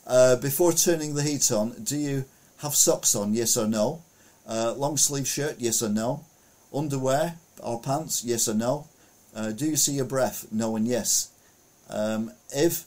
Uh, 0.06 0.36
before 0.36 0.72
turning 0.72 1.14
the 1.14 1.22
heat 1.22 1.52
on, 1.52 1.82
do 1.82 1.96
you 1.96 2.24
have 2.58 2.74
socks 2.74 3.14
on? 3.14 3.34
Yes 3.34 3.56
or 3.56 3.66
no? 3.66 4.02
Uh, 4.46 4.72
long 4.74 4.96
sleeve 4.96 5.28
shirt? 5.28 5.56
Yes 5.58 5.82
or 5.82 5.90
no? 5.90 6.24
Underwear 6.72 7.34
or 7.62 7.80
pants? 7.80 8.24
Yes 8.24 8.48
or 8.48 8.54
no? 8.54 8.88
Uh, 9.34 9.52
do 9.52 9.66
you 9.66 9.76
see 9.76 9.92
your 9.92 10.06
breath? 10.06 10.46
No 10.50 10.76
and 10.76 10.86
yes. 10.86 11.30
Um, 11.90 12.32
if 12.50 12.84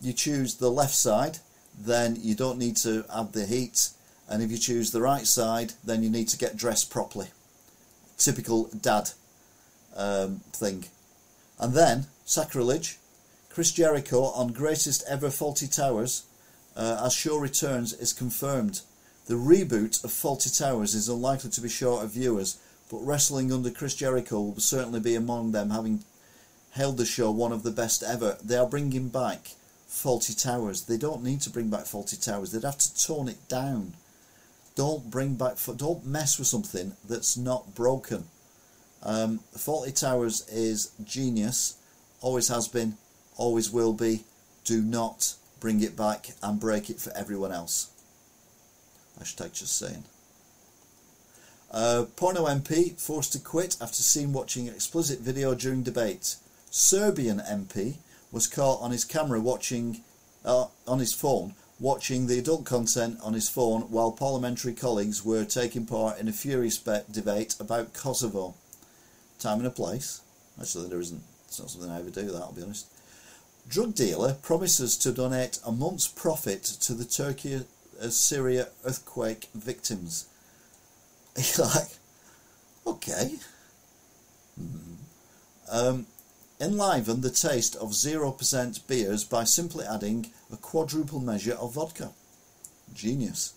you 0.00 0.12
choose 0.12 0.56
the 0.56 0.70
left 0.70 0.94
side, 0.94 1.38
then 1.78 2.16
you 2.20 2.34
don't 2.34 2.58
need 2.58 2.76
to 2.78 3.04
add 3.14 3.32
the 3.32 3.46
heat. 3.46 3.90
And 4.28 4.42
if 4.42 4.50
you 4.50 4.58
choose 4.58 4.90
the 4.90 5.02
right 5.02 5.26
side, 5.26 5.74
then 5.84 6.02
you 6.02 6.08
need 6.08 6.28
to 6.28 6.38
get 6.38 6.56
dressed 6.56 6.90
properly. 6.90 7.28
Typical 8.16 8.70
dad 8.80 9.10
um, 9.96 10.40
thing. 10.52 10.86
And 11.58 11.74
then, 11.74 12.06
sacrilege, 12.24 12.98
Chris 13.50 13.70
Jericho 13.70 14.24
on 14.24 14.52
greatest 14.52 15.04
ever 15.08 15.28
Fawlty 15.28 15.74
Towers 15.74 16.24
uh, 16.76 17.02
as 17.04 17.14
show 17.14 17.36
returns 17.36 17.92
is 17.92 18.12
confirmed. 18.12 18.80
The 19.26 19.34
reboot 19.34 20.02
of 20.04 20.10
Fawlty 20.10 20.56
Towers 20.58 20.94
is 20.94 21.08
unlikely 21.08 21.50
to 21.50 21.60
be 21.60 21.68
short 21.68 22.04
of 22.04 22.10
viewers, 22.10 22.58
but 22.90 22.98
wrestling 22.98 23.52
under 23.52 23.70
Chris 23.70 23.94
Jericho 23.94 24.40
will 24.40 24.60
certainly 24.60 25.00
be 25.00 25.14
among 25.14 25.52
them, 25.52 25.70
having 25.70 26.04
held 26.72 26.96
the 26.96 27.06
show 27.06 27.30
one 27.30 27.52
of 27.52 27.62
the 27.62 27.70
best 27.70 28.02
ever. 28.02 28.36
They 28.42 28.56
are 28.56 28.66
bringing 28.66 29.08
back 29.08 29.52
Fawlty 29.88 30.40
Towers. 30.40 30.82
They 30.82 30.96
don't 30.96 31.22
need 31.22 31.40
to 31.42 31.50
bring 31.50 31.70
back 31.70 31.84
Fawlty 31.84 32.22
Towers. 32.22 32.52
They'd 32.52 32.64
have 32.64 32.78
to 32.78 33.06
tone 33.06 33.28
it 33.28 33.48
down. 33.48 33.94
Don't 34.74 35.10
bring 35.10 35.36
back. 35.36 35.56
Don't 35.76 36.04
mess 36.04 36.38
with 36.38 36.48
something 36.48 36.96
that's 37.08 37.36
not 37.36 37.76
broken. 37.76 38.24
Um, 39.04 39.40
Fawlty 39.56 39.98
Towers 39.98 40.48
is 40.48 40.92
genius. 41.04 41.76
Always 42.20 42.48
has 42.48 42.68
been. 42.68 42.96
Always 43.36 43.70
will 43.70 43.92
be. 43.92 44.24
Do 44.64 44.80
not 44.80 45.34
bring 45.60 45.82
it 45.82 45.96
back 45.96 46.28
and 46.42 46.58
break 46.58 46.88
it 46.88 47.00
for 47.00 47.12
everyone 47.16 47.52
else. 47.52 47.90
Hashtag 49.20 49.52
just 49.52 49.76
saying. 49.76 50.04
Uh, 51.70 52.06
porno 52.16 52.46
MP 52.46 52.98
forced 53.00 53.32
to 53.32 53.38
quit 53.38 53.76
after 53.80 54.02
seen 54.02 54.32
watching 54.32 54.68
explicit 54.68 55.20
video 55.20 55.54
during 55.54 55.82
debate. 55.82 56.36
Serbian 56.70 57.40
MP 57.40 57.96
was 58.30 58.46
caught 58.46 58.80
on 58.80 58.90
his 58.90 59.04
camera 59.04 59.40
watching 59.40 60.02
uh, 60.44 60.66
on 60.86 60.98
his 60.98 61.12
phone 61.12 61.54
watching 61.80 62.26
the 62.26 62.38
adult 62.38 62.64
content 62.64 63.18
on 63.22 63.34
his 63.34 63.48
phone 63.48 63.82
while 63.82 64.12
parliamentary 64.12 64.72
colleagues 64.72 65.24
were 65.24 65.44
taking 65.44 65.84
part 65.84 66.18
in 66.18 66.28
a 66.28 66.32
furious 66.32 66.78
debate 66.78 67.56
about 67.58 67.92
Kosovo. 67.92 68.54
Time 69.44 69.58
and 69.58 69.66
a 69.66 69.70
place. 69.70 70.22
Actually, 70.58 70.88
there 70.88 71.00
isn't. 71.00 71.22
It's 71.46 71.60
not 71.60 71.68
something 71.68 71.90
I 71.90 72.00
ever 72.00 72.08
do. 72.08 72.22
That 72.30 72.40
I'll 72.40 72.52
be 72.52 72.62
honest. 72.62 72.86
Drug 73.68 73.94
dealer 73.94 74.32
promises 74.40 74.96
to 74.96 75.12
donate 75.12 75.58
a 75.66 75.70
month's 75.70 76.08
profit 76.08 76.64
to 76.64 76.94
the 76.94 77.04
Turkey 77.04 77.60
uh, 78.00 78.08
Syria 78.08 78.68
earthquake 78.86 79.50
victims. 79.54 80.28
You're 81.36 81.66
like, 81.66 81.90
okay. 82.86 83.34
Mm. 84.58 84.96
Um, 85.70 86.06
enliven 86.58 87.20
the 87.20 87.28
taste 87.28 87.76
of 87.76 87.90
0% 87.90 88.86
beers 88.86 89.24
by 89.24 89.44
simply 89.44 89.84
adding 89.84 90.30
a 90.50 90.56
quadruple 90.56 91.20
measure 91.20 91.52
of 91.52 91.74
vodka. 91.74 92.12
Genius. 92.94 93.52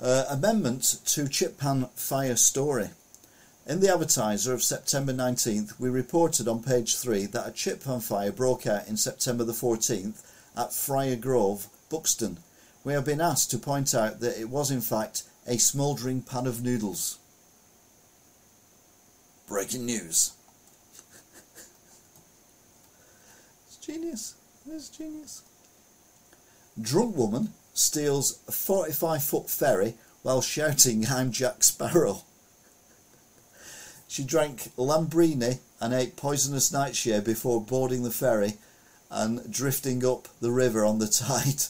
Uh, 0.00 0.24
amendment 0.30 1.00
to 1.04 1.28
Chip 1.28 1.58
Pan 1.58 1.88
fire 1.96 2.36
story. 2.36 2.90
In 3.66 3.80
the 3.80 3.92
advertiser 3.92 4.54
of 4.54 4.62
September 4.62 5.12
19th, 5.12 5.80
we 5.80 5.88
reported 5.88 6.46
on 6.46 6.62
page 6.62 6.96
3 6.96 7.26
that 7.26 7.48
a 7.48 7.50
chip 7.50 7.84
pan 7.84 7.98
fire 7.98 8.30
broke 8.30 8.64
out 8.64 8.86
in 8.86 8.96
September 8.96 9.42
the 9.42 9.52
14th 9.52 10.22
at 10.56 10.72
Friar 10.72 11.16
Grove, 11.16 11.66
Buxton. 11.90 12.38
We 12.84 12.92
have 12.92 13.04
been 13.04 13.20
asked 13.20 13.50
to 13.50 13.58
point 13.58 13.92
out 13.92 14.20
that 14.20 14.40
it 14.40 14.48
was 14.48 14.70
in 14.70 14.80
fact 14.80 15.24
a 15.48 15.58
smouldering 15.58 16.22
pan 16.22 16.46
of 16.46 16.62
noodles. 16.62 17.18
Breaking 19.48 19.84
news. 19.84 20.32
it's 23.66 23.76
genius. 23.84 24.36
It's 24.64 24.88
genius. 24.90 25.42
Drunk 26.80 27.16
woman 27.16 27.52
steals 27.78 28.40
a 28.48 28.52
45 28.52 29.22
foot 29.22 29.50
ferry 29.50 29.94
while 30.22 30.42
shouting, 30.42 31.06
I'm 31.06 31.30
Jack 31.30 31.62
Sparrow. 31.62 32.22
She 34.08 34.24
drank 34.24 34.74
Lambrini 34.76 35.60
and 35.80 35.94
ate 35.94 36.16
poisonous 36.16 36.72
nightshade 36.72 37.24
before 37.24 37.60
boarding 37.60 38.02
the 38.02 38.10
ferry 38.10 38.54
and 39.10 39.50
drifting 39.52 40.04
up 40.04 40.28
the 40.40 40.50
river 40.50 40.84
on 40.84 40.98
the 40.98 41.06
tide. 41.06 41.62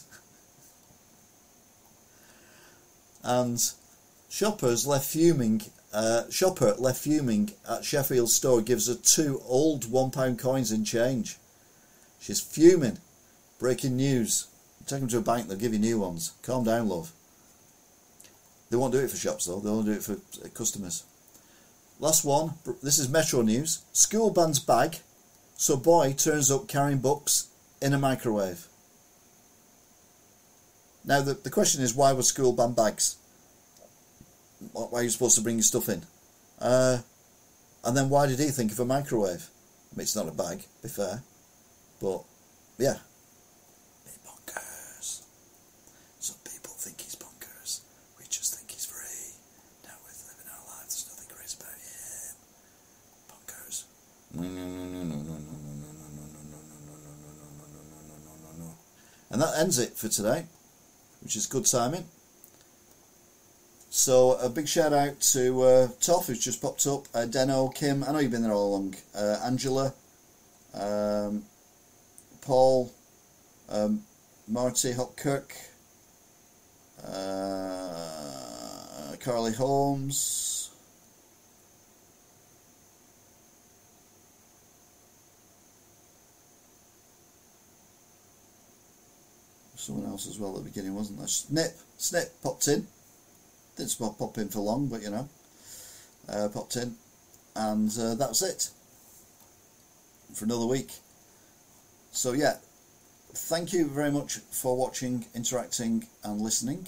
and 3.23 3.59
shoppers 4.29 4.87
left 4.87 5.09
fuming. 5.09 5.61
Uh, 5.93 6.29
shopper 6.29 6.75
left 6.77 7.01
fuming 7.01 7.51
at 7.67 7.83
Sheffield 7.83 8.29
store 8.29 8.61
gives 8.61 8.87
her 8.87 8.95
two 8.95 9.41
old 9.45 9.89
one 9.91 10.11
pound 10.11 10.39
coins 10.39 10.71
in 10.71 10.85
change. 10.85 11.37
She's 12.19 12.41
fuming. 12.41 12.97
Breaking 13.59 13.97
news. 13.97 14.48
Take 14.89 15.01
them 15.01 15.09
to 15.09 15.17
a 15.19 15.21
bank, 15.21 15.47
they'll 15.47 15.57
give 15.57 15.73
you 15.73 15.79
new 15.79 15.99
ones. 15.99 16.33
Calm 16.41 16.63
down, 16.63 16.89
love. 16.89 17.11
They 18.69 18.77
won't 18.77 18.93
do 18.93 18.99
it 18.99 19.09
for 19.09 19.17
shops 19.17 19.45
though, 19.45 19.59
they'll 19.59 19.75
only 19.75 19.93
do 19.93 19.97
it 19.99 20.03
for 20.03 20.17
customers. 20.49 21.03
Last 21.99 22.25
one, 22.25 22.53
this 22.81 22.97
is 22.97 23.09
Metro 23.09 23.41
News. 23.41 23.83
School 23.93 24.31
bans 24.31 24.59
bag, 24.59 24.97
so 25.55 25.77
boy 25.77 26.13
turns 26.13 26.49
up 26.49 26.67
carrying 26.67 26.99
books 26.99 27.49
in 27.81 27.93
a 27.93 27.99
microwave. 27.99 28.65
Now, 31.05 31.21
the, 31.21 31.33
the 31.33 31.49
question 31.49 31.81
is 31.81 31.93
why 31.93 32.11
would 32.11 32.25
school 32.25 32.53
ban 32.53 32.73
bags? 32.73 33.15
why 34.73 34.99
are 34.99 35.03
you 35.03 35.09
supposed 35.09 35.37
to 35.37 35.41
bring 35.41 35.55
your 35.55 35.63
stuff 35.63 35.89
in? 35.89 36.03
Uh, 36.59 36.99
and 37.83 37.95
then 37.95 38.09
why 38.09 38.27
did 38.27 38.39
he 38.39 38.47
think 38.47 38.71
of 38.71 38.79
a 38.79 38.85
microwave? 38.85 39.47
I 39.91 39.95
mean, 39.95 40.03
it's 40.03 40.15
not 40.15 40.27
a 40.27 40.31
bag, 40.31 40.65
be 40.83 40.89
fair. 40.89 41.23
But, 42.01 42.23
yeah. 42.77 42.97
He's 44.05 44.19
bonkers. 44.25 45.23
Some 46.19 46.37
people 46.43 46.73
think 46.73 46.99
he's 47.01 47.15
bonkers. 47.15 47.81
We 48.19 48.25
just 48.29 48.55
think 48.55 48.69
he's 48.71 48.85
free. 48.85 49.33
Now 49.85 49.95
we're 50.03 50.11
living 50.27 50.51
our 50.51 50.77
lives. 50.77 50.93
There's 50.93 51.09
nothing 51.09 51.35
crazy 51.35 51.57
about 51.59 51.73
him. 51.79 52.35
Bonkers. 53.31 53.83
No, 54.39 54.47
no, 54.47 54.51
no, 54.51 54.85
no, 54.85 55.03
no, 55.03 55.03
no, 55.03 55.03
no, 55.03 55.15
no, 55.15 55.19
no, 55.19 55.35
no, 55.35 55.99
no, 55.99 56.23
no, 56.23 56.63
no, 57.35 57.55
no, 58.07 58.15
no, 58.23 58.33
no, 58.41 58.65
no. 58.65 58.69
And 59.31 59.41
that 59.41 59.59
ends 59.59 59.77
it 59.77 59.97
for 59.97 60.07
today, 60.07 60.45
which 61.21 61.35
is 61.35 61.45
good 61.45 61.65
timing. 61.65 62.05
So 63.89 64.33
a 64.35 64.49
big 64.49 64.67
shout 64.67 64.93
out 64.93 65.19
to 65.33 65.61
uh, 65.63 65.87
Toff 65.99 66.27
who's 66.27 66.39
just 66.39 66.61
popped 66.61 66.87
up, 66.87 67.07
uh, 67.13 67.25
Deno, 67.25 67.73
Kim. 67.75 68.01
I 68.03 68.13
know 68.13 68.19
you've 68.19 68.31
been 68.31 68.43
there 68.43 68.53
all 68.53 68.69
along. 68.69 68.95
Uh, 69.13 69.41
Angela, 69.43 69.93
um, 70.73 71.43
Paul, 72.41 72.93
um, 73.67 74.03
Marty 74.47 74.93
Hopkirk, 74.93 75.51
uh, 77.05 77.55
Carly 79.19 79.51
Holmes. 79.53 80.58
Someone 89.89 90.11
else 90.11 90.27
as 90.27 90.37
well 90.37 90.55
at 90.55 90.63
the 90.63 90.69
beginning, 90.69 90.93
wasn't 90.93 91.17
there? 91.17 91.27
Snip, 91.27 91.75
Snip 91.97 92.43
popped 92.43 92.67
in. 92.67 92.85
Didn't 93.75 93.89
spot 93.89 94.19
pop 94.19 94.37
in 94.37 94.47
for 94.47 94.59
long, 94.59 94.85
but 94.85 95.01
you 95.01 95.09
know, 95.09 95.27
uh, 96.31 96.47
popped 96.53 96.75
in, 96.75 96.93
and 97.55 97.91
uh, 97.99 98.13
that's 98.13 98.43
it 98.43 98.69
for 100.35 100.45
another 100.45 100.67
week. 100.67 100.91
So 102.11 102.33
yeah, 102.33 102.57
thank 103.33 103.73
you 103.73 103.87
very 103.87 104.11
much 104.11 104.37
for 104.51 104.77
watching, 104.77 105.25
interacting, 105.33 106.05
and 106.23 106.39
listening. 106.39 106.85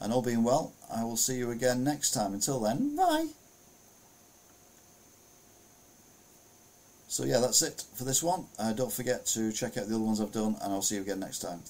And 0.00 0.12
all 0.12 0.22
being 0.22 0.44
well, 0.44 0.74
I 0.94 1.02
will 1.02 1.16
see 1.16 1.38
you 1.38 1.50
again 1.50 1.82
next 1.82 2.12
time. 2.12 2.34
Until 2.34 2.60
then, 2.60 2.94
bye. 2.94 3.30
So 7.08 7.24
yeah, 7.24 7.40
that's 7.40 7.62
it 7.62 7.82
for 7.96 8.04
this 8.04 8.22
one. 8.22 8.44
Uh, 8.60 8.74
don't 8.74 8.92
forget 8.92 9.26
to 9.26 9.50
check 9.50 9.76
out 9.76 9.88
the 9.88 9.96
other 9.96 10.04
ones 10.04 10.20
I've 10.20 10.30
done, 10.30 10.54
and 10.62 10.72
I'll 10.72 10.82
see 10.82 10.94
you 10.94 11.00
again 11.00 11.18
next 11.18 11.40
time. 11.40 11.62